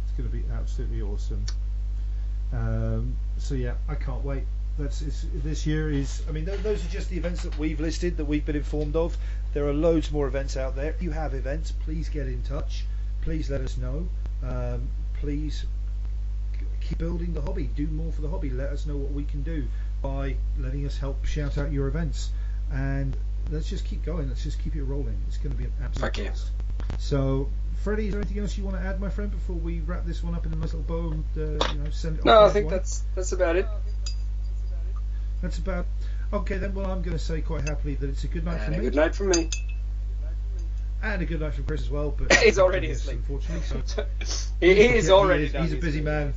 It's 0.03 0.11
going 0.17 0.29
to 0.29 0.35
be 0.35 0.43
absolutely 0.53 1.01
awesome. 1.01 1.45
Um, 2.53 3.15
so 3.37 3.55
yeah, 3.55 3.75
I 3.87 3.95
can't 3.95 4.23
wait. 4.23 4.43
That's 4.77 5.01
it's, 5.01 5.25
this 5.33 5.65
year 5.65 5.89
is. 5.89 6.21
I 6.27 6.31
mean, 6.33 6.45
th- 6.45 6.59
those 6.59 6.85
are 6.85 6.89
just 6.89 7.09
the 7.09 7.17
events 7.17 7.43
that 7.43 7.57
we've 7.57 7.79
listed 7.79 8.17
that 8.17 8.25
we've 8.25 8.45
been 8.45 8.57
informed 8.57 8.97
of. 8.97 9.17
There 9.53 9.65
are 9.67 9.73
loads 9.73 10.11
more 10.11 10.27
events 10.27 10.57
out 10.57 10.75
there. 10.75 10.89
If 10.89 11.01
you 11.01 11.11
have 11.11 11.33
events, 11.33 11.71
please 11.71 12.09
get 12.09 12.27
in 12.27 12.43
touch. 12.43 12.83
Please 13.25 13.49
let 13.49 13.61
us 13.61 13.75
know. 13.77 14.07
Um, 14.43 14.87
please 15.19 15.65
keep 16.79 16.99
building 16.99 17.33
the 17.33 17.41
hobby. 17.41 17.63
Do 17.75 17.87
more 17.87 18.11
for 18.11 18.21
the 18.21 18.29
hobby. 18.29 18.51
Let 18.51 18.69
us 18.69 18.85
know 18.85 18.95
what 18.97 19.11
we 19.11 19.23
can 19.23 19.41
do 19.41 19.65
by 20.03 20.35
letting 20.59 20.85
us 20.85 20.95
help 20.97 21.25
shout 21.25 21.57
out 21.57 21.71
your 21.71 21.87
events. 21.87 22.29
And 22.71 23.17
let's 23.49 23.67
just 23.67 23.83
keep 23.83 24.05
going. 24.05 24.29
Let's 24.29 24.43
just 24.43 24.59
keep 24.59 24.75
it 24.75 24.83
rolling. 24.83 25.17
It's 25.27 25.37
going 25.37 25.51
to 25.51 25.57
be 25.57 25.63
an 25.65 25.73
absolute 25.83 26.13
blast. 26.13 26.51
So, 26.99 27.49
Freddie, 27.83 28.05
is 28.07 28.11
there 28.11 28.21
anything 28.21 28.43
else 28.43 28.55
you 28.59 28.63
want 28.63 28.77
to 28.77 28.83
add, 28.83 29.01
my 29.01 29.09
friend, 29.09 29.31
before 29.31 29.55
we 29.55 29.79
wrap 29.79 30.05
this 30.05 30.23
one 30.23 30.35
up 30.35 30.45
in 30.45 30.53
a 30.53 30.57
nice 30.57 30.73
little 30.75 30.81
bow 30.81 31.11
and 31.11 31.25
uh, 31.35 31.73
you 31.73 31.79
know 31.79 31.89
send 31.89 32.17
it? 32.17 32.19
off 32.19 32.25
No, 32.25 32.43
I 32.45 32.49
think 32.51 32.69
that's 32.69 33.03
that's 33.15 33.31
about 33.31 33.55
it. 33.55 33.65
that's 35.41 35.57
about. 35.57 35.87
Okay, 36.31 36.57
then. 36.57 36.75
Well, 36.75 36.91
I'm 36.91 37.01
going 37.01 37.17
to 37.17 37.23
say 37.23 37.41
quite 37.41 37.67
happily 37.67 37.95
that 37.95 38.07
it's 38.09 38.23
a 38.23 38.27
good 38.27 38.45
night 38.45 38.59
for 38.59 38.65
And 38.65 38.75
a 38.75 38.77
me, 38.77 38.83
good 38.83 38.95
night 38.95 39.15
for 39.15 39.23
me. 39.23 39.49
And 41.13 41.21
a 41.21 41.25
good 41.25 41.39
night 41.39 41.53
for 41.53 41.61
Chris 41.63 41.81
as 41.81 41.89
well. 41.89 42.11
But 42.17 42.33
He's 42.43 42.59
already 42.59 42.87
yes, 42.87 42.97
asleep. 43.01 43.17
unfortunately. 43.17 43.81
So 43.85 44.05
he, 44.59 44.73
he 44.75 44.81
is 44.83 45.05
he 45.05 45.11
already 45.11 45.45
is- 45.45 45.53
done. 45.53 45.63
he's 45.63 45.73
a 45.73 45.77
busy 45.77 46.01
man. 46.01 46.33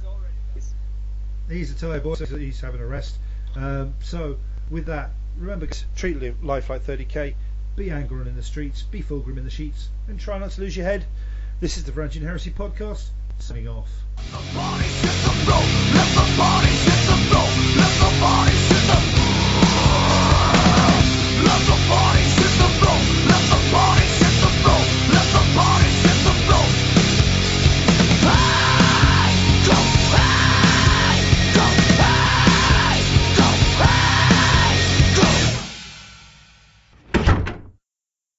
He's 1.49 1.73
a 1.73 1.79
tired 1.79 2.03
boy, 2.03 2.15
so 2.15 2.27
he's 2.37 2.61
having 2.61 2.81
a 2.81 2.87
rest. 2.87 3.17
Um, 3.57 3.95
so, 4.01 4.37
with 4.71 4.85
that, 4.87 5.11
remember, 5.39 5.67
treat 5.97 6.45
life 6.45 6.69
like 6.69 6.85
30k. 6.85 7.35
Be 7.75 7.91
angry 7.91 8.29
in 8.29 8.37
the 8.37 8.43
streets, 8.43 8.83
be 8.83 9.03
Fulgrim 9.03 9.39
in 9.39 9.45
the 9.45 9.51
sheets, 9.51 9.89
and 10.09 10.21
try 10.21 10.37
not 10.39 10.51
to 10.51 10.61
lose 10.61 10.77
your 10.77 10.85
head. 10.85 11.07
This 11.61 11.79
is 11.79 11.85
the 11.85 11.93
Branching 11.93 12.23
Heresy 12.23 12.51
podcast. 12.51 13.09
Signing 13.39 13.67
off. 13.69 13.89